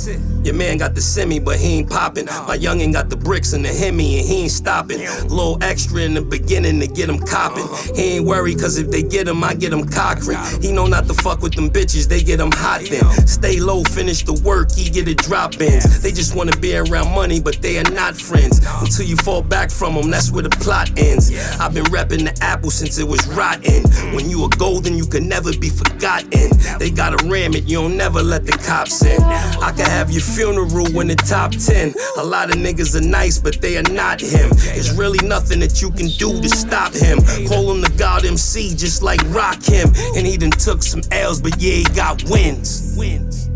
Your 0.45 0.55
man 0.55 0.77
got 0.77 0.95
the 0.95 1.01
semi, 1.01 1.41
but 1.41 1.57
he 1.57 1.79
ain't 1.79 1.91
popping. 1.91 2.27
My 2.27 2.59
youngin' 2.59 2.93
got 2.93 3.09
the 3.09 3.17
bricks 3.17 3.55
and 3.55 3.65
the 3.65 3.71
Hemi, 3.71 4.19
and 4.19 4.29
he 4.29 4.43
ain't 4.43 4.51
stopping. 4.51 4.99
Little 4.99 5.59
extra 5.63 6.03
in 6.03 6.13
the 6.15 6.21
beginning 6.21 6.81
to 6.81 6.87
get 6.87 7.09
him 7.09 7.19
copping. 7.19 7.67
He 7.95 8.17
ain't 8.17 8.27
worried, 8.27 8.61
cause 8.61 8.77
if 8.77 8.91
they 8.91 9.03
get 9.03 9.27
him, 9.27 9.43
I 9.43 9.55
get 9.55 9.73
him 9.73 9.89
cockring. 9.89 10.39
He 10.61 10.71
know 10.71 10.87
not 10.87 11.07
to 11.07 11.15
fuck 11.15 11.41
with 11.41 11.55
them 11.55 11.71
bitches, 11.71 12.09
they 12.09 12.23
get 12.23 12.41
him 12.41 12.53
hot 12.53 12.83
then. 12.91 13.05
Stay 13.27 13.59
low, 13.59 13.83
finish 13.85 14.23
the 14.25 14.35
work, 14.45 14.71
he 14.73 14.91
get 14.91 15.09
it 15.09 15.19
drop 15.19 15.61
ins. 15.61 16.03
They 16.03 16.13
just 16.13 16.37
wanna 16.37 16.57
be 16.59 16.77
around 16.77 17.15
money, 17.15 17.41
but 17.41 17.63
they 17.63 17.79
are 17.79 17.91
not 17.91 18.15
friends. 18.15 18.61
Until 18.81 19.07
you 19.07 19.17
fall 19.17 19.43
back 19.43 19.71
from 19.71 19.95
them, 19.95 20.11
that's 20.11 20.31
where 20.31 20.43
the 20.43 20.51
plot 20.51 20.91
ends. 20.99 21.33
I've 21.59 21.73
been 21.73 21.85
repping 21.85 22.25
the 22.25 22.37
apple 22.45 22.71
since 22.71 22.99
it 22.99 23.09
was 23.09 23.27
rotten. 23.29 23.83
When 24.15 24.29
you 24.29 24.43
are 24.43 24.51
golden, 24.59 24.99
you 24.99 25.07
can 25.07 25.27
never 25.27 25.57
be 25.57 25.71
forgotten. 25.71 26.51
They 26.79 26.91
gotta 26.91 27.25
ram 27.27 27.55
it, 27.55 27.65
you 27.65 27.81
don't 27.81 27.97
never 27.97 28.23
let 28.23 28.45
the 28.45 28.53
cops 28.53 29.03
in. 29.05 29.23
I 29.23 29.73
can 29.75 29.87
have 29.87 30.11
your 30.11 30.23
funeral 30.35 31.01
in 31.01 31.09
the 31.09 31.15
top 31.15 31.53
10. 31.53 31.95
A 32.19 32.25
lot 32.25 32.51
of 32.51 32.57
niggas 32.57 32.95
are 32.97 33.07
nice, 33.07 33.39
but 33.39 33.61
they 33.61 33.77
are 33.77 33.91
not 33.91 34.21
him. 34.21 34.51
There's 34.51 34.93
really 34.97 35.25
nothing 35.27 35.61
that 35.61 35.81
you 35.81 35.91
can 35.91 36.09
do 36.09 36.41
to 36.41 36.49
stop 36.49 36.93
him. 36.93 37.19
Call 37.47 37.71
him 37.71 37.81
the 37.81 37.95
God 37.97 38.25
MC, 38.25 38.75
just 38.75 39.03
like 39.03 39.21
rock 39.29 39.63
him. 39.63 39.93
And 40.17 40.27
he 40.27 40.37
done 40.37 40.51
took 40.51 40.83
some 40.83 41.03
L's, 41.13 41.41
but 41.41 41.61
yeah, 41.61 41.75
he 41.75 41.85
got 41.85 42.23
wins. 42.25 42.95
Wins. 42.99 43.49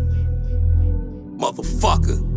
Motherfucker. 1.37 2.28